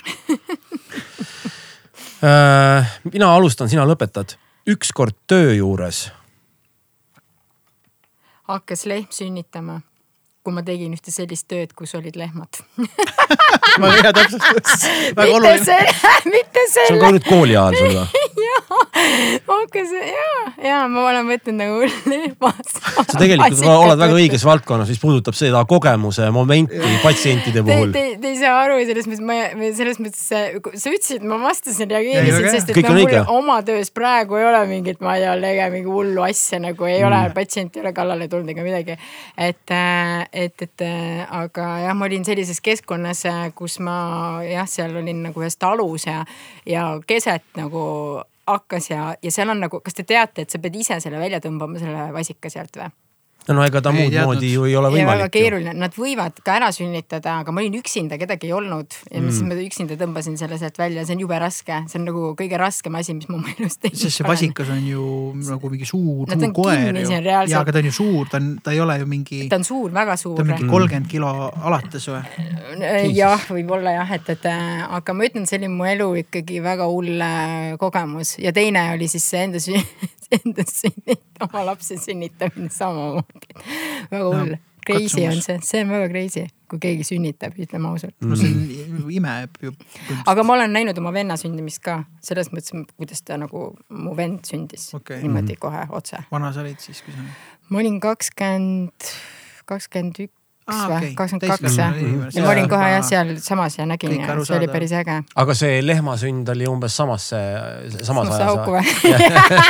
äh, 2.29 2.99
mina 3.13 3.35
alustan, 3.35 3.69
sina 3.69 3.85
lõpetad. 3.85 4.37
ükskord 4.67 5.15
töö 5.27 5.53
juures. 5.53 6.11
hakkas 8.43 8.85
lehm 8.85 9.07
sünnitama 9.09 9.81
kui 10.43 10.55
ma 10.55 10.63
tegin 10.65 10.91
ühte 10.95 11.11
sellist 11.13 11.47
tööd, 11.51 11.71
kus 11.77 11.95
olid 11.95 12.17
lehmad 12.19 12.61
väga 13.81 13.93
hea 14.01 14.13
täpsustus, 14.17 14.85
väga 15.17 15.37
oluline. 15.37 15.77
mitte 16.35 16.65
selle. 16.69 16.87
see 16.87 16.95
on 16.95 17.01
ka 17.01 17.11
nüüd 17.15 17.27
kooli 17.27 17.55
ajal 17.57 17.77
sul 17.79 17.95
või? 17.97 18.23
jaa, 18.43 18.79
hakkas 19.47 19.93
ja, 19.95 20.27
ja 20.67 20.79
ma 20.91 21.05
olen 21.09 21.29
võtnud 21.29 21.57
nagu 21.57 21.79
lehmast. 22.11 22.73
sa 22.75 23.19
tegelikult 23.19 23.63
oled 23.71 24.01
väga 24.01 24.17
õiges 24.19 24.45
valdkonnas, 24.47 24.91
mis 24.91 25.01
puudutab 25.01 25.37
seda 25.37 25.63
kogemuse 25.69 26.27
momenti 26.33 26.91
patsientide 27.03 27.63
puhul. 27.65 27.93
Te, 27.93 28.03
te, 28.13 28.21
te 28.21 28.33
ei 28.33 28.39
saa 28.41 28.57
aru 28.65 28.79
selles 28.83 29.09
mõttes, 29.09 29.23
ma 29.23 29.71
selles 29.77 30.01
mõttes, 30.03 30.25
sa 30.27 30.93
ütlesid, 30.93 31.25
ma 31.27 31.39
vastasin, 31.43 31.89
reageerisin, 31.93 32.49
sest 32.57 32.73
et 32.73 32.81
no, 32.83 32.95
mul 32.97 33.17
oma 33.37 33.59
töös 33.65 33.93
praegu 33.95 34.39
ei 34.39 34.47
ole 34.49 34.63
mingit, 34.69 35.01
ma 35.03 35.17
ei 35.17 35.25
tea, 35.25 35.35
lege 35.39 35.69
mingi 35.73 35.93
hullu 35.93 36.25
asja 36.27 36.59
nagu 36.63 36.89
ei 36.89 36.99
mm. 36.99 37.07
ole, 37.09 37.21
patsient 37.37 37.77
ei 37.77 37.85
ole 37.85 37.93
kallale 37.95 38.29
tulnud 38.31 38.53
ega 38.53 38.65
midagi. 38.65 38.97
et 39.37 39.73
äh, 39.73 40.27
et, 40.33 40.61
et 40.61 40.83
äh, 40.85 41.23
aga 41.29 41.67
jah, 41.85 41.95
ma 41.97 42.09
olin 42.09 42.25
sellises 42.25 42.61
keskkonnas, 42.63 43.25
äh, 43.29 43.45
kus 43.55 43.79
ma 43.83 43.95
jah, 44.47 44.67
seal 44.69 44.95
olin 44.99 45.23
nagu 45.29 45.43
ühes 45.43 45.57
talus 45.61 46.07
ja, 46.09 46.23
ja 46.69 46.89
keset 47.07 47.45
nagu 47.59 47.83
hakkas 48.49 48.89
ja, 48.91 49.13
ja 49.23 49.31
seal 49.31 49.53
on 49.53 49.63
nagu, 49.63 49.79
kas 49.83 49.95
te 49.97 50.05
teate, 50.07 50.43
et 50.43 50.53
sa 50.53 50.59
pead 50.59 50.75
ise 50.81 50.99
selle 51.03 51.21
välja 51.21 51.39
tõmbama, 51.43 51.79
selle 51.79 52.09
vasika 52.15 52.51
sealt 52.51 52.81
või? 52.81 52.91
No 53.51 53.63
ega 53.65 53.81
ta 53.83 53.91
muud 53.91 54.11
teadnud. 54.11 54.29
moodi 54.29 54.51
ju 54.53 54.67
ei 54.69 54.75
ole 54.79 54.91
võimalik. 54.93 55.23
väga 55.23 55.33
keeruline, 55.33 55.73
nad 55.79 55.95
võivad 55.97 56.37
ka 56.45 56.57
ära 56.59 56.69
sünnitada, 56.75 57.39
aga 57.43 57.51
ma 57.55 57.63
olin 57.63 57.75
üksinda, 57.79 58.17
kedagi 58.21 58.47
ei 58.49 58.55
olnud 58.55 58.95
ja 59.09 59.19
mm. 59.19 59.31
siis 59.33 59.47
ma 59.47 59.57
üksinda 59.59 59.97
tõmbasin 59.99 60.37
selle 60.39 60.59
sealt 60.61 60.79
välja, 60.79 61.03
see 61.07 61.17
on 61.17 61.23
jube 61.25 61.39
raske, 61.43 61.79
see 61.91 61.99
on 61.99 62.07
nagu 62.07 62.31
kõige 62.39 62.59
raskem 62.61 62.95
asi, 62.99 63.15
mis 63.17 63.27
ma 63.31 63.39
oma 63.39 63.51
elus 63.57 63.79
teinud 63.79 63.97
olen. 63.97 64.03
sest 64.05 64.21
see 64.21 64.27
vasikas 64.27 64.71
on 64.73 64.87
ju 64.87 65.07
nagu 65.49 65.73
mingi 65.73 65.89
suur, 65.89 66.31
suur 66.31 66.55
koer 66.55 67.01
ju. 67.01 67.11
ja, 67.11 67.43
aga 67.59 67.75
ta 67.75 67.83
on 67.83 67.89
ju 67.89 67.95
suur, 67.99 68.31
ta 68.31 68.39
on, 68.39 68.49
ta 68.63 68.75
ei 68.75 68.81
ole 68.83 68.97
ju 69.01 69.09
mingi. 69.09 69.41
ta 69.51 69.59
on 69.59 69.67
suur, 69.67 69.91
väga 69.95 70.17
suur. 70.19 70.37
ta 70.39 70.45
on 70.45 70.51
mingi 70.53 70.69
kolmkümmend 70.69 71.11
kilo 71.11 71.33
alates 71.51 72.07
või? 72.11 72.23
jah, 73.11 73.47
võib-olla 73.51 73.97
jah, 73.99 74.15
et, 74.17 74.33
et 74.37 74.49
aga 74.49 75.17
ma 75.17 75.29
ütlen, 75.29 75.47
see 75.49 75.59
oli 75.61 75.71
mu 75.73 75.87
elu 75.89 76.09
ikkagi 76.23 76.63
väga 76.63 76.87
hull 76.91 77.23
äh, 77.23 77.73
kogemus 77.81 78.37
ja 78.41 78.53
teine 78.55 78.89
oli 78.95 79.11
siis 79.11 79.27
see 79.27 79.45
enda 79.47 79.61
enda 80.39 80.65
sünnit-, 80.67 81.41
oma 81.41 81.65
lapse 81.65 81.97
sünnitamine 82.01 82.69
samamoodi. 82.73 83.32
väga 84.11 84.23
hull 84.27 84.53
no,. 84.53 84.61
Crazy 84.83 85.23
on 85.27 85.39
see, 85.39 85.59
see 85.63 85.79
on 85.79 85.93
väga 85.93 86.09
crazy, 86.11 86.41
kui 86.67 86.79
keegi 86.83 87.05
sünnitab, 87.07 87.53
ütleme 87.55 87.87
ausalt. 87.87 88.17
no 88.19 88.35
see 88.35 88.49
on 88.83 89.05
ime 89.15 89.35
ju. 89.63 89.71
aga 90.27 90.43
ma 90.43 90.57
olen 90.57 90.75
näinud 90.75 90.99
oma 90.99 91.13
venna 91.15 91.37
sündimist 91.39 91.79
ka, 91.85 92.01
selles 92.19 92.51
mõttes, 92.51 92.75
kuidas 92.99 93.23
ta 93.23 93.37
nagu, 93.39 93.69
mu 93.95 94.15
vend 94.17 94.43
sündis 94.49 94.89
okay. 94.97 95.21
niimoodi 95.23 95.55
kohe 95.55 95.85
otse. 95.95 96.25
vana 96.31 96.51
sa 96.51 96.65
olid 96.65 96.83
siis, 96.83 96.99
kui 97.05 97.15
sa? 97.15 97.23
ma 97.69 97.79
olin 97.79 98.01
kakskümmend, 98.03 99.11
kakskümmend 99.71 100.25
üks 100.27 100.42
kakskümmend 100.67 101.43
kaks 101.43 101.75
või? 101.75 102.11
ja 102.33 102.43
ma 102.43 102.51
olin 102.53 102.69
kohe 102.71 102.89
jah 102.93 103.03
sealsamas 103.05 103.77
ja 103.77 103.87
nägin 103.89 104.15
ja 104.21 104.37
see 104.47 104.57
oli 104.57 104.69
päris 104.71 104.93
äge. 104.95 105.17
aga 105.43 105.55
see 105.57 105.81
lehmasünd 105.83 106.49
oli 106.53 106.67
umbes 106.69 106.95
samasse, 106.95 107.41
samas 108.01 108.31
ajas 108.31 108.55
või? 108.67 108.83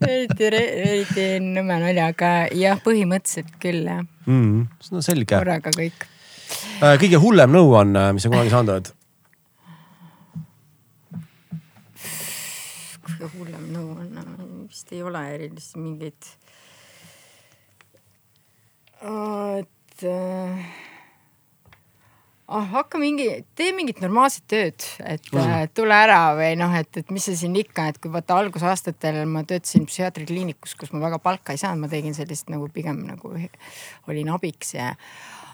eriti, 0.06 0.46
eriti 0.46 1.26
nõme 1.42 1.80
nali, 1.82 2.00
aga 2.04 2.30
jah, 2.54 2.78
põhimõtteliselt 2.84 3.58
küll 3.62 3.84
jah 3.88 4.04
mm,. 4.26 4.64
no 4.94 5.04
selge. 5.04 5.34
korraga 5.34 5.74
kõik. 5.74 6.06
Äh, 6.80 6.96
kõige 7.00 7.20
hullem 7.22 7.52
nõuanne, 7.54 8.10
mis 8.14 8.26
sa 8.26 8.32
kunagi 8.32 8.54
saanud 8.54 8.76
oled? 8.76 8.94
kõige 13.10 13.32
hullem 13.34 13.64
nõuanne 13.74 14.29
vist 14.70 14.92
ei 14.94 15.02
ole 15.02 15.22
erilisi 15.34 15.80
mingeid. 15.82 16.30
et 19.00 20.04
äh, 20.06 20.70
ah, 22.50 22.66
hakka 22.74 23.00
mingi, 23.00 23.26
tee 23.56 23.72
mingit 23.74 24.02
normaalset 24.04 24.46
tööd, 24.50 24.86
et 25.06 25.32
mm. 25.32 25.72
tule 25.76 25.96
ära 25.96 26.20
või 26.38 26.52
noh, 26.60 26.74
et, 26.76 27.02
et 27.02 27.10
mis 27.14 27.26
sa 27.26 27.34
siin 27.38 27.56
ikka, 27.58 27.88
et 27.90 28.00
kui 28.02 28.12
vaata 28.12 28.38
algusaastatel 28.42 29.22
ma 29.30 29.42
töötasin 29.48 29.88
psühhiaatrikliinikus, 29.88 30.76
kus 30.78 30.94
ma 30.94 31.02
väga 31.06 31.20
palka 31.22 31.56
ei 31.56 31.62
saanud, 31.62 31.86
ma 31.86 31.92
tegin 31.92 32.16
sellist 32.16 32.52
nagu 32.52 32.68
pigem 32.74 33.02
nagu 33.08 33.34
olin 34.10 34.34
abiks 34.36 34.74
ja 34.76 34.92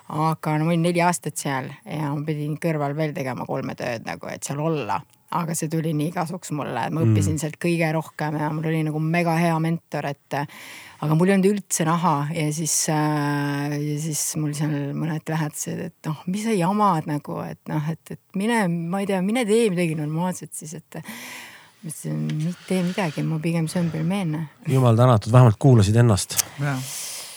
aga 0.06 0.58
no 0.58 0.66
ma 0.66 0.74
olin 0.74 0.84
neli 0.86 1.02
aastat 1.02 1.38
seal 1.40 1.70
ja 1.82 2.12
ma 2.12 2.22
pidin 2.26 2.58
kõrval 2.62 2.94
veel 2.98 3.14
tegema 3.16 3.46
kolme 3.48 3.74
tööd 3.78 4.06
nagu, 4.06 4.28
et 4.30 4.46
seal 4.46 4.60
olla 4.62 5.00
aga 5.34 5.54
see 5.58 5.70
tuli 5.70 5.90
nii 5.96 6.12
kasuks 6.14 6.52
mulle, 6.54 6.86
ma 6.94 7.02
õppisin 7.02 7.34
mm. 7.34 7.40
sealt 7.42 7.58
kõige 7.62 7.88
rohkem 7.96 8.36
ja 8.38 8.50
mul 8.54 8.68
oli 8.70 8.84
nagu 8.86 9.00
mega 9.02 9.34
hea 9.40 9.56
mentor, 9.62 10.06
et 10.12 10.36
aga 10.36 11.18
mul 11.18 11.32
ei 11.32 11.36
olnud 11.36 11.50
üldse 11.50 11.86
naha 11.88 12.14
ja 12.34 12.46
siis 12.54 12.74
äh,, 12.94 13.74
ja 13.74 13.96
siis 14.02 14.22
mul 14.40 14.54
seal 14.56 14.94
mõned 14.96 15.26
lähedasid, 15.32 15.82
et 15.90 16.08
noh, 16.08 16.22
mis 16.30 16.46
sa 16.46 16.54
jamad 16.54 17.10
nagu, 17.10 17.40
et 17.42 17.60
noh, 17.72 17.90
et, 17.90 18.14
et 18.14 18.38
mine, 18.38 18.62
ma 18.70 19.02
ei 19.02 19.10
tea, 19.10 19.20
mine 19.24 19.44
tee 19.48 19.66
midagi 19.74 19.98
normaalset 19.98 20.54
siis, 20.54 20.76
et 20.78 21.00
ma 21.02 21.90
ütlesin, 21.90 22.22
mitte 22.30 22.68
tee 22.70 22.82
midagi, 22.86 23.26
ma 23.26 23.42
pigem 23.42 23.66
söön 23.70 23.90
pelmeene. 23.90 24.46
jumal 24.70 24.98
tänatud, 24.98 25.34
vähemalt 25.34 25.58
kuulasid 25.58 25.98
ennast. 26.02 26.38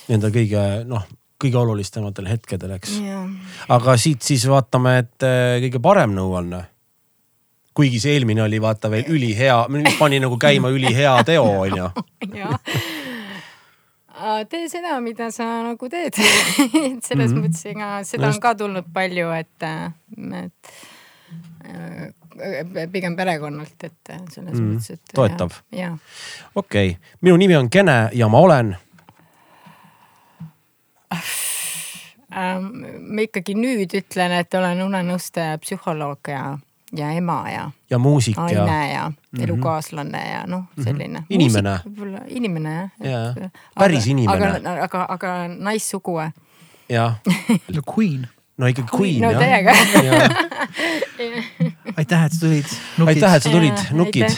Nende 0.09 0.29
kõige 0.33 0.65
noh, 0.89 1.09
kõige 1.41 1.57
olulisematel 1.57 2.29
hetkedel, 2.29 2.77
eks. 2.77 2.99
aga 3.71 3.95
siit 3.97 4.25
siis 4.25 4.45
vaatame, 4.49 4.99
et 5.03 5.25
äh, 5.25 5.57
kõige 5.65 5.81
parem 5.81 6.13
nõuanne 6.17 6.67
kuigi 7.79 7.99
see 8.03 8.17
eelmine 8.17 8.43
oli 8.43 8.59
vaata 8.61 8.91
veel 8.91 9.07
ülihea, 9.07 9.59
pani 9.99 10.19
nagu 10.19 10.37
käima 10.41 10.71
ülihea 10.75 11.15
teo 11.27 11.45
onju 11.63 11.91
tee 14.51 14.67
seda, 14.69 14.99
mida 15.03 15.31
sa 15.31 15.47
nagu 15.63 15.89
teed 15.91 16.17
et 16.19 17.03
selles 17.05 17.31
mm 17.31 17.37
-hmm. 17.37 17.43
mõttes, 17.45 17.65
ega 17.71 18.03
seda 18.03 18.27
Just. 18.27 18.35
on 18.35 18.41
ka 18.41 18.55
tulnud 18.55 18.91
palju, 18.93 19.31
et, 19.31 19.63
et 20.43 20.73
äh, 21.69 22.89
pigem 22.91 23.15
perekonnalt, 23.15 23.83
et 23.83 24.13
selles 24.29 24.59
mm, 24.59 24.73
mõttes, 24.73 24.91
et. 24.93 25.01
toetav. 25.15 25.51
okei 26.55 26.97
minu 27.21 27.37
nimi 27.37 27.55
on 27.55 27.69
Kene 27.69 28.09
ja 28.13 28.27
ma 28.27 28.39
olen 28.39 28.77
ähm, 31.11 32.71
ma 33.15 33.21
ikkagi 33.21 33.55
nüüd 33.55 33.93
ütlen, 33.93 34.31
et 34.31 34.53
olen 34.53 34.81
unenõustaja, 34.81 35.57
psühholoog 35.57 36.27
ja 36.27 36.57
ja 36.95 37.11
ema 37.11 37.49
ja. 37.49 37.71
ja 37.89 37.99
muusik 37.99 38.37
ja. 38.37 38.43
naine 38.43 38.93
ja 38.93 39.09
mm 39.09 39.15
-hmm. 39.15 39.43
elukaaslane 39.43 40.31
ja 40.31 40.43
noh, 40.47 40.63
mhm. 40.75 40.83
selline 40.83 41.19
mm. 41.19 41.25
-hmm. 41.25 41.35
inimene. 41.35 41.79
võib-olla 41.85 42.19
inimene 42.27 42.91
jah 43.03 43.37
ja.. 43.37 43.49
päris 43.79 44.07
inimene. 44.07 44.45
aga, 44.45 44.71
aga, 44.71 44.83
aga, 44.83 45.05
aga 45.09 45.47
naissugu 45.47 46.17
või? 46.17 46.31
jah 46.89 47.19
no 47.75 47.81
queen. 47.95 48.27
no 48.57 48.67
ikka 48.67 48.83
queen 48.97 49.21
no, 49.21 49.31
jah. 49.31 49.41
aitäh, 51.97 52.25
et 52.25 52.33
sa 52.33 52.39
tulid. 52.39 52.65
aitäh, 53.07 53.33
et 53.35 53.43
sa 53.43 53.49
tulid, 53.49 53.77
nukid. 53.91 54.29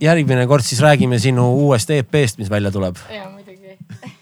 järgmine 0.00 0.46
kord 0.46 0.62
siis 0.62 0.80
räägime 0.80 1.18
sinu 1.18 1.52
uuest 1.54 1.90
EP-st, 1.90 2.38
mis 2.38 2.50
välja 2.50 2.70
tuleb. 2.70 2.96
jah 3.10 3.38